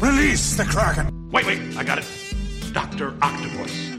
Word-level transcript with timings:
Release 0.00 0.56
the 0.58 0.68
Kraken! 0.68 1.10
Wait, 1.32 1.46
wait, 1.46 1.58
I 1.74 1.82
got 1.82 1.96
it. 1.98 2.04
Dr. 2.74 3.14
Octopus. 3.22 3.96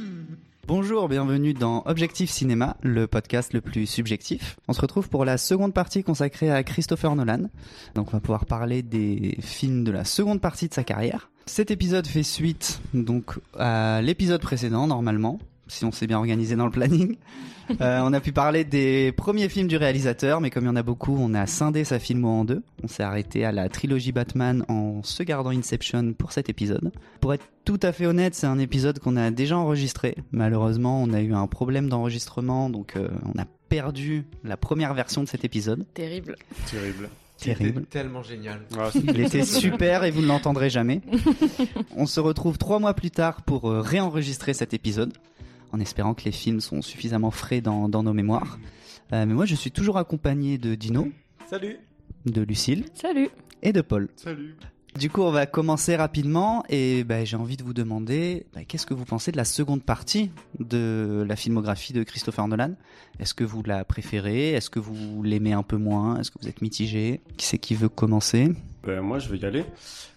Bonjour, 0.68 1.10
bienvenue 1.10 1.56
dans 1.56 1.82
Objectif 1.88 2.30
Cinéma, 2.30 2.78
le 2.84 3.08
podcast 3.08 3.52
le 3.54 3.62
plus 3.62 3.88
subjectif. 3.88 4.58
On 4.68 4.74
se 4.74 4.82
retrouve 4.82 5.10
pour 5.10 5.26
la 5.26 5.40
seconde 5.40 5.74
partie 5.74 6.04
consacrée 6.04 6.52
à 6.52 6.62
Christopher 6.64 7.16
Nolan. 7.16 7.50
Donc 7.96 8.10
on 8.10 8.18
va 8.18 8.20
pouvoir 8.20 8.46
parler 8.46 8.84
des 8.84 9.38
films 9.42 9.84
de 9.84 9.92
la 9.92 10.06
seconde 10.06 10.40
partie 10.40 10.68
de 10.68 10.74
sa 10.76 10.84
carrière. 10.84 11.32
Cet 11.48 11.72
épisode 11.72 12.06
fait 12.06 12.22
suite 12.22 12.80
donc 12.94 13.40
à 13.58 14.00
l'épisode 14.04 14.42
précédent 14.42 14.86
normalement, 14.86 15.40
si 15.68 15.86
on 15.86 15.92
s'est 15.92 16.08
bien 16.08 16.18
organisé 16.18 16.56
dans 16.56 16.66
le 16.66 16.72
planning. 16.72 17.18
Euh, 17.82 18.00
on 18.02 18.14
a 18.14 18.22
pu 18.22 18.32
parler 18.32 18.64
des 18.64 19.12
premiers 19.12 19.50
films 19.50 19.68
du 19.68 19.76
réalisateur, 19.76 20.40
mais 20.40 20.50
comme 20.50 20.64
il 20.64 20.68
y 20.68 20.70
en 20.70 20.78
a 20.78 20.84
beaucoup, 20.84 21.18
on 21.20 21.34
a 21.34 21.46
scindé 21.48 21.84
sa 21.84 22.00
filmo 22.00 22.30
en 22.30 22.46
deux. 22.46 22.64
On 22.82 22.88
s'est 22.88 23.04
arrêté 23.04 23.44
à 23.44 23.52
la 23.52 23.68
trilogie 23.68 24.14
Batman 24.14 24.64
en 24.70 25.04
se 25.04 25.22
gardant 25.22 25.50
Inception 25.50 26.14
pour 26.14 26.32
cet 26.32 26.48
épisode. 26.48 26.94
Pour 27.20 27.34
être 27.34 27.46
tout 27.66 27.80
à 27.84 27.92
fait 27.92 28.06
honnête, 28.06 28.36
c'est 28.36 28.48
un 28.48 28.58
épisode 28.58 29.00
qu'on 29.00 29.18
a 29.18 29.32
déjà 29.32 29.58
enregistré. 29.58 30.16
Malheureusement, 30.32 31.04
on 31.04 31.12
a 31.12 31.20
eu 31.20 31.34
un 31.34 31.48
problème 31.48 31.90
d'enregistrement, 31.90 32.70
donc 32.70 32.96
euh, 32.96 33.10
on 33.26 33.38
a 33.38 33.46
perdu 33.68 34.26
la 34.46 34.56
première 34.56 34.94
version 34.94 35.22
de 35.22 35.28
cet 35.28 35.44
épisode. 35.44 35.86
Terrible. 35.94 36.38
Terrible. 36.72 37.10
Terrible. 37.38 37.82
C'était 37.86 38.00
tellement 38.00 38.24
génial. 38.24 38.62
Ah, 38.78 38.90
Il 38.96 39.20
était 39.20 39.44
super 39.44 40.04
et 40.04 40.12
vous 40.12 40.22
ne 40.22 40.28
l'entendrez 40.28 40.70
jamais. 40.70 41.02
On 41.96 42.06
se 42.06 42.20
retrouve 42.20 42.58
trois 42.58 42.80
mois 42.80 42.94
plus 42.94 43.12
tard 43.12 43.44
pour 43.44 43.70
euh, 43.70 43.82
réenregistrer 43.82 44.54
cet 44.54 44.74
épisode, 44.74 45.14
en 45.72 45.80
espérant 45.80 46.14
que 46.14 46.24
les 46.26 46.32
films 46.32 46.62
sont 46.62 46.82
suffisamment 46.82 47.32
frais 47.32 47.62
dans, 47.62 47.90
dans 47.90 48.04
nos 48.04 48.14
mémoires. 48.14 48.58
Euh, 49.14 49.26
mais 49.26 49.34
moi, 49.34 49.46
je 49.46 49.56
suis 49.56 49.72
toujours 49.72 49.98
accompagné 49.98 50.58
de 50.58 50.76
Dino, 50.76 51.08
Salut. 51.50 51.78
de 52.26 52.42
Lucille 52.42 52.86
Salut. 52.94 53.30
et 53.62 53.72
de 53.74 53.82
Paul. 53.82 54.10
Salut. 54.16 54.56
Du 54.98 55.12
coup, 55.12 55.22
on 55.22 55.32
va 55.32 55.46
commencer 55.46 55.96
rapidement 55.96 56.64
et 56.70 57.04
bah, 57.04 57.24
j'ai 57.24 57.38
envie 57.38 57.56
de 57.56 57.64
vous 57.64 57.76
demander 57.76 58.48
bah, 58.56 58.62
qu'est-ce 58.68 58.88
que 58.88 58.96
vous 58.96 59.06
pensez 59.06 59.32
de 59.32 59.38
la 59.38 59.46
seconde 59.46 59.84
partie 59.84 60.32
de 60.60 61.24
la 61.28 61.36
filmographie 61.36 61.94
de 61.94 62.02
Christopher 62.02 62.48
Nolan? 62.48 62.72
Est-ce 63.20 63.36
que 63.36 63.44
vous 63.44 63.62
la 63.62 63.86
préférez? 63.86 64.54
Est-ce 64.54 64.72
que 64.72 64.80
vous 64.80 65.22
l'aimez 65.22 65.54
un 65.54 65.62
peu 65.62 65.78
moins? 65.78 66.20
Est-ce 66.20 66.32
que 66.32 66.40
vous 66.42 66.48
êtes 66.48 66.62
mitigé? 66.64 67.22
Qui 67.38 67.46
c'est 67.46 67.60
qui 67.60 67.76
veut 67.76 67.90
commencer? 67.90 68.50
Ben, 68.84 69.02
moi, 69.02 69.20
je 69.20 69.30
vais 69.30 69.38
y 69.38 69.46
aller. 69.46 69.66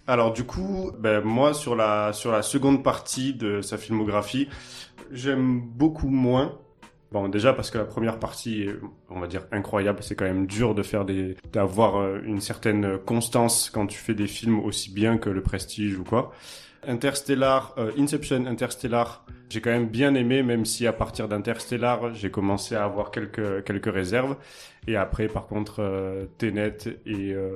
Alors, 0.07 0.33
du 0.33 0.45
coup, 0.45 0.91
ben, 0.99 1.21
moi, 1.23 1.53
sur 1.53 1.75
la, 1.75 2.11
sur 2.13 2.31
la 2.31 2.41
seconde 2.41 2.83
partie 2.83 3.33
de 3.35 3.61
sa 3.61 3.77
filmographie, 3.77 4.47
j'aime 5.11 5.61
beaucoup 5.61 6.09
moins. 6.09 6.57
Bon, 7.11 7.27
déjà 7.27 7.53
parce 7.53 7.71
que 7.71 7.77
la 7.77 7.83
première 7.83 8.19
partie 8.19 8.63
est, 8.63 8.75
on 9.09 9.19
va 9.19 9.27
dire, 9.27 9.45
incroyable. 9.51 9.99
C'est 10.01 10.15
quand 10.15 10.25
même 10.25 10.47
dur 10.47 10.73
de 10.73 10.81
faire 10.81 11.03
des, 11.03 11.35
d'avoir 11.51 11.97
euh, 11.97 12.21
une 12.23 12.39
certaine 12.39 12.97
constance 12.99 13.69
quand 13.69 13.85
tu 13.87 13.97
fais 13.97 14.13
des 14.13 14.27
films 14.27 14.59
aussi 14.59 14.93
bien 14.93 15.17
que 15.17 15.29
Le 15.29 15.41
Prestige 15.41 15.97
ou 15.97 16.03
quoi. 16.03 16.31
Interstellar, 16.87 17.75
euh, 17.77 17.91
Inception, 17.97 18.45
Interstellar, 18.47 19.23
j'ai 19.49 19.61
quand 19.61 19.69
même 19.69 19.87
bien 19.87 20.15
aimé, 20.15 20.41
même 20.41 20.65
si 20.65 20.87
à 20.87 20.93
partir 20.93 21.27
d'Interstellar, 21.27 22.13
j'ai 22.13 22.31
commencé 22.31 22.75
à 22.75 22.83
avoir 22.85 23.11
quelques 23.11 23.63
quelques 23.65 23.93
réserves. 23.93 24.35
Et 24.87 24.95
après, 24.95 25.27
par 25.27 25.45
contre, 25.45 25.75
euh, 25.79 26.25
Tenet 26.37 26.77
et 27.05 27.33
euh, 27.33 27.51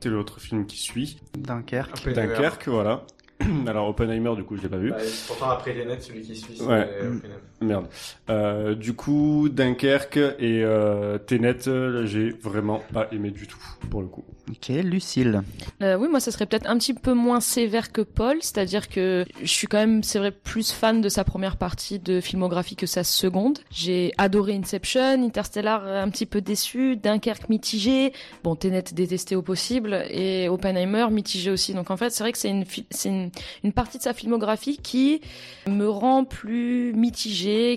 c'est 0.00 0.08
l'autre 0.08 0.40
film 0.40 0.66
qui 0.66 0.78
suit, 0.78 1.20
Dunkerque. 1.36 2.12
Dunkerque, 2.14 2.68
voilà. 2.68 3.04
Alors 3.66 3.88
Oppenheimer, 3.88 4.34
du 4.36 4.44
coup, 4.44 4.56
je 4.56 4.62
l'ai 4.62 4.68
pas 4.68 4.76
vu. 4.76 4.90
Bah, 4.90 4.96
pourtant, 5.26 5.50
après 5.50 5.72
les 5.72 5.84
nets, 5.84 6.02
celui 6.02 6.22
qui 6.22 6.36
suit, 6.36 6.56
c'est 6.56 6.64
Ouais. 6.64 6.82
Oppenheimer. 6.82 7.18
Merde. 7.62 7.86
Euh, 8.28 8.74
du 8.74 8.94
coup, 8.94 9.48
Dunkerque 9.48 10.16
et 10.16 10.62
euh, 10.64 11.18
Tenet, 11.18 11.68
euh, 11.68 12.06
j'ai 12.06 12.30
vraiment 12.30 12.82
pas 12.92 13.08
aimé 13.12 13.30
du 13.30 13.46
tout, 13.46 13.58
pour 13.90 14.00
le 14.00 14.08
coup. 14.08 14.24
Ok, 14.48 14.68
Lucille. 14.68 15.42
Euh, 15.82 15.96
oui, 15.96 16.08
moi, 16.08 16.20
ça 16.20 16.30
serait 16.30 16.46
peut-être 16.46 16.68
un 16.68 16.76
petit 16.76 16.94
peu 16.94 17.14
moins 17.14 17.40
sévère 17.40 17.92
que 17.92 18.00
Paul, 18.00 18.36
c'est-à-dire 18.40 18.88
que 18.88 19.24
je 19.40 19.46
suis 19.46 19.66
quand 19.66 19.78
même, 19.78 20.02
c'est 20.02 20.18
vrai, 20.18 20.30
plus 20.30 20.72
fan 20.72 21.00
de 21.00 21.08
sa 21.08 21.24
première 21.24 21.56
partie 21.56 21.98
de 21.98 22.20
filmographie 22.20 22.76
que 22.76 22.86
sa 22.86 23.04
seconde. 23.04 23.60
J'ai 23.70 24.12
adoré 24.18 24.54
Inception, 24.54 25.24
Interstellar 25.24 25.86
un 25.86 26.08
petit 26.10 26.26
peu 26.26 26.40
déçu, 26.40 26.96
Dunkerque 26.96 27.48
mitigé, 27.48 28.12
bon, 28.42 28.56
Tenet 28.56 28.84
détesté 28.92 29.36
au 29.36 29.42
possible, 29.42 30.04
et 30.10 30.48
Oppenheimer 30.48 31.06
mitigé 31.10 31.50
aussi. 31.50 31.72
Donc 31.72 31.90
en 31.90 31.96
fait, 31.96 32.10
c'est 32.10 32.24
vrai 32.24 32.32
que 32.32 32.38
c'est 32.38 32.50
une, 32.50 32.64
c'est 32.90 33.08
une, 33.08 33.30
une 33.64 33.72
partie 33.72 33.98
de 33.98 34.02
sa 34.02 34.12
filmographie 34.12 34.76
qui 34.76 35.20
me 35.68 35.88
rend 35.88 36.24
plus 36.24 36.92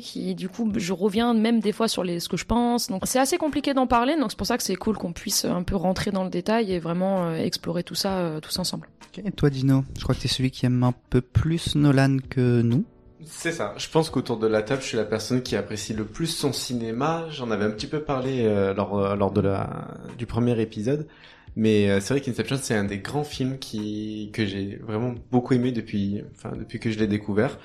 qui 0.02 0.36
du 0.36 0.50
coup, 0.50 0.72
je 0.76 0.94
reviens 0.94 1.34
même 1.34 1.60
des 1.60 1.72
fois 1.72 1.88
sur 1.88 2.04
les, 2.04 2.20
ce 2.20 2.30
que 2.30 2.38
je 2.38 2.46
pense. 2.46 2.88
Donc 2.88 3.04
c'est 3.06 3.20
assez 3.20 3.38
compliqué 3.38 3.74
d'en 3.74 3.88
parler, 3.88 4.16
donc 4.18 4.32
c'est 4.32 4.38
pour 4.38 4.48
ça 4.48 4.58
que 4.58 4.64
c'est 4.64 4.76
cool 4.76 4.98
qu'on 4.98 5.14
puisse 5.14 5.46
un 5.46 5.64
peu 5.64 5.76
rentrer 5.76 6.12
dans 6.12 6.24
le 6.24 6.30
détail 6.30 6.72
et 6.72 6.80
vraiment 6.80 7.26
euh, 7.26 7.36
explorer 7.36 7.84
tout 7.84 7.96
ça 7.96 8.18
euh, 8.18 8.40
tous 8.40 8.58
ensemble. 8.60 8.88
Et 9.24 9.32
toi, 9.32 9.50
Dino, 9.50 9.86
je 9.98 10.04
crois 10.04 10.14
que 10.14 10.22
t'es 10.22 10.28
celui 10.28 10.52
qui 10.52 10.66
aime 10.66 10.84
un 10.84 10.94
peu 11.10 11.22
plus 11.22 11.76
Nolan 11.76 12.18
que 12.30 12.62
nous. 12.62 12.84
C'est 13.24 13.54
ça. 13.54 13.74
Je 13.78 13.90
pense 13.90 14.10
qu'autour 14.10 14.38
de 14.38 14.46
la 14.46 14.62
table, 14.62 14.82
je 14.82 14.88
suis 14.88 14.98
la 14.98 15.06
personne 15.06 15.42
qui 15.42 15.56
apprécie 15.56 15.94
le 15.94 16.06
plus 16.06 16.28
son 16.28 16.52
cinéma. 16.52 17.26
J'en 17.32 17.50
avais 17.50 17.66
un 17.66 17.72
petit 17.72 17.88
peu 17.88 18.02
parlé 18.02 18.44
euh, 18.44 18.74
lors, 18.74 19.16
lors 19.16 19.32
de 19.32 19.42
la, 19.42 19.88
du 20.18 20.26
premier 20.26 20.60
épisode. 20.60 21.08
Mais 21.56 21.90
euh, 21.90 22.00
c'est 22.02 22.14
vrai 22.14 22.22
qu'Inception, 22.22 22.58
c'est 22.62 22.76
un 22.76 22.84
des 22.84 23.00
grands 23.00 23.24
films 23.24 23.58
qui, 23.58 24.30
que 24.34 24.46
j'ai 24.46 24.78
vraiment 24.78 25.16
beaucoup 25.32 25.54
aimé 25.54 25.72
depuis, 25.72 26.22
enfin, 26.36 26.56
depuis 26.56 26.80
que 26.80 26.92
je 26.92 27.00
l'ai 27.00 27.08
découvert. 27.08 27.58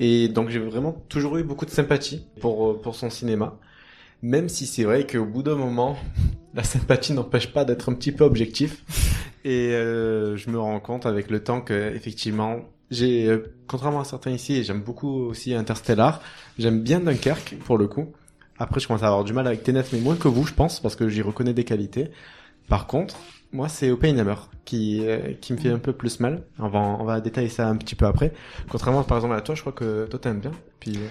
Et 0.00 0.28
donc 0.28 0.48
j'ai 0.48 0.58
vraiment 0.58 0.92
toujours 1.08 1.38
eu 1.38 1.42
beaucoup 1.42 1.66
de 1.66 1.70
sympathie 1.70 2.26
pour, 2.40 2.70
euh, 2.70 2.80
pour 2.80 2.94
son 2.94 3.10
cinéma. 3.10 3.58
Même 4.22 4.48
si 4.48 4.66
c'est 4.66 4.84
vrai 4.84 5.06
qu'au 5.06 5.24
bout 5.24 5.42
d'un 5.42 5.56
moment, 5.56 5.96
la 6.54 6.64
sympathie 6.64 7.12
n'empêche 7.12 7.52
pas 7.52 7.64
d'être 7.64 7.90
un 7.90 7.94
petit 7.94 8.12
peu 8.12 8.24
objectif. 8.24 8.84
Et 9.44 9.70
euh, 9.72 10.36
je 10.36 10.50
me 10.50 10.58
rends 10.58 10.80
compte 10.80 11.06
avec 11.06 11.30
le 11.30 11.42
temps 11.42 11.60
que 11.60 11.94
effectivement, 11.94 12.60
j'ai, 12.90 13.28
euh, 13.28 13.54
contrairement 13.66 14.00
à 14.00 14.04
certains 14.04 14.30
ici, 14.30 14.64
j'aime 14.64 14.80
beaucoup 14.80 15.26
aussi 15.26 15.54
Interstellar, 15.54 16.20
j'aime 16.58 16.82
bien 16.82 17.00
Dunkerque 17.00 17.56
pour 17.64 17.78
le 17.78 17.86
coup. 17.86 18.12
Après, 18.58 18.80
je 18.80 18.88
commence 18.88 19.04
à 19.04 19.06
avoir 19.06 19.24
du 19.24 19.32
mal 19.32 19.46
avec 19.46 19.62
Tenet, 19.62 19.84
mais 19.92 20.00
moins 20.00 20.16
que 20.16 20.26
vous, 20.26 20.44
je 20.44 20.52
pense, 20.52 20.80
parce 20.80 20.96
que 20.96 21.08
j'y 21.08 21.22
reconnais 21.22 21.54
des 21.54 21.64
qualités. 21.64 22.10
Par 22.68 22.88
contre, 22.88 23.16
moi, 23.52 23.68
c'est 23.68 23.90
Oppenheimer 23.90 24.34
qui 24.64 25.06
euh, 25.06 25.32
qui 25.40 25.52
me 25.52 25.58
fait 25.58 25.70
un 25.70 25.78
peu 25.78 25.92
plus 25.92 26.20
mal. 26.20 26.42
On 26.58 27.04
va 27.04 27.20
détailler 27.20 27.48
ça 27.48 27.68
un 27.68 27.76
petit 27.76 27.94
peu 27.94 28.06
après. 28.06 28.32
Contrairement, 28.68 29.02
par 29.02 29.18
exemple, 29.18 29.34
à 29.34 29.40
toi, 29.40 29.54
je 29.54 29.60
crois 29.62 29.72
que 29.72 30.06
toi 30.06 30.18
t'aimes 30.18 30.40
bien. 30.40 30.52
Puis 30.80 30.96
euh, 30.96 31.08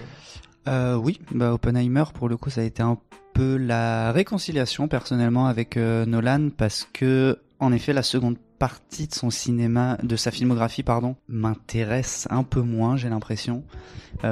Euh, 0.68 0.96
oui, 0.96 1.20
bah 1.32 1.52
Oppenheimer, 1.52 2.04
pour 2.14 2.28
le 2.28 2.36
coup, 2.36 2.50
ça 2.50 2.60
a 2.60 2.64
été 2.64 2.82
un 2.82 2.98
peu 3.34 3.56
la 3.56 4.12
réconciliation 4.12 4.88
personnellement 4.88 5.46
avec 5.46 5.76
Nolan 5.76 6.50
parce 6.56 6.88
que, 6.92 7.38
en 7.58 7.72
effet, 7.72 7.92
la 7.92 8.02
seconde 8.02 8.36
partie 8.58 9.06
de 9.06 9.14
son 9.14 9.30
cinéma, 9.30 9.98
de 10.02 10.16
sa 10.16 10.30
filmographie, 10.30 10.82
pardon, 10.82 11.16
m'intéresse 11.28 12.26
un 12.30 12.42
peu 12.42 12.60
moins, 12.60 12.96
j'ai 12.96 13.08
l'impression. 13.08 13.64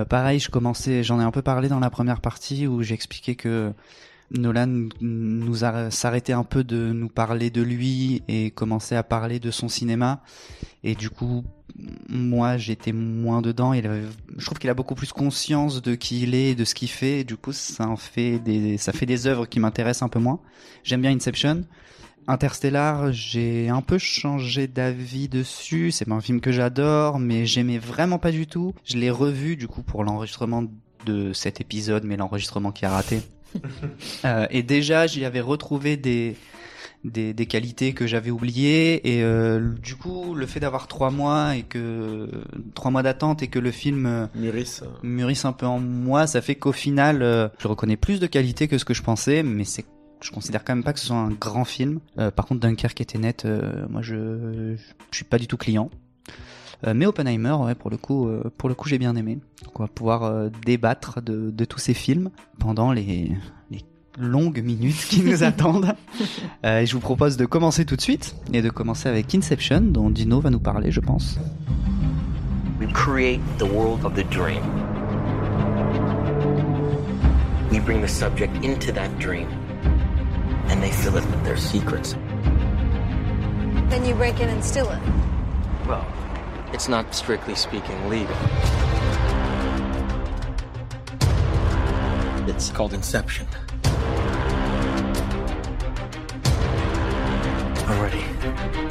Pareil, 0.08 0.40
je 0.40 0.50
commençais, 0.50 1.02
j'en 1.04 1.20
ai 1.20 1.24
un 1.24 1.30
peu 1.30 1.42
parlé 1.42 1.68
dans 1.68 1.78
la 1.80 1.90
première 1.90 2.20
partie 2.20 2.66
où 2.66 2.82
j'expliquais 2.82 3.36
que 3.36 3.72
Nolan 4.30 4.88
nous 5.00 5.64
a 5.64 5.90
s'arrêtait 5.90 6.32
un 6.32 6.44
peu 6.44 6.64
de 6.64 6.92
nous 6.92 7.08
parler 7.08 7.50
de 7.50 7.62
lui 7.62 8.22
et 8.28 8.50
commençait 8.50 8.96
à 8.96 9.02
parler 9.02 9.38
de 9.38 9.50
son 9.50 9.68
cinéma. 9.68 10.22
Et 10.82 10.94
du 10.94 11.10
coup, 11.10 11.44
moi, 12.08 12.56
j'étais 12.56 12.92
moins 12.92 13.42
dedans. 13.42 13.74
Je 13.74 14.44
trouve 14.44 14.58
qu'il 14.58 14.70
a 14.70 14.74
beaucoup 14.74 14.94
plus 14.94 15.12
conscience 15.12 15.82
de 15.82 15.94
qui 15.94 16.22
il 16.22 16.34
est 16.34 16.50
et 16.50 16.54
de 16.54 16.64
ce 16.64 16.74
qu'il 16.74 16.88
fait. 16.88 17.24
Du 17.24 17.36
coup, 17.36 17.52
ça 17.52 17.88
en 17.88 17.96
fait 17.96 18.38
des, 18.38 18.78
ça 18.78 18.92
fait 18.92 19.06
des 19.06 19.26
œuvres 19.26 19.46
qui 19.46 19.60
m'intéressent 19.60 20.02
un 20.02 20.08
peu 20.08 20.18
moins. 20.18 20.40
J'aime 20.82 21.02
bien 21.02 21.12
Inception. 21.14 21.64
Interstellar, 22.28 23.12
j'ai 23.12 23.68
un 23.68 23.82
peu 23.82 23.98
changé 23.98 24.66
d'avis 24.66 25.28
dessus. 25.28 25.92
C'est 25.92 26.06
pas 26.06 26.14
un 26.14 26.20
film 26.20 26.40
que 26.40 26.50
j'adore, 26.50 27.20
mais 27.20 27.46
j'aimais 27.46 27.78
vraiment 27.78 28.18
pas 28.18 28.32
du 28.32 28.48
tout. 28.48 28.74
Je 28.84 28.96
l'ai 28.96 29.10
revu 29.10 29.56
du 29.56 29.68
coup 29.68 29.82
pour 29.82 30.02
l'enregistrement 30.02 30.64
de 31.04 31.32
cet 31.32 31.60
épisode, 31.60 32.02
mais 32.04 32.16
l'enregistrement 32.16 32.72
qui 32.72 32.84
a 32.84 32.90
raté. 32.90 33.22
Euh, 34.24 34.46
et 34.50 34.62
déjà, 34.62 35.06
j'y 35.06 35.24
avais 35.24 35.40
retrouvé 35.40 35.96
des, 35.96 36.36
des, 37.04 37.32
des 37.32 37.46
qualités 37.46 37.92
que 37.92 38.06
j'avais 38.06 38.30
oubliées. 38.30 39.16
Et 39.16 39.22
euh, 39.22 39.72
du 39.82 39.94
coup, 39.94 40.34
le 40.34 40.46
fait 40.46 40.60
d'avoir 40.60 40.88
trois 40.88 41.10
mois 41.10 41.56
et 41.56 41.62
que 41.62 42.28
trois 42.74 42.90
mois 42.90 43.02
d'attente 43.02 43.42
et 43.42 43.48
que 43.48 43.58
le 43.58 43.70
film 43.70 44.06
euh, 44.06 44.26
Muris. 44.34 44.80
euh, 44.82 44.86
mûrisse 45.02 45.44
un 45.44 45.52
peu 45.52 45.66
en 45.66 45.78
moi, 45.78 46.26
ça 46.26 46.40
fait 46.40 46.54
qu'au 46.56 46.72
final, 46.72 47.22
euh, 47.22 47.48
je 47.58 47.68
reconnais 47.68 47.96
plus 47.96 48.20
de 48.20 48.26
qualités 48.26 48.68
que 48.68 48.78
ce 48.78 48.84
que 48.84 48.94
je 48.94 49.02
pensais, 49.02 49.42
mais 49.42 49.64
c'est 49.64 49.84
je 50.22 50.30
considère 50.30 50.64
quand 50.64 50.74
même 50.74 50.82
pas 50.82 50.94
que 50.94 50.98
ce 50.98 51.06
soit 51.06 51.16
un 51.16 51.28
grand 51.30 51.66
film. 51.66 52.00
Par 52.16 52.46
contre, 52.46 52.60
Dunkerque 52.60 53.02
était 53.02 53.18
net, 53.18 53.46
moi 53.90 54.00
je, 54.00 54.74
je 55.10 55.16
suis 55.16 55.26
pas 55.26 55.36
du 55.38 55.46
tout 55.46 55.58
client. 55.58 55.90
Euh, 56.86 56.92
mais 56.94 57.06
Oppenheimer, 57.06 57.52
ouais, 57.52 57.74
pour 57.74 57.90
le 57.90 57.96
coup, 57.96 58.28
euh, 58.28 58.50
pour 58.58 58.68
le 58.68 58.74
coup, 58.74 58.88
j'ai 58.88 58.98
bien 58.98 59.16
aimé. 59.16 59.38
Donc 59.64 59.80
on 59.80 59.82
va 59.82 59.88
pouvoir 59.88 60.24
euh, 60.24 60.48
débattre 60.64 61.22
de, 61.22 61.50
de 61.50 61.64
tous 61.64 61.78
ces 61.78 61.94
films 61.94 62.30
pendant 62.58 62.92
les, 62.92 63.32
les 63.70 63.82
longues 64.18 64.62
minutes 64.62 65.06
qui 65.08 65.22
nous 65.22 65.42
attendent. 65.42 65.94
Euh, 66.64 66.80
et 66.80 66.86
je 66.86 66.92
vous 66.94 67.00
propose 67.00 67.36
de 67.36 67.46
commencer 67.46 67.84
tout 67.84 67.96
de 67.96 68.00
suite 68.02 68.34
et 68.52 68.62
de 68.62 68.70
commencer 68.70 69.08
avec 69.08 69.34
Inception, 69.34 69.80
dont 69.80 70.10
Dino 70.10 70.40
va 70.40 70.50
nous 70.50 70.60
parler, 70.60 70.90
je 70.90 71.00
pense. 71.00 71.38
We 72.78 72.92
create 72.92 73.40
the 73.58 73.64
world 73.64 74.04
of 74.04 74.14
the 74.14 74.24
dream. 74.30 74.62
We 77.70 77.80
bring 77.80 78.00
the 78.02 78.08
subject 78.08 78.54
into 78.64 78.92
that 78.92 79.08
dream, 79.18 79.46
and 80.70 80.80
they 80.80 80.90
fill 80.92 81.16
it 81.16 81.24
with 81.24 81.42
their 81.44 81.56
secrets. 81.56 82.16
Then 83.88 84.04
you 84.04 84.14
break 84.14 84.40
in 84.40 84.48
and 84.48 84.62
steal 84.62 84.86
it. 84.90 85.00
Well, 85.88 86.04
It's 86.76 86.88
not 86.90 87.14
strictly 87.14 87.54
speaking 87.54 88.10
legal. 88.10 88.36
It's 92.46 92.68
called 92.68 92.92
Inception. 92.92 93.46
Already. 97.88 98.85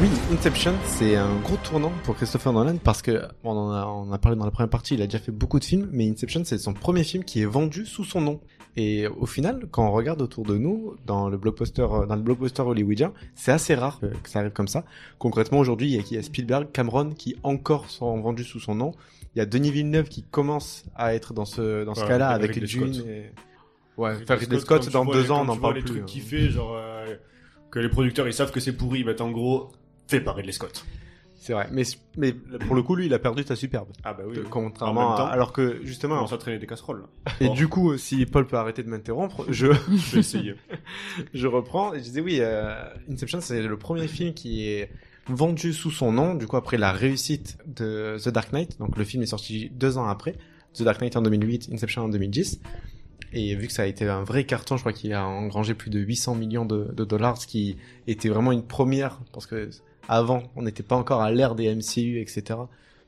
Oui, 0.00 0.08
Inception, 0.32 0.74
c'est 0.84 1.14
un 1.16 1.36
gros 1.36 1.56
tournant 1.56 1.92
pour 2.02 2.16
Christopher 2.16 2.52
Nolan 2.52 2.76
parce 2.82 3.00
que 3.00 3.12
bon, 3.42 3.52
on 3.52 3.56
en 3.68 3.70
a, 3.72 3.86
on 3.86 4.08
en 4.10 4.12
a 4.12 4.18
parlé 4.18 4.36
dans 4.36 4.44
la 4.44 4.50
première 4.50 4.68
partie, 4.68 4.94
il 4.94 5.02
a 5.02 5.06
déjà 5.06 5.18
fait 5.20 5.30
beaucoup 5.32 5.58
de 5.60 5.64
films, 5.64 5.88
mais 5.92 6.08
Inception, 6.10 6.42
c'est 6.44 6.58
son 6.58 6.74
premier 6.74 7.04
film 7.04 7.22
qui 7.24 7.40
est 7.42 7.46
vendu 7.46 7.86
sous 7.86 8.04
son 8.04 8.20
nom. 8.20 8.40
Et 8.76 9.06
au 9.06 9.24
final, 9.26 9.66
quand 9.70 9.86
on 9.86 9.92
regarde 9.92 10.20
autour 10.20 10.44
de 10.44 10.58
nous, 10.58 10.96
dans 11.06 11.28
le 11.28 11.36
blockbuster, 11.38 11.86
dans 12.08 12.16
le 12.16 12.22
blockbuster 12.22 12.62
hollywoodien, 12.62 13.12
c'est 13.36 13.52
assez 13.52 13.76
rare 13.76 14.00
que, 14.00 14.06
que 14.06 14.28
ça 14.28 14.40
arrive 14.40 14.50
comme 14.50 14.66
ça. 14.68 14.84
Concrètement, 15.18 15.58
aujourd'hui, 15.60 15.86
il 15.88 15.94
y 15.94 15.98
a, 15.98 16.02
il 16.10 16.16
y 16.16 16.18
a 16.18 16.22
Spielberg, 16.22 16.66
Cameron 16.72 17.10
qui 17.10 17.36
encore 17.44 17.88
sont 17.88 18.20
vendus 18.20 18.44
sous 18.44 18.58
son 18.60 18.74
nom. 18.74 18.92
Il 19.34 19.38
y 19.38 19.42
a 19.42 19.46
Denis 19.46 19.70
Villeneuve 19.70 20.08
qui 20.08 20.24
commence 20.24 20.84
à 20.96 21.14
être 21.14 21.32
dans 21.34 21.44
ce 21.44 21.84
dans 21.84 21.94
ce 21.94 22.02
Ouais, 22.02 22.08
cas-là 22.08 22.28
avec 22.30 22.50
avec, 22.56 22.64
Dune. 22.64 22.92
Scott. 22.94 23.06
Et... 23.06 23.30
Ouais, 23.96 24.10
Ridley 24.10 24.26
faire 24.26 24.38
Ridley 24.40 24.58
Scott, 24.58 24.88
dans 24.90 25.04
vois 25.04 25.14
deux 25.14 25.30
ans, 25.30 25.42
on 25.42 25.44
vois 25.44 25.56
parle 25.56 25.74
les 25.76 25.80
plus. 25.82 25.90
trucs 25.90 26.06
qu'il 26.06 26.22
fait, 26.22 26.48
genre 26.50 26.74
euh, 26.76 27.14
que 27.70 27.78
les 27.78 27.88
producteurs 27.88 28.26
ils 28.26 28.34
savent 28.34 28.50
que 28.50 28.58
c'est 28.60 28.72
pourri, 28.72 29.00
ils 29.00 29.06
mettent 29.06 29.20
en 29.20 29.30
gros 29.30 29.70
fait 30.08 30.20
par 30.20 30.36
Ridley 30.36 30.52
Scott. 30.52 30.84
C'est 31.44 31.52
vrai, 31.52 31.68
mais 31.70 31.82
mais 32.16 32.32
pour 32.32 32.74
le 32.74 32.82
coup, 32.82 32.96
lui, 32.96 33.04
il 33.04 33.12
a 33.12 33.18
perdu 33.18 33.42
sa 33.42 33.54
superbe. 33.54 33.88
Ah 34.02 34.14
bah 34.14 34.22
oui. 34.26 34.38
Euh, 34.38 34.46
En 34.46 34.48
Contrairement 34.48 35.10
même 35.10 35.18
temps, 35.18 35.26
à... 35.26 35.30
alors 35.30 35.52
que 35.52 35.78
on 35.82 35.86
justement 35.86 36.24
à 36.24 36.38
traîner 36.38 36.58
des 36.58 36.66
casseroles. 36.66 37.04
Et 37.38 37.48
Bon, 37.48 37.52
du 37.52 37.68
coup 37.68 37.98
si 37.98 38.24
Paul 38.24 38.46
peut 38.46 38.56
arrêter 38.56 38.82
de 38.82 38.88
m'interrompre 38.88 39.44
je 39.50 39.66
je 39.66 40.12
vais 40.14 40.20
essayer. 40.20 40.54
je 41.34 41.46
reprends 41.46 41.92
et 41.92 41.98
je 41.98 42.04
disais 42.04 42.22
oui 42.22 42.38
euh, 42.40 42.74
Inception 43.12 43.42
c'est 43.42 43.60
le 43.60 43.76
premier 43.76 44.08
film 44.08 44.32
qui 44.32 44.66
est 44.66 44.90
vendu 45.28 45.74
sous 45.74 45.90
son 45.90 46.12
nom 46.12 46.34
du 46.34 46.46
coup 46.46 46.56
après 46.56 46.78
la 46.78 46.92
réussite 46.92 47.58
de 47.66 48.16
The 48.24 48.30
Dark 48.30 48.52
Knight 48.52 48.78
donc 48.78 48.96
le 48.96 49.04
film 49.04 49.22
est 49.22 49.26
sorti 49.26 49.68
deux 49.70 49.98
ans 49.98 50.06
après 50.06 50.36
The 50.72 50.82
Dark 50.82 51.00
Knight 51.02 51.16
en 51.16 51.22
2008 51.22 51.68
Inception 51.74 52.04
en 52.04 52.08
2010 52.08 52.60
et 53.34 53.54
vu 53.54 53.66
que 53.66 53.72
ça 53.74 53.82
a 53.82 53.86
été 53.86 54.08
un 54.08 54.22
vrai 54.24 54.44
carton 54.44 54.76
je 54.76 54.82
crois 54.82 54.92
qu'il 54.94 55.12
a 55.12 55.26
engrangé 55.26 55.74
plus 55.74 55.90
de 55.90 55.98
800 55.98 56.36
millions 56.36 56.64
de, 56.64 56.90
de 56.90 57.04
dollars 57.04 57.36
ce 57.36 57.46
qui 57.46 57.76
était 58.06 58.30
vraiment 58.30 58.52
une 58.52 58.66
première 58.66 59.20
parce 59.32 59.46
que 59.46 59.68
avant 60.08 60.44
on 60.56 60.62
n'était 60.62 60.82
pas 60.82 60.96
encore 60.96 61.22
à 61.22 61.30
l'ère 61.30 61.54
des 61.54 61.74
MCU 61.74 62.20
etc 62.20 62.60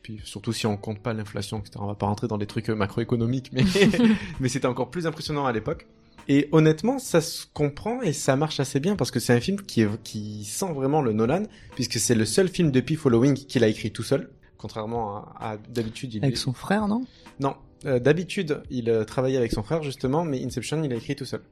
puis 0.06 0.20
surtout 0.22 0.52
si 0.52 0.66
on 0.68 0.76
compte 0.76 1.00
pas 1.00 1.12
l'inflation, 1.12 1.58
etc. 1.58 1.72
On 1.80 1.88
va 1.88 1.96
pas 1.96 2.06
rentrer 2.06 2.28
dans 2.28 2.38
des 2.38 2.46
trucs 2.46 2.70
euh, 2.70 2.76
macroéconomiques, 2.76 3.50
mais 3.52 3.64
mais 4.40 4.48
c'était 4.48 4.68
encore 4.68 4.88
plus 4.88 5.04
impressionnant 5.04 5.46
à 5.46 5.52
l'époque. 5.52 5.88
Et 6.28 6.48
honnêtement, 6.52 7.00
ça 7.00 7.20
se 7.20 7.44
comprend 7.52 8.00
et 8.02 8.12
ça 8.12 8.36
marche 8.36 8.60
assez 8.60 8.78
bien 8.78 8.94
parce 8.94 9.10
que 9.10 9.18
c'est 9.18 9.32
un 9.32 9.40
film 9.40 9.60
qui 9.60 9.80
est, 9.82 10.02
qui 10.04 10.44
sent 10.44 10.72
vraiment 10.72 11.02
le 11.02 11.12
Nolan, 11.12 11.42
puisque 11.74 11.98
c'est 11.98 12.14
le 12.14 12.24
seul 12.24 12.48
film 12.48 12.70
depuis 12.70 12.94
Following 12.94 13.34
qu'il 13.34 13.64
a 13.64 13.68
écrit 13.68 13.90
tout 13.90 14.04
seul, 14.04 14.30
contrairement 14.58 15.16
à, 15.16 15.54
à 15.54 15.56
d'habitude. 15.56 16.14
Il 16.14 16.24
Avec 16.24 16.36
son 16.36 16.52
frère, 16.52 16.86
non? 16.86 17.04
Non, 17.40 17.56
euh, 17.84 17.98
d'habitude 17.98 18.62
il 18.70 18.88
euh, 18.88 19.02
travaillait 19.04 19.38
avec 19.38 19.52
son 19.52 19.64
frère 19.64 19.82
justement, 19.82 20.24
mais 20.24 20.44
Inception 20.44 20.84
il 20.84 20.92
a 20.92 20.96
écrit 20.96 21.16
tout 21.16 21.24
seul. 21.24 21.42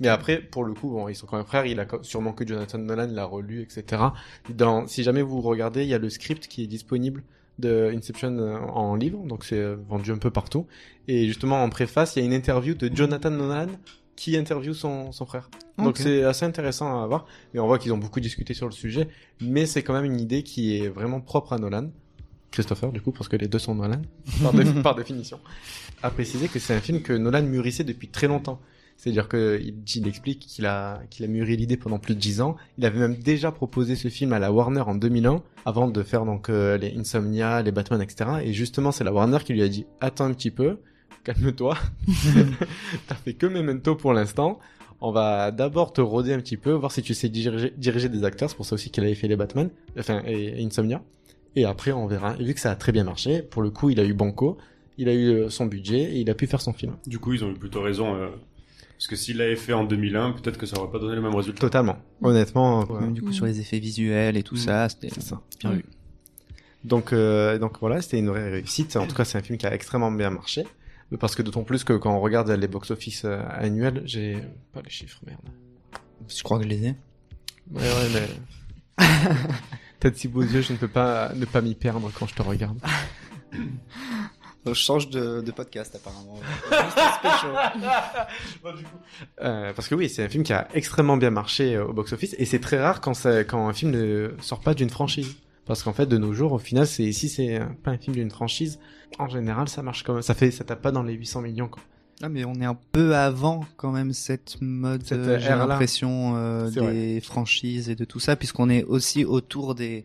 Mais 0.00 0.08
après, 0.08 0.38
pour 0.40 0.64
le 0.64 0.72
coup, 0.74 0.90
bon, 0.90 1.08
ils 1.08 1.14
sont 1.14 1.26
quand 1.26 1.36
même 1.36 1.46
frères. 1.46 1.66
Il 1.66 1.78
a 1.80 1.86
sûrement 2.02 2.32
que 2.32 2.46
Jonathan 2.46 2.78
Nolan 2.78 3.08
l'a 3.10 3.24
relu, 3.24 3.60
etc. 3.62 4.02
Dans, 4.48 4.86
si 4.86 5.02
jamais 5.02 5.22
vous 5.22 5.40
regardez, 5.40 5.82
il 5.82 5.88
y 5.88 5.94
a 5.94 5.98
le 5.98 6.08
script 6.10 6.46
qui 6.48 6.64
est 6.64 6.66
disponible 6.66 7.22
de 7.58 7.92
Inception 7.94 8.38
euh, 8.38 8.56
en 8.58 8.94
livre, 8.94 9.18
donc 9.26 9.44
c'est 9.44 9.58
euh, 9.58 9.76
vendu 9.88 10.10
un 10.10 10.16
peu 10.18 10.30
partout. 10.30 10.66
Et 11.08 11.26
justement, 11.26 11.62
en 11.62 11.68
préface, 11.68 12.16
il 12.16 12.20
y 12.20 12.22
a 12.22 12.24
une 12.24 12.32
interview 12.32 12.74
de 12.74 12.90
Jonathan 12.94 13.30
Nolan 13.30 13.66
qui 14.16 14.36
interviewe 14.36 14.72
son, 14.72 15.12
son 15.12 15.26
frère. 15.26 15.50
Donc 15.84 15.98
c'est 15.98 16.22
assez 16.24 16.44
intéressant 16.46 17.02
à 17.02 17.06
voir. 17.06 17.26
Et 17.54 17.58
on 17.58 17.66
voit 17.66 17.78
qu'ils 17.78 17.92
ont 17.92 17.98
beaucoup 17.98 18.20
discuté 18.20 18.54
sur 18.54 18.66
le 18.66 18.72
sujet, 18.72 19.08
mais 19.40 19.66
c'est 19.66 19.82
quand 19.82 19.92
même 19.92 20.04
une 20.04 20.20
idée 20.20 20.42
qui 20.42 20.76
est 20.78 20.88
vraiment 20.88 21.20
propre 21.20 21.52
à 21.52 21.58
Nolan. 21.58 21.90
Christopher, 22.50 22.92
du 22.92 23.00
coup, 23.00 23.12
parce 23.12 23.28
que 23.28 23.36
les 23.36 23.48
deux 23.48 23.58
sont 23.58 23.74
Nolan, 23.74 24.02
par, 24.42 24.52
dé- 24.52 24.82
par 24.82 24.94
définition. 24.94 25.38
A 26.02 26.10
préciser 26.10 26.48
que 26.48 26.58
c'est 26.58 26.74
un 26.74 26.80
film 26.80 27.02
que 27.02 27.12
Nolan 27.12 27.42
mûrissait 27.42 27.84
depuis 27.84 28.08
très 28.08 28.28
longtemps. 28.28 28.60
C'est-à-dire 29.02 29.26
que 29.26 29.58
il, 29.60 29.74
il 29.96 30.06
explique 30.06 30.38
qu'il 30.46 30.64
a 30.64 31.00
qu'il 31.10 31.24
a 31.24 31.28
mûri 31.28 31.56
l'idée 31.56 31.76
pendant 31.76 31.98
plus 31.98 32.14
de 32.14 32.20
dix 32.20 32.40
ans. 32.40 32.54
Il 32.78 32.86
avait 32.86 33.00
même 33.00 33.16
déjà 33.16 33.50
proposé 33.50 33.96
ce 33.96 34.06
film 34.06 34.32
à 34.32 34.38
la 34.38 34.52
Warner 34.52 34.82
en 34.82 34.94
2001, 34.94 35.42
avant 35.64 35.88
de 35.88 36.02
faire 36.04 36.24
donc 36.24 36.48
euh, 36.48 36.78
les 36.78 36.96
Insomnia, 36.96 37.62
les 37.62 37.72
Batman, 37.72 38.00
etc. 38.00 38.30
Et 38.44 38.52
justement, 38.52 38.92
c'est 38.92 39.02
la 39.02 39.12
Warner 39.12 39.38
qui 39.44 39.54
lui 39.54 39.62
a 39.62 39.68
dit 39.68 39.86
attends 40.00 40.26
un 40.26 40.32
petit 40.32 40.52
peu, 40.52 40.76
calme-toi, 41.24 41.76
t'as 43.08 43.14
fait 43.16 43.34
que 43.34 43.46
Memento 43.46 43.96
pour 43.96 44.12
l'instant. 44.12 44.60
On 45.00 45.10
va 45.10 45.50
d'abord 45.50 45.92
te 45.92 46.00
rôder 46.00 46.32
un 46.32 46.38
petit 46.38 46.56
peu, 46.56 46.70
voir 46.70 46.92
si 46.92 47.02
tu 47.02 47.12
sais 47.12 47.28
diriger, 47.28 47.72
diriger 47.76 48.08
des 48.08 48.22
acteurs. 48.22 48.50
C'est 48.50 48.54
pour 48.56 48.66
ça 48.66 48.76
aussi 48.76 48.88
qu'il 48.90 49.02
avait 49.02 49.16
fait 49.16 49.26
les 49.26 49.34
Batman, 49.34 49.68
enfin 49.98 50.22
et, 50.26 50.60
et 50.60 50.64
Insomnia. 50.64 51.02
Et 51.56 51.64
après, 51.64 51.90
on 51.90 52.06
verra. 52.06 52.36
Et 52.38 52.44
vu 52.44 52.54
que 52.54 52.60
ça 52.60 52.70
a 52.70 52.76
très 52.76 52.92
bien 52.92 53.02
marché, 53.02 53.42
pour 53.42 53.62
le 53.62 53.70
coup, 53.70 53.90
il 53.90 53.98
a 53.98 54.04
eu 54.04 54.12
Banco, 54.14 54.58
il 54.98 55.08
a 55.08 55.12
eu 55.12 55.26
euh, 55.26 55.48
son 55.50 55.66
budget 55.66 56.02
et 56.02 56.20
il 56.20 56.30
a 56.30 56.34
pu 56.34 56.46
faire 56.46 56.60
son 56.60 56.72
film. 56.72 56.94
Du 57.04 57.18
coup, 57.18 57.32
ils 57.32 57.44
ont 57.44 57.50
eu 57.50 57.54
plutôt 57.54 57.82
raison. 57.82 58.14
euh, 58.14 58.28
parce 59.02 59.08
que 59.08 59.16
s'il 59.16 59.38
l'avait 59.38 59.56
fait 59.56 59.72
en 59.72 59.82
2001, 59.82 60.32
peut-être 60.32 60.58
que 60.58 60.66
ça 60.66 60.78
aurait 60.78 60.92
pas 60.92 61.00
donné 61.00 61.16
le 61.16 61.22
même 61.22 61.34
résultat. 61.34 61.58
Totalement. 61.60 61.96
Honnêtement. 62.22 62.82
euh, 62.88 63.00
Même 63.00 63.12
du 63.14 63.20
coup 63.20 63.30
Mm. 63.30 63.32
sur 63.32 63.46
les 63.46 63.58
effets 63.58 63.80
visuels 63.80 64.36
et 64.36 64.44
tout 64.44 64.54
Mm. 64.54 64.58
ça, 64.58 64.88
c'était 64.88 65.08
C'est 65.10 65.22
ça. 65.22 65.40
bien 65.60 65.72
vu. 65.72 65.84
Donc, 66.84 67.12
euh, 67.12 67.58
donc 67.58 67.78
voilà, 67.80 68.00
c'était 68.00 68.20
une 68.20 68.28
vraie 68.28 68.48
réussite. 68.50 68.94
En 68.96 69.06
tout 69.08 69.16
cas, 69.16 69.24
c'est 69.24 69.38
un 69.38 69.42
film 69.42 69.58
qui 69.58 69.66
a 69.66 69.74
extrêmement 69.74 70.12
bien 70.12 70.30
marché. 70.30 70.64
Parce 71.18 71.34
que 71.34 71.42
d'autant 71.42 71.64
plus 71.64 71.82
que 71.84 71.92
quand 71.94 72.14
on 72.16 72.20
regarde 72.20 72.48
les 72.50 72.68
box-office 72.68 73.24
euh, 73.24 73.42
annuels, 73.50 74.02
j'ai 74.04 74.38
pas 74.72 74.80
les 74.82 74.90
chiffres, 74.90 75.20
merde. 75.26 75.40
Je 76.28 76.42
crois 76.44 76.58
que 76.58 76.64
je 76.64 76.68
les 76.68 76.86
ai. 76.86 76.94
Ouais, 77.72 77.82
ouais, 77.82 78.08
mais... 78.14 79.04
Peut-être 80.00 80.16
si 80.16 80.28
beaux 80.28 80.42
yeux, 80.42 80.62
je 80.62 80.72
ne 80.72 80.78
peux 80.78 80.88
pas 80.88 81.32
ne 81.34 81.44
pas 81.44 81.60
m'y 81.60 81.74
perdre 81.74 82.10
quand 82.18 82.26
je 82.28 82.34
te 82.34 82.42
regarde. 82.42 82.78
Je 84.64 84.72
change 84.74 85.10
de, 85.10 85.50
podcast 85.50 85.94
apparemment. 85.96 86.38
Euh, 89.40 89.72
parce 89.74 89.88
que 89.88 89.94
oui, 89.94 90.08
c'est 90.08 90.24
un 90.24 90.28
film 90.28 90.44
qui 90.44 90.52
a 90.52 90.68
extrêmement 90.74 91.16
bien 91.16 91.30
marché 91.30 91.74
euh, 91.74 91.86
au 91.86 91.92
box-office 91.92 92.34
et 92.38 92.44
c'est 92.44 92.60
très 92.60 92.80
rare 92.80 93.00
quand, 93.00 93.14
ça, 93.14 93.44
quand 93.44 93.68
un 93.68 93.72
film 93.72 93.90
ne 93.90 94.30
sort 94.40 94.60
pas 94.60 94.74
d'une 94.74 94.90
franchise. 94.90 95.34
Parce 95.66 95.82
qu'en 95.82 95.92
fait, 95.92 96.06
de 96.06 96.18
nos 96.18 96.32
jours, 96.32 96.52
au 96.52 96.58
final, 96.58 96.86
c'est 96.86 97.10
si 97.12 97.28
c'est 97.28 97.60
pas 97.84 97.92
un 97.92 97.98
film 97.98 98.16
d'une 98.16 98.30
franchise, 98.30 98.78
en 99.18 99.28
général, 99.28 99.68
ça 99.68 99.82
marche 99.82 100.02
quand 100.02 100.14
même. 100.14 100.22
Ça 100.22 100.34
fait, 100.34 100.50
ça 100.50 100.64
tape 100.64 100.82
pas 100.82 100.90
dans 100.92 101.02
les 101.02 101.14
800 101.14 101.42
millions. 101.42 101.68
Quoi. 101.68 101.82
Ah 102.20 102.28
mais 102.28 102.44
on 102.44 102.54
est 102.54 102.64
un 102.64 102.78
peu 102.92 103.16
avant 103.16 103.64
quand 103.76 103.90
même 103.90 104.12
cette 104.12 104.56
mode, 104.60 105.02
Cette 105.04 105.18
euh, 105.18 105.38
j'ai 105.40 105.48
l'impression 105.50 106.34
euh, 106.36 106.70
des 106.70 107.20
franchises 107.20 107.88
et 107.88 107.94
de 107.96 108.04
tout 108.04 108.20
ça, 108.20 108.36
puisqu'on 108.36 108.70
est 108.70 108.84
aussi 108.84 109.24
autour 109.24 109.74
des 109.74 110.04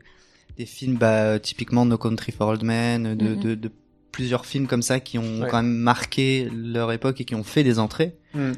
des 0.58 0.66
films, 0.66 0.96
bah 0.98 1.38
typiquement 1.40 1.86
No 1.86 2.00
Country 2.00 2.32
for 2.32 2.48
Old 2.48 2.64
Men, 2.64 3.16
de, 3.16 3.28
Mhm. 3.36 3.40
de, 3.40 3.56
de 3.56 3.72
plusieurs 4.18 4.48
films 4.48 4.66
comme 4.66 4.82
ça 4.82 5.00
qui 5.00 5.20
ont 5.20 5.42
Ouais. 5.42 5.48
quand 5.48 5.62
même 5.62 5.72
marqué 5.78 6.50
leur 6.52 6.92
époque 6.92 7.22
et 7.22 7.24
qui 7.24 7.36
ont 7.36 7.44
fait 7.44 7.64
des 7.64 7.78
entrées, 7.78 8.16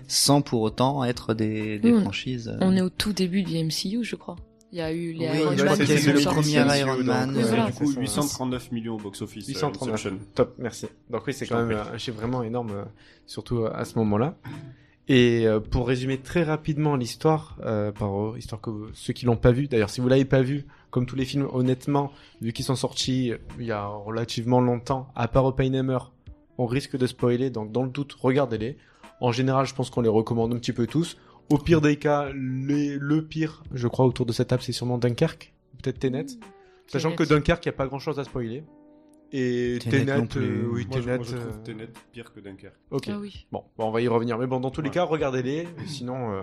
sans 0.07 0.41
pour 0.41 0.61
autant 0.61 1.03
être 1.03 1.33
des, 1.33 1.81
on- 1.83 1.99
franchises. 1.99 2.47
euh. 2.47 2.57
On 2.61 2.77
est 2.77 2.81
au 2.81 2.87
tout 2.89 3.11
début 3.11 3.43
du 3.43 3.57
MCU, 3.61 4.05
je 4.05 4.15
crois. 4.15 4.37
Il 4.71 4.77
y 4.77 4.81
a 4.81 4.93
eu 4.93 5.11
les 5.11 5.27
Oui, 5.27 5.37
Iron 5.39 5.65
Man 5.65 5.75
c'est- 5.85 6.13
le 6.13 6.23
premier 6.23 6.77
Iron 6.79 6.95
donc, 6.95 7.03
Man, 7.03 7.29
euh, 7.31 7.39
Oui, 7.39 7.43
voilà. 7.45 7.65
Du 7.65 7.73
coup, 7.73 7.87
c'est 7.87 7.93
ça. 7.95 8.21
839 8.21 8.71
millions 8.71 8.95
au 8.95 8.99
box-office. 8.99 9.49
euh, 9.49 9.51
839. 9.53 9.93
Inception. 9.95 10.19
Top, 10.33 10.55
merci. 10.59 10.85
Donc 11.09 11.23
oui, 11.27 11.33
c'est 11.33 11.45
quand 11.45 11.57
même 11.65 11.71
euh, 11.77 11.93
un 11.93 11.97
chiffre 11.97 12.15
vraiment 12.17 12.41
énorme, 12.43 12.71
euh, 12.71 12.83
surtout 13.25 13.57
euh, 13.57 13.71
à 13.75 13.83
ce 13.83 13.97
moment-là. 13.99 14.37
Et 15.11 15.47
euh, 15.47 15.59
pour 15.59 15.87
résumer 15.87 16.19
très 16.19 16.43
rapidement 16.43 16.95
l'histoire, 16.95 17.57
euh, 17.65 17.91
par 17.91 18.15
euh, 18.15 18.37
histoire 18.37 18.61
que 18.61 18.69
vous- 18.69 18.87
ceux 18.93 19.11
qui 19.11 19.25
l'ont 19.25 19.37
pas 19.37 19.51
vu, 19.51 19.67
d'ailleurs 19.67 19.89
si 19.89 20.01
vous 20.01 20.07
l'avez 20.07 20.23
pas 20.23 20.41
vu, 20.43 20.65
comme 20.91 21.07
tous 21.07 21.15
les 21.15 21.25
films, 21.25 21.47
honnêtement, 21.51 22.11
vu 22.41 22.53
qu'ils 22.53 22.63
sont 22.65 22.75
sortis 22.75 23.31
euh, 23.31 23.37
il 23.59 23.65
y 23.65 23.71
a 23.71 23.87
relativement 23.87 24.61
longtemps, 24.61 25.07
à 25.15 25.27
part 25.27 25.45
Oppenheimer, 25.45 25.97
on 26.59 26.67
risque 26.67 26.95
de 26.95 27.07
spoiler, 27.07 27.49
donc 27.49 27.71
dans 27.71 27.83
le 27.83 27.89
doute, 27.89 28.13
regardez-les. 28.21 28.77
En 29.19 29.31
général, 29.31 29.65
je 29.65 29.73
pense 29.73 29.89
qu'on 29.89 30.01
les 30.01 30.09
recommande 30.09 30.53
un 30.53 30.57
petit 30.57 30.73
peu 30.73 30.85
tous. 30.85 31.17
Au 31.49 31.57
pire 31.57 31.81
des 31.81 31.95
cas, 31.95 32.29
les, 32.35 32.95
le 32.95 33.25
pire, 33.25 33.63
je 33.73 33.87
crois, 33.87 34.05
autour 34.05 34.25
de 34.27 34.31
cette 34.31 34.49
table, 34.49 34.61
c'est 34.61 34.71
sûrement 34.71 34.99
Dunkerque, 34.99 35.53
peut-être 35.81 35.97
Tenet. 35.99 36.25
Sachant 36.85 37.15
que. 37.15 37.23
Dunkerque, 37.23 37.65
il 37.65 37.69
n'y 37.69 37.73
a 37.73 37.77
pas 37.77 37.87
grand-chose 37.87 38.19
à 38.19 38.23
spoiler. 38.23 38.63
Et 39.31 39.77
Tenet 39.79 40.11
euh, 40.37 40.67
oui, 40.71 40.87
Moi, 40.89 40.97
je, 40.99 41.03
Tenet. 41.03 41.17
moi, 41.17 41.25
je 41.29 41.35
trouve 41.35 41.47
euh, 41.47 41.63
Tenet 41.63 41.89
pire 42.11 42.33
que 42.33 42.39
Dunkerque. 42.39 42.73
Ok. 42.91 43.03
Ah 43.09 43.17
oui. 43.19 43.45
Bon, 43.51 43.63
bon, 43.77 43.85
on 43.87 43.91
va 43.91 44.01
y 44.01 44.07
revenir. 44.07 44.37
Mais 44.37 44.47
bon, 44.47 44.59
dans 44.59 44.71
tous 44.71 44.81
les 44.81 44.89
Ouais. 44.89 44.93
cas, 44.95 45.03
regardez-les. 45.03 45.67
Sinon, 45.85 46.31
euh, 46.33 46.41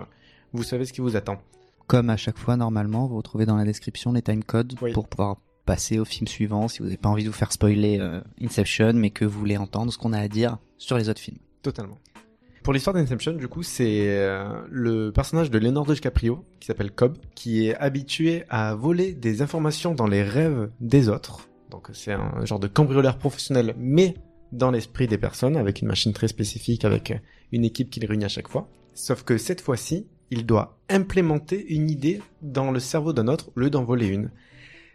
vous 0.53 0.63
savez 0.63 0.85
ce 0.85 0.93
qui 0.93 1.01
vous 1.01 1.15
attend. 1.15 1.41
Comme 1.87 2.09
à 2.09 2.17
chaque 2.17 2.37
fois, 2.37 2.55
normalement, 2.55 3.07
vous 3.07 3.17
retrouvez 3.17 3.45
dans 3.45 3.57
la 3.57 3.65
description 3.65 4.13
les 4.13 4.21
timecodes 4.21 4.73
Oui. 4.81 4.93
pour 4.93 5.07
pouvoir 5.07 5.37
passer 5.65 5.99
au 5.99 6.05
film 6.05 6.27
suivant 6.27 6.69
si 6.69 6.79
vous 6.79 6.85
n'avez 6.85 6.95
pas 6.97 7.09
envie 7.09 7.23
de 7.23 7.29
vous 7.29 7.35
faire 7.35 7.51
spoiler 7.51 7.99
euh, 7.99 8.21
Inception, 8.41 8.93
mais 8.93 9.09
que 9.09 9.25
vous 9.25 9.37
voulez 9.37 9.57
entendre 9.57 9.91
ce 9.91 9.97
qu'on 9.97 10.13
a 10.13 10.19
à 10.19 10.27
dire 10.29 10.57
sur 10.77 10.97
les 10.97 11.09
autres 11.09 11.19
films. 11.19 11.39
Totalement. 11.61 11.97
Pour 12.63 12.73
l'histoire 12.73 12.93
d'Inception, 12.93 13.33
du 13.33 13.47
coup, 13.47 13.63
c'est 13.63 14.07
le 14.69 15.09
personnage 15.11 15.49
de 15.49 15.57
Leonardo 15.57 15.93
DiCaprio, 15.93 16.43
qui 16.59 16.67
s'appelle 16.67 16.91
Cobb, 16.91 17.17
qui 17.33 17.65
est 17.67 17.75
habitué 17.77 18.43
à 18.49 18.75
voler 18.75 19.13
des 19.13 19.41
informations 19.41 19.95
dans 19.95 20.07
les 20.07 20.21
rêves 20.21 20.69
des 20.81 21.07
autres. 21.07 21.46
Donc 21.69 21.89
c'est 21.93 22.13
un 22.13 22.45
genre 22.45 22.59
de 22.59 22.67
cambrioleur 22.67 23.17
professionnel, 23.17 23.75
mais 23.77 24.15
dans 24.51 24.71
l'esprit 24.71 25.07
des 25.07 25.17
personnes, 25.17 25.57
avec 25.57 25.81
une 25.81 25.87
machine 25.87 26.13
très 26.13 26.27
spécifique, 26.27 26.85
avec 26.85 27.13
une 27.51 27.65
équipe 27.65 27.89
qui 27.89 27.99
le 27.99 28.07
réunit 28.07 28.25
à 28.25 28.29
chaque 28.29 28.47
fois. 28.47 28.69
Sauf 28.93 29.23
que 29.23 29.37
cette 29.37 29.61
fois-ci, 29.61 30.07
il 30.31 30.45
doit 30.45 30.79
implémenter 30.89 31.65
une 31.73 31.89
idée 31.89 32.21
dans 32.41 32.71
le 32.71 32.79
cerveau 32.79 33.13
d'un 33.13 33.27
autre, 33.27 33.51
au 33.55 33.59
lieu 33.59 33.69
d'en 33.69 33.83
voler 33.83 34.07
une. 34.07 34.31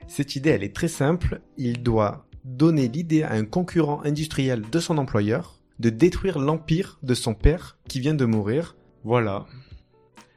Cette 0.09 0.37
idée, 0.37 0.51
elle 0.51 0.65
est 0.65 0.75
très 0.75 0.89
simple. 0.89 1.41
Il 1.57 1.83
doit 1.83 2.27
donner 2.45 2.89
l'idée 2.89 3.23
à 3.23 3.33
un 3.33 3.45
concurrent 3.45 4.01
industriel 4.05 4.65
de 4.71 4.81
son 4.81 4.99
employeur 4.99 5.59
de 5.79 5.91
détruire 5.91 6.39
l'empire 6.39 6.99
de 7.03 7.15
son 7.15 7.35
père 7.35 7.77
qui 7.89 8.01
vient 8.01 8.15
de 8.15 8.25
mourir. 8.25 8.77
Voilà. 9.05 9.47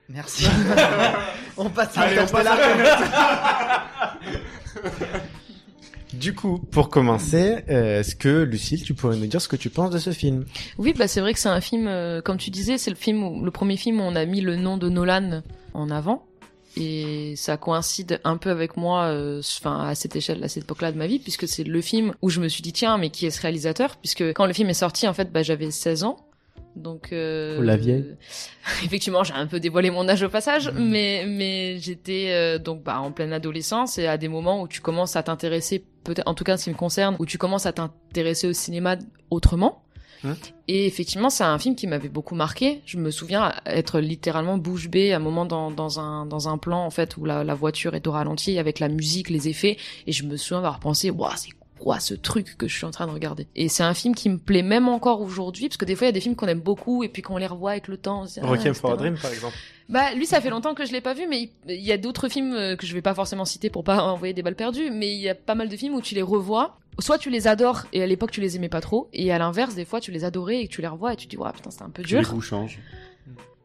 Merci. 0.10 0.48
on 1.58 1.70
passe 1.70 1.98
à 1.98 2.02
Allez, 2.02 2.20
on 2.20 2.28
passe 2.28 2.48
Interstellar. 2.48 3.88
Du 6.20 6.34
coup, 6.34 6.60
pour 6.72 6.90
commencer, 6.90 7.64
euh, 7.70 8.00
est-ce 8.00 8.16
que 8.16 8.44
Lucille, 8.44 8.84
tu 8.84 8.94
pourrais 8.94 9.18
nous 9.18 9.28
dire 9.28 9.42
ce 9.42 9.48
que 9.48 9.56
tu 9.56 9.70
penses 9.70 9.92
de 9.92 9.98
ce 9.98 10.12
film? 10.12 10.46
Oui, 10.78 10.94
bah 10.98 11.08
c'est 11.08 11.20
vrai 11.20 11.34
que 11.34 11.40
c'est 11.40 11.50
un 11.50 11.62
film, 11.62 11.88
euh, 11.88 12.22
comme 12.22 12.38
tu 12.38 12.50
disais, 12.50 12.78
c'est 12.78 12.90
le 12.90 12.96
film, 12.96 13.44
le 13.44 13.52
premier 13.52 13.78
film 13.78 14.00
où 14.00 14.04
on 14.04 14.16
a 14.16 14.26
mis 14.26 14.42
le 14.42 14.56
nom 14.56 14.78
de 14.78 14.90
Nolan 14.90 15.42
en 15.74 15.90
avant. 15.90 16.26
Et 16.78 17.36
ça 17.38 17.58
coïncide 17.58 18.20
un 18.24 18.38
peu 18.38 18.50
avec 18.50 18.76
moi, 18.76 19.06
euh, 19.06 19.42
enfin 19.60 19.88
à 19.88 19.96
cette 19.96 20.16
échelle, 20.16 20.44
à 20.44 20.50
cette 20.50 20.64
époque-là 20.64 20.92
de 20.92 20.98
ma 20.98 21.08
vie, 21.08 21.20
puisque 21.20 21.48
c'est 21.48 21.64
le 21.64 21.82
film 21.82 22.14
où 22.22 22.30
je 22.30 22.42
me 22.42 22.50
suis 22.50 22.62
dit 22.62 22.74
tiens, 22.74 22.98
mais 22.98 23.10
qui 23.10 23.26
est 23.26 23.32
ce 23.32 23.42
réalisateur? 23.42 23.96
Puisque 23.98 24.24
quand 24.34 24.46
le 24.46 24.54
film 24.54 24.70
est 24.70 24.74
sorti, 24.74 25.08
en 25.08 25.14
fait, 25.14 25.32
bah, 25.32 25.44
j'avais 25.44 25.72
16 25.72 26.04
ans. 26.04 26.18
Donc 26.76 27.14
euh, 27.14 27.64
la 27.64 27.78
vieille. 27.78 28.16
effectivement, 28.84 29.24
j'ai 29.24 29.34
un 29.34 29.48
peu 29.48 29.60
dévoilé 29.60 29.92
mon 29.92 30.08
âge 30.10 30.24
au 30.24 30.30
passage, 30.30 30.70
Mhm. 30.72 30.90
mais 30.90 31.26
mais 31.28 31.78
j'étais 31.80 32.28
euh, 32.32 32.60
donc 32.60 32.84
bah 32.84 33.00
en 33.00 33.12
pleine 33.12 33.32
adolescence 33.34 33.98
et 33.98 34.08
à 34.08 34.18
des 34.18 34.28
moments 34.28 34.62
où 34.62 34.68
tu 34.68 34.82
commences 34.82 35.16
à 35.16 35.24
t'intéresser 35.24 35.86
peut-être 36.04 36.28
en 36.28 36.34
tout 36.34 36.44
cas 36.44 36.56
en 36.56 36.58
ce 36.58 36.66
qui 36.66 36.70
me 36.72 36.76
concerne, 36.76 37.16
où 37.20 37.26
tu 37.26 37.38
commences 37.38 37.66
à 37.66 37.72
t'intéresser 37.74 38.48
au 38.48 38.54
cinéma 38.54 38.98
autrement. 39.30 39.82
Et 40.68 40.88
effectivement, 40.88 41.30
c'est 41.30 41.44
un 41.44 41.60
film 41.60 41.76
qui 41.76 41.86
m'avait 41.86 42.10
beaucoup 42.10 42.34
marqué. 42.34 42.82
Je 42.88 42.98
me 42.98 43.12
souviens 43.12 43.54
être 43.68 44.00
littéralement 44.00 44.58
bouche 44.58 44.90
bée 44.90 45.14
à 45.14 45.18
un 45.18 45.20
moment 45.20 45.46
dans, 45.46 45.70
dans 45.70 46.00
un 46.00 46.26
dans 46.26 46.50
un 46.50 46.58
plan 46.58 46.84
en 46.84 46.90
fait 46.90 47.16
où 47.18 47.26
la, 47.26 47.44
la 47.44 47.54
voiture 47.54 47.94
est 47.94 48.08
au 48.08 48.12
ralenti 48.12 48.58
avec 48.58 48.80
la 48.80 48.88
musique, 48.90 49.30
les 49.30 49.50
effets, 49.50 49.78
et 50.08 50.12
je 50.12 50.24
me 50.26 50.36
souviens 50.36 50.58
avoir 50.58 50.80
pensé, 50.80 51.12
waouh, 51.12 51.32
c'est 51.36 51.52
quoi 51.80 52.00
ce 52.00 52.14
truc 52.14 52.58
que 52.58 52.68
je 52.68 52.76
suis 52.76 52.86
en 52.86 52.92
train 52.92 53.06
de 53.08 53.12
regarder 53.12 53.48
Et 53.56 53.68
c'est 53.70 53.84
un 53.84 53.94
film 53.94 54.16
qui 54.16 54.30
me 54.30 54.38
plaît 54.38 54.62
même 54.64 54.88
encore 54.88 55.22
aujourd'hui, 55.22 55.68
parce 55.68 55.78
que 55.78 55.86
des 55.86 55.96
fois 55.96 56.06
il 56.06 56.10
y 56.10 56.10
a 56.10 56.14
des 56.14 56.22
films 56.22 56.36
qu'on 56.36 56.48
aime 56.48 56.60
beaucoup 56.62 57.04
et 57.04 57.10
puis 57.10 57.22
qu'on 57.22 57.38
les 57.38 57.48
revoit 57.48 57.72
avec 57.72 57.88
le 57.88 57.98
temps. 57.98 58.26
ah, 58.42 58.48
Requiem 58.48 58.74
for 58.74 58.94
a 58.94 58.98
Dream, 58.98 59.18
par 59.22 59.32
exemple. 59.32 59.56
bah 59.90 60.14
lui 60.14 60.26
ça 60.26 60.42
fait 60.42 60.50
longtemps 60.50 60.74
que 60.74 60.86
je 60.86 60.92
l'ai 60.92 61.02
pas 61.02 61.14
vu 61.14 61.28
mais 61.30 61.50
il 61.68 61.82
y 61.82 61.92
a 61.92 61.98
d'autres 61.98 62.28
films 62.30 62.54
euh, 62.54 62.76
que 62.76 62.86
je 62.88 62.94
vais 62.94 63.02
pas 63.02 63.14
forcément 63.14 63.46
citer 63.46 63.70
pour 63.70 63.84
pas 63.84 64.04
envoyer 64.12 64.34
des 64.34 64.42
balles 64.42 64.56
perdues 64.56 64.90
mais 64.92 65.14
il 65.14 65.20
y 65.22 65.30
a 65.30 65.36
pas 65.36 65.54
mal 65.56 65.70
de 65.70 65.76
films 65.78 65.96
où 65.96 66.02
tu 66.02 66.16
les 66.16 66.22
revois 66.22 66.78
soit 67.00 67.18
tu 67.18 67.30
les 67.30 67.46
adores 67.48 67.84
et 67.94 68.02
à 68.02 68.08
l'époque 68.08 68.32
tu 68.32 68.40
les 68.42 68.56
aimais 68.56 68.70
pas 68.70 68.82
trop 68.82 69.10
et 69.14 69.32
à 69.32 69.38
l'inverse 69.38 69.76
des 69.76 69.86
fois 69.86 70.00
tu 70.02 70.12
les 70.12 70.24
adorais 70.24 70.62
et 70.62 70.68
que 70.68 70.74
tu 70.74 70.82
les 70.82 70.88
revois 70.88 71.14
et 71.14 71.16
tu 71.18 71.26
te 71.28 71.32
dis 71.32 71.38
ouais 71.38 71.52
putain 71.54 71.70
c'était 71.72 71.84
un 71.84 71.90
peu 71.90 72.02
Les 72.04 72.08
dur 72.08 72.24
goûts 72.34 72.42
changent. 72.42 72.80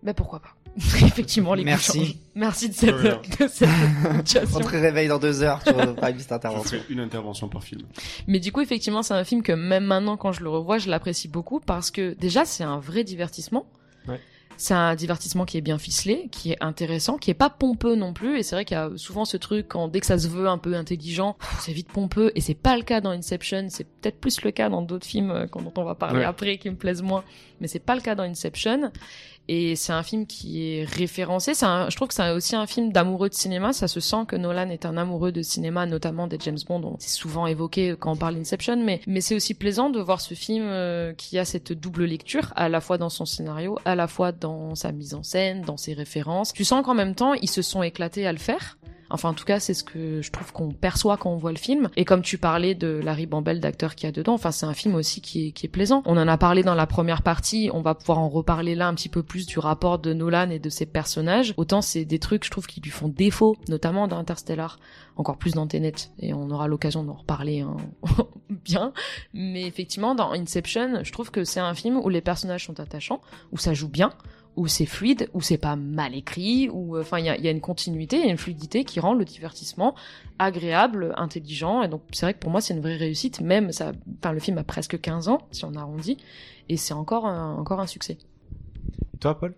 bah 0.03 0.13
pourquoi 0.15 0.41
pas 0.41 0.51
effectivement 1.03 1.55
les 1.55 1.65
Merci. 1.65 2.19
merci 2.35 2.69
de 2.69 2.75
cette, 2.75 2.91
De 2.91 2.95
rien. 2.95 3.21
de 3.41 3.49
cette 3.49 4.49
On 4.55 4.61
te 4.61 4.69
réveille 4.69 5.09
dans 5.09 5.19
deux 5.19 5.43
heures, 5.43 5.61
tu 5.65 5.73
petite 5.73 6.29
Je 6.29 6.35
intervention. 6.35 6.79
ferai 6.79 6.93
une 6.93 7.01
intervention 7.01 7.49
par 7.49 7.65
film. 7.65 7.83
Mais 8.27 8.39
du 8.41 8.53
coup, 8.53 8.61
effectivement, 8.61 9.03
c'est 9.03 9.15
un 9.15 9.25
film 9.25 9.43
que 9.43 9.53
même 9.53 9.85
maintenant, 9.85 10.17
quand 10.17 10.33
je 10.33 10.43
le 10.43 10.49
revois, 10.49 10.79
je 10.79 10.89
l'apprécie 10.89 11.29
beaucoup 11.29 11.61
parce 11.61 11.91
que 11.91 12.15
déjà, 12.15 12.45
c'est 12.45 12.65
un 12.65 12.79
vrai 12.79 13.05
divertissement. 13.05 13.67
Ouais. 14.09 14.21
C'est 14.57 14.75
un 14.75 14.95
divertissement 14.95 15.47
qui 15.47 15.57
est 15.57 15.63
bien 15.63 15.79
ficelé, 15.79 16.29
qui 16.31 16.53
est 16.53 16.59
intéressant, 16.63 17.17
qui 17.17 17.31
est 17.31 17.35
pas 17.35 17.49
pompeux 17.49 17.95
non 17.97 18.13
plus. 18.13 18.39
Et 18.39 18.43
c'est 18.43 18.55
vrai 18.55 18.67
qu'il 18.67 18.77
y 18.77 18.81
a 18.81 18.91
souvent 18.97 19.25
ce 19.25 19.39
truc 19.39 19.69
quand 19.69 19.89
dès 19.89 20.01
que 20.01 20.07
ça 20.07 20.19
se 20.19 20.29
veut 20.29 20.49
un 20.49 20.59
peu 20.59 20.75
intelligent, 20.75 21.37
c'est 21.61 21.73
vite 21.73 21.89
pompeux. 21.89 22.31
Et 22.35 22.43
c'est 22.43 22.53
pas 22.55 22.77
le 22.77 22.83
cas 22.83 23.01
dans 23.01 23.09
Inception. 23.11 23.69
C'est 23.71 23.85
peut-être 23.85 24.21
plus 24.21 24.43
le 24.43 24.51
cas 24.51 24.69
dans 24.69 24.83
d'autres 24.83 25.07
films 25.07 25.31
euh, 25.31 25.47
dont 25.47 25.73
on 25.79 25.85
va 25.85 25.95
parler 25.95 26.19
Ouais. 26.19 26.25
après 26.27 26.59
qui 26.59 26.69
me 26.69 26.77
plaisent 26.77 27.01
moins. 27.03 27.25
Mais 27.63 27.69
c'est 27.69 27.79
pas 27.79 27.95
le 27.95 28.03
cas 28.03 28.15
dans 28.15 28.23
Inception. 28.25 28.93
Et 29.53 29.75
c'est 29.75 29.93
un 29.93 30.05
film 30.05 30.27
qui 30.27 30.63
est 30.77 30.85
référencé. 30.85 31.53
Un- 31.63 31.91
je 31.91 31.97
trouve 31.97 32.07
que 32.07 32.15
c'est 32.15 32.31
aussi 32.31 32.55
un 32.55 32.69
film 32.69 32.93
d'amoureux 32.93 33.29
de 33.29 33.35
cinéma. 33.35 33.73
Ça 33.73 33.89
se 33.89 33.99
sent 33.99 34.25
que 34.29 34.37
Nolan 34.37 34.69
est 34.71 34.87
un 34.87 34.97
amoureux 34.97 35.33
de 35.33 35.43
cinéma, 35.43 35.87
notamment 35.87 36.29
des 36.29 36.39
James 36.39 36.59
Bond. 36.69 36.83
On- 36.85 36.97
C'est 37.01 37.11
souvent 37.19 37.49
évoqué 37.49 37.97
quand 37.99 38.13
on 38.13 38.17
parle 38.17 38.37
d'Inception, 38.37 38.77
mais, 38.77 39.01
mais 39.09 39.21
c'est 39.21 39.35
aussi 39.35 39.55
plaisant 39.55 39.91
de 39.91 39.99
voir 39.99 40.21
ce 40.21 40.35
film 40.35 40.63
euh, 40.69 41.13
qui 41.15 41.37
a 41.37 41.45
cette 41.45 41.73
double 41.73 42.05
lecture, 42.05 42.53
à 42.55 42.69
la 42.69 42.81
fois 42.81 42.97
dans 42.97 43.09
son 43.09 43.27
scénario, 43.27 43.77
à 43.85 43.97
la 43.97 44.07
fois 44.07 44.31
dans 44.31 44.77
sa 44.77 44.93
mise 44.93 45.15
en 45.15 45.25
scène, 45.25 45.63
dans 45.63 45.77
ses 45.77 45.95
références. 45.95 46.53
Tu 46.53 46.65
sens 46.65 46.85
qu'en 46.85 46.95
même 46.95 47.17
temps, 47.17 47.35
ils 47.35 47.51
se 47.51 47.63
sont 47.63 47.83
éclatés 47.83 48.29
à 48.29 48.33
le 48.33 48.39
faire. 48.39 48.79
Enfin, 49.11 49.31
en 49.31 49.35
tout 49.35 49.45
cas, 49.45 49.61
c'est 49.61 49.75
ce 49.75 49.85
que 49.85 50.23
je 50.23 50.31
trouve 50.31 50.53
qu'on 50.53 50.71
perçoit 50.71 51.17
quand 51.17 51.31
on 51.31 51.37
voit 51.37 51.53
le 51.53 51.59
film. 51.59 51.91
Et 51.97 52.05
comme 52.05 52.23
tu 52.23 52.39
parlais 52.39 52.75
de 52.75 53.01
la 53.03 53.13
ribambelle 53.13 53.61
d'acteurs 53.61 53.95
qu'il 53.95 54.07
y 54.07 54.09
a 54.09 54.13
dedans, 54.13 54.35
enfin, 54.35 54.51
c'est 54.51 54.67
un 54.67 54.75
film 54.75 54.95
aussi 54.95 55.21
qui 55.21 55.49
est, 55.49 55.69
plaisant. 55.69 56.03
On 56.07 56.17
en 56.17 56.27
a 56.27 56.39
parlé 56.39 56.63
dans 56.63 56.75
la 56.75 56.87
première 56.87 57.23
partie, 57.23 57.71
on 57.73 57.81
va 57.81 57.95
pouvoir 57.95 58.19
en 58.19 58.29
reparler 58.29 58.75
là 58.75 58.89
un 58.89 58.95
petit 58.95 59.09
peu 59.09 59.23
plus 59.23 59.47
du 59.47 59.59
rapport 59.59 59.99
de 59.99 60.13
Nolan 60.13 60.51
et 60.51 60.59
de 60.59 60.69
ses 60.69 60.87
personnages. 60.87 61.55
Autant 61.57 61.81
c'est 61.81 62.05
des 62.05 62.19
trucs, 62.19 62.45
je 62.45 62.51
trouve, 62.51 62.67
qui 62.67 62.81
lui 62.81 62.91
font 62.91 63.09
défaut, 63.09 63.57
notamment 63.69 64.09
dans 64.09 64.19
Interstellar, 64.19 64.79
encore 65.17 65.39
plus 65.39 65.53
dans 65.53 65.67
Tenet. 65.67 65.95
Et 66.19 66.35
on 66.35 66.51
aura 66.51 66.67
l'occasion 66.67 67.05
d'en 67.05 67.15
reparler 67.15 67.61
hein, 67.61 67.77
bien. 68.65 68.93
Mais 69.33 69.63
effectivement, 69.63 70.15
dans 70.15 70.33
Inception, 70.33 71.05
je 71.05 71.13
trouve 71.13 71.31
que 71.31 71.45
c'est 71.45 71.61
un 71.61 71.75
film 71.75 71.99
où 71.99 72.09
les 72.09 72.21
personnages 72.21 72.67
sont 72.67 72.81
attachants, 72.81 73.21
où 73.53 73.59
ça 73.59 73.75
joue 73.75 73.89
bien, 73.89 74.13
où 74.57 74.67
c'est 74.67 74.87
fluide, 74.87 75.29
où 75.35 75.41
c'est 75.41 75.59
pas 75.59 75.77
mal 75.77 76.15
écrit, 76.15 76.69
où 76.69 76.97
euh, 76.97 77.03
enfin 77.03 77.19
il 77.19 77.27
y 77.27 77.29
a, 77.29 77.37
il 77.37 77.45
y 77.45 77.49
a 77.49 77.51
une 77.51 77.61
continuité, 77.61 78.17
il 78.17 78.25
y 78.25 78.29
a 78.29 78.31
une 78.31 78.39
fluidité 78.39 78.85
qui 78.85 79.01
rend 79.01 79.15
le 79.15 79.25
divertissement 79.25 79.95
agréable, 80.39 81.15
intelligent. 81.17 81.83
Et 81.83 81.89
donc 81.89 82.03
c'est 82.13 82.27
vrai 82.27 82.35
que 82.35 82.39
pour 82.41 82.51
moi 82.51 82.61
c'est 82.61 82.75
une 82.75 82.81
vraie 82.81 82.97
réussite. 82.97 83.41
Même 83.41 83.73
ça, 83.73 83.93
enfin 84.19 84.33
le 84.33 84.41
film 84.41 84.59
a 84.59 84.65
presque 84.65 85.01
15 85.01 85.29
ans 85.29 85.39
si 85.51 85.65
on 85.65 85.75
arrondit, 85.75 86.17
et 86.69 86.77
c'est 86.77 86.95
encore 86.95 87.27
un, 87.27 87.55
encore 87.55 87.81
un 87.81 87.87
succès. 87.87 88.19
Toi, 89.21 89.39
Paul? 89.39 89.55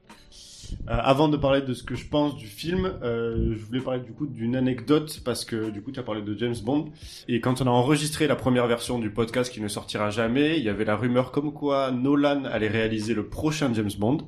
Euh, 0.88 0.98
avant 0.98 1.28
de 1.28 1.36
parler 1.36 1.62
de 1.62 1.74
ce 1.74 1.82
que 1.82 1.94
je 1.94 2.06
pense 2.06 2.36
du 2.36 2.46
film, 2.46 2.90
euh, 3.02 3.54
je 3.54 3.64
voulais 3.64 3.80
parler 3.80 4.00
du 4.00 4.12
coup 4.12 4.26
d'une 4.26 4.56
anecdote 4.56 5.20
parce 5.24 5.44
que 5.44 5.70
du 5.70 5.82
coup 5.82 5.92
tu 5.92 6.00
as 6.00 6.02
parlé 6.02 6.22
de 6.22 6.36
James 6.38 6.56
Bond 6.64 6.90
et 7.28 7.40
quand 7.40 7.60
on 7.60 7.66
a 7.66 7.70
enregistré 7.70 8.26
la 8.26 8.36
première 8.36 8.66
version 8.66 8.98
du 8.98 9.10
podcast 9.10 9.52
qui 9.52 9.60
ne 9.60 9.68
sortira 9.68 10.10
jamais, 10.10 10.58
il 10.58 10.64
y 10.64 10.68
avait 10.68 10.84
la 10.84 10.96
rumeur 10.96 11.30
comme 11.30 11.52
quoi 11.52 11.90
Nolan 11.90 12.44
allait 12.44 12.68
réaliser 12.68 13.14
le 13.14 13.26
prochain 13.26 13.72
James 13.74 13.90
Bond 13.98 14.18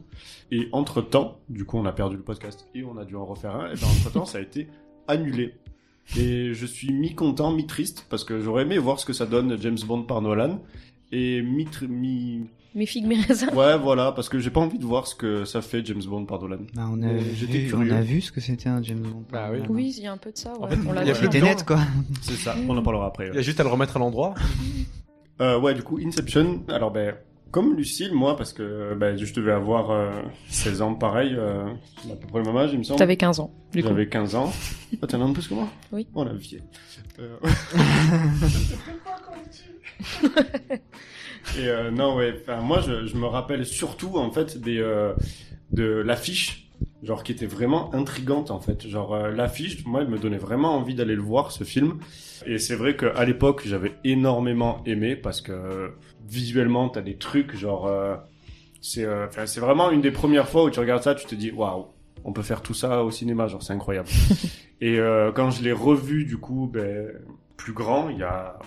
et 0.51 0.69
entre 0.73 1.01
temps, 1.03 1.39
du 1.49 1.65
coup 1.65 1.79
on 1.79 1.85
a 1.85 1.93
perdu 1.93 2.17
le 2.17 2.23
podcast 2.23 2.69
et 2.75 2.85
on 2.85 2.97
a 2.97 3.05
dû 3.05 3.17
en 3.17 3.25
refaire 3.25 3.55
un 3.57 3.71
et 3.71 3.75
ben 3.75 3.87
entre 3.87 4.13
temps 4.13 4.25
ça 4.25 4.39
a 4.39 4.41
été 4.41 4.69
annulé. 5.09 5.55
Et 6.19 6.53
je 6.53 6.67
suis 6.67 6.93
mi-content, 6.93 7.51
mi-triste 7.53 8.07
parce 8.11 8.25
que 8.25 8.41
j'aurais 8.41 8.63
aimé 8.63 8.79
voir 8.79 9.01
ce 9.01 9.07
que 9.07 9.13
ça 9.13 9.27
donne 9.27 9.57
James 9.61 9.79
Bond 9.87 10.03
par 10.03 10.21
Nolan 10.21 10.61
et 11.13 11.43
mi, 11.43 11.67
mi... 11.89 12.47
Mes 12.75 12.87
figues, 12.87 13.07
mes 13.07 13.21
raisins. 13.21 13.51
ouais 13.55 13.79
voilà 13.79 14.13
parce 14.13 14.29
que 14.29 14.39
j'ai 14.39 14.51
pas 14.51 14.61
envie 14.61 14.79
de 14.79 14.85
voir 14.85 15.07
ce 15.07 15.15
que 15.15 15.45
ça 15.45 15.63
fait 15.63 15.85
James 15.87 16.03
Bond 16.05 16.27
par 16.27 16.41
Nolan. 16.41 16.59
Bah, 16.75 16.89
on, 16.91 17.03
a 17.03 17.13
vu, 17.13 17.69
curieux. 17.69 17.93
on 17.93 17.97
a 17.97 18.01
vu 18.01 18.21
ce 18.21 18.33
que 18.33 18.41
c'était 18.41 18.69
un 18.69 18.83
James 18.83 19.01
Bond. 19.01 19.25
Bah 19.31 19.49
oui. 19.53 19.61
Oui, 19.69 19.95
il 19.97 20.03
y 20.03 20.07
a 20.07 20.13
un 20.13 20.19
peu 20.19 20.33
de 20.33 20.37
ça. 20.37 20.53
Ouais. 20.53 20.65
En 20.65 20.69
fait, 20.69 20.79
on 20.87 20.93
l'a 20.93 21.15
C'était 21.15 21.41
net, 21.41 21.65
quoi. 21.65 21.79
C'est 22.21 22.35
ça, 22.35 22.57
on 22.69 22.77
en 22.77 22.83
parlera 22.83 23.07
après. 23.07 23.27
Il 23.27 23.31
ouais. 23.31 23.37
y 23.37 23.39
a 23.39 23.43
juste 23.43 23.61
à 23.61 23.63
le 23.63 23.71
remettre 23.71 23.97
à 23.97 24.01
l'endroit. 24.01 24.35
Euh, 25.41 25.59
ouais, 25.59 25.75
du 25.75 25.83
coup, 25.83 25.99
Inception. 26.05 26.63
Alors, 26.69 26.93
ben, 26.93 27.17
comme 27.55 27.77
Lucille, 27.77 28.13
moi, 28.13 28.37
parce 28.37 28.53
que 28.53 28.95
ben, 28.95 29.17
je 29.17 29.33
devais 29.33 29.53
avoir 29.53 29.93
euh, 29.93 30.11
16 30.49 30.83
ans, 30.83 30.97
pareil, 30.97 31.37
euh, 31.39 31.67
à 32.11 32.17
peu 32.17 32.27
près 32.27 32.41
le 32.41 32.47
même 32.47 32.57
âge, 32.57 32.71
il 32.73 32.81
me 32.81 32.83
semble. 32.83 32.99
T'avais 32.99 33.17
15 33.17 33.39
ans, 33.39 33.55
du 33.73 33.81
coup. 33.81 33.91
J'avais 33.91 34.09
15 34.09 34.35
ans. 34.35 34.53
Ah, 35.03 35.07
t'as 35.07 35.19
un 35.19 35.21
an 35.21 35.29
de 35.29 35.35
plus 35.35 35.47
que 35.47 35.55
moi? 35.55 35.69
Oui. 35.93 36.09
Oh, 36.15 36.25
la 36.25 36.33
vieille. 36.33 36.63
Euh... 37.21 37.37
Et 41.59 41.69
euh, 41.69 41.91
non, 41.91 42.17
ouais, 42.17 42.43
moi, 42.63 42.81
je, 42.81 43.07
je 43.07 43.17
me 43.17 43.27
rappelle 43.27 43.65
surtout, 43.67 44.17
en 44.17 44.31
fait, 44.33 44.59
des, 44.59 44.79
euh, 44.79 45.13
de 45.71 45.85
l'affiche, 45.85 46.71
genre, 47.05 47.23
qui 47.23 47.31
était 47.33 47.47
vraiment 47.47 47.95
intrigante, 47.95 48.51
en 48.51 48.61
fait. 48.61 48.89
Genre, 48.89 49.17
l'affiche, 49.29 49.85
moi, 49.85 50.03
elle 50.03 50.09
me 50.09 50.19
donnait 50.19 50.39
vraiment 50.39 50.75
envie 50.77 50.95
d'aller 50.97 51.15
le 51.17 51.23
voir, 51.23 51.53
ce 51.53 51.63
film. 51.63 52.01
Et 52.47 52.59
c'est 52.59 52.75
vrai 52.77 52.97
qu'à 52.97 53.25
l'époque, 53.25 53.63
j'avais 53.65 53.95
énormément 54.05 54.83
aimé, 54.87 55.15
parce 55.15 55.41
que 55.41 55.93
visuellement, 56.29 56.89
t'as 56.89 57.03
des 57.03 57.17
trucs, 57.17 57.57
genre... 57.57 57.87
euh, 57.87 58.17
c'est 58.81 59.05
euh, 59.05 59.27
c'est 59.47 59.61
vraiment 59.61 59.91
une 59.91 60.03
des 60.03 60.11
premières 60.11 60.49
fois 60.49 60.65
où 60.65 60.71
tu 60.71 60.79
regardes 60.81 61.03
ça, 61.03 61.15
tu 61.15 61.27
te 61.27 61.35
dis, 61.35 61.51
waouh, 61.51 61.87
on 62.25 62.33
peut 62.33 62.43
faire 62.43 62.61
tout 62.63 62.75
ça 62.75 63.03
au 63.03 63.11
cinéma, 63.11 63.47
genre, 63.49 63.63
c'est 63.63 63.73
incroyable. 63.73 64.09
Et 64.81 64.99
euh, 64.99 65.33
quand 65.33 65.51
je 65.51 65.63
l'ai 65.63 65.73
revu, 65.73 66.25
du 66.27 66.37
coup, 66.37 66.69
ben, 66.73 67.09
plus 67.57 67.73
grand, 67.73 68.11
il 68.11 68.19
y 68.19 68.23
a 68.23 68.59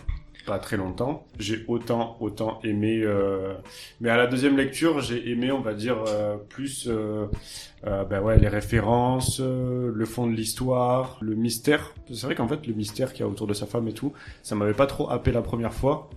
pas 0.48 0.60
très 0.60 0.78
longtemps, 0.78 1.28
j'ai 1.40 1.66
autant, 1.68 2.16
autant 2.22 2.60
aimé. 2.64 3.02
euh, 3.04 3.54
Mais 4.00 4.10
à 4.10 4.16
la 4.18 4.28
deuxième 4.28 4.56
lecture, 4.58 5.02
j'ai 5.02 5.30
aimé, 5.30 5.52
on 5.52 5.60
va 5.60 5.74
dire, 5.74 5.98
euh, 6.08 6.38
plus 6.38 6.88
euh, 6.90 7.28
ben 7.84 8.22
ouais, 8.22 8.38
les 8.40 8.48
références, 8.48 9.40
le 9.42 10.06
fond 10.06 10.26
de 10.26 10.32
l'histoire, 10.34 11.18
le 11.22 11.36
mystère. 11.36 11.94
C'est 12.12 12.26
vrai 12.26 12.36
qu'en 12.36 12.48
fait, 12.48 12.66
le 12.66 12.74
mystère 12.74 13.12
qu'il 13.14 13.22
y 13.22 13.24
a 13.24 13.28
autour 13.28 13.46
de 13.46 13.54
sa 13.54 13.66
femme 13.66 13.88
et 13.90 13.94
tout, 13.94 14.14
ça 14.42 14.56
m'avait 14.56 14.74
pas 14.74 14.88
trop 14.88 15.10
happé 15.12 15.32
la 15.32 15.42
première 15.42 15.74
fois. 15.74 16.10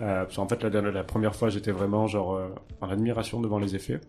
Euh, 0.00 0.24
parce 0.24 0.36
qu'en 0.36 0.48
fait, 0.48 0.62
la, 0.64 1.04
première 1.04 1.34
fois, 1.34 1.50
j'étais 1.50 1.70
vraiment 1.70 2.06
genre 2.06 2.34
euh, 2.36 2.48
en 2.80 2.88
admiration 2.88 3.40
devant 3.40 3.58
les 3.58 3.76
effets. 3.76 4.00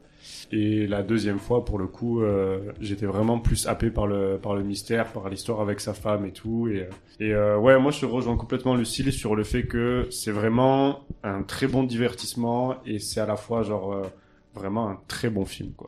Et 0.52 0.88
la 0.88 1.04
deuxième 1.04 1.40
fois, 1.40 1.66
pour 1.66 1.78
le 1.78 1.88
coup, 1.88 2.22
euh, 2.22 2.72
j'étais 2.80 3.06
vraiment 3.06 3.40
plus 3.40 3.68
happé 3.68 3.90
par 3.90 4.08
le 4.08 4.40
par 4.42 4.56
le 4.56 4.64
mystère, 4.64 5.12
par 5.12 5.30
l'histoire 5.30 5.62
avec 5.62 5.80
sa 5.80 5.94
femme 5.94 6.26
et 6.26 6.32
tout. 6.32 6.68
Et, 6.68 6.82
euh, 6.82 6.90
et 7.20 7.34
euh, 7.34 7.58
ouais, 7.58 7.78
moi, 7.80 7.92
je 7.92 8.06
rejoins 8.06 8.38
complètement 8.38 8.76
Lucille 8.76 9.12
sur 9.12 9.36
le 9.36 9.44
fait 9.44 9.64
que 9.64 10.08
c'est 10.12 10.32
vraiment 10.32 11.02
un 11.24 11.44
très 11.44 11.68
bon 11.68 11.84
divertissement 11.84 12.76
et 12.86 13.00
c'est 13.00 13.20
à 13.20 13.26
la 13.26 13.36
fois 13.36 13.64
genre 13.64 13.94
euh, 13.94 14.04
vraiment 14.54 14.90
un 14.90 15.00
très 15.08 15.30
bon 15.30 15.46
film, 15.46 15.72
quoi. 15.74 15.88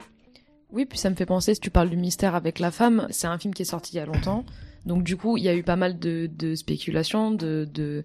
Oui, 0.72 0.86
puis 0.86 0.98
ça 0.98 1.10
me 1.10 1.16
fait 1.16 1.26
penser, 1.26 1.54
si 1.54 1.62
tu 1.62 1.70
parles 1.70 1.90
du 1.90 1.96
mystère 1.96 2.36
avec 2.36 2.60
la 2.60 2.72
femme, 2.72 3.08
c'est 3.10 3.28
un 3.28 3.38
film 3.38 3.54
qui 3.54 3.62
est 3.62 3.66
sorti 3.66 3.94
il 3.94 3.98
y 3.98 4.00
a 4.00 4.06
longtemps. 4.06 4.44
Donc 4.86 5.04
du 5.04 5.16
coup, 5.16 5.38
il 5.38 5.44
y 5.44 5.48
a 5.48 5.56
eu 5.56 5.64
pas 5.64 5.78
mal 5.78 6.00
de, 6.00 6.30
de 6.38 6.54
spéculations, 6.56 7.32
de, 7.32 7.68
de 7.74 8.04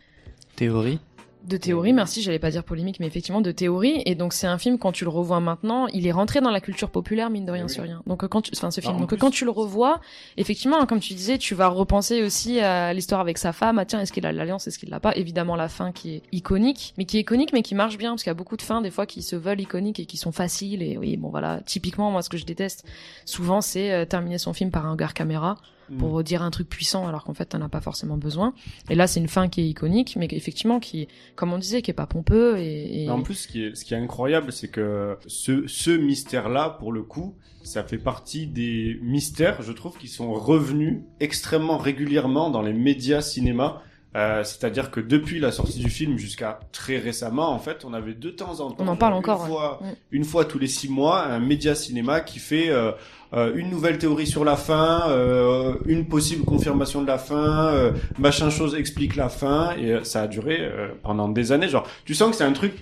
Théorie. 0.56 1.00
De 1.44 1.56
théories, 1.56 1.92
merci, 1.92 2.22
j'allais 2.22 2.38
pas 2.38 2.50
dire 2.50 2.64
polémique, 2.64 3.00
mais 3.00 3.06
effectivement 3.06 3.40
de 3.40 3.50
théories. 3.50 4.02
Et 4.06 4.14
donc 4.14 4.32
c'est 4.32 4.46
un 4.46 4.58
film 4.58 4.78
quand 4.78 4.92
tu 4.92 5.04
le 5.04 5.10
revois 5.10 5.40
maintenant, 5.40 5.86
il 5.88 6.06
est 6.06 6.12
rentré 6.12 6.40
dans 6.40 6.50
la 6.50 6.60
culture 6.60 6.90
populaire 6.90 7.30
mine 7.30 7.46
de 7.46 7.50
rien 7.52 7.64
Oui. 7.64 7.70
sur 7.70 7.82
rien. 7.82 8.02
Donc 8.06 8.22
euh, 8.24 8.28
quand 8.28 8.42
tu, 8.42 8.50
enfin 8.54 8.70
ce 8.70 8.80
Ah, 8.80 8.88
film, 8.88 8.98
donc 8.98 9.08
plus- 9.08 9.16
quand 9.18 9.30
tu 9.30 9.44
le 9.44 9.50
revois, 9.50 10.00
effectivement, 10.36 10.84
comme 10.86 11.00
tu 11.00 11.14
disais, 11.14 11.38
tu 11.38 11.54
vas 11.54 11.68
repenser 11.68 12.22
aussi 12.22 12.60
à 12.60 12.92
l'histoire 12.92 13.20
avec 13.20 13.38
sa 13.38 13.52
femme. 13.52 13.78
Ah 13.78 13.84
tiens, 13.84 14.00
est-ce 14.00 14.12
qu'il 14.12 14.26
a 14.26 14.32
l'alliance, 14.32 14.66
est-ce 14.66 14.78
qu'il 14.78 14.90
l'a 14.90 15.00
pas? 15.00 15.12
Évidemment 15.16 15.56
la 15.56 15.68
fin 15.68 15.92
qui 15.92 16.16
est 16.16 16.22
iconique, 16.32 16.94
mais 16.98 17.04
qui 17.06 17.16
est 17.16 17.20
iconique, 17.20 17.52
mais 17.52 17.62
qui 17.62 17.74
marche 17.74 17.96
bien 17.98 18.10
parce 18.10 18.22
qu'il 18.22 18.30
y 18.30 18.32
a 18.32 18.34
beaucoup 18.34 18.56
de 18.56 18.62
fins 18.62 18.80
des 18.82 18.90
fois 18.90 19.06
qui 19.06 19.22
se 19.22 19.34
veulent 19.36 19.60
iconiques 19.60 19.98
et 20.00 20.06
qui 20.06 20.16
sont 20.18 20.32
faciles. 20.32 20.82
Et 20.82 20.98
oui, 20.98 21.16
bon 21.16 21.30
voilà, 21.30 21.60
typiquement 21.64 22.10
moi 22.10 22.22
ce 22.22 22.28
que 22.28 22.36
je 22.36 22.44
déteste 22.44 22.84
souvent 23.24 23.60
c'est 23.60 23.92
euh, 23.92 24.04
terminer 24.04 24.38
son 24.38 24.52
film 24.52 24.70
par 24.70 24.86
un 24.86 24.92
regard 24.92 25.14
caméra 25.14 25.56
Mm. 25.90 25.98
pour 25.98 26.22
dire 26.22 26.42
un 26.42 26.50
truc 26.50 26.68
puissant 26.68 27.08
alors 27.08 27.24
qu'en 27.24 27.34
fait 27.34 27.46
t'en 27.46 27.60
as 27.62 27.68
pas 27.68 27.80
forcément 27.80 28.16
besoin. 28.16 28.54
Et 28.88 28.94
là 28.94 29.06
c'est 29.06 29.20
une 29.20 29.28
fin 29.28 29.48
qui 29.48 29.60
est 29.62 29.68
iconique, 29.68 30.16
mais 30.16 30.28
effectivement 30.30 30.78
qui, 30.80 31.08
comme 31.34 31.52
on 31.52 31.58
disait, 31.58 31.82
qui 31.82 31.90
est 31.90 31.94
pas 31.94 32.06
pompeux 32.06 32.58
et, 32.58 33.08
En 33.10 33.22
plus, 33.22 33.34
ce 33.34 33.48
qui 33.48 33.64
est, 33.64 33.74
ce 33.74 33.84
qui 33.84 33.94
est 33.94 33.96
incroyable, 33.98 34.52
c'est 34.52 34.68
que 34.68 35.16
ce, 35.26 35.66
ce 35.66 35.90
mystère-là, 35.90 36.70
pour 36.78 36.92
le 36.92 37.02
coup, 37.02 37.34
ça 37.62 37.82
fait 37.82 37.98
partie 37.98 38.46
des 38.46 38.98
mystères, 39.02 39.62
je 39.62 39.72
trouve, 39.72 39.98
qui 39.98 40.08
sont 40.08 40.32
revenus 40.32 41.00
extrêmement 41.20 41.76
régulièrement 41.78 42.50
dans 42.50 42.62
les 42.62 42.72
médias 42.72 43.20
cinéma. 43.20 43.82
Euh, 44.16 44.42
C'est-à-dire 44.42 44.90
que 44.90 44.98
depuis 44.98 45.38
la 45.38 45.52
sortie 45.52 45.78
du 45.78 45.88
film 45.90 46.16
jusqu'à 46.18 46.58
très 46.72 46.98
récemment, 46.98 47.50
en 47.50 47.58
fait, 47.58 47.84
on 47.84 47.92
avait 47.94 48.14
de 48.14 48.30
temps 48.30 48.58
en 48.60 48.70
temps, 48.72 48.82
On 48.84 48.88
en 48.88 48.96
parle 48.96 49.12
encore, 49.14 49.44
une, 49.44 49.50
ouais. 49.52 49.56
fois, 49.56 49.78
Mm. 49.82 49.86
une 50.10 50.24
fois 50.24 50.44
tous 50.44 50.58
les 50.58 50.66
six 50.66 50.88
mois, 50.88 51.22
un 51.24 51.38
média 51.38 51.74
cinéma 51.76 52.20
qui 52.20 52.38
fait 52.40 52.70
euh, 52.70 52.90
euh, 53.32 53.52
une 53.54 53.70
nouvelle 53.70 53.98
théorie 53.98 54.26
sur 54.26 54.44
la 54.44 54.56
fin, 54.56 55.04
euh, 55.08 55.74
une 55.86 56.06
possible 56.08 56.44
confirmation 56.44 57.02
de 57.02 57.06
la 57.06 57.18
fin, 57.18 57.68
euh, 57.68 57.92
machin 58.18 58.50
chose 58.50 58.74
explique 58.74 59.16
la 59.16 59.28
fin, 59.28 59.76
et 59.76 59.92
euh, 59.92 60.04
ça 60.04 60.22
a 60.22 60.26
duré 60.26 60.58
euh, 60.60 60.88
pendant 61.02 61.28
des 61.28 61.52
années. 61.52 61.68
Genre, 61.68 61.86
tu 62.04 62.14
sens 62.14 62.30
que 62.30 62.36
c'est 62.36 62.44
un 62.44 62.52
truc 62.52 62.72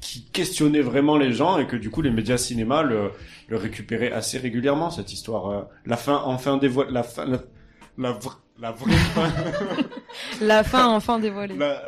qui 0.00 0.24
questionnait 0.32 0.82
vraiment 0.82 1.16
les 1.16 1.32
gens 1.32 1.58
et 1.58 1.66
que 1.66 1.76
du 1.76 1.88
coup 1.88 2.02
les 2.02 2.10
médias 2.10 2.36
cinéma 2.36 2.82
le, 2.82 3.10
le 3.48 3.56
récupéraient 3.56 4.12
assez 4.12 4.36
régulièrement 4.38 4.90
cette 4.90 5.12
histoire. 5.12 5.48
euh, 5.50 5.62
la 5.86 5.96
fin 5.96 6.20
enfin 6.26 6.58
dévoile, 6.58 6.88
la 6.90 7.02
fin, 7.02 7.24
la, 7.24 7.38
la, 7.96 8.12
vra- 8.12 8.36
la 8.60 8.72
vraie 8.72 8.92
fin. 9.14 9.30
La 10.42 10.62
fin 10.64 10.86
enfin 10.88 11.18
dévoilée. 11.18 11.56
La- 11.56 11.82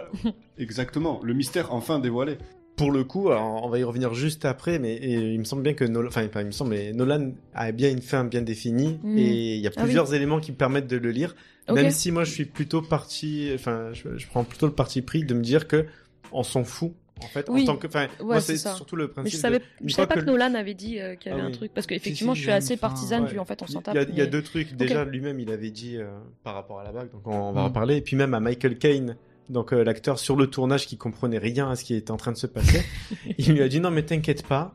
Exactement, 0.58 1.20
le 1.22 1.34
mystère 1.34 1.74
enfin 1.74 1.98
dévoilé. 1.98 2.38
Pour 2.76 2.92
le 2.92 3.04
coup, 3.04 3.30
alors, 3.30 3.64
on 3.64 3.68
va 3.70 3.78
y 3.78 3.84
revenir 3.84 4.12
juste 4.12 4.44
après, 4.44 4.78
mais 4.78 4.94
et 4.94 5.12
il 5.14 5.38
me 5.38 5.44
semble 5.44 5.62
bien 5.62 5.72
que 5.72 5.84
Nolan, 5.84 6.08
enfin 6.08 6.26
pas 6.28 6.42
il 6.42 6.46
me 6.46 6.50
semble, 6.52 6.70
mais 6.70 6.92
Nolan 6.92 7.32
a 7.54 7.72
bien 7.72 7.90
une 7.90 8.02
fin 8.02 8.24
bien 8.24 8.42
définie 8.42 8.98
Mm. 9.02 9.18
et 9.18 9.54
il 9.56 9.60
y 9.62 9.66
a 9.66 9.70
Ah 9.74 9.78
oui. 9.78 9.84
plusieurs 9.84 10.12
éléments 10.12 10.40
qui 10.40 10.52
me 10.52 10.56
permettent 10.58 10.86
de 10.88 10.98
le 10.98 11.10
lire. 11.10 11.34
Même 11.72 11.90
si 11.90 12.12
moi 12.12 12.24
je 12.24 12.30
suis 12.32 12.44
plutôt 12.44 12.82
parti, 12.82 13.50
enfin 13.54 13.88
je, 13.92 14.16
je 14.18 14.26
prends 14.28 14.44
plutôt 14.44 14.66
le 14.66 14.72
parti 14.72 15.00
pris 15.02 15.24
de 15.24 15.32
me 15.34 15.42
dire 15.42 15.66
que 15.66 15.86
on 16.32 16.42
s'en 16.42 16.64
fout 16.64 16.92
en 17.24 17.26
fait 17.28 17.48
Oui. 17.48 17.62
en 17.62 17.66
tant 17.66 17.76
que, 17.76 17.86
enfin 17.86 18.08
Ouais, 18.20 18.24
moi 18.26 18.40
c'est 18.42 18.58
surtout 18.58 18.94
le 18.94 19.06
Mais 19.06 19.12
principe. 19.14 19.32
je 19.32 19.38
savais, 19.38 19.58
de- 19.60 19.64
une 19.80 19.88
je 19.88 19.94
fois 19.94 20.04
savais 20.04 20.14
pas 20.14 20.20
que, 20.20 20.26
Nolan 20.26 20.54
avait 20.54 20.74
dit 20.74 21.00
euh, 21.00 21.14
qu'il 21.16 21.32
y 21.32 21.34
avait 21.34 21.42
Ah 21.42 21.46
un 21.46 21.48
oui. 21.48 21.54
truc 21.56 21.72
parce 21.74 21.86
que 21.86 21.98
Si, 21.98 22.14
je 22.14 22.32
suis 22.34 22.50
assez 22.50 22.76
partisane 22.76 23.22
ouais. 23.22 23.28
puis 23.30 23.38
en 23.38 23.44
fait 23.46 23.62
on 23.62 23.66
s'en 23.66 23.80
Il 23.88 23.94
y, 23.94 23.98
a, 23.98 24.02
il 24.02 24.08
y 24.16 24.20
a 24.20 24.24
mais- 24.24 24.30
deux 24.30 24.42
trucs. 24.42 24.74
Déjà, 24.76 25.04
lui-même, 25.06 25.40
il 25.40 25.50
avait 25.50 25.70
dit 25.70 25.96
euh, 25.96 26.08
par 26.44 26.54
rapport 26.54 26.78
à 26.78 26.84
la 26.84 26.92
bague, 26.92 27.10
donc 27.10 27.26
on 27.26 27.52
va 27.52 27.62
en 27.62 27.64
Mm. 27.64 27.68
reparler. 27.68 27.96
Et 27.96 28.00
puis 28.02 28.16
même 28.16 28.34
à 28.34 28.40
Michael 28.40 28.76
Caine, 28.76 29.16
donc 29.48 29.72
euh, 29.72 29.82
l'acteur 29.84 30.18
sur 30.18 30.36
le 30.36 30.46
tournage 30.48 30.86
qui 30.86 30.96
comprenait 30.96 31.38
rien 31.38 31.70
à 31.70 31.76
ce 31.76 31.84
qui 31.84 31.94
était 31.94 32.10
en 32.10 32.16
train 32.16 32.32
de 32.32 32.36
se 32.36 32.46
passer, 32.46 32.82
il 33.38 33.52
lui 33.54 33.62
a 33.62 33.68
dit 33.68 33.80
non 33.80 33.90
mais 33.90 34.02
t'inquiète 34.04 34.46
pas. 34.46 34.74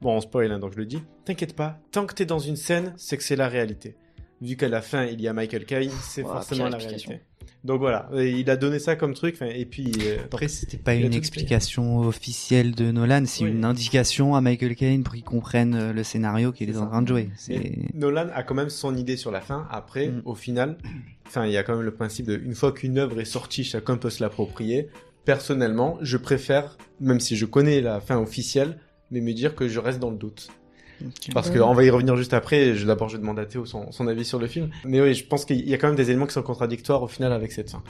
Bon, 0.00 0.16
on 0.16 0.20
spoil, 0.20 0.50
hein, 0.50 0.58
donc 0.58 0.72
je 0.72 0.78
le 0.78 0.86
dis. 0.86 1.00
T'inquiète 1.24 1.54
pas. 1.54 1.78
Tant 1.92 2.06
que 2.06 2.14
t'es 2.14 2.26
dans 2.26 2.40
une 2.40 2.56
scène, 2.56 2.92
c'est 2.96 3.16
que 3.16 3.22
c'est 3.22 3.36
la 3.36 3.48
réalité. 3.48 3.94
Vu 4.40 4.56
qu'à 4.56 4.68
la 4.68 4.82
fin 4.82 5.04
il 5.04 5.20
y 5.20 5.28
a 5.28 5.32
Michael 5.32 5.64
Caine, 5.64 5.90
c'est 6.02 6.22
forcément 6.22 6.68
la 6.68 6.76
réalité. 6.78 7.20
Donc 7.64 7.78
voilà, 7.78 8.10
Et 8.16 8.30
il 8.32 8.50
a 8.50 8.56
donné 8.56 8.80
ça 8.80 8.96
comme 8.96 9.14
truc. 9.14 9.40
Et 9.40 9.64
puis 9.66 9.92
euh, 10.00 10.16
Après, 10.24 10.48
c'était 10.48 10.76
pas 10.78 10.94
une 10.96 11.14
explication 11.14 12.00
officielle 12.00 12.74
de 12.74 12.90
Nolan, 12.90 13.22
c'est 13.26 13.44
Oui. 13.44 13.50
une 13.52 13.64
indication 13.64 14.34
à 14.34 14.40
Michael 14.40 14.74
Caine 14.74 15.04
pour 15.04 15.14
qu'il 15.14 15.22
comprenne 15.22 15.74
euh, 15.76 15.92
le 15.92 16.02
scénario 16.02 16.50
qu'il 16.50 16.68
est 16.70 16.76
en 16.78 16.88
train 16.88 17.02
de 17.02 17.06
jouer. 17.08 17.30
Nolan 17.94 18.26
a 18.34 18.42
quand 18.42 18.56
même 18.56 18.68
son 18.70 18.96
idée 18.96 19.16
sur 19.16 19.30
la 19.30 19.40
fin. 19.40 19.68
Après, 19.70 20.08
Mm. 20.08 20.22
au 20.24 20.34
final, 20.34 20.76
enfin, 21.26 21.46
il 21.46 21.52
y 21.52 21.56
a 21.56 21.62
quand 21.62 21.74
même 21.74 21.84
le 21.84 21.94
principe 21.94 22.26
de 22.26 22.36
une 22.36 22.54
fois 22.54 22.72
qu'une 22.72 22.98
œuvre 22.98 23.20
est 23.20 23.24
sortie, 23.24 23.64
chacun 23.64 23.96
peut 23.96 24.10
se 24.10 24.22
l'approprier. 24.22 24.88
Personnellement, 25.24 25.98
je 26.02 26.16
préfère, 26.16 26.76
même 27.00 27.20
si 27.20 27.36
je 27.36 27.46
connais 27.46 27.80
la 27.80 28.00
fin 28.00 28.18
officielle, 28.18 28.78
mais 29.10 29.20
me 29.20 29.32
dire 29.32 29.54
que 29.54 29.68
je 29.68 29.78
reste 29.78 29.98
dans 30.00 30.10
le 30.10 30.16
doute. 30.16 30.48
Parce 31.34 31.50
que 31.50 31.58
on 31.58 31.74
va 31.74 31.84
y 31.84 31.90
revenir 31.90 32.16
juste 32.16 32.32
après. 32.32 32.72
D'abord, 32.84 33.08
je 33.08 33.16
demande 33.16 33.38
à 33.38 33.44
Théo 33.46 33.64
son, 33.66 33.90
son 33.90 34.06
avis 34.06 34.24
sur 34.24 34.38
le 34.38 34.46
film. 34.46 34.70
Mais 34.84 35.00
oui, 35.00 35.14
je 35.14 35.24
pense 35.26 35.44
qu'il 35.44 35.68
y 35.68 35.74
a 35.74 35.78
quand 35.78 35.88
même 35.88 35.96
des 35.96 36.10
éléments 36.10 36.26
qui 36.26 36.32
sont 36.32 36.42
contradictoires 36.42 37.02
au 37.02 37.08
final 37.08 37.32
avec 37.32 37.50
cette 37.52 37.70
fin. 37.70 37.82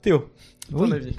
Théo, 0.00 0.30
ton 0.70 0.84
Oui. 0.84 0.92
avis 0.92 1.16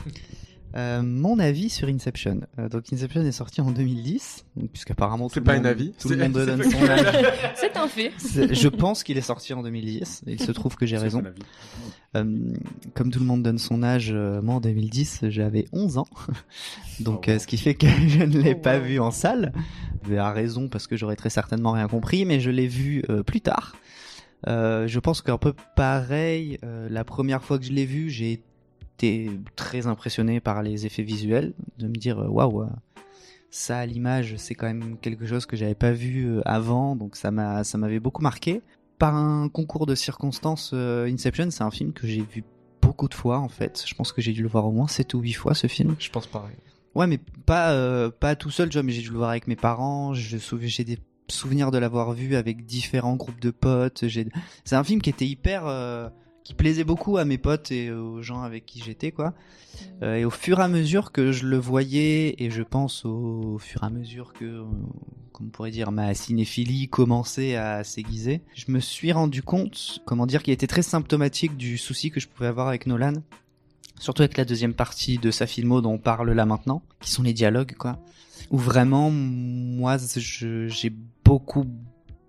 Euh, 0.75 1.01
mon 1.01 1.39
avis 1.39 1.69
sur 1.69 1.87
Inception. 1.87 2.41
Euh, 2.59 2.69
donc 2.69 2.83
Inception 2.93 3.21
est 3.21 3.31
sorti 3.31 3.59
en 3.61 3.71
2010, 3.71 4.45
donc, 4.55 4.69
puisqu'apparemment 4.71 5.27
tout 5.29 5.39
le 5.39 5.43
pas 5.43 5.55
monde- 5.55 5.65
un 5.65 5.69
avis. 5.69 5.93
Tout 5.99 6.09
le 6.09 6.17
monde 6.17 6.33
donne 6.33 6.63
son 6.63 6.83
avis. 6.83 7.25
C'est 7.55 7.75
un 7.75 7.87
fait. 7.87 8.11
Je 8.53 8.67
pense 8.67 9.03
qu'il 9.03 9.17
est 9.17 9.21
sorti 9.21 9.53
en 9.53 9.63
2010. 9.63 10.23
et 10.27 10.33
Il 10.33 10.39
se 10.41 10.51
trouve 10.51 10.75
que 10.75 10.85
j'ai 10.85 10.97
raison. 10.97 11.23
Euh, 12.15 12.23
comme 12.95 13.11
tout 13.11 13.19
le 13.19 13.25
monde 13.25 13.43
donne 13.43 13.57
son 13.57 13.81
âge, 13.83 14.11
euh, 14.13 14.41
moi 14.41 14.55
en 14.55 14.59
2010 14.61 15.21
j'avais 15.29 15.65
11 15.73 15.97
ans, 15.99 16.07
donc 16.99 17.25
Oh, 17.27 17.29
wow. 17.29 17.35
euh, 17.35 17.39
ce 17.39 17.47
qui 17.47 17.57
fait 17.57 17.75
que 17.75 17.87
je 17.87 18.23
ne 18.23 18.39
l'ai 18.39 18.53
Oh, 18.57 18.61
pas 18.61 18.77
wow. 18.79 18.83
vu 18.85 18.99
en 18.99 19.11
salle. 19.11 19.53
Mais 20.07 20.17
à 20.17 20.31
raison 20.31 20.69
parce 20.69 20.87
que 20.87 20.95
j'aurais 20.97 21.15
très 21.15 21.29
certainement 21.29 21.71
rien 21.71 21.87
compris, 21.87 22.25
mais 22.25 22.39
je 22.39 22.49
l'ai 22.51 22.67
vu 22.67 23.03
euh, 23.09 23.21
plus 23.23 23.41
tard. 23.41 23.75
Euh, 24.47 24.87
je 24.87 24.99
pense 24.99 25.21
qu'un 25.21 25.37
peu 25.37 25.53
pareil, 25.75 26.57
euh, 26.63 26.87
la 26.89 27.03
première 27.03 27.43
fois 27.43 27.59
que 27.59 27.65
je 27.65 27.71
l'ai 27.73 27.85
vu, 27.85 28.09
j'ai 28.09 28.41
été 28.99 29.31
très 29.55 29.87
impressionné 29.87 30.39
par 30.39 30.61
les 30.63 30.85
effets 30.85 31.03
visuels, 31.03 31.53
de 31.77 31.87
me 31.87 31.95
dire 31.95 32.19
euh, 32.19 32.27
waouh, 32.27 32.63
euh, 32.63 32.67
ça 33.49 33.79
à 33.79 33.85
l'image, 33.85 34.35
c'est 34.37 34.55
quand 34.55 34.67
même 34.67 34.97
quelque 34.97 35.25
chose 35.25 35.45
que 35.45 35.55
j'avais 35.55 35.75
pas 35.75 35.91
vu 35.91 36.27
euh, 36.27 36.41
avant, 36.45 36.95
donc 36.95 37.15
ça 37.15 37.31
m'a 37.31 37.63
ça 37.63 37.77
m'avait 37.77 37.99
beaucoup 37.99 38.21
marqué. 38.21 38.61
Par 38.97 39.15
un 39.15 39.47
concours 39.47 39.85
de 39.85 39.95
circonstances, 39.95 40.73
Inception, 40.73 41.51
c'est 41.51 41.63
un 41.63 41.71
film 41.71 41.93
que 41.93 42.05
j'ai 42.05 42.21
vu 42.21 42.43
beaucoup 42.81 43.07
de 43.07 43.13
fois 43.13 43.39
en 43.39 43.47
fait. 43.47 43.83
Je 43.87 43.95
pense 43.95 44.11
que 44.11 44.21
j'ai 44.21 44.33
dû 44.33 44.41
le 44.41 44.49
voir 44.49 44.65
au 44.65 44.71
moins 44.71 44.89
7 44.89 45.13
ou 45.13 45.21
8 45.21 45.33
fois 45.33 45.53
ce 45.53 45.67
film. 45.67 45.95
Je 45.99 46.09
pense 46.09 46.27
pareil. 46.27 46.57
Ouais, 46.95 47.07
mais 47.07 47.19
pas 47.45 47.71
euh, 47.71 48.09
pas 48.09 48.35
tout 48.35 48.51
seul, 48.51 48.69
tu 48.69 48.77
vois, 48.77 48.83
mais 48.83 48.91
j'ai 48.91 49.01
dû 49.01 49.11
le 49.11 49.17
voir 49.17 49.29
avec 49.29 49.47
mes 49.47 49.55
parents. 49.55 50.13
J'ai 50.13 50.83
des 50.83 50.99
souvenirs 51.29 51.71
de 51.71 51.77
l'avoir 51.77 52.13
vu 52.13 52.35
avec 52.35 52.65
différents 52.65 53.15
groupes 53.15 53.39
de 53.39 53.51
potes. 53.51 54.07
J'ai, 54.07 54.27
c'est 54.65 54.75
un 54.75 54.83
film 54.83 55.01
qui 55.01 55.09
était 55.09 55.27
hyper, 55.27 55.65
euh, 55.65 56.09
qui 56.49 56.55
plaisait 56.55 56.83
beaucoup 56.83 57.17
à 57.17 57.25
mes 57.25 57.37
potes 57.37 57.71
et 57.71 57.91
aux 57.91 58.23
gens 58.23 58.41
avec 58.41 58.65
qui 58.65 58.81
j'étais, 58.81 59.11
quoi. 59.11 59.35
Euh, 60.01 60.15
et 60.15 60.25
au 60.25 60.31
fur 60.31 60.59
et 60.59 60.63
à 60.63 60.67
mesure 60.67 61.11
que 61.11 61.31
je 61.31 61.45
le 61.45 61.57
voyais, 61.59 62.33
et 62.43 62.49
je 62.49 62.63
pense 62.63 63.05
au, 63.05 63.59
fur 63.59 63.83
et 63.83 63.85
à 63.85 63.91
mesure 63.91 64.33
que, 64.33 64.63
comme 65.31 65.45
on 65.45 65.49
pourrait 65.51 65.69
dire, 65.69 65.91
ma 65.91 66.11
cinéphilie 66.15 66.89
commençait 66.89 67.55
à 67.55 67.83
s'aiguiser, 67.83 68.41
je 68.55 68.71
me 68.71 68.79
suis 68.79 69.11
rendu 69.11 69.43
compte, 69.43 69.99
comment 70.07 70.25
dire, 70.25 70.41
qu'il 70.41 70.51
était 70.51 70.65
très 70.65 70.81
symptomatique 70.81 71.55
du 71.55 71.77
souci 71.77 72.09
que 72.09 72.19
je 72.19 72.27
pouvais 72.27 72.47
avoir 72.47 72.67
avec 72.67 72.87
Nolan. 72.87 73.21
Surtout 73.99 74.23
avec 74.23 74.35
la 74.35 74.45
deuxième 74.45 74.73
partie 74.73 75.19
de 75.19 75.29
sa 75.29 75.45
filmo 75.45 75.81
dont 75.81 75.93
on 75.93 75.97
parle 75.99 76.31
là 76.31 76.47
maintenant, 76.47 76.81
qui 76.99 77.11
sont 77.11 77.21
les 77.21 77.33
dialogues, 77.33 77.75
quoi. 77.77 77.99
Où 78.49 78.57
vraiment, 78.57 79.11
moi, 79.11 79.97
j'ai 80.15 80.93
beaucoup, 81.23 81.67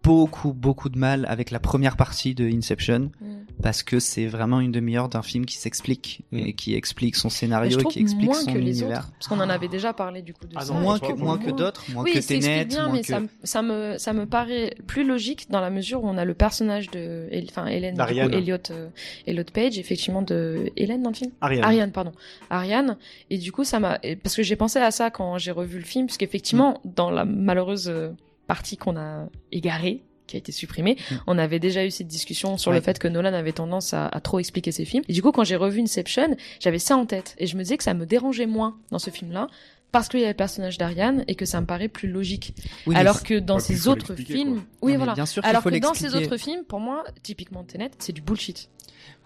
beaucoup, 0.02 0.52
beaucoup 0.54 0.88
de 0.88 0.98
mal 0.98 1.26
avec 1.28 1.50
la 1.50 1.60
première 1.60 1.96
partie 1.96 2.34
de 2.34 2.44
Inception, 2.48 3.10
Mm. 3.20 3.26
parce 3.62 3.82
que 3.82 4.00
c'est 4.00 4.26
vraiment 4.26 4.60
une 4.60 4.72
demi-heure 4.72 5.08
d'un 5.10 5.22
film 5.22 5.44
qui 5.44 5.56
s'explique, 5.58 6.22
Mm. 6.32 6.38
et 6.38 6.52
qui 6.54 6.74
explique 6.74 7.16
son 7.16 7.28
scénario, 7.28 7.78
et 7.78 7.84
qui 7.84 8.00
explique 8.00 8.26
moins 8.30 8.40
son 8.40 8.52
que 8.52 8.58
les 8.58 8.80
univers. 8.80 9.00
autres, 9.00 9.12
parce 9.18 9.28
qu'on 9.28 9.40
en 9.40 9.50
avait 9.50 9.68
déjà 9.68 9.92
parlé 9.92 10.22
du 10.22 10.32
coup 10.32 10.46
de 10.46 10.54
Ah 10.56 10.62
ça. 10.62 10.72
moins 10.72 10.98
que, 10.98 11.12
moins 11.12 11.36
que 11.38 11.50
d'autres, 11.50 11.84
moins 11.92 12.04
oui, 12.04 12.12
que 12.14 12.18
Tenet, 12.26 12.64
bien, 12.64 12.84
moins 12.86 12.94
mais 12.94 13.00
que... 13.02 13.06
ça, 13.08 13.20
me- 13.20 13.28
ça 13.44 13.62
me 13.62 13.98
ça 13.98 14.12
me 14.14 14.24
paraît 14.26 14.74
plus 14.86 15.04
logique 15.06 15.50
dans 15.50 15.60
la 15.60 15.70
mesure 15.70 16.02
où 16.02 16.08
on 16.08 16.16
a 16.16 16.24
le 16.24 16.34
personnage 16.34 16.90
de, 16.90 17.28
enfin 17.50 17.66
Hélène, 17.66 17.96
coup. 17.98 18.04
Elliot, 18.32 18.56
euh, 18.70 18.88
Elliot 19.26 19.44
Page, 19.52 19.78
effectivement 19.78 20.22
de 20.22 20.70
Hélène 20.76 21.02
dans 21.02 21.10
le 21.10 21.16
film? 21.16 21.30
Ariane. 21.42 21.64
Ariane, 21.64 21.92
pardon. 21.92 22.12
Ariane. 22.48 22.96
Et 23.28 23.36
du 23.38 23.52
coup, 23.52 23.64
ça 23.64 23.78
m'a, 23.80 23.98
parce 24.22 24.34
que 24.34 24.42
j'ai 24.42 24.56
pensé 24.56 24.78
à 24.78 24.90
ça 24.90 25.10
quand 25.10 25.36
j'ai 25.38 25.50
revu 25.50 25.78
le 25.78 25.84
film, 25.84 26.06
puisqu'effectivement, 26.06 26.80
dans 26.84 27.10
la 27.10 27.24
malheureuse 27.24 27.88
euh, 27.88 28.10
partie 28.54 28.76
qu'on 28.76 28.96
a 28.96 29.28
égarée, 29.52 30.02
qui 30.26 30.36
a 30.36 30.38
été 30.38 30.50
supprimée, 30.52 30.96
Mm. 31.10 31.14
on 31.28 31.38
avait 31.38 31.60
déjà 31.60 31.84
eu 31.86 31.90
cette 31.92 32.08
discussion 32.08 32.56
sur 32.58 32.70
Ouais. 32.72 32.78
le 32.78 32.82
fait 32.82 32.98
que 32.98 33.06
Nolan 33.08 33.32
avait 33.42 33.52
tendance 33.52 33.94
à, 33.94 34.06
à 34.08 34.20
trop 34.20 34.38
expliquer 34.40 34.72
ses 34.72 34.84
films. 34.84 35.04
Et 35.08 35.12
du 35.12 35.22
coup, 35.22 35.30
quand 35.32 35.44
j'ai 35.44 35.56
revu 35.56 35.80
Inception, 35.80 36.36
j'avais 36.60 36.78
ça 36.80 36.96
en 36.96 37.06
tête. 37.06 37.34
Et 37.38 37.46
je 37.46 37.56
me 37.56 37.62
disais 37.62 37.76
que 37.76 37.84
ça 37.84 37.94
me 37.94 38.06
dérangeait 38.06 38.46
moins 38.46 38.72
dans 38.90 38.98
ce 38.98 39.10
film-là. 39.10 39.46
parce 39.92 40.08
qu'il 40.08 40.20
y 40.20 40.24
a 40.24 40.28
le 40.28 40.34
personnage 40.34 40.78
d'Ariane 40.78 41.24
et 41.26 41.34
que 41.34 41.44
ça 41.44 41.60
me 41.60 41.66
paraît 41.66 41.88
plus 41.88 42.08
logique. 42.08 42.54
Oui, 42.86 42.94
Alors 42.94 43.24
que 43.24 43.36
dans 43.40 43.58
ces 43.58 43.88
autres 43.88 44.14
films, 44.14 44.54
quoi. 44.54 44.64
oui 44.82 44.94
voilà. 44.96 45.14
Bien 45.14 45.26
sûr 45.26 45.44
Alors 45.44 45.62
faut 45.64 45.70
que 45.70 45.78
dans 45.80 45.94
ces 45.94 46.14
autres 46.14 46.36
films, 46.36 46.62
pour 46.62 46.78
moi, 46.78 47.02
typiquement 47.24 47.64
Tenet, 47.64 47.90
c'est 47.98 48.12
du 48.12 48.20
bullshit. 48.20 48.68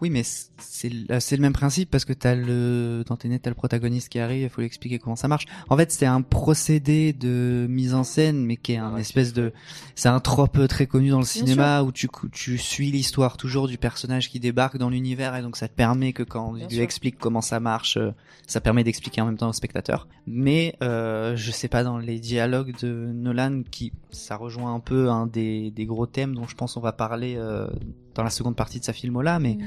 Oui, 0.00 0.10
mais 0.10 0.22
c- 0.24 0.48
c'est 0.58 0.88
le 0.90 1.20
c'est 1.20 1.36
le 1.36 1.42
même 1.42 1.52
principe 1.52 1.88
parce 1.90 2.04
que 2.04 2.12
t'as 2.12 2.34
le 2.34 3.04
dans 3.06 3.16
Tenet, 3.16 3.38
t'as 3.38 3.50
le 3.50 3.54
protagoniste 3.54 4.08
qui 4.08 4.18
arrive, 4.18 4.42
il 4.42 4.48
faut 4.50 4.60
lui 4.60 4.66
expliquer 4.66 4.98
comment 4.98 5.16
ça 5.16 5.28
marche. 5.28 5.46
En 5.70 5.76
fait, 5.76 5.92
c'est 5.92 6.04
un 6.04 6.20
procédé 6.20 7.12
de 7.12 7.66
mise 7.70 7.94
en 7.94 8.02
scène, 8.04 8.44
mais 8.44 8.56
qui 8.56 8.72
est 8.72 8.76
un 8.78 8.96
espèce 8.96 9.32
de, 9.32 9.52
c'est 9.94 10.08
un 10.08 10.20
trope 10.20 10.66
très 10.68 10.86
connu 10.86 11.10
dans 11.10 11.20
le 11.20 11.24
cinéma 11.24 11.82
où 11.82 11.92
tu 11.92 12.08
tu 12.32 12.58
suis 12.58 12.90
l'histoire 12.90 13.36
toujours 13.36 13.68
du 13.68 13.78
personnage 13.78 14.28
qui 14.30 14.40
débarque 14.40 14.76
dans 14.78 14.90
l'univers 14.90 15.36
et 15.36 15.42
donc 15.42 15.56
ça 15.56 15.68
te 15.68 15.74
permet 15.74 16.12
que 16.12 16.22
quand 16.24 16.52
Bien 16.52 16.64
il 16.64 16.68
lui 16.68 16.74
sûr. 16.76 16.82
explique 16.84 17.16
comment 17.18 17.40
ça 17.40 17.60
marche, 17.60 17.96
euh, 17.96 18.10
ça 18.46 18.60
permet 18.60 18.84
d'expliquer 18.84 19.20
en 19.20 19.26
même 19.26 19.38
temps 19.38 19.48
au 19.48 19.52
spectateur. 19.54 20.08
Mais 20.26 20.74
euh, 20.82 21.36
je 21.36 21.50
sais 21.50 21.68
pas 21.68 21.84
dans 21.84 21.98
les 21.98 22.18
dialogues 22.18 22.74
de 22.82 23.10
Nolan 23.14 23.62
qui 23.70 23.92
ça 24.10 24.36
rejoint 24.36 24.74
un 24.74 24.80
peu 24.80 25.08
un 25.08 25.26
des 25.26 25.70
des 25.70 25.86
gros 25.86 26.06
thèmes 26.06 26.34
dont 26.34 26.46
je 26.48 26.56
pense 26.56 26.76
on 26.76 26.80
va 26.80 26.92
parler 26.92 27.36
euh, 27.36 27.68
dans 28.14 28.22
la 28.22 28.30
seconde 28.30 28.56
partie 28.56 28.78
de 28.80 28.84
sa 28.84 28.92
filmola, 28.92 29.38
mais 29.38 29.58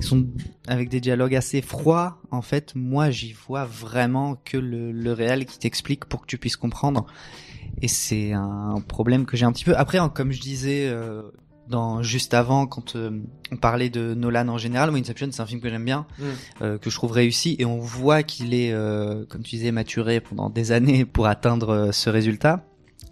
ils 0.00 0.04
sont 0.06 0.26
avec 0.68 0.88
des 0.88 1.00
dialogues 1.00 1.34
assez 1.34 1.62
froids. 1.62 2.18
En 2.30 2.42
fait, 2.42 2.74
moi, 2.74 3.10
j'y 3.10 3.32
vois 3.32 3.64
vraiment 3.64 4.36
que 4.44 4.56
le, 4.56 4.92
le 4.92 5.12
réel 5.12 5.46
qui 5.46 5.58
t'explique 5.58 6.04
pour 6.04 6.20
que 6.22 6.26
tu 6.26 6.38
puisses 6.38 6.56
comprendre. 6.56 7.06
Et 7.82 7.88
c'est 7.88 8.32
un 8.32 8.82
problème 8.86 9.26
que 9.26 9.36
j'ai 9.36 9.44
un 9.44 9.52
petit 9.52 9.64
peu. 9.64 9.76
Après, 9.76 9.98
hein, 9.98 10.08
comme 10.08 10.32
je 10.32 10.40
disais 10.40 10.86
euh, 10.88 11.22
dans 11.68 12.02
juste 12.02 12.32
avant, 12.32 12.66
quand 12.66 12.96
euh, 12.96 13.10
on 13.52 13.56
parlait 13.56 13.90
de 13.90 14.14
Nolan 14.14 14.48
en 14.48 14.56
général, 14.58 14.90
moi, 14.90 15.00
Inception, 15.00 15.28
c'est 15.32 15.42
un 15.42 15.46
film 15.46 15.60
que 15.60 15.68
j'aime 15.68 15.84
bien, 15.84 16.06
Mm. 16.18 16.24
euh, 16.62 16.78
que 16.78 16.90
je 16.90 16.94
trouve 16.94 17.12
réussi, 17.12 17.56
et 17.58 17.64
on 17.64 17.78
voit 17.78 18.22
qu'il 18.22 18.54
est, 18.54 18.72
euh, 18.72 19.24
comme 19.28 19.42
tu 19.42 19.56
disais, 19.56 19.72
maturé 19.72 20.20
pendant 20.20 20.48
des 20.48 20.72
années 20.72 21.04
pour 21.04 21.26
atteindre 21.26 21.70
euh, 21.70 21.92
ce 21.92 22.08
résultat. 22.08 22.64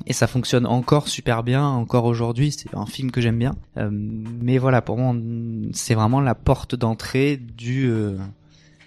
Et 0.07 0.12
ça 0.12 0.26
fonctionne 0.26 0.66
encore 0.66 1.09
super 1.09 1.42
bien, 1.42 1.66
encore 1.66 2.04
aujourd'hui. 2.04 2.52
C'est 2.52 2.74
un 2.74 2.87
film 2.87 3.11
que 3.11 3.20
j'aime 3.20 3.38
bien. 3.38 3.54
Euh, 3.78 3.88
mais 3.92 4.59
voilà, 4.59 4.83
pour 4.83 4.98
moi, 4.98 5.14
c'est 5.72 5.94
vraiment 5.94 6.20
la 6.20 6.35
porte 6.35 6.74
d'entrée 6.74 7.37
du. 7.37 7.87
euh, 7.88 8.16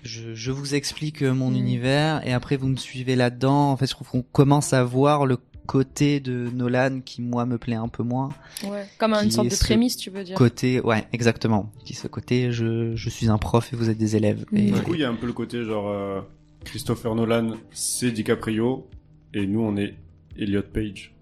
je, 0.03 0.33
je 0.35 0.51
vous 0.51 0.75
explique 0.75 1.23
euh, 1.23 1.33
mon 1.33 1.49
Mm. 1.51 1.55
univers 1.55 2.27
et 2.27 2.33
après 2.33 2.55
vous 2.55 2.67
me 2.67 2.75
suivez 2.77 3.15
là-dedans. 3.15 3.71
En 3.71 3.77
fait, 3.77 3.87
je 3.87 3.91
trouve 3.91 4.07
qu'on 4.09 4.21
commence 4.21 4.73
à 4.73 4.83
voir 4.83 5.25
le 5.25 5.37
côté 5.65 6.19
de 6.21 6.49
Nolan 6.53 7.01
qui 7.03 7.21
moi 7.21 7.45
me 7.45 7.57
plaît 7.57 7.75
un 7.75 7.89
peu 7.89 8.03
moins. 8.03 8.29
Ouais. 8.63 8.85
Comme 8.99 9.13
une 9.15 9.31
sorte 9.31 9.49
de 9.49 9.55
prémisse, 9.57 9.97
tu 9.97 10.09
veux 10.09 10.23
dire. 10.23 10.35
Côté, 10.37 10.79
ouais, 10.79 11.05
exactement. 11.11 11.71
Qui 11.83 11.93
ce 11.93 12.07
côté, 12.07 12.51
je, 12.53 12.95
je 12.95 13.09
suis 13.09 13.27
un 13.27 13.37
prof 13.37 13.73
et 13.73 13.75
vous 13.75 13.89
êtes 13.89 13.97
des 13.97 14.15
élèves. 14.15 14.45
Et, 14.53 14.71
Mm. 14.71 14.75
Du 14.75 14.81
coup, 14.83 14.93
il 14.93 15.01
y 15.01 15.03
a 15.03 15.09
un 15.09 15.15
peu 15.15 15.25
le 15.27 15.33
côté 15.33 15.63
genre 15.65 15.89
euh, 15.89 16.21
Christopher 16.63 17.15
Nolan, 17.15 17.51
c'est 17.71 18.11
DiCaprio, 18.11 18.87
et 19.33 19.45
nous 19.45 19.59
on 19.61 19.75
est 19.75 19.95
Elliot 20.39 20.63
Page. 20.73 21.13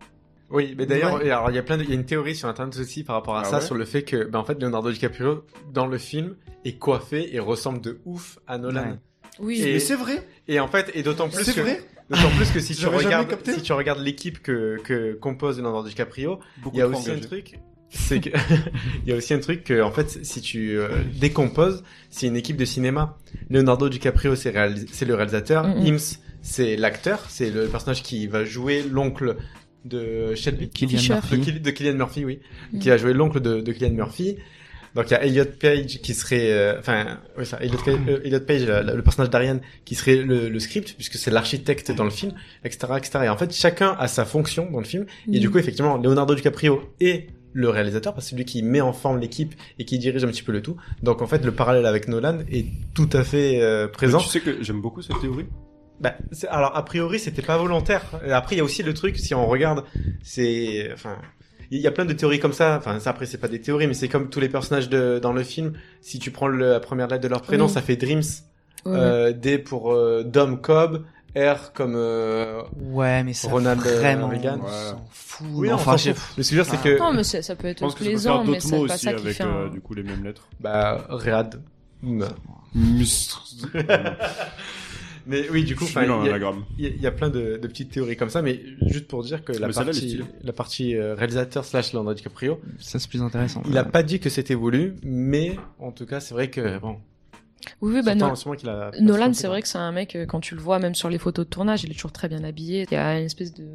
Oui, 0.51 0.75
mais 0.78 0.86
d'ailleurs, 0.86 1.15
Ouais. 1.15 1.28
et 1.28 1.32
alors 1.32 1.49
il 1.49 1.56
y 1.56 1.60
a 1.60 1.63
plein 1.63 1.78
de, 1.78 1.84
il 1.84 1.89
y 1.89 1.91
a 1.91 1.95
une 1.95 2.06
théorie 2.06 2.36
sur 2.36 2.47
internet 2.47 2.78
aussi 2.78 3.04
par 3.04 3.15
rapport 3.15 3.36
à 3.36 3.41
Ah 3.41 3.45
ça, 3.45 3.56
ouais 3.58 3.62
sur 3.65 3.75
le 3.75 3.84
fait 3.86 4.04
que, 4.04 4.25
ben 4.25 4.39
en 4.39 4.43
fait, 4.43 4.62
Leonardo 4.62 4.91
DiCaprio 4.91 5.43
dans 5.73 5.88
le 5.88 5.97
film 5.97 6.36
est 6.63 6.78
coiffé 6.78 7.36
et 7.36 7.39
ressemble 7.39 7.82
de 7.82 7.99
ouf 8.06 8.38
à 8.47 8.58
Nolan. 8.58 8.82
Ouais. 8.84 8.95
Oui. 9.39 9.62
Et- 9.62 9.73
Mais 9.73 9.80
c'est 9.80 9.95
vrai, 9.95 10.25
Et 10.47 10.60
en 10.60 10.67
fait, 10.67 10.91
et 10.93 11.01
d'autant 11.04 11.30
plus 11.30 11.51
que, 11.51 11.62
vrai. 11.62 11.82
d'autant 12.10 12.30
plus 12.38 12.51
que 12.51 12.60
si 12.60 12.75
tu 12.75 12.86
regardes, 12.86 13.36
si 13.43 13.62
tu 13.62 13.73
regardes 13.73 13.99
l'équipe 13.99 14.41
que 14.41 14.78
que 14.84 15.13
compose 15.13 15.58
Leonardo 15.60 15.88
DiCaprio, 15.89 16.39
il 16.73 16.78
y 16.80 16.82
a 16.82 16.88
aussi 16.88 17.10
un 17.12 17.19
truc, 17.19 17.60
c'est 17.89 18.19
que 18.21 18.30
il 19.04 19.10
y 19.10 19.13
a 19.13 19.15
aussi 19.15 19.34
un 19.34 19.39
truc 19.39 19.63
que 19.63 19.82
en 19.82 19.91
fait, 19.91 20.23
si 20.23 20.41
tu 20.41 20.78
euh, 20.78 20.89
décomposes, 21.19 21.84
c'est 22.12 22.28
une 22.28 22.36
équipe 22.38 22.56
de 22.58 22.65
cinéma. 22.65 23.17
Leonardo 23.49 23.89
DiCaprio, 23.89 24.36
c'est 24.36 24.51
réalis- 24.51 24.88
c'est 24.91 25.06
le 25.06 25.15
réalisateur. 25.15 25.67
Mhm. 25.67 25.86
Ims, 25.95 26.19
c'est 26.48 26.76
l'acteur, 26.76 27.26
c'est 27.30 27.50
le 27.50 27.66
personnage 27.68 28.04
qui 28.04 28.28
va 28.28 28.46
jouer 28.46 28.84
l'oncle 28.90 29.36
de 29.84 30.34
Shelby. 30.36 30.70
Fisher. 30.76 31.16
de, 31.16 31.36
Murphy. 31.36 31.60
De 31.60 31.72
Kylian 31.72 31.94
Murphy, 31.96 32.24
oui, 32.26 32.40
Mm. 32.72 32.80
qui 32.80 32.92
a 32.92 32.98
joué 32.98 33.14
l'oncle 33.14 33.40
de, 33.40 33.62
de 33.62 33.72
Kylian 33.72 33.94
Murphy. 33.96 34.38
Donc 34.96 35.08
il 35.10 35.12
y 35.12 35.16
a 35.16 35.24
Elliot 35.26 35.46
Page 35.60 36.00
qui 36.02 36.14
serait, 36.14 36.52
euh, 36.54 36.80
enfin, 36.80 37.20
oui 37.38 37.46
ça, 37.46 37.58
Elliot, 37.60 37.78
Page- 37.84 37.98
euh, 38.08 38.20
Elliot 38.24 38.40
Page, 38.40 38.64
la- 38.64 38.82
la- 38.82 38.94
le 38.94 39.02
personnage 39.02 39.30
d'Ariane, 39.30 39.60
qui 39.84 39.94
serait 39.96 40.16
le, 40.18 40.48
le 40.48 40.60
script 40.60 40.94
puisque 40.96 41.16
c'est 41.16 41.32
l'architecte 41.32 41.92
dans 41.92 42.06
le 42.06 42.10
film, 42.12 42.34
etc., 42.64 42.94
etc. 42.98 43.20
Et 43.26 43.30
en 43.30 43.36
fait, 43.38 43.54
chacun 43.54 43.96
a 44.00 44.08
sa 44.08 44.24
fonction 44.24 44.70
dans 44.72 44.80
le 44.80 44.86
film. 44.86 45.06
Et 45.32 45.38
Mm. 45.38 45.40
du 45.42 45.50
coup, 45.50 45.58
effectivement, 45.58 45.98
Leonardo 45.98 46.34
DiCaprio 46.36 46.82
est 47.02 47.28
le 47.52 47.70
réalisateur 47.70 48.14
parce 48.14 48.26
que 48.26 48.30
c'est 48.32 48.36
lui 48.38 48.46
qui 48.46 48.64
met 48.64 48.82
en 48.82 48.94
forme 48.94 49.20
l'équipe 49.20 49.54
et 49.80 49.86
qui 49.86 49.98
dirige 50.00 50.24
un 50.24 50.28
petit 50.28 50.44
peu 50.44 50.52
le 50.54 50.62
tout. 50.62 50.78
Donc 51.04 51.22
en 51.22 51.28
fait, 51.28 51.44
le 51.44 51.52
parallèle 51.52 51.86
avec 51.86 52.08
Nolan 52.08 52.40
est 52.52 52.66
tout 52.94 53.10
à 53.14 53.24
fait 53.24 53.62
euh, 53.62 53.86
Mais 53.88 53.92
présent. 53.92 54.20
tu 54.20 54.30
sais 54.30 54.40
que 54.42 54.62
j'aime 54.64 54.82
beaucoup 54.82 55.02
cette 55.02 55.20
théorie. 55.20 55.46
Bah, 56.00 56.14
c'est- 56.32 56.48
alors 56.50 56.76
a 56.76 56.84
priori 56.84 57.20
c'était 57.20 57.42
pas 57.42 57.58
volontaire. 57.58 58.04
Après 58.32 58.56
il 58.56 58.58
y 58.58 58.62
a 58.62 58.64
aussi 58.66 58.84
le 58.84 58.94
truc 58.94 59.18
si 59.18 59.34
on 59.34 59.46
regarde, 59.48 59.84
c'est 60.24 60.90
enfin 60.94 61.18
il 61.72 61.80
y 61.80 61.88
a 61.88 61.92
plein 61.92 62.06
de 62.06 62.14
théories 62.14 62.40
comme 62.40 62.54
ça. 62.54 62.76
Enfin 62.78 63.00
ça 63.00 63.12
après 63.12 63.26
c'est 63.26 63.38
pas 63.38 63.48
des 63.48 63.62
théories 63.62 63.88
mais 63.88 63.94
c'est 63.94 64.10
comme 64.10 64.30
tous 64.30 64.40
les 64.42 64.50
personnages 64.50 64.90
de 64.90 65.20
dans 65.20 65.32
le 65.34 65.44
film. 65.44 65.74
Si 66.02 66.20
tu 66.20 66.32
prends 66.32 66.48
le- 66.48 66.72
la 66.74 66.80
première 66.80 67.08
lettre 67.08 67.24
de 67.24 67.28
leur 67.30 67.42
prénom, 67.42 67.66
Oui. 67.66 67.72
ça 67.72 67.82
fait 67.82 67.96
Dreams. 67.96 68.24
Euh, 68.88 69.32
D 69.34 69.58
pour 69.58 69.94
euh, 69.94 70.24
Dom 70.24 70.62
Cobb, 70.62 71.06
R 71.36 71.74
comme 71.74 71.96
euh, 71.96 72.62
Ouais, 72.92 73.24
mais 73.24 73.34
ça 73.34 73.50
Ronald, 73.50 73.82
euh, 73.84 74.00
vraiment, 74.00 74.28
Reagan. 74.28 74.60
on 74.64 74.68
s'en 74.68 75.06
fout. 75.12 75.48
oui, 75.54 75.72
enfin, 75.72 75.94
enfin, 75.94 75.98
je- 75.98 76.12
le 76.38 76.44
sujet 76.44 76.64
c'est 76.66 76.80
que 76.80 77.00
Non, 77.00 77.12
mais 77.12 77.24
ça, 77.24 77.42
ça 77.42 77.56
peut 77.56 77.68
Je 77.68 77.72
être 77.72 77.80
pense 77.80 77.94
que 77.96 78.00
ça 78.02 78.06
peut 78.06 78.12
plaisant, 78.12 78.44
faire 78.44 78.52
mais 78.52 78.60
c'est 78.60 78.76
mots 78.78 78.86
pas 78.86 78.94
aussi 78.94 79.06
ça 79.06 79.14
qui 79.16 79.22
avec 79.24 79.38
fait 79.38 79.44
euh, 79.44 79.66
un... 79.66 79.70
du 79.70 79.82
coup 79.82 79.96
les 79.96 80.04
mêmes 80.04 80.24
lettres. 80.24 80.48
bah 80.60 81.04
Read. 81.10 81.62
Mm. 82.04 82.26
Mais 85.28 85.50
oui, 85.50 85.64
du 85.64 85.76
coup, 85.76 85.86
il 85.86 86.28
y 86.28 86.30
a- 86.34 86.38
y, 86.78 86.86
y 87.08 87.12
plein 87.12 87.30
de, 87.30 87.58
de 87.58 87.68
petites 87.68 87.92
théories 87.92 88.16
comme 88.16 88.30
ça, 88.30 88.42
mais 88.42 88.60
juste 88.88 89.08
pour 89.08 89.24
dire 89.24 89.44
que 89.44 89.52
la 89.54 89.68
Mais 89.68 89.74
partie, 89.74 90.00
stylée. 90.10 90.24
la 90.44 90.54
partie 90.54 90.96
euh, 90.96 91.16
réalisateur 91.16 91.66
slash 91.66 91.94
Leonardo 91.94 92.14
DiCaprio, 92.14 92.60
ça 92.80 93.00
c'est 93.00 93.10
plus 93.10 93.22
intéressant. 93.22 93.64
il 93.68 93.78
a 93.78 93.84
pas 93.84 94.04
dit 94.04 94.20
que 94.20 94.30
c'était 94.30 94.54
voulu, 94.56 94.96
mais 95.04 95.56
en 95.80 95.92
tout 95.92 96.06
cas, 96.06 96.20
c'est 96.20 96.34
vrai 96.34 96.50
que 96.50 96.78
bon. 96.80 96.98
Oui, 97.82 97.93
oui, 97.95 98.01
bah, 98.04 98.12
sûrement- 98.13 98.30
no- 98.30 98.36
sûrement 98.36 98.56
qu'il 98.56 98.69
a- 98.69 98.91
Nolan, 98.99 99.34
c'est 99.34 99.47
vrai 99.47 99.62
que 99.62 99.67
c'est 99.67 99.78
un 99.78 99.91
mec, 99.91 100.15
euh, 100.15 100.25
quand 100.25 100.39
tu 100.39 100.56
le 100.56 100.62
vois, 100.62 100.80
même 100.80 100.95
sur 100.95 101.10
les 101.10 101.17
photos 101.17 101.45
de 101.45 101.49
tournage, 101.49 101.84
il 101.84 101.91
est 101.91 101.95
toujours 101.95 102.12
très 102.12 102.28
bien 102.28 102.43
habillé. 102.43 102.86
Il 102.89 102.93
y 102.93 102.97
a 102.97 103.19
une 103.19 103.25
espèce 103.25 103.54
de 103.54 103.65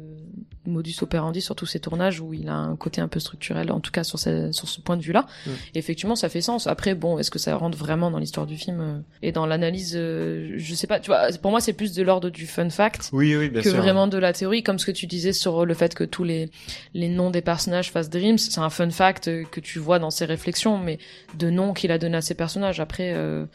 modus 0.65 0.95
operandi 1.01 1.41
sur 1.41 1.55
tous 1.55 1.65
ses 1.65 1.79
tournages 1.79 2.19
où 2.19 2.33
il 2.33 2.47
a 2.47 2.53
un 2.53 2.75
côté 2.75 3.01
un 3.01 3.07
peu 3.07 3.19
structurel, 3.19 3.71
en 3.71 3.79
tout 3.79 3.91
cas 3.91 4.03
sur, 4.03 4.19
ce- 4.19 4.51
sur 4.51 4.67
ce 4.67 4.79
point 4.79 4.95
de 4.97 5.01
vue-là. 5.01 5.25
Mm. 5.45 5.49
Effectivement, 5.75 6.15
ça 6.15 6.29
fait 6.29 6.41
sens. 6.41 6.67
Après, 6.67 6.93
bon, 6.95 7.17
est-ce 7.17 7.31
que 7.31 7.39
ça 7.39 7.55
rentre 7.55 7.77
vraiment 7.77 8.11
dans 8.11 8.19
l'histoire 8.19 8.45
du 8.45 8.57
film 8.57 8.79
euh, 8.79 8.99
et 9.21 9.31
dans 9.31 9.45
l'analyse 9.45 9.93
euh, 9.95 10.53
Je 10.57 10.75
sais 10.75 10.87
pas. 10.87 10.99
Tu 10.99 11.07
vois, 11.07 11.27
pour 11.41 11.51
moi, 11.51 11.59
c'est 11.61 11.73
plus 11.73 11.93
de 11.93 12.03
l'ordre 12.03 12.29
du 12.29 12.45
fun 12.47 12.69
fact. 12.69 13.09
Oui, 13.13 13.35
oui, 13.35 13.49
bien 13.49 13.61
que 13.61 13.69
sûr. 13.69 13.79
vraiment 13.79 14.07
de 14.07 14.17
la 14.17 14.33
théorie, 14.33 14.61
comme 14.63 14.77
ce 14.79 14.85
que 14.85 14.91
tu 14.91 15.07
disais 15.07 15.33
sur 15.33 15.65
le 15.65 15.73
fait 15.73 15.95
que 15.95 16.03
tous 16.03 16.23
les, 16.23 16.49
les 16.93 17.09
noms 17.09 17.31
des 17.31 17.41
personnages 17.41 17.91
fassent 17.91 18.09
Dreams, 18.09 18.37
c'est 18.37 18.59
un 18.59 18.69
fun 18.69 18.89
fact 18.91 19.29
que 19.49 19.59
tu 19.59 19.79
vois 19.79 19.97
dans 19.99 20.11
ses 20.11 20.25
réflexions, 20.25 20.77
mais 20.77 20.99
de 21.37 21.49
noms 21.49 21.73
qu'il 21.73 21.91
a 21.91 21.97
donné 21.97 22.17
à 22.17 22.21
ses 22.21 22.35
personnages. 22.35 22.79
Après, 22.79 23.13
euh, 23.15 23.45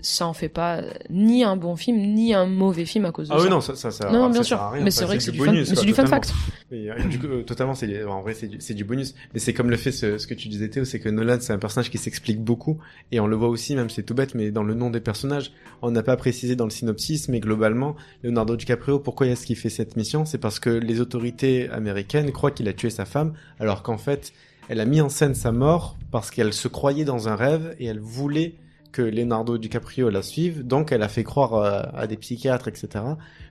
ça 0.00 0.26
en 0.26 0.32
fait 0.32 0.48
pas 0.48 0.82
ni 1.10 1.44
un 1.44 1.56
bon 1.56 1.76
film, 1.76 1.98
ni 1.98 2.34
un 2.34 2.46
mauvais 2.46 2.84
film 2.84 3.04
à 3.04 3.12
cause 3.12 3.28
de 3.28 3.34
Ah 3.34 3.38
ça. 3.38 3.44
oui, 3.44 3.50
non, 3.50 3.60
ça, 3.60 3.76
ça, 3.76 3.90
ça, 3.90 4.10
non, 4.10 4.18
non, 4.18 4.26
ça 4.26 4.32
bien 4.32 4.42
sert 4.42 4.44
sûr. 4.44 4.60
à 4.60 4.70
rien. 4.70 4.84
Mais 4.84 4.90
c'est 4.90 5.04
vrai 5.04 5.16
que 5.18 5.22
c'est 5.22 5.32
du, 5.32 5.38
bonus, 5.38 5.68
fun, 5.68 5.74
mais 5.74 5.80
c'est 5.80 5.86
du 5.86 5.94
fun 5.94 6.06
fact. 6.06 6.32
Et, 6.72 6.90
euh, 6.90 6.94
du 7.04 7.18
coup, 7.18 7.26
euh, 7.26 7.42
totalement, 7.42 7.74
c'est 7.74 8.02
en 8.04 8.22
vrai, 8.22 8.34
c'est 8.34 8.48
du, 8.48 8.56
c'est 8.60 8.74
du 8.74 8.84
bonus. 8.84 9.14
Mais 9.34 9.40
c'est 9.40 9.52
comme 9.52 9.70
le 9.70 9.76
fait 9.76 9.92
ce, 9.92 10.18
ce 10.18 10.26
que 10.26 10.34
tu 10.34 10.48
disais 10.48 10.68
Théo, 10.68 10.84
c'est 10.84 10.98
que 10.98 11.08
Nolan, 11.08 11.36
c'est 11.40 11.52
un 11.52 11.58
personnage 11.58 11.90
qui 11.90 11.98
s'explique 11.98 12.40
beaucoup, 12.42 12.78
et 13.12 13.20
on 13.20 13.26
le 13.26 13.36
voit 13.36 13.48
aussi, 13.48 13.76
même 13.76 13.90
c'est 13.90 14.02
tout 14.02 14.14
bête, 14.14 14.34
mais 14.34 14.50
dans 14.50 14.64
le 14.64 14.74
nom 14.74 14.90
des 14.90 15.00
personnages, 15.00 15.52
on 15.82 15.90
n'a 15.90 16.02
pas 16.02 16.16
précisé 16.16 16.56
dans 16.56 16.64
le 16.64 16.70
synopsis, 16.70 17.28
mais 17.28 17.40
globalement, 17.40 17.94
Leonardo 18.22 18.56
DiCaprio, 18.56 18.98
pourquoi 18.98 19.26
est-ce 19.26 19.46
qu'il 19.46 19.56
fait 19.56 19.70
cette 19.70 19.96
mission? 19.96 20.24
C'est 20.24 20.38
parce 20.38 20.58
que 20.58 20.70
les 20.70 21.00
autorités 21.00 21.68
américaines 21.70 22.32
croient 22.32 22.50
qu'il 22.50 22.68
a 22.68 22.72
tué 22.72 22.90
sa 22.90 23.04
femme, 23.04 23.34
alors 23.60 23.82
qu'en 23.82 23.98
fait, 23.98 24.32
elle 24.68 24.80
a 24.80 24.84
mis 24.84 25.00
en 25.00 25.08
scène 25.08 25.34
sa 25.34 25.52
mort 25.52 25.96
parce 26.10 26.30
qu'elle 26.30 26.52
se 26.52 26.68
croyait 26.68 27.04
dans 27.04 27.28
un 27.28 27.36
rêve 27.36 27.74
et 27.78 27.86
elle 27.86 28.00
voulait 28.00 28.54
que 28.92 29.02
Leonardo 29.02 29.58
DiCaprio 29.58 30.10
la 30.10 30.22
suive, 30.22 30.64
donc 30.64 30.92
elle 30.92 31.02
a 31.02 31.08
fait 31.08 31.24
croire 31.24 31.54
euh, 31.54 31.82
à 31.94 32.06
des 32.06 32.16
psychiatres, 32.16 32.68
etc., 32.68 33.04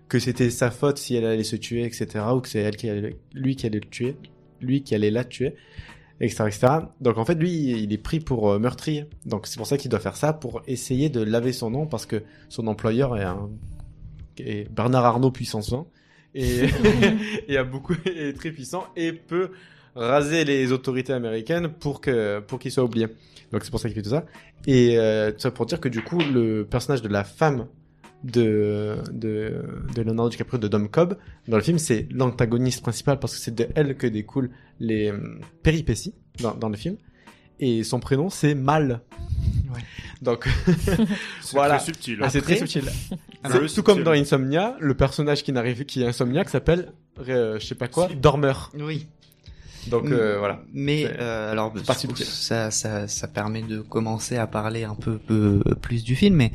que 0.08 0.20
c'était 0.20 0.50
sa 0.50 0.72
faute 0.72 0.98
si 0.98 1.16
elle 1.16 1.26
allait 1.26 1.44
se 1.44 1.56
tuer, 1.56 1.84
etc., 1.84 2.08
ou 2.36 2.42
que 2.42 2.48
c'est 2.48 2.60
elle 2.60 2.76
qui 2.76 2.90
allait, 2.90 3.18
lui 3.34 3.56
qui 3.56 3.66
allait 3.66 3.80
le 3.80 3.90
tuer, 3.90 4.16
lui 4.62 4.84
qui 4.84 4.94
allait 4.94 5.12
la 5.12 5.24
tuer, 5.24 5.56
etc., 6.20 6.44
etc. 6.48 6.68
Donc 7.02 7.18
en 7.18 7.26
fait, 7.26 7.36
lui, 7.36 7.52
il 7.52 7.92
est 7.92 7.98
pris 7.98 8.20
pour 8.20 8.52
euh, 8.52 8.60
meurtrier. 8.60 9.06
Donc 9.26 9.48
c'est 9.48 9.58
pour 9.58 9.68
ça 9.68 9.78
qu'il 9.78 9.90
doit 9.90 10.00
faire 10.00 10.16
ça, 10.16 10.32
pour 10.32 10.62
essayer 10.68 11.10
de 11.10 11.22
laver 11.22 11.54
son 11.54 11.72
nom, 11.72 11.88
parce 11.88 12.06
que 12.06 12.24
son 12.48 12.68
employeur 12.68 13.18
est 13.18 13.24
un 13.24 13.50
est 14.38 14.72
Bernard 14.72 15.06
Arnault 15.06 15.32
puissance 15.32 15.72
20, 15.72 15.88
et, 16.36 16.62
et 17.48 17.58
a 17.58 17.64
beaucoup, 17.64 17.96
est 18.06 18.38
très 18.38 18.52
puissant, 18.52 18.86
et 18.96 19.12
peut 19.12 19.50
raser 19.96 20.46
les 20.46 20.72
autorités 20.72 21.14
américaines 21.14 21.70
pour 21.70 22.00
que 22.00 22.40
pour 22.40 22.60
qu'il 22.60 22.72
soit 22.72 22.84
oublié. 22.84 23.08
Donc 23.52 23.64
c'est 23.64 23.72
pour 23.72 23.80
ça 23.80 23.90
qu'il 23.90 23.96
fait 23.96 24.02
tout 24.02 24.12
ça. 24.12 24.26
Et 24.68 24.98
euh, 24.98 25.32
tout 25.32 25.40
ça 25.40 25.52
pour 25.52 25.66
dire 25.66 25.80
que 25.80 25.90
du 25.90 26.02
coup 26.04 26.20
le 26.20 26.64
personnage 26.66 27.02
de 27.02 27.08
la 27.08 27.24
femme 27.24 27.68
de 28.24 28.98
de 29.12 29.64
de 29.96 30.02
Leonardo 30.04 30.30
DiCaprio 30.30 30.60
de 30.60 30.68
Dom 30.68 30.88
Cobb 30.90 31.18
dans 31.48 31.58
le 31.58 31.64
film 31.64 31.80
c'est 31.80 32.08
l'antagoniste 32.12 32.84
principal 32.84 33.18
parce 33.20 33.34
que 33.34 33.40
c'est 33.42 33.56
de 33.56 33.68
elle 33.74 33.96
que 33.98 34.06
découlent 34.06 34.52
les 34.80 35.10
hum, 35.10 35.42
péripéties 35.64 36.14
dans, 36.40 36.54
dans 36.54 36.70
le 36.70 36.78
film. 36.78 36.98
Et 37.60 37.84
son 37.84 38.00
prénom 38.00 38.30
c'est 38.30 38.54
Mal. 38.56 39.02
Ouais. 39.74 39.82
Donc 40.22 40.48
C'est 41.42 41.54
Voilà. 41.54 41.78
très 41.78 41.86
subtil. 41.86 42.20
Ah, 42.22 42.30
c'est 42.30 42.42
très 42.42 42.58
subtil. 42.58 42.84
Alors, 43.44 43.68
C'est 43.68 43.76
tout 43.76 43.84
comme 43.84 44.04
dans 44.04 44.12
Insomnia, 44.12 44.76
le 44.80 44.94
personnage 44.94 45.44
qui 45.44 45.52
n'arrive 45.52 45.86
qui 45.86 46.04
est 46.04 46.08
insomniaque 46.08 46.50
s'appelle 46.50 46.94
euh, 47.28 47.60
je 47.60 47.66
sais 47.66 47.76
pas 47.76 47.88
quoi, 47.88 48.08
dormeur. 48.16 48.72
Oui. 48.80 49.08
Donc 49.88 50.04
Mm. 50.06 50.14
euh, 50.14 50.38
voilà. 50.40 50.62
Mais 50.74 51.06
euh, 51.20 51.52
alors 51.52 51.74
ça, 52.16 52.70
ça, 52.72 53.08
ça 53.08 53.28
permet 53.28 53.62
de 53.64 53.82
commencer 53.82 54.38
à 54.38 54.48
parler 54.48 54.84
un 54.84 54.96
peu, 54.96 55.18
peu 55.18 55.62
plus 55.82 56.04
du 56.04 56.16
film. 56.16 56.36
Mais 56.36 56.52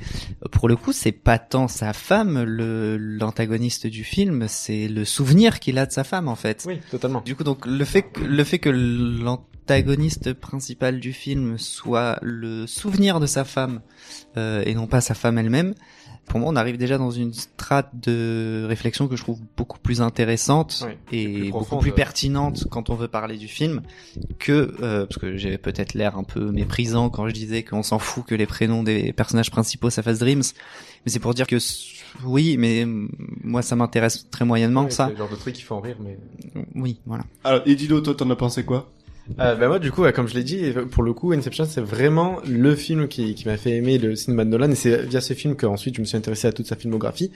pour 0.52 0.68
le 0.68 0.76
coup, 0.76 0.92
c'est 0.92 1.12
pas 1.12 1.38
tant 1.38 1.68
sa 1.68 1.92
femme, 1.92 2.42
le 2.44 2.96
l'antagoniste 2.96 3.86
du 3.86 4.04
film, 4.04 4.46
c'est 4.48 4.88
le 4.88 5.04
souvenir 5.04 5.58
qu'il 5.60 5.78
a 5.78 5.86
de 5.86 5.92
sa 5.92 6.04
femme 6.04 6.28
en 6.28 6.36
fait. 6.36 6.64
Oui, 6.66 6.78
totalement. 6.90 7.22
Du 7.24 7.34
coup, 7.34 7.44
donc 7.44 7.66
le 7.66 7.84
fait 7.84 8.02
que, 8.02 8.20
le 8.20 8.44
fait 8.44 8.58
que 8.58 8.70
l'antagoniste 8.70 10.32
principal 10.32 11.00
du 11.00 11.12
film 11.12 11.58
soit 11.58 12.18
le 12.22 12.66
souvenir 12.66 13.18
de 13.20 13.26
sa 13.26 13.44
femme 13.44 13.80
euh, 14.36 14.62
et 14.64 14.74
non 14.74 14.86
pas 14.86 15.00
sa 15.00 15.14
femme 15.14 15.38
elle-même, 15.38 15.74
pour 16.26 16.40
moi, 16.40 16.50
on 16.52 16.56
arrive 16.56 16.76
déjà 16.76 16.98
dans 16.98 17.10
une 17.10 17.32
strate 17.32 17.90
de 17.94 18.64
réflexion 18.68 19.08
que 19.08 19.16
je 19.16 19.22
trouve 19.22 19.40
beaucoup 19.56 19.78
plus 19.78 20.00
intéressante 20.00 20.84
Oui, 20.86 20.92
et 21.12 21.50
beaucoup 21.50 21.78
plus 21.78 21.92
pertinente 21.92 22.66
quand 22.70 22.90
on 22.90 22.94
veut 22.94 23.08
parler 23.08 23.36
du 23.36 23.48
film 23.48 23.82
que 24.38 24.74
euh, 24.82 25.06
parce 25.06 25.18
que 25.18 25.36
j'avais 25.36 25.58
peut-être 25.58 25.94
l'air 25.94 26.16
un 26.16 26.24
peu 26.24 26.50
méprisant 26.50 27.10
quand 27.10 27.28
je 27.28 27.34
disais 27.34 27.62
qu'on 27.62 27.82
s'en 27.82 27.98
fout 27.98 28.24
que 28.26 28.34
les 28.34 28.46
prénoms 28.46 28.82
des 28.82 29.12
personnages 29.12 29.50
principaux 29.50 29.90
ça 29.90 30.02
fasse 30.02 30.18
Dreams, 30.18 30.42
mais 31.04 31.12
c'est 31.12 31.20
pour 31.20 31.34
dire 31.34 31.46
que 31.46 31.58
oui, 32.24 32.56
mais 32.58 32.84
moi 32.86 33.62
ça 33.62 33.76
m'intéresse 33.76 34.28
très 34.30 34.44
moyennement 34.44 34.90
ça. 34.90 35.06
C'est 35.06 35.12
le 35.12 35.18
genre 35.18 35.30
de 35.30 35.36
truc 35.36 35.54
qui 35.54 35.62
font 35.62 35.80
rire, 35.80 35.96
mais. 36.00 36.18
Oui, 36.74 37.00
voilà. 37.06 37.24
Alors, 37.44 37.62
et 37.66 37.76
toi, 37.76 38.14
t'en 38.14 38.30
as 38.30 38.36
pensé 38.36 38.64
quoi? 38.64 38.90
Euh, 39.40 39.54
bah 39.56 39.68
moi 39.68 39.78
du 39.78 39.90
coup 39.90 40.04
comme 40.14 40.28
je 40.28 40.34
l'ai 40.34 40.44
dit 40.44 40.72
pour 40.90 41.02
le 41.02 41.12
coup 41.12 41.32
Inception 41.32 41.64
c'est 41.64 41.80
vraiment 41.80 42.38
le 42.48 42.74
film 42.76 43.08
qui, 43.08 43.34
qui 43.34 43.46
m'a 43.48 43.56
fait 43.56 43.70
aimer 43.72 43.98
le 43.98 44.14
cinéma 44.14 44.44
de 44.44 44.50
Nolan. 44.50 44.70
Et 44.70 44.74
c'est 44.76 45.02
via 45.02 45.20
ce 45.20 45.34
film 45.34 45.56
qu'ensuite 45.56 45.96
je 45.96 46.00
me 46.00 46.06
suis 46.06 46.16
intéressé 46.16 46.46
à 46.48 46.52
toute 46.52 46.66
sa 46.66 46.76
filmographie. 46.76 47.32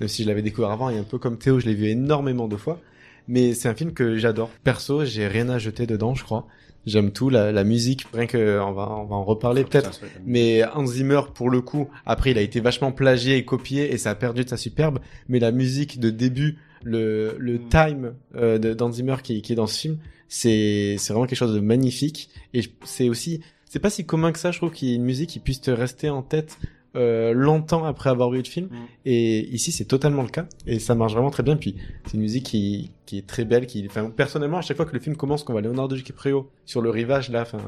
Même 0.00 0.08
si 0.08 0.22
je 0.22 0.28
l'avais 0.28 0.42
découvert 0.42 0.70
avant 0.70 0.88
et 0.90 0.98
un 0.98 1.02
peu 1.02 1.18
comme 1.18 1.38
Théo 1.38 1.58
je 1.60 1.66
l'ai 1.66 1.74
vu 1.74 1.86
énormément 1.88 2.48
de 2.48 2.56
fois. 2.56 2.80
Mais 3.28 3.54
c'est 3.54 3.68
un 3.68 3.74
film 3.74 3.92
que 3.92 4.16
j'adore. 4.16 4.50
Perso 4.64 5.04
j'ai 5.04 5.26
rien 5.26 5.48
à 5.48 5.58
jeter 5.58 5.86
dedans 5.86 6.14
je 6.14 6.24
crois. 6.24 6.46
J'aime 6.84 7.12
tout 7.12 7.28
la, 7.30 7.52
la 7.52 7.62
musique 7.62 8.06
rien 8.12 8.26
que 8.26 8.58
on 8.60 8.72
va 8.72 8.90
on 8.90 9.04
va 9.04 9.14
en 9.14 9.22
reparler 9.24 9.62
peut-être. 9.62 10.00
Mais 10.26 10.64
Hans 10.74 10.86
Zimmer, 10.86 11.20
pour 11.32 11.48
le 11.48 11.60
coup, 11.60 11.88
après, 12.06 12.32
il 12.32 12.38
a 12.38 12.40
été 12.40 12.58
vachement 12.58 12.90
plagié 12.90 13.36
et 13.36 13.44
copié 13.44 13.92
et 13.92 13.98
ça 13.98 14.10
a 14.10 14.14
perdu 14.16 14.42
de 14.42 14.48
sa 14.48 14.56
superbe. 14.56 14.98
Mais 15.28 15.38
la 15.38 15.52
musique 15.52 16.00
de 16.00 16.10
début, 16.10 16.58
le, 16.82 17.36
le 17.38 17.58
Mm. 17.58 17.68
time 17.68 18.12
euh, 18.34 18.58
d'Hans 18.58 18.90
Zimmer 18.90 19.14
qui, 19.22 19.42
qui 19.42 19.52
est 19.52 19.56
dans 19.56 19.68
ce 19.68 19.78
film, 19.80 19.98
c'est 20.32 20.96
c'est 20.98 21.12
vraiment 21.12 21.26
quelque 21.26 21.38
chose 21.38 21.54
de 21.54 21.60
magnifique. 21.60 22.30
Et 22.54 22.62
c'est 22.84 23.08
aussi, 23.10 23.40
c'est 23.68 23.78
pas 23.80 23.90
si 23.90 24.06
commun 24.06 24.32
que 24.32 24.38
ça, 24.38 24.50
je 24.50 24.58
trouve, 24.58 24.70
qu'il 24.70 24.88
y 24.88 24.92
ait 24.92 24.96
une 24.96 25.04
musique 25.04 25.28
qui 25.30 25.40
puisse 25.40 25.60
te 25.60 25.70
rester 25.70 26.08
en 26.08 26.22
tête 26.22 26.58
euh, 26.94 27.32
longtemps 27.32 27.84
après 27.84 28.08
avoir 28.10 28.30
vu 28.30 28.38
le 28.38 28.44
film. 28.44 28.66
Mm. 28.66 28.76
Et 29.06 29.48
ici, 29.54 29.72
c'est 29.72 29.84
totalement 29.86 30.22
le 30.22 30.28
cas. 30.28 30.46
Et 30.66 30.78
ça 30.78 30.94
marche 30.94 31.12
vraiment 31.12 31.30
très 31.30 31.42
bien. 31.42 31.56
Puis, 31.56 31.76
c'est 32.06 32.14
une 32.14 32.20
musique 32.20 32.44
qui, 32.44 32.90
qui 33.06 33.18
est 33.18 33.26
très 33.26 33.44
belle. 33.46 33.66
Qui, 33.66 33.86
enfin, 33.88 34.10
personnellement, 34.10 34.58
à 34.58 34.62
chaque 34.62 34.76
fois 34.76 34.84
que 34.86 34.92
le 34.94 35.00
film 35.00 35.16
commence, 35.16 35.42
qu'on 35.42 35.52
voit 35.52 35.62
Leonardo 35.62 35.96
DiCaprio 35.96 36.50
sur 36.66 36.80
le 36.82 36.90
rivage, 36.90 37.30
là, 37.30 37.42
enfin, 37.42 37.58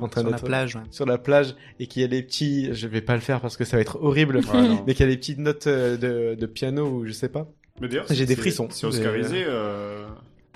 en 0.00 0.08
train 0.08 0.20
Sur 0.22 0.30
la 0.30 0.38
plage. 0.38 0.76
ouais. 0.76 0.82
sur 0.90 1.04
la 1.06 1.18
plage 1.18 1.54
et 1.78 1.86
qu'il 1.88 2.00
y 2.02 2.04
a 2.04 2.08
des 2.08 2.22
petits, 2.22 2.72
je 2.74 2.86
vais 2.88 3.02
pas 3.02 3.14
le 3.14 3.20
faire 3.20 3.40
parce 3.42 3.56
que 3.58 3.64
ça 3.64 3.76
va 3.76 3.82
être 3.82 3.98
horrible, 4.02 4.36
Ouais, 4.38 4.68
mais 4.86 4.94
qu'il 4.94 5.04
y 5.06 5.08
a 5.08 5.12
des 5.12 5.18
petites 5.18 5.38
notes 5.38 5.66
euh, 5.66 5.96
de, 5.98 6.38
de 6.40 6.46
piano 6.46 6.86
ou 6.86 7.06
je 7.06 7.12
sais 7.12 7.28
pas. 7.30 7.50
Mais 7.82 7.88
d'ailleurs, 7.88 8.06
J'ai 8.10 8.24
des 8.26 8.36
frissons. 8.36 8.68
C'est 8.70 8.86
oscarisé. 8.86 9.44
euh, 9.46 10.06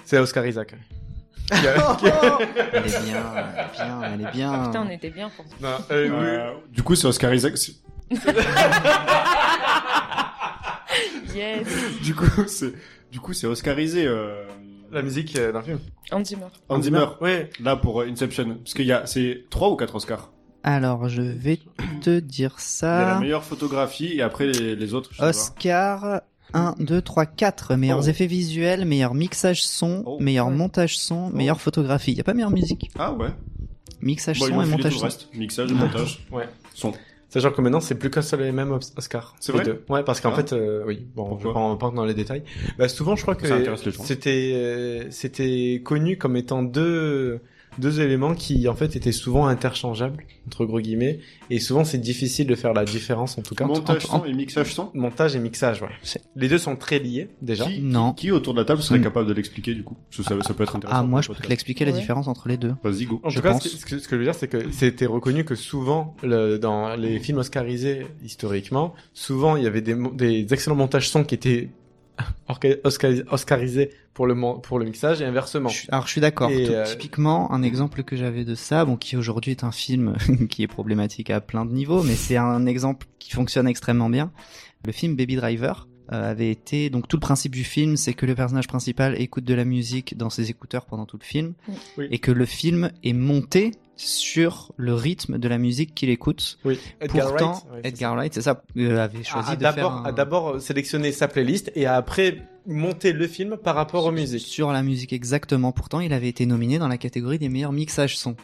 C'est 0.04 0.18
Oscar 0.18 0.46
Isaac. 0.46 0.74
Qui 1.48 1.66
a- 1.68 1.96
qui 1.96 2.08
a- 2.08 2.38
Elle 2.72 2.86
est 2.86 3.02
bien, 3.04 3.22
elle 3.36 3.60
est 3.60 3.72
bien, 3.76 4.02
elle 4.02 4.20
est 4.22 4.30
bien. 4.32 4.64
Putain, 4.64 4.86
on 4.86 4.90
était 4.90 5.10
bien 5.10 5.30
pour 5.36 5.44
Non, 5.60 5.76
euh, 5.90 6.08
oui. 6.08 6.14
euh, 6.26 6.52
Du 6.72 6.82
coup, 6.82 6.94
c'est 6.94 7.06
Oscar 7.06 7.34
Isaac. 7.34 7.54
Yes. 11.34 11.66
Du 12.02 12.14
coup, 12.14 12.26
c'est 12.46 12.72
du 13.10 13.20
coup, 13.20 13.32
c'est 13.32 13.46
oscarisé. 13.46 14.06
Euh... 14.06 14.44
La 14.92 15.02
musique 15.02 15.34
d'un 15.36 15.60
film. 15.62 15.80
Hans 16.12 16.22
Zimmer. 16.24 16.46
Hans 16.68 16.80
Zimmer. 16.80 17.06
Oui. 17.20 17.46
Là 17.60 17.74
pour 17.74 18.02
Inception, 18.02 18.56
parce 18.62 18.74
qu'il 18.74 18.86
y 18.86 18.92
a 18.92 19.06
c'est 19.06 19.44
trois 19.50 19.68
ou 19.70 19.76
quatre 19.76 19.96
Oscars. 19.96 20.30
Alors, 20.62 21.08
je 21.08 21.20
vais 21.22 21.58
te 22.00 22.20
dire 22.20 22.56
Il 22.58 22.82
y 22.84 22.86
a 22.86 23.00
la 23.00 23.14
ça. 23.14 23.20
meilleure 23.20 23.42
photographie 23.44 24.12
et 24.16 24.22
après 24.22 24.46
les, 24.46 24.76
les 24.76 24.94
autres. 24.94 25.10
je 25.12 25.16
sais 25.16 25.22
pas. 25.22 25.28
Oscar 25.30 26.20
1, 26.54 26.74
2, 26.78 27.02
3, 27.02 27.26
4. 27.26 27.74
Meilleurs 27.76 28.04
Oh. 28.04 28.08
effets 28.08 28.26
visuels, 28.26 28.84
meilleur 28.86 29.12
mixage 29.14 29.62
son, 29.64 30.02
Oh. 30.06 30.18
meilleur 30.20 30.46
Ouais. 30.48 30.54
montage 30.54 30.96
son, 30.98 31.28
Oh. 31.32 31.36
meilleure 31.36 31.60
photographie. 31.60 32.12
Il 32.12 32.16
y 32.16 32.20
a 32.20 32.24
pas 32.24 32.32
meilleure 32.34 32.50
musique. 32.50 32.90
Ah 32.98 33.12
ouais. 33.12 33.28
Mixage 34.00 34.38
Bon, 34.38 34.46
ils 34.46 34.54
son 34.54 34.62
et 34.62 34.66
montage 34.66 34.96
son. 34.98 35.04
reste. 35.04 35.28
Mixage 35.34 35.70
et 35.70 35.74
montage. 35.74 36.26
Ouais. 36.32 36.48
Son. 36.74 36.92
Sachant 37.30 37.50
que 37.50 37.60
maintenant, 37.60 37.80
c'est 37.80 37.96
plus 37.96 38.10
qu'un 38.10 38.22
seul 38.22 38.42
et 38.42 38.52
même 38.52 38.70
Os- 38.70 38.92
Oscar. 38.96 39.34
C'est 39.40 39.50
Les 39.52 39.58
vrai 39.58 39.64
deux. 39.66 39.84
Ouais, 39.88 40.04
parce 40.04 40.20
qu'en 40.20 40.30
Ah. 40.32 40.36
fait, 40.36 40.52
euh, 40.52 40.84
oui, 40.86 41.06
bon, 41.16 41.24
je 41.24 41.28
Pourquoi 41.30 41.50
vais 41.50 41.54
pas 41.54 41.60
en 41.60 41.76
parler 41.76 41.96
dans 41.96 42.04
les 42.04 42.14
détails. 42.14 42.44
Bah, 42.78 42.88
souvent, 42.88 43.16
je 43.16 43.22
crois 43.22 43.34
que 43.34 43.48
c'était, 44.04 44.52
euh, 44.54 45.10
c'était 45.10 45.80
connu 45.84 46.16
comme 46.16 46.36
étant 46.36 46.62
deux, 46.62 47.40
deux 47.78 48.00
éléments 48.00 48.34
qui, 48.34 48.68
en 48.68 48.74
fait, 48.74 48.96
étaient 48.96 49.12
souvent 49.12 49.46
interchangeables, 49.46 50.24
entre 50.46 50.64
gros 50.64 50.80
guillemets, 50.80 51.20
et 51.50 51.58
souvent, 51.60 51.84
c'est 51.84 51.98
difficile 51.98 52.46
de 52.46 52.54
faire 52.54 52.72
la 52.72 52.84
différence, 52.84 53.38
en 53.38 53.42
tout 53.42 53.54
cas. 53.54 53.66
Montage 53.66 54.02
son 54.06 54.24
et 54.24 54.32
mixage 54.32 54.74
son. 54.74 54.90
Montage 54.94 55.36
et 55.36 55.38
mixage, 55.38 55.82
ouais. 55.82 55.88
Les 56.36 56.48
deux 56.48 56.58
sont 56.58 56.76
très 56.76 56.98
liés, 56.98 57.28
déjà. 57.42 57.64
Qui, 57.66 57.80
Non. 57.80 58.12
Qui, 58.12 58.26
qui 58.26 58.30
autour 58.32 58.54
de 58.54 58.58
la 58.60 58.64
table 58.64 58.82
serait 58.82 58.98
Hmm. 58.98 59.04
capable 59.04 59.28
de 59.28 59.32
l'expliquer 59.34 59.74
du 59.74 59.82
coup? 59.82 59.96
Ça, 60.10 60.22
ça 60.42 60.54
peut 60.54 60.62
être 60.62 60.76
intéressant. 60.76 60.98
Ah, 61.00 61.02
moi, 61.02 61.20
je 61.22 61.28
peux 61.28 61.48
l'expliquer 61.48 61.84
la 61.84 61.92
Ouais. 61.92 61.98
différence 62.00 62.28
entre 62.28 62.48
les 62.48 62.56
deux. 62.56 62.74
Vas-y 62.82 63.04
go. 63.06 63.20
En 63.24 63.30
Je 63.30 63.36
tout 63.36 63.42
cas, 63.42 63.52
pense. 63.52 63.64
ce 63.66 63.68
que, 63.68 63.76
ce 63.78 63.84
que- 63.86 63.98
ce 63.98 64.08
que 64.08 64.16
je 64.16 64.18
veux 64.18 64.24
dire, 64.24 64.34
c'est 64.34 64.48
que 64.48 64.70
c'était 64.70 65.06
reconnu 65.06 65.44
que 65.44 65.54
souvent, 65.54 66.14
le- 66.22 66.58
dans 66.58 66.94
les 66.96 67.18
films 67.18 67.38
oscarisés 67.38 68.06
historiquement, 68.24 68.94
souvent 69.12 69.56
il 69.56 69.64
y 69.64 69.66
avait 69.66 69.80
des 69.82 70.46
excellents 70.52 70.76
montages 70.76 71.08
son 71.08 71.24
qui 71.24 71.34
étaient 71.34 71.70
orca- 72.48 72.80
oscaris- 72.84 73.24
oscarisés 73.30 73.90
pour 74.12 74.26
le, 74.26 74.34
pour 74.60 74.78
le 74.78 74.84
mixage 74.84 75.20
et 75.20 75.24
inversement. 75.24 75.70
Alors 75.88 76.06
je 76.06 76.12
suis 76.12 76.20
d'accord. 76.20 76.50
Euh, 76.52 76.84
Typiquement, 76.86 77.52
un 77.52 77.62
exemple 77.62 78.02
que 78.04 78.16
j'avais 78.16 78.44
de 78.44 78.54
ça, 78.54 78.84
bon, 78.84 78.96
qui 78.96 79.16
aujourd'hui 79.16 79.50
est 79.52 79.64
un 79.64 79.72
film 79.72 80.14
qui 80.48 80.62
est 80.62 80.68
problématique 80.68 81.30
à 81.30 81.40
plein 81.40 81.64
de 81.64 81.72
niveaux, 81.72 82.02
mais 82.02 82.14
c'est 82.14 82.36
un 82.36 82.66
exemple 82.66 83.06
qui 83.18 83.32
fonctionne 83.32 83.66
extrêmement 83.66 84.10
bien. 84.10 84.30
Le 84.86 84.92
film 84.92 85.16
Baby 85.16 85.36
Driver 85.36 85.88
euh, 86.12 86.30
avait 86.30 86.50
été 86.50 86.90
donc 86.90 87.08
tout 87.08 87.16
le 87.16 87.20
principe 87.22 87.52
du 87.54 87.64
film, 87.64 87.96
c'est 87.96 88.12
que 88.14 88.26
le 88.26 88.34
personnage 88.34 88.68
principal 88.68 89.20
écoute 89.20 89.44
de 89.44 89.54
la 89.54 89.64
musique 89.64 90.16
dans 90.16 90.30
ses 90.30 90.50
écouteurs 90.50 90.84
pendant 90.86 91.06
tout 91.06 91.16
le 91.18 91.24
film, 91.24 91.54
Oui. 91.98 92.06
et 92.10 92.18
que 92.18 92.30
le 92.30 92.44
film 92.46 92.90
est 93.02 93.14
monté 93.14 93.72
sur 93.96 94.72
le 94.76 94.94
rythme 94.94 95.38
de 95.38 95.48
la 95.48 95.58
musique 95.58 95.94
qu'il 95.94 96.10
écoute. 96.10 96.58
Oui. 96.64 96.78
Edgar 97.00 97.28
Pourtant, 97.28 97.52
Wright, 97.52 97.64
ouais, 97.72 97.80
c'est 97.82 97.88
Edgar 97.88 98.14
Wright, 98.14 98.34
c'est 98.34 98.42
ça, 98.42 98.62
euh, 98.76 98.98
avait 99.04 99.18
ça. 99.18 99.24
choisi 99.24 99.50
a 99.52 99.56
de 99.56 99.60
d'abord 99.62 99.92
faire 99.92 100.00
un- 100.02 100.04
a 100.04 100.12
d'abord 100.12 100.60
sélectionné 100.60 101.12
sa 101.12 101.28
playlist 101.28 101.70
et 101.76 101.86
a 101.86 101.94
après 101.96 102.42
monté 102.66 103.12
le 103.12 103.26
film 103.28 103.56
par 103.56 103.74
rapport 103.76 104.04
aux 104.06 104.10
musiques. 104.10 104.40
Sur 104.46 104.72
la 104.72 104.82
musique 104.82 105.12
exactement. 105.12 105.70
Pourtant, 105.72 106.00
il 106.00 106.12
avait 106.12 106.28
été 106.28 106.44
nominé 106.46 106.78
dans 106.78 106.88
la 106.88 106.98
catégorie 106.98 107.38
des 107.38 107.48
meilleurs 107.48 107.72
mixages 107.72 108.16
son. 108.18 108.34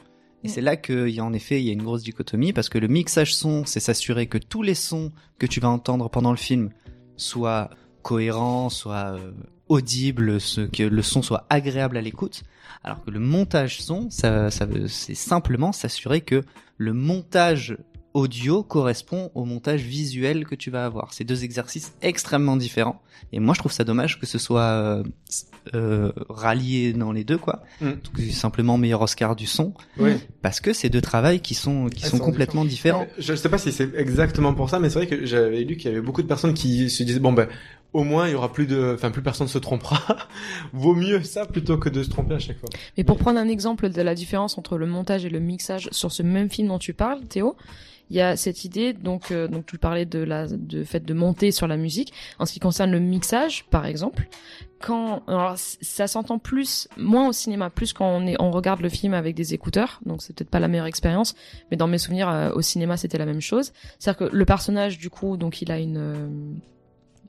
Et 0.45 0.49
Mm. 0.49 0.51
c'est 0.51 0.61
là 0.61 0.77
qu'il 0.77 1.09
y 1.09 1.21
a 1.21 1.25
en 1.25 1.33
effet 1.33 1.61
il 1.61 1.67
y 1.67 1.71
a 1.71 1.73
une 1.73 1.83
grosse 1.83 2.03
dichotomie 2.03 2.53
parce 2.53 2.69
que 2.69 2.79
le 2.79 2.89
mixage 2.89 3.35
son, 3.35 3.65
c'est 3.67 3.81
s'assurer 3.81 4.27
que 4.27 4.39
tous 4.39 4.63
les 4.63 4.75
sons 4.75 5.11
que 5.39 5.47
tu 5.47 5.59
vas 5.61 5.69
entendre 5.69 6.09
pendant 6.11 6.31
le 6.31 6.37
film 6.39 6.71
soient 7.17 7.71
cohérents, 8.03 8.71
soient 8.71 9.17
euh, 9.19 9.33
audibles, 9.71 10.41
ce, 10.41 10.61
que 10.63 10.83
le 10.83 11.01
son 11.03 11.23
soit 11.23 11.47
agréable 11.49 11.97
à 11.97 12.03
l'écoute. 12.03 12.43
Alors 12.85 13.03
que 13.05 13.11
le 13.11 13.21
montage 13.21 13.81
son, 13.83 14.11
ça, 14.11 14.51
ça 14.51 14.67
veut- 14.67 14.89
c'est 14.89 15.15
simplement 15.15 15.73
s'assurer 15.73 16.21
que 16.21 16.43
le 16.77 16.93
montage 16.93 17.77
audio 18.13 18.65
correspond 18.65 19.31
au 19.37 19.45
montage 19.45 19.83
visuel 19.83 20.45
que 20.45 20.57
tu 20.57 20.71
vas 20.73 20.85
avoir. 20.85 21.13
C'est 21.15 21.23
deux 21.23 21.45
exercices 21.45 21.93
extrêmement 22.03 22.57
différents. 22.57 23.01
Et 23.33 23.39
moi, 23.39 23.55
je 23.55 23.61
trouve 23.61 23.71
ça 23.71 23.85
dommage 23.85 24.19
que 24.19 24.27
ce 24.27 24.37
soit 24.39 24.63
euh, 24.63 25.05
euh, 25.77 26.11
rallié 26.29 26.93
dans 26.93 27.13
les 27.13 27.23
deux, 27.23 27.39
quoi. 27.39 27.63
Mm. 27.81 27.91
Donc, 27.91 28.21
simplement 28.33 28.79
meilleur 28.79 29.03
Oscar 29.03 29.37
du 29.37 29.47
son, 29.47 29.75
Oui. 29.99 30.13
parce 30.43 30.59
que 30.59 30.73
c'est 30.73 30.89
deux 30.89 31.01
travails 31.03 31.39
qui 31.41 31.55
sont 31.55 31.87
qui 31.89 32.03
Elles 32.03 32.11
sont 32.11 32.19
complètement 32.19 32.65
différents. 32.65 33.07
Je 33.19 33.35
sais 33.37 33.49
pas 33.49 33.59
si 33.59 33.71
c'est 33.71 33.95
exactement 33.95 34.55
pour 34.55 34.71
ça, 34.71 34.81
mais 34.81 34.91
c'est 34.91 34.99
vrai 35.05 35.07
que 35.07 35.25
j'avais 35.25 35.63
lu 35.63 35.77
qu'il 35.77 35.91
y 35.91 35.95
avait 35.95 36.03
beaucoup 36.05 36.23
de 36.23 36.27
personnes 36.27 36.55
qui 36.55 36.91
se 36.91 37.05
disaient 37.05 37.21
bon 37.21 37.33
ben 37.33 37.47
au 37.93 38.05
moins 38.05 38.29
il 38.29 38.33
y 38.33 38.35
aura 38.35 38.53
plus 38.53 38.67
de, 38.67 38.95
enfin 38.95 39.11
plus 39.11 39.23
personne 39.23 39.49
se 39.49 39.59
trompera. 39.59 40.01
Vaut 40.73 40.95
mieux 40.95 41.23
ça 41.23 41.47
plutôt 41.47 41.79
que 41.79 41.89
de 41.89 42.03
se 42.03 42.11
tromper 42.11 42.35
à 42.35 42.39
chaque 42.39 42.59
fois. 42.59 42.69
Mais 42.97 43.05
pour 43.05 43.19
prendre 43.19 43.39
un 43.39 43.49
exemple 43.49 43.89
de 43.89 44.03
la 44.03 44.15
différence 44.15 44.59
entre 44.59 44.79
le 44.79 44.87
montage 44.87 45.25
et 45.25 45.31
le 45.31 45.41
mixage 45.41 45.89
sur 45.93 46.13
ce 46.13 46.23
même 46.23 46.51
film 46.51 46.69
dont 46.69 46.79
tu 46.79 46.95
parles, 46.95 47.21
Théo, 47.23 47.57
il 48.11 48.17
y 48.17 48.21
a 48.21 48.37
cette 48.37 48.65
idée, 48.65 48.93
donc, 48.93 49.31
euh, 49.31 49.47
donc 49.47 49.67
tu 49.67 49.79
parlais 49.79 50.05
de 50.05 50.19
la, 50.19 50.49
de 50.49 50.83
fait 50.83 51.05
de 51.05 51.15
monter 51.15 51.53
sur 51.53 51.69
la 51.69 51.77
musique. 51.77 52.13
En 52.41 52.47
ce 52.47 52.53
qui 52.53 52.59
concerne 52.59 52.91
le 52.91 52.99
mixage, 52.99 53.65
par 53.71 53.87
exemple, 53.87 54.29
quand, 54.81 55.23
alors 55.29 55.55
ça 55.57 56.09
s'entend 56.09 56.39
plus, 56.39 56.89
moins 56.97 57.29
au 57.29 57.33
cinéma, 57.33 57.71
plus 57.71 57.93
quand 57.93 58.09
on 58.09 58.27
est, 58.27 58.35
on 58.41 58.51
regarde 58.51 58.81
le 58.81 58.89
film 58.89 59.15
avec 59.15 59.37
des 59.37 59.55
écouteurs. 59.55 60.01
Donc 60.05 60.23
c'est 60.23 60.35
peut-être 60.35 60.51
pas 60.51 60.59
la 60.59 60.67
meilleure 60.67 60.87
expérience, 60.87 61.37
mais 61.71 61.77
dans 61.77 61.87
mes 61.87 61.99
souvenirs 61.99 62.29
euh, 62.29 62.51
au 62.51 62.63
cinéma 62.63 62.97
c'était 62.97 63.19
la 63.19 63.27
même 63.27 63.41
chose. 63.41 63.73
C'est-à-dire 64.01 64.29
que 64.29 64.37
le 64.37 64.45
personnage 64.45 64.99
du 64.99 65.09
coup, 65.09 65.37
donc 65.37 65.63
il 65.63 65.71
a 65.71 65.79
une, 65.79 65.97
euh, 65.97 66.29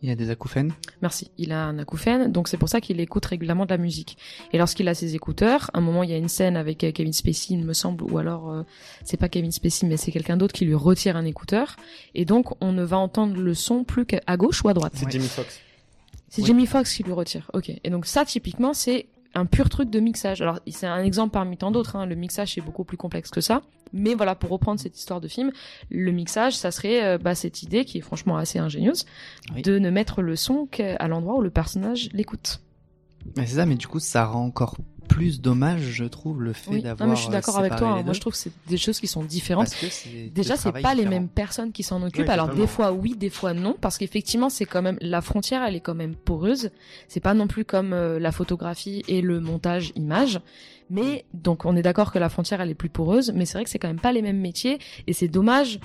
Il 0.03 0.09
a 0.09 0.15
des 0.15 0.31
acouphènes. 0.31 0.73
Merci. 1.03 1.29
Il 1.37 1.51
a 1.51 1.63
un 1.63 1.77
acouphène, 1.77 2.31
donc 2.31 2.47
c'est 2.47 2.57
pour 2.57 2.69
ça 2.69 2.81
qu'il 2.81 2.99
écoute 2.99 3.23
régulièrement 3.25 3.65
de 3.65 3.69
la 3.69 3.77
musique. 3.77 4.17
Et 4.51 4.57
lorsqu'il 4.57 4.87
a 4.87 4.95
ses 4.95 5.13
écouteurs, 5.13 5.69
à 5.73 5.77
un 5.77 5.81
moment 5.81 6.01
il 6.01 6.09
y 6.09 6.13
a 6.13 6.17
une 6.17 6.27
scène 6.27 6.57
avec 6.57 6.83
euh, 6.83 6.91
Kevin 6.91 7.13
Spacey, 7.13 7.53
il 7.53 7.63
me 7.63 7.73
semble, 7.73 8.03
ou 8.03 8.17
alors 8.17 8.49
euh, 8.51 8.63
c'est 9.03 9.17
pas 9.17 9.29
Kevin 9.29 9.51
Spacey, 9.51 9.85
mais 9.87 9.97
c'est 9.97 10.11
quelqu'un 10.11 10.37
d'autre 10.37 10.53
qui 10.53 10.65
lui 10.65 10.73
retire 10.73 11.17
un 11.17 11.25
écouteur, 11.25 11.75
et 12.15 12.25
donc 12.25 12.55
on 12.63 12.71
ne 12.71 12.83
va 12.83 12.97
entendre 12.97 13.37
le 13.39 13.53
son 13.53 13.83
plus 13.83 14.05
qu'à 14.07 14.37
gauche 14.37 14.63
ou 14.63 14.69
à 14.69 14.73
droite. 14.73 14.93
C'est 14.95 15.05
Ouais. 15.05 15.11
Jimmy 15.11 15.27
Fox. 15.27 15.59
C'est 16.29 16.41
Oui. 16.41 16.47
Jamie 16.47 16.65
Foxx 16.65 16.95
qui 16.95 17.03
lui 17.03 17.11
retire. 17.11 17.51
Ok. 17.53 17.71
Et 17.83 17.89
donc 17.89 18.05
ça, 18.05 18.23
typiquement, 18.25 18.73
c'est 18.73 19.05
un 19.33 19.45
pur 19.45 19.69
truc 19.69 19.89
de 19.89 19.99
mixage. 19.99 20.41
Alors 20.41 20.59
c'est 20.67 20.87
un 20.87 21.03
exemple 21.03 21.31
parmi 21.31 21.57
tant 21.57 21.71
d'autres. 21.71 21.95
Hein. 21.95 22.05
Le 22.05 22.15
mixage 22.15 22.53
c'est 22.55 22.61
beaucoup 22.61 22.83
plus 22.83 22.97
complexe 22.97 23.29
que 23.29 23.41
ça. 23.41 23.61
Mais 23.93 24.13
voilà, 24.13 24.35
pour 24.35 24.49
reprendre 24.51 24.79
cette 24.79 24.97
histoire 24.97 25.19
de 25.19 25.27
film, 25.27 25.51
le 25.89 26.11
mixage, 26.11 26.55
ça 26.55 26.71
serait 26.71 27.03
euh, 27.03 27.17
bah, 27.17 27.35
cette 27.35 27.61
idée 27.61 27.83
qui 27.83 27.97
est 27.97 28.01
franchement 28.01 28.37
assez 28.37 28.57
ingénieuse 28.57 29.05
Oui. 29.53 29.61
de 29.63 29.79
ne 29.79 29.89
mettre 29.89 30.21
le 30.21 30.37
son 30.37 30.65
qu'à 30.65 31.07
l'endroit 31.09 31.35
où 31.35 31.41
le 31.41 31.49
personnage 31.49 32.09
l'écoute. 32.13 32.61
Mais 33.35 33.45
c'est 33.45 33.57
ça, 33.57 33.65
mais 33.65 33.75
du 33.75 33.87
coup, 33.87 33.99
ça 33.99 34.25
rend 34.25 34.45
encore 34.45 34.77
plus 35.11 35.41
dommage, 35.41 35.81
je 35.81 36.05
trouve, 36.05 36.41
le 36.41 36.53
fait 36.53 36.71
Oui. 36.71 36.81
d'avoir. 36.81 37.07
Non, 37.07 37.13
mais 37.13 37.17
je 37.17 37.23
suis 37.23 37.31
d'accord 37.31 37.55
euh, 37.57 37.59
avec 37.59 37.75
toi. 37.75 37.89
hein. 37.89 38.03
Moi, 38.03 38.13
je 38.13 38.19
trouve 38.19 38.33
que 38.33 38.39
c'est 38.39 38.51
des 38.67 38.77
choses 38.77 38.99
qui 38.99 39.07
sont 39.07 39.23
différentes. 39.23 39.65
Parce 39.69 39.79
que 39.79 39.89
c'est 39.89 40.29
Déjà, 40.33 40.55
c'est 40.55 40.71
pas 40.71 40.95
les 40.95 41.05
mêmes 41.05 41.27
personnes 41.27 41.71
qui 41.71 41.83
s'en 41.83 42.01
occupent. 42.01 42.25
Oui, 42.25 42.29
Alors 42.33 42.49
des 42.49 42.67
fois 42.67 42.91
oui, 42.91 43.15
des 43.15 43.29
fois 43.29 43.53
non, 43.53 43.75
parce 43.79 43.97
qu'effectivement 43.97 44.49
c'est 44.49 44.65
quand 44.65 44.81
même 44.81 44.97
la 45.01 45.21
frontière, 45.21 45.63
elle 45.63 45.75
est 45.75 45.79
quand 45.81 45.95
même 45.95 46.15
poreuse. 46.15 46.71
C'est 47.07 47.19
pas 47.19 47.33
non 47.33 47.47
plus 47.47 47.65
comme 47.65 47.93
euh, 47.93 48.19
la 48.19 48.31
photographie 48.31 49.03
et 49.07 49.21
le 49.21 49.39
montage 49.39 49.91
image. 49.95 50.39
Mais 50.89 51.23
donc 51.33 51.65
on 51.65 51.75
est 51.77 51.81
d'accord 51.81 52.11
que 52.11 52.19
la 52.19 52.27
frontière 52.29 52.59
elle 52.61 52.69
est 52.69 52.75
plus 52.75 52.89
poreuse, 52.89 53.31
mais 53.33 53.45
c'est 53.45 53.53
vrai 53.53 53.63
que 53.63 53.69
c'est 53.69 53.79
quand 53.79 53.87
même 53.87 53.99
pas 53.99 54.11
les 54.11 54.21
mêmes 54.21 54.39
métiers 54.39 54.77
et 55.07 55.13
c'est 55.13 55.29
dommage 55.29 55.79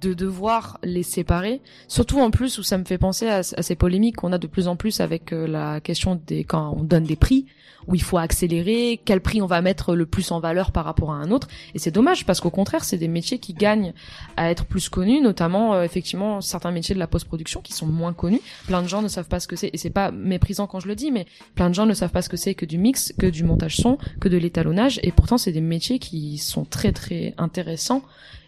de 0.00 0.14
devoir 0.14 0.78
les 0.82 1.02
séparer. 1.02 1.60
Surtout 1.88 2.20
en 2.20 2.30
plus 2.30 2.58
où 2.58 2.62
ça 2.62 2.78
me 2.78 2.84
fait 2.84 2.98
penser 2.98 3.28
à, 3.28 3.42
ces 3.42 3.74
polémiques 3.74 4.16
qu'on 4.16 4.32
a 4.32 4.38
de 4.38 4.46
plus 4.46 4.68
en 4.68 4.76
plus 4.76 5.00
avec 5.00 5.32
euh, 5.32 5.46
la 5.46 5.80
question 5.80 6.20
des 6.26 6.44
quand 6.44 6.74
on 6.76 6.82
donne 6.82 7.04
des 7.04 7.16
prix 7.16 7.46
où 7.86 7.94
il 7.94 8.02
faut 8.02 8.18
accélérer, 8.18 9.00
quel 9.04 9.20
prix 9.20 9.42
on 9.42 9.46
va 9.46 9.62
mettre 9.62 9.94
le 9.94 10.06
plus 10.06 10.30
en 10.30 10.40
valeur 10.40 10.72
par 10.72 10.84
rapport 10.84 11.12
à 11.12 11.16
un 11.16 11.30
autre. 11.30 11.48
Et 11.74 11.78
c'est 11.78 11.90
dommage 11.90 12.26
parce 12.26 12.40
qu'au 12.40 12.50
contraire, 12.50 12.84
c'est 12.84 12.98
des 12.98 13.08
métiers 13.08 13.38
qui 13.38 13.54
gagnent 13.54 13.92
à 14.36 14.50
être 14.50 14.64
plus 14.64 14.88
connus, 14.88 15.20
notamment 15.20 15.74
euh, 15.74 15.82
effectivement 15.82 16.40
certains 16.40 16.70
métiers 16.70 16.94
de 16.94 17.00
la 17.00 17.06
post-production 17.06 17.60
qui 17.60 17.72
sont 17.72 17.86
moins 17.86 18.12
connus. 18.12 18.40
Plein 18.66 18.82
de 18.82 18.88
gens 18.88 19.02
ne 19.02 19.08
savent 19.08 19.28
pas 19.28 19.40
ce 19.40 19.48
que 19.48 19.56
c'est, 19.56 19.70
et 19.72 19.78
c'est 19.78 19.90
pas 19.90 20.10
méprisant 20.10 20.66
quand 20.66 20.80
je 20.80 20.88
le 20.88 20.94
dis, 20.94 21.10
mais 21.10 21.26
plein 21.54 21.68
de 21.68 21.74
gens 21.74 21.86
ne 21.86 21.94
savent 21.94 22.10
pas 22.10 22.22
ce 22.22 22.28
que 22.28 22.36
c'est 22.36 22.54
que 22.54 22.66
du 22.66 22.78
mix, 22.78 23.12
que 23.18 23.26
du 23.26 23.44
montage 23.44 23.76
son, 23.76 23.98
que 24.20 24.28
de 24.28 24.36
l'étalonnage, 24.36 25.00
et 25.02 25.12
pourtant 25.12 25.38
c'est 25.38 25.52
des 25.52 25.60
métiers 25.60 25.98
qui 25.98 26.38
sont 26.38 26.64
très 26.64 26.92
très 26.92 27.34
intéressants 27.38 28.02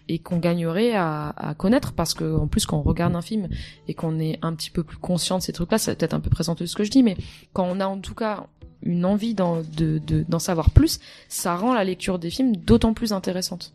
et 0.08 0.18
qu'on 0.18 0.38
gagnerait 0.38 0.92
à, 0.94 1.28
à 1.36 1.54
connaître 1.54 1.92
parce 1.92 2.14
que 2.14 2.36
en 2.36 2.46
plus 2.48 2.66
quand 2.66 2.78
on 2.78 2.82
regarde 2.82 3.14
un 3.16 3.22
film 3.22 3.48
et 3.88 3.94
qu'on 3.94 4.18
est 4.18 4.38
un 4.42 4.54
petit 4.54 4.70
peu 4.70 4.82
plus 4.82 4.96
conscient 4.98 5.38
de 5.38 5.42
ces 5.42 5.52
trucs-là, 5.52 5.78
c'est 5.78 5.96
peut-être 5.96 6.14
un 6.14 6.20
peu 6.20 6.30
présenteux 6.30 6.66
ce 6.66 6.74
que 6.76 6.84
je 6.84 6.90
dis, 6.90 7.02
mais 7.02 7.16
quand 7.52 7.64
on 7.70 7.80
a 7.80 7.86
en 7.86 7.98
tout 7.98 8.14
cas 8.14 8.46
une 8.82 9.04
envie 9.04 9.34
d'en 9.34 9.58
de, 9.62 9.98
de- 9.98 10.24
d'en 10.28 10.38
savoir 10.40 10.70
plus, 10.70 10.98
ça 11.28 11.54
rend 11.54 11.72
la 11.74 11.84
lecture 11.84 12.18
des 12.18 12.30
films 12.30 12.56
d'autant 12.56 12.94
plus 12.94 13.12
intéressante. 13.12 13.72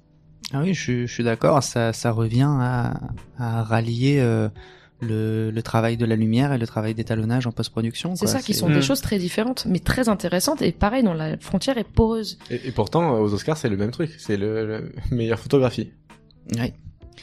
Ah 0.53 0.61
oui, 0.61 0.73
je, 0.73 0.81
suis- 0.81 1.07
je 1.07 1.13
suis 1.13 1.23
d'accord. 1.23 1.63
Ça, 1.63 1.93
ça 1.93 2.11
revient 2.11 2.47
à, 2.49 2.99
à 3.37 3.63
rallier 3.63 4.19
euh, 4.19 4.49
le, 5.01 5.51
le 5.51 5.61
travail 5.61 5.95
de 5.97 6.05
la 6.05 6.15
lumière 6.15 6.51
et 6.53 6.57
le 6.57 6.65
travail 6.67 6.93
d'étalonnage 6.93 7.47
en 7.47 7.51
post-production. 7.51 8.15
C'est 8.15 8.25
quoi. 8.25 8.33
ça 8.33 8.41
qui 8.41 8.53
sont 8.53 8.67
Mm. 8.69 8.73
des 8.73 8.81
choses 8.81 9.01
très 9.01 9.17
différentes, 9.19 9.65
mais 9.65 9.79
très 9.79 10.09
intéressantes 10.09 10.61
et 10.61 10.71
pareil, 10.71 11.03
dont 11.03 11.13
la 11.13 11.37
frontière 11.37 11.77
est 11.77 11.83
poreuse. 11.87 12.37
Et, 12.49 12.67
et 12.67 12.71
pourtant, 12.71 13.19
aux 13.19 13.33
Oscars, 13.33 13.57
c'est 13.57 13.69
le 13.69 13.77
même 13.77 13.91
truc. 13.91 14.11
C'est 14.17 14.37
le, 14.37 14.65
le 14.65 14.91
meilleure 15.15 15.39
photographie. 15.39 15.91
Ouais. 16.55 16.73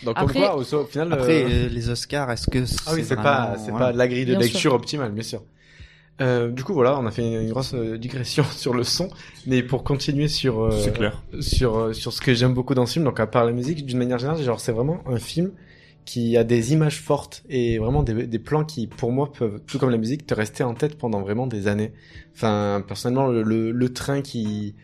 Donc, 0.05 0.15
Après- 0.19 0.41
comme 0.41 0.43
quoi, 0.43 0.57
au, 0.81 0.85
final. 0.85 1.13
Après, 1.13 1.45
euh, 1.45 1.49
euh, 1.49 1.69
les 1.69 1.89
Oscars, 1.89 2.31
est-ce 2.31 2.49
que 2.51 2.59
Ah 2.87 2.93
oui, 2.95 3.05
c'est 3.05 3.17
pas, 3.17 3.23
vraiment- 3.47 3.65
c'est 3.65 3.71
voilà. 3.71 3.87
pas 3.87 3.93
la 3.93 4.09
grille 4.09 4.25
de 4.27 4.33
Bien 4.33 4.41
lecture 4.41 4.61
sûr. 4.61 4.75
optimale, 4.75 5.13
bien 5.13 5.23
sûr. 5.23 5.43
Euh, 6.21 6.51
du 6.51 6.63
coup, 6.63 6.75
voilà, 6.75 6.99
on 6.99 7.07
a 7.07 7.11
fait 7.11 7.23
une 7.43 7.49
grosse 7.51 7.75
euh, 7.75 7.97
digression 7.99 8.45
sur 8.57 8.75
le 8.75 8.85
son, 8.85 9.09
mais 9.47 9.63
pour 9.63 9.83
continuer 9.83 10.29
sur 10.29 10.61
euh, 10.65 10.71
C'est 10.83 10.93
clair. 10.93 11.23
sur 11.41 11.95
sur 11.95 12.13
ce 12.13 12.21
que 12.21 12.35
j'aime 12.35 12.55
beaucoup 12.55 12.75
dans 12.75 12.87
ce 12.87 12.95
film, 12.95 13.05
donc 13.05 13.19
à 13.19 13.27
part 13.27 13.45
la 13.45 13.53
musique, 13.53 13.85
d'une 13.85 13.99
manière 13.99 14.19
générale, 14.19 14.43
genre 14.43 14.61
c'est 14.61 14.73
vraiment 14.73 15.01
un 15.07 15.19
film 15.19 15.51
qui 16.05 16.37
a 16.37 16.45
des 16.45 16.73
images 16.75 17.01
fortes 17.01 17.43
et 17.49 17.79
vraiment 17.79 18.03
des, 18.03 18.27
des 18.27 18.39
plans 18.39 18.65
qui, 18.65 18.87
pour 18.87 19.11
moi, 19.11 19.33
peuvent, 19.33 19.59
tout 19.67 19.79
comme 19.79 19.91
la 19.91 19.97
musique, 19.97 20.27
te 20.27 20.35
rester 20.35 20.63
en 20.63 20.75
tête 20.75 20.99
pendant 20.99 21.21
vraiment 21.23 21.47
des 21.47 21.67
années. 21.67 21.93
Enfin, 22.35 22.85
personnellement, 22.87 23.27
le, 23.29 23.43
le, 23.43 23.71
le 23.73 23.93
train 23.93 24.21
qui 24.21 24.75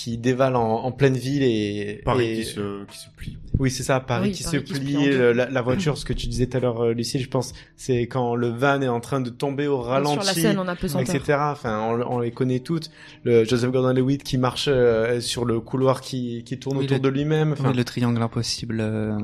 qui 0.00 0.16
dévale 0.16 0.54
en, 0.54 0.84
en 0.84 0.92
pleine 0.92 1.16
ville 1.16 1.42
et 1.42 2.00
Paris 2.04 2.26
et- 2.30 2.34
qui 2.36 2.44
se, 2.44 2.84
qui 2.84 2.98
se 2.98 3.08
plie. 3.16 3.36
oui, 3.58 3.68
c'est 3.68 3.82
ça, 3.82 3.98
Paris 3.98 4.28
Oui, 4.28 4.32
qui 4.32 4.44
Paris 4.44 4.58
se 4.58 4.62
qui 4.62 4.74
se 4.76 4.80
plie, 4.80 5.06
le- 5.08 5.32
la, 5.32 5.50
la 5.50 5.60
voiture, 5.60 5.98
ce 5.98 6.04
que 6.04 6.12
tu 6.12 6.28
disais 6.28 6.46
tout 6.46 6.56
à 6.56 6.60
l'heure, 6.60 6.80
euh, 6.84 6.92
Lucie, 6.94 7.18
je 7.18 7.28
pense, 7.28 7.52
c'est 7.74 8.02
quand 8.02 8.36
le 8.36 8.46
van 8.46 8.80
est 8.80 8.86
en 8.86 9.00
train 9.00 9.20
de 9.20 9.28
tomber 9.30 9.66
au 9.66 9.78
ralenti, 9.80 10.12
Sur 10.12 10.22
la 10.22 10.34
scène, 10.34 10.58
on 10.60 10.68
a 10.68 10.74
etc. 10.74 11.38
Enfin, 11.40 11.80
on, 11.82 12.14
on 12.14 12.18
les 12.20 12.30
connaît 12.30 12.60
toutes. 12.60 12.92
Le 13.24 13.42
Joseph 13.44 13.72
Gordon-Levitt 13.72 14.22
qui 14.22 14.38
marche 14.38 14.68
euh, 14.70 15.20
sur 15.20 15.44
le 15.44 15.58
couloir 15.58 16.00
qui, 16.00 16.44
qui 16.44 16.60
tourne 16.60 16.76
Oui, 16.78 16.84
autour 16.84 16.98
le- 16.98 17.02
de 17.02 17.08
lui-même. 17.08 17.54
Enfin, 17.54 17.70
Oui, 17.70 17.76
le 17.76 17.82
triangle 17.84 18.22
impossible. 18.22 18.78
euh, 18.80 19.18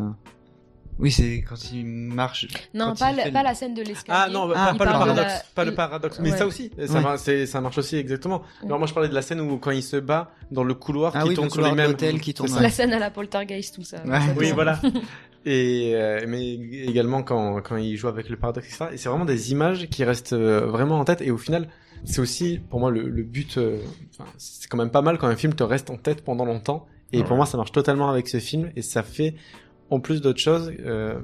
Oui, 0.98 1.10
c'est 1.10 1.42
quand 1.48 1.56
il 1.72 1.84
marche. 1.84 2.46
Non, 2.72 2.94
pas, 2.94 3.10
il 3.10 3.16
la, 3.16 3.22
fait 3.24 3.32
pas 3.32 3.40
le- 3.42 3.48
la 3.48 3.54
scène 3.54 3.74
de 3.74 3.82
l'escalier. 3.82 4.18
Ah 4.26 4.28
non, 4.30 4.48
Ah, 4.54 4.74
pas, 4.78 4.84
le 4.84 4.90
paradoxe, 4.92 5.16
la- 5.32 5.42
pas 5.54 5.64
le 5.64 5.74
paradoxe, 5.74 6.18
mais 6.20 6.30
Ouais. 6.30 6.36
ça 6.38 6.46
aussi, 6.46 6.70
ça, 6.86 6.94
Ouais. 6.94 7.60
marche 7.60 7.78
aussi 7.78 7.96
exactement. 7.96 8.42
Alors 8.64 8.78
moi 8.78 8.86
je 8.86 8.94
parlais 8.94 9.08
de 9.08 9.14
la 9.14 9.22
scène 9.22 9.40
où 9.40 9.58
quand 9.58 9.72
il 9.72 9.82
se 9.82 9.96
bat 9.96 10.30
dans 10.52 10.62
le 10.62 10.74
couloir 10.74 11.12
Ah 11.16 11.22
qui 11.22 11.30
oui, 11.30 11.34
tourne 11.34 11.46
le 11.46 11.50
sur 11.50 11.56
couloir 11.56 11.72
de 11.72 11.76
lui-même. 11.76 11.90
l'hôtel 11.90 12.20
qui 12.20 12.32
tourne. 12.32 12.60
La 12.62 12.70
scène 12.70 12.92
à 12.92 12.98
la 13.00 13.10
poltergeist, 13.10 13.74
tout 13.74 13.82
ça. 13.82 14.02
Ouais. 14.04 14.20
Ça 14.20 14.26
Oui, 14.36 14.52
voilà. 14.52 14.80
Et 15.46 15.92
euh, 15.94 16.24
mais 16.26 16.54
également 16.54 17.22
quand 17.22 17.60
quand 17.60 17.76
il 17.76 17.96
joue 17.96 18.08
avec 18.08 18.28
le 18.30 18.36
paradoxe, 18.36 18.66
etc. 18.68 18.86
Et 18.92 18.96
c'est 18.96 19.08
vraiment 19.10 19.26
des 19.26 19.52
images 19.52 19.88
qui 19.90 20.02
restent 20.04 20.32
euh, 20.32 20.60
vraiment 20.66 20.98
en 20.98 21.04
tête. 21.04 21.20
Et 21.20 21.30
au 21.30 21.36
final, 21.38 21.68
c'est 22.04 22.20
aussi 22.20 22.60
pour 22.70 22.80
moi 22.80 22.90
le, 22.90 23.02
le 23.08 23.22
but. 23.24 23.58
euh, 23.58 23.78
c'est 24.38 24.68
quand 24.68 24.78
même 24.78 24.90
pas 24.90 25.02
mal 25.02 25.18
quand 25.18 25.26
un 25.26 25.36
film 25.36 25.52
te 25.54 25.62
reste 25.64 25.90
en 25.90 25.96
tête 25.96 26.24
pendant 26.24 26.44
longtemps. 26.46 26.86
Et 27.12 27.18
Ouais. 27.18 27.24
pour 27.24 27.36
moi, 27.36 27.44
ça 27.46 27.56
marche 27.58 27.72
totalement 27.72 28.08
avec 28.08 28.26
ce 28.28 28.38
film. 28.40 28.70
Et 28.74 28.80
ça 28.82 29.02
fait 29.02 29.34
en 29.90 30.00
plus 30.00 30.20
d'autres 30.20 30.40
choses 30.40 30.72
euh, 30.80 31.20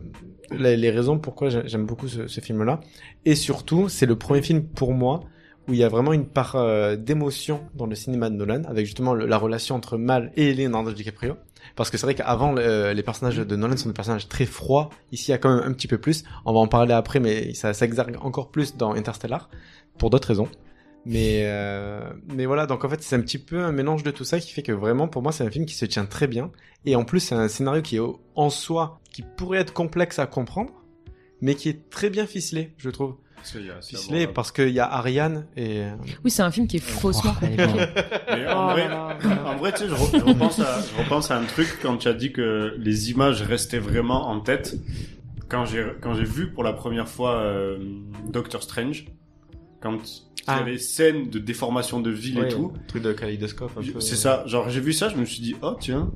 les, 0.50 0.76
les 0.76 0.90
raisons 0.90 1.18
pourquoi 1.18 1.48
j'ai- 1.48 1.66
j'aime 1.66 1.86
beaucoup 1.86 2.08
ce, 2.08 2.40
film-là. 2.40 2.80
Et 3.24 3.34
surtout, 3.34 3.88
c'est 3.88 4.06
le 4.06 4.16
premier 4.16 4.42
film 4.42 4.64
pour 4.64 4.92
moi 4.92 5.20
où 5.68 5.74
il 5.74 5.78
y 5.78 5.84
a 5.84 5.88
vraiment 5.88 6.12
une 6.12 6.26
part 6.26 6.56
euh, 6.56 6.96
d'émotion 6.96 7.60
dans 7.74 7.86
le 7.86 7.94
cinéma 7.94 8.30
de 8.30 8.34
Nolan, 8.34 8.62
avec 8.64 8.86
justement 8.86 9.14
la 9.14 9.36
relation 9.38 9.76
entre 9.76 9.98
Mal 9.98 10.32
et 10.36 10.54
Leonardo 10.54 10.92
DiCaprio. 10.92 11.36
Parce 11.76 11.90
que 11.90 11.98
c'est 11.98 12.06
vrai 12.06 12.14
qu'avant, 12.14 12.52
le- 12.52 12.92
les 12.92 13.02
personnages 13.02 13.36
de 13.36 13.56
Nolan 13.56 13.76
sont 13.76 13.88
des 13.88 13.94
personnages 13.94 14.28
très 14.28 14.46
froids. 14.46 14.90
Ici, 15.12 15.28
il 15.28 15.32
y 15.32 15.34
a 15.34 15.38
quand 15.38 15.54
même 15.54 15.64
un 15.64 15.72
petit 15.72 15.86
peu 15.88 15.98
plus. 15.98 16.24
On 16.44 16.52
va 16.52 16.58
en 16.60 16.66
parler 16.66 16.92
après, 16.94 17.20
mais 17.20 17.54
ça 17.54 17.72
s'exergue 17.74 18.16
encore 18.22 18.50
plus 18.50 18.76
dans 18.76 18.94
Interstellar, 18.94 19.48
pour 19.98 20.10
d'autres 20.10 20.28
raisons. 20.28 20.48
Mais, 21.06 21.42
euh, 21.46 22.00
mais 22.34 22.44
voilà, 22.46 22.66
donc 22.66 22.84
en 22.84 22.88
fait, 22.88 23.02
c'est 23.02 23.16
un 23.16 23.20
petit 23.20 23.38
peu 23.38 23.58
un 23.60 23.72
mélange 23.72 24.02
de 24.02 24.10
tout 24.10 24.24
ça 24.24 24.38
qui 24.38 24.52
fait 24.52 24.62
que 24.62 24.72
vraiment, 24.72 25.08
pour 25.08 25.22
moi, 25.22 25.32
c'est 25.32 25.44
un 25.44 25.50
film 25.50 25.64
qui 25.66 25.74
se 25.74 25.86
tient 25.86 26.04
très 26.06 26.26
bien. 26.26 26.50
Et 26.84 26.94
en 26.96 27.04
plus, 27.04 27.20
c'est 27.20 27.34
un 27.34 27.48
scénario 27.48 27.80
qui 27.82 27.96
est 27.96 28.02
en 28.34 28.50
soi, 28.50 29.00
qui 29.12 29.22
pourrait 29.22 29.58
être 29.60 29.72
complexe 29.72 30.18
à 30.18 30.26
comprendre, 30.26 30.72
mais 31.40 31.54
qui 31.54 31.68
est 31.70 31.88
très 31.90 32.10
bien 32.10 32.26
ficelé, 32.26 32.74
je 32.76 32.90
trouve. 32.90 33.16
Parce 33.36 33.52
qu'il 33.52 33.64
y 33.66 33.70
a- 33.70 33.80
Ficelé 33.80 34.26
parce 34.26 34.52
qu'il 34.52 34.68
y 34.68 34.80
a 34.80 34.84
Ariane 34.92 35.46
et... 35.56 35.80
euh, 35.80 35.90
Oui, 36.22 36.30
c'est 36.30 36.42
un 36.42 36.50
film 36.50 36.66
qui 36.66 36.76
est 36.76 36.80
faussement 36.80 37.32
compliqué. 37.32 37.64
Mais 38.28 38.44
Oh 38.46 38.52
en 38.52 38.72
vrai, 38.72 38.86
là 38.88 39.16
là. 39.24 39.46
en 39.46 39.56
vrai, 39.56 39.72
tu 39.72 39.78
sais, 39.78 39.88
je, 39.88 39.94
re- 39.94 40.18
je 40.18 40.22
repense 40.24 40.58
à, 40.60 40.80
je 40.82 41.02
repense 41.02 41.30
à 41.30 41.38
un 41.38 41.44
truc 41.46 41.78
quand 41.80 41.96
tu 41.96 42.08
as 42.08 42.12
dit 42.12 42.32
que 42.32 42.74
les 42.78 43.10
images 43.10 43.40
restaient 43.40 43.78
vraiment 43.78 44.28
en 44.28 44.40
tête. 44.40 44.76
Quand 45.48 45.64
j'ai, 45.64 45.86
quand 46.02 46.12
j'ai 46.12 46.24
vu 46.24 46.52
pour 46.52 46.62
la 46.62 46.74
première 46.74 47.08
fois 47.08 47.36
euh, 47.36 47.78
Doctor 48.28 48.62
Strange, 48.62 49.06
quand 49.80 49.98
il 49.98 50.40
y 50.40 50.42
Ah. 50.46 50.56
avait 50.58 50.78
scènes 50.78 51.28
de 51.30 51.38
déformation 51.38 52.00
de 52.00 52.10
ville 52.10 52.38
ouais, 52.40 52.46
et 52.46 52.52
tout, 52.52 52.72
Truc 52.88 53.02
de 53.02 53.12
kaléidoscope 53.12 53.72
un 53.76 53.82
peu. 53.92 54.00
c'est 54.00 54.16
ça. 54.16 54.42
Genre, 54.46 54.68
j'ai 54.70 54.80
vu 54.80 54.92
ça, 54.92 55.08
je 55.08 55.16
me 55.16 55.24
suis 55.24 55.40
dit, 55.42 55.54
oh 55.62 55.76
tiens, 55.80 56.10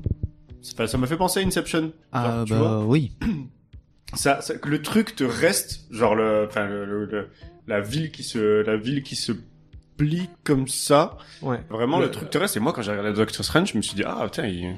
Enfin, 0.73 0.87
ça 0.87 0.97
m'a 0.97 1.05
fait 1.05 1.15
penser 1.17 1.41
à 1.41 1.43
Inception. 1.43 1.91
Ah 2.11 2.25
Genre, 2.37 2.45
tu 2.45 2.53
bah 2.53 2.57
vois, 2.59 2.85
oui. 2.85 3.11
ça, 4.13 4.41
ça- 4.41 4.55
que 4.57 4.69
le 4.69 4.81
truc 4.81 5.15
te 5.15 5.23
reste, 5.23 5.85
genre 5.91 6.15
le, 6.15 6.45
enfin 6.47 6.65
le, 6.67 6.85
le- 6.85 7.05
le- 7.05 7.27
la 7.67 7.81
ville 7.81 8.11
qui 8.11 8.23
se, 8.23 8.63
la 8.65 8.75
ville 8.77 9.03
qui 9.03 9.15
se 9.15 9.31
plie 9.97 10.27
comme 10.43 10.67
ça. 10.67 11.17
Ouais. 11.41 11.59
Vraiment, 11.69 11.99
Le- 11.99 12.11
truc 12.11 12.29
te 12.29 12.37
reste. 12.37 12.57
Et 12.57 12.59
moi, 12.59 12.73
quand 12.73 12.81
j'ai 12.81 12.91
regardé 12.91 13.13
Doctor 13.13 13.45
Strange, 13.45 13.71
je 13.73 13.77
me 13.77 13.81
suis 13.81 13.95
dit, 13.95 14.03
ah 14.05 14.27
tiens, 14.31 14.45
il 14.45 14.77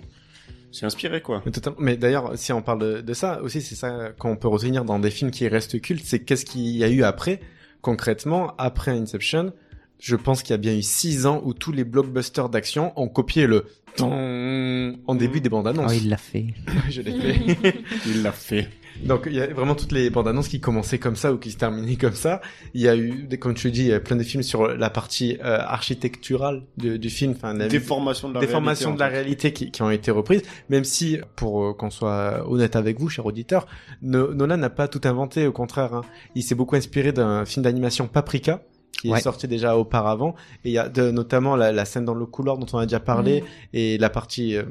s'est 0.71 0.86
inspiré 0.86 1.21
quoi. 1.21 1.41
Mais 1.80 1.95
d'ailleurs, 1.97 2.38
si 2.38 2.52
on 2.54 2.62
parle 2.62 2.80
de, 2.80 3.02
de 3.02 3.13
ça, 3.13 3.41
aussi, 3.41 3.62
c'est 3.62 3.76
ça 3.76 4.10
qu'on 4.17 4.36
peut 4.36 4.47
retenir 4.50 4.84
dans 4.86 5.00
des 5.00 5.10
films 5.10 5.32
qui 5.32 5.47
restent 5.47 5.80
cultes, 5.82 6.04
c'est 6.06 6.23
qu'est-ce 6.23 6.45
qu'il 6.45 6.62
y 6.67 6.84
a 6.84 6.89
eu 6.89 7.04
après, 7.04 7.39
concrètement, 7.81 8.53
après 8.57 8.91
Inception, 8.91 9.53
je 9.99 10.15
pense 10.15 10.43
qu'il 10.43 10.51
y 10.51 10.53
a 10.53 10.57
bien 10.57 10.75
eu 10.75 10.81
six 10.81 11.25
ans 11.25 11.41
où 11.43 11.53
tous 11.53 11.71
les 11.71 11.83
blockbusters 11.83 12.49
d'action 12.49 12.93
ont 12.99 13.07
copié 13.07 13.47
le 13.47 13.65
ton 13.95 14.95
en 15.07 15.15
début 15.15 15.41
des 15.41 15.49
bandes 15.49 15.67
annonces. 15.67 15.91
Oh, 15.91 15.97
il 15.99 16.09
l'a 16.09 16.17
fait. 16.17 16.47
je 16.89 17.01
l'ai 17.01 17.19
fait. 17.19 17.75
Il 18.05 18.21
l'a 18.21 18.31
fait. 18.31 18.69
Donc 19.05 19.23
il 19.27 19.33
y 19.36 19.41
a 19.41 19.47
vraiment 19.47 19.75
toutes 19.75 19.91
les 19.91 20.10
bandes 20.10 20.27
annonces 20.27 20.47
qui 20.47 20.60
commençaient 20.60 20.97
comme 20.99 21.15
ça 21.15 21.31
ou 21.33 21.38
qui 21.38 21.51
se 21.51 21.57
terminaient 21.57 21.95
comme 21.95 22.13
ça. 22.15 22.41
Il 22.73 22.81
y 22.81 22.88
a 22.88 22.95
eu, 22.95 23.27
comme 23.39 23.53
tu 23.53 23.71
dis, 23.71 23.81
il 23.81 23.88
y 23.88 23.93
a 23.93 24.00
plein 24.00 24.15
de 24.17 24.23
films 24.23 24.43
sur 24.43 24.67
la 24.67 24.89
partie 24.89 25.37
euh, 25.43 25.60
architecturale 25.60 26.63
du, 26.77 27.00
du 27.00 27.10
film, 27.10 27.33
enfin 27.35 27.54
la- 27.54 27.67
Déformation 27.67 28.29
de 28.29 28.33
la 28.35 28.39
déformations 28.41 28.93
de 28.93 29.00
la 29.00 29.08
réalité. 29.08 29.48
réalité 29.50 29.54
qui, 29.54 29.71
qui 29.71 29.81
ont 29.81 29.89
été 29.91 30.12
reprises, 30.12 30.41
même 30.69 30.83
si, 30.83 31.19
pour 31.35 31.63
euh, 31.65 31.73
qu'on 31.73 31.89
soit 31.89 32.50
honnête 32.50 32.75
avec 32.75 33.00
vous, 33.00 33.10
cher 33.10 33.25
auditeur, 33.25 33.67
No- 34.02 34.33
Nolan 34.33 34.58
n'a 34.58 34.69
pas 34.69 34.87
tout 34.87 35.02
inventé, 35.06 35.48
au 35.48 35.52
contraire. 35.52 35.93
hein. 35.93 36.02
Il 36.35 36.43
s'est 36.43 36.56
beaucoup 36.56 36.75
inspiré 36.75 37.12
d'un 37.12 37.45
film 37.45 37.63
d'animation 37.63 38.08
Paprika, 38.08 38.62
qui 39.02 39.10
Ouais. 39.12 39.19
est 39.19 39.21
sorti 39.21 39.48
déjà 39.48 39.77
auparavant, 39.77 40.33
et 40.65 40.69
il 40.69 40.71
y 40.73 40.77
a 40.79 40.89
de, 40.89 41.12
notamment 41.12 41.56
la, 41.56 41.71
la 41.71 41.85
scène 41.85 42.04
dans 42.06 42.15
le 42.15 42.25
couloir 42.25 42.58
dont 42.58 42.65
on 42.73 42.79
a 42.79 42.85
déjà 42.85 43.00
parlé, 43.00 43.43
et 43.73 43.98
la 44.00 44.10
partie 44.10 44.56
euh, 44.58 44.63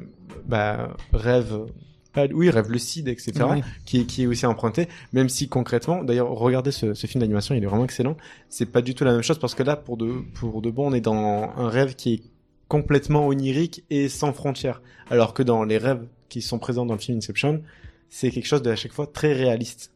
bah, 0.45 0.89
rêve... 1.13 1.59
pas- 2.11 2.27
Oui, 2.33 2.49
rêve 2.49 2.69
lucide, 2.71 3.07
etc 3.07 3.31
Ouais. 3.49 3.61
qui, 3.85 4.05
qui 4.05 4.23
est 4.23 4.27
aussi 4.27 4.45
emprunté, 4.45 4.87
même 5.13 5.29
si 5.29 5.47
concrètement, 5.47 6.03
d'ailleurs, 6.03 6.29
regardez 6.29 6.71
ce, 6.71 6.93
ce 6.93 7.07
film 7.07 7.21
d'animation, 7.21 7.55
il 7.55 7.63
est 7.63 7.67
vraiment 7.67 7.83
excellent. 7.85 8.17
C'est 8.49 8.65
pas 8.65 8.81
du 8.81 8.95
tout 8.95 9.03
la 9.03 9.11
même 9.13 9.21
chose 9.23 9.39
parce 9.39 9.55
que 9.55 9.63
là, 9.63 9.75
pour 9.75 9.97
de, 9.97 10.13
pour 10.35 10.61
de 10.61 10.69
bon, 10.71 10.91
on 10.91 10.93
est 10.93 11.01
dans 11.01 11.51
un 11.55 11.69
rêve 11.69 11.95
qui 11.95 12.13
est 12.15 12.21
complètement 12.67 13.27
onirique 13.27 13.83
et 13.89 14.09
sans 14.09 14.33
frontières. 14.33 14.81
Alors 15.09 15.33
que 15.33 15.41
dans 15.43 15.63
les 15.63 15.77
rêves 15.77 16.05
qui 16.29 16.41
sont 16.41 16.59
présents 16.59 16.85
dans 16.85 16.95
le 16.95 16.99
film 16.99 17.17
Inception, 17.17 17.61
c'est 18.09 18.29
quelque 18.31 18.45
chose 18.47 18.61
de 18.61 18.69
à 18.71 18.75
chaque 18.75 18.91
fois 18.93 19.07
très 19.07 19.33
réaliste. 19.33 19.91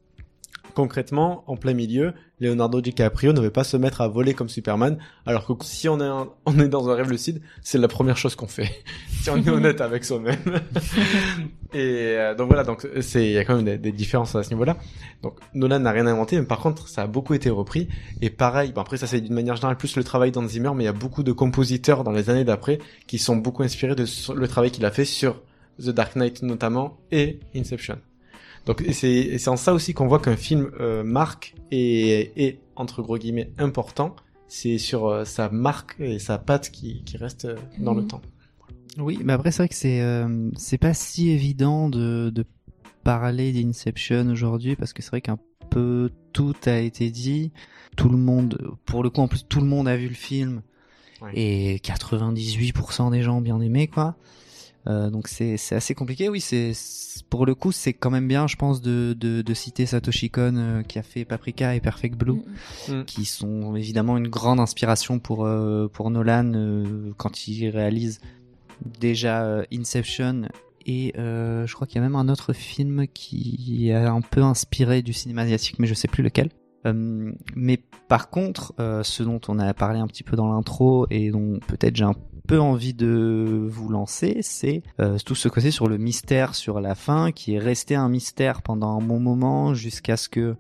Concrètement, 0.74 1.44
en 1.48 1.58
plein 1.58 1.74
milieu, 1.74 2.14
Leonardo 2.40 2.80
DiCaprio 2.80 3.34
ne 3.34 3.42
veut 3.42 3.50
pas 3.50 3.66
se 3.66 3.76
mettre 3.76 4.00
à 4.00 4.08
voler 4.08 4.34
comme 4.34 4.48
Superman, 4.48 4.98
alors 5.26 5.46
que 5.46 5.54
si 5.66 5.90
on 5.90 6.00
est, 6.00 6.06
un- 6.06 6.30
on 6.46 6.58
est 6.60 6.70
dans 6.70 6.90
un 6.90 6.96
rêve 6.96 7.10
lucide, 7.12 7.42
c'est 7.62 7.78
la 7.78 7.90
première 7.90 8.16
chose 8.18 8.36
qu'on 8.36 8.48
fait. 8.48 8.72
si 9.22 9.30
on 9.30 9.38
est 9.38 9.50
honnête 9.50 9.82
avec 9.82 10.06
soi-même. 10.06 10.38
Et 11.74 12.16
euh, 12.18 12.36
donc 12.36 12.48
voilà, 12.48 12.64
donc 12.64 12.88
c'est 13.02 13.26
il 13.26 13.32
y 13.34 13.38
a 13.38 13.46
quand 13.46 13.56
même 13.58 13.66
des, 13.66 13.78
des 13.78 13.92
différences 13.92 14.36
à 14.36 14.44
ce 14.44 14.50
niveau-là. 14.52 14.78
Donc 15.24 15.36
Nolan 15.54 15.80
n'a 15.80 15.92
rien 15.92 16.06
inventé, 16.08 16.40
mais 16.40 16.46
par 16.46 16.60
contre 16.60 16.88
ça 16.88 17.04
a 17.04 17.08
beaucoup 17.08 17.34
été 17.34 17.50
repris. 17.50 17.88
Et 18.22 18.30
pareil, 18.30 18.72
bon, 18.72 18.82
après 18.82 18.98
ça 18.98 19.08
c'est 19.08 19.22
d'une 19.22 19.34
manière 19.34 19.56
générale 19.56 19.78
plus 19.78 19.96
le 19.98 20.04
travail 20.04 20.32
d'Hans 20.32 20.48
Zimmer, 20.48 20.72
mais 20.76 20.84
il 20.84 20.88
y 20.88 20.90
a 20.90 20.94
beaucoup 20.94 21.24
de 21.24 21.32
compositeurs 21.34 22.04
dans 22.04 22.12
les 22.12 22.30
années 22.30 22.46
d'après 22.46 22.80
qui 23.08 23.18
sont 23.20 23.36
beaucoup 23.36 23.64
inspirés 23.64 23.96
de 23.96 24.06
le 24.34 24.48
travail 24.48 24.72
qu'il 24.72 24.86
a 24.86 24.92
fait 24.92 25.06
sur 25.06 25.42
The 25.80 25.90
Dark 25.90 26.16
Knight 26.16 26.44
notamment 26.44 26.98
et 27.12 27.40
Inception. 27.56 27.98
Donc 28.66 28.84
c'est 28.92 29.48
en 29.48 29.58
ça 29.58 29.74
aussi 29.74 29.94
qu'on 29.94 30.08
voit 30.08 30.20
qu'un 30.20 30.36
film 30.38 30.70
euh, 30.80 31.04
marque 31.04 31.56
et 31.72 32.32
est 32.46 32.60
entre 32.76 33.02
gros 33.02 33.18
guillemets 33.18 33.52
important. 33.58 34.16
C'est 34.48 34.78
sur 34.78 35.08
euh, 35.08 35.26
sa 35.26 35.50
marque 35.50 35.96
et 36.00 36.20
sa 36.20 36.38
patte 36.38 36.70
qui, 36.72 37.04
qui 37.04 37.18
reste 37.18 37.46
euh, 37.46 37.56
dans 37.80 37.94
le 37.94 38.02
Mhm. 38.02 38.08
temps. 38.08 38.22
Oui, 38.98 39.20
mais 39.24 39.34
après 39.34 39.52
c'est 39.52 39.64
vrai 39.64 39.70
que 39.70 39.76
c'est 39.76 40.02
euh, 40.02 40.50
c'est 40.58 40.78
pas 40.78 40.94
si 40.94 41.30
évident 41.30 41.90
de, 41.90 42.30
de 42.30 42.46
parler 43.04 43.52
d'Inception 43.54 44.28
aujourd'hui 44.30 44.76
parce 44.76 44.92
que 44.94 45.02
c'est 45.02 45.10
vrai 45.12 45.22
qu'un 45.22 45.40
peu 45.70 46.12
tout 46.34 46.54
a 46.66 46.78
été 46.80 47.10
dit. 47.10 47.52
Tout 47.98 48.10
le 48.10 48.18
monde, 48.18 48.58
pour 48.86 49.02
le 49.04 49.10
coup 49.10 49.22
en 49.22 49.28
plus 49.28 49.44
tout 49.48 49.60
le 49.62 49.66
monde 49.68 49.88
a 49.88 49.96
vu 49.98 50.08
le 50.08 50.14
film 50.14 50.62
Ouais. 51.22 51.32
et 51.36 51.76
98% 51.78 53.12
des 53.12 53.22
gens 53.22 53.38
ont 53.38 53.42
bien 53.42 53.62
aimé 53.62 53.88
quoi. 53.88 54.16
Euh, 54.88 55.10
donc 55.12 55.28
c'est 55.28 55.58
c'est 55.58 55.76
assez 55.76 55.94
compliqué. 55.94 56.28
Oui, 56.30 56.42
c'est 56.42 56.72
pour 57.30 57.46
le 57.46 57.54
coup 57.54 57.72
c'est 57.72 57.94
quand 57.94 58.10
même 58.10 58.28
bien, 58.28 58.48
je 58.48 58.56
pense, 58.56 58.82
de 58.82 59.16
de, 59.20 59.42
de 59.42 59.54
citer 59.54 59.86
Satoshi 59.86 60.30
Kon 60.32 60.56
euh, 60.56 60.82
qui 60.84 60.98
a 60.98 61.04
fait 61.04 61.24
Paprika 61.24 61.76
et 61.76 61.80
Perfect 61.80 62.16
Blue 62.16 62.42
Mm. 62.88 63.04
qui 63.06 63.26
sont 63.26 63.76
évidemment 63.76 64.18
une 64.18 64.28
grande 64.28 64.60
inspiration 64.60 65.20
pour 65.20 65.46
euh, 65.46 65.88
pour 65.92 66.10
Nolan 66.10 66.54
euh, 66.56 67.12
quand 67.18 67.48
il 67.48 67.70
réalise 67.70 68.20
déjà 69.00 69.44
euh, 69.44 69.64
Inception 69.72 70.44
et 70.86 71.14
euh, 71.20 71.68
je 71.68 71.76
crois 71.76 71.86
qu'il 71.86 71.98
y 71.98 72.00
a 72.00 72.02
même 72.02 72.16
un 72.16 72.28
autre 72.30 72.54
film 72.54 73.06
qui 73.14 73.92
a 73.92 74.12
un 74.12 74.22
peu 74.22 74.42
inspiré 74.42 75.02
du 75.04 75.14
cinéma 75.14 75.44
asiatique 75.44 75.78
mais 75.78 75.88
je 75.88 75.94
sais 75.94 76.08
plus 76.08 76.24
lequel. 76.24 76.50
Euh, 76.86 77.32
mais 77.56 77.78
par 78.08 78.30
contre, 78.30 78.74
euh, 78.80 79.04
ce 79.04 79.24
dont 79.24 79.40
on 79.48 79.60
a 79.60 79.74
parlé 79.74 80.00
un 80.00 80.08
petit 80.08 80.24
peu 80.24 80.36
dans 80.36 80.52
l'intro 80.52 81.06
et 81.10 81.30
dont 81.32 81.60
peut-être 81.68 81.96
j'ai 81.96 82.04
un 82.06 82.16
peu 82.48 82.60
envie 82.60 82.94
de 82.94 83.68
vous 83.70 83.88
lancer, 83.90 84.40
c'est 84.42 84.82
euh, 85.00 85.18
tout 85.24 85.36
ce 85.36 85.48
côté 85.48 85.70
sur 85.72 85.88
le 85.88 85.98
mystère 85.98 86.56
sur 86.56 86.82
la 86.82 86.96
fin 86.96 87.32
qui 87.32 87.54
est 87.54 87.60
resté 87.60 87.96
un 87.96 88.10
mystère 88.10 88.62
pendant 88.64 88.98
un 89.00 89.02
bon 89.02 89.20
moment 89.20 89.74
jusqu'à 89.74 90.18
ce 90.18 90.28
que 90.28 90.56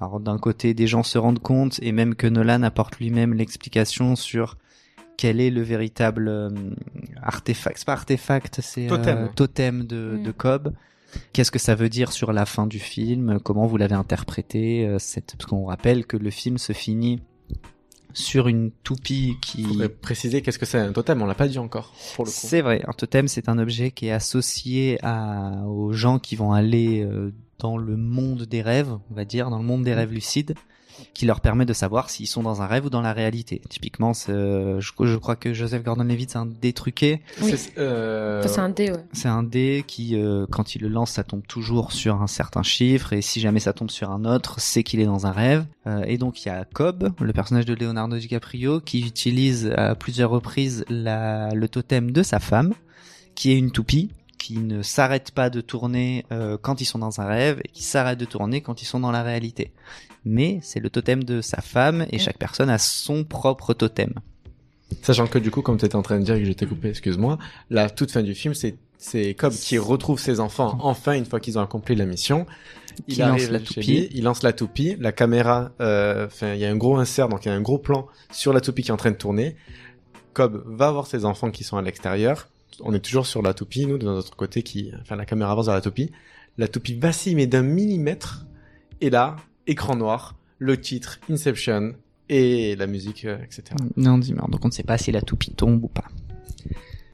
alors 0.00 0.18
d'un 0.20 0.38
côté, 0.38 0.72
des 0.72 0.86
gens 0.86 1.02
se 1.02 1.18
rendent 1.18 1.40
compte 1.42 1.78
et 1.82 1.92
même 1.92 2.14
que 2.14 2.26
Nolan 2.26 2.62
apporte 2.62 2.98
lui-même 2.98 3.34
l'explication 3.34 4.16
sur 4.16 4.56
quel 5.18 5.40
est 5.42 5.50
le 5.50 5.60
véritable 5.60 6.28
euh, 6.28 6.48
artefact. 7.22 7.76
C'est 7.78 7.84
pas 7.86 7.92
artefact, 7.92 8.60
c'est 8.62 8.86
Totem. 8.86 9.18
euh, 9.18 9.28
totem 9.34 9.84
de, 9.84 10.16
Mm. 10.18 10.22
de 10.22 10.30
Cobb. 10.32 10.72
Qu'est-ce 11.32 11.50
que 11.50 11.58
ça 11.58 11.74
veut 11.74 11.88
dire 11.88 12.12
sur 12.12 12.32
la 12.32 12.46
fin 12.46 12.66
du 12.66 12.78
film? 12.78 13.40
Comment 13.40 13.66
vous 13.66 13.76
l'avez 13.76 13.94
interprété 13.94 14.86
euh, 14.86 14.98
cette... 14.98 15.36
Parce 15.36 15.46
qu'on 15.46 15.66
rappelle 15.66 16.06
que 16.06 16.16
le 16.16 16.30
film 16.30 16.58
se 16.58 16.72
finit 16.72 17.20
sur 18.12 18.48
une 18.48 18.70
toupie 18.82 19.36
qui... 19.40 19.64
Faudrait 19.64 19.88
préciser 19.88 20.42
qu'est-ce 20.42 20.58
que 20.58 20.66
c'est 20.66 20.78
un 20.78 20.92
totem, 20.92 21.22
on 21.22 21.26
l'a 21.26 21.34
pas 21.34 21.48
dit 21.48 21.58
encore 21.58 21.92
pour 22.14 22.24
le 22.24 22.30
coup. 22.30 22.36
C'est 22.36 22.60
vrai, 22.60 22.82
un 22.86 22.92
totem 22.92 23.28
c'est 23.28 23.48
un 23.48 23.58
objet 23.58 23.90
qui 23.90 24.06
est 24.06 24.12
associé 24.12 24.98
à, 25.02 25.64
aux 25.66 25.92
gens 25.92 26.18
qui 26.18 26.36
vont 26.36 26.52
aller 26.52 27.02
euh, 27.04 27.32
dans 27.58 27.76
le 27.76 27.96
monde 27.96 28.42
des 28.42 28.62
rêves, 28.62 28.92
on 29.10 29.14
va 29.14 29.24
dire, 29.24 29.50
dans 29.50 29.58
le 29.58 29.64
monde 29.64 29.84
des 29.84 29.94
rêves 29.94 30.12
lucides, 30.12 30.54
qui 31.14 31.26
leur 31.26 31.40
permet 31.40 31.66
de 31.66 31.72
savoir 31.72 32.10
s'ils 32.10 32.26
sont 32.26 32.42
dans 32.42 32.62
un 32.62 32.66
rêve 32.66 32.86
ou 32.86 32.90
dans 32.90 33.00
la 33.00 33.12
réalité. 33.12 33.60
Typiquement, 33.68 34.14
c'est, 34.14 34.32
euh, 34.32 34.80
je, 34.80 34.92
je 35.00 35.16
crois 35.16 35.36
que 35.36 35.52
Joseph 35.52 35.82
Gordon-Levitt 35.82 36.30
c'est 36.30 36.38
un 36.38 36.46
dé 36.46 36.72
truqué. 36.72 37.20
Oui. 37.42 37.52
C'est 37.56 37.78
euh, 37.78 38.42
Enfin, 38.44 38.64
un 38.64 38.68
dé, 38.68 38.90
ouais. 38.90 39.04
C'est 39.12 39.28
un 39.28 39.42
dé 39.42 39.84
qui, 39.86 40.16
euh, 40.16 40.46
quand 40.50 40.74
il 40.74 40.82
le 40.82 40.88
lance, 40.88 41.12
ça 41.12 41.24
tombe 41.24 41.46
toujours 41.46 41.92
sur 41.92 42.20
un 42.22 42.26
certain 42.26 42.62
chiffre, 42.62 43.12
et 43.12 43.22
si 43.22 43.40
jamais 43.40 43.60
ça 43.60 43.72
tombe 43.72 43.90
sur 43.90 44.10
un 44.10 44.24
autre, 44.24 44.60
c'est 44.60 44.82
qu'il 44.82 45.00
est 45.00 45.06
dans 45.06 45.26
un 45.26 45.32
rêve. 45.32 45.64
Euh, 45.86 46.02
et 46.06 46.18
donc 46.18 46.44
il 46.44 46.48
y 46.48 46.50
a 46.50 46.64
Cobb, 46.64 47.10
le 47.20 47.32
personnage 47.32 47.64
de 47.64 47.74
Leonardo 47.74 48.16
DiCaprio, 48.16 48.80
qui 48.80 49.00
utilise 49.00 49.72
à 49.76 49.94
plusieurs 49.94 50.30
reprises 50.30 50.84
la, 50.88 51.48
le 51.54 51.68
totem 51.68 52.10
de 52.10 52.22
sa 52.22 52.38
femme, 52.38 52.74
qui 53.34 53.52
est 53.52 53.58
une 53.58 53.70
toupie, 53.70 54.10
qui 54.40 54.56
ne 54.56 54.82
s'arrête 54.82 55.32
pas 55.32 55.50
de 55.50 55.60
tourner 55.60 56.24
euh, 56.32 56.56
quand 56.60 56.80
ils 56.80 56.86
sont 56.86 56.98
dans 56.98 57.20
un 57.20 57.26
rêve, 57.26 57.60
et 57.62 57.68
qui 57.68 57.82
s'arrête 57.82 58.18
de 58.18 58.24
tourner 58.24 58.62
quand 58.62 58.80
ils 58.80 58.86
sont 58.86 58.98
dans 58.98 59.12
la 59.12 59.22
réalité. 59.22 59.70
Mais 60.24 60.58
c'est 60.62 60.80
le 60.80 60.88
totem 60.88 61.22
de 61.22 61.42
sa 61.42 61.60
femme, 61.60 62.06
et 62.10 62.18
chaque 62.18 62.38
personne 62.38 62.70
a 62.70 62.78
son 62.78 63.22
propre 63.22 63.74
totem. 63.74 64.14
Sachant 65.02 65.26
que 65.26 65.38
du 65.38 65.50
coup, 65.50 65.60
comme 65.60 65.76
tu 65.76 65.84
étais 65.84 65.94
en 65.94 66.02
train 66.02 66.18
de 66.18 66.24
dire 66.24 66.34
et 66.34 66.40
que 66.40 66.46
j'étais 66.46 66.66
coupé, 66.66 66.88
excuse-moi, 66.88 67.38
la 67.68 67.90
toute 67.90 68.10
fin 68.10 68.22
du 68.22 68.34
film, 68.34 68.54
c'est 68.54 68.76
c'est 68.96 69.32
Cobb 69.32 69.52
qui 69.54 69.78
retrouve 69.78 70.20
ses 70.20 70.40
enfants 70.40 70.76
enfin 70.82 71.14
une 71.14 71.24
fois 71.24 71.40
qu'ils 71.40 71.58
ont 71.58 71.62
accompli 71.62 71.94
la 71.94 72.04
mission. 72.04 72.46
Il 73.08 73.18
lance 73.18 73.48
la 73.48 73.60
toupie. 73.60 73.80
lui, 73.80 74.08
il 74.12 74.24
lance 74.24 74.42
la 74.42 74.52
toupie, 74.52 74.96
la 74.98 75.10
caméra, 75.10 75.70
euh, 75.80 76.26
enfin, 76.26 76.52
il 76.52 76.60
y 76.60 76.66
a 76.66 76.70
un 76.70 76.76
gros 76.76 76.98
insert, 76.98 77.30
donc 77.30 77.46
il 77.46 77.48
y 77.48 77.50
a 77.50 77.54
un 77.54 77.62
gros 77.62 77.78
plan 77.78 78.06
sur 78.30 78.52
la 78.52 78.60
toupie 78.60 78.82
qui 78.82 78.90
est 78.90 78.92
en 78.92 78.98
train 78.98 79.10
de 79.10 79.16
tourner. 79.16 79.56
Cobb 80.34 80.62
va 80.66 80.90
voir 80.90 81.06
ses 81.06 81.24
enfants 81.24 81.50
qui 81.50 81.64
sont 81.64 81.78
à 81.78 81.82
l'extérieur. 81.82 82.48
On 82.80 82.94
est 82.94 83.00
toujours 83.00 83.26
sur 83.26 83.42
la 83.42 83.54
toupie, 83.54 83.86
nous, 83.86 83.98
de 83.98 84.04
notre 84.04 84.36
côté, 84.36 84.62
qui, 84.62 84.92
enfin, 85.00 85.16
la 85.16 85.24
caméra 85.24 85.52
avance 85.52 85.66
vers 85.66 85.74
la 85.74 85.80
toupie. 85.80 86.10
La 86.58 86.68
toupie 86.68 86.94
vacille, 86.94 87.34
mais 87.34 87.46
d'un 87.46 87.62
millimètre. 87.62 88.46
Et 89.00 89.10
là, 89.10 89.36
écran 89.66 89.96
noir, 89.96 90.36
le 90.58 90.80
titre, 90.80 91.20
Inception, 91.30 91.94
et 92.30 92.76
la 92.76 92.86
musique, 92.86 93.24
euh, 93.24 93.38
etc. 93.42 93.74
Non, 93.96 94.16
dis-moi. 94.16 94.46
Donc 94.48 94.64
on 94.64 94.68
ne 94.68 94.72
sait 94.72 94.84
pas 94.84 94.96
si 94.96 95.12
la 95.12 95.20
toupie 95.20 95.52
tombe 95.52 95.82
ou 95.82 95.88
pas. 95.88 96.04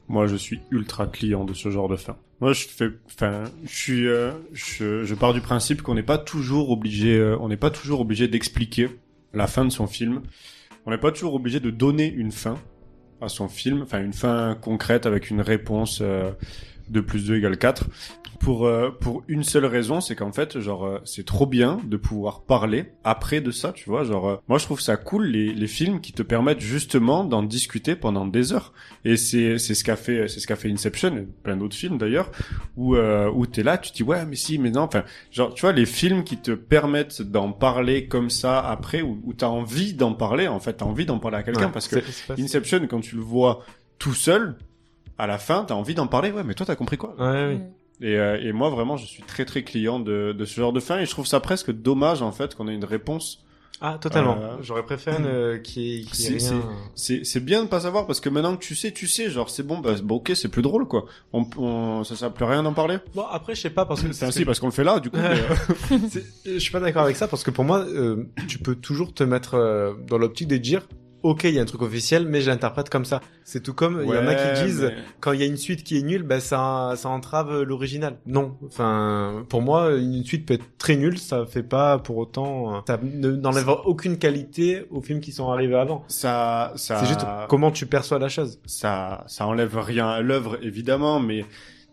Moi, 0.07 0.27
je 0.27 0.35
suis 0.35 0.61
ultra 0.71 1.07
client 1.07 1.43
de 1.43 1.53
ce 1.53 1.69
genre 1.69 1.89
de 1.89 1.97
fin. 1.97 2.15
Moi, 2.39 2.53
je 2.53 2.67
fais, 2.67 2.89
enfin, 3.07 3.45
je 3.65 3.75
suis, 3.75 4.07
euh, 4.07 4.31
je, 4.53 5.03
je 5.03 5.15
pars 5.15 5.33
du 5.33 5.41
principe 5.41 5.81
qu'on 5.81 5.95
n'est 5.95 6.03
pas 6.03 6.19
toujours 6.19 6.69
obligé, 6.69 7.17
euh, 7.17 7.35
on 7.41 7.49
n'est 7.49 7.57
pas 7.57 7.71
toujours 7.71 7.99
obligé 7.99 8.27
d'expliquer 8.27 8.89
la 9.33 9.47
fin 9.47 9.65
de 9.65 9.71
son 9.71 9.87
film. 9.87 10.21
On 10.85 10.91
n'est 10.91 10.99
pas 10.99 11.11
toujours 11.11 11.33
obligé 11.33 11.59
de 11.59 11.71
donner 11.71 12.07
une 12.07 12.31
fin 12.31 12.57
à 13.21 13.29
son 13.29 13.47
film, 13.47 13.81
enfin 13.81 13.99
une 14.01 14.13
fin 14.13 14.55
concrète 14.59 15.05
avec 15.05 15.29
une 15.29 15.41
réponse 15.41 16.01
euh, 16.89 16.93
de 16.93 17.01
plus 17.01 17.25
2 17.25 17.37
égale 17.37 17.57
4 17.57 17.85
pour 18.39 18.65
euh, 18.65 18.91
pour 18.91 19.23
une 19.27 19.43
seule 19.43 19.65
raison, 19.65 20.01
c'est 20.01 20.15
qu'en 20.15 20.31
fait, 20.31 20.59
genre 20.59 20.85
euh, 20.85 20.99
c'est 21.05 21.25
trop 21.25 21.45
bien 21.45 21.79
de 21.85 21.97
pouvoir 21.97 22.41
parler 22.41 22.91
après 23.03 23.41
de 23.41 23.51
ça, 23.51 23.71
tu 23.71 23.89
vois, 23.89 24.03
genre 24.03 24.29
euh, 24.29 24.35
moi 24.47 24.57
je 24.57 24.65
trouve 24.65 24.79
ça 24.79 24.95
cool 24.97 25.25
les 25.25 25.53
les 25.53 25.67
films 25.67 26.01
qui 26.01 26.13
te 26.13 26.21
permettent 26.23 26.59
justement 26.59 27.23
d'en 27.23 27.43
discuter 27.43 27.95
pendant 27.95 28.25
des 28.25 28.53
heures. 28.53 28.73
Et 29.05 29.17
c'est 29.17 29.57
c'est 29.57 29.73
ce 29.73 29.83
qu'a 29.83 29.95
fait 29.95 30.27
c'est 30.27 30.39
ce 30.39 30.47
qu'a 30.47 30.55
fait 30.55 30.71
Inception 30.71 31.17
et 31.17 31.27
plein 31.43 31.57
d'autres 31.57 31.75
films 31.75 31.97
d'ailleurs 31.97 32.31
où 32.75 32.95
euh, 32.95 33.29
où 33.33 33.45
t'es 33.45 33.63
là, 33.63 33.77
tu 33.77 33.91
te 33.91 33.97
dis 33.97 34.03
ouais 34.03 34.25
mais 34.25 34.35
si 34.35 34.59
mais 34.59 34.71
non, 34.71 34.81
enfin 34.81 35.03
genre 35.31 35.53
tu 35.53 35.61
vois 35.61 35.73
les 35.73 35.85
films 35.85 36.23
qui 36.23 36.37
te 36.37 36.51
permettent 36.51 37.21
d'en 37.21 37.51
parler 37.51 38.07
comme 38.07 38.29
ça 38.29 38.59
après 38.59 39.01
où, 39.01 39.19
où 39.23 39.33
t'as 39.33 39.47
envie 39.47 39.93
d'en 39.93 40.13
parler 40.13 40.47
en 40.47 40.59
fait, 40.59 40.73
t'as 40.73 40.85
envie 40.85 41.05
d'en 41.05 41.19
parler 41.19 41.37
à 41.37 41.43
quelqu'un 41.43 41.67
Ouais, 41.67 41.71
parce 41.73 41.87
que 41.87 41.97
Inception 42.39 42.85
quand 42.87 43.01
tu 43.01 43.15
le 43.15 43.21
vois 43.21 43.63
tout 43.97 44.13
seul 44.13 44.57
à 45.17 45.27
la 45.27 45.37
fin, 45.37 45.63
t'as 45.65 45.73
envie 45.75 45.95
d'en 45.95 46.07
parler. 46.07 46.31
Ouais, 46.31 46.43
mais 46.43 46.53
toi, 46.53 46.65
t'as 46.65 46.75
compris 46.75 46.97
quoi? 46.97 47.15
Ouais, 47.19 47.47
oui. 47.47 47.55
Mm. 47.55 48.05
et, 48.05 48.15
euh, 48.17 48.39
et 48.41 48.51
moi, 48.53 48.69
vraiment, 48.69 48.97
je 48.97 49.05
suis 49.05 49.23
très 49.23 49.45
très 49.45 49.63
client 49.63 49.99
de, 49.99 50.31
de 50.37 50.45
ce 50.45 50.59
genre 50.59 50.73
de 50.73 50.79
fin 50.79 50.99
et 50.99 51.05
je 51.05 51.11
trouve 51.11 51.25
ça 51.27 51.39
presque 51.39 51.71
dommage 51.71 52.21
en 52.21 52.31
fait 52.31 52.53
qu'on 52.55 52.67
ait 52.67 52.75
une 52.75 52.85
réponse 52.85 53.43
Ah, 53.81 53.97
totalement. 54.01 54.37
Euh, 54.39 54.57
J'aurais 54.61 54.83
préféré 54.83 55.19
ne- 55.21 55.57
qu'il 55.57 55.83
y 55.83 55.99
ait, 55.99 56.03
qu'il 56.03 56.31
y 56.31 56.35
ait 56.35 56.39
C'est- 56.39 56.49
rien. 56.51 57.21
C'est 57.23 57.39
bien 57.45 57.63
de 57.63 57.67
pas 57.69 57.79
savoir 57.81 58.05
parce 58.07 58.19
que 58.19 58.29
maintenant 58.29 58.55
que 58.55 58.63
tu 58.63 58.75
sais, 58.75 58.91
tu 58.91 59.07
sais, 59.07 59.29
genre 59.29 59.49
c'est 59.51 59.61
bon, 59.63 59.77
bah, 59.79 59.93
bon, 60.03 60.15
ok, 60.15 60.31
c'est 60.35 60.47
plus 60.49 60.61
drôle 60.63 60.87
quoi. 60.87 61.05
On, 61.33 61.45
on 61.57 62.03
ça 62.03 62.15
sert 62.15 62.31
plus 62.31 62.45
à 62.45 62.49
rien 62.49 62.63
d'en 62.63 62.73
parler. 62.73 62.97
Bon, 63.15 63.25
après, 63.31 63.53
je 63.55 63.61
sais 63.61 63.69
pas, 63.69 63.85
parce 63.85 64.01
que 64.03 64.11
C'est 64.13 64.25
ainsi 64.25 64.45
parce 64.45 64.59
qu'on 64.59 64.65
le 64.67 64.71
fait 64.71 64.83
là, 64.83 64.99
du 64.99 65.09
coup. 65.11 65.17
mais, 65.17 65.39
euh, 65.95 65.97
Je 66.45 66.57
suis 66.59 66.71
pas 66.71 66.79
d'accord 66.79 67.03
avec 67.03 67.15
ça 67.17 67.27
parce 67.27 67.43
que 67.43 67.51
pour 67.51 67.65
moi, 67.65 67.79
euh, 67.79 68.23
tu 68.47 68.57
peux 68.59 68.75
toujours 68.75 69.13
te 69.13 69.23
mettre 69.23 69.53
euh, 69.55 69.93
dans 70.07 70.17
l'optique 70.17 70.47
de 70.47 70.57
dire, 70.57 70.87
ok, 71.23 71.43
il 71.45 71.51
y 71.55 71.59
a 71.59 71.61
un 71.61 71.65
truc 71.65 71.81
officiel, 71.81 72.25
mais 72.27 72.41
je 72.41 72.49
l'interprète 72.49 72.89
comme 72.89 73.05
ça. 73.05 73.21
C'est 73.43 73.61
tout 73.63 73.73
comme 73.73 74.01
il 74.03 74.07
y 74.09 74.17
en 74.17 74.27
a 74.27 74.35
qui 74.35 74.63
disent, 74.65 74.81
mais- 74.83 74.95
quand 75.19 75.31
il 75.31 75.39
y 75.39 75.43
a 75.43 75.45
une 75.45 75.57
suite 75.57 75.83
qui 75.83 75.97
est 75.97 76.01
nulle, 76.01 76.23
bah 76.23 76.39
ça, 76.39 76.93
ça 76.95 77.09
entrave 77.09 77.61
l'original. 77.63 78.17
Non, 78.25 78.55
enfin, 78.65 79.45
pour 79.49 79.61
moi, 79.61 79.91
une 79.95 80.23
suite 80.23 80.45
peut 80.45 80.53
être 80.55 80.65
très 80.77 80.95
nulle, 80.95 81.17
ça 81.17 81.45
fait 81.45 81.63
pas 81.63 81.97
pour 81.97 82.17
autant, 82.17 82.83
ça 82.85 82.99
ne- 83.01 83.31
n'enlève 83.31 83.69
aucune 83.85 84.17
qualité 84.17 84.85
aux 84.91 85.01
films 85.01 85.19
qui 85.21 85.31
sont 85.31 85.49
arrivés 85.51 85.75
avant. 85.75 86.03
ça, 86.07 86.73
ça. 86.75 86.99
C'est 86.99 87.05
juste 87.07 87.21
comment 87.49 87.71
tu 87.71 87.85
perçois 87.85 88.19
la 88.19 88.29
chose. 88.29 88.59
ça, 88.65 89.23
ça 89.27 89.47
enlève 89.47 89.77
rien 89.77 90.07
à 90.07 90.21
l'œuvre 90.21 90.57
évidemment, 90.61 91.19
mais 91.19 91.45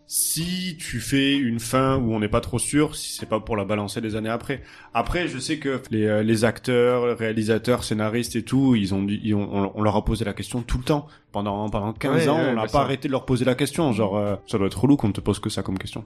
si 0.07 0.77
tu 0.79 0.99
fais 0.99 1.35
une 1.35 1.59
fin 1.59 1.97
où 1.97 2.13
on 2.13 2.19
n'est 2.19 2.27
pas 2.27 2.41
trop 2.41 2.59
sûr, 2.59 2.95
si 2.95 3.17
c'est 3.17 3.25
pas 3.25 3.39
pour 3.39 3.57
la 3.57 3.65
balancer 3.65 4.01
des 4.01 4.15
années 4.15 4.29
après. 4.29 4.61
Après, 4.93 5.27
je 5.27 5.39
sais 5.39 5.57
que 5.57 5.81
les, 5.91 6.05
euh, 6.05 6.21
les 6.23 6.45
acteurs, 6.45 7.17
réalisateurs, 7.17 7.83
scénaristes 7.83 8.35
et 8.35 8.43
tout, 8.43 8.75
ils 8.75 8.93
ont, 8.93 9.01
dit- 9.03 9.19
ils 9.23 9.33
ont, 9.33 9.49
on, 9.51 9.71
on 9.73 9.81
leur 9.81 9.95
a 9.95 10.05
posé 10.05 10.23
la 10.25 10.33
question 10.33 10.61
tout 10.61 10.77
le 10.77 10.83
temps. 10.83 11.07
Pendant 11.31 11.69
pendant 11.69 11.91
15 11.91 12.15
Ouais, 12.15 12.27
ans, 12.29 12.37
ouais, 12.37 12.43
on 12.43 12.47
n'a 12.49 12.55
bah 12.55 12.61
pas 12.63 12.67
ça. 12.69 12.81
arrêté 12.81 13.07
de 13.07 13.11
leur 13.11 13.25
poser 13.25 13.43
la 13.45 13.55
question. 13.55 13.91
Genre, 13.91 14.15
euh, 14.17 14.35
ça 14.47 14.57
doit 14.57 14.67
être 14.67 14.79
relou 14.79 14.95
qu'on 14.95 15.07
ne 15.09 15.13
te 15.13 15.21
pose 15.21 15.39
que 15.39 15.49
ça 15.49 15.63
comme 15.63 15.77
question. 15.77 16.05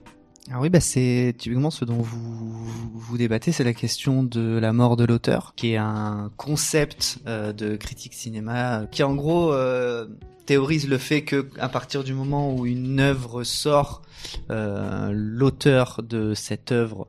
Ah 0.50 0.58
oui, 0.60 0.70
bah 0.70 0.80
c'est 0.80 1.34
typiquement 1.38 1.70
ce 1.70 1.84
dont 1.84 1.98
vous 1.98 2.66
vous 2.94 3.18
débattez, 3.18 3.52
c'est 3.52 3.62
la 3.62 3.74
question 3.74 4.24
de 4.24 4.58
la 4.58 4.72
mort 4.72 4.96
de 4.96 5.04
l'auteur, 5.04 5.52
qui 5.54 5.72
est 5.72 5.76
un 5.76 6.32
concept 6.36 7.18
euh, 7.28 7.52
de 7.52 7.76
critique 7.76 8.14
cinéma 8.14 8.86
qui 8.90 9.04
en 9.04 9.14
gros 9.14 9.52
euh, 9.52 10.06
théorise 10.50 10.88
le 10.88 10.98
fait 10.98 11.22
que 11.22 11.48
à 11.60 11.68
partir 11.68 12.02
du 12.02 12.12
moment 12.12 12.52
où 12.52 12.66
une 12.66 12.98
œuvre 12.98 13.44
sort, 13.44 14.02
euh, 14.50 15.12
l'auteur 15.14 16.02
de 16.02 16.34
cette 16.34 16.72
œuvre 16.72 17.06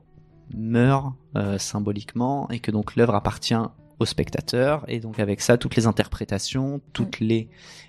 meurt 0.54 1.14
euh, 1.36 1.58
symboliquement 1.58 2.48
et 2.50 2.60
que 2.60 2.70
donc 2.70 2.94
l'œuvre 2.94 3.16
appartient 3.16 3.56
au 3.98 4.04
spectateur 4.04 4.84
et 4.86 5.00
donc 5.00 5.18
avec 5.18 5.40
ça 5.40 5.58
toutes 5.58 5.74
les 5.74 5.88
interprétations, 5.88 6.80
toutes 6.92 7.18
les 7.18 7.48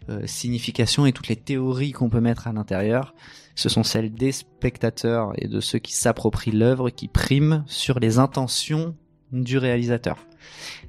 euh, 0.10 0.26
significations 0.26 1.06
et 1.06 1.12
toutes 1.12 1.28
les 1.28 1.36
théories 1.36 1.92
qu'on 1.92 2.10
peut 2.10 2.20
mettre 2.20 2.48
à 2.48 2.52
l'intérieur 2.52 3.14
ce 3.54 3.70
sont 3.70 3.84
celles 3.84 4.12
des 4.12 4.32
spectateurs 4.32 5.34
et 5.38 5.48
de 5.48 5.60
ceux 5.60 5.78
qui 5.78 5.94
s'approprient 5.94 6.50
l'œuvre 6.50 6.90
qui 6.90 7.08
priment 7.08 7.64
sur 7.68 8.00
les 8.00 8.18
intentions 8.18 8.96
du 9.32 9.60
réalisateur. 9.60 10.18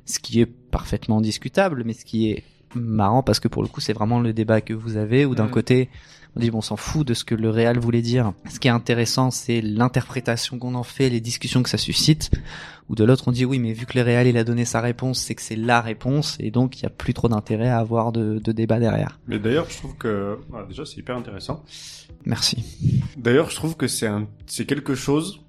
Ce 0.06 0.18
qui 0.18 0.40
est 0.40 0.46
parfaitement 0.46 1.20
discutable, 1.20 1.82
mais 1.84 1.92
ce 1.92 2.06
qui 2.06 2.30
est 2.30 2.44
marrant 2.74 3.22
parce 3.22 3.40
que 3.40 3.48
pour 3.48 3.62
le 3.62 3.68
coup 3.68 3.80
c'est 3.80 3.92
vraiment 3.92 4.20
le 4.20 4.32
débat 4.32 4.60
que 4.60 4.72
vous 4.74 4.96
avez 4.96 5.24
où 5.24 5.34
d'un 5.34 5.44
Mhm. 5.44 5.50
côté 5.50 5.88
on 6.36 6.40
dit 6.40 6.50
bon, 6.50 6.58
on 6.58 6.62
s'en 6.62 6.76
fout 6.76 7.06
de 7.06 7.14
ce 7.14 7.22
que 7.22 7.36
le 7.36 7.48
réal 7.48 7.78
voulait 7.78 8.02
dire. 8.02 8.32
Ce 8.50 8.58
qui 8.58 8.66
est 8.68 8.70
intéressant 8.72 9.30
c'est 9.30 9.60
l'interprétation 9.60 10.58
qu'on 10.58 10.74
en 10.74 10.82
fait, 10.82 11.08
les 11.08 11.20
discussions 11.20 11.62
que 11.62 11.68
ça 11.70 11.78
suscite. 11.78 12.30
Ou 12.88 12.96
de 12.96 13.04
l'autre 13.04 13.24
on 13.28 13.32
dit 13.32 13.44
oui 13.44 13.58
mais 13.60 13.72
vu 13.72 13.86
que 13.86 13.96
le 13.96 14.02
réal 14.04 14.26
il 14.26 14.36
a 14.36 14.44
donné 14.44 14.64
sa 14.64 14.80
réponse 14.80 15.20
c'est 15.20 15.34
que 15.34 15.42
c'est 15.42 15.56
la 15.56 15.80
réponse 15.80 16.36
et 16.40 16.50
donc 16.50 16.80
il 16.80 16.82
y 16.82 16.86
a 16.86 16.90
plus 16.90 17.14
trop 17.14 17.28
d'intérêt 17.28 17.68
à 17.68 17.78
avoir 17.78 18.10
de, 18.12 18.38
de 18.42 18.52
débat 18.52 18.78
derrière. 18.80 19.18
Mais 19.28 19.38
d'ailleurs, 19.38 19.66
je 19.70 19.76
trouve 19.78 19.96
que 19.96 20.38
voilà, 20.50 20.66
déjà 20.66 20.84
c'est 20.84 20.96
hyper 20.98 21.16
intéressant. 21.16 21.62
Merci. 22.26 22.64
D'ailleurs, 23.16 23.50
je 23.50 23.54
trouve 23.56 23.76
que 23.76 23.86
c'est 23.86 24.06
un, 24.06 24.26
c'est 24.46 24.66
quelque 24.66 24.94
chose 24.94 25.40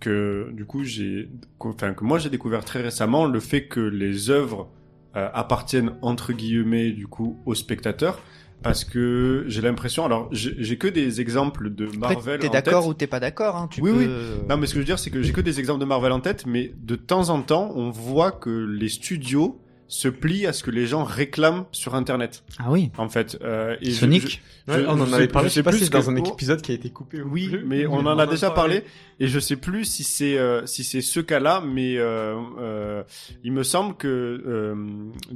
que 0.00 0.50
du 0.52 0.64
coup 0.64 0.82
j'ai, 0.82 1.28
enfin 1.60 1.94
que 1.94 2.02
moi 2.04 2.18
j'ai 2.18 2.28
découvert 2.30 2.64
très 2.64 2.82
récemment 2.82 3.24
le 3.26 3.38
fait 3.38 3.66
que 3.68 3.78
les 3.80 4.30
œuvres 4.30 4.68
euh, 5.16 5.28
appartiennent 5.34 5.92
entre 6.02 6.32
guillemets 6.32 6.90
du 6.90 7.06
coup 7.06 7.40
aux 7.46 7.54
spectateurs 7.54 8.18
parce 8.62 8.84
que 8.84 9.44
j'ai 9.48 9.60
l'impression, 9.60 10.04
alors 10.04 10.28
j'ai 10.30 10.78
que 10.78 10.86
des 10.86 11.20
exemples 11.20 11.74
de 11.74 11.86
Marvel 11.98 12.38
t'es 12.38 12.48
d'accord 12.48 12.86
ou 12.86 12.94
t'es 12.94 13.08
pas 13.08 13.18
d'accord 13.18 13.56
hein, 13.56 13.66
tu 13.68 13.80
Oui, 13.80 13.90
peux... 13.90 13.98
oui. 13.98 14.06
Non, 14.48 14.56
mais 14.56 14.66
ce 14.66 14.74
que 14.74 14.76
je 14.76 14.82
veux 14.82 14.86
dire, 14.86 15.00
c'est 15.00 15.10
que 15.10 15.20
j'ai 15.20 15.32
que 15.32 15.40
des 15.40 15.58
exemples 15.58 15.80
de 15.80 15.84
Marvel 15.84 16.12
en 16.12 16.20
tête, 16.20 16.46
mais 16.46 16.72
de 16.80 16.94
temps 16.94 17.28
en 17.30 17.42
temps, 17.42 17.72
on 17.74 17.90
voit 17.90 18.30
que 18.30 18.50
les 18.50 18.88
studios 18.88 19.60
se 19.88 20.08
plient 20.08 20.46
à 20.46 20.52
ce 20.52 20.62
que 20.62 20.70
les 20.70 20.86
gens 20.86 21.04
réclament 21.04 21.64
sur 21.72 21.94
Internet, 21.94 22.44
Ah 22.58 22.70
oui. 22.70 22.90
en 22.98 23.08
fait. 23.08 23.38
Euh, 23.42 23.76
et 23.82 23.90
je- 23.90 23.96
Sonic. 24.00 24.42
je- 24.66 24.72
Ouais, 24.72 24.80
je- 24.80 24.86
on 24.86 24.92
en 25.00 25.12
avait 25.12 25.24
sais- 25.26 25.28
parlé, 25.28 25.48
je 25.48 25.54
sais 25.54 25.62
pas 25.62 25.70
plus 25.70 25.80
si 25.84 25.90
dans 25.90 26.08
un 26.08 26.16
épisode 26.16 26.62
qui 26.62 26.72
a 26.72 26.74
été 26.74 26.88
coupé. 26.90 27.20
ou 27.20 27.28
Oui, 27.30 27.48
plus, 27.48 27.64
mais 27.64 27.86
on 27.86 27.94
en 27.94 28.06
on 28.06 28.18
a 28.18 28.26
en 28.26 28.30
déjà 28.30 28.50
parlait. 28.50 28.80
parlé 28.80 28.90
et 29.20 29.26
je 29.28 29.38
sais 29.38 29.56
plus 29.56 29.84
si 29.84 30.04
c'est 30.04 30.38
euh, 30.38 30.64
si 30.66 30.82
c'est 30.84 31.00
ce 31.02 31.20
cas-là, 31.20 31.60
mais 31.66 31.96
euh, 31.98 32.34
euh, 32.60 33.02
il 33.44 33.52
me 33.52 33.62
semble 33.64 33.96
que 33.96 34.06
euh, 34.08 34.74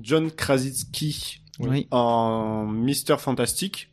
John 0.00 0.30
Krasinski 0.30 1.40
Oui. 1.58 1.86
en 1.90 2.66
Mister 2.66 3.16
Fantastic, 3.18 3.90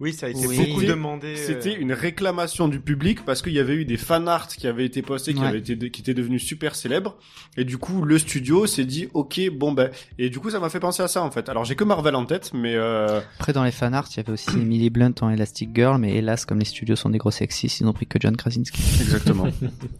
Oui, 0.00 0.12
ça 0.12 0.26
a 0.26 0.28
été 0.30 0.46
Oui. 0.46 0.56
beaucoup 0.56 0.80
C'était- 0.80 0.92
demandé. 0.92 1.26
euh, 1.36 1.36
c'était 1.46 1.74
une 1.74 1.92
réclamation 1.92 2.68
du 2.68 2.80
public 2.80 3.24
parce 3.24 3.42
qu'il 3.42 3.52
y 3.52 3.58
avait 3.58 3.74
eu 3.74 3.84
des 3.84 3.96
fan 3.96 4.26
art 4.28 4.48
qui 4.48 4.66
avaient 4.66 4.84
été 4.84 5.02
postés, 5.02 5.34
qui 5.34 5.40
Ouais. 5.40 5.46
avaient 5.46 5.58
été 5.58 5.90
qui 5.90 6.00
étaient 6.02 6.14
devenus 6.14 6.42
super 6.44 6.74
célèbres 6.74 7.16
et 7.56 7.64
du 7.64 7.78
coup 7.78 8.02
le 8.04 8.18
studio 8.18 8.66
s'est 8.66 8.84
dit 8.84 9.08
ok 9.14 9.40
bon 9.52 9.72
ben 9.72 9.90
et 10.18 10.30
du 10.30 10.38
coup 10.38 10.50
ça 10.50 10.58
m'a 10.60 10.68
fait 10.68 10.80
penser 10.80 11.02
à 11.02 11.08
ça 11.08 11.22
en 11.22 11.30
fait. 11.30 11.48
Alors 11.48 11.64
j'ai 11.64 11.74
que 11.76 11.84
Marvel 11.84 12.14
en 12.14 12.24
tête, 12.24 12.52
mais 12.54 12.74
euh, 12.74 13.20
Après, 13.38 13.52
dans 13.52 13.64
les 13.64 13.70
fanarts, 13.72 14.08
il 14.12 14.16
y 14.16 14.20
avait 14.20 14.32
aussi 14.32 14.50
Emily 14.60 14.90
Blunt 14.90 15.14
en 15.20 15.30
Elastic 15.30 15.70
Girl, 15.74 15.98
mais 15.98 16.14
hélas, 16.16 16.44
comme 16.44 16.58
les 16.58 16.64
studios 16.64 16.96
sont 16.96 17.10
des 17.10 17.18
gros 17.18 17.30
sexistes, 17.30 17.80
ils 17.80 17.84
n'ont 17.84 17.92
pris 17.92 18.06
que 18.06 18.18
John 18.20 18.36
Krasinski. 18.36 18.80
exactement. 19.00 19.46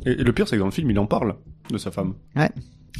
et, 0.06 0.10
et 0.10 0.16
le 0.16 0.32
pire 0.32 0.48
c'est 0.48 0.56
que 0.56 0.60
dans 0.60 0.66
le 0.66 0.72
film 0.72 0.90
il 0.90 0.98
en 0.98 1.06
parle 1.06 1.36
de 1.70 1.78
sa 1.78 1.90
femme. 1.90 2.14
Ouais. 2.36 2.50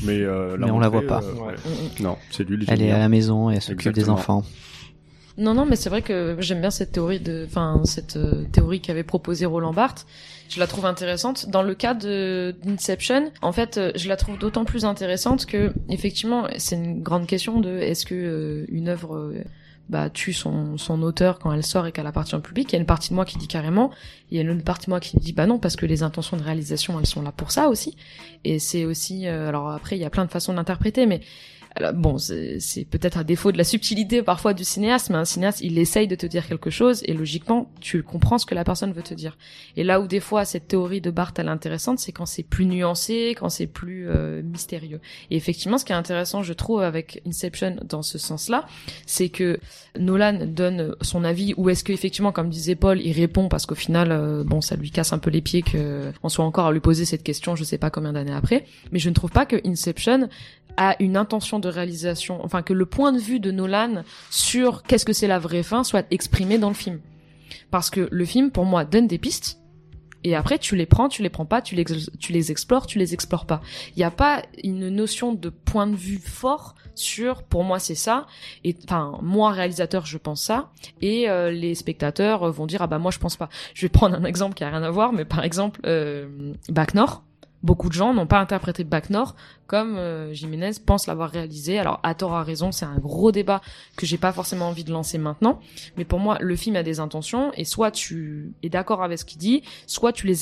Mais, 0.05 0.21
euh, 0.21 0.57
Mais 0.59 0.71
on 0.71 0.79
la 0.81 0.89
montrer, 0.89 1.07
voit 1.07 1.21
pas. 1.21 1.27
euh, 1.27 1.35
Ouais. 1.49 1.55
Non, 2.01 2.17
c'est 2.31 2.49
lui 2.49 2.57
le 2.57 2.65
Elle 2.69 2.81
est 2.81 2.91
à 2.93 2.99
la 2.99 3.11
maison 3.11 3.51
et 3.51 3.57
elle 3.57 3.61
s'occupe 3.61 3.93
des 3.93 4.09
enfants. 4.09 4.43
Non, 5.39 5.55
non, 5.55 5.65
mais 5.65 5.77
c'est 5.77 5.89
vrai 5.89 6.03
que 6.03 6.37
j'aime 6.41 6.61
bien 6.61 6.71
cette 6.71 6.93
théorie 6.93 7.21
de, 7.21 7.47
enfin, 7.47 7.81
cette 7.85 8.17
euh, 8.17 8.45
théorie 8.53 8.81
qu'avait 8.81 9.03
proposée 9.03 9.47
Roland 9.47 9.73
Barthes. 9.73 10.07
Je 10.49 10.61
la 10.61 10.67
trouve 10.67 10.85
intéressante. 10.85 11.49
Dans 11.49 11.63
le 11.63 11.75
cas 11.75 11.95
d'Inception, 11.95 13.33
en 13.41 13.53
fait, 13.53 13.79
euh, 13.79 13.93
je 13.95 14.09
la 14.09 14.17
trouve 14.17 14.39
d'autant 14.39 14.65
plus 14.65 14.85
intéressante 14.85 15.47
que, 15.47 15.73
effectivement, 15.89 16.47
c'est 16.59 16.77
une 16.77 17.03
grande 17.03 17.27
question 17.27 17.61
de 17.61 17.79
est-ce 17.79 18.05
que 18.05 18.15
euh, 18.15 18.67
une 18.69 18.89
œuvre 18.89 19.33
bah, 19.89 20.11
tue 20.11 20.35
son, 20.35 20.77
son 20.77 21.03
auteur 21.03 21.39
quand 21.39 21.51
elle 21.53 21.65
sort 21.65 21.87
et 21.87 21.93
qu'elle 21.93 22.07
appartient 22.07 22.35
au 22.35 22.41
public? 22.41 22.71
Il 22.71 22.75
y 22.75 22.77
a 22.77 22.81
une 22.81 22.87
partie 22.87 23.09
de 23.09 23.15
moi 23.15 23.25
qui 23.25 23.39
dit 23.39 23.49
carrément, 23.49 23.91
il 24.31 24.37
y 24.37 24.39
a 24.39 24.43
une 24.43 24.51
autre 24.51 24.65
partie 24.65 24.87
de 24.87 24.91
moi 24.91 25.01
qui 25.01 25.17
dit 25.17 25.33
bah 25.33 25.47
non 25.47 25.59
parce 25.59 25.77
que 25.77 25.87
les 25.87 26.03
intentions 26.03 26.37
de 26.37 26.43
réalisation 26.43 27.01
elles 27.01 27.07
sont 27.07 27.23
là 27.23 27.33
pour 27.33 27.51
ça 27.51 27.69
aussi. 27.69 27.97
Et 28.45 28.59
c'est 28.59 28.85
aussi, 28.85 29.27
alors 29.27 29.71
après 29.71 29.97
il 29.97 30.03
y 30.03 30.05
a 30.05 30.11
plein 30.11 30.27
de 30.27 30.31
façons 30.31 30.53
d'interpréter, 30.55 31.07
mais 31.07 31.21
alors, 31.75 31.95
bon, 31.95 32.19
c'est 32.19 32.87
peut-être 32.91 33.19
à 33.19 33.25
défaut 33.25 33.51
de 33.51 33.59
la 33.59 33.65
subtilité 33.65 34.23
parfois 34.23 34.53
du 34.53 34.65
cinéaste, 34.65 35.09
mais 35.11 35.17
un 35.17 35.25
cinéaste, 35.25 35.61
il 35.63 35.79
essaye 35.79 36.07
de 36.07 36.15
te 36.15 36.27
dire 36.27 36.47
quelque 36.47 36.71
chose 36.71 37.03
et 37.07 37.15
logiquement, 37.15 37.71
tu 37.81 38.03
comprends 38.03 38.39
ce 38.39 38.45
que 38.45 38.55
la 38.55 38.65
personne 38.65 38.93
veut 38.93 39.03
te 39.03 39.15
dire. 39.15 39.39
Et 39.77 39.85
là 39.85 40.01
où 40.01 40.07
des 40.07 40.21
fois 40.21 40.45
cette 40.45 40.69
théorie 40.69 41.01
de 41.01 41.11
Barthes 41.11 41.39
elle 41.39 41.47
est 41.47 41.51
intéressante, 41.51 41.99
c'est 41.99 42.13
quand 42.13 42.27
c'est 42.27 42.43
plus 42.43 42.67
nuancé, 42.67 43.35
quand 43.39 43.49
c'est 43.49 43.67
plus 43.67 44.09
euh, 44.09 44.43
mystérieux. 44.43 45.01
Et 45.31 45.37
effectivement, 45.37 45.79
ce 45.79 45.85
qui 45.85 45.93
est 45.93 45.97
intéressant, 45.97 46.43
je 46.43 46.53
trouve, 46.53 46.83
avec 46.83 47.23
Inception 47.27 47.77
dans 47.85 48.03
ce 48.03 48.19
sens-là, 48.19 48.67
c'est 49.07 49.31
que 49.31 49.59
Nolan 49.99 50.47
donne 50.47 50.95
son 51.01 51.25
avis 51.25 51.55
ou 51.57 51.71
est-ce 51.71 51.85
qu'effectivement, 51.85 52.33
comme 52.33 52.51
disait 52.51 52.75
Paul, 52.75 53.01
il 53.01 53.13
répond 53.13 53.49
parce 53.49 53.65
qu'au 53.65 53.75
final, 53.75 54.13
euh, 54.13 54.45
bon, 54.45 54.61
ça 54.61 54.77
lui 54.77 54.91
casse 54.91 55.15
un 55.15 55.19
peu 55.19 55.31
les 55.31 55.41
pieds 55.41 55.63
que 55.63 56.13
on 56.23 56.29
soit 56.29 56.45
encore 56.45 56.67
à 56.67 56.73
lui 56.73 56.81
poser 56.81 57.07
cette 57.07 57.23
question, 57.23 57.57
je 57.57 57.65
sais 57.65 57.79
pas 57.79 57.89
combien 57.89 58.13
d'années 58.13 58.35
après. 58.35 58.67
Mais 58.91 58.99
je 58.99 59.09
ne 59.09 59.15
trouve 59.15 59.31
pas 59.31 59.47
que 59.47 59.57
Inception 59.67 60.29
a 60.77 60.97
une 61.01 61.17
intention 61.17 61.59
de 61.59 61.69
réalisation, 61.69 62.45
enfin 62.45 62.63
que 62.63 62.73
le 62.73 62.87
point 62.87 63.13
de 63.13 63.19
vue 63.19 63.41
de 63.41 63.51
Nolan 63.51 64.05
sur 64.31 64.83
qu'est-ce 64.83 65.05
que 65.05 65.13
c'est 65.13 65.27
la 65.27 65.39
vraie 65.39 65.63
fin 65.63 65.85
soit 65.85 66.07
exprimé 66.11 66.59
dans 66.59 66.69
le 66.69 66.75
film. 66.75 67.01
Parce 67.71 67.91
que 67.91 68.09
le 68.11 68.25
film, 68.25 68.51
pour 68.51 68.65
moi, 68.65 68.85
donne 68.85 69.07
des 69.07 69.19
pistes, 69.19 69.59
et 70.25 70.37
après 70.37 70.59
tu 70.59 70.77
les 70.77 70.87
prends, 70.87 71.09
tu 71.09 71.23
les 71.23 71.31
prends 71.31 71.47
pas, 71.47 71.63
tu 71.63 71.75
les, 71.75 71.85
tu 71.85 72.33
les 72.33 72.51
explores, 72.51 72.87
tu 72.87 72.99
les 72.99 73.15
explores 73.15 73.47
pas. 73.47 73.61
Il 73.97 73.99
n'y 73.99 74.05
a 74.05 74.11
pas 74.11 74.43
une 74.63 74.89
notion 74.89 75.33
de 75.33 75.49
point 75.49 75.87
de 75.87 75.97
vue 75.97 76.19
fort 76.19 76.75
sur, 76.95 77.43
pour 77.43 77.65
moi 77.65 77.79
c'est 77.79 77.95
ça, 77.95 78.27
et 78.65 78.77
enfin 78.85 79.19
moi 79.23 79.51
réalisateur 79.51 80.07
je 80.07 80.19
pense 80.19 80.43
ça, 80.43 80.71
et 81.01 81.29
euh, 81.29 81.51
les 81.51 81.75
spectateurs 81.75 82.51
vont 82.53 82.67
dire 82.67 82.83
ah 82.83 82.87
bah 82.87 82.99
moi 82.99 83.11
je 83.11 83.19
pense 83.19 83.37
pas. 83.37 83.49
Je 83.75 83.83
vais 83.83 83.89
prendre 83.89 84.15
un 84.15 84.25
exemple 84.25 84.55
qui 84.55 84.65
a 84.65 84.71
rien 84.71 84.83
à 84.83 84.91
voir, 84.91 85.13
mais 85.13 85.25
par 85.25 85.45
exemple 85.45 85.81
euh, 85.87 86.55
Bac 86.69 86.95
Nord. 86.95 87.25
Beaucoup 87.63 87.89
de 87.89 87.95
gens 87.95 88.13
n'ont 88.13 88.27
pas 88.27 88.41
interprété 88.41 88.83
Bac 88.83 89.09
comme 89.69 89.97
euh, 89.97 90.33
Jiménez 90.33 90.73
pense 90.85 91.07
l'avoir 91.07 91.31
réalisé. 91.31 91.79
Alors 91.79 92.01
à 92.03 92.15
tort 92.15 92.35
à 92.35 92.43
raison, 92.43 92.73
c'est 92.73 92.85
un 92.85 92.99
gros 92.99 93.31
débat 93.31 93.61
que 93.97 94.05
j'ai 94.05 94.19
pas 94.19 94.33
forcément 94.33 94.69
envie 94.69 94.85
de 94.85 94.91
lancer 94.91 95.17
maintenant. 95.17 95.61
Mais 95.97 96.05
pour 96.05 96.19
moi, 96.19 96.39
le 96.41 96.57
film 96.57 96.77
a 96.77 96.83
des 96.83 96.99
intentions 96.99 97.53
et 97.57 97.65
soit 97.65 97.91
tu 97.91 98.53
es 98.63 98.69
d'accord 98.69 99.03
avec 99.03 99.19
ce 99.19 99.25
qu'il 99.25 99.39
dit, 99.39 99.63
soit 99.87 100.13
tu 100.13 100.27
les, 100.27 100.41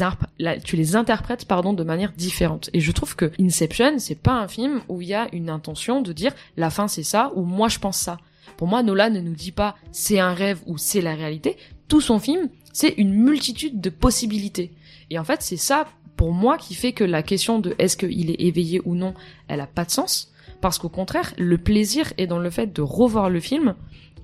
tu 0.64 0.76
les 0.76 0.96
interprètes 0.96 1.44
pardon 1.44 1.74
de 1.74 1.84
manière 1.84 2.12
différente. 2.12 2.70
Et 2.72 2.80
je 2.80 2.92
trouve 2.92 3.14
que 3.16 3.30
Inception, 3.38 3.98
c'est 3.98 4.18
pas 4.18 4.34
un 4.34 4.48
film 4.48 4.80
où 4.88 5.02
il 5.02 5.08
y 5.08 5.14
a 5.14 5.28
une 5.32 5.50
intention 5.50 6.00
de 6.00 6.12
dire 6.12 6.32
la 6.56 6.70
fin 6.70 6.88
c'est 6.88 7.02
ça 7.02 7.32
ou 7.34 7.42
moi 7.42 7.68
je 7.68 7.78
pense 7.78 7.98
ça. 7.98 8.18
Pour 8.56 8.66
moi, 8.66 8.82
Nolan 8.82 9.10
ne 9.10 9.20
nous 9.20 9.34
dit 9.34 9.52
pas 9.52 9.76
c'est 9.92 10.20
un 10.20 10.34
rêve 10.34 10.60
ou 10.66 10.78
c'est 10.78 11.00
la 11.02 11.14
réalité. 11.14 11.56
Tout 11.88 12.00
son 12.00 12.18
film, 12.18 12.48
c'est 12.72 12.94
une 12.98 13.12
multitude 13.12 13.80
de 13.80 13.90
possibilités. 13.90 14.72
Et 15.10 15.18
en 15.18 15.24
fait, 15.24 15.42
c'est 15.42 15.56
ça 15.56 15.86
pour 16.20 16.32
moi 16.34 16.58
qui 16.58 16.74
fait 16.74 16.92
que 16.92 17.02
la 17.02 17.22
question 17.22 17.60
de 17.60 17.74
est-ce 17.78 17.96
qu'il 17.96 18.30
est 18.30 18.42
éveillé 18.42 18.82
ou 18.84 18.94
non, 18.94 19.14
elle 19.48 19.62
a 19.62 19.66
pas 19.66 19.86
de 19.86 19.90
sens 19.90 20.30
Parce 20.60 20.76
qu'au 20.76 20.90
contraire, 20.90 21.32
le 21.38 21.56
plaisir 21.56 22.12
est 22.18 22.26
dans 22.26 22.38
le 22.38 22.50
fait 22.50 22.74
de 22.74 22.82
revoir 22.82 23.30
le 23.30 23.40
film 23.40 23.74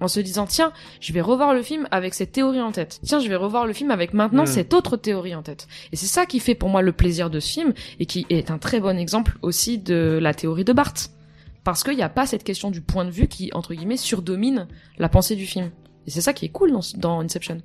en 0.00 0.06
se 0.06 0.20
disant 0.20 0.46
tiens, 0.46 0.74
je 1.00 1.14
vais 1.14 1.22
revoir 1.22 1.54
le 1.54 1.62
film 1.62 1.88
avec 1.90 2.12
cette 2.12 2.32
théorie 2.32 2.60
en 2.60 2.70
tête. 2.70 3.00
Tiens, 3.02 3.18
je 3.18 3.30
vais 3.30 3.36
revoir 3.36 3.66
le 3.66 3.72
film 3.72 3.90
avec 3.90 4.12
maintenant 4.12 4.42
Mm. 4.42 4.48
cette 4.48 4.74
autre 4.74 4.98
théorie 4.98 5.34
en 5.34 5.42
tête. 5.42 5.68
Et 5.90 5.96
c'est 5.96 6.04
ça 6.04 6.26
qui 6.26 6.38
fait 6.38 6.54
pour 6.54 6.68
moi 6.68 6.82
le 6.82 6.92
plaisir 6.92 7.30
de 7.30 7.40
ce 7.40 7.50
film 7.50 7.72
et 7.98 8.04
qui 8.04 8.26
est 8.28 8.50
un 8.50 8.58
très 8.58 8.78
bon 8.78 8.98
exemple 8.98 9.38
aussi 9.40 9.78
de 9.78 10.18
la 10.20 10.34
théorie 10.34 10.64
de 10.64 10.74
Barthes. 10.74 11.12
Parce 11.64 11.82
qu'il 11.82 11.96
n'y 11.96 12.02
a 12.02 12.10
pas 12.10 12.26
cette 12.26 12.44
question 12.44 12.70
du 12.70 12.82
point 12.82 13.06
de 13.06 13.10
vue 13.10 13.26
qui, 13.26 13.48
entre 13.54 13.72
guillemets, 13.72 13.96
surdomine 13.96 14.68
la 14.98 15.08
pensée 15.08 15.34
du 15.34 15.46
film. 15.46 15.70
Et 16.06 16.10
c'est 16.10 16.20
ça 16.20 16.32
qui 16.32 16.44
est 16.44 16.50
cool 16.50 16.72
dans, 16.98 17.20
Inception. 17.20 17.58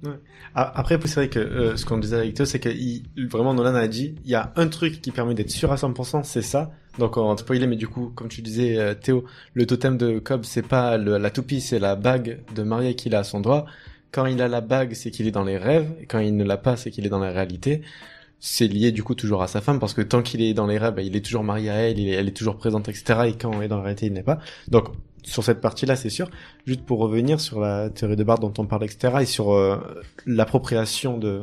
Ah, 0.55 0.71
Après, 0.75 0.99
c'est 1.05 1.13
vrai 1.15 1.29
que 1.29 1.39
euh, 1.39 1.77
ce 1.77 1.85
qu'on 1.85 1.97
disait 1.99 2.17
avec 2.17 2.33
toi, 2.33 2.45
c'est 2.45 2.59
que 2.59 2.69
il- 2.69 3.03
vraiment 3.29 3.53
Nolan 3.53 3.75
a 3.75 3.87
dit, 3.87 4.15
il 4.25 4.31
y 4.31 4.35
a 4.35 4.51
un 4.55 4.67
truc 4.67 5.01
qui 5.01 5.11
permet 5.11 5.33
d'être 5.35 5.51
sûr 5.51 5.71
à 5.71 5.75
100%, 5.77 6.23
c'est 6.23 6.41
ça. 6.41 6.71
Donc 6.97 7.17
on 7.17 7.35
te 7.35 7.41
spoiler, 7.41 7.67
mais 7.67 7.75
du 7.77 7.87
coup, 7.87 8.11
comme 8.15 8.27
tu 8.27 8.41
disais, 8.41 8.77
euh, 8.77 8.93
Théo, 8.95 9.23
le 9.53 9.65
totem 9.65 9.97
de 9.97 10.19
Cobb, 10.19 10.43
c'est 10.43 10.65
pas 10.67 10.97
la 10.97 11.29
toupie, 11.29 11.61
c'est 11.61 11.79
la 11.79 11.95
bague 11.95 12.39
de 12.55 12.63
Maria 12.63 12.93
qu'il 12.93 13.15
a 13.15 13.19
à 13.19 13.23
son 13.23 13.39
doigt. 13.39 13.65
Quand 14.11 14.25
il 14.25 14.41
a 14.41 14.47
la 14.49 14.59
bague, 14.59 14.93
c'est 14.93 15.09
qu'il 15.11 15.25
est 15.27 15.31
dans 15.31 15.45
les 15.45 15.57
rêves. 15.57 15.89
Quand 16.09 16.19
il 16.19 16.35
ne 16.35 16.43
l'a 16.43 16.57
pas, 16.57 16.75
c'est 16.75 16.91
qu'il 16.91 17.05
est 17.05 17.09
dans 17.09 17.19
la 17.19 17.31
réalité. 17.31 17.81
C'est 18.43 18.67
lié 18.67 18.91
du 18.91 19.03
coup 19.03 19.13
toujours 19.15 19.43
à 19.43 19.47
sa 19.47 19.61
femme 19.61 19.79
parce 19.79 19.93
que 19.93 20.01
tant 20.01 20.23
qu'il 20.23 20.41
est 20.41 20.53
dans 20.55 20.65
les 20.67 20.79
rêves, 20.79 20.95
bah, 20.95 21.03
il 21.03 21.15
est 21.15 21.23
toujours 21.23 21.43
marié 21.43 21.69
à 21.69 21.75
elle, 21.75 21.99
elle 21.99 22.27
est 22.27 22.35
toujours 22.35 22.57
présente, 22.57 22.89
etc. 22.89 23.21
Et 23.27 23.33
quand 23.37 23.51
on 23.55 23.61
est 23.61 23.67
dans 23.67 23.77
la 23.77 23.83
réalité, 23.83 24.07
il 24.07 24.13
n'est 24.13 24.23
pas. 24.23 24.39
Donc 24.67 24.87
sur 25.23 25.43
cette 25.43 25.61
partie-là, 25.61 25.95
c'est 25.95 26.09
sûr. 26.09 26.29
Juste 26.65 26.81
pour 26.81 26.99
revenir 26.99 27.39
sur 27.39 27.59
la 27.59 27.89
théorie 27.89 28.15
de 28.15 28.23
Barthes 28.23 28.41
dont 28.41 28.53
on 28.57 28.65
parle, 28.65 28.83
etc. 28.85 29.13
Et 29.21 29.25
sur 29.25 29.51
euh, 29.53 29.77
l'appropriation 30.25 31.17
de 31.17 31.41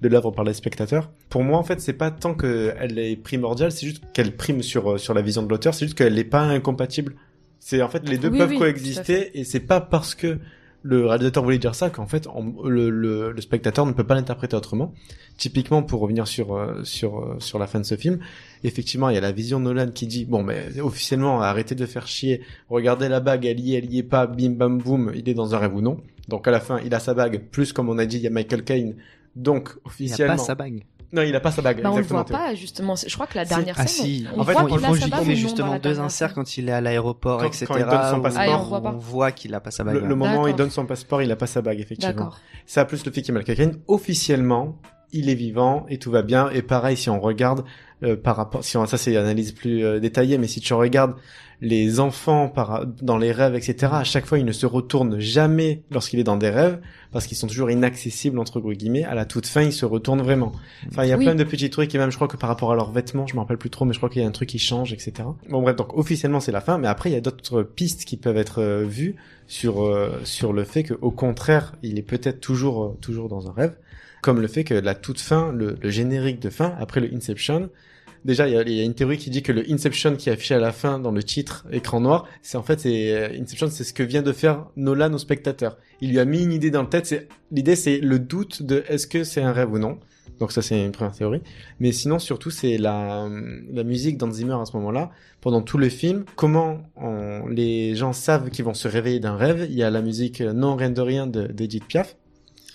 de 0.00 0.08
l'œuvre 0.08 0.32
par 0.32 0.44
les 0.44 0.52
spectateurs. 0.52 1.12
Pour 1.28 1.44
moi, 1.44 1.58
en 1.58 1.62
fait, 1.62 1.80
c'est 1.80 1.92
pas 1.92 2.10
tant 2.10 2.34
qu'elle 2.34 2.98
est 2.98 3.14
primordiale, 3.14 3.70
c'est 3.70 3.86
juste 3.86 4.02
qu'elle 4.12 4.34
prime 4.36 4.60
sur 4.60 4.92
euh, 4.94 4.98
sur 4.98 5.14
la 5.14 5.22
vision 5.22 5.44
de 5.44 5.48
l'auteur. 5.48 5.74
C'est 5.74 5.84
juste 5.86 5.96
qu'elle 5.96 6.14
n'est 6.14 6.24
pas 6.24 6.40
incompatible. 6.42 7.14
C'est 7.60 7.80
en 7.82 7.88
fait 7.88 8.08
les 8.08 8.18
deux 8.18 8.28
Oui, 8.28 8.38
peuvent 8.38 8.50
oui, 8.50 8.58
coexister 8.58 9.38
et 9.38 9.44
c'est 9.44 9.60
pas 9.60 9.80
parce 9.80 10.16
que 10.16 10.38
le 10.82 11.06
réalisateur 11.06 11.44
voulait 11.44 11.58
dire 11.58 11.76
ça 11.76 11.90
qu'en 11.90 12.08
fait 12.08 12.26
on- 12.34 12.64
le, 12.66 12.90
le, 12.90 13.30
le 13.30 13.40
spectateur 13.40 13.86
ne 13.86 13.92
peut 13.92 14.02
pas 14.02 14.16
l'interpréter 14.16 14.56
autrement. 14.56 14.92
Typiquement, 15.38 15.84
pour 15.84 16.00
revenir 16.00 16.26
sur 16.26 16.56
euh, 16.56 16.82
sur 16.82 17.36
sur 17.38 17.60
la 17.60 17.68
fin 17.68 17.78
de 17.78 17.84
ce 17.86 17.94
film, 17.96 18.18
effectivement, 18.64 19.08
il 19.08 19.14
y 19.14 19.18
a 19.18 19.20
la 19.20 19.32
vision 19.32 19.58
de 19.60 19.64
Nolan 19.64 19.88
qui 19.92 20.06
dit 20.06 20.24
bon, 20.24 20.42
mais 20.42 20.80
officiellement, 20.80 21.40
arrêtez 21.40 21.74
de 21.74 21.86
faire 21.86 22.06
chier. 22.06 22.42
Regardez 22.68 23.08
la 23.08 23.20
bague, 23.20 23.44
elle 23.46 23.60
y 23.60 23.74
est, 23.74 23.78
elle 23.78 23.92
y 23.92 23.98
est 23.98 24.02
pas. 24.02 24.26
Bim 24.26 24.50
bam 24.50 24.78
boum, 24.78 25.12
il 25.14 25.28
est 25.28 25.34
dans 25.34 25.54
un 25.54 25.58
rêve 25.58 25.74
ou 25.74 25.80
non. 25.80 25.98
Donc 26.28 26.46
à 26.46 26.50
la 26.50 26.60
fin, 26.60 26.78
il 26.84 26.94
a 26.94 27.00
sa 27.00 27.14
bague. 27.14 27.42
Plus 27.50 27.72
comme 27.72 27.88
on 27.88 27.98
a 27.98 28.06
dit, 28.06 28.16
il 28.18 28.22
y 28.22 28.26
a 28.26 28.30
Michael 28.30 28.62
Caine. 28.64 28.94
Donc 29.34 29.70
Il 29.70 29.72
n'y 29.74 29.80
a 29.80 29.86
officiellement, 29.86 30.36
pas 30.36 30.42
sa 30.42 30.54
bague. 30.54 30.84
non, 31.12 31.22
il 31.22 31.34
a 31.34 31.40
pas 31.40 31.50
sa 31.50 31.62
bague. 31.62 31.82
Bah, 31.82 31.90
on 31.90 31.94
le 31.96 32.02
exactement. 32.02 32.22
voit 32.28 32.38
pas, 32.48 32.54
justement. 32.54 32.96
C'est- 32.96 33.08
Je 33.08 33.14
crois 33.14 33.26
que 33.26 33.36
la 33.36 33.44
dernière 33.46 33.74
Ah 33.78 33.86
scène, 33.86 34.04
si, 34.06 34.26
on 34.36 34.40
En 34.40 34.44
fait, 34.44 34.52
voit 34.52 34.64
mais 34.64 34.78
non 34.78 35.24
justement 35.34 35.78
deux 35.78 36.00
inserts 36.00 36.34
quand 36.34 36.56
il 36.58 36.68
est 36.68 36.72
à 36.72 36.80
l'aéroport, 36.80 37.42
etc. 37.44 37.64
quand 37.66 37.76
il 37.76 37.84
donne 37.84 38.10
son 38.10 38.20
passeport. 38.20 38.80
Ah, 38.84 38.92
on 38.94 38.98
voit 38.98 39.28
on 39.28 39.32
qu'il 39.32 39.54
a 39.54 39.60
pas 39.60 39.70
sa 39.70 39.84
bague. 39.84 39.94
Le, 39.94 40.00
le 40.00 40.06
ouais. 40.08 40.14
moment 40.14 40.42
où 40.42 40.48
il 40.48 40.54
donne 40.54 40.70
son 40.70 40.86
passeport, 40.86 41.22
il 41.22 41.30
a 41.32 41.36
pas 41.36 41.46
sa 41.46 41.62
bague, 41.62 41.80
effectivement. 41.80 42.14
D'accord. 42.14 42.38
Ça, 42.66 42.84
plus 42.84 43.04
le 43.04 43.10
fait 43.10 43.22
qu'il 43.22 43.32
y 43.34 43.36
a 43.36 43.40
Michael 43.40 43.56
Caine, 43.56 43.78
officiellement, 43.88 44.76
il 45.12 45.28
est 45.28 45.34
vivant 45.34 45.86
et 45.88 45.98
tout 45.98 46.10
va 46.10 46.22
bien. 46.22 46.50
Et 46.50 46.62
pareil, 46.62 46.96
si 46.96 47.10
on 47.10 47.20
regarde 47.20 47.64
euh, 48.02 48.16
par 48.16 48.36
rapport, 48.36 48.64
si 48.64 48.76
on, 48.76 48.86
ça 48.86 48.96
c'est 48.98 49.12
une 49.12 49.16
analyse 49.18 49.52
plus 49.52 49.84
euh, 49.84 50.00
détaillée, 50.00 50.38
mais 50.38 50.48
si 50.48 50.60
tu 50.60 50.74
regardes 50.74 51.14
les 51.64 52.00
enfants 52.00 52.48
par, 52.48 52.84
dans 53.02 53.18
les 53.18 53.30
rêves, 53.30 53.54
etc., 53.54 53.92
à 53.92 54.02
chaque 54.02 54.26
fois, 54.26 54.40
ils 54.40 54.44
ne 54.44 54.50
se 54.50 54.66
retournent 54.66 55.20
jamais 55.20 55.84
lorsqu'il 55.92 56.18
est 56.18 56.24
dans 56.24 56.36
des 56.36 56.50
rêves, 56.50 56.80
parce 57.12 57.28
qu'ils 57.28 57.36
sont 57.36 57.46
toujours 57.46 57.70
inaccessibles, 57.70 58.40
entre 58.40 58.58
gros 58.58 58.72
guillemets. 58.72 59.04
À 59.04 59.14
la 59.14 59.26
toute 59.26 59.46
fin, 59.46 59.62
ils 59.62 59.72
se 59.72 59.84
retournent 59.84 60.22
vraiment. 60.22 60.50
Enfin, 60.88 61.04
il 61.04 61.10
y 61.10 61.12
a 61.12 61.16
Oui. 61.16 61.24
plein 61.24 61.36
de 61.36 61.44
petits 61.44 61.70
trucs, 61.70 61.94
et 61.94 61.98
même, 61.98 62.10
je 62.10 62.16
crois 62.16 62.26
que 62.26 62.36
par 62.36 62.48
rapport 62.48 62.72
à 62.72 62.74
leurs 62.74 62.90
vêtements, 62.90 63.28
je 63.28 63.34
me 63.34 63.38
rappelle 63.40 63.58
plus 63.58 63.70
trop, 63.70 63.84
mais 63.84 63.92
je 63.92 64.00
crois 64.00 64.08
qu'il 64.08 64.22
y 64.22 64.24
a 64.24 64.28
un 64.28 64.32
truc 64.32 64.48
qui 64.48 64.58
change, 64.58 64.92
etc. 64.92 65.12
Bon, 65.50 65.62
bref, 65.62 65.76
donc, 65.76 65.96
officiellement, 65.96 66.40
c'est 66.40 66.50
la 66.50 66.60
fin, 66.60 66.78
mais 66.78 66.88
après, 66.88 67.10
il 67.10 67.12
y 67.12 67.16
a 67.16 67.20
d'autres 67.20 67.62
pistes 67.62 68.06
qui 68.06 68.16
peuvent 68.16 68.38
être 68.38 68.60
euh, 68.60 68.82
vues 68.84 69.14
sur, 69.46 69.84
euh, 69.84 70.20
sur 70.24 70.52
le 70.52 70.64
fait 70.64 70.82
que, 70.82 70.94
au 71.00 71.12
contraire, 71.12 71.76
il 71.84 71.96
est 71.96 72.02
peut-être 72.02 72.40
toujours, 72.40 72.82
euh, 72.82 72.98
toujours 73.00 73.28
dans 73.28 73.48
un 73.48 73.52
rêve. 73.52 73.76
Comme 74.22 74.40
le 74.40 74.48
fait 74.48 74.64
que 74.64 74.72
la 74.74 74.94
toute 74.94 75.20
fin, 75.20 75.52
le, 75.52 75.76
le 75.82 75.90
générique 75.90 76.40
de 76.40 76.48
fin, 76.48 76.74
après 76.80 77.00
le 77.00 77.14
Inception, 77.14 77.68
Déjà, 78.24 78.46
il 78.48 78.68
y, 78.68 78.74
y 78.76 78.80
a 78.80 78.84
une 78.84 78.94
théorie 78.94 79.18
qui 79.18 79.30
dit 79.30 79.42
que 79.42 79.50
le 79.50 79.68
Inception 79.68 80.14
qui 80.14 80.28
est 80.28 80.32
affiché 80.32 80.54
à 80.54 80.60
la 80.60 80.70
fin 80.70 81.00
dans 81.00 81.10
le 81.10 81.24
titre 81.24 81.66
écran 81.72 82.00
noir, 82.00 82.28
c'est 82.40 82.56
en 82.56 82.62
fait 82.62 82.78
c'est 82.78 83.10
euh, 83.12 83.40
Inception, 83.42 83.66
c'est 83.68 83.82
ce 83.82 83.92
que 83.92 84.04
vient 84.04 84.22
de 84.22 84.30
faire 84.30 84.66
Nolan 84.76 85.12
au 85.12 85.18
spectateur. 85.18 85.76
Il 86.00 86.10
lui 86.10 86.20
a 86.20 86.24
mis 86.24 86.40
une 86.44 86.52
idée 86.52 86.70
dans 86.70 86.82
le 86.82 86.88
tête. 86.88 87.06
C'est 87.06 87.26
l'idée, 87.50 87.74
c'est 87.74 87.98
le 87.98 88.20
doute 88.20 88.62
de 88.62 88.84
est-ce 88.88 89.08
que 89.08 89.24
c'est 89.24 89.42
un 89.42 89.50
rêve 89.52 89.72
ou 89.72 89.78
non. 89.80 89.98
Donc 90.38 90.52
ça, 90.52 90.62
c'est 90.62 90.80
une 90.84 90.92
première 90.92 91.16
théorie. 91.16 91.40
Mais 91.80 91.90
sinon, 91.90 92.20
surtout, 92.20 92.50
c'est 92.50 92.78
la 92.78 93.28
la 93.72 93.82
musique 93.82 94.18
d'Hans 94.18 94.30
Zimmer 94.30 94.54
à 94.54 94.66
ce 94.66 94.76
moment-là, 94.76 95.10
pendant 95.40 95.60
tout 95.60 95.78
le 95.78 95.88
film. 95.88 96.24
Comment 96.36 96.80
on- 96.94 97.48
les 97.48 97.96
gens 97.96 98.12
savent 98.12 98.50
qu'ils 98.50 98.64
vont 98.64 98.74
se 98.74 98.86
réveiller 98.86 99.18
d'un 99.18 99.34
rêve? 99.36 99.66
Il 99.68 99.74
y 99.76 99.82
a 99.82 99.90
la 99.90 100.00
musique 100.00 100.40
non 100.42 100.76
rien 100.76 101.26
de 101.26 101.48
d'Edith 101.48 101.86
Piaf. 101.88 102.14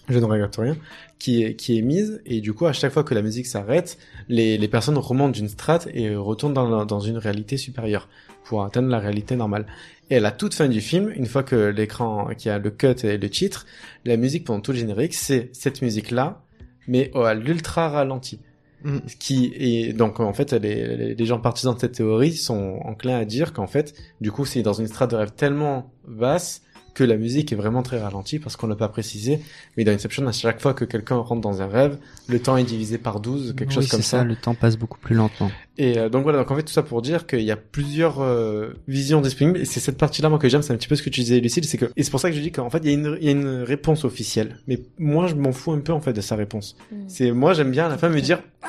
Je 0.09 0.19
ne 0.19 0.25
regrette 0.25 0.55
rien, 0.55 0.77
qui 1.19 1.43
est, 1.43 1.55
qui 1.55 1.77
est 1.77 1.81
mise, 1.81 2.21
et 2.25 2.39
du 2.39 2.53
coup, 2.53 2.65
à 2.65 2.71
chaque 2.73 2.93
fois 2.93 3.03
que 3.03 3.13
la 3.13 3.21
musique 3.21 3.45
s'arrête, 3.45 3.97
les, 4.29 4.57
les 4.57 4.67
personnes 4.69 4.97
remontent 4.97 5.31
d'une 5.31 5.49
strate 5.49 5.89
et 5.93 6.15
retournent 6.15 6.53
dans, 6.53 6.85
dans 6.85 6.99
une 7.01 7.17
réalité 7.17 7.57
supérieure 7.57 8.07
pour 8.45 8.63
atteindre 8.63 8.87
la 8.87 8.99
réalité 8.99 9.35
normale. 9.35 9.65
Et 10.09 10.15
à 10.15 10.19
la 10.21 10.31
toute 10.31 10.53
fin 10.53 10.69
du 10.69 10.79
film, 10.79 11.11
une 11.13 11.25
fois 11.25 11.43
que 11.43 11.55
l'écran, 11.69 12.29
qui 12.37 12.49
a 12.49 12.57
le 12.57 12.71
cut 12.71 12.95
et 13.03 13.17
le 13.17 13.29
titre, 13.29 13.65
la 14.05 14.15
musique 14.15 14.45
pendant 14.45 14.61
tout 14.61 14.71
le 14.71 14.77
générique, 14.77 15.13
c'est 15.13 15.49
cette 15.51 15.81
musique-là, 15.81 16.41
mais 16.87 17.11
à 17.13 17.33
l'ultra 17.33 17.89
ralenti. 17.89 18.39
Mm. 18.83 18.99
Qui 19.19 19.51
est 19.57 19.91
donc 19.93 20.19
en 20.19 20.33
fait 20.33 20.53
les, 20.53 20.95
les- 20.95 21.15
les 21.15 21.25
gens 21.25 21.39
partisans 21.39 21.73
de 21.73 21.79
cette 21.79 21.93
théorie 21.93 22.33
sont 22.33 22.79
enclins 22.85 23.17
à 23.17 23.25
dire 23.25 23.51
qu'en 23.51 23.65
fait 23.65 23.95
du 24.21 24.31
coup 24.31 24.45
c'est 24.45 24.61
dans 24.61 24.73
une 24.73 24.85
strate 24.85 25.09
de 25.09 25.15
rêve 25.15 25.31
tellement 25.35 25.91
basse 26.07 26.61
que 26.97 27.03
la 27.03 27.15
musique 27.15 27.53
est 27.53 27.55
vraiment 27.55 27.83
très 27.83 27.99
ralentie 27.99 28.39
parce 28.39 28.55
qu'on 28.55 28.65
l'a 28.65 28.75
pas 28.75 28.87
précisé 28.89 29.39
mais 29.77 29.83
dans 29.83 29.91
Inception 29.91 30.25
à 30.25 30.31
chaque 30.31 30.59
fois 30.59 30.73
que 30.73 30.83
quelqu'un 30.83 31.17
rentre 31.17 31.41
dans 31.41 31.61
un 31.61 31.67
rêve 31.67 31.99
le 32.27 32.39
temps 32.39 32.57
est 32.57 32.63
divisé 32.63 32.97
par 32.97 33.19
12 33.19 33.53
quelque 33.55 33.69
Oui, 33.69 33.75
chose 33.75 33.87
comme 33.87 34.01
c'est 34.01 34.17
ça, 34.17 34.23
Le 34.23 34.35
temps 34.35 34.55
passe 34.55 34.77
beaucoup 34.77 34.97
plus 34.97 35.13
lentement. 35.15 35.51
et 35.77 35.99
euh, 35.99 36.09
donc 36.09 36.23
voilà, 36.23 36.39
donc 36.39 36.49
en 36.49 36.55
fait 36.55 36.63
tout 36.63 36.73
ça 36.73 36.81
pour 36.81 37.03
dire 37.03 37.27
qu'il 37.27 37.41
y 37.43 37.51
a 37.51 37.55
plusieurs 37.55 38.19
euh, 38.19 38.69
visions 38.87 39.21
disponibles 39.21 39.59
et 39.59 39.65
c'est 39.65 39.79
cette 39.79 39.99
partie-là 39.99 40.29
moi 40.29 40.39
que 40.39 40.49
j'aime, 40.49 40.63
c'est 40.63 40.73
un 40.73 40.77
petit 40.77 40.87
peu 40.87 40.95
ce 40.95 41.03
que 41.03 41.11
tu 41.11 41.21
disais 41.21 41.39
Lucille, 41.39 41.65
c'est 41.65 41.77
que 41.77 41.85
et 41.95 42.01
c'est 42.01 42.09
pour 42.09 42.19
ça 42.19 42.31
que 42.31 42.35
je 42.35 42.41
dis 42.41 42.51
qu'en 42.51 42.71
fait 42.71 42.79
il 42.83 42.87
y, 42.89 42.89
a 42.89 42.93
une, 42.93 43.17
il 43.21 43.25
y 43.25 43.29
a 43.29 43.31
une 43.31 43.61
réponse 43.61 44.03
officielle, 44.03 44.57
mais 44.67 44.79
moi 44.97 45.27
je 45.27 45.35
m'en 45.35 45.51
fous 45.51 45.73
un 45.73 45.79
peu 45.81 45.93
en 45.93 46.01
fait 46.01 46.13
de 46.13 46.21
sa 46.21 46.35
réponse. 46.35 46.75
Mm. 46.91 46.95
C'est 47.07 47.31
moi 47.31 47.53
j'aime 47.53 47.69
bien 47.69 47.85
à 47.85 47.89
la 47.89 47.99
fin 47.99 48.09
me 48.09 48.21
dire 48.21 48.39
ah 48.63 48.67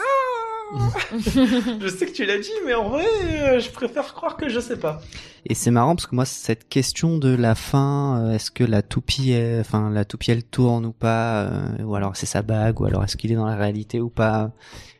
je 1.81 1.89
sais 1.89 2.07
que 2.07 2.13
tu 2.13 2.25
l'as 2.27 2.39
dit 2.39 2.51
mais 2.67 2.75
en 2.75 2.89
vrai 2.89 3.05
euh, 3.25 3.61
je 3.61 3.71
préfère 3.71 4.15
croire 4.15 4.37
que 4.37 4.49
je 4.49 4.61
sais 4.61 4.79
pas. 4.79 5.01
Et 5.47 5.55
c'est 5.55 5.71
marrant 5.71 5.95
parce 5.95 6.07
que 6.07 6.15
moi 6.15 6.25
cette 6.25 6.69
question 6.69 7.17
de 7.17 7.35
la 7.35 7.55
fin, 7.55 8.21
euh, 8.23 8.35
est-ce 8.35 8.51
que 8.51 8.65
la 8.65 8.83
toupie, 8.83 9.31
est- 9.33 9.61
enfin 9.61 9.91
la 9.91 10.05
toupie 10.05 10.31
elle 10.31 10.43
tourne 10.45 10.85
ou 10.87 10.93
pas, 10.93 11.43
euh, 11.45 11.83
ou 11.85 11.95
alors 11.95 12.17
c'est 12.17 12.27
sa 12.27 12.43
bague, 12.43 12.81
ou 12.81 12.85
alors 12.85 13.05
est-ce 13.05 13.17
qu'il 13.17 13.33
est 13.33 13.37
dans 13.37 13.47
la 13.47 13.57
réalité 13.57 14.01
ou 14.01 14.11
pas, 14.11 14.51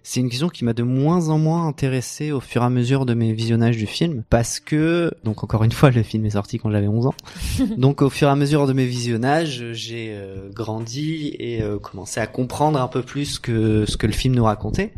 c'est 0.03 0.21
une 0.21 0.31
question 0.31 0.49
qui 0.49 0.65
m'a 0.65 0.73
de 0.73 0.83
moins 0.85 1.29
en 1.29 1.37
moins 1.39 1.67
intéressé 1.67 2.33
au 2.33 2.41
fur 2.41 2.63
et 2.63 2.65
à 2.65 2.71
mesure 2.71 3.05
de 3.05 3.13
mes 3.13 3.33
visionnages 3.35 3.77
du 3.77 3.87
film, 3.87 4.23
parce 4.31 4.59
que 4.61 5.11
donc 5.25 5.45
encore 5.45 5.65
une 5.65 5.73
fois 5.73 5.91
le 5.91 6.03
film 6.03 6.25
est 6.25 6.31
sorti 6.31 6.59
quand 6.59 6.71
j'avais 6.71 6.89
11 6.89 7.09
ans, 7.09 7.15
donc 7.77 8.01
au 8.01 8.09
fur 8.09 8.29
et 8.29 8.31
à 8.31 8.37
mesure 8.37 8.67
de 8.67 8.73
mes 8.73 8.87
visionnages 8.87 9.73
j'ai 9.73 10.13
euh, 10.13 10.49
grandi 10.51 11.35
et 11.39 11.63
euh, 11.63 11.79
commencé 11.79 12.21
à 12.21 12.27
comprendre 12.27 12.81
un 12.81 12.89
peu 12.89 13.03
plus 13.03 13.39
que 13.39 13.85
ce 13.87 13.97
que 13.99 14.07
le 14.07 14.13
film 14.15 14.35
nous 14.35 14.45
racontait. 14.45 14.95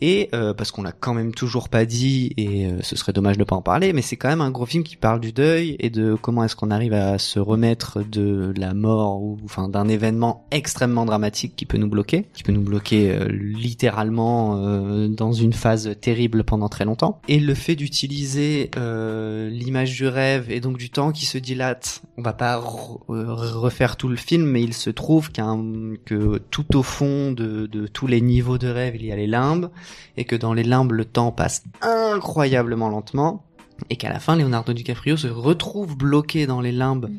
Et 0.00 0.28
euh, 0.34 0.54
parce 0.54 0.70
qu'on 0.70 0.82
l'a 0.82 0.92
quand 0.92 1.14
même 1.14 1.34
toujours 1.34 1.68
pas 1.68 1.84
dit, 1.84 2.32
et 2.36 2.66
euh, 2.66 2.78
ce 2.82 2.96
serait 2.96 3.12
dommage 3.12 3.38
de 3.38 3.44
pas 3.44 3.56
en 3.56 3.62
parler, 3.62 3.92
mais 3.92 4.02
c'est 4.02 4.16
quand 4.16 4.28
même 4.28 4.40
un 4.40 4.50
gros 4.50 4.66
film 4.66 4.84
qui 4.84 4.96
parle 4.96 5.20
du 5.20 5.32
deuil 5.32 5.76
et 5.78 5.90
de 5.90 6.14
comment 6.14 6.44
est-ce 6.44 6.56
qu'on 6.56 6.70
arrive 6.70 6.92
à 6.92 7.18
se 7.18 7.38
remettre 7.38 8.02
de 8.02 8.52
la 8.56 8.74
mort 8.74 9.22
ou 9.22 9.38
enfin 9.44 9.68
d'un 9.68 9.88
événement 9.88 10.46
extrêmement 10.50 11.04
dramatique 11.04 11.54
qui 11.56 11.66
peut 11.66 11.78
nous 11.78 11.88
bloquer, 11.88 12.26
qui 12.34 12.42
peut 12.42 12.52
nous 12.52 12.62
bloquer 12.62 13.10
euh, 13.10 13.28
littéralement 13.30 14.56
euh, 14.56 15.08
dans 15.08 15.32
une 15.32 15.52
phase 15.52 15.94
terrible 16.00 16.44
pendant 16.44 16.68
très 16.68 16.84
longtemps. 16.84 17.20
Et 17.28 17.40
le 17.40 17.54
fait 17.54 17.76
d'utiliser 17.76 18.70
euh, 18.76 19.48
l'image 19.50 19.94
du 19.94 20.06
rêve 20.06 20.50
et 20.50 20.60
donc 20.60 20.78
du 20.78 20.90
temps 20.90 21.12
qui 21.12 21.26
se 21.26 21.38
dilate, 21.38 22.02
on 22.16 22.22
va 22.22 22.32
pas 22.32 22.56
euh, 22.56 22.60
refaire 23.08 23.96
tout 23.96 24.08
le 24.08 24.16
film, 24.16 24.44
mais 24.46 24.62
il 24.62 24.74
se 24.74 24.90
trouve 24.90 25.30
qu'un 25.30 25.64
que 26.04 26.38
tout 26.50 26.76
au 26.76 26.82
fond 26.82 27.32
de, 27.32 27.66
de 27.66 27.86
tous 27.86 28.06
les 28.06 28.20
niveaux 28.20 28.58
de 28.58 28.68
rêve, 28.68 28.96
il 28.96 29.04
y 29.06 29.12
a 29.12 29.16
les 29.16 29.26
limbes 29.26 29.70
et 30.16 30.24
que 30.24 30.36
dans 30.36 30.52
les 30.52 30.64
limbes 30.64 30.92
le 30.92 31.04
temps 31.04 31.32
passe 31.32 31.62
incroyablement 31.82 32.88
lentement 32.88 33.44
et 33.90 33.96
qu'à 33.96 34.08
la 34.08 34.20
fin 34.20 34.36
Leonardo 34.36 34.72
DiCaprio 34.72 35.16
se 35.16 35.28
retrouve 35.28 35.96
bloqué 35.96 36.46
dans 36.46 36.60
les 36.60 36.72
limbes 36.72 37.10
Mm. 37.10 37.18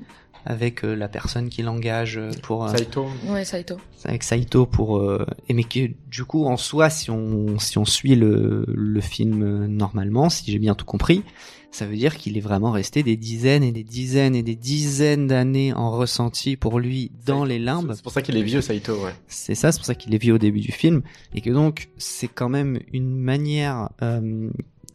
Avec 0.50 0.86
euh, 0.86 0.96
la 0.96 1.10
personne 1.10 1.50
qui 1.50 1.62
l'engage 1.62 2.18
euh, 2.18 2.32
pour 2.42 2.66
euh, 2.66 2.76
Saito. 2.76 3.08
Ouais, 3.28 3.44
Saito. 3.44 3.76
avec 4.06 4.24
Saito 4.24 4.66
pour 4.66 4.98
euh, 4.98 5.26
et 5.50 5.54
mais 5.54 5.66
que 5.66 5.92
du 6.10 6.24
coup 6.24 6.46
en 6.46 6.56
soi 6.56 6.90
si 6.90 7.12
on 7.12 7.60
si 7.60 7.78
on 7.78 7.84
suit 7.84 8.16
le 8.16 8.64
le 8.68 9.02
film 9.02 9.66
normalement 9.66 10.30
si 10.30 10.50
j'ai 10.50 10.58
bien 10.58 10.74
tout 10.74 10.86
compris 10.86 11.24
ça 11.72 11.86
veut 11.86 11.98
dire 11.98 12.16
qu'il 12.18 12.38
est 12.38 12.42
vraiment 12.42 12.72
resté 12.72 13.04
des 13.04 13.18
dizaines 13.18 13.62
et 13.62 13.74
des 13.74 13.84
dizaines 13.84 14.36
et 14.36 14.42
des 14.42 14.56
dizaines 14.56 15.28
d'années 15.28 15.74
en 15.74 15.92
ressenti 15.92 16.56
pour 16.56 16.80
lui 16.80 17.12
dans 17.26 17.44
les 17.44 17.60
limbes 17.60 17.92
C'est 17.94 18.02
pour 18.02 18.14
ça 18.14 18.22
qu'il 18.22 18.38
est 18.38 18.42
vieux 18.42 18.62
Saito 18.62 18.94
ouais. 19.04 19.14
c'est 19.28 19.54
ça, 19.54 19.74
c'est 19.74 19.80
pour 19.80 19.86
ça 19.86 19.96
qu'il 19.96 20.16
est 20.16 20.24
vu 20.24 20.32
au 20.32 20.38
début 20.38 20.62
du 20.62 20.72
film, 20.72 21.02
et 21.36 21.42
que 21.42 21.50
donc 21.50 21.90
c'est 21.98 22.30
quand 22.30 22.50
même 22.50 22.80
une 22.94 23.16
manière 23.18 23.90
euh, 24.02 24.50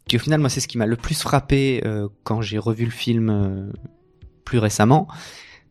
Puis 0.09 0.17
au 0.17 0.21
final, 0.21 0.41
moi, 0.41 0.49
c'est 0.49 0.61
ce 0.61 0.69
qui 0.69 0.79
m'a 0.79 0.87
le 0.87 0.97
plus 0.97 1.21
frappé 1.21 1.83
euh, 1.85 2.09
quand 2.25 2.43
j'ai 2.43 2.59
revu 2.59 2.85
le 2.85 2.91
film 2.91 3.31
euh, 3.31 3.71
plus 4.45 4.59
récemment, 4.59 5.09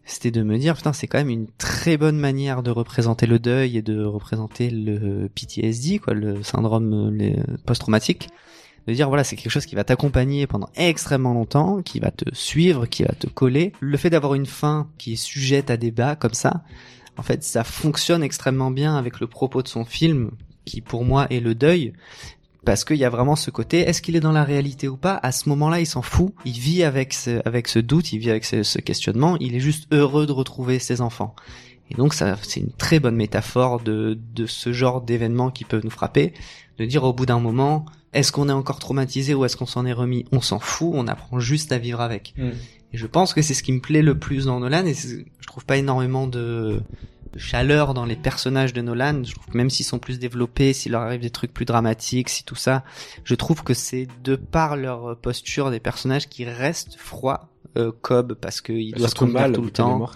c'était 0.06 0.32
de 0.32 0.44
me 0.44 0.58
dire 0.58 0.76
putain 0.76 0.94
c'est 0.94 1.08
quand 1.08 1.20
même 1.20 1.30
une 1.30 1.48
très 1.58 1.98
bonne 1.98 2.18
manière 2.18 2.64
de 2.64 2.72
représenter 2.72 3.28
le 3.28 3.40
deuil 3.40 3.78
et 3.78 3.82
de 3.82 4.04
représenter 4.04 4.70
le 4.70 5.30
PTSD 5.30 6.00
quoi 6.00 6.14
le 6.14 6.44
syndrome 6.44 7.18
euh, 7.22 7.36
post-traumatique. 7.66 8.30
De 8.88 8.94
dire 8.94 9.10
voilà 9.10 9.24
c'est 9.24 9.36
quelque 9.36 9.52
chose 9.52 9.68
qui 9.68 9.76
va 9.76 9.84
t'accompagner 9.84 10.48
pendant 10.48 10.70
extrêmement 10.76 11.34
longtemps 11.34 11.82
qui 11.84 12.00
va 12.00 12.10
te 12.10 12.26
suivre 12.34 12.88
qui 12.88 13.04
va 13.04 13.14
te 13.14 13.28
coller. 13.28 13.74
Le 13.80 13.98
fait 13.98 14.10
d'avoir 14.10 14.34
une 14.34 14.48
fin 14.48 14.90
qui 14.98 15.14
est 15.14 15.18
sujette 15.18 15.70
à 15.70 15.78
débat 15.78 16.16
comme 16.16 16.34
ça 16.34 16.64
en 17.18 17.22
fait 17.22 17.44
ça 17.44 17.64
fonctionne 17.64 18.24
extrêmement 18.24 18.72
bien 18.72 18.98
avec 18.98 19.20
le 19.20 19.28
propos 19.28 19.62
de 19.62 19.68
son 19.68 19.86
film 19.86 20.32
qui 20.66 20.82
pour 20.82 21.06
moi 21.06 21.28
est 21.30 21.40
le 21.40 21.54
deuil 21.54 21.94
parce 22.66 22.86
qu'il 22.86 22.97
y 22.97 23.05
a 23.05 23.09
vraiment 23.09 23.36
ce 23.36 23.49
côté, 23.49 23.80
est-ce 23.80 24.01
qu'il 24.01 24.16
est 24.16 24.20
dans 24.22 24.32
la 24.32 24.43
réalité 24.43 24.88
ou 24.88 24.97
pas? 24.97 25.20
À 25.24 25.32
ce 25.32 25.49
moment-là, 25.49 25.80
il 25.80 25.88
s'en 25.88 26.01
fout. 26.01 26.34
Il 26.45 26.53
vit 26.53 26.84
avec 26.84 27.14
ce, 27.14 27.41
avec 27.45 27.68
ce 27.68 27.80
doute, 27.80 28.14
il 28.14 28.20
vit 28.20 28.30
avec 28.30 28.45
ce, 28.45 28.62
ce 28.62 28.80
questionnement. 28.80 29.38
Il 29.39 29.55
est 29.55 29.59
juste 29.59 29.91
heureux 29.91 30.28
de 30.28 30.32
retrouver 30.32 30.78
ses 30.78 31.01
enfants. 31.01 31.36
Et 31.89 31.95
donc, 31.95 32.14
ça, 32.14 32.38
c'est 32.43 32.59
une 32.59 32.72
très 32.72 32.99
bonne 32.99 33.16
métaphore 33.16 33.82
de, 33.82 34.18
de 34.36 34.45
ce 34.45 34.72
genre 34.72 35.01
d'événements 35.01 35.49
qui 35.49 35.66
peuvent 35.66 35.84
nous 35.84 35.89
frapper, 35.89 36.34
de 36.78 36.86
dire 36.86 37.03
au 37.03 37.14
bout 37.14 37.26
d'un 37.26 37.39
moment, 37.39 37.86
est-ce 38.14 38.32
qu'on 38.32 38.47
est 38.47 38.53
encore 38.53 38.80
traumatisé 38.80 39.34
ou 39.34 39.43
est-ce 39.43 39.57
qu'on 39.57 39.66
s'en 39.66 39.86
est 39.86 39.93
remis? 39.93 40.26
On 40.32 40.41
s'en 40.41 40.59
fout, 40.59 40.91
on 40.93 41.07
apprend 41.07 41.39
juste 41.39 41.72
à 41.72 41.80
vivre 41.80 41.99
avec. 41.99 42.34
Mm. 42.38 42.49
Et 42.93 42.97
je 42.97 43.07
pense 43.07 43.34
que 43.34 43.41
c'est 43.41 43.53
ce 43.53 43.64
qui 43.64 43.72
me 43.72 43.80
plaît 43.80 44.01
le 44.01 44.20
plus 44.20 44.45
dans 44.45 44.59
Nolan. 44.59 44.86
Et 44.86 44.93
je 44.93 45.47
trouve 45.47 45.66
pas 45.66 45.78
énormément 45.78 46.28
de, 46.28 46.82
de 47.34 47.40
chaleur 47.40 47.94
dans 47.94 48.06
les 48.06 48.16
personnages 48.16 48.74
de 48.74 48.82
Nolan. 48.82 49.24
Je 49.24 49.34
trouve 49.34 49.48
que 49.48 49.58
même 49.58 49.70
s'ils 49.70 49.86
sont 49.86 50.00
plus 50.00 50.20
développés, 50.20 50.74
s'il 50.74 50.92
leur 50.94 51.02
arrive 51.02 51.22
des 51.22 51.30
trucs 51.30 51.54
plus 51.54 51.66
dramatiques, 51.66 52.30
si 52.30 52.44
tout 52.44 52.56
ça, 52.56 52.84
je 53.24 53.36
trouve 53.36 53.64
que 53.64 53.74
c'est 53.74 54.08
de 54.24 54.36
par 54.36 54.76
leur 54.76 55.18
posture 55.18 55.72
des 55.72 55.80
personnages 55.80 56.28
qui 56.28 56.46
restent 56.46 56.96
froids. 56.98 57.48
Euh, 57.78 57.92
Cobb 58.02 58.34
parce 58.34 58.60
qu'il 58.60 58.94
doit 58.96 59.08
se 59.08 59.24
mal 59.24 59.54
tout 59.54 59.62
le 59.62 59.72
temps. 59.72 60.10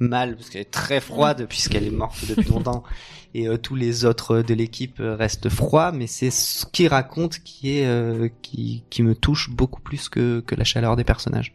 Mal 0.00 0.36
parce 0.36 0.50
qu'elle 0.50 0.62
est 0.62 0.70
très 0.70 1.00
froide 1.00 1.46
puisqu'elle 1.48 1.84
est 1.86 1.90
morte 1.90 2.18
depuis 2.28 2.48
longtemps 2.50 2.84
et 3.34 3.46
euh, 3.48 3.56
tous 3.58 3.74
les 3.74 4.04
autres 4.04 4.40
de 4.42 4.54
l'équipe 4.54 5.00
euh, 5.00 5.14
restent 5.16 5.48
froids 5.50 5.92
mais 5.92 6.06
c'est 6.06 6.30
ce 6.30 6.64
qu'il 6.66 6.88
raconte 6.88 7.38
qui 7.40 7.78
est 7.78 7.86
euh, 7.86 8.28
qui 8.42 8.84
qui 8.90 9.02
me 9.02 9.14
touche 9.14 9.50
beaucoup 9.50 9.80
plus 9.80 10.08
que 10.08 10.40
que 10.40 10.54
la 10.54 10.64
chaleur 10.64 10.96
des 10.96 11.04
personnages. 11.04 11.54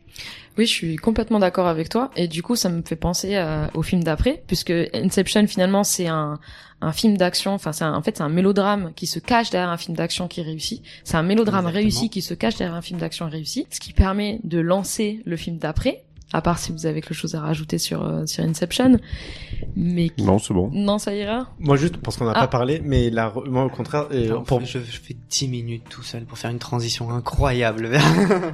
Oui, 0.57 0.67
je 0.67 0.71
suis 0.71 0.95
complètement 0.97 1.39
d'accord 1.39 1.65
avec 1.67 1.89
toi. 1.89 2.11
Et 2.15 2.27
du 2.27 2.43
coup, 2.43 2.55
ça 2.55 2.69
me 2.69 2.83
fait 2.83 2.95
penser 2.95 3.43
au 3.73 3.81
film 3.81 4.03
d'après, 4.03 4.43
puisque 4.45 4.71
Inception, 4.93 5.47
finalement, 5.47 5.83
c'est 5.83 6.05
un, 6.05 6.39
un 6.81 6.91
film 6.91 7.17
d'action. 7.17 7.55
Enfin, 7.55 7.71
c'est 7.73 7.83
un- 7.85 7.95
en 7.95 8.03
fait, 8.03 8.17
c'est 8.17 8.23
un 8.23 8.29
mélodrame 8.29 8.91
qui 8.95 9.07
se 9.07 9.17
cache 9.17 9.49
derrière 9.49 9.71
un 9.71 9.77
film 9.77 9.97
d'action 9.97 10.27
qui 10.27 10.43
réussit. 10.43 10.83
C'est 11.03 11.17
un 11.17 11.23
mélodrame 11.23 11.65
Exactement. 11.65 11.81
réussi 11.81 12.09
qui 12.11 12.21
se 12.21 12.35
cache 12.35 12.55
derrière 12.57 12.75
un 12.75 12.83
film 12.83 12.99
d'action 12.99 13.27
réussi, 13.27 13.65
ce 13.71 13.79
qui 13.79 13.93
permet 13.93 14.39
de 14.43 14.59
lancer 14.59 15.21
le 15.25 15.35
film 15.37 15.57
d'après. 15.57 16.03
À 16.33 16.41
part 16.41 16.57
si 16.59 16.71
vous 16.71 16.85
avez 16.87 17.01
quelque 17.01 17.13
chose 17.13 17.35
à 17.35 17.41
rajouter 17.41 17.77
sur 17.77 18.03
euh, 18.03 18.25
sur 18.25 18.43
Inception, 18.43 18.99
mais 19.75 20.09
Non, 20.17 20.39
c'est 20.39 20.53
bon. 20.53 20.69
non, 20.73 20.97
ça 20.97 21.13
ira. 21.15 21.47
Moi 21.59 21.77
juste 21.77 21.97
parce 21.97 22.17
qu'on 22.17 22.25
n'a 22.25 22.31
Ah. 22.35 22.39
pas 22.41 22.47
parlé, 22.47 22.81
mais 22.83 23.09
la, 23.11 23.29
re- 23.29 23.47
moi 23.47 23.63
au 23.65 23.69
contraire, 23.69 24.07
et 24.11 24.29
pour, 24.47 24.61
je, 24.65 24.79
je 24.79 24.99
fais 24.99 25.15
10 25.29 25.47
minutes 25.47 25.83
tout 25.89 26.01
seul 26.03 26.23
pour 26.25 26.37
faire 26.39 26.49
une 26.51 26.59
transition 26.59 27.11
incroyable 27.11 27.85
vers 27.87 28.03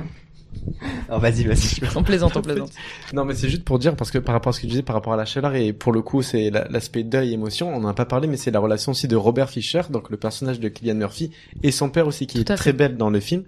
Alors 1.07 1.19
vas-y, 1.19 1.43
vas-y. 1.43 1.79
On 1.95 2.03
plaisante, 2.03 2.35
on 2.35 2.41
plaisante. 2.41 2.71
Non, 3.13 3.23
mais 3.23 3.33
c'est 3.35 3.49
juste 3.49 3.63
pour 3.63 3.77
dire, 3.79 3.95
parce 3.95 4.11
que 4.11 4.17
par 4.17 4.33
rapport 4.33 4.49
à 4.49 4.53
ce 4.53 4.57
que 4.59 4.63
tu 4.65 4.67
disais, 4.71 4.81
par 4.81 4.95
rapport 4.95 5.13
à 5.13 5.17
la 5.17 5.25
chaleur, 5.25 5.55
et 5.55 5.73
pour 5.73 5.91
le 5.93 6.01
coup, 6.01 6.21
c'est 6.21 6.49
la- 6.49 6.67
l'aspect 6.69 7.03
deuil, 7.03 7.33
émotion, 7.33 7.73
on 7.73 7.79
n'en 7.79 7.89
a 7.89 7.93
pas 7.93 8.05
parlé, 8.05 8.27
mais 8.27 8.35
c'est 8.37 8.51
la 8.51 8.59
relation 8.59 8.91
aussi 8.91 9.07
de 9.07 9.15
Robert 9.15 9.49
Fisher, 9.49 9.81
donc 9.89 10.09
le 10.09 10.17
personnage 10.17 10.59
de 10.59 10.67
Killian 10.69 10.95
Murphy, 10.95 11.31
et 11.63 11.71
son 11.71 11.89
père 11.89 12.07
aussi, 12.07 12.25
qui 12.27 12.37
Tout 12.43 12.51
est 12.51 12.55
fait. 12.55 12.61
très 12.61 12.73
belle 12.73 12.97
dans 12.97 13.09
le 13.09 13.19
film. 13.19 13.43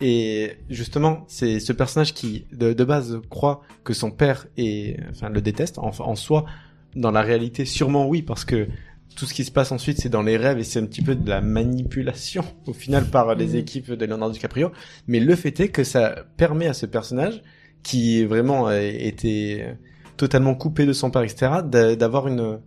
Et 0.00 0.58
justement, 0.68 1.24
c'est 1.28 1.58
ce 1.58 1.72
personnage 1.72 2.12
qui, 2.12 2.44
de, 2.52 2.72
de 2.74 2.84
base, 2.84 3.18
croit 3.30 3.62
que 3.84 3.94
son 3.94 4.10
père 4.10 4.46
est, 4.58 4.98
enfin, 5.10 5.28
le 5.30 5.40
déteste, 5.40 5.78
en, 5.78 5.90
en 5.98 6.14
soi, 6.16 6.44
dans 6.94 7.10
la 7.10 7.22
réalité, 7.22 7.64
sûrement 7.64 8.06
oui, 8.06 8.22
parce 8.22 8.44
que 8.44 8.68
tout 9.16 9.24
ce 9.24 9.32
qui 9.32 9.44
se 9.44 9.50
passe 9.50 9.72
ensuite, 9.72 9.98
c'est 9.98 10.10
dans 10.10 10.22
les 10.22 10.36
rêves 10.36 10.58
et 10.58 10.64
c'est 10.64 10.78
un 10.80 10.84
petit 10.84 11.00
peu 11.00 11.14
de 11.14 11.26
la 11.28 11.40
manipulation, 11.40 12.44
au 12.66 12.74
final, 12.74 13.06
par 13.06 13.34
les 13.34 13.46
Mhm. 13.48 13.56
équipes 13.56 13.90
de 13.92 14.04
Leonardo 14.04 14.34
DiCaprio. 14.34 14.70
Mais 15.06 15.20
le 15.20 15.34
fait 15.34 15.58
est 15.60 15.68
que 15.68 15.84
ça 15.84 16.26
permet 16.36 16.66
à 16.66 16.74
ce 16.74 16.84
personnage, 16.84 17.42
qui 17.82 18.24
vraiment 18.24 18.68
euh, 18.68 18.80
était 18.82 19.78
totalement 20.18 20.54
coupé 20.54 20.84
de 20.84 20.92
son 20.92 21.10
père, 21.10 21.22
etc., 21.22 21.52
d'a- 21.64 21.96
d'avoir 21.96 22.28
une 22.28 22.58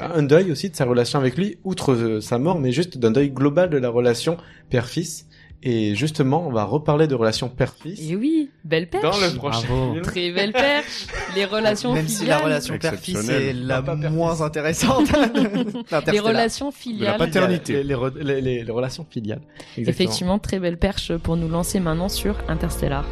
un 0.00 0.22
deuil 0.24 0.50
aussi 0.50 0.70
de 0.70 0.74
sa 0.76 0.86
relation 0.86 1.20
avec 1.20 1.36
lui, 1.36 1.58
outre 1.62 1.92
euh, 1.92 2.20
sa 2.20 2.38
mort, 2.38 2.58
mais 2.58 2.72
juste 2.72 2.98
d'un 2.98 3.10
deuil 3.12 3.30
global 3.30 3.70
de 3.70 3.76
la 3.76 3.88
relation 3.90 4.36
père-fils. 4.70 5.28
Et 5.66 5.94
justement, 5.94 6.46
on 6.46 6.52
va 6.52 6.64
reparler 6.64 7.06
de 7.06 7.14
relation 7.14 7.48
père-fils 7.48 7.98
Et 8.10 8.14
oui, 8.14 8.50
belle 8.64 8.86
perche. 8.86 9.02
dans 9.02 9.16
le 9.18 9.34
prochain 9.34 9.66
Bravo. 9.66 9.92
film. 9.94 10.02
Très 10.02 10.30
belle 10.30 10.52
perche. 10.52 11.06
Les 11.34 11.46
relations 11.46 11.94
Même 11.94 12.06
si 12.06 12.18
filiales. 12.18 12.38
la 12.38 12.44
relation 12.44 12.78
père-fils 12.78 13.28
est 13.30 13.52
la 13.54 13.80
moins 14.10 14.42
intéressante. 14.42 15.08
Les 16.12 16.20
relations 16.20 16.70
filiales. 16.70 17.16
paternité. 17.16 17.72
Les, 17.74 17.84
les, 17.84 17.94
re- 17.94 18.18
les- 18.18 18.40
les- 18.42 18.62
les 18.62 18.70
relations 18.72 19.06
filiales. 19.08 19.40
Exactement. 19.78 19.88
Effectivement, 19.90 20.38
très 20.38 20.58
belle 20.58 20.76
perche 20.76 21.16
pour 21.16 21.36
nous 21.38 21.48
lancer 21.48 21.80
maintenant 21.80 22.10
sur 22.10 22.36
Interstellar. 22.48 23.06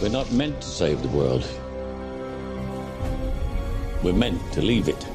We're 0.00 0.12
not 0.12 0.26
meant 0.32 0.52
to 0.60 0.66
save 0.68 1.02
the 1.02 1.12
world. 1.12 1.42
We're 4.04 4.12
meant 4.16 4.38
to 4.54 4.60
leave 4.60 4.88
it. 4.88 5.06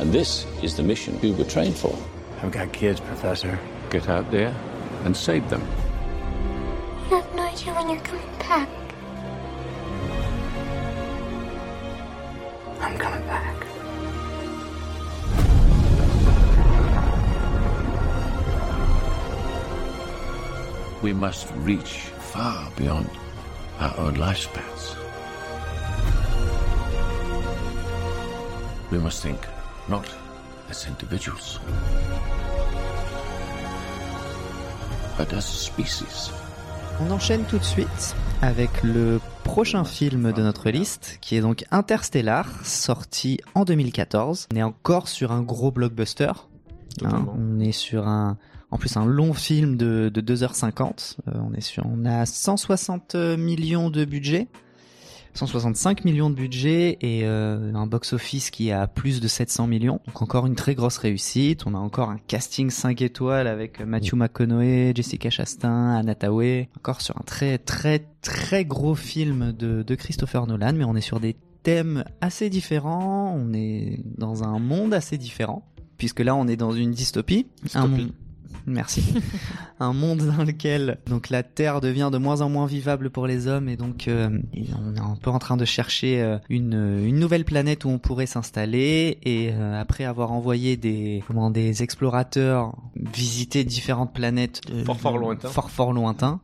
And 0.00 0.12
this 0.12 0.46
is 0.62 0.76
the 0.76 0.82
mission 0.82 1.14
we 1.22 1.32
were 1.32 1.44
trained 1.46 1.74
for. 1.74 1.92
I've 2.44 2.52
got 2.52 2.70
kids, 2.72 3.00
Professor. 3.00 3.58
Get 3.90 4.08
out 4.08 4.30
there 4.30 4.52
and 5.04 5.16
save 5.16 5.48
them. 5.50 5.62
You 7.08 7.16
have 7.16 7.34
no 7.34 7.42
idea 7.42 7.74
when 7.74 7.88
you're 7.90 8.00
coming 8.00 8.38
back. 8.38 8.68
I'm 12.80 12.98
coming 12.98 13.26
back. 13.26 13.56
We 21.02 21.12
must 21.12 21.50
reach 21.56 21.94
far 22.32 22.70
beyond 22.76 23.08
our 23.78 23.96
own 23.98 24.14
lifespans. 24.14 24.96
We 28.90 28.98
must 28.98 29.22
think 29.22 29.46
not 29.88 30.06
as 30.68 30.86
individuals, 30.86 31.58
but 35.20 35.32
as 35.34 35.38
a 35.38 35.42
species. 35.42 36.30
On 37.00 37.10
enchaîne 37.10 37.44
tout 37.44 37.58
de 37.58 37.64
suite 37.64 38.14
avec 38.40 38.82
le 38.82 39.20
prochain 39.44 39.84
film 39.84 40.32
de 40.32 40.42
notre 40.42 40.70
liste, 40.70 41.18
qui 41.20 41.36
est 41.36 41.40
donc 41.40 41.64
Interstellar, 41.70 42.48
sorti 42.64 43.38
en 43.54 43.64
2014. 43.64 44.48
On 44.52 44.56
est 44.56 44.62
encore 44.62 45.08
sur 45.08 45.32
un 45.32 45.42
gros 45.42 45.70
blockbuster. 45.70 46.32
hein. 47.04 47.26
On 47.38 47.60
est 47.60 47.72
sur 47.72 48.08
un, 48.08 48.38
en 48.70 48.78
plus 48.78 48.96
un 48.96 49.04
long 49.04 49.34
film 49.34 49.76
de, 49.76 50.10
de 50.12 50.34
2h50. 50.34 51.16
Euh, 51.28 51.32
on 51.46 51.52
est 51.54 51.60
sur, 51.60 51.84
on 51.86 52.06
a 52.06 52.24
160 52.24 53.14
millions 53.14 53.90
de 53.90 54.04
budget. 54.06 54.48
165 55.40 56.04
millions 56.04 56.28
de 56.28 56.34
budget 56.34 56.98
et 57.00 57.22
euh, 57.24 57.72
un 57.72 57.86
box-office 57.86 58.50
qui 58.50 58.70
a 58.72 58.86
plus 58.86 59.22
de 59.22 59.26
700 59.26 59.68
millions. 59.68 59.98
Donc 60.06 60.20
encore 60.20 60.46
une 60.46 60.54
très 60.54 60.74
grosse 60.74 60.98
réussite. 60.98 61.66
On 61.66 61.74
a 61.74 61.78
encore 61.78 62.10
un 62.10 62.18
casting 62.18 62.68
5 62.68 63.00
étoiles 63.00 63.46
avec 63.46 63.80
Matthew 63.80 64.16
McConaughey, 64.16 64.92
Jessica 64.94 65.30
Chastain, 65.30 65.96
Anna 65.96 66.14
Thaoué. 66.14 66.68
Encore 66.76 67.00
sur 67.00 67.16
un 67.16 67.22
très 67.24 67.56
très 67.56 68.04
très 68.20 68.66
gros 68.66 68.94
film 68.94 69.52
de, 69.52 69.82
de 69.82 69.94
Christopher 69.94 70.46
Nolan, 70.46 70.74
mais 70.74 70.84
on 70.84 70.94
est 70.94 71.00
sur 71.00 71.20
des 71.20 71.36
thèmes 71.62 72.04
assez 72.20 72.50
différents. 72.50 73.34
On 73.34 73.54
est 73.54 73.98
dans 74.18 74.44
un 74.44 74.58
monde 74.58 74.92
assez 74.92 75.16
différent. 75.16 75.66
Puisque 75.96 76.20
là, 76.20 76.34
on 76.36 76.48
est 76.48 76.56
dans 76.56 76.72
une 76.72 76.90
dystopie. 76.90 77.46
Merci. 78.66 79.14
un 79.80 79.92
monde 79.92 80.22
dans 80.36 80.44
lequel 80.44 80.98
donc 81.06 81.30
la 81.30 81.42
Terre 81.42 81.80
devient 81.80 82.10
de 82.12 82.18
moins 82.18 82.40
en 82.40 82.48
moins 82.48 82.66
vivable 82.66 83.10
pour 83.10 83.26
les 83.26 83.46
hommes 83.46 83.68
et 83.68 83.76
donc 83.76 84.08
euh, 84.08 84.28
on 84.54 84.94
est 84.94 85.00
un 85.00 85.16
peu 85.20 85.30
en 85.30 85.38
train 85.38 85.56
de 85.56 85.64
chercher 85.64 86.20
euh, 86.20 86.38
une, 86.48 87.02
une 87.04 87.18
nouvelle 87.18 87.44
planète 87.44 87.84
où 87.84 87.88
on 87.88 87.98
pourrait 87.98 88.26
s'installer 88.26 89.18
et 89.22 89.50
euh, 89.52 89.80
après 89.80 90.04
avoir 90.04 90.32
envoyé 90.32 90.76
des 90.76 91.22
comment 91.26 91.50
des 91.50 91.82
explorateurs 91.82 92.76
visiter 92.96 93.64
différentes 93.64 94.12
planètes 94.12 94.60
Fort, 94.84 95.00
fort 95.00 95.18
lointains. 95.18 95.48
fort 95.48 95.70
fort 95.70 95.92
lointains 95.92 96.40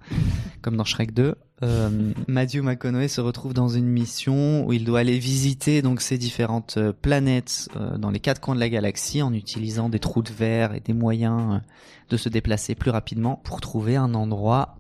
comme 0.63 0.77
dans 0.77 0.85
Shrek 0.85 1.13
2 1.13 1.35
euh, 1.63 2.13
Matthew 2.29 2.59
McConaughey 2.59 3.09
se 3.09 3.21
retrouve 3.23 3.55
dans 3.55 3.69
une 3.69 3.87
mission 3.87 4.67
où 4.67 4.75
il 4.75 4.85
doit 4.85 5.01
aller 5.01 5.19
visiter 5.19 5.81
donc 5.81 6.03
ces 6.03 6.19
différentes 6.19 6.77
euh, 6.77 6.93
planètes 6.93 7.71
euh, 7.77 7.97
dans 7.97 8.11
les 8.11 8.21
quatre 8.21 8.43
coins 8.43 8.55
de 8.55 8.61
la 8.61 8.69
galaxie 8.69 9.23
en 9.23 9.33
utilisant 9.33 9.89
des 9.89 9.99
trous 9.99 10.23
de 10.23 10.33
verre 10.33 10.75
et 10.75 10.81
des 10.81 10.93
moyens 10.93 11.63
de 12.11 12.17
se 12.19 12.29
déplacer 12.29 12.75
plus 12.75 12.91
rapidement 12.91 13.41
pour 13.43 13.63
trouver 13.63 13.97
un 13.97 14.15
endroit 14.15 14.77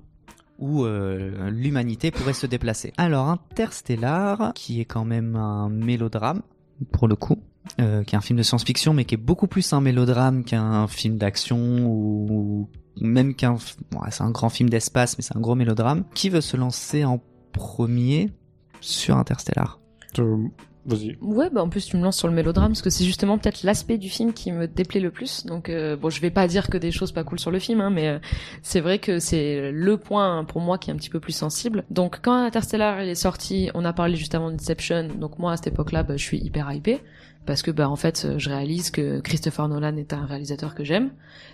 où 0.58 0.86
l'humanité 0.86 2.10
pourrait 2.10 2.32
se 2.32 2.46
déplacer. 2.46 2.94
Alors 2.96 3.28
Interstellar, 3.28 4.52
qui 4.54 4.80
est 4.80 4.86
quand 4.86 5.04
même 5.04 5.36
un 5.36 5.68
mélodrame 5.68 6.40
pour 6.92 7.08
le 7.08 7.14
coup, 7.14 7.36
qui 7.76 7.82
est 7.82 8.14
un 8.14 8.22
film 8.22 8.38
de 8.38 8.42
science-fiction 8.42 8.94
mais 8.94 9.04
qui 9.04 9.16
est 9.16 9.18
beaucoup 9.18 9.48
plus 9.48 9.74
un 9.74 9.82
mélodrame 9.82 10.44
qu'un 10.44 10.86
film 10.86 11.18
d'action 11.18 11.84
ou 11.84 12.70
même 13.00 13.34
qu'un, 13.34 13.56
bon, 13.90 14.00
c'est 14.10 14.22
un 14.22 14.30
grand 14.30 14.48
film 14.48 14.68
d'espace, 14.68 15.16
mais 15.18 15.22
c'est 15.22 15.36
un 15.36 15.40
gros 15.40 15.54
mélodrame. 15.54 16.04
Qui 16.14 16.30
veut 16.30 16.40
se 16.40 16.56
lancer 16.56 17.04
en 17.04 17.20
premier 17.52 18.30
sur 18.80 19.16
Interstellar? 19.16 19.80
Euh, 20.18 20.48
Vas-y. 20.86 21.16
Ouais, 21.20 21.50
bah 21.50 21.64
en 21.64 21.68
plus 21.68 21.84
tu 21.84 21.96
me 21.96 22.02
lances 22.02 22.16
sur 22.16 22.28
le 22.28 22.34
mélodrame 22.34 22.68
parce 22.68 22.82
que 22.82 22.90
c'est 22.90 23.04
justement 23.04 23.38
peut-être 23.38 23.64
l'aspect 23.64 23.98
du 23.98 24.08
film 24.08 24.32
qui 24.32 24.52
me 24.52 24.68
déplaît 24.68 25.00
le 25.00 25.10
plus. 25.10 25.44
Donc 25.44 25.68
euh, 25.68 25.96
bon, 25.96 26.10
je 26.10 26.20
vais 26.20 26.30
pas 26.30 26.46
dire 26.46 26.68
que 26.68 26.78
des 26.78 26.92
choses 26.92 27.10
pas 27.10 27.24
cool 27.24 27.40
sur 27.40 27.50
le 27.50 27.58
film, 27.58 27.80
hein, 27.80 27.90
mais 27.90 28.08
euh, 28.08 28.18
c'est 28.62 28.80
vrai 28.80 29.00
que 29.00 29.18
c'est 29.18 29.72
le 29.72 29.96
point 29.96 30.44
pour 30.44 30.60
moi 30.60 30.78
qui 30.78 30.90
est 30.90 30.92
un 30.92 30.96
petit 30.96 31.10
peu 31.10 31.18
plus 31.18 31.32
sensible. 31.32 31.84
Donc 31.90 32.20
quand 32.22 32.34
Interstellar 32.34 33.00
est 33.00 33.16
sorti, 33.16 33.68
on 33.74 33.84
a 33.84 33.92
parlé 33.92 34.14
juste 34.14 34.36
avant 34.36 34.52
d'Inception. 34.52 35.08
Donc 35.18 35.40
moi 35.40 35.52
à 35.52 35.56
cette 35.56 35.66
époque-là, 35.66 36.04
bah, 36.04 36.16
je 36.16 36.22
suis 36.22 36.38
hyper 36.38 36.70
hypé 36.72 37.00
parce 37.46 37.62
que 37.62 37.70
bah 37.70 37.88
en 37.88 37.96
fait 37.96 38.38
je 38.38 38.48
réalise 38.50 38.90
que 38.90 39.20
Christopher 39.20 39.68
Nolan 39.68 39.96
est 39.96 40.12
un 40.12 40.26
réalisateur 40.26 40.74
que 40.74 40.84
j'aime, 40.84 41.10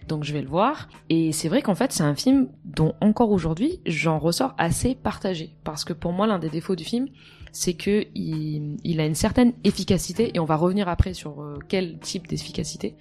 donc 0.09 0.24
je 0.24 0.32
vais 0.32 0.43
le 0.43 0.49
voir. 0.49 0.88
Et 1.09 1.32
c'est 1.32 1.49
vrai 1.49 1.62
qu'en 1.62 1.74
fait 1.74 1.93
c'est 1.93 2.03
un 2.03 2.14
film 2.14 2.49
dont 2.64 2.95
encore 3.01 3.30
aujourd'hui 3.30 3.80
j'en 3.86 4.18
ressors 4.18 4.55
assez 4.59 4.95
partagé 4.95 5.55
parce 5.64 5.84
que 5.84 5.93
pour 5.93 6.12
moi 6.12 6.26
l'un 6.26 6.38
des 6.38 6.51
défauts 6.51 6.76
du 6.76 6.84
film 6.84 7.09
c'est 7.53 7.74
que 7.74 8.07
il, 8.14 8.78
il 8.82 9.01
a 9.01 9.07
une 9.07 9.14
certaine 9.14 9.53
efficacité 9.62 10.32
et 10.34 10.40
on 10.40 10.45
va 10.45 10.57
revenir 10.57 10.88
après 10.88 11.12
sur 11.12 11.43
euh, 11.43 11.59
quel 11.68 11.99
type 11.99 12.26
d'efficacité. 12.26 12.97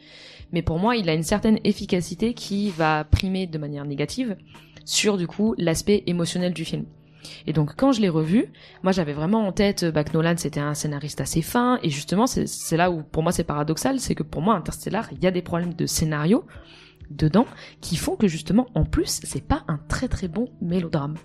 Mais 0.52 0.62
pour 0.62 0.78
moi, 0.78 0.98
il 0.98 1.10
a 1.10 1.14
une 1.14 1.24
certaine 1.24 1.60
efficacité 1.64 2.34
qui 2.34 2.70
va 2.70 3.06
primer 3.06 3.48
de 3.48 3.58
manière 3.58 3.86
négative 3.86 4.36
sur 4.84 5.18
du 5.18 5.28
coup 5.28 5.56
l'aspect 5.58 6.04
émotionnel 6.08 6.54
du 6.54 6.66
film. 6.66 6.86
Et 7.48 7.54
donc 7.54 7.76
quand 7.76 7.92
je 7.92 8.02
l'ai 8.02 8.10
revu, 8.10 8.52
moi 8.84 8.92
j'avais 8.92 9.14
vraiment 9.14 9.48
en 9.48 9.52
tête 9.52 9.86
bah, 9.86 10.04
que 10.04 10.14
Nolan 10.14 10.36
c'était 10.38 10.60
un 10.60 10.74
scénariste 10.74 11.22
assez 11.22 11.42
fin 11.42 11.80
et 11.84 11.90
justement 11.90 12.28
c'est 12.28 12.48
c'est 12.48 12.78
là 12.78 12.92
où 12.92 13.04
pour 13.04 13.24
moi 13.24 13.32
c'est 13.32 13.44
paradoxal, 13.44 14.00
c'est 14.00 14.16
que 14.16 14.24
pour 14.24 14.42
moi 14.42 14.56
Interstellar 14.56 15.10
il 15.12 15.24
y 15.24 15.28
a 15.28 15.32
des 15.32 15.42
problèmes 15.42 15.74
de 15.74 15.86
scénario 15.86 16.46
dedans 17.10 17.46
qui 17.82 17.96
font 17.98 18.16
que 18.16 18.28
justement 18.28 18.68
en 18.76 18.86
plus 18.86 19.20
c'est 19.24 19.46
pas 19.46 19.64
un 19.68 19.80
très 19.88 20.08
très 20.08 20.28
bon 20.28 20.50
mélodrame. 20.62 21.16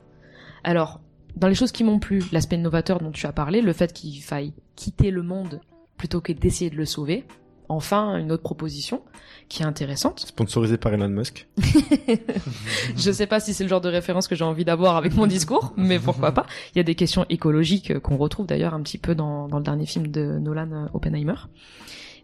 Alors 0.65 1.01
dans 1.37 1.49
les 1.49 1.55
choses 1.55 1.73
qui 1.73 1.85
m'ont 1.85 1.99
plu, 1.99 2.23
l'aspect 2.33 2.57
novateur 2.57 2.99
dont 2.99 3.13
tu 3.13 3.27
as 3.27 3.33
parlé, 3.33 3.61
le 3.61 3.73
fait 3.75 3.93
qu'il 3.93 4.23
faille 4.23 4.55
quitter 4.75 5.11
le 5.11 5.23
monde 5.23 5.61
plutôt 5.99 6.21
que 6.21 6.33
d'essayer 6.33 6.71
de 6.71 6.77
le 6.77 6.87
sauver. 6.87 7.25
Enfin, 7.69 8.17
une 8.19 8.33
autre 8.33 8.43
proposition 8.43 9.03
qui 9.49 9.63
est 9.63 9.67
intéressante. 9.67 10.21
Sponsorisé 10.21 10.77
par 10.77 10.93
Elon 10.93 11.09
Musk. 11.09 11.49
Je 12.97 13.11
sais 13.11 13.27
pas 13.27 13.41
si 13.41 13.55
c'est 13.55 13.65
le 13.65 13.69
genre 13.69 13.81
de 13.81 13.89
référence 13.89 14.29
que 14.29 14.35
j'ai 14.35 14.45
envie 14.45 14.65
d'avoir 14.65 14.97
avec 14.97 15.15
mon 15.15 15.27
discours, 15.27 15.73
mais 15.77 15.99
pourquoi 15.99 16.33
pas. 16.33 16.47
Il 16.75 16.79
y 16.79 16.81
a 16.81 16.85
des 16.85 16.95
questions 16.95 17.27
écologiques 17.29 17.91
euh, 17.91 18.01
qu'on 18.01 18.17
retrouve 18.17 18.47
d'ailleurs 18.47 18.75
un 18.75 18.83
petit 18.83 18.99
peu 18.99 19.15
dans, 19.15 19.49
dans 19.49 19.59
le 19.59 19.65
dernier 19.65 19.87
film 19.87 20.09
de 20.09 20.39
Nolan, 20.39 20.73
euh, 20.73 20.87
Oppenheimer. 20.95 21.35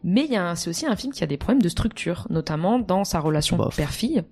Mais 0.05 0.24
il 0.24 0.32
y 0.32 0.36
a 0.36 0.57
c'est 0.57 0.70
aussi 0.70 0.86
un 0.86 0.97
film 0.97 1.12
qui 1.12 1.22
a 1.22 1.26
des 1.26 1.36
problèmes 1.36 1.62
de 1.62 1.68
structure, 1.68 2.26
notamment 2.30 2.78
dans 2.78 3.05
sa 3.05 3.20
relation 3.20 3.57
père-fille. 3.76 4.24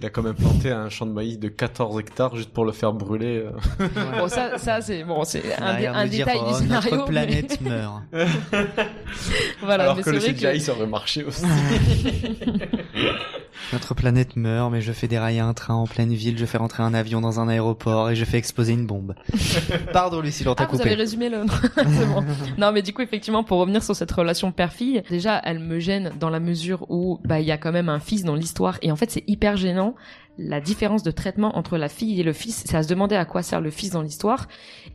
Il 0.00 0.06
a 0.06 0.10
quand 0.10 0.22
même 0.22 0.34
planté 0.36 0.70
un 0.70 0.88
champ 0.90 1.06
de 1.06 1.10
maïs 1.12 1.40
de 1.40 1.48
14 1.48 1.98
hectares 1.98 2.36
juste 2.36 2.50
pour 2.50 2.64
le 2.64 2.70
faire 2.70 2.92
brûler. 2.92 3.42
euh. 3.44 3.88
Bon, 4.18 4.28
ça, 4.28 4.56
ça 4.56 4.80
c'est 4.80 5.02
bon, 5.02 5.24
c'est 5.24 5.40
un, 5.56 5.72
dé- 5.74 5.80
Derrière 5.82 5.96
un 5.96 6.04
me 6.04 6.08
dire, 6.08 6.24
détail 6.26 6.40
oh, 6.44 6.48
du 6.52 6.54
scénario. 6.54 6.90
Notre 6.96 7.04
mais- 7.04 7.10
planète 7.26 7.60
meurt. 7.62 8.02
voilà, 9.60 9.82
Alors 9.84 9.96
mais 9.96 10.02
que 10.04 10.10
c'est 10.20 10.28
le 10.30 10.34
CGI, 10.34 10.58
que 10.58 10.64
ça 10.64 10.72
aurait 10.72 10.86
marché 10.86 11.24
aussi. 11.24 11.42
Notre 13.72 13.94
planète 13.94 14.36
meurt, 14.36 14.70
mais 14.72 14.80
je 14.80 14.92
fais 14.92 15.08
dérailler 15.08 15.40
un 15.40 15.54
train 15.54 15.74
en 15.74 15.86
pleine 15.86 16.12
ville, 16.12 16.38
je 16.38 16.46
fais 16.46 16.58
rentrer 16.58 16.82
un 16.82 16.94
avion 16.94 17.20
dans 17.20 17.40
un 17.40 17.48
aéroport 17.48 18.10
et 18.10 18.16
je 18.16 18.24
fais 18.24 18.38
exploser 18.38 18.72
une 18.72 18.86
bombe. 18.86 19.14
Pardon 19.92 20.20
Lucille, 20.20 20.48
on 20.48 20.54
t'a 20.54 20.64
Ah, 20.64 20.68
vous 20.70 20.80
avez 20.80 20.90
coupé. 20.90 20.94
résumé 21.00 21.28
le. 21.28 21.42
c'est 21.76 22.06
bon. 22.06 22.24
Non, 22.56 22.72
mais 22.72 22.82
du 22.82 22.92
coup, 22.92 23.02
effectivement, 23.02 23.44
pour 23.44 23.58
revenir 23.58 23.82
sur 23.82 23.94
cette 23.94 24.12
relation 24.12 24.52
père-fille, 24.52 25.02
déjà, 25.10 25.40
elle 25.44 25.58
me 25.58 25.78
gêne 25.80 26.12
dans 26.18 26.30
la 26.30 26.40
mesure 26.40 26.86
où, 26.90 27.20
bah, 27.24 27.40
il 27.40 27.46
y 27.46 27.52
a 27.52 27.58
quand 27.58 27.72
même 27.72 27.88
un 27.88 28.00
fils 28.00 28.24
dans 28.24 28.34
l'histoire, 28.34 28.78
et 28.82 28.90
en 28.92 28.96
fait, 28.96 29.10
c'est 29.10 29.24
hyper 29.26 29.56
gênant 29.56 29.94
la 30.40 30.60
différence 30.60 31.02
de 31.02 31.10
traitement 31.10 31.58
entre 31.58 31.76
la 31.78 31.88
fille 31.88 32.20
et 32.20 32.22
le 32.22 32.32
fils. 32.32 32.62
C'est 32.64 32.76
à 32.76 32.84
se 32.84 32.88
demander 32.88 33.16
à 33.16 33.24
quoi 33.24 33.42
sert 33.42 33.60
le 33.60 33.70
fils 33.70 33.90
dans 33.90 34.02
l'histoire, 34.02 34.46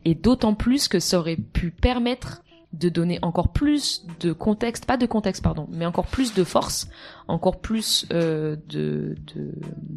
et 0.04 0.14
d'autant 0.14 0.54
plus 0.54 0.88
que 0.88 0.98
ça 1.00 1.18
aurait 1.18 1.36
pu 1.36 1.70
permettre 1.70 2.42
de 2.78 2.88
donner 2.88 3.18
encore 3.22 3.48
plus 3.48 4.06
de 4.20 4.32
contexte, 4.32 4.86
pas 4.86 4.96
de 4.96 5.06
contexte, 5.06 5.42
pardon, 5.42 5.66
mais 5.70 5.86
encore 5.86 6.06
plus 6.06 6.34
de 6.34 6.44
force, 6.44 6.88
encore 7.28 7.60
plus 7.60 8.06
euh, 8.12 8.56
de, 8.68 9.16
de 9.34 9.52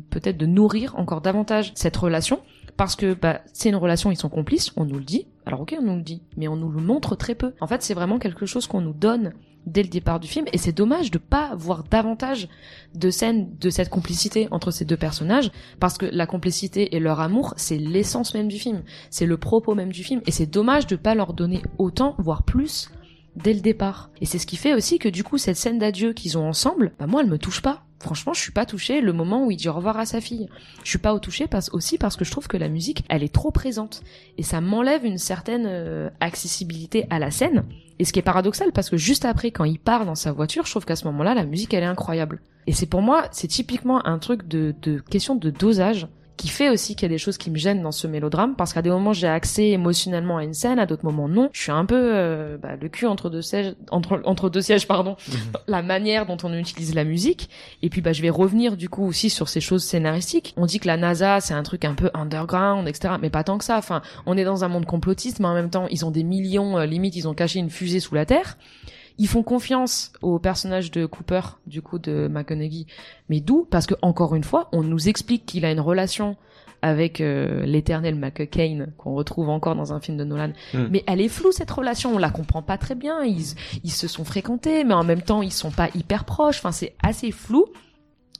peut-être 0.09 0.37
de 0.37 0.45
nourrir 0.45 0.95
encore 0.97 1.21
davantage 1.21 1.71
cette 1.75 1.97
relation 1.97 2.41
parce 2.77 2.95
que 2.95 3.13
bah, 3.13 3.41
c'est 3.53 3.69
une 3.69 3.75
relation, 3.75 4.11
ils 4.11 4.17
sont 4.17 4.29
complices, 4.29 4.71
on 4.77 4.85
nous 4.85 4.99
le 4.99 5.03
dit. 5.03 5.27
Alors 5.45 5.61
ok, 5.61 5.75
on 5.79 5.83
nous 5.83 5.95
le 5.95 6.03
dit, 6.03 6.21
mais 6.37 6.47
on 6.47 6.55
nous 6.55 6.69
le 6.69 6.79
montre 6.79 7.15
très 7.15 7.35
peu. 7.35 7.53
En 7.59 7.67
fait, 7.67 7.81
c'est 7.81 7.95
vraiment 7.95 8.19
quelque 8.19 8.45
chose 8.45 8.67
qu'on 8.67 8.81
nous 8.81 8.93
donne 8.93 9.33
dès 9.67 9.83
le 9.83 9.89
départ 9.89 10.19
du 10.19 10.27
film, 10.27 10.45
et 10.53 10.57
c'est 10.57 10.71
dommage 10.71 11.11
de 11.11 11.19
pas 11.19 11.53
voir 11.55 11.83
davantage 11.83 12.47
de 12.95 13.09
scènes 13.11 13.55
de 13.59 13.69
cette 13.69 13.89
complicité 13.89 14.47
entre 14.49 14.71
ces 14.71 14.85
deux 14.85 14.97
personnages, 14.97 15.51
parce 15.79 15.97
que 15.97 16.07
la 16.07 16.25
complicité 16.25 16.95
et 16.95 16.99
leur 16.99 17.19
amour, 17.19 17.53
c'est 17.57 17.77
l'essence 17.77 18.33
même 18.33 18.47
du 18.47 18.57
film, 18.57 18.83
c'est 19.11 19.25
le 19.25 19.37
propos 19.37 19.75
même 19.75 19.91
du 19.91 20.03
film, 20.03 20.21
et 20.25 20.31
c'est 20.31 20.45
dommage 20.47 20.87
de 20.87 20.95
pas 20.95 21.13
leur 21.13 21.33
donner 21.33 21.61
autant, 21.77 22.15
voire 22.17 22.43
plus, 22.43 22.89
dès 23.35 23.53
le 23.53 23.59
départ. 23.59 24.09
Et 24.21 24.25
c'est 24.25 24.39
ce 24.39 24.47
qui 24.47 24.55
fait 24.55 24.73
aussi 24.73 24.97
que 24.99 25.09
du 25.09 25.23
coup, 25.23 25.37
cette 25.37 25.57
scène 25.57 25.77
d'adieu 25.77 26.13
qu'ils 26.13 26.37
ont 26.37 26.47
ensemble, 26.47 26.93
bah 26.97 27.07
moi, 27.07 27.21
elle 27.21 27.29
me 27.29 27.37
touche 27.37 27.61
pas. 27.61 27.83
Franchement, 27.99 28.33
je 28.33 28.41
suis 28.41 28.51
pas 28.51 28.65
touchée 28.65 29.01
le 29.01 29.11
moment 29.11 29.45
où 29.45 29.51
il 29.51 29.57
dit 29.57 29.69
au 29.69 29.73
revoir 29.73 29.97
à 29.97 30.05
sa 30.05 30.21
fille. 30.21 30.47
Je 30.83 30.89
suis 30.89 30.99
pas 30.99 31.17
touchée 31.19 31.47
parce, 31.47 31.69
aussi 31.73 31.97
parce 31.97 32.15
que 32.15 32.25
je 32.25 32.31
trouve 32.31 32.47
que 32.47 32.57
la 32.57 32.69
musique, 32.69 33.03
elle 33.09 33.23
est 33.23 33.33
trop 33.33 33.49
présente. 33.49 34.03
Et 34.37 34.43
ça 34.43 34.61
m'enlève 34.61 35.03
une 35.03 35.17
certaine 35.17 35.65
euh, 35.65 36.09
accessibilité 36.19 37.07
à 37.09 37.17
la 37.17 37.31
scène. 37.31 37.63
Et 37.99 38.05
ce 38.05 38.13
qui 38.13 38.19
est 38.19 38.23
paradoxal 38.23 38.71
parce 38.71 38.91
que 38.91 38.97
juste 38.97 39.25
après, 39.25 39.49
quand 39.49 39.63
il 39.63 39.79
part 39.79 40.05
dans 40.05 40.15
sa 40.15 40.31
voiture, 40.31 40.65
je 40.65 40.71
trouve 40.71 40.85
qu'à 40.85 40.95
ce 40.95 41.05
moment-là, 41.05 41.33
la 41.33 41.45
musique, 41.45 41.73
elle 41.73 41.83
est 41.83 41.87
incroyable. 41.87 42.41
Et 42.67 42.73
c'est 42.73 42.85
pour 42.85 43.01
moi, 43.01 43.27
c'est 43.31 43.47
typiquement 43.47 44.05
un 44.05 44.19
truc 44.19 44.47
de, 44.47 44.75
de 44.83 44.99
question 44.99 45.35
de 45.35 45.49
dosage 45.49 46.07
qui 46.37 46.47
fait 46.47 46.69
aussi 46.69 46.95
qu'il 46.95 47.03
y 47.03 47.05
a 47.07 47.13
des 47.13 47.17
choses 47.17 47.37
qui 47.37 47.49
me 47.49 47.57
gênent 47.57 47.81
dans 47.81 47.91
ce 47.91 48.07
mélodrame 48.07 48.55
parce 48.55 48.71
qu'à 48.71 48.81
des 48.81 48.89
moments 48.89 49.11
j'ai 49.11 49.27
accès 49.27 49.69
émotionnellement 49.69 50.37
à 50.37 50.43
une 50.43 50.53
scène, 50.53 50.79
à 50.79 50.85
d'autres 50.85 51.03
moments 51.03 51.27
non. 51.27 51.49
Je 51.51 51.61
suis 51.63 51.71
un 51.71 51.85
peu 51.85 51.99
euh, 51.99 52.57
bah, 52.57 52.75
le 52.79 52.87
cul 52.89 53.07
entre 53.07 53.29
deux 53.29 53.41
sièges, 53.41 53.73
entre 53.89 54.21
entre 54.23 54.49
deux 54.49 54.61
sièges 54.61 54.87
pardon. 54.87 55.17
la 55.67 55.81
manière 55.81 56.25
dont 56.25 56.37
on 56.43 56.53
utilise 56.53 56.93
la 56.93 57.03
musique 57.03 57.49
et 57.81 57.89
puis 57.89 58.01
bah 58.01 58.13
je 58.13 58.21
vais 58.21 58.29
revenir 58.29 58.77
du 58.77 58.87
coup 58.87 59.05
aussi 59.05 59.29
sur 59.29 59.49
ces 59.49 59.59
choses 59.59 59.83
scénaristiques. 59.83 60.53
On 60.57 60.65
dit 60.65 60.79
que 60.79 60.87
la 60.87 60.97
NASA 60.97 61.41
c'est 61.41 61.55
un 61.55 61.63
truc 61.63 61.83
un 61.83 61.95
peu 61.95 62.11
underground 62.13 62.87
etc. 62.87 63.15
Mais 63.19 63.29
pas 63.29 63.43
tant 63.43 63.57
que 63.57 63.63
ça. 63.63 63.77
Enfin 63.77 64.01
on 64.25 64.37
est 64.37 64.45
dans 64.45 64.63
un 64.63 64.67
monde 64.67 64.85
complotiste 64.85 65.39
mais 65.39 65.47
en 65.47 65.55
même 65.55 65.71
temps 65.71 65.87
ils 65.89 66.05
ont 66.05 66.11
des 66.11 66.23
millions 66.23 66.77
euh, 66.77 66.85
limite 66.85 67.15
ils 67.15 67.27
ont 67.27 67.33
caché 67.33 67.59
une 67.59 67.71
fusée 67.71 67.99
sous 67.99 68.13
la 68.15 68.25
terre. 68.25 68.57
Ils 69.17 69.27
font 69.27 69.43
confiance 69.43 70.11
au 70.21 70.39
personnage 70.39 70.91
de 70.91 71.05
Cooper, 71.05 71.41
du 71.65 71.81
coup 71.81 71.99
de 71.99 72.27
McConaughey. 72.27 72.85
Mais 73.29 73.39
d'où? 73.39 73.67
Parce 73.69 73.87
que 73.87 73.95
encore 74.01 74.35
une 74.35 74.43
fois, 74.43 74.69
on 74.71 74.83
nous 74.83 75.09
explique 75.09 75.45
qu'il 75.45 75.65
a 75.65 75.71
une 75.71 75.79
relation 75.79 76.37
avec 76.81 77.21
euh, 77.21 77.65
l'éternel 77.65 78.15
McCain 78.15 78.85
qu'on 78.97 79.15
retrouve 79.15 79.49
encore 79.49 79.75
dans 79.75 79.93
un 79.93 79.99
film 79.99 80.17
de 80.17 80.23
Nolan. 80.23 80.53
Mm. 80.73 80.87
Mais 80.91 81.03
elle 81.07 81.21
est 81.21 81.29
floue 81.29 81.51
cette 81.51 81.71
relation, 81.71 82.13
on 82.15 82.17
la 82.17 82.29
comprend 82.29 82.61
pas 82.61 82.77
très 82.77 82.95
bien. 82.95 83.23
Ils, 83.23 83.55
ils 83.83 83.91
se 83.91 84.07
sont 84.07 84.23
fréquentés, 84.23 84.83
mais 84.83 84.93
en 84.93 85.03
même 85.03 85.21
temps 85.21 85.41
ils 85.41 85.51
sont 85.51 85.71
pas 85.71 85.89
hyper 85.95 86.25
proches. 86.25 86.57
Enfin 86.57 86.71
c'est 86.71 86.95
assez 87.01 87.31
flou. 87.31 87.65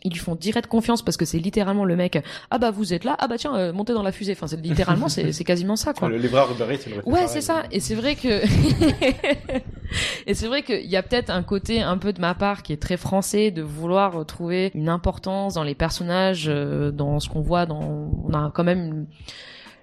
Ils 0.03 0.11
lui 0.11 0.19
font 0.19 0.35
direct 0.35 0.67
confiance 0.67 1.01
parce 1.01 1.17
que 1.17 1.25
c'est 1.25 1.39
littéralement 1.39 1.83
le 1.83 1.95
mec. 1.95 2.23
Ah 2.51 2.59
bah 2.59 2.69
vous 2.71 2.93
êtes 2.93 3.03
là, 3.03 3.15
ah 3.19 3.27
bah 3.27 3.37
tiens 3.37 3.55
euh, 3.55 3.73
montez 3.73 3.93
dans 3.93 4.03
la 4.03 4.11
fusée. 4.11 4.33
Enfin 4.33 4.45
c'est 4.47 4.61
littéralement 4.61 5.09
c'est 5.09 5.31
c'est 5.31 5.43
quasiment 5.43 5.75
ça 5.75 5.93
quoi. 5.93 6.07
Le 6.07 6.23
Uber 6.23 6.37
Eats, 6.37 6.53
il 6.55 6.61
aurait 6.63 6.77
fait 6.77 6.95
Ouais, 6.97 7.01
pareil. 7.13 7.27
c'est 7.29 7.41
ça. 7.41 7.63
Et 7.71 7.79
c'est 7.79 7.95
vrai 7.95 8.15
que 8.15 8.41
et 10.27 10.33
c'est 10.33 10.47
vrai 10.47 10.63
qu'il 10.63 10.85
y 10.85 10.95
a 10.95 11.03
peut-être 11.03 11.29
un 11.29 11.43
côté 11.43 11.81
un 11.81 11.97
peu 11.97 12.13
de 12.13 12.21
ma 12.21 12.35
part 12.35 12.61
qui 12.63 12.73
est 12.73 12.81
très 12.81 12.97
français 12.97 13.51
de 13.51 13.61
vouloir 13.61 14.25
trouver 14.25 14.71
une 14.75 14.89
importance 14.89 15.55
dans 15.55 15.63
les 15.63 15.75
personnages, 15.75 16.45
euh, 16.47 16.91
dans 16.91 17.19
ce 17.19 17.29
qu'on 17.29 17.41
voit. 17.41 17.65
Dans 17.65 17.79
on 18.27 18.33
a 18.33 18.51
quand 18.53 18.63
même 18.63 18.79
une- 18.85 19.05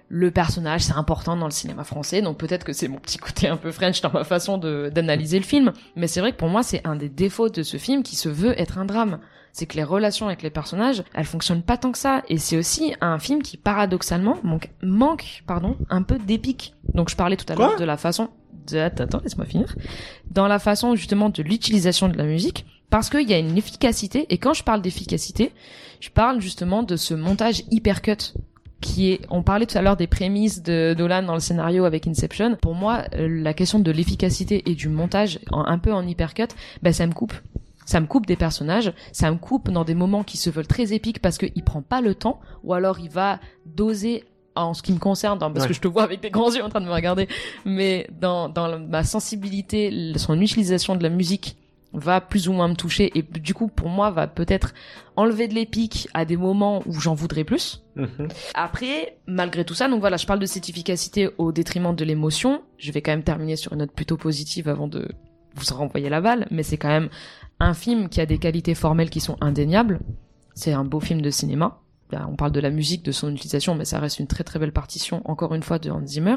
le 0.07 0.29
personnage, 0.29 0.81
c'est 0.81 0.93
important 0.93 1.35
dans 1.35 1.45
le 1.47 1.51
cinéma 1.51 1.83
français. 1.83 2.21
Donc 2.21 2.37
peut-être 2.37 2.63
que 2.63 2.73
c'est 2.73 2.87
mon 2.87 2.97
petit 2.99 3.17
côté 3.17 3.47
un 3.47 3.57
peu 3.57 3.71
French 3.71 4.01
dans 4.01 4.11
ma 4.11 4.23
façon 4.23 4.57
de 4.59 4.91
d'analyser 4.93 5.39
le 5.39 5.45
film. 5.45 5.73
Mais 5.95 6.07
c'est 6.07 6.19
vrai 6.19 6.31
que 6.31 6.37
pour 6.37 6.47
moi, 6.49 6.61
c'est 6.63 6.85
un 6.85 6.95
des 6.95 7.09
défauts 7.09 7.49
de 7.49 7.63
ce 7.63 7.77
film 7.77 8.03
qui 8.03 8.15
se 8.15 8.29
veut 8.29 8.59
être 8.59 8.77
un 8.77 8.85
drame 8.85 9.19
c'est 9.55 9.67
que 9.67 9.77
les 9.77 9.85
relations 9.85 10.27
avec 10.27 10.43
les 10.43 10.49
personnages, 10.49 11.01
elles 11.13 11.25
fonctionnent 11.25 11.61
pas 11.61 11.77
tant 11.77 11.93
que 11.93 11.97
ça. 11.97 12.23
Et 12.27 12.37
c'est 12.37 12.57
aussi 12.57 12.93
un 12.99 13.19
film 13.19 13.41
qui, 13.41 13.55
paradoxalement, 13.55 14.35
manque, 14.43 14.69
manque 14.83 15.43
pardon, 15.47 15.77
un 15.89 16.01
peu 16.01 16.19
d'épique. 16.19 16.73
Donc 16.93 17.09
je 17.09 17.15
parlais 17.15 17.37
tout 17.37 17.45
à 17.47 17.55
l'heure 17.55 17.79
de 17.79 17.85
la 17.85 17.95
façon... 17.95 18.27
De... 18.69 18.79
Attends, 18.79 19.21
laisse-moi 19.23 19.45
finir. 19.45 19.73
Dans 20.29 20.49
la 20.49 20.59
façon, 20.59 20.95
justement, 20.95 21.29
de 21.29 21.41
l'utilisation 21.41 22.09
de 22.09 22.17
la 22.17 22.25
musique, 22.25 22.65
parce 22.89 23.09
qu'il 23.09 23.29
y 23.29 23.33
a 23.33 23.37
une 23.37 23.57
efficacité, 23.57 24.25
et 24.29 24.37
quand 24.39 24.53
je 24.53 24.61
parle 24.61 24.81
d'efficacité, 24.81 25.53
je 26.01 26.09
parle 26.09 26.41
justement 26.41 26.83
de 26.83 26.97
ce 26.97 27.13
montage 27.13 27.63
hypercut 27.71 28.33
qui 28.81 29.11
est, 29.11 29.21
on 29.29 29.41
parlait 29.41 29.67
tout 29.67 29.77
à 29.77 29.81
l'heure 29.81 29.95
des 29.95 30.07
prémices 30.07 30.63
de 30.63 30.93
Dolan 30.97 31.23
dans 31.23 31.33
le 31.33 31.39
scénario 31.39 31.85
avec 31.85 32.07
Inception. 32.07 32.57
Pour 32.61 32.75
moi, 32.75 33.03
euh, 33.15 33.29
la 33.41 33.53
question 33.53 33.79
de 33.79 33.89
l'efficacité 33.89 34.69
et 34.69 34.75
du 34.75 34.89
montage, 34.89 35.39
un 35.53 35.79
peu 35.79 35.93
en 35.93 36.05
hypercut, 36.05 36.49
ben 36.83 36.91
ça 36.91 37.07
me 37.07 37.13
coupe. 37.13 37.33
Ça 37.85 37.99
me 37.99 38.07
coupe 38.07 38.25
des 38.25 38.35
personnages, 38.35 38.91
ça 39.11 39.29
me 39.31 39.37
coupe 39.37 39.69
dans 39.71 39.83
des 39.83 39.95
moments 39.95 40.23
qui 40.23 40.37
se 40.37 40.49
veulent 40.49 40.67
très 40.67 40.93
épiques 40.93 41.21
parce 41.21 41.37
qu'il 41.37 41.63
prend 41.63 41.81
pas 41.81 42.01
le 42.01 42.15
temps, 42.15 42.39
ou 42.63 42.73
alors 42.73 42.99
il 42.99 43.09
va 43.09 43.39
doser 43.65 44.23
en 44.55 44.73
ce 44.73 44.81
qui 44.81 44.93
me 44.93 44.99
concerne, 44.99 45.37
parce 45.37 45.53
Ouais. 45.53 45.67
que 45.67 45.73
je 45.73 45.81
te 45.81 45.87
vois 45.87 46.03
avec 46.03 46.21
des 46.21 46.29
grands 46.31 46.49
yeux 46.53 46.63
en 46.63 46.69
train 46.69 46.79
de 46.81 46.85
me 46.85 46.91
regarder, 46.93 47.27
mais 47.65 48.07
dans, 48.19 48.47
dans 48.49 48.79
ma 48.79 49.03
sensibilité, 49.03 50.13
son 50.17 50.39
utilisation 50.39 50.95
de 50.95 51.03
la 51.03 51.09
musique 51.09 51.57
va 51.93 52.19
plus 52.21 52.49
ou 52.49 52.53
moins 52.53 52.67
me 52.67 52.73
toucher 52.75 53.09
et 53.17 53.21
du 53.21 53.53
coup 53.53 53.67
pour 53.69 53.87
moi 53.87 54.11
va 54.11 54.27
peut-être 54.27 54.73
enlever 55.15 55.47
de 55.47 55.53
l'épique 55.53 56.09
à 56.13 56.25
des 56.25 56.35
moments 56.35 56.83
où 56.85 56.93
j'en 56.99 57.13
voudrais 57.13 57.45
plus. 57.45 57.83
Mhm. 57.95 58.27
Après, 58.53 59.17
malgré 59.27 59.63
tout 59.63 59.73
ça, 59.75 59.87
donc 59.87 59.99
voilà, 60.01 60.17
je 60.17 60.25
parle 60.25 60.39
de 60.39 60.45
cette 60.45 60.67
efficacité 60.69 61.29
au 61.37 61.51
détriment 61.53 61.95
de 61.95 62.03
l'émotion. 62.03 62.61
Je 62.77 62.91
vais 62.91 63.01
quand 63.01 63.11
même 63.11 63.23
terminer 63.23 63.55
sur 63.55 63.71
une 63.73 63.79
note 63.79 63.91
plutôt 63.93 64.17
positive 64.17 64.67
avant 64.67 64.87
de 64.89 65.07
vous 65.55 65.73
renvoyer 65.73 66.09
la 66.09 66.19
balle, 66.19 66.47
mais 66.51 66.63
c'est 66.63 66.75
quand 66.77 66.89
même 66.89 67.07
un 67.59 67.73
film 67.73 68.09
qui 68.09 68.21
a 68.21 68.25
des 68.25 68.37
qualités 68.37 68.75
formelles 68.75 69.09
qui 69.09 69.19
sont 69.19 69.37
indéniables. 69.41 69.99
C'est 70.53 70.73
un 70.73 70.83
beau 70.83 70.99
film 70.99 71.21
de 71.21 71.29
cinéma. 71.29 71.79
Là, 72.11 72.27
On 72.29 72.35
parle 72.35 72.51
de 72.51 72.59
la 72.59 72.69
musique, 72.69 73.03
de 73.03 73.11
son 73.11 73.33
utilisation, 73.33 73.73
mais 73.73 73.83
ça 73.83 73.99
reste 73.99 74.19
une 74.19 74.27
très 74.27 74.43
très 74.43 74.59
belle 74.59 74.71
partition, 74.71 75.23
encore 75.25 75.55
une 75.55 75.63
fois, 75.63 75.79
de 75.79 75.89
Hans 75.89 76.05
Zimmer. 76.05 76.35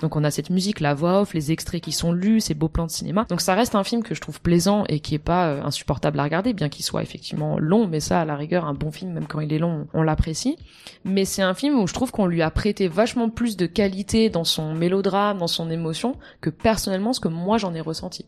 Donc 0.00 0.14
on 0.14 0.22
a 0.22 0.30
cette 0.30 0.48
musique, 0.48 0.78
la 0.78 0.94
voix 0.94 1.22
off, 1.22 1.34
les 1.34 1.50
extraits 1.50 1.82
qui 1.82 1.90
sont 1.90 2.12
lus, 2.12 2.40
ces 2.40 2.54
beaux 2.54 2.68
plans 2.68 2.86
de 2.86 2.92
cinéma. 2.92 3.26
Donc 3.28 3.40
ça 3.40 3.54
reste 3.54 3.74
un 3.74 3.82
film 3.82 4.04
que 4.04 4.14
je 4.14 4.20
trouve 4.20 4.40
plaisant 4.40 4.84
et 4.88 5.00
qui 5.00 5.16
est 5.16 5.18
pas 5.18 5.48
euh, 5.48 5.62
insupportable 5.64 6.20
à 6.20 6.22
regarder, 6.22 6.52
bien 6.52 6.68
qu'il 6.68 6.84
soit 6.84 7.02
effectivement 7.02 7.58
long, 7.58 7.88
mais 7.88 7.98
ça, 7.98 8.20
à 8.20 8.24
la 8.24 8.36
rigueur, 8.36 8.64
un 8.64 8.74
bon 8.74 8.92
film, 8.92 9.12
même 9.12 9.26
quand 9.26 9.40
il 9.40 9.52
est 9.52 9.58
long, 9.58 9.88
on 9.92 10.02
l'apprécie. 10.02 10.56
Mais 11.04 11.24
c'est 11.24 11.42
un 11.42 11.54
film 11.54 11.80
où 11.80 11.88
je 11.88 11.94
trouve 11.94 12.12
qu'on 12.12 12.26
lui 12.26 12.42
a 12.42 12.50
prêté 12.52 12.86
vachement 12.86 13.28
plus 13.28 13.56
de 13.56 13.66
qualité 13.66 14.30
dans 14.30 14.44
son 14.44 14.72
mélodrame, 14.74 15.38
dans 15.38 15.48
son 15.48 15.68
émotion, 15.68 16.14
que 16.40 16.50
personnellement 16.50 17.12
ce 17.12 17.18
que 17.18 17.28
moi 17.28 17.58
j'en 17.58 17.74
ai 17.74 17.80
ressenti. 17.80 18.24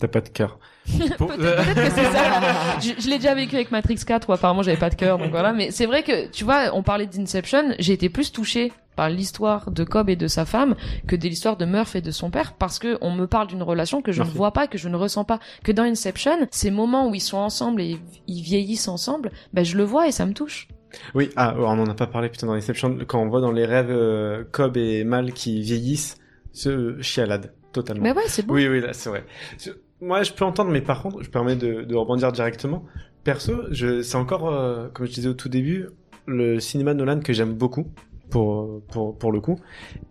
T'as 0.00 0.08
pas 0.08 0.20
de 0.22 0.28
cœur. 0.30 0.58
Pour- 1.18 1.28
Peut-être 1.28 1.74
que 1.74 1.90
c'est 1.90 2.04
ça. 2.10 2.78
Je, 2.80 3.00
je 3.02 3.08
l'ai 3.10 3.16
déjà 3.18 3.34
vécu 3.34 3.54
avec 3.54 3.70
Matrix 3.70 3.96
4 4.06 4.28
où 4.28 4.32
apparemment 4.32 4.62
j'avais 4.62 4.78
pas 4.78 4.88
de 4.90 4.94
cœur, 4.94 5.18
donc 5.18 5.30
voilà. 5.30 5.52
Mais 5.52 5.70
c'est 5.70 5.84
vrai 5.86 6.02
que, 6.02 6.28
tu 6.30 6.42
vois, 6.44 6.70
on 6.72 6.82
parlait 6.82 7.06
d'Inception, 7.06 7.74
j'ai 7.78 7.92
été 7.92 8.08
plus 8.08 8.32
touchée 8.32 8.72
par 8.96 9.10
l'histoire 9.10 9.70
de 9.70 9.84
Cobb 9.84 10.08
et 10.08 10.16
de 10.16 10.26
sa 10.26 10.44
femme 10.46 10.74
que 11.06 11.16
de 11.16 11.28
l'histoire 11.28 11.56
de 11.58 11.64
Murph 11.66 11.96
et 11.96 12.00
de 12.00 12.10
son 12.10 12.30
père 12.30 12.54
parce 12.54 12.78
que 12.78 12.96
on 13.02 13.10
me 13.12 13.26
parle 13.26 13.46
d'une 13.48 13.62
relation 13.62 14.00
que 14.02 14.10
je 14.12 14.22
ne 14.22 14.28
vois 14.28 14.52
pas, 14.52 14.66
que 14.66 14.78
je 14.78 14.88
ne 14.88 14.96
ressens 14.96 15.24
pas. 15.24 15.38
Que 15.64 15.70
dans 15.72 15.82
Inception, 15.84 16.48
ces 16.50 16.70
moments 16.70 17.08
où 17.08 17.14
ils 17.14 17.20
sont 17.20 17.36
ensemble 17.38 17.82
et 17.82 17.98
ils 18.26 18.42
vieillissent 18.42 18.88
ensemble, 18.88 19.30
ben 19.52 19.64
je 19.64 19.76
le 19.76 19.84
vois 19.84 20.08
et 20.08 20.12
ça 20.12 20.24
me 20.26 20.32
touche. 20.32 20.66
Oui, 21.14 21.30
ah, 21.36 21.54
on 21.58 21.78
en 21.78 21.86
a 21.86 21.94
pas 21.94 22.06
parlé 22.06 22.30
putain 22.30 22.46
dans 22.46 22.54
Inception. 22.54 22.98
Quand 23.06 23.20
on 23.22 23.28
voit 23.28 23.40
dans 23.42 23.52
les 23.52 23.66
rêves 23.66 23.90
euh, 23.90 24.44
Cobb 24.50 24.76
et 24.78 25.04
Mal 25.04 25.32
qui 25.34 25.60
vieillissent, 25.60 26.16
ce 26.52 27.00
chialade 27.02 27.52
totalement. 27.72 28.02
Mais 28.02 28.12
ouais, 28.12 28.24
c'est 28.26 28.44
beau. 28.44 28.54
Oui, 28.54 28.66
oui, 28.66 28.80
là, 28.80 28.92
c'est 28.92 29.08
vrai. 29.10 29.24
Je- 29.62 29.70
Moi, 30.00 30.22
je 30.22 30.32
peux 30.32 30.44
entendre, 30.44 30.70
mais 30.70 30.80
par 30.80 31.02
contre, 31.02 31.22
je 31.22 31.30
permets 31.30 31.56
de, 31.56 31.82
de 31.82 31.94
rebondir 31.94 32.32
directement. 32.32 32.84
Perso, 33.24 33.52
c'est 33.72 34.16
encore, 34.16 34.48
euh, 34.52 34.88
comme 34.94 35.06
je 35.06 35.12
disais 35.12 35.28
au 35.28 35.34
tout 35.34 35.48
début, 35.48 35.88
le 36.26 36.58
cinéma 36.60 36.94
Nolan 36.94 37.20
que 37.20 37.32
j'aime 37.32 37.54
beaucoup. 37.54 37.86
Pour, 38.30 38.80
pour, 38.92 39.18
pour 39.18 39.32
le 39.32 39.40
coup. 39.40 39.58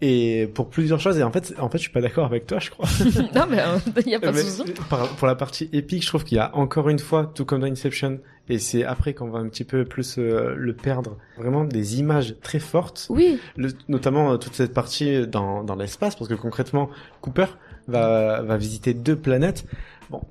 Et 0.02 0.50
pour 0.54 0.70
plusieurs 0.70 1.00
choses. 1.00 1.18
Et 1.18 1.24
en 1.24 1.32
fait, 1.32 1.54
en 1.58 1.70
fait, 1.70 1.78
je 1.78 1.84
suis 1.84 1.92
pas 1.94 2.02
d'accord 2.02 2.26
avec 2.26 2.46
toi, 2.46 2.60
je 2.60 2.70
crois. 2.70 2.86
non 3.34 3.46
mais 3.50 3.60
il 4.06 4.12
y 4.12 4.16
a 4.16 4.20
pas 4.20 4.34
de 4.34 4.38
souci. 4.40 4.74
pour 5.18 5.26
la 5.26 5.36
partie 5.36 5.70
épique, 5.72 6.04
je 6.04 6.08
trouve 6.10 6.26
qu'il 6.26 6.36
y 6.36 6.42
a 6.42 6.54
encore 6.54 6.90
une 6.90 7.00
fois, 7.00 7.32
tout 7.34 7.46
comme 7.46 7.62
dans 7.62 7.68
Inception, 7.68 8.20
et 8.50 8.60
c'est 8.60 8.84
après 8.84 9.14
qu'on 9.14 9.30
va 9.30 9.40
un 9.40 9.48
petit 9.48 9.64
peu 9.64 9.86
plus 9.86 10.18
euh, 10.18 10.54
le 10.58 10.74
perdre, 10.74 11.16
vraiment 11.38 11.64
des 11.64 12.02
images 12.02 12.36
très 12.42 12.60
fortes, 12.60 13.08
Oui, 13.10 13.40
Le- 13.56 13.70
notamment 13.88 14.34
euh, 14.34 14.36
toute 14.38 14.54
cette 14.54 14.74
partie 14.74 15.26
dans, 15.26 15.64
dans 15.64 15.76
l'espace, 15.78 16.18
parce 16.18 16.28
que 16.30 16.36
concrètement, 16.36 16.90
Cooper 17.22 17.46
va, 17.88 18.42
va 18.42 18.58
visiter 18.58 18.94
deux 18.94 19.16
planètes. 19.16 19.66
Bon, 20.10 20.22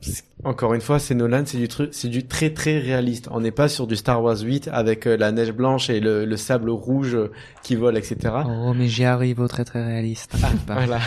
encore 0.42 0.74
une 0.74 0.80
fois, 0.80 0.98
c'est 0.98 1.14
Nolan, 1.14 1.44
c'est 1.46 1.56
du 1.56 1.68
truc, 1.68 1.90
c'est 1.92 2.08
du 2.08 2.26
très 2.26 2.50
très 2.50 2.78
réaliste. 2.78 3.28
On 3.30 3.40
n'est 3.40 3.52
pas 3.52 3.68
sur 3.68 3.86
du 3.86 3.94
Star 3.94 4.20
Wars 4.20 4.40
8 4.40 4.68
avec 4.72 5.06
euh, 5.06 5.16
la 5.16 5.30
neige 5.30 5.52
blanche 5.52 5.88
et 5.88 6.00
le, 6.00 6.24
le 6.24 6.36
sable 6.36 6.70
rouge 6.70 7.14
euh, 7.14 7.30
qui 7.62 7.76
vole, 7.76 7.96
etc. 7.96 8.34
Oh, 8.44 8.74
mais 8.74 8.88
j'y 8.88 9.04
arrive 9.04 9.38
au 9.38 9.46
très 9.46 9.64
très 9.64 9.84
réaliste. 9.84 10.34
Bah, 10.66 10.74
Voilà. 10.74 10.98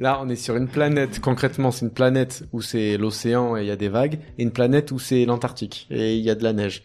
Là, 0.00 0.20
on 0.22 0.28
est 0.28 0.36
sur 0.36 0.54
une 0.56 0.68
planète. 0.68 1.20
Concrètement, 1.20 1.70
c'est 1.70 1.86
une 1.86 1.92
planète 1.92 2.44
où 2.52 2.60
c'est 2.60 2.98
l'océan 2.98 3.56
et 3.56 3.62
il 3.62 3.66
y 3.66 3.70
a 3.70 3.76
des 3.76 3.88
vagues, 3.88 4.18
et 4.36 4.42
une 4.42 4.52
planète 4.52 4.92
où 4.92 4.98
c'est 4.98 5.24
l'Antarctique 5.24 5.86
et 5.90 6.16
il 6.16 6.22
y 6.22 6.28
a 6.28 6.34
de 6.34 6.44
la 6.44 6.52
neige. 6.52 6.82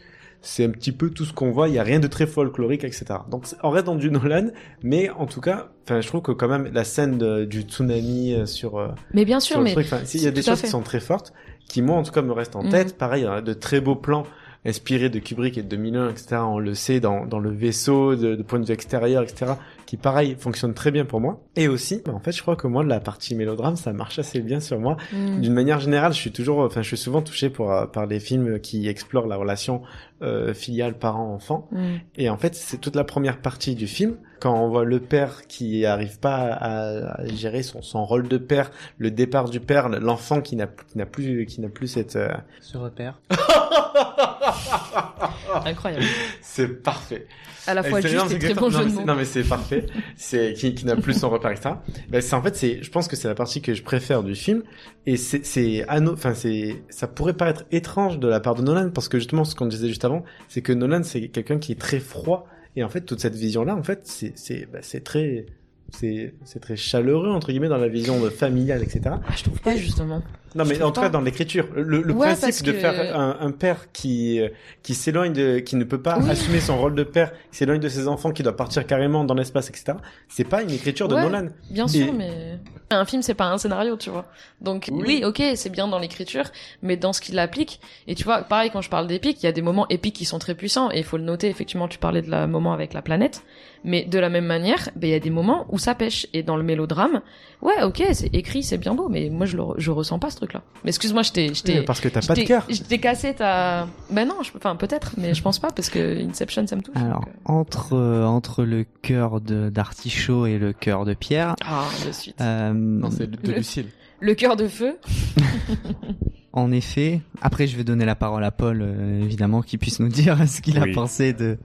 C'est 0.48 0.64
un 0.64 0.70
petit 0.70 0.92
peu 0.92 1.10
tout 1.10 1.26
ce 1.26 1.34
qu'on 1.34 1.50
voit. 1.52 1.68
Il 1.70 1.74
y 1.74 1.80
a 1.80 1.84
rien 1.84 2.00
de 2.00 2.08
très 2.08 2.28
folklorique, 2.28 2.84
etc. 2.84 3.06
Donc, 3.32 3.46
on 3.64 3.70
reste 3.72 3.86
dans 3.88 3.96
du 3.96 4.12
Nolan, 4.12 4.48
mais 4.84 5.10
en 5.10 5.26
tout 5.26 5.42
cas, 5.42 5.70
enfin, 5.84 6.02
je 6.02 6.08
trouve 6.08 6.22
que 6.22 6.32
quand 6.32 6.48
même 6.48 6.70
la 6.72 6.84
scène 6.84 7.18
de- 7.18 7.46
du 7.46 7.62
tsunami 7.62 8.34
euh, 8.34 8.46
sur 8.46 8.78
euh, 8.78 8.90
mais 9.14 9.26
bien 9.26 9.40
sur 9.40 9.54
sûr, 9.56 9.58
le 9.60 9.64
mais 9.66 9.72
truc, 9.74 9.88
il 10.14 10.22
y 10.22 10.28
a 10.28 10.32
des 10.32 10.44
choses 10.44 10.62
qui 10.62 10.68
sont 10.68 10.82
très 10.84 11.00
fortes, 11.00 11.34
qui 11.68 11.82
moi 11.82 11.98
en 11.98 12.04
tout 12.04 12.12
cas 12.12 12.22
me 12.22 12.32
restent 12.32 12.56
en 12.56 12.64
Mhm. 12.64 12.70
tête. 12.70 12.98
Pareil, 12.98 13.24
il 13.24 13.26
y 13.26 13.28
a 13.28 13.42
de 13.42 13.54
très 13.54 13.82
beaux 13.82 13.96
plans 13.96 14.24
inspirés 14.68 15.10
de 15.10 15.20
Kubrick 15.20 15.58
et 15.58 15.64
de 15.64 15.68
2001, 15.68 16.10
etc. 16.10 16.38
On 16.42 16.58
le 16.60 16.74
sait 16.74 17.00
dans, 17.00 17.26
dans 17.26 17.40
le 17.40 17.52
vaisseau, 17.52 18.16
de, 18.16 18.36
de 18.36 18.42
point 18.44 18.60
de 18.60 18.66
vue 18.66 18.74
extérieur, 18.74 19.22
etc. 19.24 19.54
Qui 19.86 19.98
pareil 19.98 20.36
fonctionne 20.38 20.74
très 20.74 20.92
bien 20.92 21.06
pour 21.06 21.20
moi. 21.20 21.44
Et 21.56 21.68
aussi, 21.68 22.02
bah, 22.04 22.14
en 22.14 22.20
fait, 22.20 22.32
je 22.32 22.42
crois 22.42 22.56
que 22.56 22.68
moi 22.68 22.84
la 22.84 23.00
partie 23.00 23.36
mélodrame, 23.36 23.76
ça 23.76 23.94
marche 23.94 24.20
assez 24.20 24.42
bien 24.42 24.60
sur 24.60 24.80
moi. 24.80 24.98
Mm. 25.14 25.42
D'une 25.42 25.54
manière 25.54 25.80
générale, 25.80 26.14
je 26.14 26.18
suis 26.18 26.32
toujours, 26.32 26.60
enfin, 26.60 26.82
je 26.82 26.88
suis 26.88 26.98
souvent 26.98 27.22
touché 27.22 27.50
pour, 27.50 27.72
euh, 27.72 27.86
par 27.86 28.06
les 28.06 28.20
films 28.20 28.60
qui 28.60 28.88
explorent 28.88 29.28
la 29.28 29.36
relation 29.36 29.82
euh, 30.22 30.54
filiale 30.54 30.98
parent-enfant. 30.98 31.68
Mm. 31.72 31.96
Et 32.16 32.30
en 32.30 32.38
fait, 32.38 32.56
c'est 32.56 32.78
toute 32.78 32.96
la 32.96 33.04
première 33.04 33.42
partie 33.42 33.76
du 33.76 33.88
film, 33.88 34.16
quand 34.40 34.54
on 34.54 34.70
voit 34.70 34.86
le 34.86 35.00
père 35.00 35.48
qui 35.48 35.86
arrive 35.86 36.20
pas 36.20 36.54
à, 36.54 37.22
à 37.22 37.28
gérer 37.28 37.64
son, 37.64 37.82
son 37.82 38.06
rôle 38.06 38.28
de 38.28 38.38
père, 38.38 38.72
le 38.98 39.12
départ 39.12 39.50
du 39.50 39.60
père, 39.60 39.90
l'enfant 39.90 40.42
qui 40.42 40.56
n'a 40.56 40.68
qui 40.68 40.98
n'a 40.98 41.06
plus 41.06 41.46
qui 41.46 41.62
n'a 41.62 41.70
plus 41.70 41.88
cette 41.88 42.16
euh, 42.16 42.30
Ce 42.62 42.78
repère. 42.78 43.20
incroyable. 45.66 46.06
c'est 46.42 46.68
parfait. 46.68 47.28
À 47.68 47.74
la 47.74 47.84
fois 47.84 48.00
Excellent, 48.00 48.24
juste 48.28 48.36
et 48.36 48.40
c'est 48.42 48.54
très 48.54 48.62
bon 48.62 48.70
jeu 48.70 48.86
de 48.86 48.90
mots. 48.92 49.00
c'est- 49.00 49.06
Non 49.06 49.16
mais 49.16 49.26
c'est 49.26 49.44
parfait. 49.44 49.86
C'est 50.16 50.54
qui, 50.54 50.76
qui 50.76 50.86
n'a 50.86 50.96
plus 50.96 51.14
son 51.20 51.30
repère 51.30 51.52
etc. 51.52 51.76
Ben, 52.10 52.22
c'est 52.22 52.36
en 52.36 52.42
fait 52.42 52.56
c'est 52.56 52.84
je 52.84 52.92
pense 52.92 53.08
que 53.08 53.16
c'est 53.16 53.28
la 53.28 53.36
partie 53.36 53.62
que 53.62 53.74
je 53.74 53.84
préfère 53.84 54.24
du 54.24 54.36
film 54.36 54.64
et 55.06 55.18
c'est 55.18 55.46
c'est 55.46 55.86
enfin 55.90 56.34
c'est 56.34 56.84
ça 56.90 57.08
pourrait 57.08 57.34
paraître 57.34 57.64
étrange 57.72 58.20
de 58.20 58.28
la 58.28 58.40
part 58.40 58.56
de 58.56 58.62
Nolan 58.62 58.90
parce 58.92 59.08
que 59.10 59.18
justement 59.20 59.44
ce 59.46 59.56
qu'on 59.56 59.66
disait 59.68 59.88
juste 59.88 60.06
avant 60.06 60.24
c'est 60.48 60.62
que 60.62 60.74
Nolan 60.74 61.04
c'est 61.04 61.28
quelqu'un 61.30 61.58
qui 61.60 61.72
est 61.72 61.80
très 61.80 62.00
froid 62.00 62.48
et 62.76 62.84
en 62.84 62.90
fait 62.90 63.02
toute 63.02 63.20
cette 63.20 63.36
vision 63.36 63.64
là 63.64 63.76
en 63.76 63.84
fait 63.84 64.02
c'est 64.04 64.34
c'est 64.36 64.68
ben, 64.72 64.80
c'est 64.82 65.04
très 65.04 65.46
c'est 65.92 66.34
c'est 66.44 66.60
très 66.60 66.76
chaleureux 66.76 67.30
entre 67.32 67.48
guillemets 67.48 67.68
dans 67.70 67.78
la 67.78 67.88
vision 67.88 68.20
familiale 68.30 68.84
etc. 68.84 69.02
Ah, 69.06 69.20
je 69.36 69.44
trouve 69.44 69.60
pas 69.62 69.76
justement. 69.76 70.22
Non, 70.56 70.64
mais 70.64 70.82
en 70.82 70.92
tout 70.94 71.02
cas, 71.02 71.10
dans 71.10 71.20
l'écriture, 71.20 71.68
le, 71.76 72.02
le 72.02 72.14
Ouais, 72.14 72.34
principe 72.34 72.66
de 72.66 72.72
que- 72.72 72.78
faire 72.78 73.20
un, 73.20 73.36
un 73.42 73.52
père 73.52 73.92
qui 73.92 74.40
qui 74.84 74.96
s'éloigne 74.96 75.34
de, 75.34 75.60
qui 75.60 75.76
ne 75.76 75.84
peut 75.84 76.02
pas 76.02 76.18
Oui. 76.18 76.30
assumer 76.30 76.62
son 76.62 76.78
rôle 76.78 76.96
de 76.96 77.04
père, 77.04 77.34
qui 77.52 77.58
s'éloigne 77.58 77.82
de 77.82 77.90
ses 77.90 78.08
enfants, 78.08 78.32
qui 78.32 78.42
doit 78.42 78.56
partir 78.56 78.88
carrément 78.88 79.26
dans 79.26 79.34
l'espace, 79.34 79.68
etc. 79.70 79.98
C'est 80.30 80.46
pas 80.46 80.62
une 80.64 80.72
écriture 80.72 81.10
de 81.10 81.16
Ouais. 81.16 81.24
Nolan. 81.24 81.48
Bien 81.70 81.88
Et- 81.88 81.90
sûr, 81.90 82.14
mais 82.14 82.58
un 82.90 83.04
film 83.04 83.22
c'est 83.22 83.34
pas 83.34 83.48
un 83.52 83.58
scénario, 83.58 83.98
tu 83.98 84.10
vois. 84.10 84.28
Donc 84.62 84.88
Oui. 84.94 85.04
oui, 85.06 85.24
ok, 85.26 85.44
c'est 85.56 85.70
bien 85.72 85.90
dans 85.90 86.00
l'écriture, 86.00 86.46
mais 86.82 86.96
dans 86.96 87.12
ce 87.12 87.20
qu'il 87.20 87.38
applique. 87.38 87.82
Et 88.08 88.16
tu 88.16 88.24
vois, 88.24 88.42
pareil 88.44 88.70
quand 88.72 88.80
je 88.82 88.90
parle 88.90 89.08
d'épique, 89.08 89.44
il 89.44 89.48
y 89.48 89.50
a 89.50 89.52
des 89.52 89.62
moments 89.62 89.88
épiques 89.90 90.16
qui 90.16 90.26
sont 90.26 90.40
très 90.40 90.56
puissants 90.56 90.90
et 90.90 91.00
il 91.00 91.04
faut 91.04 91.18
le 91.18 91.24
noter. 91.24 91.50
Effectivement, 91.50 91.90
tu 91.90 91.98
parlais 91.98 92.22
de 92.22 92.32
la 92.32 92.48
moment 92.48 92.72
avec 92.72 92.94
la 92.94 93.02
planète, 93.02 93.44
mais 93.86 94.04
de 94.04 94.20
la 94.20 94.30
même 94.30 94.46
manière, 94.46 94.90
ben 94.96 95.08
il 95.08 95.12
y 95.12 95.16
a 95.16 95.20
des 95.20 95.30
moments 95.30 95.66
où 95.70 95.78
ça 95.78 95.96
pêche. 95.96 96.28
Et 96.34 96.44
dans 96.44 96.58
le 96.58 96.64
mélodrame, 96.64 97.22
ouais, 97.62 97.82
ok, 97.84 98.04
c'est 98.14 98.34
écrit, 98.36 98.64
c'est 98.64 98.78
bien 98.78 98.94
beau, 98.96 99.08
mais 99.10 99.30
moi 99.30 99.46
je 99.46 99.56
le 99.56 99.64
re- 99.64 99.76
je 99.78 99.92
ressens 99.92 100.20
pas 100.20 100.30
ce 100.30 100.36
truc-là. 100.38 100.64
Mais 100.84 100.90
excuse-moi, 100.90 101.22
je 101.24 101.32
t'ai 101.32 101.54
je 101.54 101.64
t'ai 101.64 101.82
Parce 101.84 102.02
que 102.02 102.10
t'as 102.10 102.22
pas 102.22 102.34
de 102.36 102.42
cœur. 102.42 102.66
Je 102.70 102.82
t'ai 102.82 102.98
cassé 103.00 103.34
ta. 103.36 103.88
Ben 104.12 104.28
non, 104.28 104.36
je... 104.44 104.52
enfin 104.58 104.76
peut-être, 104.76 105.14
mais 105.18 105.34
je 105.34 105.42
pense 105.42 105.60
pas 105.60 105.70
parce 105.72 105.90
que 105.90 106.26
Inception 106.28 106.68
ça 106.68 106.76
me 106.76 106.82
touche. 106.82 106.96
Alors, 106.98 107.22
donc, 107.22 107.30
euh. 107.30 107.52
entre, 107.52 107.94
euh, 107.94 108.26
entre 108.26 108.64
le 108.64 108.86
cœur 109.02 109.40
de- 109.40 109.70
d'artichaut 109.70 110.46
et 110.48 110.58
le 110.58 110.74
cœur 110.74 111.06
de 111.06 111.14
pierre, 111.14 111.56
Ah, 111.66 111.86
de 112.06 112.12
suite. 112.12 112.36
euh, 112.42 112.74
Non, 112.74 113.12
c'est 113.12 113.30
de 113.30 113.38
Le- 113.52 113.58
Lucille. 113.58 113.88
Le 114.20 114.34
cœur 114.34 114.56
de 114.56 114.68
feu. 114.68 114.98
en 116.54 116.72
effet, 116.72 117.22
après 117.42 117.68
je 117.68 117.76
vais 117.76 117.84
donner 117.84 118.06
la 118.06 118.16
parole 118.16 118.44
à 118.44 118.52
Paul, 118.52 118.82
euh, 118.82 119.22
évidemment, 119.22 119.62
qui 119.62 119.78
puisse 119.78 120.00
nous 120.00 120.08
dire 120.08 120.38
ce 120.48 120.62
qu'il 120.62 120.80
Oui. 120.80 120.92
a 120.92 120.94
pensé 120.94 121.34
de... 121.34 121.58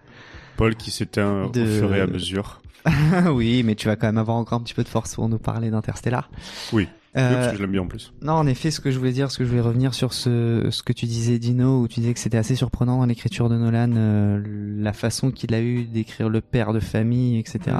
Paul 0.56 0.74
qui 0.76 0.90
s'éteint 0.90 1.48
De- 1.52 1.62
au 1.62 1.66
fur 1.66 1.94
et 1.94 2.00
à 2.00 2.06
mesure. 2.06 2.60
oui, 3.32 3.62
mais 3.62 3.74
tu 3.74 3.86
vas 3.88 3.96
quand 3.96 4.06
même 4.06 4.18
avoir 4.18 4.36
encore 4.38 4.58
un 4.58 4.62
petit 4.62 4.74
peu 4.74 4.82
de 4.82 4.88
force 4.88 5.14
pour 5.14 5.28
nous 5.28 5.38
parler 5.38 5.70
d'Interstellar. 5.70 6.30
Oui. 6.72 6.88
Oui, 7.16 7.20
Euh, 7.20 7.34
parce 7.34 7.50
que 7.50 7.56
je 7.56 7.62
l'aime 7.62 7.72
bien 7.72 7.82
en 7.82 7.88
plus. 7.88 8.12
Non, 8.22 8.34
en 8.34 8.46
effet, 8.46 8.70
ce 8.70 8.78
que 8.80 8.92
je 8.92 8.98
voulais 8.98 9.10
dire, 9.10 9.32
ce 9.32 9.38
que 9.38 9.44
je 9.44 9.48
voulais 9.50 9.60
revenir 9.60 9.94
sur 9.94 10.12
ce, 10.12 10.68
ce 10.70 10.82
que 10.84 10.92
tu 10.92 11.06
disais, 11.06 11.40
Dino, 11.40 11.80
où 11.82 11.88
tu 11.88 11.98
disais 11.98 12.14
que 12.14 12.20
c'était 12.20 12.38
assez 12.38 12.54
surprenant 12.54 12.98
dans 12.98 13.04
l'écriture 13.06 13.48
de 13.48 13.56
Nolan, 13.56 13.90
euh, 13.96 14.40
la 14.80 14.92
façon 14.92 15.32
qu'il 15.32 15.52
a 15.52 15.60
eu 15.60 15.82
d'écrire 15.86 16.28
le 16.28 16.40
père 16.40 16.72
de 16.72 16.78
famille, 16.78 17.36
etc. 17.40 17.78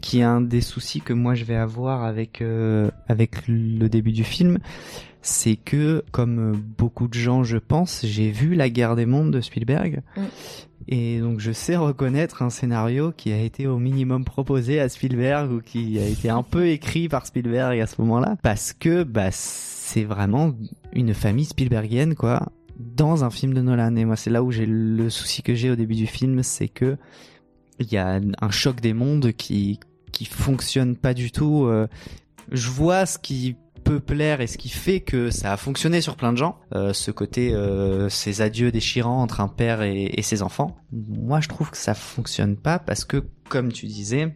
Qui 0.00 0.20
est 0.20 0.22
un 0.22 0.40
des 0.40 0.62
soucis 0.62 1.02
que 1.02 1.12
moi 1.12 1.34
je 1.34 1.44
vais 1.44 1.56
avoir 1.56 2.04
avec 2.04 2.40
euh, 2.40 2.90
avec 3.06 3.32
le 3.48 3.88
début 3.90 4.12
du 4.12 4.24
film, 4.24 4.58
c'est 5.24 5.56
que, 5.56 6.04
comme 6.12 6.52
beaucoup 6.78 7.08
de 7.08 7.14
gens, 7.14 7.44
je 7.44 7.56
pense, 7.56 8.04
j'ai 8.04 8.30
vu 8.30 8.54
La 8.54 8.68
Guerre 8.68 8.94
des 8.94 9.06
Mondes 9.06 9.30
de 9.30 9.40
Spielberg. 9.40 10.02
Mm. 10.16 10.22
Et 10.86 11.18
donc 11.20 11.40
je 11.40 11.50
sais 11.50 11.76
reconnaître 11.76 12.42
un 12.42 12.50
scénario 12.50 13.10
qui 13.16 13.32
a 13.32 13.40
été 13.40 13.66
au 13.66 13.78
minimum 13.78 14.24
proposé 14.24 14.80
à 14.80 14.88
Spielberg 14.90 15.50
ou 15.50 15.60
qui 15.62 15.98
a 15.98 16.06
été 16.06 16.28
un 16.28 16.42
peu 16.42 16.68
écrit 16.68 17.08
par 17.08 17.26
Spielberg 17.26 17.80
à 17.80 17.86
ce 17.86 17.98
moment-là 18.02 18.36
parce 18.42 18.74
que 18.74 19.02
bah 19.02 19.30
c'est 19.30 20.04
vraiment 20.04 20.52
une 20.92 21.14
famille 21.14 21.46
Spielbergienne 21.46 22.14
quoi 22.14 22.52
dans 22.78 23.24
un 23.24 23.30
film 23.30 23.54
de 23.54 23.62
Nolan 23.62 23.96
et 23.96 24.04
moi 24.04 24.16
c'est 24.16 24.28
là 24.28 24.42
où 24.42 24.50
j'ai 24.50 24.66
le 24.66 25.08
souci 25.08 25.42
que 25.42 25.54
j'ai 25.54 25.70
au 25.70 25.76
début 25.76 25.94
du 25.94 26.06
film 26.06 26.42
c'est 26.42 26.68
que 26.68 26.98
il 27.78 27.90
y 27.90 27.96
a 27.96 28.20
un 28.42 28.50
choc 28.50 28.82
des 28.82 28.92
mondes 28.92 29.32
qui 29.32 29.80
qui 30.12 30.26
fonctionne 30.26 30.96
pas 30.96 31.14
du 31.14 31.32
tout 31.32 31.64
euh, 31.64 31.86
je 32.52 32.68
vois 32.68 33.06
ce 33.06 33.18
qui 33.18 33.56
peut 33.84 34.00
plaire 34.00 34.40
et 34.40 34.46
ce 34.46 34.58
qui 34.58 34.68
fait 34.68 35.00
que 35.00 35.30
ça 35.30 35.52
a 35.52 35.56
fonctionné 35.56 36.00
sur 36.00 36.16
plein 36.16 36.32
de 36.32 36.38
gens, 36.38 36.58
euh, 36.74 36.92
ce 36.92 37.10
côté 37.10 37.52
euh, 37.54 38.08
ces 38.08 38.40
adieux 38.40 38.72
déchirants 38.72 39.22
entre 39.22 39.40
un 39.40 39.48
père 39.48 39.82
et, 39.82 40.04
et 40.16 40.22
ses 40.22 40.42
enfants. 40.42 40.76
Moi, 40.92 41.40
je 41.40 41.48
trouve 41.48 41.70
que 41.70 41.76
ça 41.76 41.94
fonctionne 41.94 42.56
pas 42.56 42.78
parce 42.78 43.04
que, 43.04 43.24
comme 43.48 43.70
tu 43.72 43.86
disais, 43.86 44.34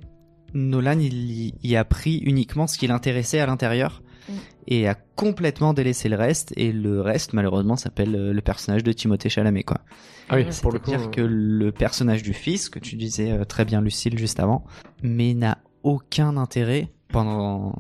Nolan 0.55 0.99
il 1.01 1.53
y- 1.63 1.77
a 1.77 1.85
pris 1.85 2.19
uniquement 2.19 2.67
ce 2.67 2.79
qui 2.79 2.87
l'intéressait 2.87 3.41
à 3.41 3.47
l'intérieur 3.47 4.03
Mm. 4.29 4.33
et 4.67 4.89
a 4.89 4.95
complètement 4.95 5.73
délaissé 5.73 6.11
le 6.11 6.17
reste 6.17 6.53
et 6.57 6.71
le 6.71 7.01
reste 7.01 7.33
malheureusement 7.33 7.77
s'appelle 7.77 8.15
euh, 8.15 8.33
le 8.35 8.41
personnage 8.43 8.85
de 8.85 8.93
Timothée 8.93 9.31
Chalamet 9.31 9.63
quoi. 9.63 9.79
Ah 10.29 10.37
oui, 10.37 10.45
pour 10.61 10.71
le 10.71 10.79
coup. 10.79 10.91
C'est-à-dire 10.91 11.07
euh, 11.09 11.11
que 11.11 11.21
le 11.23 11.73
personnage 11.73 12.23
du 12.23 12.35
fils, 12.35 12.69
que 12.69 12.79
tu 12.79 12.97
disais 12.97 13.31
euh, 13.33 13.45
très 13.47 13.65
bien 13.65 13.81
Lucille 13.81 14.19
juste 14.19 14.39
avant, 14.39 14.65
mais 15.03 15.33
n'a 15.33 15.57
aucun 15.83 16.37
intérêt 16.37 16.93
pendant 17.11 17.75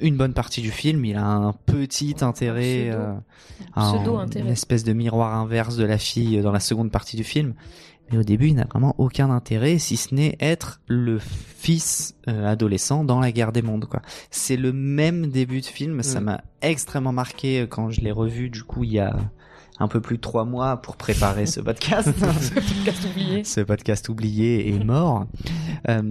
une 0.00 0.16
bonne 0.16 0.32
partie 0.34 0.60
du 0.62 0.70
film. 0.70 1.04
Il 1.04 1.16
a 1.16 1.26
un 1.26 1.52
petit 1.52 2.14
intérêt, 2.20 2.90
pseudo- 2.90 2.96
euh, 2.98 3.14
un 3.74 3.82
un- 3.82 3.92
pseudo-intérêt. 3.94 4.44
une 4.46 4.52
espèce 4.52 4.84
de 4.84 4.92
miroir 4.92 5.34
inverse 5.34 5.76
de 5.76 5.84
la 5.84 5.98
fille 5.98 6.40
dans 6.42 6.52
la 6.52 6.60
seconde 6.60 6.90
partie 6.90 7.16
du 7.16 7.24
film. 7.24 7.54
Mais 8.12 8.18
au 8.18 8.22
début, 8.22 8.48
il 8.48 8.54
n'a 8.54 8.66
vraiment 8.70 8.94
aucun 8.98 9.30
intérêt, 9.30 9.78
si 9.78 9.96
ce 9.96 10.14
n'est 10.14 10.36
être 10.38 10.80
le 10.86 11.18
fils 11.18 12.14
euh, 12.28 12.46
adolescent 12.46 13.02
dans 13.02 13.18
la 13.18 13.32
guerre 13.32 13.50
des 13.50 13.62
mondes. 13.62 13.86
quoi. 13.86 14.00
C'est 14.30 14.56
le 14.56 14.72
même 14.72 15.26
début 15.26 15.60
de 15.60 15.66
film. 15.66 16.02
Ça 16.04 16.20
Mm. 16.20 16.24
m'a 16.24 16.40
extrêmement 16.62 17.12
marqué 17.12 17.62
euh, 17.62 17.66
quand 17.66 17.90
je 17.90 18.00
l'ai 18.02 18.12
revu. 18.12 18.48
Du 18.48 18.62
coup, 18.62 18.84
il 18.84 18.92
y 18.92 19.00
a 19.00 19.16
un 19.78 19.88
peu 19.88 20.00
plus 20.00 20.16
de 20.16 20.20
trois 20.20 20.44
mois 20.44 20.78
pour 20.78 20.96
préparer 20.96 21.46
ce 21.46 21.60
podcast. 21.60 22.08
Podcast 22.54 23.04
oublié. 23.10 23.44
ce 23.44 23.60
podcast 23.60 24.08
oublié 24.08 24.74
est 24.74 24.84
mort 24.84 25.26
euh, 25.88 26.02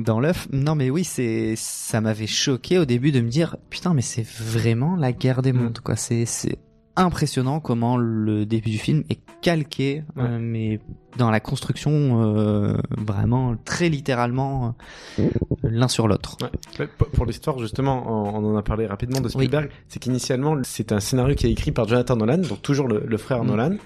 dans 0.00 0.20
l'œuf. 0.20 0.48
Non, 0.52 0.74
mais 0.74 0.90
oui, 0.90 1.04
c'est 1.04 1.54
ça 1.56 2.00
m'avait 2.00 2.26
choqué 2.26 2.78
au 2.78 2.84
début 2.84 3.12
de 3.12 3.20
me 3.20 3.28
dire 3.28 3.56
putain, 3.70 3.94
mais 3.94 4.02
c'est 4.02 4.26
vraiment 4.26 4.96
la 4.96 5.12
guerre 5.12 5.42
des 5.42 5.52
mondes, 5.52 5.78
quoi. 5.80 5.96
C'est 5.96 6.26
c'est 6.26 6.58
impressionnant 6.96 7.60
comment 7.60 7.96
le 7.96 8.46
début 8.46 8.70
du 8.70 8.78
film 8.78 9.02
est 9.10 9.18
calqué, 9.42 10.04
euh, 10.18 10.38
mais 10.40 10.80
dans 11.18 11.30
la 11.30 11.40
construction 11.40 12.22
euh, 12.36 12.76
vraiment 12.96 13.56
très 13.64 13.88
littéralement 13.88 14.74
euh, 15.18 15.28
l'un 15.62 15.88
sur 15.88 16.08
l'autre. 16.08 16.36
Ouais. 16.78 16.88
Pour- 17.12 17.26
l'histoire, 17.26 17.58
justement, 17.58 18.34
on 18.34 18.44
en 18.52 18.56
a 18.56 18.62
parlé 18.62 18.86
rapidement 18.86 19.20
de 19.20 19.28
Spielberg. 19.28 19.70
C'est 19.88 19.98
qu'initialement, 20.00 20.56
c'est 20.62 20.92
un 20.92 21.00
scénario 21.00 21.34
qui 21.34 21.46
est 21.46 21.50
écrit 21.52 21.72
par 21.72 21.86
Jonathan 21.88 22.16
Nolan, 22.16 22.38
donc 22.38 22.62
toujours 22.62 22.88
le, 22.88 23.02
le 23.06 23.16
frère 23.16 23.44
Mm. 23.44 23.46
Nolan, 23.48 23.76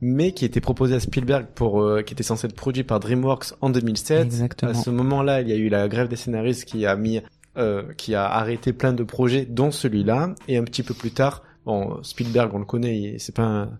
mais 0.00 0.32
qui 0.32 0.44
était 0.44 0.60
proposé 0.60 0.94
à 0.94 1.00
Spielberg 1.00 1.46
pour, 1.54 1.80
euh, 1.82 2.02
qui 2.02 2.14
était 2.14 2.22
censé 2.22 2.46
être 2.46 2.54
produit 2.56 2.84
par 2.84 3.00
DreamWorks 3.00 3.54
en 3.60 3.70
2007. 3.70 4.24
Exactement. 4.26 4.70
À 4.72 4.74
ce 4.74 4.90
moment-là, 4.90 5.40
il 5.42 5.48
y 5.48 5.52
a 5.52 5.56
eu 5.56 5.68
la 5.68 5.88
grève 5.88 6.08
des 6.08 6.16
scénaristes 6.16 6.64
qui 6.66 6.86
a 6.86 6.94
mis, 6.96 7.20
euh, 7.56 7.82
qui 7.96 8.14
a 8.14 8.24
arrêté 8.26 8.72
plein 8.72 8.92
de 8.92 9.02
projets, 9.02 9.44
dont 9.44 9.70
celui-là. 9.70 10.34
Et 10.46 10.56
un 10.56 10.62
petit 10.64 10.82
peu 10.84 10.94
plus 10.94 11.10
tard, 11.10 11.42
bon, 11.68 12.02
Spielberg, 12.02 12.50
on 12.54 12.58
le 12.58 12.64
connaît, 12.64 13.16
c'est 13.18 13.34
pas 13.34 13.42
un, 13.42 13.78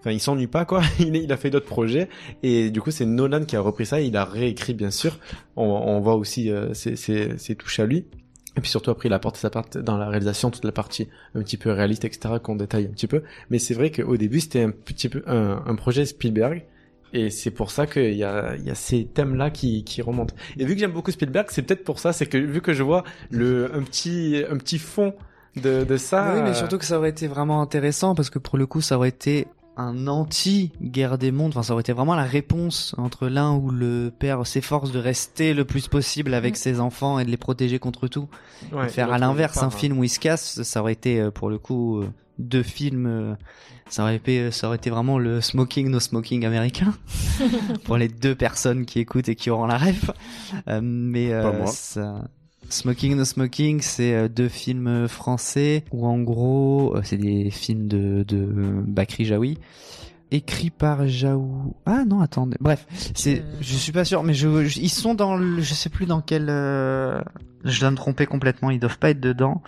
enfin, 0.00 0.10
il 0.10 0.20
s'ennuie 0.20 0.46
pas, 0.46 0.66
quoi. 0.66 0.82
Il, 1.00 1.16
il 1.16 1.32
a 1.32 1.38
fait 1.38 1.48
d'autres 1.48 1.66
projets. 1.66 2.08
Et 2.42 2.70
du 2.70 2.82
coup, 2.82 2.90
c'est 2.90 3.06
Nolan 3.06 3.44
qui 3.44 3.56
a 3.56 3.60
repris 3.60 3.86
ça. 3.86 4.00
Il 4.00 4.16
a 4.16 4.26
réécrit, 4.26 4.74
bien 4.74 4.90
sûr. 4.90 5.18
On, 5.56 5.64
on 5.64 6.00
voit 6.00 6.16
aussi 6.16 6.50
euh, 6.50 6.74
ses, 6.74 7.54
touches 7.56 7.80
à 7.80 7.86
lui. 7.86 8.04
Et 8.56 8.60
puis 8.60 8.68
surtout 8.68 8.90
après, 8.90 9.08
il 9.08 9.12
a 9.12 9.16
apporté 9.16 9.38
sa 9.38 9.48
part 9.48 9.64
dans 9.70 9.96
la 9.96 10.08
réalisation, 10.08 10.50
toute 10.50 10.64
la 10.64 10.72
partie 10.72 11.08
un 11.34 11.42
petit 11.42 11.56
peu 11.56 11.70
réaliste, 11.70 12.04
etc., 12.04 12.34
qu'on 12.42 12.56
détaille 12.56 12.86
un 12.86 12.90
petit 12.92 13.06
peu. 13.06 13.22
Mais 13.48 13.58
c'est 13.58 13.74
vrai 13.74 13.90
qu'au 13.90 14.16
début, 14.18 14.40
c'était 14.40 14.62
un 14.62 14.70
petit 14.70 15.08
peu 15.08 15.22
un, 15.26 15.62
un 15.64 15.74
projet 15.76 16.04
Spielberg. 16.04 16.64
Et 17.12 17.30
c'est 17.30 17.50
pour 17.50 17.70
ça 17.70 17.86
qu'il 17.86 18.14
y 18.14 18.24
a, 18.24 18.56
y 18.56 18.70
a 18.70 18.74
ces 18.74 19.06
thèmes-là 19.06 19.50
qui, 19.50 19.82
qui 19.84 20.02
remontent. 20.02 20.34
Et 20.58 20.64
vu 20.66 20.74
que 20.74 20.80
j'aime 20.80 20.92
beaucoup 20.92 21.10
Spielberg, 21.10 21.46
c'est 21.50 21.62
peut-être 21.62 21.84
pour 21.84 21.98
ça, 21.98 22.12
c'est 22.12 22.26
que 22.26 22.36
vu 22.36 22.60
que 22.60 22.74
je 22.74 22.82
vois 22.82 23.02
le, 23.30 23.74
un 23.74 23.82
petit, 23.82 24.44
un 24.48 24.58
petit 24.58 24.78
fond 24.78 25.14
de, 25.56 25.84
de 25.84 25.96
ça. 25.96 26.34
oui, 26.36 26.42
mais 26.42 26.54
surtout 26.54 26.78
que 26.78 26.84
ça 26.84 26.98
aurait 26.98 27.10
été 27.10 27.26
vraiment 27.26 27.60
intéressant 27.62 28.14
parce 28.14 28.30
que 28.30 28.38
pour 28.38 28.56
le 28.58 28.66
coup, 28.66 28.80
ça 28.80 28.96
aurait 28.96 29.08
été 29.08 29.46
un 29.76 30.08
anti-guerre 30.08 31.16
des 31.16 31.32
mondes. 31.32 31.50
Enfin, 31.52 31.62
ça 31.62 31.72
aurait 31.72 31.80
été 31.80 31.92
vraiment 31.92 32.14
la 32.14 32.24
réponse 32.24 32.94
entre 32.98 33.28
l'un 33.28 33.52
où 33.54 33.70
le 33.70 34.12
père 34.16 34.46
s'efforce 34.46 34.92
de 34.92 34.98
rester 34.98 35.54
le 35.54 35.64
plus 35.64 35.88
possible 35.88 36.34
avec 36.34 36.54
Mm. 36.54 36.56
ses 36.56 36.80
enfants 36.80 37.18
et 37.18 37.24
de 37.24 37.30
les 37.30 37.36
protéger 37.36 37.78
contre 37.78 38.06
tout. 38.08 38.28
Ouais, 38.72 38.86
Et 38.86 38.88
faire 38.88 39.12
à 39.12 39.18
l'inverse 39.18 39.62
un 39.62 39.70
film 39.70 39.98
où 39.98 40.04
il 40.04 40.08
se 40.10 40.18
casse, 40.20 40.62
ça 40.62 40.80
aurait 40.80 40.92
été 40.92 41.20
euh, 41.20 41.30
pour 41.30 41.48
le 41.48 41.58
coup 41.58 42.00
euh, 42.00 42.08
deux 42.38 42.62
films. 42.62 43.06
euh, 43.06 43.34
Ça 43.88 44.02
aurait, 44.02 44.16
été, 44.16 44.50
ça 44.50 44.66
aurait 44.68 44.76
été 44.76 44.90
vraiment 44.90 45.18
le 45.18 45.40
smoking 45.40 45.88
no 45.88 45.98
smoking 45.98 46.44
américain 46.44 46.92
pour 47.84 47.96
les 47.96 48.08
deux 48.08 48.34
personnes 48.34 48.84
qui 48.86 48.98
écoutent 49.00 49.28
et 49.28 49.34
qui 49.34 49.50
auront 49.50 49.66
la 49.66 49.78
ref. 49.78 50.10
Euh, 50.68 50.80
mais 50.82 51.32
euh, 51.32 51.64
ça- 51.66 52.22
Smoking 52.70 53.16
No 53.16 53.24
Smoking, 53.24 53.80
c'est 53.80 54.14
euh, 54.14 54.28
deux 54.28 54.48
films 54.48 55.08
français 55.08 55.84
où 55.92 56.06
en 56.06 56.18
gros, 56.20 56.94
euh, 56.96 57.00
c'est 57.04 57.16
des 57.16 57.50
films 57.50 57.86
de, 57.88 58.24
de 58.26 58.46
Bakri 58.86 59.24
Jaoui, 59.24 59.58
écrits 60.30 60.70
par 60.70 61.06
Jaou. 61.08 61.74
Ah 61.86 62.04
non, 62.04 62.20
attendez. 62.20 62.56
Bref, 62.60 62.86
c'est, 63.14 63.40
Euh. 63.40 63.42
je 63.60 63.74
suis 63.74 63.92
pas 63.92 64.04
sûr, 64.04 64.22
mais 64.22 64.34
je, 64.34 64.48
ils 64.78 64.88
sont 64.90 65.14
dans, 65.14 65.36
le, 65.36 65.60
je 65.60 65.74
sais 65.74 65.88
plus 65.90 66.06
dans 66.06 66.20
quel. 66.20 66.46
euh, 66.48 67.20
Je 67.64 67.80
dois 67.80 67.90
me 67.90 67.96
tromper 67.96 68.26
complètement. 68.26 68.70
Ils 68.70 68.78
doivent 68.80 68.98
pas 68.98 69.10
être 69.10 69.20
dedans. 69.20 69.62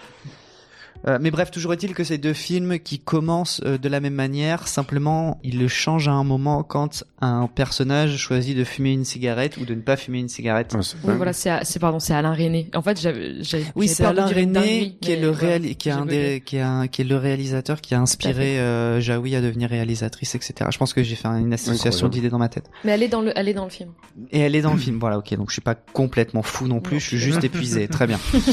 Euh, 1.09 1.19
mais 1.21 1.31
bref, 1.31 1.51
toujours 1.51 1.73
est-il 1.73 1.95
que 1.95 2.05
ces 2.05 2.19
deux 2.19 2.33
films 2.33 2.79
qui 2.79 2.99
commencent 2.99 3.61
euh, 3.65 3.79
de 3.79 3.89
la 3.89 4.01
même 4.01 4.15
manière, 4.15 4.69
simplement, 4.69 5.41
ils 5.43 5.59
le 5.59 5.69
changent 5.69 6.09
à 6.09 6.13
un 6.13 6.25
moment 6.25 6.63
quand 6.63 7.05
un 7.21 7.47
personnage 7.47 8.17
choisit 8.17 8.57
de 8.57 8.65
fumer 8.65 8.93
une 8.93 9.05
cigarette 9.05 9.57
ou 9.57 9.65
de 9.65 9.75
ne 9.75 9.81
pas 9.81 9.97
fumer 9.97 10.19
une 10.21 10.29
cigarette. 10.29 10.75
Ouais, 10.75 10.81
Oui, 11.05 11.15
voilà, 11.17 11.33
c'est 11.33 11.51
c'est 11.65 11.79
pardon, 11.79 11.99
c'est 11.99 12.15
Alain 12.15 12.33
René. 12.35 12.69
En 12.75 12.83
fait, 12.83 13.01
j'avais 13.01 13.43
j'avais 13.43 13.65
Oui, 13.75 13.89
c'est 13.89 14.05
Alain 14.05 14.27
René 14.27 14.97
qui 15.01 15.13
est 15.13 15.21
le 15.21 15.29
voilà, 15.29 15.49
réal... 15.59 15.63
qui 15.77 15.89
est 15.89 15.93
j'ai 15.93 15.99
un 15.99 16.05
bugué. 16.05 16.29
des... 16.35 16.41
qui 16.41 16.57
est 16.57 16.61
un... 16.61 16.87
qui 16.89 17.03
est 17.03 17.05
le 17.05 17.17
réalisateur 17.17 17.81
qui 17.81 17.95
a 17.95 18.01
inspiré 18.01 18.59
euh, 18.61 19.01
Jaoui 19.01 19.35
à 19.37 19.41
devenir 19.41 19.71
réalisatrice, 19.71 20.35
etc. 20.35 20.71
Je 20.73 20.79
pense 20.79 20.93
que 20.93 21.03
j'ai 21.03 21.15
fait 21.17 21.29
une 21.29 21.53
association 21.53 21.89
Incroyable. 22.07 22.15
d'idées 22.15 22.31
dans 22.31 22.39
ma 22.39 22.49
tête. 22.49 22.71
Mais 22.85 22.93
elle 22.93 23.03
est 23.03 23.09
dans 23.09 23.21
le 23.23 23.33
elle 23.37 23.49
est 23.49 23.55
dans 23.55 23.65
le 23.65 23.71
film. 23.71 23.91
Et 24.31 24.41
elle 24.41 24.55
est 24.55 24.63
dans 24.63 24.73
le 24.73 24.79
film, 24.79 24.99
voilà, 24.99 25.19
ok. 25.19 25.35
Donc 25.37 25.49
je 25.51 25.55
suis 25.55 25.63
pas 25.63 25.75
complètement 25.75 26.43
fou 26.43 26.67
non 26.69 26.81
plus, 26.81 26.95
Non. 26.95 27.01
je 27.01 27.07
suis 27.07 27.19
juste 27.19 27.43
épuisé, 27.45 27.89
très 27.89 28.07
bien. 28.07 28.19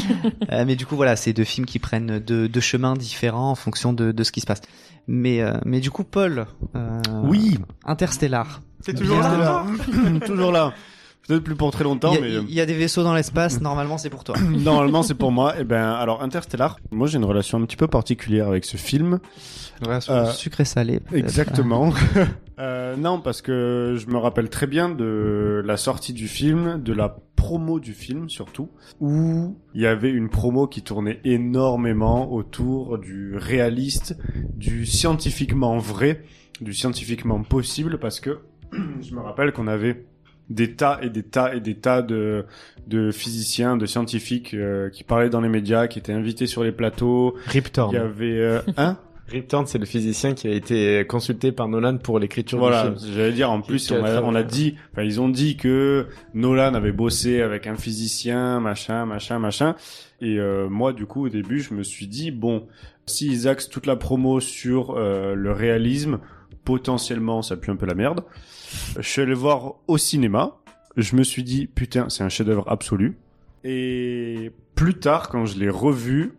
Euh, 0.52 0.64
mais 0.66 0.76
du 0.76 0.86
coup, 0.86 0.95
voilà, 0.95 1.16
c'est 1.16 1.34
deux 1.34 1.43
films 1.43 1.66
qui 1.66 1.80
prennent 1.80 2.18
deux, 2.20 2.39
deux 2.48 2.60
chemins 2.62 2.94
différents 2.96 3.52
en 3.52 3.56
fonction 3.56 3.94
de, 3.94 4.12
de 4.12 4.24
ce 4.24 4.32
qui 4.32 4.42
se 4.42 4.46
passe. 4.46 4.62
Mais 5.08 5.42
euh, 5.42 5.54
mais 5.66 5.80
du 5.80 5.90
coup, 5.92 6.04
Paul, 6.04 6.46
euh, 6.76 7.02
Oui, 7.24 7.58
Interstellar. 7.86 8.62
C'est 8.82 8.94
toujours 8.94 9.20
là. 9.20 9.66
toujours 10.26 10.52
là. 10.52 10.74
Peut-être 11.30 11.44
plus 11.44 11.56
pour 11.56 11.70
très 11.70 11.84
longtemps, 11.84 12.12
Il 12.14 12.16
y, 12.16 12.18
a, 12.18 12.22
mais 12.22 12.36
euh, 12.38 12.44
il 12.50 12.56
y 12.56 12.60
a 12.60 12.66
des 12.66 12.74
vaisseaux 12.74 13.04
dans 13.04 13.14
l'espace, 13.14 13.62
normalement 13.62 14.00
c'est 14.00 14.10
pour 14.10 14.24
toi. 14.24 14.36
normalement 14.64 15.04
c'est 15.04 15.14
pour 15.14 15.32
moi. 15.32 15.60
Et 15.60 15.64
ben, 15.64 15.92
alors 15.92 16.24
Interstellar, 16.24 16.80
moi 16.90 17.06
j'ai 17.06 17.20
une 17.20 17.26
relation 17.26 17.60
un 17.60 17.66
petit 17.66 17.76
peu 17.76 17.88
particulière 17.88 18.48
avec 18.48 18.66
ce 18.66 18.78
film. 18.78 19.20
Euh, 19.88 20.32
Sucré 20.32 20.66
salé. 20.66 21.00
peut-être. 21.00 21.24
Exactement. 21.24 21.94
Euh, 22.60 22.98
non, 22.98 23.22
parce 23.22 23.42
que 23.42 23.96
je 23.98 24.08
me 24.08 24.18
rappelle 24.18 24.50
très 24.50 24.68
bien 24.68 24.90
de 24.90 25.64
la 25.64 25.78
sortie 25.78 26.12
du 26.12 26.28
film, 26.28 26.84
de 26.84 26.92
la 26.92 27.16
promo 27.38 27.80
du 27.80 27.94
film 27.94 28.28
surtout, 28.30 28.68
où 29.00 29.56
il 29.74 29.80
y 29.80 29.88
avait 29.88 30.10
une 30.10 30.28
promo 30.28 30.68
qui 30.68 30.82
tournait 30.82 31.22
énormément 31.24 32.34
autour 32.34 32.98
du 32.98 33.38
réaliste, 33.38 34.18
du 34.58 34.86
scientifiquement 34.86 35.78
vrai, 35.78 36.26
du 36.60 36.74
scientifiquement 36.74 37.42
possible, 37.44 37.98
parce 37.98 38.20
que 38.20 38.40
je 38.74 39.16
me 39.16 39.22
rappelle 39.22 39.54
qu'on 39.54 39.68
avait 39.68 40.04
des 40.50 40.74
tas 40.76 41.00
et 41.02 41.10
des 41.10 41.24
tas 41.24 41.54
et 41.54 41.60
des 41.60 41.76
tas 41.76 42.02
de, 42.02 42.45
de 42.88 43.12
physiciens, 43.12 43.78
de 43.78 43.86
scientifiques 43.86 44.54
euh, 44.54 44.89
qui 44.89 45.04
parlaient 45.04 45.30
dans 45.30 45.41
les 45.41 45.50
médias, 45.50 45.88
qui 45.88 46.00
étaient 46.00 46.14
invités 46.14 46.47
sur 46.47 46.64
les 46.64 46.72
plateaux. 46.72 47.36
Rip 47.47 47.72
Torn. 47.72 47.91
Il 47.91 47.95
y 47.95 48.00
avait 48.00 48.39
euh, 48.39 48.62
un 48.78 48.97
Rip 49.28 49.47
Torn, 49.47 49.68
c'est 49.68 49.78
le 49.78 49.86
physicien 49.86 50.34
qui 50.34 50.47
a 50.47 50.52
été 50.52 51.06
consulté 51.08 51.52
par 51.52 51.68
Nolan 51.68 51.97
pour 51.97 52.18
l'écriture 52.18 52.58
Voilà, 52.58 52.89
du 52.89 53.00
film. 53.00 53.14
j'allais 53.14 53.32
dire 53.32 53.52
en 53.52 53.62
plus 53.62 53.91
on 53.91 54.04
a, 54.04 54.22
on 54.24 54.34
a 54.34 54.41
dit, 54.41 54.76
enfin 54.91 55.04
ils 55.04 55.22
ont 55.22 55.30
dit 55.30 55.56
que 55.56 56.08
Nolan 56.34 56.74
avait 56.74 56.91
bossé 56.91 57.41
avec 57.41 57.68
un 57.68 57.76
physicien, 57.76 58.60
machin, 58.60 59.06
machin, 59.06 59.38
machin. 59.38 59.76
Et 60.20 60.39
euh, 60.39 60.68
moi 60.68 60.93
du 60.93 61.06
coup 61.06 61.26
au 61.28 61.30
début 61.30 61.60
je 61.60 61.76
me 61.76 61.84
suis 61.84 62.08
dit 62.08 62.32
bon, 62.32 62.66
s'ils 63.06 63.47
axent 63.47 63.70
toute 63.70 63.86
la 63.86 63.95
promo 63.95 64.39
sur 64.39 64.95
euh, 64.97 65.36
le 65.36 65.52
réalisme, 65.52 66.20
potentiellement 66.66 67.43
ça 67.43 67.56
pue 67.56 67.70
un 67.70 67.76
peu 67.76 67.86
la 67.86 67.95
merde. 67.95 68.22
Je 68.97 69.07
suis 69.07 69.22
allé 69.22 69.34
voir 69.34 69.76
au 69.88 69.97
cinéma. 69.97 70.57
Je 70.97 71.15
me 71.15 71.24
suis 71.24 71.43
dit 71.43 71.67
putain 71.67 72.09
c'est 72.09 72.24
un 72.24 72.30
chef-d'œuvre 72.30 72.70
absolu. 72.70 73.17
Et 73.63 74.51
plus 74.76 74.95
tard 74.95 75.30
quand 75.30 75.45
je 75.45 75.57
l'ai 75.59 75.70
revu, 75.70 76.34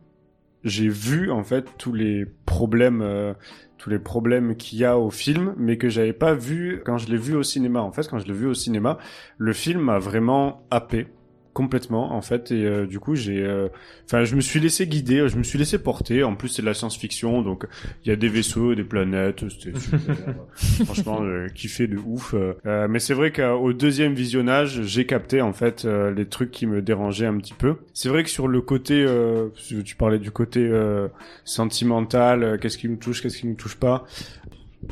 j'ai 0.64 0.88
vu 0.88 1.30
en 1.30 1.44
fait 1.44 1.66
tous 1.78 1.92
les 1.92 2.26
problèmes 2.46 3.02
euh, 3.02 3.34
tous 3.78 3.88
les 3.88 3.98
problèmes 3.98 4.56
qu'il 4.56 4.78
y 4.78 4.84
a 4.84 4.98
au 4.98 5.10
film 5.10 5.54
mais 5.56 5.78
que 5.78 5.88
j'avais 5.88 6.12
pas 6.12 6.34
vu 6.34 6.82
quand 6.84 6.98
je 6.98 7.08
l'ai 7.08 7.16
vu 7.16 7.34
au 7.34 7.42
cinéma 7.42 7.80
en 7.80 7.92
fait 7.92 8.06
quand 8.08 8.18
je 8.18 8.26
l'ai 8.26 8.34
vu 8.34 8.46
au 8.46 8.54
cinéma 8.54 8.98
le 9.38 9.52
film 9.54 9.80
m'a 9.80 9.98
vraiment 9.98 10.66
happé 10.70 11.08
complètement 11.52 12.12
en 12.14 12.22
fait 12.22 12.52
et 12.52 12.64
euh, 12.64 12.86
du 12.86 13.00
coup 13.00 13.14
j'ai 13.16 13.42
euh, 13.42 13.68
enfin 14.06 14.24
je 14.24 14.36
me 14.36 14.40
suis 14.40 14.60
laissé 14.60 14.86
guider 14.86 15.28
je 15.28 15.36
me 15.36 15.42
suis 15.42 15.58
laissé 15.58 15.78
porter. 15.78 16.22
En 16.22 16.34
plus 16.36 16.48
c'est 16.48 16.62
de 16.62 16.66
la 16.66 16.74
science-fiction 16.74 17.42
donc 17.42 17.66
il 18.04 18.08
y 18.08 18.12
a 18.12 18.16
des 18.16 18.28
vaisseaux 18.28 18.74
des 18.74 18.84
planètes 18.84 19.44
c'était 19.48 19.78
super 19.78 20.16
franchement 20.84 21.22
euh, 21.22 21.48
kiffé 21.48 21.86
de 21.86 21.96
ouf 21.96 22.34
Euh, 22.34 22.86
mais 22.88 22.98
c'est 22.98 23.14
vrai 23.14 23.32
qu'au 23.32 23.72
deuxième 23.72 24.14
visionnage 24.14 24.82
j'ai 24.82 25.06
capté 25.06 25.40
en 25.40 25.52
fait 25.52 25.84
euh, 25.84 26.12
les 26.12 26.26
trucs 26.26 26.50
qui 26.50 26.66
me 26.66 26.82
dérangeaient 26.82 27.26
un 27.26 27.36
petit 27.38 27.54
peu. 27.54 27.76
C'est 27.94 28.08
vrai 28.08 28.22
que 28.22 28.30
sur 28.30 28.48
le 28.48 28.60
côté 28.60 29.04
euh, 29.06 29.48
tu 29.84 29.96
parlais 29.96 30.18
du 30.18 30.30
côté 30.30 30.60
euh, 30.60 31.08
sentimental 31.44 32.42
euh, 32.42 32.56
qu'est-ce 32.58 32.78
qui 32.78 32.88
me 32.88 32.96
touche 32.96 33.22
qu'est-ce 33.22 33.38
qui 33.38 33.46
me 33.46 33.54
touche 33.56 33.76
pas 33.76 34.04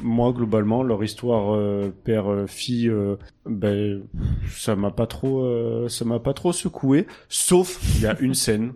moi 0.03 0.33
globalement 0.33 0.83
leur 0.83 1.03
histoire 1.03 1.55
euh, 1.55 1.91
père 2.05 2.31
euh, 2.31 2.47
fille 2.47 2.89
euh, 2.89 3.17
ben 3.47 4.03
ça 4.51 4.77
m'a 4.77 4.91
pas 4.91 5.07
trop 5.07 5.45
euh, 5.45 5.89
ça 5.89 6.05
m'a 6.05 6.19
pas 6.19 6.35
trop 6.35 6.53
secoué 6.53 7.07
sauf 7.29 7.81
il 7.97 8.03
y 8.03 8.07
a 8.07 8.19
une 8.21 8.35
scène 8.35 8.73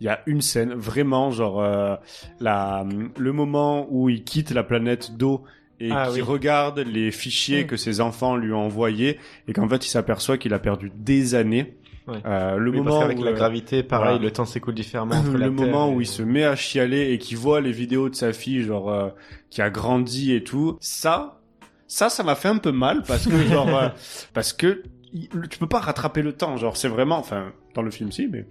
il 0.00 0.06
y 0.06 0.08
a 0.08 0.20
une 0.26 0.40
scène 0.40 0.72
vraiment 0.72 1.30
genre 1.30 1.60
euh, 1.62 1.94
la 2.40 2.86
le 3.18 3.32
moment 3.32 3.86
où 3.90 4.08
il 4.08 4.24
quitte 4.24 4.50
la 4.50 4.62
planète 4.62 5.16
d'eau 5.18 5.42
et 5.78 5.90
Ah 5.92 6.06
qui 6.08 6.16
oui. 6.16 6.20
regarde 6.22 6.78
les 6.80 7.10
fichiers 7.10 7.64
Mm. 7.64 7.66
que 7.66 7.76
ses 7.76 8.00
enfants 8.00 8.36
lui 8.36 8.52
ont 8.52 8.64
envoyés 8.64 9.18
et 9.46 9.52
qu'en 9.52 9.68
fait 9.68 9.84
il 9.86 9.90
s'aperçoit 9.90 10.38
qu'il 10.38 10.54
a 10.54 10.58
perdu 10.58 10.90
des 10.94 11.34
années 11.34 11.76
Ouais. 12.06 12.18
Euh, 12.24 12.56
le 12.56 12.70
Oui, 12.70 12.78
moment 12.78 12.98
qu'avec 13.00 13.18
où, 13.18 13.22
la 13.24 13.30
euh, 13.30 13.34
gravité, 13.34 13.82
pareil, 13.82 14.08
voilà. 14.14 14.22
le 14.24 14.30
temps 14.30 14.44
s'écoule 14.44 14.74
différemment. 14.74 15.14
entre 15.16 15.36
la 15.36 15.46
le 15.48 15.54
Terre 15.54 15.66
moment 15.66 15.90
et- 15.90 15.94
où 15.94 16.00
il 16.00 16.06
se 16.06 16.22
met 16.22 16.44
à 16.44 16.56
chialer 16.56 17.12
et 17.12 17.18
qu'il 17.18 17.36
voit 17.36 17.60
les 17.60 17.72
vidéos 17.72 18.08
de 18.08 18.14
sa 18.14 18.32
fille, 18.32 18.62
genre 18.62 18.90
euh, 18.90 19.08
qui 19.50 19.62
a 19.62 19.70
grandi 19.70 20.32
et 20.34 20.42
tout, 20.42 20.76
ça, 20.80 21.40
ça, 21.86 22.08
ça 22.08 22.22
m'a 22.22 22.34
fait 22.34 22.48
un 22.48 22.58
peu 22.58 22.72
mal 22.72 23.02
parce 23.02 23.26
que 23.26 23.36
genre 23.46 23.68
euh, 23.76 23.88
parce 24.32 24.52
que 24.52 24.82
il- 25.12 25.28
tu 25.50 25.58
peux 25.58 25.66
pas 25.68 25.80
rattraper 25.80 26.22
le 26.22 26.32
temps, 26.32 26.56
genre 26.56 26.76
c'est 26.76 26.88
vraiment, 26.88 27.18
enfin 27.18 27.52
dans 27.74 27.82
le 27.82 27.90
film 27.90 28.10
si, 28.10 28.26
mais 28.28 28.46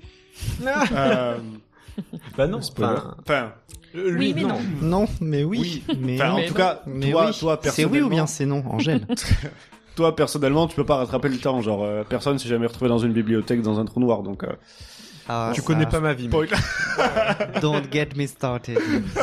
euh, 0.93 1.37
Bah 2.37 2.47
non, 2.47 2.61
spoiler. 2.61 2.93
enfin, 2.97 3.15
Enfin, 3.19 3.53
euh, 3.95 4.11
lui, 4.11 4.27
Oui, 4.27 4.33
mais 4.35 4.43
non. 4.43 4.59
Non, 4.81 5.05
mais 5.19 5.43
oui. 5.43 5.83
Mais 5.99 6.15
enfin, 6.21 6.31
en 6.33 6.37
non. 6.39 6.45
tout 6.47 6.53
cas, 6.53 6.81
Mais 6.85 7.11
toi, 7.11 7.25
oui. 7.27 7.37
toi 7.39 7.59
C'est 7.63 7.83
oui 7.85 7.99
ou 8.01 8.09
bien 8.09 8.25
c'est 8.27 8.45
non, 8.45 8.63
Angèle 8.69 9.05
toi 9.99 10.15
personnellement, 10.15 10.65
tu 10.67 10.75
peux 10.77 10.85
pas 10.85 10.95
rattraper 10.95 11.27
le 11.29 11.37
temps, 11.37 11.61
genre 11.61 11.83
euh, 11.83 12.03
personne 12.07 12.39
s'est 12.39 12.47
jamais 12.47 12.67
retrouvé 12.67 12.87
dans 12.89 12.99
une 12.99 13.11
bibliothèque 13.11 13.61
dans 13.61 13.79
un 13.79 13.85
trou 13.85 13.99
noir, 13.99 14.23
donc 14.23 14.43
euh, 14.45 14.47
Ah, 15.27 15.51
tu 15.53 15.59
ça- 15.61 15.67
connais 15.67 15.85
pas 15.85 15.99
ma 15.99 16.13
vie. 16.13 16.27
spoil. 16.27 16.47
Don't 17.61 17.83
get 17.91 18.09
me 18.15 18.25
started. 18.25 18.79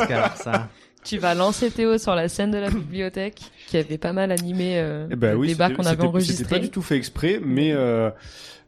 Car 0.07 0.37
ça. 0.37 0.69
Tu 1.03 1.17
vas 1.17 1.33
lancer 1.33 1.71
Théo 1.71 1.97
sur 1.97 2.13
la 2.15 2.27
scène 2.29 2.51
de 2.51 2.57
la 2.57 2.69
bibliothèque, 2.69 3.39
qui 3.67 3.77
avait 3.77 3.97
pas 3.97 4.13
mal 4.13 4.31
animé 4.31 4.77
euh, 4.77 5.07
Eh 5.09 5.15
ben 5.15 5.31
le 5.31 5.37
oui, 5.37 5.47
débat 5.47 5.69
qu'on 5.71 5.83
avait 5.83 5.89
c'était- 5.89 5.95
C'était 5.95 6.07
enregistré. 6.07 6.45
pas 6.45 6.59
du 6.59 6.69
tout 6.69 6.81
fait 6.81 6.97
exprès, 6.97 7.39
mais 7.43 7.71
euh, 7.73 8.09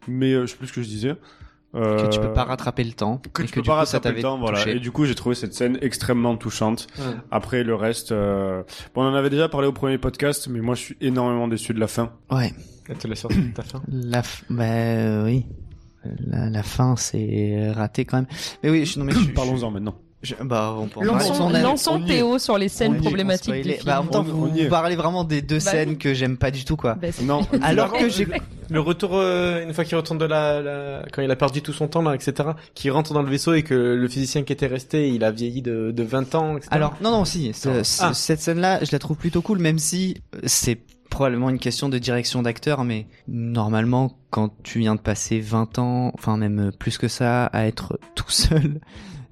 mais 0.07 0.33
euh, 0.33 0.45
je 0.47 0.51
sais 0.51 0.57
plus 0.57 0.67
ce 0.67 0.73
que 0.73 0.81
je 0.81 0.87
disais. 0.87 1.15
Que 1.73 2.09
tu 2.11 2.19
peux 2.19 2.25
Euh, 2.27 2.33
pas 2.33 2.45
rattraper 2.45 2.83
le 2.83 2.93
temps. 2.93 3.21
que 3.31 3.43
et 3.43 3.45
tu 3.45 3.51
que 3.51 3.55
peux 3.55 3.61
du 3.61 3.67
pas 3.67 3.73
coup, 3.73 3.79
rattraper 3.79 4.11
le 4.13 4.21
temps, 4.21 4.39
voilà. 4.39 4.57
touché. 4.57 4.77
Et 4.77 4.79
du 4.79 4.91
coup, 4.91 5.05
j'ai 5.05 5.13
trouvé 5.15 5.35
cette 5.35 5.53
scène 5.53 5.77
extrêmement 5.81 6.35
touchante. 6.35 6.87
Ouais. 6.97 7.03
Après, 7.29 7.63
le 7.63 7.75
reste, 7.75 8.11
euh... 8.11 8.63
bon, 8.95 9.03
on 9.03 9.07
en 9.09 9.13
avait 9.13 9.29
déjà 9.29 9.49
parlé 9.49 9.67
au 9.67 9.71
premier 9.71 9.97
podcast, 9.99 10.47
mais 10.49 10.61
moi, 10.61 10.73
je 10.75 10.81
suis 10.81 10.97
énormément 10.99 11.47
déçu 11.47 11.73
de 11.75 11.79
la 11.79 11.87
fin. 11.87 12.11
Ouais. 12.31 12.53
Te 12.97 13.07
l'a 13.07 13.15
sorti 13.15 13.37
de 13.39 13.53
ta 13.53 13.61
fin? 13.61 13.83
La 13.87 14.23
f... 14.23 14.43
bah 14.49 14.63
euh, 14.63 15.25
oui. 15.25 15.45
La, 16.25 16.49
la 16.49 16.63
fin 16.63 16.95
c'est 16.95 17.71
raté 17.71 18.03
quand 18.05 18.17
même. 18.17 18.25
Mais 18.63 18.69
oui, 18.71 18.85
je, 18.85 18.97
non 18.97 19.05
mais 19.05 19.11
je, 19.13 19.29
Parlons-en 19.35 19.69
maintenant. 19.69 19.95
Je- 20.21 20.35
bah 20.43 20.75
on 20.77 20.87
peut 20.87 20.99
en 20.99 21.13
parler. 21.13 21.27
Lançons, 21.29 21.43
On 21.45 21.53
a- 21.53 21.61
lançons 21.61 21.91
on 21.93 21.99
y 21.99 22.03
est. 22.03 22.15
Théo 22.15 22.39
sur 22.39 22.57
les 22.57 22.69
scènes 22.69 22.95
est, 22.95 22.99
problématiques 22.99 23.53
on 23.53 23.61
du 23.61 23.63
film. 23.63 23.83
Bah 23.85 23.99
en 23.99 24.03
même 24.03 24.11
temps, 24.11 24.19
On- 24.27 24.47
vous, 24.47 24.69
parlez 24.69 24.95
vraiment 24.95 25.23
des 25.23 25.41
deux 25.41 25.55
Bah 25.59 25.71
scènes 25.71 25.89
oui. 25.89 25.97
que 25.97 26.13
j'aime 26.13 26.37
pas 26.37 26.51
du 26.51 26.65
tout 26.65 26.75
quoi. 26.75 26.95
Bah, 26.95 27.07
Non. 27.23 27.41
Alors 27.61 27.91
que 27.93 28.09
j'ai 28.09 28.27
Le 28.71 28.79
retour, 28.81 29.11
euh, 29.15 29.63
une 29.63 29.73
fois 29.73 29.83
qu'il 29.83 29.97
retourne 29.97 30.19
de 30.19 30.25
la, 30.25 30.61
la- 30.61 31.03
quand 31.11 31.21
il 31.23 31.31
a 31.31 31.35
perdu 31.35 31.61
tout 31.63 31.73
son 31.73 31.87
temps 31.87 32.03
là, 32.03 32.13
etc., 32.13 32.49
qu'il 32.75 32.91
rentre 32.91 33.13
dans 33.13 33.23
le 33.23 33.29
vaisseau 33.29 33.53
et 33.55 33.63
que 33.63 33.73
le 33.73 34.07
physicien 34.07 34.43
qui 34.43 34.53
était 34.53 34.67
resté, 34.67 35.09
il 35.09 35.23
a 35.23 35.31
vieilli 35.31 35.61
de, 35.63 35.91
de 35.91 36.03
20 36.03 36.35
ans, 36.35 36.55
etc. 36.57 36.67
Alors 36.71 36.93
non 37.01 37.09
non 37.11 37.25
si 37.25 37.51
ce- 37.53 37.83
ce- 37.83 38.03
Ah. 38.03 38.13
cette 38.13 38.41
scène 38.41 38.59
là 38.59 38.79
je 38.83 38.89
la 38.91 38.99
trouve 38.99 39.17
plutôt 39.17 39.41
cool 39.41 39.57
même 39.59 39.79
si 39.79 40.21
euh, 40.35 40.39
c'est 40.45 40.77
probablement 41.09 41.49
une 41.49 41.57
question 41.57 41.89
de 41.89 41.97
direction 41.97 42.43
d'acteur 42.43 42.83
mais 42.83 43.07
normalement 43.27 44.11
quand 44.29 44.51
tu 44.61 44.77
viens 44.79 44.93
de 44.93 44.99
passer 45.01 45.39
20 45.39 45.79
ans 45.79 46.11
enfin 46.13 46.37
même 46.37 46.59
euh, 46.67 46.71
plus 46.71 46.99
que 46.99 47.07
ça 47.07 47.45
à 47.47 47.65
être 47.65 47.99
tout 48.13 48.29
seul 48.29 48.79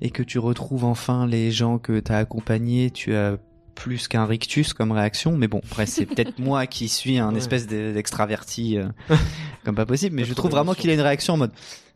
et 0.02 0.10
que 0.10 0.24
tu 0.24 0.40
retrouves 0.40 0.84
enfin 0.86 1.26
les 1.28 1.52
gens 1.52 1.78
que 1.80 2.00
t'as 2.00 2.18
accompagnés 2.20 2.92
tu 2.92 3.16
as 3.16 3.38
plus 3.76 4.08
qu'un 4.08 4.26
rictus 4.26 4.74
comme 4.74 4.92
réaction 4.92 5.38
mais 5.38 5.48
bon 5.48 5.62
après 5.64 5.86
c'est 5.86 6.06
peut-être 6.06 6.40
moi 6.40 6.66
qui 6.68 6.88
suis 6.90 7.18
un 7.20 7.32
Ouais. 7.32 7.38
espèce 7.38 7.68
d'e- 7.68 7.94
d'extraverti 7.94 8.78
euh, 8.78 8.88
comme 9.64 9.76
pas 9.76 9.86
possible 9.86 10.16
mais 10.16 10.24
Pas 10.24 10.30
je 10.30 10.34
trouve 10.34 10.52
vraiment 10.52 10.74
qu'il 10.74 10.90
a 10.90 10.94
une 10.94 11.02
réaction 11.02 11.36
en 11.36 11.38
mode 11.38 11.52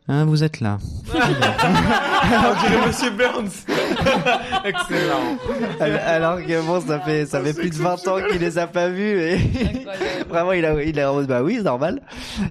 Hein, 0.08 0.24
vous 0.24 0.42
êtes 0.42 0.60
là. 0.60 0.78
On 1.14 1.14
dirait 1.14 2.86
Monsieur 2.88 3.10
Burns. 3.10 3.50
Excellent. 4.64 5.38
Alors 5.80 6.38
que 6.44 6.66
bon, 6.66 6.80
ça 6.80 6.98
fait 7.00 7.24
ça 7.24 7.40
fait 7.40 7.54
plus 7.54 7.70
de 7.70 7.74
20 7.76 8.08
ans 8.08 8.16
qu'il 8.28 8.40
les 8.40 8.58
a 8.58 8.66
pas 8.66 8.88
vus 8.88 9.20
et 9.20 9.36
vraiment 10.28 10.52
il 10.52 10.64
a 10.64 10.82
il 10.82 10.98
a 10.98 11.12
bah 11.22 11.42
oui 11.44 11.54
c'est 11.58 11.62
normal. 11.62 12.02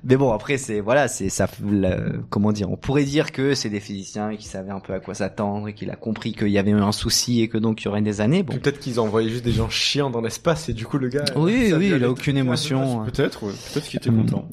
Mais 0.05 0.15
bon 0.15 0.31
après 0.31 0.57
c'est 0.57 0.79
voilà 0.79 1.09
c'est 1.09 1.27
ça 1.27 1.47
la- 1.69 1.97
comment 2.29 2.53
dire 2.53 2.71
on 2.71 2.77
pourrait 2.77 3.03
dire 3.03 3.33
que 3.33 3.53
c'est 3.53 3.69
des 3.69 3.81
physiciens 3.81 4.35
qui 4.37 4.47
savaient 4.47 4.71
un 4.71 4.79
peu 4.79 4.93
à 4.93 4.99
quoi 5.01 5.13
s'attendre 5.13 5.67
et 5.67 5.73
qu'il 5.73 5.89
a 5.91 5.95
compris 5.97 6.31
qu'il 6.33 6.49
y 6.49 6.57
avait 6.57 6.71
eu 6.71 6.81
un 6.81 6.93
souci 6.93 7.41
et 7.41 7.49
que 7.49 7.57
donc 7.57 7.81
il 7.81 7.85
y 7.85 7.87
aurait 7.89 8.01
des 8.01 8.21
années 8.21 8.43
bon. 8.43 8.53
Peut-être 8.53 8.79
qu'ils 8.79 9.01
ont 9.01 9.03
envoyé 9.03 9.29
juste 9.29 9.43
des 9.43 9.51
gens 9.51 9.69
chiants 9.69 10.09
dans 10.09 10.21
l'espace 10.21 10.69
et 10.69 10.73
du 10.73 10.85
coup 10.85 10.97
le 10.97 11.09
gars. 11.09 11.25
Oui 11.35 11.73
oui 11.75 11.91
il 11.93 12.03
a 12.03 12.09
aucune 12.09 12.37
émotion. 12.37 13.03
Peut-être, 13.05 13.43
ouais. 13.43 13.53
peut-être 13.73 13.87
qu'il 13.87 13.97
était 13.97 14.09
Mm. 14.09 14.25
content. 14.25 14.47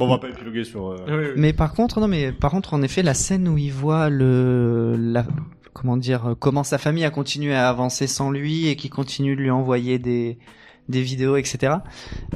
Bon, 0.00 0.06
on 0.06 0.10
va 0.10 0.18
pas 0.18 0.28
épiloguer 0.28 0.64
sur. 0.64 0.88
euh, 0.88 0.96
Oui, 1.06 1.14
oui. 1.14 1.32
Mais 1.36 1.52
par 1.52 1.72
contre 1.74 2.00
non 2.00 2.08
mais 2.08 2.32
par 2.32 2.50
contre 2.50 2.74
en 2.74 2.82
effet 2.82 3.02
la 3.02 3.14
scène 3.14 3.48
où 3.48 3.56
il 3.58 3.72
voit 3.72 4.10
le 4.10 4.96
la 4.98 5.24
comment 5.72 5.96
dire 5.96 6.26
euh, 6.30 6.34
comment 6.34 6.64
sa 6.64 6.78
famille 6.78 7.04
a 7.04 7.10
continué 7.10 7.54
à 7.54 7.68
avancer 7.68 8.06
sans 8.06 8.30
lui 8.30 8.66
et 8.68 8.76
qui 8.76 8.88
continue 8.90 9.36
de 9.36 9.40
lui 9.40 9.50
envoyer 9.50 9.98
des 9.98 10.38
des 10.88 11.02
vidéos 11.02 11.36
etc. 11.36 11.74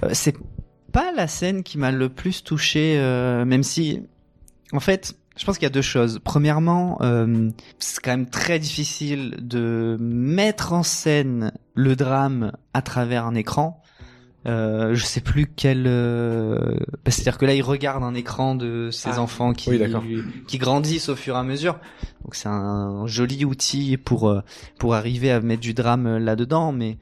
Euh, 0.05 0.11
c'est 0.13 0.37
pas 0.93 1.11
la 1.13 1.27
scène 1.27 1.63
qui 1.65 1.77
m'a 1.79 1.91
le 1.91 2.09
plus 2.09 2.45
touché 2.45 2.97
euh, 2.99 3.45
même 3.45 3.63
si 3.65 4.03
en 4.73 4.81
fait 4.81 5.17
je 5.37 5.45
pense 5.45 5.59
qu'il 5.59 5.65
y 5.65 5.67
a 5.67 5.71
deux 5.71 5.83
choses. 5.83 6.21
Premièrement, 6.23 6.99
euh, 7.03 7.51
c'est 7.81 8.01
quand 8.01 8.13
même 8.13 8.31
très 8.31 8.61
difficile 8.61 9.35
de 9.41 9.97
mettre 10.01 10.73
en 10.73 10.85
scène 10.85 11.51
le 11.75 11.97
drame 11.97 12.53
à 12.73 12.83
travers 12.83 13.27
un 13.27 13.35
écran. 13.35 13.83
Euh, 14.47 14.95
je 14.95 15.05
sais 15.05 15.21
plus 15.23 15.47
quel. 15.47 15.85
euh, 15.87 16.59
bah, 17.05 17.11
C'est-à-dire 17.11 17.39
que 17.39 17.47
là, 17.47 17.55
il 17.55 17.63
regarde 17.63 18.03
un 18.03 18.15
écran 18.15 18.55
de 18.55 18.91
ses 18.93 19.11
Ah. 19.15 19.21
enfants 19.21 19.53
qui 19.55 19.71
Oui, 19.71 19.81
qui 20.47 20.59
grandissent 20.59 21.09
au 21.09 21.17
fur 21.17 21.35
et 21.35 21.39
à 21.39 21.43
mesure. 21.43 21.79
Donc 22.25 22.35
c'est 22.35 22.49
un 22.49 23.07
joli 23.07 23.45
outil 23.45 23.97
pour 23.97 24.29
euh, 24.29 24.41
pour 24.79 24.95
arriver 24.95 25.31
à 25.31 25.41
mettre 25.41 25.63
du 25.63 25.73
drame 25.75 26.19
là-dedans, 26.19 26.73
mais 26.73 26.99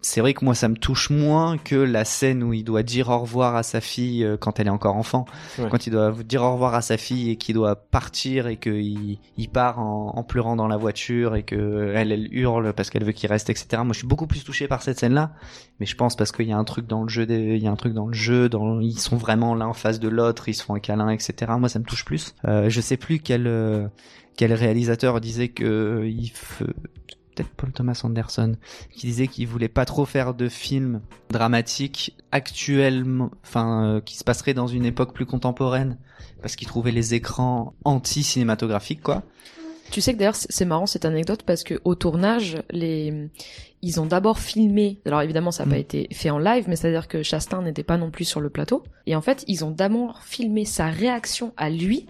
c'est 0.00 0.20
vrai 0.20 0.32
que 0.32 0.44
moi 0.44 0.54
ça 0.54 0.68
me 0.68 0.76
touche 0.76 1.10
moins 1.10 1.58
que 1.58 1.74
la 1.74 2.04
scène 2.04 2.44
où 2.44 2.52
il 2.52 2.62
doit 2.62 2.84
dire 2.84 3.08
au 3.08 3.18
revoir 3.18 3.56
à 3.56 3.62
sa 3.64 3.80
fille 3.80 4.24
euh, 4.24 4.36
quand 4.36 4.60
elle 4.60 4.68
est 4.68 4.70
encore 4.70 4.94
enfant. 4.96 5.24
Ouais. 5.58 5.68
Quand 5.70 5.86
il 5.86 5.90
doit 5.90 6.12
dire 6.24 6.42
au 6.44 6.52
revoir 6.52 6.74
à 6.74 6.82
sa 6.82 6.96
fille 6.96 7.30
et 7.30 7.36
qu'il 7.36 7.56
doit 7.56 7.74
partir 7.74 8.46
et 8.46 8.56
qu'il 8.58 9.18
il 9.36 9.48
part 9.48 9.80
en, 9.80 10.12
en 10.16 10.22
pleurant 10.22 10.54
dans 10.54 10.68
la 10.68 10.76
voiture 10.76 11.34
et 11.34 11.42
que 11.42 11.92
elle, 11.96 12.12
elle 12.12 12.28
hurle 12.32 12.72
parce 12.74 12.90
qu'elle 12.90 13.04
veut 13.04 13.10
qu'il 13.12 13.28
reste, 13.28 13.50
etc. 13.50 13.82
Moi 13.84 13.92
je 13.92 13.98
suis 13.98 14.06
beaucoup 14.06 14.28
plus 14.28 14.44
touché 14.44 14.68
par 14.68 14.82
cette 14.82 15.00
scène-là, 15.00 15.32
mais 15.80 15.86
je 15.86 15.96
pense 15.96 16.14
parce 16.14 16.30
qu'il 16.30 16.46
y 16.46 16.52
a 16.52 16.56
un 16.58 16.64
truc 16.64 16.86
dans 16.86 17.02
le 17.02 17.08
jeu, 17.08 17.26
des- 17.26 17.56
il 17.56 17.62
y 17.62 17.66
a 17.66 17.70
un 17.72 17.76
truc 17.76 17.92
dans 17.92 18.06
le 18.06 18.14
jeu, 18.14 18.48
dans 18.48 18.80
ils 18.80 18.98
sont 19.00 19.16
vraiment 19.16 19.54
l'un 19.56 19.66
en 19.66 19.74
face 19.74 19.98
de 19.98 20.08
l'autre, 20.08 20.48
ils 20.48 20.54
se 20.54 20.62
font 20.62 20.74
un 20.74 20.80
câlin, 20.80 21.08
etc. 21.10 21.34
Moi 21.58 21.68
ça 21.68 21.80
me 21.80 21.84
touche 21.84 22.04
plus. 22.04 22.34
Euh, 22.46 22.68
je 22.70 22.80
sais 22.80 22.96
plus 22.96 23.18
quel 23.18 23.46
euh, 23.48 23.88
quel 24.36 24.52
réalisateur 24.52 25.20
disait 25.20 25.48
que 25.48 26.04
il 26.06 26.30
peut-être 27.42 27.54
Paul 27.56 27.72
Thomas 27.72 28.00
Anderson 28.04 28.56
qui 28.94 29.06
disait 29.06 29.26
qu'il 29.28 29.46
voulait 29.46 29.68
pas 29.68 29.84
trop 29.84 30.04
faire 30.04 30.34
de 30.34 30.48
films 30.48 31.00
dramatiques 31.30 32.16
actuellement, 32.32 33.30
enfin 33.44 33.84
euh, 33.84 34.00
qui 34.00 34.16
se 34.16 34.24
passeraient 34.24 34.54
dans 34.54 34.66
une 34.66 34.84
époque 34.84 35.12
plus 35.14 35.26
contemporaine 35.26 35.98
parce 36.42 36.56
qu'il 36.56 36.68
trouvait 36.68 36.90
les 36.92 37.14
écrans 37.14 37.74
anti-cinématographiques 37.84 39.02
quoi. 39.02 39.22
Tu 39.90 40.00
sais 40.02 40.12
que 40.12 40.18
d'ailleurs 40.18 40.36
c'est 40.36 40.64
marrant 40.66 40.86
cette 40.86 41.04
anecdote 41.06 41.42
parce 41.44 41.64
que 41.64 41.80
au 41.84 41.94
tournage 41.94 42.58
les 42.70 43.30
ils 43.80 44.00
ont 44.00 44.06
d'abord 44.06 44.38
filmé 44.38 45.00
alors 45.06 45.22
évidemment 45.22 45.50
ça 45.50 45.64
n'a 45.64 45.70
pas 45.70 45.76
Mm. 45.76 45.80
été 45.80 46.08
fait 46.12 46.30
en 46.30 46.38
live 46.38 46.64
mais 46.68 46.76
c'est 46.76 46.88
à 46.88 46.90
dire 46.90 47.08
que 47.08 47.22
Chastain 47.22 47.62
n'était 47.62 47.84
pas 47.84 47.96
non 47.96 48.10
plus 48.10 48.24
sur 48.26 48.40
le 48.40 48.50
plateau 48.50 48.82
et 49.06 49.16
en 49.16 49.22
fait 49.22 49.44
ils 49.46 49.64
ont 49.64 49.70
d'abord 49.70 50.22
filmé 50.24 50.64
sa 50.66 50.88
réaction 50.88 51.52
à 51.56 51.70
lui 51.70 52.06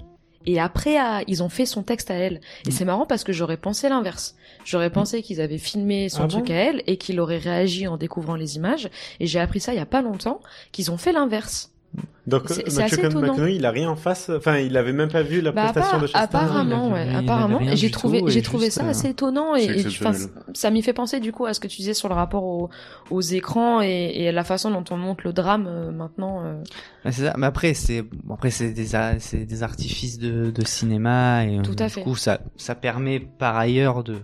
et 0.47 0.59
après 0.59 0.97
à- 0.99 1.23
ils 1.29 1.43
ont 1.43 1.49
fait 1.49 1.67
son 1.67 1.83
texte 1.83 2.11
à 2.11 2.15
elle 2.15 2.41
et 2.67 2.71
Mm. 2.71 2.73
c'est 2.73 2.85
marrant 2.85 3.07
parce 3.07 3.23
que 3.23 3.33
j'aurais 3.33 3.57
pensé 3.59 3.89
l'inverse 3.89 4.35
j'aurais 4.69 4.91
pensé 4.91 5.23
qu'ils 5.23 5.41
avaient 5.41 5.59
filmé 5.59 6.09
son 6.09 6.25
Ah 6.25 6.29
truc 6.29 6.47
bon 6.49 6.53
à 6.53 6.57
elle 6.57 6.83
et 6.87 6.97
qu'il 6.99 7.21
aurait 7.21 7.39
réagi 7.39 7.87
en 7.87 7.97
découvrant 7.97 8.35
les 8.37 8.57
images 8.57 8.89
et 9.21 9.27
j'ai 9.27 9.41
appris 9.41 9.61
ça 9.61 9.73
il 9.73 9.77
y 9.77 9.81
a 9.83 9.87
pas 9.87 10.03
longtemps 10.03 10.41
qu'ils 10.73 10.91
ont 10.91 10.99
fait 10.99 11.13
l'inverse 11.13 11.73
Donc, 12.27 12.51
étonnant. 12.51 13.21
McConaughey, 13.23 13.57
il 13.57 13.65
a 13.65 13.71
rien 13.71 13.89
en 13.89 13.97
face. 13.97 14.29
Enfin, 14.29 14.59
il 14.59 14.77
avait 14.77 14.93
même 14.93 15.09
pas 15.11 15.23
vu 15.23 15.41
la 15.41 15.53
Bah, 15.53 15.73
prestation 15.73 15.99
de 15.99 16.07
Chastain. 16.07 16.21
apparemment, 16.21 16.91
ouais, 16.93 17.07
apparemment. 17.15 17.61
j'ai 17.73 17.91
trouvé, 17.91 18.23
j'ai 18.27 18.43
trouvé 18.43 18.69
ça 18.69 18.85
euh, 18.85 18.91
assez 18.91 19.09
étonnant 19.09 19.57
et, 19.57 19.65
et, 19.65 19.85
ça 20.53 20.71
m'y 20.71 20.83
fait 20.83 20.93
penser 20.93 21.19
du 21.21 21.33
coup 21.33 21.47
à 21.47 21.55
ce 21.55 21.61
que 21.61 21.67
tu 21.67 21.79
disais 21.79 21.95
sur 21.95 22.11
le 22.11 22.15
rapport 22.15 22.45
au- 22.45 22.69
aux 23.11 23.21
écrans 23.23 23.81
et, 23.81 24.13
et 24.17 24.33
la 24.33 24.45
façon 24.45 24.71
dont 24.71 24.85
on 24.91 24.99
monte 24.99 25.25
le 25.25 25.33
drame 25.33 25.67
euh, 25.67 25.91
maintenant. 25.91 26.43
euh. 26.45 26.63
Ouais, 27.07 27.13
c'est 27.13 27.25
ça. 27.25 27.35
Mais 27.39 27.47
après, 27.47 27.73
c'est 27.73 28.03
bon, 28.03 28.35
après 28.35 28.51
c'est 28.51 28.73
des 28.73 28.89
c'est 29.21 29.47
des 29.47 29.63
artifices 29.63 30.19
de, 30.19 30.51
de 30.51 30.65
cinéma 30.67 31.47
et 31.47 31.63
Tout 31.63 31.77
à 31.79 31.85
du 31.87 31.91
fait. 31.95 32.03
coup 32.03 32.17
ça 32.17 32.41
ça 32.59 32.75
permet 32.75 33.19
par 33.21 33.57
ailleurs 33.57 34.05
de 34.05 34.17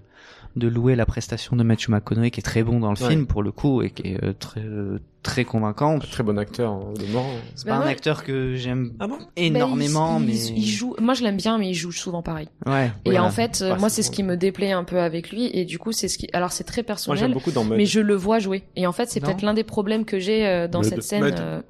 de 0.57 0.69
louer 0.69 0.95
la 0.97 1.05
prestation 1.07 1.57
de 1.57 1.63
Matthew 1.65 1.89
McConaughey 1.89 2.31
qui 2.31 2.41
est 2.41 2.43
très 2.45 2.63
bon 2.63 2.79
dans 2.81 2.93
le 2.93 3.03
Ouais. 3.03 3.09
film 3.11 3.27
pour 3.27 3.43
le 3.43 3.51
coup 3.53 3.83
et 3.83 3.91
qui 3.91 4.09
est 4.13 4.23
euh, 4.25 4.33
très 4.33 4.61
euh, 4.61 4.99
très 5.23 5.45
convaincant. 5.45 5.99
Très 5.99 6.23
bon 6.23 6.39
acteur 6.39 6.73
hein, 6.73 6.93
de 6.99 7.07
mort. 7.13 7.27
C'est 7.55 7.67
Bah 7.67 7.73
pas 7.73 7.79
un 7.83 7.85
ouais. 7.87 7.91
acteur 7.93 8.23
que 8.25 8.55
j'aime 8.55 8.93
Ah 9.01 9.07
bon? 9.09 9.19
énormément, 9.37 10.15
Bah, 10.15 10.21
il, 10.21 10.27
mais 10.27 10.37
il, 10.49 10.59
il 10.59 10.67
joue. 10.67 10.95
Moi, 11.01 11.15
je 11.15 11.23
l'aime 11.25 11.37
bien, 11.39 11.59
mais 11.59 11.71
il 11.71 11.75
joue 11.75 11.91
souvent 11.93 12.23
pareil. 12.23 12.49
ouais. 12.67 12.87
Et 13.05 13.11
voilà. 13.11 13.25
en 13.25 13.31
fait, 13.31 13.61
euh, 13.63 13.71
Bah, 13.71 13.77
moi, 13.81 13.89
c'est 13.89 14.03
ce 14.03 14.11
qui 14.11 14.23
me 14.23 14.37
déplaît 14.37 14.73
un 14.73 14.85
peu 14.85 15.01
avec 15.01 15.31
lui. 15.31 15.51
Et 15.53 15.65
du 15.65 15.79
coup, 15.79 15.93
c'est 15.93 16.09
ce 16.09 16.19
qui. 16.19 16.29
Alors, 16.35 16.53
c'est 16.53 16.65
très 16.65 16.83
Moi, 16.83 16.87
personnel. 16.87 17.33
beaucoup 17.33 17.51
dans 17.53 17.65
Mud. 17.65 17.79
Mais 17.79 17.87
je 17.87 18.01
le 18.01 18.15
vois 18.15 18.39
jouer. 18.39 18.63
Et 18.77 18.87
en 18.87 18.93
fait, 18.93 19.09
c'est 19.11 19.21
peut-être 19.21 19.43
l'un 19.43 19.55
des 19.55 19.65
problèmes 19.65 20.05
que 20.05 20.19
j'ai 20.19 20.47
euh, 20.47 20.69
dans 20.69 20.81
Mud. 20.81 20.89
cette 20.91 21.03
scène. 21.03 21.35
Euh, 21.39 21.63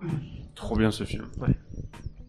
Trop 0.56 0.76
bien 0.76 0.90
ce 0.90 1.04
film. 1.04 1.24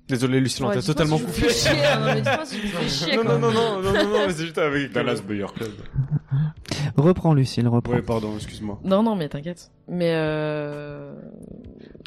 Désolé, 0.07 0.39
Lucien, 0.39 0.67
on 0.67 0.71
t'a 0.71 0.81
totalement 0.81 1.17
coupé. 1.17 1.31
fais 1.31 1.49
chier, 1.49 3.15
hein, 3.15 3.23
non, 3.23 3.39
non, 3.39 3.51
non, 3.51 3.81
non, 3.81 3.81
non, 3.81 4.07
non, 4.07 4.27
mais 4.27 4.33
c'est 4.33 4.43
juste 4.45 4.57
avec 4.59 4.91
Dallas 4.91 5.19
Buyer 5.27 5.47
Club. 5.55 5.71
Reprends 6.95 7.33
Lucille, 7.33 7.67
reprends. 7.67 7.93
Ouais, 7.93 8.01
pardon, 8.01 8.35
excuse-moi. 8.35 8.79
Non, 8.83 9.01
non, 9.01 9.15
mais 9.15 9.29
t'inquiète. 9.29 9.71
Mais 9.87 10.13
euh... 10.13 11.13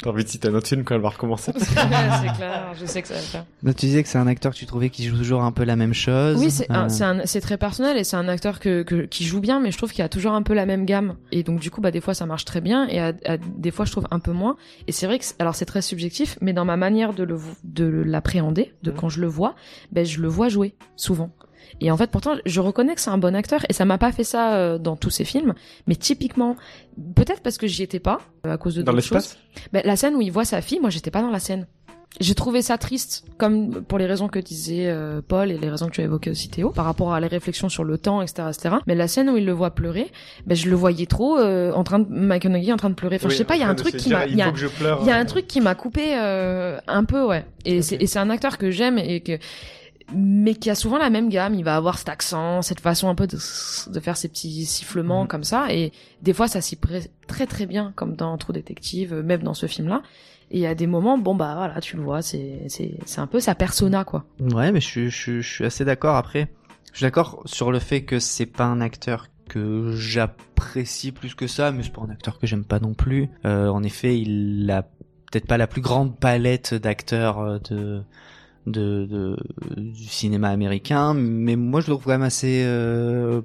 T'as 0.03 0.11
envie 0.11 0.23
de 0.25 0.29
citer 0.29 0.49
un 0.49 0.55
autre 0.55 0.69
film 0.69 0.85
quand 0.85 0.95
elle 0.95 1.01
va 1.01 1.09
recommencer. 1.09 1.53
c'est 1.59 1.75
clair, 1.75 2.73
je 2.81 2.87
sais 2.87 3.03
que 3.03 3.09
ça 3.09 3.15
va 3.15 3.21
le 3.21 3.27
faire. 3.27 3.45
Donc, 3.63 3.77
tu 3.77 3.87
disais 3.87 4.03
que 4.03 4.09
c'est 4.09 4.19
un 4.19 4.27
acteur 4.29 4.53
que 4.53 4.59
tu 4.59 4.67
trouvais 4.67 4.91
qui 4.91 5.05
joue 5.05 5.17
toujours 5.17 5.43
un 5.43 5.51
peu 5.53 5.65
la 5.65 5.75
même 5.77 5.95
chose. 5.95 6.37
Oui, 6.39 6.51
c'est 6.51 6.71
Euh, 6.71 7.41
très 7.41 7.57
personnel 7.59 7.97
et 7.97 8.05
c'est 8.05 8.17
un 8.17 8.29
acteur 8.29 8.61
que, 8.61 8.83
que- 8.83 9.03
qui 9.07 9.25
joue 9.25 9.41
bien, 9.41 9.59
mais 9.61 9.71
je 9.73 9.77
trouve 9.79 9.93
qu'il 9.93 10.05
a 10.05 10.09
toujours 10.09 10.33
un 10.33 10.43
peu 10.43 10.55
la 10.55 10.67
même 10.67 10.85
gamme. 10.85 11.17
Et 11.33 11.43
donc 11.43 11.61
du 11.61 11.71
coup, 11.71 11.81
bah 11.81 11.91
des 11.91 12.01
fois 12.01 12.15
ça 12.15 12.27
marche 12.27 12.45
très 12.45 12.61
bien 12.61 12.87
et 12.89 13.01
à, 13.01 13.13
à- 13.27 13.37
des 13.39 13.71
fois 13.71 13.85
je 13.85 13.93
trouve 13.93 14.07
un 14.11 14.19
peu 14.21 14.33
moins. 14.33 14.57
Et 14.87 14.93
c'est 14.93 15.07
vrai 15.07 15.19
que 15.19 15.25
c'est- 15.25 15.41
alors 15.41 15.55
c'est 15.55 15.65
très 15.67 15.83
subjectif, 15.83 16.39
mais 16.41 16.53
dans 16.53 16.65
ma 16.65 16.77
manière 16.77 17.13
de 17.15 17.25
le 17.25 17.39
de 17.65 17.85
l'appréhender, 18.07 18.75
de 18.83 18.91
Mhm. 18.91 18.97
quand 18.97 19.09
je 19.09 19.21
le 19.21 19.27
vois, 19.27 19.55
ben 19.93 20.05
je 20.05 20.21
le 20.21 20.29
vois 20.29 20.49
jouer 20.49 20.75
souvent. 20.97 21.31
Et 21.81 21.91
en 21.91 21.97
fait, 21.97 22.11
pourtant, 22.11 22.37
je 22.45 22.61
reconnais 22.61 22.95
que 22.95 23.01
c'est 23.01 23.11
un 23.11 23.19
bon 23.19 23.35
acteur 23.35 23.65
et 23.69 23.73
ça 23.73 23.85
m'a 23.85 23.99
pas 23.99 24.13
fait 24.13 24.25
ça 24.25 24.55
euh, 24.55 24.79
dans 24.79 24.97
tous 24.97 25.11
ses 25.11 25.25
films, 25.25 25.55
mais 25.87 25.97
typiquement, 25.97 26.57
peut-être 27.15 27.41
parce 27.41 27.59
que 27.59 27.67
j'y 27.67 27.83
étais 27.83 28.01
pas 28.01 28.21
euh, 28.47 28.53
à 28.53 28.59
cause 28.59 28.75
de 28.75 28.83
Dans 28.83 28.93
d'autres 28.93 29.05
choses. 29.05 29.17
l'espace 29.17 29.39
Ben, 29.73 29.83
la 29.85 29.97
scène 29.97 30.15
où 30.15 30.21
il 30.21 30.33
voit 30.33 30.45
sa 30.45 30.61
fille, 30.63 30.81
moi 30.81 30.91
j'étais 30.91 31.11
pas 31.11 31.23
dans 31.23 31.31
la 31.31 31.41
scène. 31.41 31.67
J'ai 32.21 32.35
trouvé 32.35 32.63
ça 32.63 32.79
triste, 32.79 33.25
comme 33.37 33.85
pour 33.85 33.99
les 33.99 34.07
raisons 34.07 34.29
que 34.29 34.39
disait 34.39 34.87
euh, 34.87 35.21
Paul 35.27 35.53
et 35.53 35.59
les 35.59 35.69
raisons 35.69 35.87
que 35.87 35.93
tu 35.93 36.01
as 36.01 36.05
évoquées 36.05 36.31
aussi 36.31 36.49
Théo, 36.49 36.71
par 36.71 36.85
rapport 36.87 37.13
à 37.13 37.21
les 37.21 37.29
réflexions 37.29 37.69
sur 37.69 37.85
le 37.85 37.97
temps, 37.97 38.23
etc., 38.23 38.49
etc. 38.49 38.77
Mais 38.87 38.95
la 38.95 39.07
scène 39.07 39.29
où 39.29 39.37
il 39.37 39.45
le 39.45 39.53
voit 39.53 39.71
pleurer, 39.73 40.11
ben 40.47 40.57
je 40.57 40.69
le 40.69 40.75
voyais 40.75 41.07
trop 41.07 41.39
euh, 41.39 41.71
en 41.73 41.85
train 41.85 42.01
de 42.01 42.09
McConaughey 42.09 42.73
en 42.73 42.77
train 42.77 42.91
de 42.91 42.95
pleurer. 42.95 43.17
Enfin, 43.17 43.29
je 43.29 43.37
sais 43.37 43.45
pas, 43.45 43.57
il 43.57 43.61
y 43.61 43.63
a 43.63 43.69
un 43.69 43.75
truc 43.75 43.97
qui 43.97 44.09
m'a, 44.09 44.27
il 44.27 44.37
y 44.37 44.43
a, 44.43 44.53
y 45.05 45.11
a 45.11 45.17
un 45.17 45.25
truc 45.27 45.47
qui 45.47 45.61
m'a 45.61 45.75
coupé 45.75 46.17
euh, 46.17 46.79
un 46.89 47.05
peu, 47.05 47.25
ouais. 47.25 47.45
Et 47.65 47.77
et 47.77 48.07
c'est 48.07 48.19
un 48.19 48.31
acteur 48.31 48.59
que 48.59 48.71
j'aime 48.71 48.99
et 48.99 49.21
que 49.21 49.39
mais 50.15 50.55
qui 50.55 50.71
a 50.71 50.75
souvent 50.75 50.99
la 50.99 51.11
même 51.11 51.29
gamme. 51.29 51.55
Il 51.55 51.65
va 51.65 51.77
avoir 51.77 51.99
cet 51.99 52.09
accent, 52.09 52.63
cette 52.63 52.81
façon 52.81 53.09
un 53.09 53.15
peu 53.15 53.27
de, 53.27 53.37
de 53.37 54.01
faire 54.01 54.17
ses 54.17 54.29
petits 54.29 54.65
sifflements 54.67 55.23
Mhm. 55.23 55.29
comme 55.29 55.45
ça. 55.45 55.73
Et 55.73 55.93
des 56.23 56.33
fois, 56.33 56.49
ça 56.49 56.61
s'y 56.61 56.77
prête 56.77 57.11
très 57.27 57.47
très 57.47 57.67
bien, 57.67 57.93
comme 57.97 58.15
dans 58.17 58.37
Trou 58.39 58.53
Détective, 58.53 59.15
même 59.15 59.43
dans 59.43 59.55
ce 59.55 59.67
film-là. 59.67 60.03
Et 60.51 60.67
à 60.67 60.75
des 60.75 60.87
moments, 60.87 61.19
bon 61.19 61.35
bah 61.35 61.55
voilà, 61.57 61.79
tu 61.83 61.97
le 61.97 62.03
vois, 62.03 62.23
c'est 62.23 62.63
c'est 62.69 62.95
c'est 63.05 63.21
un 63.21 63.27
peu 63.27 63.39
sa 63.39 63.55
persona 63.55 64.05
quoi. 64.05 64.25
Ouais, 64.41 64.73
mais 64.73 64.81
je, 64.81 64.87
suis- 64.87 65.11
je, 65.11 65.17
suis- 65.17 65.43
je 65.43 65.49
suis 65.53 65.65
assez 65.67 65.85
d'accord. 65.85 66.17
Après, 66.17 66.49
je 66.93 66.99
suis 66.99 67.05
d'accord 67.05 67.43
sur 67.45 67.71
le 67.71 67.79
fait 67.79 68.05
que 68.05 68.19
c'est 68.19 68.47
pas 68.47 68.65
un 68.65 68.81
acteur 68.81 69.27
que 69.51 69.93
j'apprécie 69.95 71.13
plus 71.13 71.35
que 71.35 71.47
ça, 71.47 71.71
mais 71.71 71.83
c'est 71.83 71.93
pas 71.93 72.01
un 72.03 72.11
acteur 72.11 72.39
que 72.39 72.47
j'aime 72.47 72.65
pas 72.65 72.81
non 72.81 72.95
plus. 72.95 73.29
Euh, 73.45 73.69
en 73.69 73.83
effet, 73.83 74.19
il 74.19 74.71
a 74.71 74.83
peut-être 75.31 75.47
pas 75.47 75.59
la 75.59 75.67
plus 75.67 75.83
grande 75.83 76.19
palette 76.19 76.73
d'acteurs 76.75 77.39
euh, 77.41 77.59
de, 77.71 78.03
de, 78.71 79.07
de 79.07 79.37
du 79.77 80.05
cinéma 80.05 80.49
américain, 80.49 81.15
mais 81.15 81.57
moi 81.57 81.81
je 81.81 81.87
le 81.87 81.93
trouve 81.95 82.05
quand 82.05 82.11
même 82.11 82.23
assez. 82.23 82.63
euh, 82.65 83.41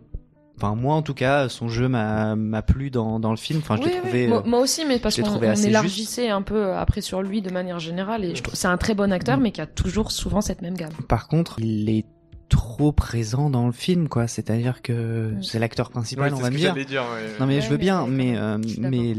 Enfin, 0.57 0.75
moi 0.75 0.93
en 0.93 1.01
tout 1.01 1.15
cas, 1.15 1.49
son 1.49 1.67
jeu 1.67 1.87
m'a 1.87 2.35
m'a 2.35 2.61
plu 2.61 2.91
dans 2.91 3.19
dans 3.19 3.31
le 3.31 3.37
film. 3.37 3.59
Enfin, 3.59 3.75
je 3.75 3.81
Oui, 3.81 3.87
l'ai 3.87 3.93
oui. 3.95 3.99
trouvé. 4.01 4.27
Moi, 4.27 4.37
euh, 4.45 4.49
moi 4.49 4.59
aussi, 4.59 4.85
mais 4.87 4.99
parce 4.99 5.19
qu'on 5.19 5.41
élargissait 5.41 6.29
un 6.29 6.43
peu 6.43 6.55
euh, 6.67 6.77
après 6.79 7.01
sur 7.01 7.23
lui 7.23 7.41
de 7.41 7.51
manière 7.51 7.79
générale. 7.79 8.23
Et 8.23 8.35
je 8.35 8.43
trouve 8.43 8.53
c'est 8.55 8.67
un 8.67 8.77
très 8.77 8.93
bon 8.93 9.11
acteur, 9.11 9.37
Mm. 9.39 9.41
mais 9.41 9.51
qui 9.51 9.61
a 9.61 9.65
toujours 9.65 10.11
souvent 10.11 10.41
cette 10.41 10.61
même 10.61 10.75
gamme. 10.75 10.91
Par 11.09 11.27
contre, 11.27 11.59
il 11.59 11.89
est 11.89 12.05
trop 12.49 12.91
présent 12.91 13.49
dans 13.49 13.65
le 13.65 13.71
film, 13.71 14.07
quoi. 14.07 14.27
C'est-à-dire 14.27 14.83
que 14.83 15.31
Mm. 15.31 15.41
c'est 15.43 15.57
l'acteur 15.57 15.89
principal, 15.89 16.25
Ouais, 16.27 16.33
on 16.33 16.35
c'est 16.37 16.41
va 16.43 16.47
ce 16.49 16.53
me 16.53 16.57
que 16.57 16.61
dire. 16.61 16.85
dire. 16.85 17.01
ouais. 17.01 17.31
Non 17.39 17.47
mais 17.47 17.55
Ouais, 17.55 17.61
je 17.61 17.67
veux 17.69 17.77
mais 17.77 17.81
bien, 17.83 18.05
mais 18.07 18.31
même, 18.33 18.61
euh, 18.61 18.89
mais 18.89 19.15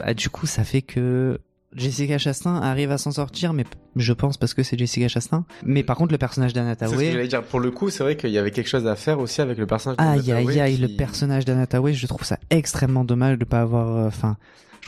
bah, 0.00 0.12
du 0.12 0.28
coup 0.28 0.46
ça 0.46 0.64
fait 0.64 0.82
que 0.82 1.38
Jessica 1.74 2.16
Chastain 2.16 2.56
arrive 2.56 2.90
à 2.90 2.98
s'en 2.98 3.10
sortir, 3.10 3.52
mais 3.52 3.64
je 3.96 4.12
pense 4.12 4.38
parce 4.38 4.54
que 4.54 4.62
c'est 4.62 4.78
Jessica 4.78 5.06
Chastain. 5.08 5.44
Mais 5.64 5.82
par 5.82 5.96
contre 5.96 6.12
le 6.12 6.18
personnage 6.18 6.52
d'Anna 6.52 6.74
C'est 6.78 6.86
ce 6.86 7.26
dire. 7.26 7.42
Pour 7.42 7.60
le 7.60 7.70
coup, 7.70 7.90
c'est 7.90 8.02
vrai 8.02 8.16
qu'il 8.16 8.30
y 8.30 8.38
avait 8.38 8.50
quelque 8.50 8.68
chose 8.68 8.86
à 8.86 8.96
faire 8.96 9.18
aussi 9.20 9.40
avec 9.40 9.58
le 9.58 9.66
personnage. 9.66 9.96
aïe 9.98 10.32
aïe 10.32 10.60
aïe, 10.60 10.76
le 10.78 10.88
personnage 10.88 11.44
d'Anna 11.44 11.66
Thaoué, 11.66 11.92
je 11.92 12.06
trouve 12.06 12.24
ça 12.24 12.38
extrêmement 12.50 13.04
dommage 13.04 13.38
de 13.38 13.44
pas 13.44 13.60
avoir, 13.60 13.96
euh, 13.96 14.08
enfin. 14.08 14.36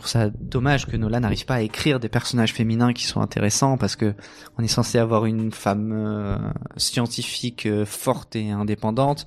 Trouve 0.00 0.10
ça 0.10 0.30
dommage 0.40 0.86
que 0.86 0.96
Nolan 0.96 1.20
n'arrive 1.20 1.44
pas 1.46 1.54
à 1.56 1.60
écrire 1.62 2.00
des 2.00 2.08
personnages 2.08 2.52
féminins 2.52 2.92
qui 2.92 3.04
sont 3.06 3.20
intéressants 3.20 3.76
parce 3.78 3.94
que 3.96 4.14
on 4.58 4.62
est 4.64 4.68
censé 4.68 4.98
avoir 4.98 5.24
une 5.26 5.52
femme 5.52 5.92
euh, 5.94 6.36
scientifique 6.76 7.66
euh, 7.66 7.84
forte 7.86 8.34
et 8.36 8.50
indépendante 8.50 9.26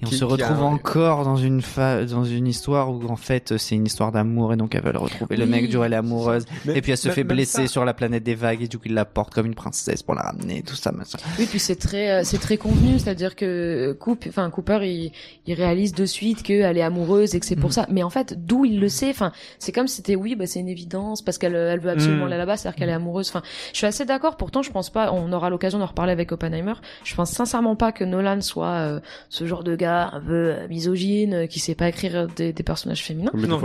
et 0.00 0.06
on 0.06 0.08
Qui- 0.08 0.16
se 0.16 0.24
a 0.24 0.26
retrouve 0.26 0.62
encore 0.62 1.24
dans 1.24 1.36
une 1.36 1.62
fa- 1.62 2.04
dans 2.04 2.24
une 2.24 2.46
histoire 2.48 2.90
où 2.90 3.06
en 3.08 3.16
fait 3.16 3.56
c'est 3.58 3.76
une 3.76 3.86
histoire 3.86 4.10
d'amour 4.10 4.52
et 4.52 4.56
donc 4.56 4.74
elle 4.74 4.82
veut 4.82 4.92
le 4.92 4.98
retrouver 4.98 5.36
le 5.36 5.44
Oui. 5.44 5.50
mec 5.50 5.70
dont 5.70 5.84
elle 5.84 5.92
est 5.92 5.96
amoureuse 5.96 6.44
Mais 6.64 6.76
et 6.76 6.82
puis 6.82 6.90
elle 6.92 6.98
se 6.98 7.08
fait 7.10 7.22
blesser 7.24 7.62
ça- 7.62 7.68
sur 7.68 7.84
la 7.84 7.94
planète 7.94 8.24
des 8.24 8.34
vagues 8.34 8.62
et 8.62 8.68
du 8.68 8.78
coup 8.78 8.84
il 8.86 8.94
la 8.94 9.04
porte 9.04 9.32
comme 9.32 9.46
une 9.46 9.54
princesse 9.54 10.02
pour 10.02 10.14
la 10.14 10.22
ramener 10.22 10.62
tout 10.62 10.74
ça 10.74 10.90
machin. 10.92 11.18
Oui, 11.38 11.46
puis 11.46 11.58
c'est 11.60 11.76
très, 11.76 12.10
euh, 12.10 12.20
c'est 12.24 12.38
très 12.38 12.56
convenu, 12.56 12.98
c'est-à-dire 12.98 13.36
que 13.36 13.92
Coupe, 14.00 14.24
enfin 14.28 14.50
Cooper, 14.50 14.80
il, 14.82 15.12
il 15.46 15.54
réalise 15.54 15.92
de 15.92 16.06
suite 16.06 16.42
qu'elle 16.42 16.76
est 16.76 16.82
amoureuse 16.82 17.34
et 17.34 17.40
que 17.40 17.46
c'est 17.46 17.54
pour 17.56 17.68
Mhm. 17.70 17.72
ça. 17.74 17.86
Mais 17.90 18.02
en 18.02 18.10
fait, 18.10 18.34
d'où 18.46 18.64
il 18.64 18.80
le 18.80 18.88
sait 18.88 19.10
Enfin, 19.10 19.32
c'est 19.58 19.72
comme 19.72 19.86
si 19.86 19.96
c'était 19.96 20.13
oui, 20.16 20.34
bah 20.34 20.46
c'est 20.46 20.60
une 20.60 20.68
évidence 20.68 21.22
parce 21.22 21.38
qu'elle, 21.38 21.54
elle 21.54 21.80
veut 21.80 21.90
absolument 21.90 22.24
Mhm. 22.24 22.32
aller 22.32 22.38
là-bas, 22.38 22.56
c'est-à-dire 22.56 22.76
qu'elle 22.78 22.88
est 22.88 22.92
amoureuse. 22.94 23.28
Enfin, 23.28 23.42
je 23.72 23.78
suis 23.78 23.86
assez 23.86 24.04
d'accord. 24.04 24.36
Pourtant, 24.36 24.62
je 24.62 24.70
pense 24.70 24.90
pas. 24.90 25.12
On 25.12 25.32
aura 25.32 25.50
l'occasion 25.50 25.78
d'en 25.78 25.86
reparler 25.86 26.12
avec 26.12 26.32
Oppenheimer. 26.32 26.74
Je 27.04 27.14
pense 27.14 27.30
sincèrement 27.30 27.76
pas 27.76 27.92
que 27.92 28.04
Nolan 28.04 28.40
soit 28.40 28.66
euh, 28.68 29.00
ce 29.28 29.46
genre 29.46 29.64
de 29.64 29.76
gars 29.76 30.10
un 30.12 30.20
peu 30.20 30.32
euh, 30.32 30.68
misogyne 30.68 31.34
euh, 31.34 31.46
qui 31.46 31.60
sait 31.60 31.74
pas 31.74 31.88
écrire 31.88 32.26
des, 32.36 32.52
des 32.52 32.62
personnages 32.62 33.02
féminins. 33.02 33.30
Non, 33.34 33.60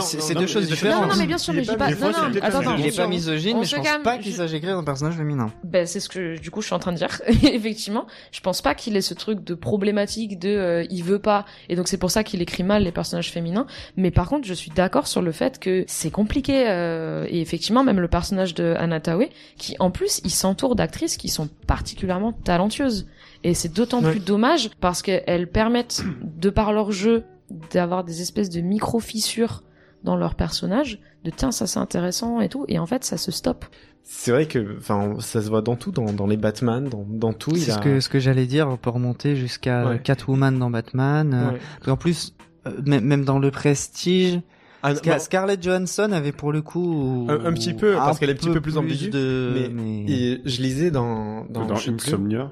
c'est- 0.00 0.34
deux 0.34 0.46
choses 0.46 0.68
différentes. 0.68 1.02
Non, 1.02 1.08
non, 1.08 1.14
mais 1.18 1.26
bien 1.26 1.38
sûr, 1.38 1.52
Il 1.52 1.56
mais 1.58 1.62
est 1.62 1.66
je 1.66 1.70
dis 1.72 1.76
pas- 1.76 1.90
non, 1.90 2.10
non, 2.10 2.40
attends, 2.42 2.76
il 2.76 2.86
est 2.86 2.96
pas 2.96 3.06
misogyne, 3.06 3.58
mais 3.60 3.64
je 3.66 3.76
pense 3.76 3.86
pas 4.02 4.18
qu'il 4.18 4.32
s'agit 4.32 4.54
d'écrire 4.54 4.76
un 4.78 4.84
personnage 4.84 5.14
féminin. 5.14 5.50
Ben 5.64 5.86
c'est 5.86 6.00
ce 6.00 6.08
que 6.08 6.38
du 6.38 6.50
coup 6.50 6.60
je 6.60 6.66
suis 6.66 6.74
en 6.74 6.78
train 6.78 6.92
de 6.92 6.96
dire. 6.96 7.20
Effectivement, 7.42 8.06
je 8.32 8.40
pense 8.40 8.62
pas 8.62 8.74
qu'il 8.74 8.96
ait 8.96 9.00
ce 9.00 9.14
truc 9.14 9.44
de 9.44 9.54
problématique 9.54 10.38
de 10.38 10.48
euh, 10.48 10.84
il 10.90 11.02
veut 11.04 11.18
pas 11.18 11.44
et 11.68 11.76
donc 11.76 11.88
c'est 11.88 11.98
pour 11.98 12.10
ça 12.10 12.24
qu'il 12.24 12.42
écrit 12.42 12.62
mal 12.62 12.82
les 12.84 12.92
personnages 12.92 13.30
féminins. 13.30 13.66
Mais 13.96 14.10
par 14.10 14.28
contre, 14.28 14.46
je 14.46 14.54
suis 14.54 14.70
d'accord 14.70 15.06
sur 15.06 15.22
le 15.22 15.32
fait 15.32 15.58
que 15.58 15.73
c'est 15.88 16.10
compliqué 16.10 16.64
euh, 16.68 17.26
et 17.28 17.40
effectivement 17.40 17.82
même 17.82 17.98
le 18.00 18.08
personnage 18.08 18.54
de 18.54 18.74
Anna 18.78 19.00
Thaoué 19.00 19.30
qui 19.56 19.74
en 19.80 19.90
plus 19.90 20.20
il 20.24 20.30
s'entoure 20.30 20.76
d'actrices 20.76 21.16
qui 21.16 21.28
sont 21.28 21.48
particulièrement 21.66 22.32
talentueuses 22.32 23.06
et 23.42 23.54
c'est 23.54 23.72
d'autant 23.72 24.02
Ouais. 24.02 24.10
plus 24.12 24.20
dommage 24.20 24.70
parce 24.80 25.02
qu'elles 25.02 25.50
permettent 25.50 26.02
de 26.22 26.50
par 26.50 26.72
leur 26.72 26.92
jeu 26.92 27.24
d'avoir 27.72 28.04
des 28.04 28.22
espèces 28.22 28.50
de 28.50 28.60
micro 28.60 29.00
fissures 29.00 29.62
dans 30.02 30.16
leur 30.16 30.34
personnage 30.34 30.98
de 31.24 31.30
tiens 31.30 31.52
ça 31.52 31.66
c'est 31.66 31.78
intéressant 31.80 32.40
et 32.40 32.48
tout 32.48 32.64
et 32.68 32.78
en 32.78 32.86
fait 32.86 33.04
ça 33.04 33.16
se 33.16 33.30
stoppe 33.30 33.64
C'est 34.02 34.32
vrai 34.32 34.46
que, 34.46 34.76
enfin, 34.78 35.16
ça 35.20 35.40
se 35.40 35.48
voit 35.48 35.62
dans 35.62 35.76
tout, 35.76 35.90
dans, 35.90 36.12
dans 36.12 36.26
les 36.26 36.36
Batman, 36.36 36.86
dans, 36.90 37.06
dans 37.08 37.32
tout. 37.32 37.56
C'est 37.56 37.70
a... 37.72 37.76
ce 37.76 37.80
que 37.80 38.00
ce 38.00 38.10
que 38.10 38.18
j'allais 38.18 38.44
dire, 38.44 38.68
on 38.68 38.76
peut 38.76 38.90
remonter 38.90 39.34
jusqu'à 39.34 39.86
Ouais. 39.88 39.98
Catwoman 39.98 40.58
dans 40.58 40.68
Batman. 40.70 41.32
euh, 41.32 41.52
Ouais. 41.52 41.58
qu'en 41.82 41.96
plus, 41.96 42.34
euh, 42.66 42.72
même 42.84 43.02
même 43.04 43.24
dans 43.24 43.38
le 43.38 43.50
Prestige, 43.50 44.40
Ah, 44.86 44.94
Scar- 44.94 45.14
bah, 45.14 45.18
Scarlett 45.18 45.62
Johansson 45.62 46.12
avait 46.12 46.32
pour 46.32 46.52
le 46.52 46.60
coup 46.62 47.26
Un- 47.30 47.46
un 47.46 47.52
petit 47.52 47.72
peu, 47.74 47.94
parce 47.94 48.18
qu'elle 48.18 48.28
est 48.30 48.34
un 48.34 48.36
petit 48.36 48.50
peu 48.50 48.60
plus 48.60 48.76
ambiguë, 48.76 49.08
de... 49.10 49.70
mais- 49.72 50.04
et 50.06 50.40
je 50.44 50.60
lisais 50.62 50.90
dans, 50.90 51.44
dans, 51.46 51.64
Dans 51.66 51.74
plus. 51.74 51.90
Insomnia. 51.94 52.50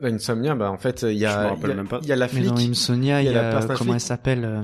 Dans 0.00 0.08
Insomnia, 0.08 0.54
bah, 0.54 0.70
en 0.70 0.78
fait, 0.78 1.02
il 1.08 1.16
y 1.18 1.24
a, 1.26 1.48
rappelle 1.48 1.58
il 1.64 1.68
y 1.68 1.72
a, 1.72 1.74
même 1.76 1.88
pas. 1.88 2.00
il 2.02 2.08
y 2.08 2.12
a 2.12 2.16
la 2.16 2.26
Mais 2.26 2.32
flic. 2.32 2.46
dans 2.46 2.56
Insomnia, 2.58 3.22
il 3.22 3.28
y 3.28 3.32
y 3.32 3.36
a 3.36 3.50
la 3.50 3.58
a, 3.58 3.74
comment 3.76 3.94
elle 3.94 4.00
s'appelle 4.00 4.44
euh, 4.44 4.62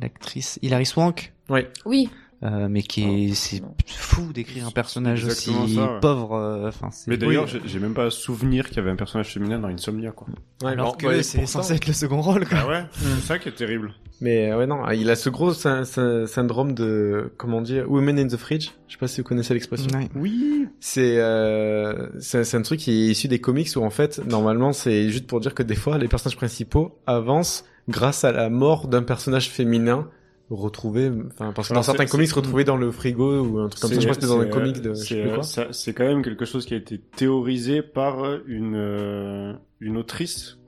l'actrice? 0.00 0.58
Hilary 0.62 0.86
Swank. 0.86 1.32
Ouais. 1.48 1.68
oui 1.84 2.08
euh, 2.42 2.68
mais 2.70 2.82
qui 2.82 3.02
est 3.02 3.28
Oh, 3.30 3.34
c'est 3.34 3.62
fou 3.86 4.32
d'écrire 4.32 4.66
un 4.66 4.70
personnage 4.70 5.24
aussi 5.24 5.52
ça, 5.52 5.60
ouais. 5.94 6.00
pauvre. 6.00 6.34
euh, 6.34 6.68
Enfin, 6.68 6.88
c'est 6.90 7.08
Mais 7.10 7.16
d'ailleurs, 7.16 7.46
Oui. 7.52 7.60
j'ai- 7.64 7.78
même 7.78 7.94
pas 7.94 8.10
souvenir 8.10 8.66
qu'il 8.68 8.76
y 8.78 8.80
avait 8.80 8.90
un 8.90 8.96
personnage 8.96 9.32
féminin 9.32 9.58
dans 9.58 9.68
Insomnia, 9.68 10.10
quoi. 10.12 10.26
Ouais, 10.62 10.70
alors 10.72 10.92
bon, 10.92 10.96
que 10.98 11.06
ouais, 11.06 11.22
c'est 11.22 11.44
censé 11.46 11.74
être 11.74 11.86
le 11.86 11.92
second 11.92 12.20
rôle. 12.22 12.46
Quoi. 12.46 12.58
Ah 12.62 12.66
ouais, 12.68 12.84
c'est 12.92 13.26
ça 13.26 13.38
qui 13.38 13.48
est 13.48 13.52
terrible. 13.52 13.92
Mais 14.22 14.50
euh, 14.50 14.58
ouais 14.58 14.66
non, 14.66 14.86
il 14.90 15.08
a 15.10 15.16
ce 15.16 15.30
gros 15.30 15.52
sy- 15.54 15.68
sy- 15.84 16.26
syndrome 16.26 16.74
de 16.74 17.32
comment 17.38 17.60
dire, 17.62 17.90
women 17.90 18.18
in 18.18 18.26
the 18.28 18.36
fridge. 18.36 18.70
Je 18.88 18.92
sais 18.94 18.98
pas 18.98 19.06
si 19.08 19.20
vous 19.22 19.26
connaissez 19.26 19.54
l'expression. 19.54 19.88
Ouais. 19.98 20.08
Oui. 20.14 20.66
C'est 20.78 21.16
euh, 21.18 22.08
c'est 22.20 22.44
c'est 22.44 22.56
un 22.56 22.62
truc 22.62 22.80
qui 22.80 22.90
est 22.90 23.06
issu 23.12 23.28
des 23.28 23.40
comics 23.40 23.68
où 23.76 23.80
en 23.82 23.90
fait 23.90 24.20
normalement 24.26 24.72
c'est 24.72 25.08
juste 25.10 25.26
pour 25.26 25.40
dire 25.40 25.54
que 25.54 25.62
des 25.62 25.74
fois 25.74 25.96
les 25.98 26.08
personnages 26.08 26.36
principaux 26.36 26.98
avancent 27.06 27.64
grâce 27.88 28.24
à 28.24 28.32
la 28.32 28.50
mort 28.50 28.88
d'un 28.88 29.02
personnage 29.02 29.48
féminin 29.48 30.08
retrouvé 30.50 31.10
enfin 31.32 31.52
parce 31.52 31.68
que 31.68 31.72
Alors, 31.72 31.80
dans 31.80 31.86
certains 31.86 32.06
comics 32.06 32.30
retrouvé 32.32 32.64
dans 32.64 32.76
le 32.76 32.90
frigo 32.90 33.40
ou 33.44 33.58
un 33.60 33.68
truc 33.68 33.82
comme 33.82 33.90
ça 33.90 34.00
je 34.00 34.00
crois 34.00 34.16
que 34.16 34.20
c'était 34.20 34.32
dans 34.34 34.40
un 34.40 34.46
comic 34.46 34.76
euh, 34.78 34.80
de 34.80 34.94
c'est, 34.94 35.22
euh, 35.24 35.72
C'est 35.72 35.94
quand 35.94 36.04
même 36.04 36.22
quelque 36.22 36.44
chose 36.44 36.66
qui 36.66 36.74
a 36.74 36.76
été 36.76 36.98
théorisé 36.98 37.82
par 37.82 38.24
une 38.46 38.74
euh, 38.76 39.52
une 39.80 39.96
autrice. 39.96 40.58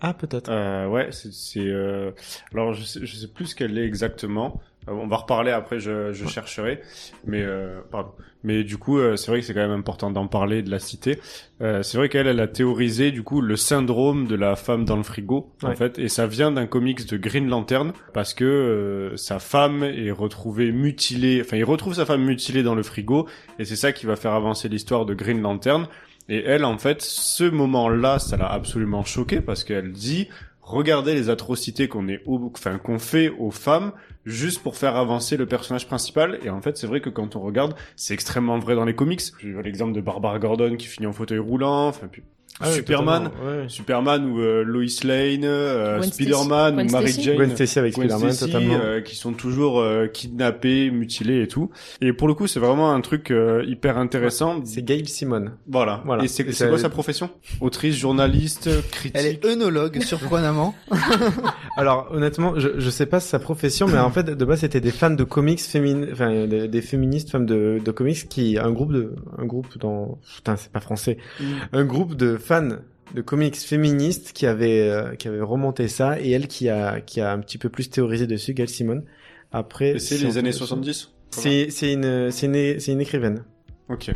Ah 0.00 0.14
peut-être. 0.14 0.48
Euh, 0.50 0.88
ouais, 0.88 1.10
c'est 1.12 1.60
euh, 1.60 2.10
alors 2.52 2.72
je 2.72 2.84
sais, 2.84 3.00
je 3.06 3.16
sais 3.16 3.28
plus 3.28 3.46
ce 3.46 3.54
qu'elle 3.54 3.78
est 3.78 3.84
exactement. 3.84 4.60
Euh, 4.88 4.92
on 4.92 5.06
va 5.06 5.16
reparler 5.16 5.52
après, 5.52 5.78
je, 5.78 6.12
je 6.12 6.26
chercherai. 6.26 6.80
Mais 7.24 7.42
euh, 7.42 7.80
pardon. 7.90 8.10
Mais 8.44 8.64
du 8.64 8.76
coup, 8.76 8.98
euh, 8.98 9.16
c'est 9.16 9.30
vrai 9.30 9.40
que 9.40 9.46
c'est 9.46 9.54
quand 9.54 9.60
même 9.66 9.78
important 9.78 10.10
d'en 10.10 10.26
parler, 10.26 10.62
de 10.62 10.70
la 10.70 10.78
citer. 10.80 11.18
Euh, 11.60 11.82
c'est 11.82 11.96
vrai 11.96 12.08
qu'elle, 12.08 12.26
elle 12.26 12.40
a 12.40 12.48
théorisé 12.48 13.12
du 13.12 13.22
coup 13.22 13.40
le 13.40 13.54
syndrome 13.56 14.26
de 14.26 14.34
la 14.34 14.56
femme 14.56 14.84
dans 14.84 14.96
le 14.96 15.02
frigo, 15.04 15.52
en 15.62 15.74
fait, 15.76 15.98
et 15.98 16.08
ça 16.08 16.26
vient 16.26 16.50
d'un 16.50 16.66
comics 16.66 17.08
de 17.08 17.16
Green 17.16 17.48
Lantern 17.48 17.92
parce 18.12 18.34
que 18.34 18.44
euh, 18.44 19.16
sa 19.16 19.38
femme 19.38 19.84
est 19.84 20.10
retrouvée 20.10 20.72
mutilée. 20.72 21.40
Enfin, 21.44 21.56
il 21.56 21.64
retrouve 21.64 21.94
sa 21.94 22.04
femme 22.06 22.24
mutilée 22.24 22.62
dans 22.62 22.74
le 22.74 22.82
frigo, 22.82 23.28
et 23.58 23.64
c'est 23.64 23.76
ça 23.76 23.92
qui 23.92 24.06
va 24.06 24.16
faire 24.16 24.32
avancer 24.32 24.68
l'histoire 24.68 25.06
de 25.06 25.14
Green 25.14 25.40
Lantern. 25.40 25.86
Et 26.28 26.42
elle, 26.44 26.64
en 26.64 26.78
fait, 26.78 27.02
ce 27.02 27.44
moment-là, 27.44 28.18
ça 28.18 28.36
l'a 28.36 28.50
absolument 28.50 29.04
choquée 29.04 29.40
parce 29.40 29.64
qu'elle 29.64 29.92
dit 29.92 30.28
regardez 30.60 31.14
les 31.14 31.28
atrocités 31.30 31.88
qu'on 31.88 32.06
est, 32.08 32.22
au- 32.26 32.50
enfin 32.54 32.78
qu'on 32.78 32.98
fait 33.00 33.28
aux 33.38 33.50
femmes 33.50 33.92
juste 34.24 34.62
pour 34.62 34.76
faire 34.76 34.96
avancer 34.96 35.36
le 35.36 35.46
personnage 35.46 35.86
principal. 35.86 36.38
Et 36.42 36.50
en 36.50 36.60
fait, 36.60 36.76
c'est 36.76 36.86
vrai 36.86 37.00
que 37.00 37.10
quand 37.10 37.36
on 37.36 37.40
regarde, 37.40 37.74
c'est 37.96 38.14
extrêmement 38.14 38.58
vrai 38.58 38.74
dans 38.74 38.84
les 38.84 38.94
comics. 38.94 39.22
J'ai 39.40 39.62
l'exemple 39.62 39.92
de 39.92 40.00
Barbara 40.00 40.38
Gordon 40.38 40.76
qui 40.76 40.86
finit 40.86 41.06
en 41.06 41.12
fauteuil 41.12 41.38
roulant. 41.38 41.88
Enfin, 41.88 42.08
puis 42.10 42.22
Ah 42.60 42.70
Superman, 42.70 43.30
ouais. 43.44 43.64
Superman 43.68 44.24
ou 44.30 44.40
euh, 44.40 44.62
Lois 44.62 44.84
Lane, 45.04 45.44
euh, 45.44 46.00
Spider-Man 46.02 46.74
ou 46.80 46.90
Mary. 46.92 47.12
Jane. 47.20 47.36
Gwen 47.36 47.50
Stacy 47.56 47.78
avec 47.78 47.94
Spider-Man 47.94 48.36
totalement. 48.36 48.74
euh, 48.80 49.00
qui 49.00 49.16
sont 49.16 49.32
toujours 49.32 49.80
euh, 49.80 50.06
kidnappés, 50.06 50.90
mutilés 50.90 51.42
et 51.42 51.48
tout. 51.48 51.70
Et 52.00 52.12
pour 52.12 52.28
le 52.28 52.34
coup, 52.34 52.46
c'est 52.46 52.60
vraiment 52.60 52.92
un 52.92 53.00
truc 53.00 53.30
euh, 53.30 53.64
hyper 53.66 53.98
intéressant. 53.98 54.60
C'est 54.64 54.82
Gail 54.84 55.06
Simone. 55.06 55.52
Voilà. 55.66 56.02
Voilà. 56.04 56.22
Et 56.24 56.28
c'est 56.28 56.44
quoi 56.44 56.78
sa 56.78 56.88
profession? 56.88 57.30
Autrice, 57.60 57.96
journaliste, 57.96 58.68
critique. 58.90 59.12
Elle 59.18 59.26
est 59.26 59.44
œnologue, 59.44 60.00
surprenamment. 60.02 60.74
Alors 61.76 62.08
honnêtement, 62.12 62.58
je 62.58 62.68
je 62.78 62.90
sais 62.90 63.06
pas 63.06 63.20
sa 63.20 63.38
profession, 63.38 63.86
mais 63.88 63.98
en 63.98 64.10
fait 64.10 64.24
de 64.24 64.44
base 64.44 64.60
c'était 64.60 64.80
des 64.80 64.90
fans 64.90 65.10
de 65.10 65.24
comics 65.24 65.60
féminines, 65.60 66.08
enfin 66.12 66.46
des, 66.46 66.68
des 66.68 66.82
féministes 66.82 67.30
femmes 67.30 67.46
de, 67.46 67.80
de 67.82 67.90
comics 67.92 68.28
qui 68.28 68.58
un 68.58 68.70
groupe 68.70 68.92
de 68.92 69.14
un 69.38 69.44
groupe 69.46 69.78
dans 69.78 70.18
putain 70.36 70.56
c'est 70.56 70.70
pas 70.70 70.80
français, 70.80 71.16
Mm. 71.40 71.44
un 71.72 71.84
groupe 71.84 72.14
de 72.16 72.36
fans 72.42 72.68
de 73.14 73.20
comics 73.20 73.56
féministes 73.56 74.32
qui 74.32 74.46
avait 74.46 74.80
euh, 74.80 75.14
qui 75.14 75.28
avait 75.28 75.40
remonté 75.40 75.88
ça 75.88 76.20
et 76.20 76.30
elle 76.30 76.48
qui 76.48 76.68
a 76.68 77.00
qui 77.00 77.20
a 77.20 77.32
un 77.32 77.38
petit 77.40 77.58
peu 77.58 77.68
plus 77.68 77.90
théorisé 77.90 78.26
dessus, 78.26 78.54
Gail 78.54 78.68
Simone. 78.68 79.04
Après 79.50 79.98
c'est 79.98 80.16
si 80.16 80.24
les 80.24 80.38
années 80.38 80.52
70 80.52 81.10
C'est 81.30 81.70
c'est 81.70 81.92
une 81.92 82.30
c'est 82.30 82.46
une 82.46 82.80
c'est 82.80 82.92
une 82.92 83.00
écrivaine 83.00 83.44
Ok. 83.88 84.10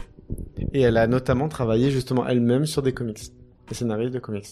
et 0.72 0.80
elle 0.80 0.96
a 0.96 1.06
notamment 1.06 1.48
travaillé 1.48 1.90
justement 1.90 2.26
elle-même 2.26 2.64
sur 2.66 2.82
des 2.82 2.92
comics, 2.92 3.20
des 3.68 3.74
scénaristes 3.74 4.14
de 4.14 4.18
comics. 4.18 4.46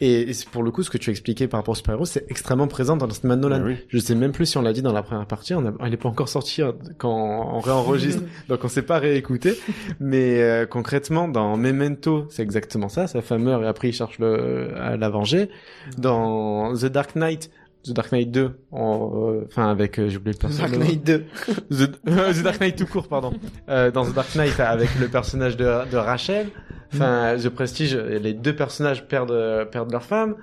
Et, 0.00 0.22
et 0.22 0.32
c'est 0.32 0.48
pour 0.48 0.62
le 0.62 0.70
coup, 0.70 0.82
ce 0.82 0.90
que 0.90 0.98
tu 0.98 1.10
as 1.10 1.12
expliqué 1.12 1.46
par 1.46 1.60
rapport 1.60 1.72
au 1.72 1.76
super-héros, 1.76 2.06
c'est 2.06 2.24
extrêmement 2.30 2.68
présent 2.68 2.96
dans 2.96 3.06
Batman 3.06 3.38
Nolan. 3.38 3.62
Oui. 3.64 3.76
Je 3.88 3.98
sais 3.98 4.14
même 4.14 4.32
plus 4.32 4.46
si 4.46 4.58
on 4.58 4.62
l'a 4.62 4.72
dit 4.72 4.82
dans 4.82 4.92
la 4.92 5.02
première 5.02 5.26
partie, 5.26 5.54
on 5.54 5.66
a, 5.66 5.72
elle 5.84 5.92
est 5.92 5.98
pas 5.98 6.08
encore 6.08 6.28
sortie 6.28 6.62
hein, 6.62 6.74
quand 6.98 7.10
on 7.10 7.60
réenregistre, 7.60 8.22
donc 8.48 8.64
on 8.64 8.68
s'est 8.68 8.82
pas 8.82 8.98
réécouté. 8.98 9.58
Mais 10.00 10.40
euh, 10.40 10.66
concrètement, 10.66 11.28
dans 11.28 11.56
Memento, 11.56 12.26
c'est 12.30 12.42
exactement 12.42 12.88
ça. 12.88 13.06
Sa 13.06 13.20
femme 13.22 13.42
meurt 13.42 13.62
et 13.62 13.66
après 13.66 13.88
il 13.88 13.92
cherche 13.92 14.18
le, 14.18 14.76
à 14.78 14.96
la 14.96 15.08
venger. 15.08 15.50
Dans 15.98 16.74
The 16.74 16.86
Dark 16.86 17.14
Knight, 17.16 17.50
The 17.84 17.92
Dark 17.92 18.12
Knight 18.12 18.30
2, 18.30 18.50
en, 18.72 19.10
euh, 19.14 19.44
enfin 19.46 19.70
avec, 19.70 19.98
euh, 19.98 20.08
j'ai 20.10 20.18
oublié 20.18 20.34
le 20.34 20.38
personnage. 20.38 20.70
Dark 20.70 20.82
Knight 20.82 21.04
2. 21.04 21.24
The, 21.70 21.92
The 22.38 22.42
Dark 22.42 22.60
Knight 22.60 22.76
tout 22.76 22.86
court, 22.86 23.08
pardon. 23.08 23.32
Euh, 23.68 23.90
dans 23.90 24.04
The 24.04 24.14
Dark 24.14 24.34
Knight 24.34 24.58
avec 24.60 24.90
le 24.98 25.08
personnage 25.08 25.56
de, 25.56 25.64
de 25.90 25.96
Rachel, 25.96 26.48
enfin 26.92 27.36
The 27.42 27.48
Prestige, 27.48 27.96
les 27.96 28.34
deux 28.34 28.54
personnages 28.54 29.06
perdent 29.08 29.68
perdent 29.70 29.92
leur 29.92 30.02
femme, 30.04 30.36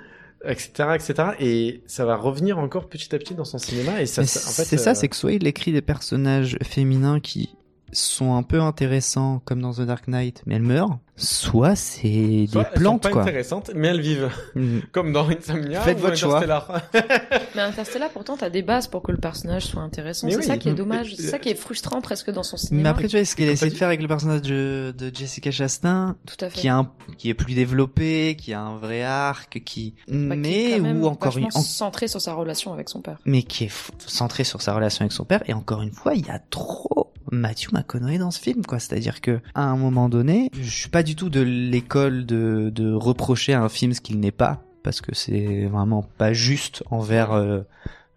etc., 0.46 0.90
etc. 0.96 1.14
Et 1.40 1.82
ça 1.88 2.06
va 2.06 2.16
revenir 2.16 2.58
encore 2.58 2.88
petit 2.88 3.14
à 3.14 3.20
petit 3.20 3.36
dans 3.36 3.46
son 3.46 3.58
cinéma. 3.58 4.02
Et 4.02 4.06
ça- 4.06 4.22
en 4.22 4.26
fait, 4.26 4.64
c'est 4.66 4.78
ça, 4.78 4.92
euh, 4.92 4.94
c'est 4.96 5.08
que 5.08 5.16
soit 5.16 5.34
il 5.34 5.46
écrit 5.46 5.74
des 5.74 5.82
personnages 5.82 6.58
féminins 6.64 7.20
qui 7.20 7.56
sont 7.94 8.36
un 8.36 8.44
peu 8.44 8.62
intéressants 8.62 9.42
comme 9.46 9.62
dans 9.62 9.74
The 9.74 9.82
Dark 9.82 10.08
Knight, 10.08 10.42
mais 10.46 10.56
elles 10.56 10.62
meurent. 10.62 11.00
Soit 11.20 11.76
c'est 11.76 12.46
soit 12.52 12.62
des 12.64 12.68
elles 12.70 12.74
sont 12.76 12.80
plantes 12.80 13.02
pas 13.04 13.10
quoi. 13.10 13.22
intéressantes, 13.24 13.72
mais 13.74 13.88
elles 13.88 14.02
vivent, 14.02 14.30
Mm. 14.56 14.80
comme 14.92 15.12
dans 15.14 15.28
Insomnia 15.28 15.82
Faites 15.82 15.98
ou 15.98 16.02
votre 16.02 16.16
choix. 16.16 16.38
Interstellar. 16.38 16.82
Mais 17.56 17.62
Interstellar, 17.64 18.10
pourtant, 18.12 18.38
t'as 18.38 18.52
des 18.52 18.62
bases 18.62 18.88
pour 18.88 19.02
que 19.02 19.12
le 19.12 19.18
personnage 19.18 19.66
soit 19.66 19.82
intéressant. 19.82 20.28
C'est 20.30 20.38
oui. 20.38 20.44
ça 20.44 20.58
qui 20.58 20.70
est 20.70 20.74
Mm. 20.74 20.76
dommage. 20.76 21.16
C'est 21.16 21.24
ça 21.24 21.40
qui 21.40 21.50
est 21.50 21.56
frustrant 21.56 22.02
presque 22.02 22.30
dans 22.30 22.44
son 22.44 22.58
cinéma. 22.58 22.84
Mais 22.84 22.90
après 22.90 23.08
tu 23.08 23.16
vois 23.18 23.26
ce 23.26 23.36
qu'elle 23.36 23.50
a 23.50 23.54
essayé 23.54 23.72
de 23.72 23.78
faire 23.78 23.88
avec 23.88 24.02
le 24.02 24.08
personnage 24.08 24.44
de, 24.44 24.94
de 24.96 25.12
Jessica 25.16 25.50
Chastain, 25.50 26.16
Tout 26.28 26.46
à 26.46 26.50
fait. 26.52 26.60
qui, 26.60 26.68
a 26.68 26.78
un, 26.78 26.92
qui 27.18 27.30
est 27.30 27.34
plus 27.34 27.56
développé, 27.56 28.36
qui 28.38 28.54
a 28.54 28.62
un 28.62 28.78
vrai 28.78 29.02
arc, 29.02 29.62
qui 29.66 29.96
Bah, 30.08 30.36
qui 30.36 30.42
mais 30.42 30.80
même 30.80 31.02
ou 31.04 31.08
encore 31.08 31.36
une 31.38 31.46
en- 31.46 31.62
centré 31.62 32.08
sur 32.08 32.22
sa 32.22 32.34
relation 32.36 32.74
avec 32.74 32.90
son 32.90 33.02
père. 33.02 33.18
mais 33.26 33.42
qui 33.42 33.64
est 33.64 33.72
centré 34.06 34.44
sur 34.44 34.62
sa 34.62 34.74
relation 34.76 35.02
avec 35.02 35.14
son 35.14 35.26
père 35.26 35.42
et 35.48 35.54
encore 35.54 35.82
une 35.82 35.92
fois 35.94 36.14
il 36.14 36.28
y 36.28 36.30
a 36.30 36.38
trop 36.38 37.12
Matthew 37.32 37.74
McConaughey 37.74 38.18
dans 38.18 38.32
ce 38.32 38.40
film 38.40 38.66
quoi. 38.66 38.80
C'est-à-dire 38.80 39.22
que 39.22 39.40
à 39.56 39.64
un 39.64 39.76
moment 39.78 40.10
donné 40.10 40.50
je 40.60 40.70
suis 40.70 40.90
pas 40.90 41.04
du 41.04 41.16
tout 41.16 41.30
de 41.30 41.42
l'école 41.42 42.26
de, 42.26 42.70
de 42.74 42.92
reprocher 42.94 43.54
à 43.54 43.62
un 43.62 43.70
film 43.70 43.94
ce 43.94 44.02
qu'il 44.02 44.20
n'est 44.20 44.32
pas 44.32 44.64
parce 44.84 45.02
que 45.02 45.14
c'est 45.16 45.66
vraiment 45.66 46.04
pas 46.18 46.34
juste 46.34 46.84
envers 46.92 47.32
euh, 47.34 47.62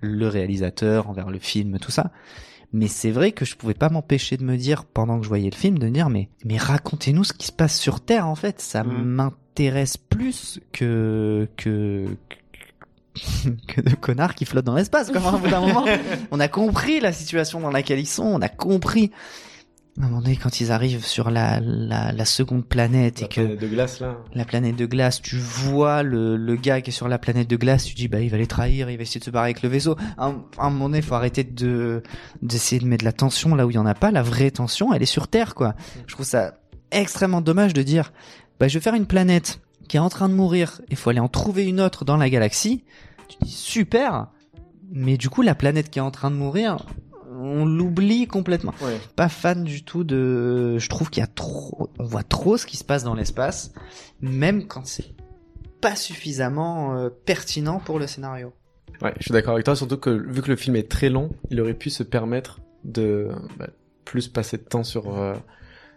le 0.00 0.28
réalisateur 0.28 1.08
envers 1.08 1.30
le 1.30 1.38
film 1.38 1.78
tout 1.78 1.90
ça. 1.90 2.10
Mais 2.72 2.86
c'est 2.86 3.10
vrai 3.10 3.32
que 3.32 3.44
je 3.44 3.56
pouvais 3.56 3.74
pas 3.74 3.88
m'empêcher 3.88 4.36
de 4.36 4.44
me 4.44 4.56
dire 4.56 4.84
pendant 4.84 5.18
que 5.18 5.24
je 5.24 5.28
voyais 5.28 5.50
le 5.50 5.56
film 5.56 5.78
de 5.78 5.88
dire 5.88 6.08
mais 6.08 6.28
mais 6.44 6.56
racontez-nous 6.56 7.24
ce 7.24 7.32
qui 7.32 7.46
se 7.48 7.52
passe 7.52 7.76
sur 7.78 8.00
Terre 8.00 8.28
en 8.28 8.36
fait. 8.36 8.60
Ça 8.60 8.84
Mhm. 8.84 9.02
m'intéresse 9.02 9.96
plus 9.96 10.60
que 10.72 11.48
que 11.56 12.06
que 12.28 12.36
de 13.76 13.94
connards 13.96 14.34
qui 14.34 14.44
flottent 14.44 14.64
dans 14.66 14.74
l'espace 14.74 15.10
comme 15.10 15.24
à 15.26 15.30
un 15.30 15.38
bout 15.38 15.48
d'un 15.48 15.60
moment 15.60 15.84
on 16.30 16.38
a 16.40 16.48
compris 16.48 17.00
la 17.00 17.12
situation 17.12 17.60
dans 17.60 17.70
laquelle 17.70 17.98
ils 17.98 18.06
sont 18.06 18.24
on 18.24 18.40
a 18.40 18.48
compris 18.48 19.10
à 20.00 20.04
un 20.04 20.08
moment 20.08 20.22
donné 20.22 20.36
quand 20.36 20.60
ils 20.60 20.70
arrivent 20.70 21.04
sur 21.04 21.30
la 21.30 21.58
la, 21.60 22.12
la 22.12 22.24
seconde 22.24 22.64
planète 22.64 23.18
et 23.18 23.22
La 23.22 23.28
que 23.28 23.40
planète 23.40 23.60
de 23.60 23.66
glace 23.66 24.00
là. 24.00 24.16
la 24.32 24.44
planète 24.44 24.76
de 24.76 24.86
glace, 24.86 25.20
tu 25.20 25.36
vois 25.36 26.02
le, 26.04 26.36
le 26.36 26.56
gars 26.56 26.80
qui 26.80 26.90
est 26.90 26.92
sur 26.92 27.08
la 27.08 27.18
planète 27.18 27.50
de 27.50 27.56
glace, 27.56 27.84
tu 27.84 27.94
dis 27.94 28.06
bah 28.06 28.20
il 28.20 28.30
va 28.30 28.38
les 28.38 28.46
trahir, 28.46 28.88
il 28.88 28.96
va 28.96 29.02
essayer 29.02 29.18
de 29.18 29.24
se 29.24 29.30
barrer 29.30 29.46
avec 29.46 29.62
le 29.62 29.68
vaisseau. 29.68 29.96
À 30.16 30.26
un, 30.26 30.44
à 30.56 30.66
un 30.66 30.70
moment 30.70 30.86
donné, 30.86 30.98
il 30.98 31.04
faut 31.04 31.16
arrêter 31.16 31.42
de 31.44 32.02
d'essayer 32.40 32.80
de 32.80 32.86
mettre 32.86 33.02
de 33.02 33.06
la 33.06 33.12
tension 33.12 33.54
là 33.56 33.66
où 33.66 33.70
il 33.70 33.74
y 33.74 33.78
en 33.78 33.84
a 33.84 33.94
pas. 33.94 34.12
La 34.12 34.22
vraie 34.22 34.52
tension, 34.52 34.94
elle 34.94 35.02
est 35.02 35.06
sur 35.06 35.26
Terre 35.26 35.54
quoi. 35.56 35.74
Je 36.06 36.14
trouve 36.14 36.24
ça 36.24 36.54
extrêmement 36.92 37.40
dommage 37.40 37.74
de 37.74 37.82
dire 37.82 38.12
bah 38.60 38.68
je 38.68 38.78
vais 38.78 38.82
faire 38.82 38.94
une 38.94 39.06
planète 39.06 39.60
qui 39.90 39.96
est 39.96 40.00
en 40.00 40.08
train 40.08 40.28
de 40.28 40.34
mourir, 40.34 40.80
il 40.88 40.94
faut 40.96 41.10
aller 41.10 41.18
en 41.18 41.26
trouver 41.26 41.66
une 41.66 41.80
autre 41.80 42.04
dans 42.04 42.16
la 42.16 42.30
galaxie. 42.30 42.84
Tu 43.26 43.38
dis 43.42 43.50
super, 43.50 44.28
mais 44.92 45.16
du 45.16 45.28
coup 45.28 45.42
la 45.42 45.56
planète 45.56 45.90
qui 45.90 45.98
est 45.98 46.02
en 46.02 46.12
train 46.12 46.30
de 46.30 46.36
mourir, 46.36 46.86
on 47.28 47.64
l'oublie 47.64 48.28
complètement 48.28 48.72
Ouais. 48.82 49.00
pas 49.16 49.28
fan 49.28 49.64
du 49.64 49.82
tout 49.82 50.04
de. 50.04 50.78
Je 50.78 50.88
trouve 50.88 51.10
qu'il 51.10 51.22
y 51.22 51.24
a 51.24 51.26
trop. 51.26 51.90
On 51.98 52.04
voit 52.04 52.22
trop 52.22 52.56
ce 52.56 52.66
qui 52.66 52.76
se 52.76 52.84
passe 52.84 53.02
dans 53.02 53.14
l'espace, 53.14 53.72
même 54.20 54.68
quand 54.68 54.86
c'est 54.86 55.12
pas 55.80 55.96
suffisamment 55.96 56.94
euh, 56.96 57.08
pertinent 57.26 57.80
pour 57.80 57.98
le 57.98 58.06
scénario. 58.06 58.52
Ouais, 59.02 59.12
je 59.18 59.24
suis 59.24 59.32
d'accord 59.32 59.54
avec 59.54 59.64
toi, 59.64 59.74
surtout 59.74 59.96
que 59.96 60.10
vu 60.10 60.40
que 60.40 60.50
le 60.50 60.56
film 60.56 60.76
est 60.76 60.88
très 60.88 61.08
long, 61.08 61.30
il 61.50 61.60
aurait 61.60 61.74
pu 61.74 61.90
se 61.90 62.04
permettre 62.04 62.60
de 62.84 63.30
bah, 63.58 63.66
plus 64.04 64.28
passer 64.28 64.56
de 64.56 64.62
temps 64.62 64.84
sur 64.84 65.18
euh, 65.18 65.34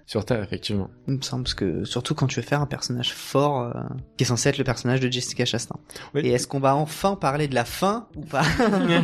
sur 0.06 0.26
Terre, 0.26 0.44
effectivement. 0.44 0.90
Il 1.08 1.16
me 1.16 1.22
semble 1.22 1.44
parce 1.44 1.54
que 1.54 1.86
surtout 1.86 2.14
quand 2.14 2.28
tu 2.28 2.40
veux 2.40 2.46
faire 2.46 2.62
un 2.62 2.66
personnage 2.66 3.14
fort, 3.14 3.62
euh, 3.62 3.72
qui 4.18 4.24
est 4.24 4.28
censé 4.28 4.50
être 4.50 4.58
le 4.58 4.64
personnage 4.64 5.00
de 5.00 5.10
Jessica 5.12 5.46
Chastain. 5.46 5.76
Oui. 6.14 6.22
Et 6.26 6.32
est-ce 6.32 6.48
qu'on 6.48 6.60
va 6.60 6.76
enfin 6.76 7.16
parler 7.16 7.48
de 7.48 7.56
la 7.56 7.66
fin 7.66 8.08
ou 8.16 8.22
pas 8.22 8.44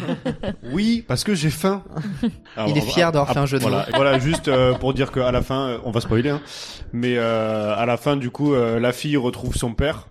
Oui, 0.71 1.03
parce 1.07 1.23
que 1.23 1.35
j'ai 1.35 1.49
faim. 1.49 1.83
Il 2.67 2.77
est 2.77 2.81
fier 2.81 3.11
d'avoir 3.11 3.31
fait 3.31 3.39
un 3.39 3.45
jeu 3.45 3.57
de 3.57 3.63
voilà, 3.63 3.85
mots. 3.85 3.95
Voilà, 3.95 4.19
juste 4.19 4.47
euh, 4.47 4.73
pour 4.73 4.93
dire 4.93 5.11
qu'à 5.11 5.31
la 5.31 5.41
fin, 5.41 5.69
euh, 5.69 5.77
on 5.85 5.91
va 5.91 6.01
spoiler, 6.01 6.29
hein, 6.29 6.41
mais 6.91 7.17
euh, 7.17 7.75
à 7.75 7.85
la 7.85 7.97
fin, 7.97 8.17
du 8.17 8.29
coup, 8.29 8.53
euh, 8.53 8.79
la 8.79 8.91
fille 8.91 9.17
retrouve 9.17 9.55
son 9.55 9.73
père 9.73 10.09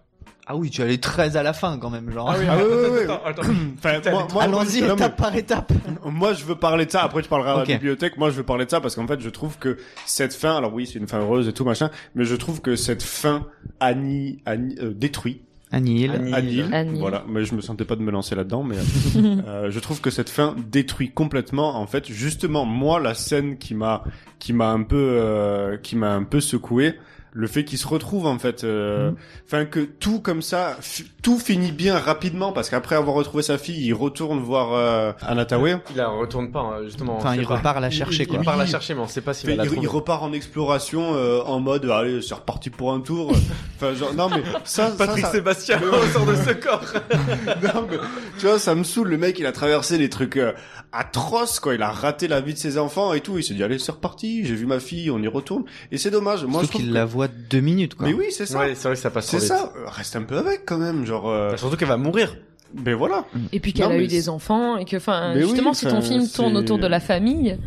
Ah 0.50 0.56
oui, 0.56 0.70
tu 0.70 0.80
allais 0.80 0.96
très 0.96 1.36
à 1.36 1.42
la 1.42 1.52
fin 1.52 1.76
quand 1.78 1.90
même, 1.90 2.10
genre. 2.10 2.30
Ah 2.30 2.36
oui, 2.38 2.46
Ah 2.48 2.56
ouais, 2.56 2.64
ouais. 2.64 3.04
attends, 3.04 3.20
attends. 3.26 3.42
Enfin, 3.76 4.10
moi, 4.10 4.26
moi, 4.32 4.42
Allons-y 4.44 4.80
non, 4.80 4.94
étape 4.94 5.16
par 5.18 5.36
étape. 5.36 5.72
Moi, 6.06 6.32
je 6.32 6.44
veux 6.46 6.54
parler 6.54 6.86
de 6.86 6.90
ça. 6.90 7.02
Après, 7.02 7.20
tu 7.20 7.28
parleras 7.28 7.52
à 7.52 7.58
la 7.58 7.64
bibliothèque. 7.66 8.16
Moi, 8.16 8.30
je 8.30 8.36
veux 8.36 8.44
parler 8.44 8.64
de 8.64 8.70
ça 8.70 8.80
parce 8.80 8.94
qu'en 8.94 9.06
fait, 9.06 9.20
je 9.20 9.28
trouve 9.28 9.58
que 9.58 9.76
cette 10.06 10.32
fin, 10.32 10.56
alors 10.56 10.72
oui, 10.72 10.86
c'est 10.86 10.98
une 10.98 11.06
fin 11.06 11.18
heureuse 11.20 11.48
et 11.48 11.52
tout 11.52 11.66
machin, 11.66 11.90
mais 12.14 12.24
je 12.24 12.34
trouve 12.34 12.62
que 12.62 12.76
cette 12.76 13.02
fin 13.02 13.46
annie, 13.78 14.38
annie 14.46 14.74
euh, 14.80 14.94
détruit. 14.94 15.42
Annihile. 15.70 16.12
annihile. 16.32 16.72
Annihile. 16.72 16.98
Voilà. 16.98 17.24
Mais 17.28 17.44
je 17.44 17.54
me 17.54 17.60
sentais 17.60 17.84
pas 17.84 17.96
de 17.96 18.00
me 18.02 18.10
lancer 18.10 18.34
là-dedans, 18.34 18.62
mais 18.62 18.76
euh, 19.16 19.70
je 19.70 19.78
trouve 19.80 20.00
que 20.00 20.08
cette 20.08 20.30
fin 20.30 20.56
détruit 20.70 21.10
complètement. 21.10 21.76
En 21.76 21.86
fait, 21.86 22.10
justement, 22.10 22.64
moi, 22.64 23.00
la 23.00 23.12
scène 23.12 23.58
qui 23.58 23.74
m'a, 23.74 24.02
qui 24.38 24.54
m'a 24.54 24.70
un 24.70 24.82
peu, 24.82 24.96
euh, 24.96 25.76
qui 25.76 25.94
m'a 25.94 26.14
un 26.14 26.24
peu 26.24 26.40
secoué. 26.40 26.94
Le 27.40 27.46
fait 27.46 27.64
qu'il 27.64 27.78
se 27.78 27.86
retrouve 27.86 28.26
en 28.26 28.36
fait, 28.40 28.64
euh, 28.64 29.12
enfin 29.46 29.64
que 29.64 29.78
tout 29.78 30.18
comme 30.20 30.42
ça, 30.42 30.76
tout 31.22 31.38
finit 31.38 31.70
bien 31.70 31.96
rapidement 31.96 32.50
parce 32.50 32.68
qu'après 32.68 32.96
avoir 32.96 33.14
retrouvé 33.14 33.44
sa 33.44 33.58
fille, 33.58 33.80
il 33.86 33.92
retourne 33.94 34.40
voir 34.40 34.72
euh, 34.72 35.12
Anataway. 35.22 35.76
Il 35.92 35.98
la 35.98 36.08
retourne 36.08 36.50
pas, 36.50 36.60
hein, 36.62 36.82
justement. 36.84 37.14
on 37.14 37.18
Enfin, 37.18 37.36
il 37.36 37.46
pas. 37.46 37.54
repart 37.58 37.80
la 37.80 37.90
chercher, 37.90 38.24
Il- 38.24 38.26
quoi. 38.26 38.36
Il 38.36 38.40
repart 38.40 38.58
la 38.58 38.66
chercher, 38.66 38.94
mais 38.94 39.02
on 39.02 39.06
sait 39.06 39.20
pas 39.20 39.34
s'il 39.34 39.48
va 39.50 39.54
la 39.54 39.70
il, 39.70 39.78
il 39.82 39.86
repart 39.86 40.20
en 40.24 40.32
exploration 40.32 41.14
euh, 41.14 41.40
en 41.42 41.60
mode 41.60 41.84
allez 41.88 42.20
c'est 42.22 42.34
reparti 42.34 42.70
pour 42.70 42.92
un 42.92 42.98
tour 43.00 43.30
enfin 43.76 43.94
genre 43.94 44.14
non 44.14 44.28
mais 44.30 44.42
ça 44.64 44.90
Patrick 44.98 45.20
ça, 45.24 45.30
ça- 45.30 45.32
Sébastien 45.36 45.80
sort 46.12 46.26
de 46.26 46.34
ce 46.34 46.52
corps. 46.54 46.82
non, 47.62 47.86
mais, 47.88 47.98
tu 48.40 48.46
vois 48.46 48.58
ça 48.58 48.74
me 48.74 48.82
saoule 48.82 49.10
le 49.10 49.16
mec 49.18 49.38
il 49.38 49.46
a 49.46 49.52
traversé 49.52 49.96
des 49.96 50.08
trucs 50.08 50.36
euh, 50.38 50.52
atroces 50.92 51.60
quoi 51.60 51.74
il 51.74 51.82
a 51.82 51.90
raté 51.90 52.26
la 52.28 52.40
vie 52.40 52.54
de 52.54 52.58
ses 52.58 52.78
enfants 52.78 53.12
et 53.12 53.20
tout 53.20 53.38
il 53.38 53.44
s'est 53.44 53.54
dit 53.54 53.62
allez 53.62 53.78
c'est 53.78 53.92
reparti 53.92 54.44
j'ai 54.44 54.54
vu 54.54 54.66
ma 54.66 54.80
fille 54.80 55.10
on 55.10 55.20
y 55.22 55.28
retourne 55.28 55.64
et 55.92 55.98
c'est 55.98 56.10
dommage 56.10 56.44
moi 56.44 56.62
je 56.62 56.68
trouve 56.68 56.80
qu'il 56.80 56.90
que- 56.90 56.94
la 56.94 57.04
voit 57.04 57.27
deux 57.50 57.60
minutes, 57.60 57.94
quoi. 57.94 58.06
mais 58.06 58.14
oui 58.14 58.26
c'est 58.30 58.46
ça 58.46 58.58
Ouais, 58.58 58.74
c'est 58.74 58.88
vrai 58.88 58.94
que 58.96 59.00
ça 59.02 59.10
passe 59.10 59.26
trop 59.26 59.38
c'est 59.38 59.46
ça 59.46 59.72
reste 59.86 60.16
un 60.16 60.22
peu 60.22 60.38
avec 60.38 60.64
quand 60.66 60.78
même 60.78 61.04
genre 61.06 61.28
euh, 61.28 61.50
Bah, 61.52 61.56
Surtout 61.56 61.76
qu'elle 61.76 61.88
va 61.88 61.96
mourir. 61.96 62.36
ben 62.74 62.94
voilà 62.94 63.24
Et 63.52 63.60
puis 63.60 63.72
qu'elle 63.72 63.86
Non, 63.86 63.92
a 63.94 63.96
mais 63.98 64.04
eu 64.04 64.08
des 64.08 64.22
c'est- 64.22 64.28
enfants 64.28 64.76
et 64.76 64.84
que, 64.84 64.96
enfin, 64.96 65.32
Mais 65.34 65.42
oui, 65.42 65.48
justement, 65.48 65.72
si 65.74 65.86
ton 65.86 65.98
enfin, 65.98 66.02
film 66.02 66.28
tourne 66.28 66.52
c'est- 66.52 66.58
autour 66.58 66.78
de 66.78 66.86
la 66.86 67.00
famille, 67.00 67.58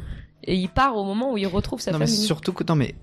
et 0.43 0.55
il 0.55 0.69
part 0.69 0.95
au 0.97 1.03
moment 1.03 1.31
où 1.33 1.37
il 1.37 1.45
retrouve 1.45 1.79
sa 1.79 1.91
Non 1.91 1.99
mais 1.99 2.07
famille. 2.07 2.19
surtout 2.21 2.51
que 2.51 2.63
non 2.67 2.73
mais 2.75 2.95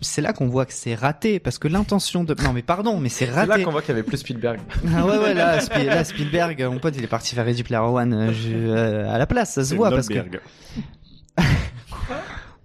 c'est 0.00 0.22
là 0.22 0.32
qu'on 0.32 0.46
voit 0.48 0.64
que 0.64 0.72
c'est 0.72 0.94
raté 0.94 1.38
parce 1.40 1.58
que 1.58 1.68
l'intention 1.68 2.24
de 2.24 2.34
non 2.42 2.54
mais 2.54 2.62
pardon 2.62 2.98
mais 2.98 3.10
c'est 3.10 3.26
C'est 3.26 3.32
là 3.36 3.44
raté 3.44 3.64
qu'on 3.64 3.70
voit 3.70 3.82
qu'il 3.82 3.90
y 3.90 3.92
avait 3.98 4.02
plus 4.02 4.16
Spielberg. 4.16 4.60
ah 4.96 5.04
ouais 5.04 5.18
ouais 5.18 5.34
là, 5.34 5.60
Spi- 5.60 5.84
là, 5.84 6.04
Spielberg 6.04 6.62
mon 6.62 6.78
pote 6.78 6.94
il 6.96 7.04
est 7.04 7.06
parti 7.06 7.34
faire 7.34 7.44
Ready 7.44 7.64
Player 7.64 7.82
One 7.82 8.14
euh, 8.14 8.32
je- 8.32 8.48
euh, 8.54 9.10
à 9.12 9.18
la 9.18 9.26
place 9.26 9.52
ça 9.52 9.64
se 9.64 9.74
voit 9.74 9.90
parce 9.90 10.08
que. 10.08 10.14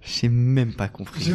J'ai 0.03 0.29
même 0.29 0.73
pas 0.73 0.87
compris. 0.87 1.31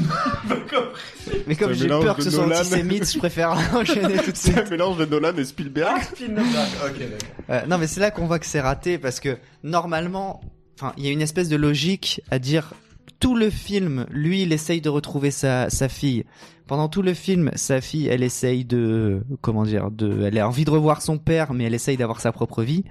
Mais 1.47 1.55
comme 1.55 1.69
C'est 1.69 1.71
un 1.71 1.73
j'ai 1.75 1.85
mélange 1.85 2.05
peur 2.05 2.17
que 2.17 2.21
de 2.21 2.25
ce 2.25 2.31
soit 2.33 2.47
Nolan. 2.47 2.61
antisémite 2.61 3.13
je 3.13 3.19
préfère 3.19 3.51
enchaîner 3.75 4.17
tout 4.19 4.33
de 4.33 4.37
suite 4.37 4.37
c'est 4.37 4.59
un 4.67 4.69
mélange 4.71 4.97
de 4.99 5.05
Nolan 5.07 5.37
et 5.37 5.45
Spielberg. 5.45 6.03
Ok, 6.13 6.29
d'accord. 6.29 7.19
Euh, 7.49 7.65
non, 7.67 7.79
mais 7.79 7.87
c'est 7.87 8.01
là 8.01 8.11
qu'on 8.11 8.27
voit 8.27 8.41
que 8.41 8.47
c'est 8.47 8.61
raté 8.61 8.99
parce 8.99 9.21
que 9.21 9.39
normalement, 9.63 10.41
enfin, 10.77 10.93
il 10.97 11.05
y 11.05 11.09
a 11.09 11.13
une 11.13 11.23
espèce 11.23 11.49
de 11.49 11.55
logique 11.55 12.21
à 12.33 12.41
dire 12.41 12.73
tout 13.21 13.35
le 13.35 13.51
film, 13.51 14.07
lui, 14.11 14.43
il 14.43 14.53
essaye 14.53 14.81
de 14.81 14.89
retrouver 14.89 15.31
sa, 15.31 15.71
sa 15.71 15.89
fille. 15.89 16.25
Pendant 16.67 16.89
tout 16.89 17.03
le 17.03 17.15
film, 17.15 17.51
sa 17.55 17.81
fille, 17.81 18.09
elle 18.09 18.25
essaye 18.25 18.65
de, 18.65 19.23
comment 19.41 19.63
dire, 19.63 19.91
de, 19.91 20.25
elle 20.25 20.39
a 20.39 20.49
envie 20.49 20.65
de 20.65 20.71
revoir 20.71 21.01
son 21.01 21.17
père, 21.17 21.55
mais 21.55 21.65
elle 21.65 21.75
essaye 21.75 21.97
d'avoir 21.97 22.21
sa 22.21 22.33
propre 22.33 22.65
vie. 22.65 22.85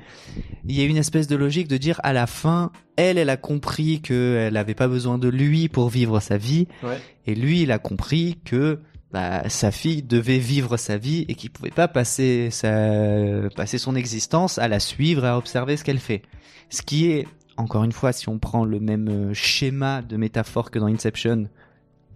Il 0.66 0.76
y 0.76 0.82
a 0.82 0.86
une 0.86 0.98
espèce 0.98 1.28
de 1.28 1.36
logique 1.36 1.68
de 1.68 1.78
dire 1.78 2.00
à 2.04 2.14
la 2.14 2.26
fin, 2.26 2.72
elle, 2.96 3.18
elle 3.18 3.30
a 3.30 3.38
compris 3.38 4.02
qu'elle 4.02 4.56
avait 4.56 4.76
pas 4.76 4.88
besoin 4.88 5.18
de 5.18 5.28
lui 5.28 5.68
pour 5.68 5.90
vivre 5.90 6.22
sa 6.22 6.38
vie. 6.38 6.68
Ouais. 6.84 7.00
Et 7.28 7.36
lui, 7.36 7.64
il 7.64 7.72
a 7.72 7.80
compris 7.80 8.40
que 8.46 8.80
bah, 9.12 9.48
sa 9.50 9.72
fille 9.72 10.04
devait 10.04 10.40
vivre 10.40 10.78
sa 10.78 10.98
vie 10.98 11.26
et 11.28 11.36
qu'il 11.36 11.50
pouvait 11.50 11.70
pas 11.70 11.88
passer 11.88 12.50
sa, 12.52 13.50
passer 13.56 13.78
son 13.78 13.96
existence 13.96 14.58
à 14.58 14.70
la 14.70 14.80
suivre 14.80 15.26
et 15.26 15.30
à 15.30 15.38
observer 15.38 15.76
ce 15.76 15.84
qu'elle 15.84 16.00
fait. 16.00 16.22
Ce 16.70 16.82
qui 16.82 17.08
est, 17.12 17.28
encore 17.58 17.84
une 17.84 17.92
fois, 17.92 18.12
si 18.12 18.30
on 18.30 18.40
prend 18.40 18.66
le 18.66 18.80
même 18.80 19.08
euh, 19.10 19.34
schéma 19.34 20.02
de 20.02 20.18
métaphore 20.18 20.72
que 20.72 20.80
dans 20.80 20.88
Inception, 20.88 21.46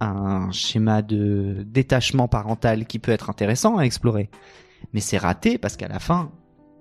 un 0.00 0.50
schéma 0.52 1.02
de 1.02 1.64
détachement 1.66 2.28
parental 2.28 2.86
qui 2.86 2.98
peut 2.98 3.12
être 3.12 3.30
intéressant 3.30 3.76
à 3.78 3.82
explorer. 3.84 4.30
Mais 4.92 5.00
c'est 5.00 5.18
raté 5.18 5.58
parce 5.58 5.76
qu'à 5.76 5.88
la 5.88 5.98
fin, 5.98 6.30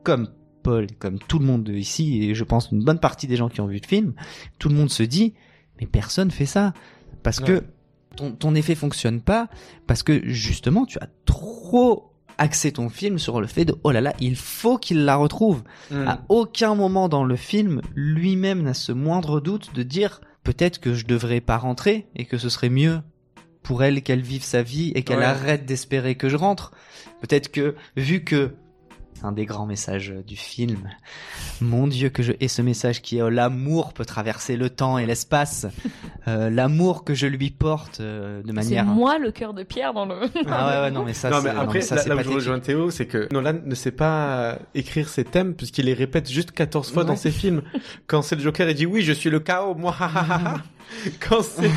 comme 0.04 0.30
Paul, 0.64 0.88
comme 1.00 1.20
tout 1.20 1.40
le 1.40 1.46
monde 1.46 1.70
ici, 1.70 2.24
et 2.24 2.36
je 2.36 2.44
pense 2.44 2.70
une 2.72 2.84
bonne 2.84 3.00
partie 3.00 3.28
des 3.28 3.36
gens 3.36 3.50
qui 3.50 3.62
ont 3.62 3.68
vu 3.68 3.80
le 3.82 3.88
film, 3.88 4.14
tout 4.58 4.70
le 4.70 4.76
monde 4.76 4.90
se 4.90 5.04
dit, 5.04 5.34
mais 5.80 5.88
personne 5.88 6.32
fait 6.32 6.46
ça. 6.46 6.74
Parce 7.24 7.40
Ouais. 7.40 7.46
que 7.46 7.64
ton, 8.16 8.32
ton 8.32 8.56
effet 8.56 8.76
fonctionne 8.76 9.22
pas, 9.22 9.50
parce 9.88 10.04
que 10.04 10.22
justement, 10.28 10.86
tu 10.86 10.98
as 11.00 11.08
trop 11.26 12.14
axé 12.40 12.72
ton 12.72 12.90
film 12.90 13.20
sur 13.20 13.40
le 13.42 13.48
fait 13.48 13.66
de, 13.66 13.76
oh 13.84 13.92
là 13.92 14.02
là, 14.02 14.14
il 14.20 14.36
faut 14.36 14.78
qu'il 14.80 15.06
la 15.06 15.16
retrouve. 15.16 15.62
Hmm. 15.92 16.08
À 16.08 16.22
aucun 16.30 16.74
moment 16.74 17.08
dans 17.10 17.24
le 17.24 17.36
film, 17.36 17.82
lui-même 17.96 18.64
n'a 18.64 18.74
ce 18.74 18.92
moindre 18.92 19.40
doute 19.40 19.76
de 19.76 19.84
dire 19.84 20.22
peut-être 20.44 20.80
que 20.80 20.94
je 20.96 21.06
devrais 21.06 21.42
pas 21.42 21.58
rentrer 21.58 22.08
et 22.16 22.26
que 22.26 22.38
ce 22.38 22.50
serait 22.50 22.70
mieux 22.70 23.02
pour 23.62 23.84
elle 23.84 24.02
qu'elle 24.02 24.22
vive 24.22 24.44
sa 24.44 24.64
vie 24.64 24.92
et 24.96 25.04
qu'elle 25.04 25.20
Ouais. 25.20 25.26
arrête 25.26 25.66
d'espérer 25.66 26.16
que 26.16 26.30
je 26.30 26.38
rentre. 26.38 26.72
Peut-être 27.22 27.52
que, 27.52 27.76
vu 27.98 28.24
que 28.24 28.54
un 29.24 29.32
des 29.32 29.46
grands 29.46 29.66
messages 29.66 30.14
du 30.26 30.36
film. 30.36 30.90
Mon 31.62 31.88
Dieu 31.88 32.10
que 32.10 32.24
je 32.24 32.34
hais 32.40 32.48
ce 32.48 32.62
message 32.62 33.02
qui 33.02 33.18
est 33.18 33.22
oh, 33.22 33.30
l'amour 33.30 33.94
peut 33.94 34.06
traverser 34.06 34.56
le 34.58 34.70
temps 34.70 34.98
et 34.98 35.06
l'espace. 35.06 35.66
Euh, 36.28 36.50
l'amour 36.52 37.06
que 37.06 37.16
je 37.16 37.26
lui 37.26 37.50
porte 37.50 38.02
euh, 38.02 38.42
de 38.44 38.48
C'est 38.48 38.54
manière. 38.54 38.86
moi 38.86 39.18
le 39.18 39.32
cœur 39.32 39.54
de 39.54 39.64
pierre 39.64 39.94
dans 39.94 40.06
le. 40.06 40.16
Ah 40.48 40.68
ouais, 40.68 40.82
ouais 40.84 40.92
non 40.92 41.04
mais 41.04 41.14
ça 41.14 41.30
non, 41.30 41.38
c'est 41.38 41.48
mais 41.48 41.54
non, 41.56 41.62
après, 41.62 41.80
mais 41.80 41.82
ça, 41.82 41.96
là, 41.96 42.02
c'est 42.04 42.10
là 42.10 42.16
où 42.18 42.22
je 42.24 42.30
rejoins 42.30 42.60
Théo, 42.60 42.92
c'est 42.92 43.08
que 43.08 43.28
Nolan 43.32 43.56
ne 43.66 43.74
sait 43.74 43.92
pas 43.92 44.60
écrire 44.76 45.10
ses 45.10 45.24
thèmes 45.24 45.56
puisqu'il 45.56 45.86
les 45.86 45.94
répète 45.96 46.30
juste 46.30 46.52
14 46.52 46.92
fois 46.92 47.04
dans 47.04 47.16
ses 47.16 47.32
films. 47.32 47.64
Quand 48.06 48.22
c'est 48.22 48.36
le 48.36 48.42
Joker, 48.42 48.70
il 48.70 48.76
dit 48.76 48.86
oui, 48.86 49.02
je 49.02 49.14
suis 49.14 49.30
le 49.32 49.40
chaos, 49.40 49.74
moi, 49.74 49.96
ha, 50.00 50.06
ha, 50.14 50.26
ha, 50.30 50.42
ha. 50.46 50.58
Quand 51.20 51.42
c'est, 51.44 51.70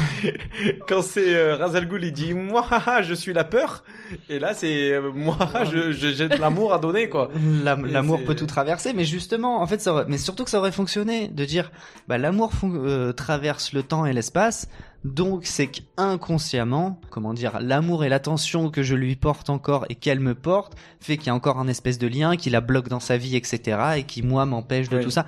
quand 0.89 1.03
c'est 1.03 1.35
euh, 1.35 1.57
Ra's 1.57 1.75
al 1.75 1.87
Ghul, 1.87 2.05
il 2.05 2.13
dit 2.13 2.33
moi, 2.35 2.65
ha, 2.71 2.83
ha, 2.87 3.03
je 3.03 3.15
suis 3.15 3.33
la 3.33 3.45
peur. 3.45 3.85
Et 4.29 4.39
là, 4.39 4.55
c'est 4.55 4.93
euh, 4.93 5.11
moi, 5.15 5.37
je, 5.71 5.93
je- 5.93 6.09
j'ai 6.13 6.29
de 6.29 6.37
l'amour 6.37 6.73
à 6.73 6.79
donner, 6.79 7.09
quoi. 7.09 7.31
L'amour 7.65 8.21
peut 8.25 8.35
tout 8.35 8.47
traverser, 8.47 8.93
mais 8.95 9.05
justement, 9.05 9.61
en 9.63 9.67
fait, 9.67 9.81
ça 9.81 9.93
aurait- 9.93 10.05
mais 10.09 10.19
surtout 10.19 10.45
que 10.45 10.51
ça 10.51 10.59
aurait 10.59 10.73
fonctionné 10.73 11.29
de 11.29 11.45
dire, 11.45 11.71
bah, 12.09 12.19
l'amour 12.19 12.53
euh, 12.65 13.13
traverse 13.13 13.73
le 13.73 13.83
temps 13.83 14.07
et 14.07 14.13
l'espace, 14.13 14.69
donc 15.05 15.43
c'est 15.47 15.69
qu'inconsciemment, 15.69 17.01
comment 17.11 17.35
dire, 17.35 17.59
l'amour 17.61 18.05
et 18.05 18.09
l'attention 18.09 18.71
que 18.71 18.83
je 18.83 18.95
lui 18.95 19.17
porte 19.17 19.51
encore 19.51 19.85
et 19.89 19.95
qu'elle 19.95 20.21
me 20.21 20.35
porte 20.35 20.75
fait 21.01 21.17
qu'il 21.17 21.29
y 21.29 21.31
a 21.31 21.35
encore 21.35 21.59
un 21.59 21.69
espèce 21.69 21.99
de 21.99 22.07
lien 22.07 22.37
qui 22.37 22.51
la 22.51 22.61
bloque 22.61 22.89
dans 22.89 23.01
sa 23.01 23.17
vie, 23.17 23.37
etc., 23.37 23.79
et 23.99 24.03
qui 24.05 24.23
moi 24.23 24.47
m'empêche 24.47 24.89
de 24.89 24.99
Oui. 24.99 25.05
tout 25.05 25.11
ça. 25.11 25.27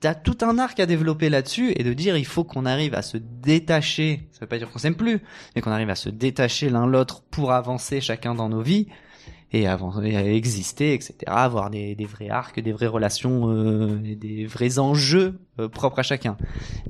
T'as 0.00 0.14
tout 0.14 0.38
un 0.42 0.58
arc 0.58 0.78
à 0.78 0.86
développer 0.86 1.30
là-dessus 1.30 1.72
et 1.74 1.82
de 1.82 1.92
dire 1.94 2.16
il 2.16 2.26
faut 2.26 2.44
qu'on 2.44 2.66
arrive 2.66 2.94
à 2.94 3.02
se 3.02 3.16
détacher. 3.16 4.28
Ça 4.32 4.40
veut 4.42 4.46
pas 4.46 4.58
dire 4.58 4.70
qu'on 4.70 4.78
s'aime 4.78 4.94
plus, 4.94 5.20
mais 5.54 5.62
qu'on 5.62 5.70
arrive 5.70 5.90
à 5.90 5.94
se 5.94 6.10
détacher 6.10 6.68
l'un 6.68 6.86
l'autre 6.86 7.22
pour 7.30 7.52
avancer 7.52 8.00
chacun 8.00 8.34
dans 8.34 8.48
nos 8.48 8.60
vies 8.60 8.88
et 9.52 9.66
avancer, 9.66 10.14
exister, 10.14 10.94
etc. 10.94 11.14
Avoir 11.26 11.70
des, 11.70 11.94
des 11.94 12.04
vrais 12.04 12.28
arcs, 12.28 12.60
des 12.60 12.72
vraies 12.72 12.86
relations, 12.86 13.48
euh, 13.50 14.00
et 14.04 14.16
des 14.16 14.44
vrais 14.46 14.78
enjeux 14.78 15.38
euh, 15.60 15.68
propres 15.68 16.00
à 16.00 16.02
chacun. 16.02 16.36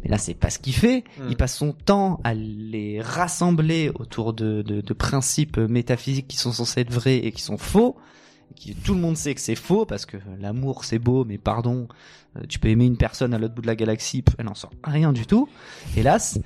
Mais 0.02 0.10
là, 0.10 0.18
c'est 0.18 0.34
pas 0.34 0.50
ce 0.50 0.58
qu'il 0.58 0.74
fait. 0.74 1.04
Mm. 1.18 1.26
Il 1.30 1.36
passe 1.36 1.56
son 1.56 1.72
temps 1.72 2.20
à 2.24 2.34
les 2.34 3.00
rassembler 3.00 3.90
autour 3.94 4.32
de, 4.32 4.62
de, 4.62 4.80
de 4.80 4.94
principes 4.94 5.58
métaphysiques 5.58 6.28
qui 6.28 6.38
sont 6.38 6.52
censés 6.52 6.80
être 6.80 6.92
vrais 6.92 7.18
et 7.18 7.32
qui 7.32 7.42
sont 7.42 7.58
faux. 7.58 7.96
Qui, 8.54 8.74
tout 8.74 8.94
le 8.94 9.00
monde 9.00 9.16
sait 9.16 9.34
que 9.34 9.40
c'est 9.40 9.54
faux 9.54 9.84
parce 9.84 10.06
que 10.06 10.16
l'amour 10.38 10.84
c'est 10.84 10.98
beau, 10.98 11.24
mais 11.24 11.36
pardon, 11.36 11.88
tu 12.48 12.58
peux 12.58 12.68
aimer 12.68 12.84
une 12.86 12.96
personne 12.96 13.34
à 13.34 13.38
l'autre 13.38 13.54
bout 13.54 13.62
de 13.62 13.66
la 13.66 13.76
galaxie, 13.76 14.24
elle 14.38 14.46
n'en 14.46 14.54
sort 14.54 14.72
rien 14.84 15.12
du 15.12 15.26
tout, 15.26 15.48
hélas. 15.96 16.38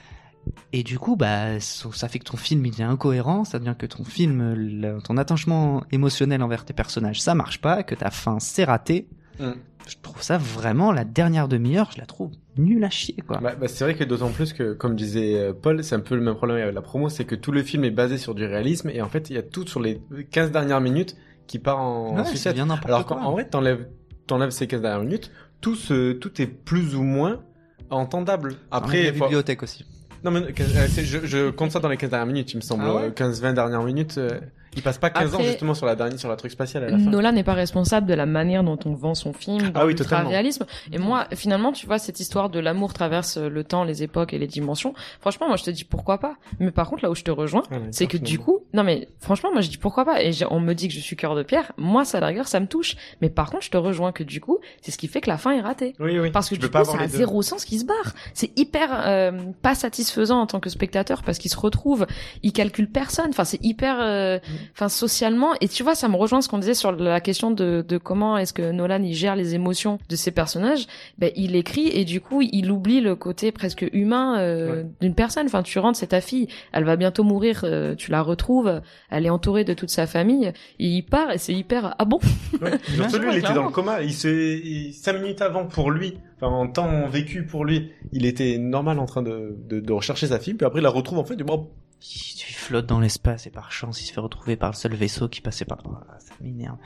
Et 0.72 0.82
du 0.82 0.98
coup, 0.98 1.16
bah, 1.16 1.60
ça 1.60 2.08
fait 2.08 2.18
que 2.18 2.24
ton 2.24 2.36
film 2.38 2.64
il 2.64 2.80
est 2.80 2.84
incohérent, 2.84 3.44
ça 3.44 3.58
devient 3.58 3.74
que 3.78 3.86
ton 3.86 4.04
film, 4.04 4.54
le- 4.54 5.00
ton 5.02 5.16
attachement 5.18 5.84
émotionnel 5.92 6.42
envers 6.42 6.64
tes 6.64 6.72
personnages, 6.72 7.20
ça 7.20 7.34
marche 7.34 7.60
pas, 7.60 7.82
que 7.82 7.94
ta 7.94 8.10
fin 8.10 8.38
c'est 8.40 8.64
raté. 8.64 9.06
Mm. 9.38 9.50
Je 9.88 9.96
trouve 10.02 10.22
ça 10.22 10.38
vraiment 10.38 10.92
la 10.92 11.04
dernière 11.04 11.48
demi-heure, 11.48 11.90
je 11.94 11.98
la 11.98 12.06
trouve 12.06 12.30
nulle 12.56 12.84
à 12.84 12.90
chier 12.90 13.16
quoi. 13.26 13.38
Bah, 13.38 13.54
bah, 13.58 13.68
c'est 13.68 13.84
vrai 13.84 13.94
que 13.94 14.04
d'autant 14.04 14.30
plus 14.30 14.52
que, 14.52 14.72
comme 14.72 14.94
disait 14.96 15.34
euh, 15.36 15.52
Paul, 15.52 15.82
c'est 15.84 15.94
un 15.94 16.00
peu 16.00 16.14
le 16.14 16.20
même 16.22 16.34
problème 16.36 16.58
avec 16.58 16.74
la 16.74 16.82
promo, 16.82 17.08
c'est 17.08 17.24
que 17.24 17.34
tout 17.34 17.52
le 17.52 17.62
film 17.62 17.84
est 17.84 17.90
basé 17.90 18.16
sur 18.16 18.34
du 18.34 18.44
réalisme 18.46 18.88
et 18.90 19.02
en 19.02 19.08
fait, 19.08 19.28
il 19.30 19.36
y 19.36 19.38
a 19.38 19.42
tout 19.42 19.66
sur 19.66 19.80
les 19.80 20.00
15 20.30 20.52
dernières 20.52 20.80
minutes 20.80 21.16
qui 21.46 21.58
part 21.58 21.80
en 21.80 22.16
Ouais, 22.16 22.24
sucette. 22.24 22.56
Alors 22.84 23.04
qu'en 23.06 23.20
en 23.20 23.32
vrai, 23.32 23.46
t'enlèves, 23.48 23.88
t'enlèves 24.26 24.50
ces 24.50 24.66
15 24.66 24.80
dernières 24.82 25.00
minutes, 25.02 25.30
tout 25.60 25.74
se, 25.74 26.12
tout 26.12 26.40
est 26.40 26.46
plus 26.46 26.94
ou 26.94 27.02
moins 27.02 27.42
entendable. 27.90 28.54
Après, 28.70 29.02
la 29.04 29.10
bibliothèque 29.12 29.62
aussi. 29.62 29.84
Non, 30.22 30.30
mais 30.30 30.40
euh, 30.40 30.86
je, 31.02 31.26
je 31.26 31.50
compte 31.50 31.72
ça 31.72 31.80
dans 31.80 31.88
les 31.88 31.96
15 31.96 32.10
dernières 32.10 32.26
minutes, 32.26 32.52
il 32.52 32.56
me 32.56 32.60
semble. 32.60 32.84
Ah 32.86 32.94
ouais 32.94 33.08
15-20 33.10 33.54
dernières 33.54 33.82
minutes. 33.82 34.18
euh, 34.18 34.38
il 34.76 34.82
passe 34.82 34.98
pas 34.98 35.10
15 35.10 35.34
ans 35.34 35.40
justement 35.42 35.74
sur 35.74 35.86
la 35.86 35.97
dernière, 35.97 36.18
sur 36.18 36.28
la 36.28 36.36
truc 36.36 36.51
spatiale 36.52 36.84
à 36.84 36.90
la 36.90 36.98
fin. 36.98 37.05
Nolan 37.10 37.32
n'est 37.32 37.42
pas 37.44 37.55
responsable 37.55 38.06
de 38.06 38.14
la 38.14 38.26
manière 38.26 38.62
dont 38.62 38.78
on 38.84 38.94
vend 38.94 39.14
son 39.14 39.32
film, 39.32 39.72
Ah 39.74 39.86
oui, 39.86 39.94
totalement. 39.94 40.28
réalisme. 40.30 40.64
Et 40.92 40.98
moi, 40.98 41.26
finalement, 41.34 41.72
tu 41.72 41.86
vois, 41.86 41.98
cette 41.98 42.20
histoire 42.20 42.51
de 42.51 42.60
l'amour 42.60 42.92
traverse 42.92 43.36
le 43.38 43.64
temps, 43.64 43.84
les 43.84 44.02
époques 44.02 44.32
et 44.32 44.38
les 44.38 44.47
dimensions. 44.47 44.94
Franchement, 45.20 45.48
moi, 45.48 45.56
je 45.56 45.64
te 45.64 45.70
dis 45.70 45.84
pourquoi 45.84 46.18
pas. 46.18 46.36
Mais 46.60 46.70
par 46.70 46.88
contre, 46.88 47.02
là 47.02 47.10
où 47.10 47.14
je 47.14 47.22
te 47.24 47.30
rejoins, 47.30 47.62
Ah, 47.70 47.76
c'est 47.90 48.06
que 48.06 48.16
du 48.16 48.38
coup, 48.38 48.60
non 48.74 48.84
mais 48.84 49.09
franchement, 49.20 49.51
moi, 49.52 49.60
je 49.60 49.68
dis 49.70 49.78
pourquoi 49.78 50.05
pas. 50.05 50.22
Et 50.22 50.30
on 50.51 50.60
me 50.60 50.72
dit 50.74 50.88
que 50.88 50.94
je 50.94 51.01
suis 51.01 51.16
cœur 51.16 51.34
de 51.34 51.42
pierre. 51.42 51.72
Moi, 51.76 52.05
ça, 52.05 52.18
à 52.18 52.20
la 52.20 52.28
rigueur, 52.28 52.47
ça 52.48 52.60
me 52.60 52.66
touche. 52.66 52.97
Mais 53.20 53.30
par 53.30 53.51
contre, 53.51 53.64
je 53.64 53.70
te 53.70 53.76
rejoins 53.76 54.12
que 54.12 54.22
du 54.22 54.40
coup, 54.40 54.59
c'est 54.82 54.90
ce 54.90 54.98
qui 54.98 55.09
fait 55.09 55.20
que 55.20 55.28
la 55.30 55.38
fin 55.38 55.52
est 55.52 55.60
ratée. 55.60 55.94
Oui, 55.98 56.18
oui. 56.18 56.30
Parce 56.30 56.48
que 56.48 56.55
Tu 56.55 56.60
du 56.60 56.68
coup, 56.68 56.78
les 56.98 57.06
deux. 57.06 57.16
zéro 57.18 57.42
sens 57.42 57.64
qui 57.64 57.78
se 57.78 57.84
barre. 57.84 58.14
C'est 58.34 58.56
hyper 58.59 58.88
euh, 59.06 59.32
pas 59.62 59.74
satisfaisant 59.74 60.40
en 60.40 60.47
tant 60.47 60.60
que 60.60 60.70
spectateur 60.70 61.22
parce 61.22 61.38
qu'il 61.38 61.51
se 61.51 61.56
retrouve, 61.59 62.06
il 62.42 62.52
calcule 62.52 62.88
personne. 62.88 63.26
Enfin, 63.30 63.44
c'est 63.44 63.62
hyper, 63.64 63.97
euh, 64.01 64.38
Mm. 64.40 64.56
Enfin 64.72 64.88
socialement. 64.88 65.50
Et 65.60 65.68
tu 65.68 65.82
vois, 65.82 65.94
ça 65.94 66.08
me 66.08 66.16
rejoint 66.16 66.40
ce 66.40 66.48
qu'on 66.48 66.58
disait 66.58 66.74
sur 66.74 66.92
la 66.92 67.20
question 67.20 67.50
de, 67.50 67.84
de 67.86 67.98
comment 67.98 68.36
est-ce 68.38 68.52
que 68.52 68.70
Nolan 68.72 69.02
il 69.02 69.14
gère 69.14 69.36
les 69.36 69.54
émotions 69.54 69.98
de 70.08 70.16
ses 70.16 70.30
personnages. 70.30 70.86
Ben, 71.18 71.30
il 71.36 71.56
écrit 71.56 71.88
et 71.88 72.04
du 72.04 72.20
coup, 72.20 72.42
il 72.42 72.70
oublie 72.70 73.00
le 73.00 73.14
côté 73.16 73.52
presque 73.52 73.84
humain 73.92 74.38
euh, 74.38 74.60
Ouais. 74.82 74.86
d'une 75.00 75.14
personne. 75.14 75.46
Enfin, 75.46 75.62
tu 75.62 75.78
rentres, 75.78 75.98
c'est 75.98 76.08
ta 76.08 76.20
fille, 76.20 76.48
elle 76.72 76.84
va 76.84 76.96
bientôt 76.96 77.24
mourir, 77.24 77.60
euh, 77.64 77.94
tu 77.94 78.10
la 78.10 78.22
retrouves, 78.22 78.80
elle 79.10 79.26
est 79.26 79.30
entourée 79.30 79.64
de 79.64 79.74
toute 79.74 79.90
sa 79.90 80.06
famille. 80.06 80.52
Et 80.78 80.86
il 80.86 81.02
part 81.02 81.30
et 81.32 81.38
c'est 81.38 81.54
hyper 81.54 81.94
ah 81.98 82.04
bon? 82.04 82.18
Ouais. 82.60 82.70
Ouais, 83.20 83.32
il 83.32 83.38
était 83.38 83.54
dans 83.54 83.64
le 83.64 83.70
coma. 83.70 84.02
Il 84.02 84.12
se, 84.12 84.28
il- 84.28 84.92
cinq 84.94 85.14
minutes 85.20 85.42
avant 85.42 85.66
pour 85.66 85.90
lui, 85.90 86.18
enfin 86.36 86.48
en 86.52 86.66
temps 86.68 87.06
vécu 87.08 87.44
pour 87.44 87.64
lui, 87.64 87.90
il 88.12 88.26
était 88.26 88.58
normal 88.58 88.98
en 88.98 89.06
train 89.06 89.22
de, 89.22 89.56
de, 89.68 89.80
de 89.80 89.92
rechercher 89.92 90.26
sa 90.26 90.38
fille. 90.38 90.54
Puis 90.54 90.66
après, 90.66 90.80
il 90.80 90.82
la 90.82 90.90
retrouve 90.90 91.18
en 91.18 91.24
fait. 91.24 91.36
Du 91.36 91.44
bon, 91.44 91.68
Il 92.02 92.55
flotte 92.55 92.86
dans 92.86 92.98
l'espace 93.01 93.47
et 93.47 93.51
par 93.51 93.72
chance 93.72 94.01
il 94.01 94.06
se 94.06 94.12
fait 94.12 94.20
retrouver 94.20 94.56
par 94.56 94.70
le 94.70 94.77
seul 94.77 94.94
vaisseau 94.94 95.28
qui 95.28 95.40
passait 95.40 95.64
par. 95.66 95.78
Ah, 96.09 96.18
ça 96.18 96.32
m'énerve. 96.40 96.77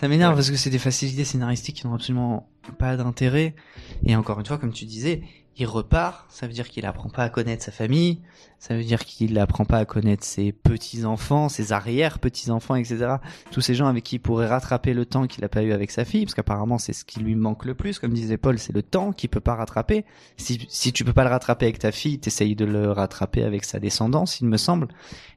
Ça 0.00 0.08
m'énerve 0.08 0.32
Ouais. 0.32 0.36
parce 0.36 0.50
que 0.50 0.56
c'est 0.56 0.70
des 0.70 0.78
facilités 0.78 1.24
scénaristiques 1.24 1.76
qui 1.76 1.86
n'ont 1.86 1.94
absolument 1.94 2.48
pas 2.78 2.96
d'intérêt. 2.96 3.54
Et 4.06 4.16
encore 4.16 4.40
une 4.40 4.46
fois, 4.46 4.56
comme 4.58 4.72
tu 4.72 4.84
disais, 4.86 5.22
il 5.56 5.66
repart. 5.66 6.26
Ça 6.30 6.46
veut 6.46 6.52
dire 6.52 6.68
qu'il 6.68 6.86
apprend 6.86 7.08
pas 7.08 7.22
à 7.22 7.28
connaître 7.28 7.62
sa 7.62 7.72
famille. 7.72 8.20
Ça 8.58 8.74
veut 8.74 8.82
dire 8.82 9.04
qu'il 9.04 9.38
apprend 9.38 9.64
pas 9.64 9.78
à 9.78 9.84
connaître 9.84 10.24
ses 10.24 10.52
petits 10.52 11.04
enfants, 11.04 11.48
ses 11.48 11.72
arrière 11.72 12.18
petits 12.18 12.50
enfants, 12.50 12.76
etc. 12.76 13.16
Tous 13.50 13.60
ces 13.60 13.74
gens 13.74 13.86
avec 13.86 14.04
qui 14.04 14.16
il 14.16 14.20
pourrait 14.20 14.46
rattraper 14.46 14.94
le 14.94 15.04
temps 15.04 15.26
qu'il 15.26 15.44
a 15.44 15.48
pas 15.48 15.62
eu 15.62 15.72
avec 15.72 15.90
sa 15.90 16.04
fille, 16.04 16.24
parce 16.24 16.34
qu'apparemment 16.34 16.78
c'est 16.78 16.94
ce 16.94 17.04
qui 17.04 17.20
lui 17.20 17.34
manque 17.34 17.66
le 17.66 17.74
plus. 17.74 17.98
Comme 17.98 18.14
disait 18.14 18.38
Paul, 18.38 18.58
c'est 18.58 18.72
le 18.72 18.82
temps 18.82 19.12
qu'il 19.12 19.28
peut 19.28 19.40
pas 19.40 19.54
rattraper. 19.54 20.04
Si, 20.38 20.66
si 20.70 20.92
tu 20.92 21.04
peux 21.04 21.12
pas 21.12 21.24
le 21.24 21.30
rattraper 21.30 21.66
avec 21.66 21.78
ta 21.78 21.92
fille, 21.92 22.18
t'essayes 22.18 22.56
de 22.56 22.64
le 22.64 22.90
rattraper 22.90 23.42
avec 23.44 23.64
sa 23.64 23.78
descendance, 23.78 24.40
il 24.40 24.46
me 24.46 24.56
semble. 24.56 24.88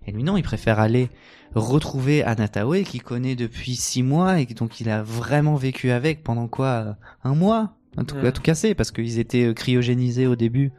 Et 0.05 0.11
lui, 0.11 0.23
non, 0.23 0.37
il 0.37 0.43
préfère 0.43 0.79
aller 0.79 1.09
retrouver 1.53 2.23
Anatawe, 2.23 2.83
qu'il 2.83 3.03
connaît 3.03 3.35
depuis 3.35 3.75
six 3.75 4.03
mois 4.03 4.39
et 4.39 4.45
donc 4.45 4.79
il 4.79 4.89
a 4.89 5.03
vraiment 5.03 5.55
vécu 5.55 5.91
avec 5.91 6.23
pendant 6.23 6.47
quoi 6.47 6.95
Un 7.23 7.35
mois? 7.35 7.76
Tout, 8.03 8.15
Ouais. 8.15 8.27
à 8.27 8.31
tout 8.31 8.41
casser 8.41 8.75
parce 8.75 8.91
qu'ils 8.91 9.19
étaient 9.19 9.45
euh, 9.45 9.53
cryogénisés 9.53 10.27
au 10.27 10.35
début. 10.35 10.71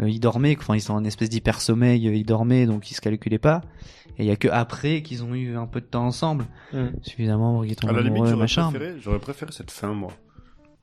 Euh, 0.00 0.08
ils 0.08 0.20
dormaient, 0.20 0.56
enfin 0.58 0.74
ils 0.74 0.80
sont 0.80 0.94
en 0.94 1.04
espèce 1.04 1.28
d'hyper 1.30 1.60
sommeil, 1.60 2.02
ils 2.04 2.24
dormaient 2.24 2.66
donc 2.66 2.90
ils 2.90 2.94
se 2.94 3.00
calculaient 3.00 3.38
pas. 3.38 3.62
Et 4.18 4.22
il 4.22 4.26
y 4.26 4.30
a 4.30 4.36
que 4.36 4.48
après 4.48 5.02
qu'ils 5.02 5.24
ont 5.24 5.34
eu 5.34 5.56
un 5.56 5.66
peu 5.66 5.80
de 5.80 5.86
temps 5.86 6.06
ensemble, 6.06 6.44
Hmm. 6.72 6.86
suffisamment 7.02 7.54
pour 7.54 7.64
qu'ils 7.64 7.76
tombent 7.76 7.90
À 7.90 7.92
la 7.94 8.02
limite, 8.02 8.22
amoureux, 8.22 8.36
machin. 8.36 8.70
préféré, 8.70 8.94
j'aurais 9.00 9.18
préféré 9.18 9.52
cette 9.52 9.70
fin, 9.70 9.92
moi. 9.92 10.12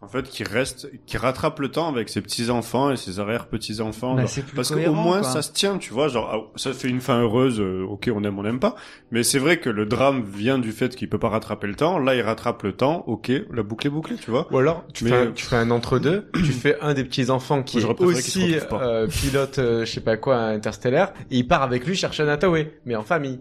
En 0.03 0.07
fait, 0.07 0.23
qui 0.23 0.43
reste, 0.43 0.89
qui 1.05 1.17
rattrape 1.17 1.59
le 1.59 1.69
temps 1.69 1.87
avec 1.87 2.09
ses 2.09 2.21
petits 2.21 2.49
enfants 2.49 2.89
et 2.89 2.97
ses 2.97 3.19
arrière 3.19 3.45
petits 3.45 3.81
enfants. 3.81 4.15
Bah, 4.15 4.25
c'est 4.25 4.41
plus 4.41 4.55
parce 4.55 4.71
qu'au 4.71 4.93
moins 4.93 5.21
quoi. 5.21 5.29
ça 5.29 5.43
se 5.43 5.51
tient, 5.51 5.77
tu 5.77 5.93
vois. 5.93 6.07
Genre, 6.07 6.27
ah, 6.33 6.51
ça 6.57 6.73
fait 6.73 6.87
une 6.87 7.01
fin 7.01 7.21
heureuse. 7.21 7.59
euh, 7.59 7.83
ok, 7.87 8.09
on 8.13 8.23
aime, 8.23 8.39
on 8.39 8.41
n'aime 8.41 8.59
pas. 8.59 8.73
Mais 9.11 9.21
c'est 9.21 9.37
vrai 9.37 9.59
que 9.59 9.69
le 9.69 9.85
drame 9.85 10.23
vient 10.23 10.57
du 10.57 10.71
fait 10.71 10.95
qu'il 10.95 11.07
peut 11.07 11.19
pas 11.19 11.29
rattraper 11.29 11.67
le 11.67 11.75
temps. 11.75 11.99
Là, 11.99 12.15
il 12.15 12.21
rattrape 12.21 12.63
le 12.63 12.73
temps. 12.73 13.03
Ok, 13.05 13.31
la 13.51 13.61
boucle 13.61 13.85
est 13.85 13.91
bouclée, 13.91 14.15
tu 14.15 14.31
vois. 14.31 14.47
Ou 14.51 14.57
alors, 14.57 14.83
tu, 14.91 15.03
Mais- 15.03 15.11
fais, 15.11 15.17
un, 15.17 15.31
tu 15.33 15.45
fais 15.45 15.55
un 15.57 15.69
entre-deux, 15.69 16.29
tu 16.33 16.51
fais 16.51 16.79
un 16.81 16.95
des 16.95 17.03
petits-enfants 17.03 17.61
qui 17.61 17.79
Moi, 17.79 17.91
est 17.91 18.01
aussi 18.03 18.55
euh, 18.73 19.07
pilote, 19.07 19.59
euh, 19.59 19.85
je 19.85 19.91
sais 19.91 20.01
pas 20.01 20.17
quoi, 20.17 20.37
interstellaire, 20.37 21.13
et 21.29 21.37
il 21.37 21.47
part 21.47 21.61
avec 21.61 21.85
lui 21.85 21.95
chercher 21.95 22.23
Anatawe, 22.23 22.57
mais 22.85 22.95
en 22.95 23.03
famille. 23.03 23.39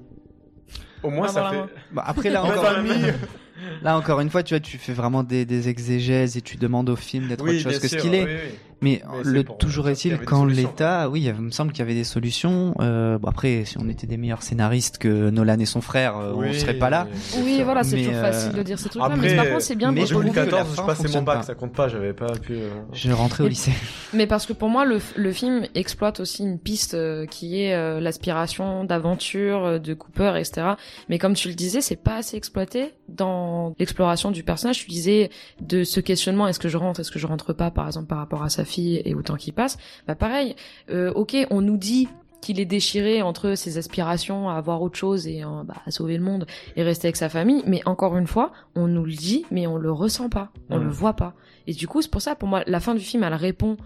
Au 1.02 1.08
moins, 1.08 1.28
Main 1.28 1.32
ça 1.32 1.50
fait... 1.50 1.74
Bah, 1.92 2.04
après 2.06 2.28
là 2.28 2.44
En 2.44 2.48
encore, 2.50 2.66
famille. 2.66 3.14
là 3.82 3.96
encore 3.96 4.20
une 4.20 4.30
fois, 4.30 4.42
tu 4.42 4.54
vois, 4.54 4.60
tu 4.60 4.78
fais 4.78 4.92
vraiment 4.92 5.22
des, 5.22 5.44
des 5.44 5.68
exégèses 5.68 6.36
et 6.36 6.42
tu 6.42 6.56
demandes 6.56 6.88
au 6.90 6.96
film 6.96 7.26
d'être 7.28 7.44
Oui, 7.44 7.50
autre 7.60 7.70
chose 7.70 7.78
que 7.78 7.88
sûr, 7.88 7.98
ce 7.98 8.02
qu'il 8.02 8.14
est. 8.14 8.24
oui, 8.24 8.30
oui. 8.50 8.58
Mais, 8.82 9.02
Mais 9.04 9.22
le 9.24 9.44
toujours 9.44 9.88
est-il 9.88 10.18
quand 10.18 10.44
l'État, 10.44 11.08
oui, 11.10 11.22
il 11.24 11.34
me 11.34 11.50
semble 11.50 11.72
qu'il 11.72 11.80
y 11.80 11.82
avait 11.82 11.94
des 11.94 12.04
solutions. 12.04 12.74
Euh, 12.80 13.18
bon 13.18 13.28
après, 13.28 13.64
si 13.66 13.76
on 13.78 13.88
était 13.88 14.06
des 14.06 14.16
meilleurs 14.16 14.42
scénaristes 14.42 14.98
que 14.98 15.30
Nolan 15.30 15.58
et 15.58 15.66
son 15.66 15.80
frère, 15.80 16.16
euh, 16.16 16.32
on 16.34 16.40
Oui, 16.40 16.58
serait 16.58 16.74
pas 16.78 16.90
là. 16.90 17.06
Oui, 17.44 17.56
sûr. 17.56 17.64
voilà, 17.64 17.84
c'est 17.84 17.96
toujours 17.98 18.14
euh, 18.14 18.32
facile 18.32 18.52
de 18.52 18.62
dire 18.62 18.78
ces 18.78 18.88
trucs-là. 18.88 19.06
Après, 19.06 19.18
mais 19.18 19.36
par 19.36 19.46
contre, 19.48 19.62
c'est 19.62 19.74
bien 19.76 19.92
mais 19.92 20.02
En 20.02 20.06
trouve 20.06 20.22
que 20.22 20.26
la 20.28 20.44
2014, 20.46 20.76
je 20.76 20.82
passais 20.82 21.08
mon 21.08 21.22
bac, 21.22 21.36
pas. 21.38 21.42
ça 21.42 21.54
compte 21.54 21.72
pas, 21.72 21.88
j'avais 21.88 22.12
pas 22.12 22.32
pu... 22.32 22.54
euh, 22.54 22.70
Je 22.92 23.12
rentrais 23.12 23.44
au 23.44 23.48
lycée. 23.48 23.72
Mais 24.14 24.26
parce 24.26 24.46
que 24.46 24.52
pour 24.52 24.68
moi, 24.68 24.84
le, 24.84 24.98
le 25.16 25.32
film 25.32 25.66
exploite 25.74 26.20
aussi 26.20 26.42
une 26.42 26.58
piste 26.58 26.94
euh, 26.94 27.26
qui 27.26 27.62
est 27.62 27.74
euh, 27.74 28.00
l'aspiration 28.00 28.84
d'aventure 28.84 29.64
euh, 29.64 29.78
de 29.78 29.94
Cooper, 29.94 30.32
etc. 30.38 30.68
Mais 31.08 31.18
comme 31.18 31.34
tu 31.34 31.48
le 31.48 31.54
disais, 31.54 31.80
c'est 31.80 31.96
pas 31.96 32.16
assez 32.16 32.36
exploité 32.36 32.92
dans 33.08 33.74
l'exploration 33.78 34.30
du 34.30 34.42
personnage. 34.42 34.78
Tu 34.84 34.90
disais 34.90 35.30
de 35.60 35.84
ce 35.84 36.00
questionnement 36.00 36.48
est-ce 36.48 36.58
que 36.58 36.68
je 36.68 36.76
rentre, 36.76 37.00
est-ce 37.00 37.10
que 37.10 37.18
je 37.18 37.26
rentre 37.26 37.52
pas, 37.52 37.70
par 37.70 37.86
exemple 37.86 38.06
par 38.06 38.18
rapport 38.18 38.42
à 38.42 38.48
sa 38.48 38.64
et 38.78 39.14
au 39.14 39.22
temps 39.22 39.36
qui 39.36 39.52
passe. 39.52 39.78
Bah 40.06 40.14
pareil. 40.14 40.54
euh, 40.90 41.12
ok, 41.14 41.36
on 41.50 41.60
nous 41.60 41.76
dit 41.76 42.08
qu'il 42.40 42.58
est 42.58 42.64
déchiré 42.64 43.20
entre 43.20 43.54
ses 43.54 43.76
aspirations 43.76 44.48
à 44.48 44.54
avoir 44.54 44.80
autre 44.80 44.96
chose 44.96 45.26
et 45.26 45.44
euh, 45.44 45.62
bah, 45.62 45.74
à 45.84 45.90
sauver 45.90 46.16
le 46.16 46.22
monde 46.24 46.46
et 46.74 46.82
rester 46.82 47.08
avec 47.08 47.16
sa 47.16 47.28
famille. 47.28 47.62
Mais 47.66 47.82
encore 47.86 48.16
une 48.16 48.26
fois, 48.26 48.52
on 48.74 48.86
nous 48.86 49.04
le 49.04 49.12
dit, 49.12 49.44
mais 49.50 49.66
on 49.66 49.76
le 49.76 49.92
ressent 49.92 50.30
pas, 50.30 50.50
on 50.70 50.78
Mm. 50.78 50.82
le 50.84 50.88
voit 50.88 51.12
pas. 51.14 51.34
Et 51.66 51.74
du 51.74 51.86
coup, 51.86 52.00
c'est 52.00 52.10
pour 52.10 52.22
ça, 52.22 52.34
pour 52.36 52.48
moi, 52.48 52.62
la 52.66 52.80
fin 52.80 52.94
du 52.94 53.00
film, 53.02 53.22
elle 53.24 53.34
répond 53.34 53.76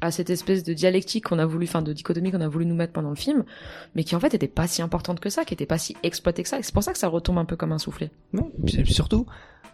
à 0.00 0.10
cette 0.10 0.28
espèce 0.30 0.64
de 0.64 0.72
dialectique 0.72 1.24
qu'on 1.28 1.38
a 1.38 1.46
voulu, 1.46 1.66
enfin 1.66 1.82
de 1.82 1.92
dichotomie 1.92 2.32
qu'on 2.32 2.40
a 2.40 2.48
voulu 2.48 2.66
nous 2.66 2.74
mettre 2.74 2.92
pendant 2.92 3.10
le 3.10 3.14
film, 3.16 3.44
mais 3.94 4.02
qui 4.02 4.16
en 4.16 4.20
fait 4.20 4.34
était 4.34 4.48
pas 4.48 4.66
si 4.66 4.82
importante 4.82 5.20
que 5.20 5.30
ça, 5.30 5.44
qui 5.44 5.54
était 5.54 5.66
pas 5.66 5.78
si 5.78 5.96
exploitée 6.02 6.42
que 6.42 6.48
ça. 6.48 6.58
Et 6.58 6.62
c'est 6.62 6.74
pour 6.74 6.82
ça 6.82 6.92
que 6.92 6.98
ça 6.98 7.06
retombe 7.08 7.38
un 7.38 7.44
peu 7.44 7.54
comme 7.56 7.70
un 7.72 7.78
soufflet. 7.78 8.10
Non, 8.32 8.50
surtout, 8.86 9.26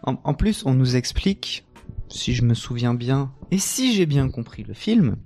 en, 0.03 0.15
en 0.23 0.33
plus, 0.35 0.63
on 0.65 0.73
nous 0.73 0.95
explique, 0.95 1.65
si 2.09 2.33
je 2.33 2.43
me 2.43 2.53
souviens 2.53 2.93
bien, 2.93 3.31
et 3.51 3.57
si 3.57 3.93
j'ai 3.93 4.05
bien 4.05 4.29
compris 4.29 4.63
le 4.63 4.73
film, 4.73 5.17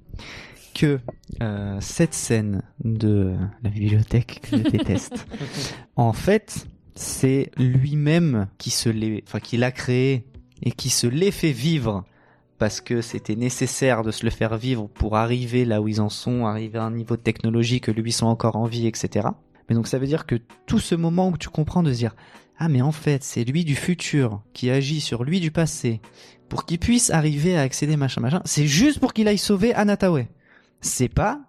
que 0.74 0.99
euh, 1.41 1.78
cette 1.82 2.14
scène 2.14 2.64
de 2.84 3.36
la 3.64 3.70
bibliothèque 3.70 4.41
que 4.44 4.58
je 4.58 4.64
déteste, 4.64 5.28
en 5.95 6.14
fait, 6.14 6.68
c'est 6.95 7.52
lui-même 7.58 8.48
qui 8.58 8.70
se 8.70 8.90
l'est, 8.90 9.24
enfin 9.28 9.40
qui 9.40 9.58
l'a 9.58 9.72
créé 9.72 10.26
et 10.64 10.72
qui 10.72 10.90
se 10.90 11.08
l'est 11.08 11.32
fait 11.32 11.52
vivre 11.52 12.06
parce 12.58 12.80
que 12.80 13.02
c'était 13.02 13.36
nécessaire 13.36 14.03
de 14.03 14.12
se 14.12 14.24
le 14.24 14.30
faire 14.30 14.56
vivre 14.56 14.88
pour 14.88 15.18
arriver 15.18 15.66
là 15.66 15.82
où 15.82 15.88
ils 15.88 15.99
en 15.99 16.10
sont, 16.10 16.45
arriver 16.45 16.78
à 16.78 16.84
un 16.84 16.91
niveau 16.91 17.18
de 17.18 17.22
technologie 17.22 17.82
que 17.82 17.90
lui 17.90 18.12
sont 18.12 18.28
encore 18.28 18.56
en 18.56 18.66
vie, 18.66 18.86
etc. 18.86 19.30
Mais 19.68 19.76
donc 19.76 19.88
ça 19.88 19.98
veut 19.98 20.06
dire 20.06 20.28
que 20.28 20.36
tout 20.68 20.80
ce 20.80 20.94
moment 20.94 21.30
où 21.30 21.38
tu 21.38 21.49
comprends 21.49 21.82
de 21.82 21.91
se 21.91 21.98
dire 21.98 22.16
ah 22.60 22.70
mais 22.70 22.82
en 22.82 22.91
fait 22.91 23.24
c'est 23.24 23.44
lui 23.44 23.66
du 23.66 23.76
futur 23.76 24.44
qui 24.53 24.70
agit 24.70 25.02
sur 25.02 25.24
lui 25.24 25.40
du 25.40 25.49
passé 25.49 26.02
pour 26.52 26.65
qu'il 26.65 26.80
puisse 26.80 27.11
arriver 27.11 27.56
à 27.56 27.61
accéder 27.61 27.95
machin 27.95 28.19
machin, 28.19 28.41
c'est 28.44 28.68
juste 28.68 28.99
pour 28.99 29.14
qu'il 29.14 29.30
aille 29.30 29.38
sauver 29.38 29.73
Anatawe. 29.73 30.26
C'est 30.82 31.07
pas 31.07 31.40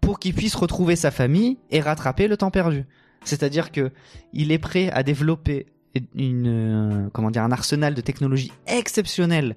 pour 0.00 0.20
qu'il 0.20 0.34
puisse 0.34 0.54
retrouver 0.54 0.94
sa 0.94 1.10
famille 1.10 1.58
et 1.72 1.80
rattraper 1.80 2.28
le 2.28 2.36
temps 2.36 2.52
perdu. 2.52 2.84
C'est-à-dire 3.24 3.72
que 3.72 3.90
il 4.32 4.52
est 4.52 4.60
prêt 4.60 4.88
à 4.92 5.02
développer 5.02 5.66
une 6.14 6.46
euh, 6.46 7.08
comment 7.12 7.32
dire 7.32 7.42
un 7.42 7.50
arsenal 7.50 7.94
de 7.94 8.00
technologie 8.00 8.52
exceptionnel 8.68 9.56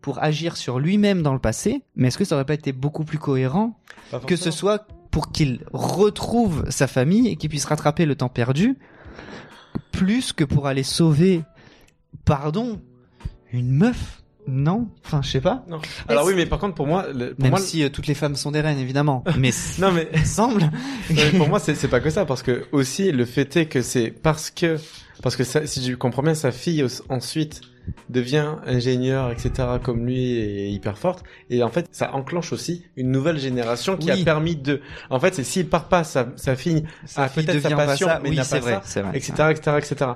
pour 0.00 0.22
agir 0.22 0.56
sur 0.56 0.78
lui-même 0.78 1.20
dans 1.20 1.34
le 1.34 1.38
passé, 1.38 1.82
mais 1.94 2.08
est-ce 2.08 2.16
que 2.16 2.24
ça 2.24 2.34
aurait 2.34 2.46
pas 2.46 2.54
été 2.54 2.72
beaucoup 2.72 3.04
plus 3.04 3.18
cohérent 3.18 3.78
que 4.26 4.36
ce 4.36 4.50
soit 4.50 4.88
pour 5.10 5.32
qu'il 5.32 5.66
retrouve 5.74 6.64
sa 6.70 6.86
famille 6.86 7.28
et 7.28 7.36
qu'il 7.36 7.50
puisse 7.50 7.66
rattraper 7.66 8.06
le 8.06 8.14
temps 8.14 8.30
perdu, 8.30 8.78
plus 9.92 10.32
que 10.32 10.44
pour 10.44 10.66
aller 10.66 10.82
sauver, 10.82 11.42
pardon, 12.24 12.80
une 13.52 13.70
meuf 13.70 14.19
Non 14.50 14.88
Enfin, 15.04 15.20
je 15.22 15.30
sais 15.30 15.40
pas. 15.40 15.64
Non. 15.68 15.80
Alors 16.08 16.26
oui, 16.26 16.32
mais 16.36 16.46
par 16.46 16.58
contre, 16.58 16.74
pour 16.74 16.86
moi, 16.86 17.06
le- 17.14 17.34
pour 17.34 17.42
Même 17.42 17.50
moi, 17.52 17.60
si 17.60 17.82
euh, 17.84 17.88
toutes 17.88 18.06
les 18.06 18.14
femmes 18.14 18.34
sont 18.36 18.50
des 18.50 18.60
reines, 18.60 18.78
évidemment. 18.78 19.22
Mais 19.38 19.50
non 19.78 19.92
mais 19.92 20.08
semble. 20.24 20.62
Non, 20.62 20.70
mais 21.10 21.38
pour 21.38 21.48
moi, 21.48 21.58
c'est 21.60 21.88
pas 21.88 22.00
que 22.00 22.10
ça, 22.10 22.24
parce 22.26 22.42
que 22.42 22.64
aussi 22.72 23.12
le 23.12 23.24
fait 23.24 23.56
est 23.56 23.66
que 23.66 23.80
c'est 23.82 24.10
parce 24.10 24.50
que 24.50 24.76
parce 25.22 25.36
que 25.36 25.44
ça, 25.44 25.66
si 25.66 25.84
je 25.86 25.94
comprends 25.94 26.22
bien, 26.22 26.34
sa 26.34 26.50
fille 26.50 26.84
ensuite 27.08 27.60
devient 28.08 28.56
ingénieure, 28.66 29.30
etc. 29.30 29.50
comme 29.82 30.06
lui 30.06 30.32
et 30.32 30.68
hyper 30.68 30.98
forte, 30.98 31.24
et 31.50 31.62
en 31.62 31.68
fait, 31.68 31.86
ça 31.92 32.14
enclenche 32.14 32.52
aussi 32.52 32.84
une 32.96 33.10
nouvelle 33.10 33.38
génération 33.38 33.96
qui 33.96 34.10
Oui. 34.10 34.20
a 34.22 34.24
permis 34.24 34.56
de. 34.56 34.80
En 35.10 35.20
fait, 35.20 35.34
c'est 35.34 35.44
s'il 35.44 35.68
part 35.68 35.88
pas, 35.88 36.04
sa, 36.04 36.28
sa 36.36 36.56
fille 36.56 36.84
Sa 37.06 37.24
a 37.24 37.28
peut-être 37.28 37.60
sa 37.60 37.70
pas 37.70 37.86
passion, 37.86 38.06
ça. 38.08 38.20
mais 38.22 38.30
Oui, 38.30 38.36
n'a 38.36 38.44
c'est 38.44 38.60
pas 38.60 38.64
vrai, 38.76 38.80
ça, 38.84 39.02
vrai. 39.02 39.16
etc., 39.16 39.32
etc., 39.50 39.76
etc. 39.78 40.10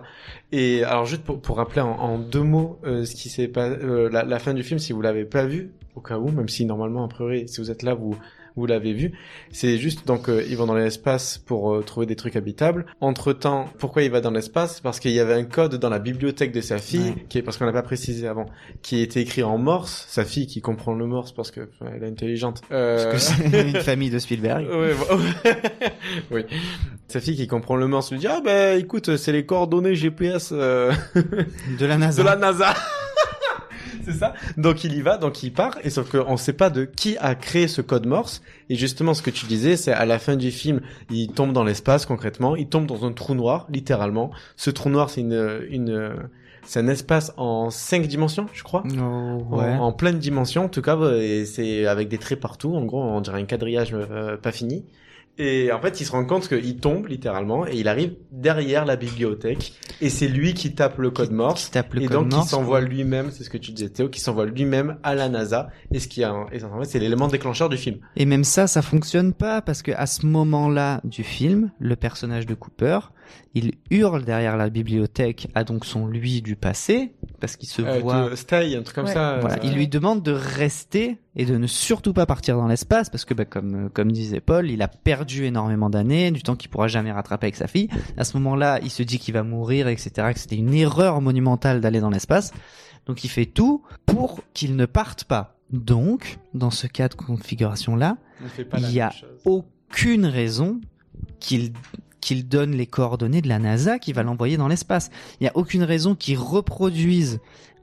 Et 0.53 0.85
alors 0.85 1.07
juste 1.07 1.23
pour, 1.25 1.41
pour 1.41 1.57
rappeler 1.57 1.81
en, 1.81 1.91
en 1.93 2.19
deux 2.19 2.43
mots 2.43 2.79
euh, 2.85 3.05
ce 3.05 3.15
qui 3.15 3.29
s'est 3.29 3.49
pas 3.49 3.69
euh, 3.69 4.09
la, 4.11 4.25
la 4.25 4.39
fin 4.39 4.55
du 4.55 4.63
film, 4.63 4.79
si 4.79 4.93
vous 4.93 5.01
l'avez 5.03 5.25
pas 5.25 5.45
vu, 5.47 5.73
au 5.95 6.01
cas 6.01 6.19
où, 6.19 6.31
même 6.31 6.49
si 6.49 6.65
normalement 6.65 7.05
a 7.05 7.09
priori, 7.09 7.49
si 7.49 7.61
vous 7.61 7.71
êtes 7.71 7.83
là, 7.83 7.95
vous 7.95 8.17
vous 8.57 8.67
l'avez 8.67 8.93
vu. 8.93 9.13
C'est 9.51 9.79
juste 9.79 10.07
donc 10.07 10.29
euh, 10.29 10.45
ils 10.49 10.57
vont 10.57 10.67
dans 10.67 10.75
l'espace 10.75 11.39
pour 11.39 11.75
euh, 11.75 11.83
trouver 11.83 12.07
des 12.07 12.17
trucs 12.17 12.37
habitables. 12.37 12.87
Entre 13.01 13.33
temps, 13.33 13.69
pourquoi 13.79 14.03
il 14.03 14.11
va 14.11 14.21
dans 14.21 14.31
l'espace? 14.31 14.81
Parce 14.81 15.01
qu'il 15.01 15.11
y 15.13 15.21
avait 15.21 15.35
un 15.35 15.45
code 15.45 15.75
dans 15.77 15.89
la 15.91 15.99
bibliothèque 15.99 16.53
de 16.53 16.61
sa 16.61 16.79
fille, 16.79 17.11
Ouais. 17.17 17.27
qui 17.29 17.39
est 17.39 17.43
parce 17.43 17.57
qu'on 17.59 17.65
l'a 17.67 17.73
pas 17.73 17.83
précisé 17.83 18.29
avant, 18.29 18.47
qui 18.83 19.01
était 19.01 19.21
écrit 19.23 19.43
en 19.43 19.59
morse. 19.59 20.05
Sa 20.09 20.25
fille 20.25 20.47
qui 20.47 20.61
comprend 20.61 20.95
le 20.95 21.07
morse 21.07 21.33
parce 21.33 21.51
que 21.51 21.69
enfin, 21.81 21.91
elle 21.97 22.05
est 22.05 22.09
intelligente. 22.09 22.63
Euh... 22.73 23.11
Parce 23.11 23.33
que 23.33 23.49
c'est 23.51 23.61
une 23.69 23.81
famille 23.81 24.11
de 24.11 24.19
Spielberg. 24.19 24.67
Ouais, 24.69 24.95
bon. 24.95 25.21
oui. 26.31 26.43
Sa 27.09 27.21
fille 27.21 27.37
qui 27.37 27.47
comprend 27.47 27.77
le 27.77 27.87
morse 27.87 28.11
lui 28.13 28.19
dit 28.19 28.27
ah 28.27 28.41
ben 28.45 28.79
écoute 28.79 29.17
c'est 29.17 29.33
les 29.33 29.45
coordonnées 29.47 29.95
GPS 29.95 30.51
euh, 30.53 30.93
De 31.79 31.87
la 31.87 31.97
NASA. 31.99 32.23
de 32.23 32.27
la 32.27 32.37
NASA. 32.37 32.75
c'est 34.13 34.13
ça. 34.13 34.35
Donc 34.57 34.85
il 34.85 34.95
y 34.95 35.01
va, 35.03 35.17
donc 35.19 35.43
il 35.43 35.53
part, 35.53 35.77
et 35.85 35.91
sauf 35.91 36.11
qu'on 36.11 36.37
sait 36.37 36.53
pas 36.53 36.71
de 36.71 36.85
qui 36.85 37.17
a 37.19 37.35
créé 37.35 37.69
ce 37.69 37.81
code 37.81 38.07
Morse. 38.07 38.43
Et 38.71 38.77
justement, 38.77 39.15
ce 39.15 39.23
que 39.23 39.31
tu 39.31 39.47
disais, 39.47 39.77
c'est 39.77 39.93
à 39.93 40.05
la 40.07 40.19
fin 40.19 40.37
du 40.37 40.51
film, 40.51 40.81
il 41.11 41.29
tombe 41.33 41.53
dans 41.53 41.65
l'espace 41.65 42.07
concrètement, 42.07 42.57
il 42.57 42.67
tombe 42.69 42.87
dans 42.87 43.05
un 43.05 43.13
trou 43.13 43.35
noir, 43.35 43.67
littéralement. 43.71 44.31
Ce 44.57 44.71
trou 44.71 44.89
noir, 44.91 45.11
c'est 45.11 45.21
une, 45.21 45.61
une, 45.71 46.15
c'est 46.65 46.81
un 46.81 46.89
espace 46.89 47.33
en 47.37 47.71
cinq 47.71 48.07
dimensions, 48.07 48.47
je 48.53 48.63
crois. 48.63 48.83
Oh, 48.87 49.01
En- 49.01 49.57
ouais. 49.59 49.75
En, 49.77 49.93
pleine 49.93 50.19
dimension, 50.19 50.65
en 50.65 50.69
tout 50.69 50.83
cas, 50.83 50.97
et 51.17 51.45
c'est 51.45 51.87
avec 51.87 52.09
des 52.09 52.19
traits 52.19 52.41
partout. 52.41 52.75
En 52.75 52.85
gros, 52.85 53.03
on 53.03 53.21
dirait 53.21 53.41
un 53.41 53.45
quadrillage 53.45 53.91
euh, 53.95 54.37
pas 54.37 54.53
fini. 54.53 54.85
Et 55.36 55.73
en 55.73 55.81
fait, 55.81 56.01
il 56.01 56.05
se 56.05 56.12
rend 56.12 56.24
compte 56.24 56.48
qu'il 56.48 56.77
tombe 56.77 57.09
littéralement 57.09 57.66
et 57.66 57.74
il 57.74 57.89
arrive 57.89 58.15
derrière 58.31 58.85
la 58.85 58.94
bibliothèque. 58.94 59.73
Et 60.01 60.09
c'est 60.09 60.28
lui 60.28 60.55
qui 60.55 60.74
tape 60.74 60.98
le 60.98 61.11
code 61.11 61.32
Morse. 61.32 61.65
Qui 61.65 61.70
tape 61.73 61.94
le 61.94 62.02
et 62.02 62.06
code 62.06 62.16
donc, 62.16 62.32
Morse, 62.32 62.47
il 62.47 62.51
s'envoie 62.51 62.81
ouais. 62.81 62.86
lui-même, 62.86 63.31
c'est 63.32 63.43
ce 63.43 63.51
que 63.51 63.59
tu 63.59 63.73
disais 63.73 63.89
Théo, 63.89 64.09
qui 64.09 64.20
s'envoie 64.20 64.47
lui-même 64.47 64.97
à 65.02 65.15
la 65.15 65.28
NASA. 65.28 65.70
Et 65.93 65.98
ce 65.98 66.06
qui 66.06 66.23
a, 66.23 66.32
en 66.32 66.47
fait, 66.47 66.85
c'est 66.85 67.01
l'élément 67.01 67.27
déclencheur 67.27 67.69
du 67.69 67.77
film. 67.77 67.98
Et 68.16 68.27
même 68.27 68.44
ça, 68.44 68.69
ça 68.69 68.81
fonctionne 68.81 69.32
pas 69.32 69.61
parce 69.61 69.82
que 69.82 69.90
à 69.93 70.06
ce 70.06 70.24
moment-là 70.27 71.01
du 71.02 71.24
film, 71.24 71.73
le 71.81 71.97
personnage 71.97 72.47
de 72.47 72.55
Cooper, 72.55 73.01
il 73.55 73.73
hurle 73.91 74.25
derrière 74.25 74.57
la 74.57 74.69
bibliothèque 74.71 75.49
à 75.55 75.65
donc 75.65 75.85
son 75.85 76.07
lui 76.07 76.43
du 76.43 76.57
passé 76.57 77.13
parce 77.41 77.57
qu'il 77.57 77.69
se 77.69 77.83
Euh, 77.83 77.99
voit. 78.01 78.31
de- 78.31 78.35
Stay, 78.37 78.75
un 78.77 78.83
truc 78.83 78.95
comme 78.95 79.05
Ouais. 79.07 79.13
ça. 79.13 79.39
Voilà, 79.41 79.57
euh, 79.57 79.61
il 79.65 79.75
lui 79.75 79.89
demande 79.89 80.23
de 80.23 80.33
rester 80.33 81.19
et 81.37 81.45
de 81.45 81.57
ne 81.57 81.67
surtout 81.67 82.13
pas 82.13 82.27
partir 82.27 82.57
dans 82.57 82.67
l'espace 82.69 83.11
parce 83.11 83.25
que, 83.25 83.35
bah, 83.35 83.45
comme 83.45 83.91
comme 83.91 84.11
disait 84.13 84.41
Paul, 84.41 84.71
il 84.71 84.83
a 84.83 84.89
perdu 84.89 85.45
énormément 85.45 85.91
d'années, 85.91 86.31
du 86.31 86.43
temps 86.43 86.57
qu'il 86.57 86.71
pourra 86.71 86.89
jamais 86.89 87.13
rattraper 87.13 87.47
avec 87.47 87.57
sa 87.57 87.67
fille. 87.67 87.89
À 88.17 88.25
ce 88.25 88.37
moment-là, 88.39 88.79
il 88.83 88.91
se 88.91 89.03
dit 89.03 89.19
qu'il 89.19 89.35
va 89.35 89.43
mourir, 89.43 89.89
etc., 89.89 90.33
que 90.33 90.39
c'était 90.39 90.57
une 90.57 90.75
erreur 90.75 91.21
monumentale 91.21 91.81
d'aller 91.81 92.01
dans 92.01 92.11
l'espace. 92.11 92.53
Donc, 93.07 93.23
il 93.25 93.29
fait 93.29 93.47
tout 93.47 93.83
pour 94.07 94.41
qu'il 94.55 94.77
ne 94.77 94.87
parte 94.87 95.25
pas. 95.25 95.59
Donc, 95.71 96.39
dans 96.55 96.71
ce 96.71 96.87
cas 96.87 97.09
de 97.09 97.15
configuration-là, 97.15 98.17
il 98.43 98.49
fait 98.49 98.65
pas 98.65 98.79
la 98.79 98.89
il 98.89 98.95
y 98.95 99.01
a 99.01 99.13
aucune 99.45 100.27
raison 100.27 100.81
qu'il 101.41 101.73
qu'il 102.25 102.49
donne 102.49 102.73
les 102.73 102.87
coordonnées 102.87 103.43
de 103.43 103.49
la 103.49 103.59
NASA 103.59 103.99
qui 103.99 104.15
va 104.15 104.23
l'envoyer 104.23 104.57
dans 104.57 104.67
l'espace. 104.67 105.11
Il 105.41 105.45
y 105.45 105.49
a 105.49 105.53
aucune 105.55 105.83
raison 105.83 106.15
qu'il 106.15 106.39
reproduise 106.39 107.39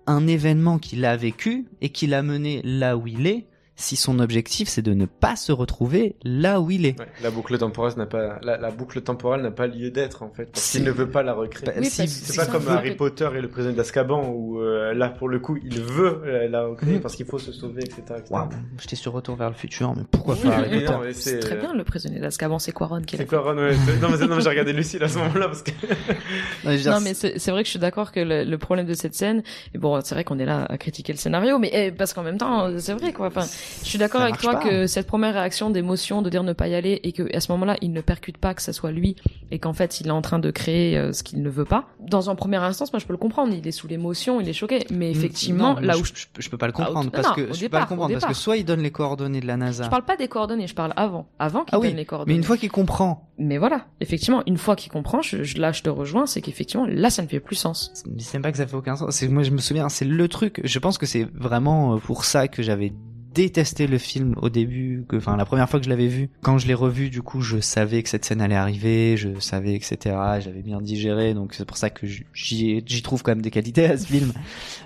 un 0.07 0.25
événement 0.25 0.79
qu'il 0.79 1.05
a 1.05 1.15
vécu 1.15 1.67
et 1.79 1.89
qui 1.89 2.07
l'a 2.07 2.23
mené 2.23 2.59
là 2.63 2.97
où 2.97 3.05
il 3.05 3.27
est 3.27 3.45
si 3.81 3.95
son 3.95 4.19
objectif 4.19 4.69
c'est 4.69 4.81
de 4.81 4.93
ne 4.93 5.05
pas 5.05 5.35
se 5.35 5.51
retrouver 5.51 6.15
là 6.23 6.61
où 6.61 6.71
il 6.71 6.85
est. 6.85 6.99
Ouais, 6.99 7.07
la 7.21 7.31
boucle 7.31 7.57
temporelle 7.57 7.93
n'a 7.97 8.05
pas, 8.05 8.39
la, 8.43 8.57
la 8.57 8.71
boucle 8.71 9.01
temporelle 9.01 9.41
n'a 9.41 9.51
pas 9.51 9.67
lieu 9.67 9.91
d'être 9.91 10.23
en 10.23 10.29
fait, 10.29 10.45
parce 10.45 10.71
qu'il 10.71 10.83
ne 10.83 10.91
veut 10.91 11.09
pas 11.09 11.23
la 11.23 11.33
recréer. 11.33 11.65
Bah, 11.65 11.73
Oui, 11.77 11.85
si- 11.89 11.97
parce- 12.03 12.11
C'est 12.11 12.35
pas 12.37 12.45
comme 12.45 12.67
Harry 12.69 12.95
Potter 12.95 13.27
et 13.35 13.41
le 13.41 13.49
prisonnier 13.49 13.75
d'Azkaban 13.75 14.29
où 14.29 14.59
euh, 14.61 14.93
là 14.93 15.09
pour 15.09 15.27
le 15.29 15.39
coup 15.39 15.57
il 15.63 15.81
veut 15.81 16.21
euh, 16.25 16.47
la 16.47 16.65
recréer 16.65 16.95
Mhm. 16.95 17.01
parce 17.01 17.15
qu'il 17.15 17.25
faut 17.25 17.39
se 17.39 17.51
sauver 17.51 17.83
etc. 17.83 18.01
etc. 18.17 18.35
J'étais 18.79 18.95
sur 18.95 19.11
Retour 19.13 19.35
vers 19.35 19.49
le 19.49 19.55
futur, 19.55 19.93
mais 19.95 20.03
pourquoi 20.09 20.35
Oui, 20.35 20.41
faire 20.41 20.53
Harry 20.93 21.13
C'est 21.13 21.39
très 21.39 21.55
bien 21.57 21.73
le 21.73 21.83
prisonnier 21.83 22.19
d'Azkaban, 22.19 22.59
c'est 22.59 22.71
Quaron 22.71 23.01
qui 23.01 23.17
l'a 23.17 23.23
C'est 23.23 23.27
quoi 23.29 23.39
Ron 23.41 23.57
ouais, 23.57 23.73
c'est- 23.73 23.99
Non 24.01 24.09
mais, 24.09 24.17
c'est- 24.17 24.27
non, 24.27 24.35
mais 24.37 24.41
j'ai 24.41 24.49
regardé 24.49 24.73
Lucille 24.73 25.03
à 25.03 25.09
ce 25.09 25.17
moment-là 25.17 25.47
parce 25.47 25.63
que 25.63 25.71
Non, 26.63 26.75
dire, 26.75 26.99
mais 27.01 27.13
c'est 27.13 27.39
c'est 27.39 27.51
vrai 27.51 27.61
que 27.63 27.67
je 27.67 27.71
suis 27.71 27.79
d'accord 27.79 28.11
que 28.11 28.19
le, 28.19 28.43
le 28.43 28.57
problème 28.57 28.85
de 28.85 28.93
cette 28.93 29.15
scène, 29.15 29.43
et 29.73 29.77
bon, 29.77 29.99
c'est 30.03 30.15
vrai 30.15 30.23
qu'on 30.23 30.39
est 30.39 30.45
là 30.45 30.65
à 30.69 30.77
critiquer 30.77 31.13
le 31.13 31.17
scénario, 31.17 31.57
mais 31.59 31.69
eh, 31.73 31.91
parce 31.91 32.13
qu'en 32.13 32.23
même 32.23 32.37
temps, 32.37 32.69
c'est 32.79 32.93
vrai 32.93 33.11
quoi. 33.13 33.27
Enfin, 33.27 33.45
je 33.83 33.89
suis 33.89 33.97
d'accord 33.97 34.21
avec 34.21 34.37
toi 34.37 34.53
pas. 34.53 34.59
que 34.69 34.87
cette 34.87 35.07
première 35.07 35.33
réaction 35.33 35.69
d'émotion, 35.69 36.21
de 36.21 36.29
dire 36.29 36.43
ne 36.43 36.53
pas 36.53 36.67
y 36.67 36.75
aller, 36.75 36.99
et 37.03 37.11
que 37.11 37.35
à 37.35 37.39
ce 37.39 37.51
moment-là, 37.53 37.77
il 37.81 37.91
ne 37.91 38.01
percute 38.01 38.37
pas 38.37 38.53
que 38.53 38.61
ça 38.61 38.73
soit 38.73 38.91
lui, 38.91 39.15
et 39.51 39.59
qu'en 39.59 39.73
fait, 39.73 40.01
il 40.01 40.07
est 40.07 40.11
en 40.11 40.21
train 40.21 40.39
de 40.39 40.51
créer 40.51 40.97
euh, 40.97 41.13
ce 41.13 41.23
qu'il 41.23 41.41
ne 41.41 41.49
veut 41.49 41.65
pas. 41.65 41.87
Dans 41.99 42.29
un 42.29 42.35
premier 42.35 42.57
instance, 42.57 42.93
moi, 42.93 42.99
je 42.99 43.05
peux 43.05 43.13
le 43.13 43.17
comprendre. 43.17 43.53
Il 43.53 43.67
est 43.67 43.71
sous 43.71 43.87
l'émotion, 43.87 44.39
il 44.41 44.47
est 44.49 44.53
choqué, 44.53 44.85
mais 44.91 45.09
effectivement, 45.11 45.73
Mm, 45.75 45.75
Non, 45.81 45.81
là 45.81 45.97
où 45.97 46.03
je, 46.05 46.11
je, 46.15 46.25
je 46.39 46.49
peux 46.49 46.57
pas 46.57 46.67
le 46.67 46.73
Ah, 46.77 46.83
comprendre 46.85 47.11
parce 47.11 47.27
non, 47.29 47.33
que 47.33 47.53
je 47.53 47.61
peux 47.61 47.69
pas 47.69 47.81
le 47.81 47.85
comprendre 47.85 48.13
parce 48.13 48.25
que 48.25 48.33
soit 48.33 48.57
il 48.57 48.65
donne 48.65 48.81
les 48.81 48.91
coordonnées 48.91 49.41
de 49.41 49.47
la 49.47 49.57
NASA. 49.57 49.83
je 49.85 49.89
parle 49.89 50.05
pas 50.05 50.15
des 50.17 50.27
coordonnées, 50.27 50.67
je 50.67 50.75
parle 50.75 50.93
avant, 50.95 51.27
avant 51.39 51.63
qu'il 51.65 51.75
ah 51.75 51.79
oui, 51.79 51.87
donne 51.89 51.97
les 51.97 52.05
coordonnées. 52.05 52.33
mais 52.33 52.37
une 52.37 52.43
fois 52.43 52.57
qu'il 52.57 52.71
comprend, 52.71 53.29
Mais 53.37 53.57
voilà, 53.57 53.85
effectivement, 53.99 54.43
une 54.47 54.57
fois 54.57 54.75
qu'il 54.75 54.91
comprend, 54.91 55.21
je, 55.21 55.43
je- 55.43 55.57
là, 55.57 55.71
je 55.71 55.81
te 55.81 55.89
rejoins, 55.89 56.25
c'est 56.25 56.41
qu'effectivement, 56.41 56.85
là, 56.87 57.09
ça 57.09 57.21
ne 57.23 57.27
fait 57.27 57.39
plus 57.39 57.55
sens. 57.55 57.91
C'est 58.19 58.33
même 58.35 58.43
pas 58.43 58.51
que 58.51 58.57
ça 58.57 58.67
fait 58.67 58.75
aucun 58.75 58.95
sens. 58.95 59.21
Moi 59.23 59.43
je 59.43 59.51
me 59.51 59.57
souviens, 59.57 59.89
c'est 59.89 60.05
le 60.05 60.27
truc. 60.27 60.61
Je 60.63 60.79
pense 60.79 60.97
que 60.97 61.05
c'est 61.05 61.27
vraiment 61.33 61.95
euh, 61.95 61.97
pour 61.97 62.23
ça 62.25 62.47
que 62.47 62.61
j'avais 62.63 62.93
détesté 63.33 63.87
le 63.87 63.97
film 63.97 64.35
au 64.41 64.49
début. 64.49 65.05
Que, 65.07 65.15
enfin, 65.17 65.37
la 65.37 65.45
première 65.45 65.69
fois 65.69 65.79
que 65.79 65.85
je 65.85 65.89
l'avais 65.89 66.07
vu, 66.07 66.29
quand 66.41 66.57
je 66.57 66.67
l'ai 66.67 66.73
revu, 66.73 67.09
du 67.09 67.21
coup, 67.21 67.41
je 67.41 67.59
savais 67.59 68.03
que 68.03 68.09
cette 68.09 68.25
scène 68.25 68.41
allait 68.41 68.55
arriver, 68.55 69.17
je 69.17 69.39
savais, 69.39 69.73
etc. 69.73 69.97
J'avais 70.39 70.61
bien 70.61 70.81
digéré, 70.81 71.33
donc 71.33 71.53
c'est 71.53 71.65
pour 71.65 71.77
ça 71.77 71.89
que 71.89 72.05
j'y 72.05 73.01
trouve 73.03 73.23
quand 73.23 73.31
même 73.31 73.41
des 73.41 73.51
qualités 73.51 73.85
à 73.85 73.97
ce 73.97 74.07
film. 74.07 74.33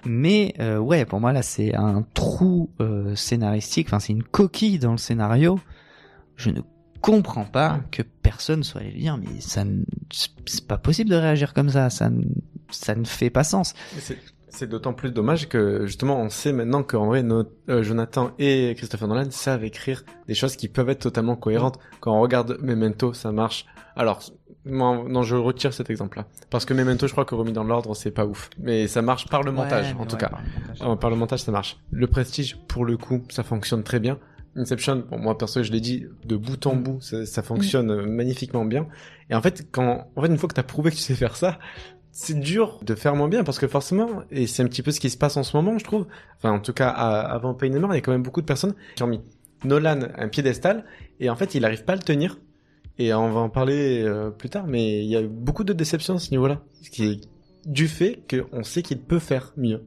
Mais 0.06 0.54
euh, 0.60 0.78
ouais, 0.78 1.06
pour 1.06 1.20
moi 1.20 1.34
là, 1.34 1.42
c'est 1.42 1.76
un 1.76 2.06
trou 2.14 2.70
euh, 2.80 3.16
scénaristique. 3.16 3.88
Enfin, 3.88 4.00
c'est 4.00 4.14
une 4.14 4.24
coquille 4.24 4.80
dans 4.80 4.92
le 4.92 4.98
scénario. 4.98 5.60
Je 6.36 6.50
ne 6.50 6.62
comprends 7.02 7.46
pas 7.46 7.82
que 7.92 8.02
personne 8.02 8.64
soit 8.64 8.82
allé 8.82 8.92
dire 8.92 9.18
mais 9.18 9.40
ça 9.40 9.64
c'est 10.44 10.66
pas 10.66 10.80
possible 10.80 11.12
de 11.12 11.16
réagir 11.16 11.54
comme 11.54 11.70
ça 11.70 11.92
ça 11.92 12.10
ça 12.72 12.96
ne 12.96 13.06
fait 13.06 13.30
pas 13.30 13.44
sens 13.44 13.76
c'est 14.56 14.68
d'autant 14.68 14.94
plus 14.94 15.12
dommage 15.12 15.48
que 15.50 15.86
justement 15.86 16.20
on 16.20 16.30
sait 16.30 16.54
maintenant 16.54 16.82
qu'en 16.84 17.06
vrai 17.08 17.24
euh, 17.24 17.84
Jonathan 17.84 18.32
et 18.40 18.74
Christopher 18.78 19.08
Nolan 19.08 19.30
savent 19.30 19.64
écrire 19.64 20.04
des 20.28 20.34
choses 20.34 20.56
qui 20.56 20.68
peuvent 20.68 20.90
être 20.90 21.00
totalement 21.02 21.36
cohérentes. 21.36 21.80
Quand 22.00 22.16
on 22.16 22.22
regarde 22.22 22.58
Memento, 22.62 23.14
ça 23.14 23.32
marche. 23.32 23.66
Alors 23.96 24.22
non, 24.66 25.24
je 25.24 25.36
retire 25.36 25.74
cet 25.74 25.90
exemple-là 25.90 26.26
parce 26.50 26.66
que 26.66 26.74
Memento, 26.74 27.06
je 27.08 27.12
crois 27.12 27.26
que 27.26 27.36
remis 27.36 27.54
dans 27.54 27.64
l'ordre, 27.64 27.96
c'est 27.96 28.12
pas 28.12 28.26
ouf, 28.26 28.50
mais 28.58 28.88
ça 28.88 29.02
marche 29.02 29.28
par 29.28 29.44
le 29.44 29.52
montage 29.52 29.94
Ouais, 29.94 30.02
en 30.02 30.06
tout 30.06 30.16
ouais, 30.16 30.22
cas. 30.22 30.30
par 30.30 30.40
le 30.42 30.46
montage. 30.48 30.82
Euh, 30.82 30.96
par 30.96 31.10
le 31.10 31.16
montage, 31.16 31.40
ça 31.42 31.52
marche. 31.52 31.78
Le 31.92 32.08
Prestige, 32.08 32.58
pour 32.68 32.86
le 32.86 32.98
coup, 32.98 33.24
ça 33.30 33.44
fonctionne 33.44 33.84
très 33.84 34.00
bien. 34.00 34.18
Inception, 34.58 35.04
bon, 35.10 35.20
moi 35.20 35.38
perso, 35.38 35.62
je 35.64 35.72
l'ai 35.72 35.82
dit, 35.82 36.06
de 36.24 36.38
bout 36.38 36.66
en 36.66 36.78
bout, 36.78 37.02
ça, 37.02 37.26
ça 37.26 37.44
fonctionne 37.44 37.92
euh, 37.92 38.06
magnifiquement 38.06 38.64
bien. 38.64 38.88
Et 39.30 39.36
en 39.36 39.42
fait, 39.42 39.68
quand, 39.72 40.08
en 40.16 40.22
fait, 40.22 40.28
une 40.28 40.38
fois 40.38 40.48
que 40.48 40.54
t'as 40.54 40.64
prouvé 40.64 40.92
que 40.92 40.96
tu 40.96 41.02
sais 41.02 41.14
faire 41.14 41.36
ça, 41.36 41.60
c'est 42.18 42.40
dur 42.40 42.80
de 42.82 42.96
faire 42.96 43.14
moins 43.14 43.28
bien 43.28 43.44
parce 43.44 43.60
que 43.60 43.68
forcément, 43.68 44.08
et 44.32 44.48
c'est 44.48 44.64
un 44.64 44.68
petit 44.68 44.82
peu 44.82 44.92
ce 44.92 45.02
qui 45.02 45.10
se 45.10 45.18
passe 45.18 45.36
en 45.36 45.44
ce 45.44 45.56
moment, 45.58 45.78
je 45.78 45.84
trouve. 45.84 46.08
Enfin, 46.38 46.52
en 46.54 46.60
tout 46.60 46.72
cas, 46.72 46.88
à- 46.90 47.20
avant 47.20 47.54
Pain 47.54 47.76
and 47.76 47.82
More, 47.82 47.92
il 47.94 47.96
y 47.96 47.98
a 47.98 48.02
quand 48.02 48.14
même 48.14 48.24
beaucoup 48.24 48.40
de 48.40 48.46
personnes 48.46 48.74
qui 48.96 49.04
ont 49.04 49.08
mis 49.08 49.20
Nolan 49.66 50.00
un 50.18 50.28
piédestal 50.30 50.86
et 51.20 51.30
en 51.30 51.36
fait, 51.36 51.56
il 51.56 51.66
arrive 51.66 51.84
pas 51.84 51.94
à 51.94 51.96
le 51.98 52.02
tenir. 52.04 52.40
Et 52.98 53.14
on 53.14 53.30
va 53.32 53.42
en 53.42 53.50
parler 53.50 54.02
euh, 54.04 54.30
plus 54.30 54.50
tard, 54.50 54.66
mais 54.66 55.04
il 55.04 55.10
y 55.10 55.18
a 55.18 55.22
eu 55.22 55.28
beaucoup 55.28 55.66
de 55.66 55.74
déceptions 55.74 56.16
à 56.16 56.20
ce 56.20 56.32
niveau-là. 56.32 56.62
Ce 56.82 56.90
qui 56.90 57.04
est 57.06 57.22
du 57.66 57.90
fait 57.90 58.22
qu'on 58.30 58.64
sait 58.64 58.82
qu'il 58.82 59.00
peut 59.00 59.20
faire 59.20 59.52
mieux. 59.58 59.84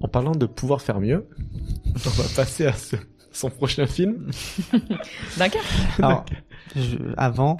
En 0.00 0.06
parlant 0.06 0.32
de 0.36 0.46
pouvoir 0.46 0.80
faire 0.82 1.00
mieux, 1.00 1.26
on 2.06 2.08
va 2.10 2.24
passer 2.36 2.66
à 2.66 2.74
ce- 2.74 2.94
son 3.32 3.50
prochain 3.50 3.86
film. 3.88 4.30
D'accord. 5.36 5.62
Alors, 5.98 6.24
je- 6.76 6.96
avant, 7.16 7.56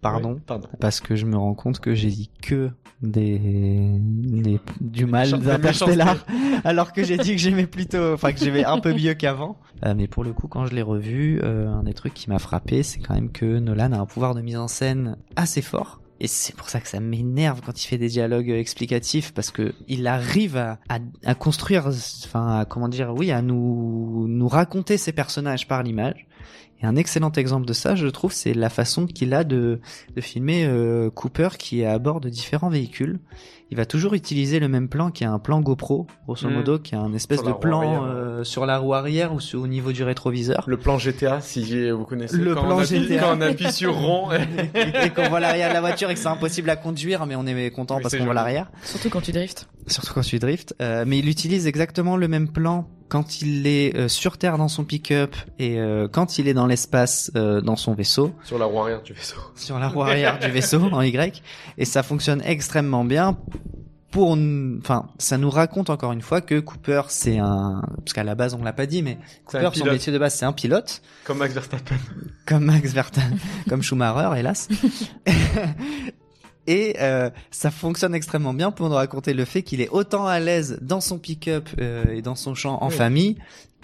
pardon, 0.00 0.34
Ouais, 0.34 0.40
pardon. 0.46 0.68
parce 0.78 1.00
que 1.00 1.16
je 1.16 1.26
me 1.26 1.36
rends 1.36 1.54
compte 1.54 1.80
que 1.80 1.94
j'ai 1.94 2.08
dit 2.10 2.30
que 2.42 2.70
des, 3.02 3.38
des- 3.98 4.60
du 4.80 5.06
mal 5.06 5.30
d'Interstellar, 5.40 6.24
alors 6.64 6.92
que 6.92 7.02
j'ai 7.02 7.16
dit 7.16 7.32
que 7.32 7.38
j'aimais 7.38 7.66
plutôt, 7.66 8.12
enfin 8.14 8.32
que 8.32 8.38
j'aimais 8.38 8.64
un 8.64 8.78
peu 8.78 8.92
mieux 8.94 9.14
qu'avant. 9.14 9.56
Euh, 9.82 9.94
mais 9.96 10.08
pour 10.08 10.24
le 10.24 10.34
coup, 10.34 10.46
quand 10.46 10.66
je 10.66 10.74
l'ai 10.74 10.82
revu, 10.82 11.40
euh, 11.42 11.66
un 11.72 11.84
des 11.84 11.94
trucs 11.94 12.12
qui 12.12 12.28
m'a 12.28 12.38
frappé, 12.38 12.82
c'est 12.82 12.98
quand 12.98 13.14
même 13.14 13.32
que 13.32 13.58
Nolan 13.60 13.92
a 13.92 13.98
un 13.98 14.04
pouvoir 14.04 14.34
de 14.34 14.42
mise 14.42 14.58
en 14.58 14.68
scène 14.68 15.16
assez 15.36 15.62
fort. 15.62 16.02
Et 16.20 16.26
c'est 16.26 16.54
pour 16.54 16.68
ça 16.68 16.80
que 16.82 16.88
ça 16.88 17.00
m'énerve 17.00 17.62
quand 17.64 17.82
il 17.82 17.86
fait 17.86 17.96
des 17.96 18.08
dialogues 18.08 18.50
explicatifs 18.50 19.32
parce 19.32 19.50
que 19.50 19.72
il 19.88 20.06
arrive 20.06 20.58
à, 20.58 20.78
à, 20.90 20.98
à 21.24 21.34
construire, 21.34 21.86
enfin, 21.86 22.58
à, 22.58 22.64
comment 22.66 22.88
dire, 22.90 23.14
oui, 23.16 23.30
à 23.32 23.40
nous, 23.40 24.09
nous 24.28 24.48
raconter 24.48 24.96
ses 24.98 25.12
personnages 25.12 25.66
par 25.68 25.82
l'image. 25.82 26.26
Et 26.82 26.86
un 26.86 26.96
excellent 26.96 27.32
exemple 27.32 27.66
de 27.66 27.74
ça, 27.74 27.94
je 27.94 28.06
trouve, 28.06 28.32
c'est 28.32 28.54
la 28.54 28.70
façon 28.70 29.06
qu'il 29.06 29.34
a 29.34 29.44
de, 29.44 29.80
de 30.16 30.20
filmer 30.22 30.64
euh, 30.64 31.10
Cooper 31.10 31.50
qui 31.58 31.82
est 31.82 31.86
à 31.86 31.98
bord 31.98 32.22
de 32.22 32.30
différents 32.30 32.70
véhicules. 32.70 33.18
Il 33.70 33.76
va 33.76 33.84
toujours 33.84 34.14
utiliser 34.14 34.58
le 34.60 34.66
même 34.66 34.88
plan 34.88 35.10
qui 35.10 35.22
est 35.22 35.26
un 35.26 35.38
plan 35.38 35.60
GoPro, 35.60 36.06
grosso 36.24 36.48
Mm. 36.48 36.54
modo, 36.54 36.78
qui 36.78 36.94
est 36.94 36.98
un 36.98 37.12
espèce 37.12 37.42
de 37.42 37.52
plan 37.52 38.06
euh, 38.06 38.44
sur 38.44 38.64
la 38.64 38.78
roue 38.78 38.94
arrière 38.94 39.34
ou 39.34 39.40
sur- 39.40 39.60
au 39.60 39.66
niveau 39.66 39.92
du 39.92 40.02
rétroviseur. 40.04 40.64
Le 40.66 40.78
plan 40.78 40.96
GTA, 40.98 41.42
si 41.42 41.90
vous 41.90 42.04
connaissez. 42.06 42.38
Le 42.38 42.54
quand 42.54 42.62
plan 42.62 42.76
on 42.78 42.80
appuie, 42.80 43.02
GTA. 43.02 43.18
Quand 43.20 43.36
on 43.36 43.40
appuie 43.42 43.70
sur 43.72 43.94
rond. 43.94 44.28
et 44.74 45.10
qu'on 45.10 45.28
voit 45.28 45.38
l'arrière 45.40 45.68
de 45.68 45.74
la 45.74 45.80
voiture 45.80 46.08
et 46.10 46.14
que 46.14 46.20
c'est 46.20 46.28
impossible 46.28 46.70
à 46.70 46.76
conduire, 46.76 47.26
mais 47.26 47.36
on 47.36 47.46
est 47.46 47.70
content 47.70 47.96
Oui, 47.96 48.02
parce 48.02 48.16
qu'on 48.16 48.24
voit 48.24 48.32
l'arrière. 48.34 48.70
Surtout 48.84 49.10
quand 49.10 49.20
tu 49.20 49.32
driftes. 49.32 49.68
Surtout 49.86 50.14
quand 50.14 50.22
tu 50.22 50.38
drifts. 50.38 50.74
Euh, 50.80 51.04
mais 51.06 51.18
il 51.18 51.28
utilise 51.28 51.66
exactement 51.66 52.16
le 52.16 52.26
même 52.26 52.48
plan 52.48 52.88
quand 53.10 53.42
il 53.42 53.66
est 53.66 53.94
euh, 53.96 54.08
sur 54.08 54.38
Terre 54.38 54.56
dans 54.56 54.68
son 54.68 54.84
pick-up 54.84 55.36
et 55.58 55.78
euh, 55.78 56.08
quand 56.08 56.38
il 56.38 56.48
est 56.48 56.54
dans 56.54 56.66
l'espace 56.66 57.30
euh, 57.36 57.60
dans 57.60 57.76
son 57.76 57.92
vaisseau, 57.92 58.32
Sur 58.44 58.58
la 58.58 58.64
roue 58.64 58.80
arrière 58.80 59.02
du 59.02 59.12
vaisseau. 59.12 59.36
sur 59.56 59.78
la 59.78 59.88
roue 59.88 60.02
arrière 60.02 60.38
du 60.38 60.48
vaisseau 60.48 60.80
en 60.80 61.02
Y, 61.02 61.42
et 61.76 61.84
ça 61.84 62.02
fonctionne 62.02 62.40
extrêmement 62.46 63.04
bien. 63.04 63.36
Pour, 64.10 64.36
enfin, 64.80 65.08
ça 65.18 65.38
nous 65.38 65.50
raconte 65.50 65.88
encore 65.88 66.10
une 66.10 66.22
fois 66.22 66.40
que 66.40 66.58
Cooper, 66.58 67.02
c'est 67.08 67.38
un, 67.38 67.82
parce 67.98 68.12
qu'à 68.12 68.24
la 68.24 68.34
base 68.34 68.54
on 68.54 68.62
l'a 68.64 68.72
pas 68.72 68.86
dit, 68.86 69.02
mais 69.02 69.18
Cooper, 69.44 69.70
son 69.72 69.84
métier 69.84 70.12
de 70.12 70.18
base, 70.18 70.34
c'est 70.34 70.46
un 70.46 70.52
pilote, 70.52 71.02
Comme 71.24 71.38
Max 71.38 71.54
Verstappen. 71.54 71.96
comme 72.46 72.64
Max 72.64 72.92
Verstappen, 72.92 73.36
comme 73.68 73.82
Schumacher, 73.82 74.36
hélas. 74.38 74.68
Et 76.72 76.94
euh, 77.00 77.30
ça 77.50 77.72
fonctionne 77.72 78.14
extrêmement 78.14 78.54
bien 78.54 78.70
pour 78.70 78.88
nous 78.88 78.94
raconter 78.94 79.34
le 79.34 79.44
fait 79.44 79.62
qu'il 79.62 79.80
est 79.80 79.88
autant 79.88 80.26
à 80.26 80.38
l'aise 80.38 80.78
dans 80.82 81.00
son 81.00 81.18
pick-up 81.18 81.68
euh, 81.80 82.04
et 82.14 82.22
dans 82.22 82.36
son 82.36 82.54
champ 82.54 82.78
en 82.80 82.88
Oui. 82.90 82.94
famille 82.94 83.36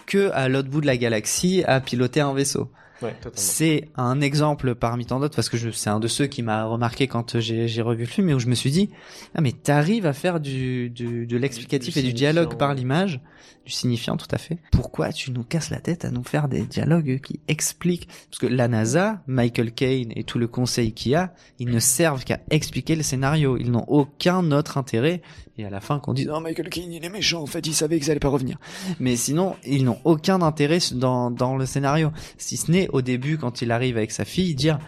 que 0.06 0.30
à 0.34 0.48
l'autre 0.48 0.68
bout 0.68 0.80
de 0.80 0.86
la 0.86 0.96
galaxie 0.96 1.64
à 1.66 1.80
piloter 1.80 2.20
un 2.20 2.32
vaisseau. 2.32 2.70
Ouais. 3.02 3.14
C'est 3.34 3.88
un 3.96 4.20
exemple 4.20 4.74
parmi 4.76 5.04
tant 5.04 5.18
d'autres 5.18 5.34
parce 5.34 5.48
que 5.48 5.56
je, 5.56 5.70
c'est 5.70 5.90
un 5.90 5.98
de 6.00 6.06
ceux 6.08 6.26
qui 6.28 6.42
m'a 6.42 6.64
remarqué 6.64 7.08
quand 7.08 7.40
j'ai, 7.40 7.66
j'ai 7.66 7.82
revu 7.82 8.04
le 8.04 8.08
film 8.08 8.30
et 8.30 8.34
où 8.34 8.38
je 8.38 8.46
me 8.46 8.54
suis 8.54 8.70
dit 8.70 8.88
ah 9.34 9.40
mais 9.40 9.50
t'arrives 9.52 10.06
à 10.06 10.12
faire 10.12 10.38
du, 10.38 10.88
du 10.88 11.26
de 11.26 11.36
l'explicatif 11.36 11.96
et 11.96 12.02
du 12.02 12.12
dialogue 12.12 12.56
par 12.56 12.72
l'image, 12.72 13.20
du 13.66 13.72
signifiant 13.72 14.16
tout 14.16 14.28
à 14.30 14.38
fait. 14.38 14.58
Pourquoi 14.70 15.12
tu 15.12 15.32
nous 15.32 15.42
casses 15.42 15.70
la 15.70 15.80
tête 15.80 16.04
à 16.04 16.10
nous 16.10 16.22
faire 16.22 16.48
des 16.48 16.62
dialogues 16.62 17.20
qui 17.20 17.40
expliquent? 17.48 18.08
Parce 18.30 18.38
que 18.38 18.46
la 18.46 18.68
NASA, 18.68 19.22
Michael 19.26 19.72
Caine 19.72 20.12
et 20.14 20.24
tout 20.24 20.38
le 20.38 20.46
conseil 20.46 20.92
qu'il 20.92 21.12
y 21.12 21.14
a, 21.16 21.34
ils 21.58 21.68
ne 21.68 21.80
servent 21.80 22.24
qu'à 22.24 22.40
expliquer 22.50 22.94
le 22.94 23.02
scénario. 23.02 23.56
Ils 23.56 23.70
n'ont 23.70 23.84
aucun 23.88 24.52
autre 24.52 24.78
intérêt. 24.78 25.20
Et 25.58 25.64
à 25.64 25.70
la 25.70 25.80
fin, 25.80 25.98
qu'on 25.98 26.12
dise, 26.12 26.30
oh, 26.32 26.38
Michael 26.40 26.68
Caine, 26.68 26.92
il 26.92 27.04
est 27.04 27.08
méchant, 27.08 27.42
en 27.42 27.46
fait, 27.46 27.66
il 27.66 27.74
savait 27.74 27.98
qu'ils 27.98 28.10
allaient 28.10 28.20
pas 28.20 28.28
revenir. 28.28 28.58
Mais 29.00 29.16
sinon, 29.16 29.56
ils 29.64 29.84
n'ont 29.84 29.98
aucun 30.04 30.42
intérêt 30.42 30.78
dans, 30.92 31.30
dans 31.30 31.56
le 31.56 31.66
scénario. 31.66 32.12
Si 32.38 32.56
ce 32.56 32.70
n'est 32.70 32.88
au 32.92 33.02
début, 33.02 33.38
quand 33.38 33.62
il 33.62 33.72
arrive 33.72 33.96
avec 33.96 34.12
sa 34.12 34.24
fille, 34.24 34.54
dire, 34.54 34.78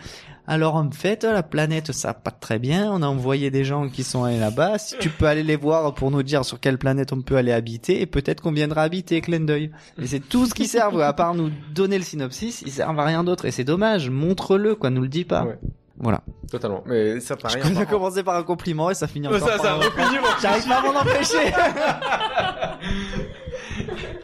alors 0.48 0.74
en 0.76 0.90
fait, 0.90 1.22
la 1.24 1.42
planète, 1.42 1.92
ça 1.92 2.08
va 2.08 2.14
pas 2.14 2.30
très 2.30 2.58
bien. 2.58 2.90
On 2.90 3.02
a 3.02 3.06
envoyé 3.06 3.50
des 3.50 3.64
gens 3.64 3.88
qui 3.88 4.02
sont 4.02 4.24
allés 4.24 4.40
là-bas. 4.40 4.78
Si 4.78 4.96
tu 4.98 5.10
peux 5.10 5.26
aller 5.26 5.42
les 5.42 5.56
voir 5.56 5.94
pour 5.94 6.10
nous 6.10 6.22
dire 6.22 6.44
sur 6.44 6.58
quelle 6.58 6.78
planète 6.78 7.12
on 7.12 7.20
peut 7.22 7.36
aller 7.36 7.52
habiter, 7.52 8.00
et 8.00 8.06
peut-être 8.06 8.40
qu'on 8.40 8.52
viendra 8.52 8.82
habiter, 8.82 9.20
clin 9.20 9.40
d'œil. 9.40 9.70
Et 10.00 10.06
c'est 10.06 10.20
tout 10.20 10.46
ce 10.46 10.54
qui 10.54 10.66
sert, 10.66 10.98
à 10.98 11.12
part 11.12 11.34
nous 11.34 11.50
donner 11.74 11.98
le 11.98 12.04
synopsis, 12.04 12.62
ils 12.62 12.72
servent 12.72 12.98
à 12.98 13.04
rien 13.04 13.22
d'autre. 13.24 13.44
Et 13.44 13.50
c'est 13.50 13.64
dommage. 13.64 14.10
Montre-le, 14.10 14.74
quoi. 14.74 14.90
Nous 14.90 15.02
le 15.02 15.08
dis 15.08 15.24
pas. 15.24 15.44
Ouais. 15.44 15.58
Voilà. 16.00 16.22
Totalement. 16.50 16.82
Mais 16.86 17.20
ça 17.20 17.36
paraît. 17.36 17.60
Ça 17.60 17.80
a 17.80 17.84
commencé 17.86 18.22
par 18.22 18.36
un 18.36 18.42
compliment 18.44 18.88
et 18.88 18.94
ça 18.94 19.06
finit 19.06 19.26
encore 19.26 19.40
ça, 19.40 19.56
par 19.56 19.60
ça 19.60 19.74
un- 19.74 19.76
mon 19.78 19.82
J'arrive 20.40 20.66
pas 20.68 20.78
à 20.78 20.82
m'en 20.82 20.98
empêcher. 21.00 21.52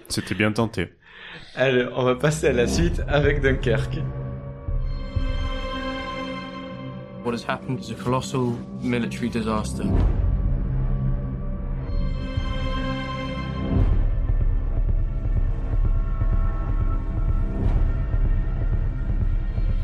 C'était 0.08 0.34
bien 0.34 0.52
tenté. 0.52 0.92
Allez, 1.56 1.86
on 1.96 2.04
va 2.04 2.14
passer 2.14 2.48
à 2.48 2.52
la 2.52 2.66
suite 2.66 3.02
avec 3.08 3.40
Dunkerque. 3.42 3.98
What 7.24 7.32
has 7.32 7.42
happened 7.42 7.80
is 7.80 7.90
a 7.90 7.94
colossal 7.94 8.50
military 8.82 9.30
disaster. 9.30 9.84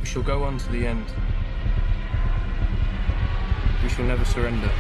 We 0.01 0.05
shall 0.05 0.21
go 0.21 0.45
on 0.45 0.59
to 0.59 0.71
the 0.71 0.87
end. 0.87 1.07
We 3.83 3.89
shall 3.89 4.05
never 4.05 4.27
surrender. 4.27 4.71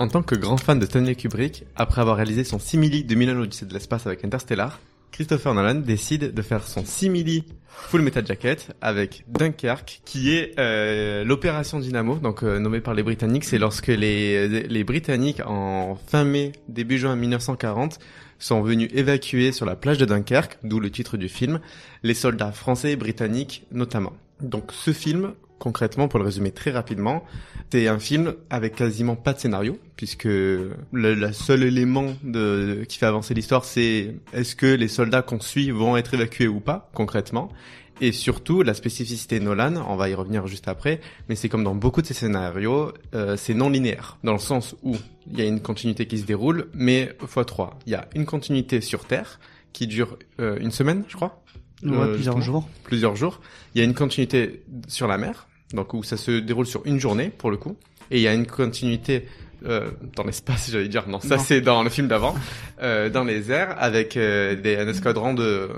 En 0.00 0.08
tant 0.08 0.22
que 0.22 0.34
grand 0.34 0.56
fan 0.56 0.78
de 0.78 0.86
Stanley 0.86 1.14
Kubrick, 1.14 1.66
après 1.76 2.00
avoir 2.00 2.16
réalisé 2.16 2.42
son 2.42 2.58
simili 2.58 3.04
de 3.04 3.14
Milan 3.14 3.38
Odyssée 3.38 3.66
de 3.66 3.74
l'espace 3.74 4.06
avec 4.06 4.24
Interstellar, 4.24 4.80
Christopher 5.12 5.52
Nolan 5.52 5.74
décide 5.74 6.32
de 6.32 6.40
faire 6.40 6.66
son 6.66 6.86
simili 6.86 7.44
Full 7.68 8.00
Metal 8.00 8.26
Jacket 8.26 8.74
avec 8.80 9.24
Dunkerque, 9.28 10.00
qui 10.06 10.34
est 10.34 10.58
euh, 10.58 11.22
l'opération 11.22 11.80
Dynamo, 11.80 12.14
donc 12.14 12.42
euh, 12.42 12.58
nommée 12.58 12.80
par 12.80 12.94
les 12.94 13.02
Britanniques. 13.02 13.44
C'est 13.44 13.58
lorsque 13.58 13.88
les, 13.88 14.48
les 14.48 14.84
Britanniques, 14.84 15.42
en 15.44 15.98
fin 16.06 16.24
mai, 16.24 16.52
début 16.66 16.96
juin 16.96 17.14
1940, 17.14 17.98
sont 18.38 18.62
venus 18.62 18.88
évacuer 18.94 19.52
sur 19.52 19.66
la 19.66 19.76
plage 19.76 19.98
de 19.98 20.06
Dunkerque, 20.06 20.56
d'où 20.64 20.80
le 20.80 20.90
titre 20.90 21.18
du 21.18 21.28
film, 21.28 21.60
les 22.02 22.14
soldats 22.14 22.52
français 22.52 22.92
et 22.92 22.96
britanniques 22.96 23.66
notamment. 23.70 24.14
Donc 24.40 24.72
ce 24.72 24.94
film, 24.94 25.34
concrètement, 25.60 26.08
pour 26.08 26.18
le 26.18 26.24
résumer 26.24 26.50
très 26.50 26.72
rapidement, 26.72 27.22
c'est 27.70 27.86
un 27.86 28.00
film 28.00 28.34
avec 28.50 28.74
quasiment 28.74 29.14
pas 29.14 29.32
de 29.32 29.38
scénario, 29.38 29.78
puisque 29.94 30.24
le, 30.24 30.74
le 30.92 31.32
seul 31.32 31.62
élément 31.62 32.14
de, 32.24 32.84
qui 32.88 32.98
fait 32.98 33.06
avancer 33.06 33.32
l'histoire, 33.34 33.64
c'est 33.64 34.16
est-ce 34.32 34.56
que 34.56 34.66
les 34.66 34.88
soldats 34.88 35.22
qu'on 35.22 35.38
suit 35.38 35.70
vont 35.70 35.96
être 35.96 36.14
évacués 36.14 36.48
ou 36.48 36.58
pas, 36.58 36.90
concrètement. 36.94 37.52
Et 38.00 38.12
surtout, 38.12 38.62
la 38.62 38.72
spécificité 38.72 39.38
Nolan, 39.40 39.84
on 39.86 39.94
va 39.94 40.08
y 40.08 40.14
revenir 40.14 40.46
juste 40.46 40.66
après, 40.68 41.00
mais 41.28 41.36
c'est 41.36 41.50
comme 41.50 41.62
dans 41.62 41.74
beaucoup 41.74 42.00
de 42.00 42.06
ces 42.06 42.14
scénarios, 42.14 42.92
euh, 43.14 43.36
c'est 43.36 43.52
non 43.52 43.68
linéaire, 43.68 44.16
dans 44.24 44.32
le 44.32 44.38
sens 44.38 44.74
où 44.82 44.96
il 45.30 45.38
y 45.38 45.42
a 45.42 45.44
une 45.44 45.60
continuité 45.60 46.06
qui 46.06 46.18
se 46.18 46.24
déroule, 46.24 46.68
mais 46.72 47.14
fois 47.26 47.44
trois. 47.44 47.78
Il 47.86 47.92
y 47.92 47.94
a 47.94 48.08
une 48.14 48.24
continuité 48.24 48.80
sur 48.80 49.04
Terre, 49.04 49.38
qui 49.74 49.86
dure 49.86 50.16
euh, 50.40 50.56
une 50.60 50.70
semaine, 50.70 51.04
je 51.08 51.14
crois. 51.14 51.42
Ouais, 51.82 51.92
Euh, 51.92 52.14
plusieurs 52.14 52.40
jours. 52.40 52.68
Plusieurs 52.84 53.16
jours. 53.16 53.40
Il 53.74 53.78
y 53.78 53.82
a 53.82 53.84
une 53.84 53.94
continuité 53.94 54.62
sur 54.88 55.06
la 55.06 55.18
mer, 55.18 55.46
donc 55.74 55.94
où 55.94 56.02
ça 56.02 56.16
se 56.16 56.32
déroule 56.32 56.66
sur 56.66 56.82
une 56.86 56.98
journée 57.00 57.30
pour 57.30 57.50
le 57.50 57.56
coup, 57.56 57.76
et 58.10 58.16
il 58.18 58.22
y 58.22 58.28
a 58.28 58.34
une 58.34 58.46
continuité 58.46 59.26
euh, 59.66 59.90
dans 60.16 60.24
l'espace, 60.24 60.68
j'allais 60.72 60.88
dire. 60.88 61.06
Non, 61.08 61.20
ça 61.20 61.38
c'est 61.38 61.60
dans 61.60 61.82
le 61.82 61.90
film 61.90 62.08
d'avant, 62.08 62.34
euh, 62.82 63.08
dans 63.10 63.24
les 63.24 63.50
airs 63.52 63.74
avec 63.78 64.16
euh, 64.16 64.54
des 64.56 64.76
un 64.76 64.88
escadron 64.88 65.34
de 65.34 65.68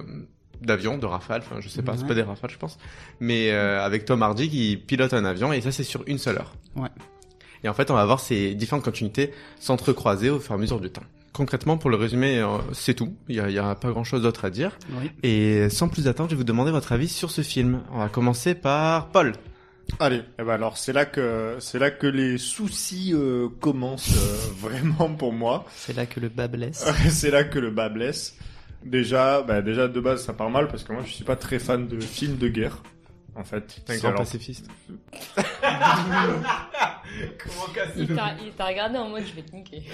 d'avions, 0.61 0.97
de 0.97 1.07
rafales. 1.07 1.43
Enfin, 1.45 1.61
je 1.61 1.69
sais 1.69 1.83
pas, 1.83 1.97
c'est 1.97 2.03
Ouais. 2.03 2.09
pas 2.09 2.15
des 2.15 2.23
rafales, 2.23 2.51
je 2.51 2.57
pense, 2.59 2.79
mais 3.19 3.51
euh, 3.51 3.85
avec 3.85 4.05
Tom 4.05 4.23
Hardy 4.23 4.49
qui 4.49 4.77
pilote 4.77 5.13
un 5.13 5.25
avion, 5.25 5.53
et 5.53 5.61
ça 5.61 5.73
c'est 5.73 5.83
sur 5.83 6.05
une 6.07 6.19
seule 6.19 6.37
heure. 6.37 6.55
Ouais. 6.77 6.89
Et 7.65 7.69
en 7.69 7.75
fait, 7.75 7.91
on 7.91 7.95
va 7.95 8.05
voir 8.05 8.21
ces 8.21 8.55
différentes 8.55 8.85
continuités 8.85 9.33
s'entrecroiser 9.61 10.31
au 10.31 10.39
fur 10.41 10.53
et 10.53 10.55
à 10.55 10.59
mesure 10.59 10.81
du 10.81 10.91
temps. 10.91 11.03
Concrètement, 11.33 11.79
pour 11.79 11.91
le 11.91 11.97
résumer, 11.97 12.39
euh, 12.41 12.59
c'est 12.73 12.95
tout. 12.95 13.15
Il 13.29 13.37
y 13.37 13.59
a, 13.59 13.69
a 13.71 13.75
pas 13.75 13.91
grand-chose 13.91 14.23
d'autre 14.23 14.45
à 14.45 14.51
dire. 14.51 14.77
Oui. 15.01 15.11
Et 15.23 15.69
sans 15.71 15.89
plus 15.89 16.07
attendre, 16.07 16.29
je 16.31 16.35
vais 16.35 16.39
vous 16.41 16.45
demander 16.45 16.71
votre 16.71 16.93
avis 16.93 17.09
sur 17.09 17.31
ce 17.31 17.41
film. 17.43 17.81
On 17.93 17.99
va 17.99 18.09
commencer 18.09 18.55
par 18.55 19.09
Paul. 19.09 19.33
Allez, 20.01 20.23
eh 20.39 20.43
ben 20.43 20.55
alors 20.55 20.79
c'est 20.79 20.93
là 20.93 21.05
que 21.05 21.57
c'est 21.61 21.79
là 21.79 21.91
que 21.91 22.07
les 22.07 22.39
soucis 22.39 23.13
euh, 23.15 23.49
commencent 23.61 24.17
euh, 24.17 24.53
vraiment 24.69 25.15
pour 25.15 25.33
moi. 25.33 25.65
C'est 25.75 25.97
là 25.97 26.07
que 26.07 26.21
le 26.21 26.29
bas 26.29 26.49
blesse. 26.49 26.85
c'est 27.11 27.31
là 27.31 27.45
que 27.45 27.59
le 27.59 27.71
bas 27.71 27.89
blesse. 27.89 28.37
Déjà, 28.85 29.43
bah 29.43 29.63
déjà 29.63 29.87
de 29.89 30.01
base 30.01 30.25
ça 30.25 30.33
part 30.33 30.51
mal 30.51 30.69
parce 30.69 30.83
que 30.83 30.93
moi 30.93 31.03
je 31.07 31.13
suis 31.13 31.25
pas 31.25 31.37
très 31.37 31.59
fan 31.59 31.87
de 31.87 32.01
films 32.01 32.37
de 32.37 32.49
guerre. 32.49 32.83
En 33.35 33.45
fait, 33.45 33.83
grand 33.89 34.09
alors- 34.09 34.21
pacifiste. 34.21 34.69
Il 37.97 38.07
t'a 38.15 38.35
il 38.43 38.53
t'a 38.57 38.67
regardé 38.67 38.97
en 38.99 39.09
mode 39.11 39.25
je 39.27 39.35
vais 39.35 39.43
te 39.43 39.55
niquer. 39.55 39.83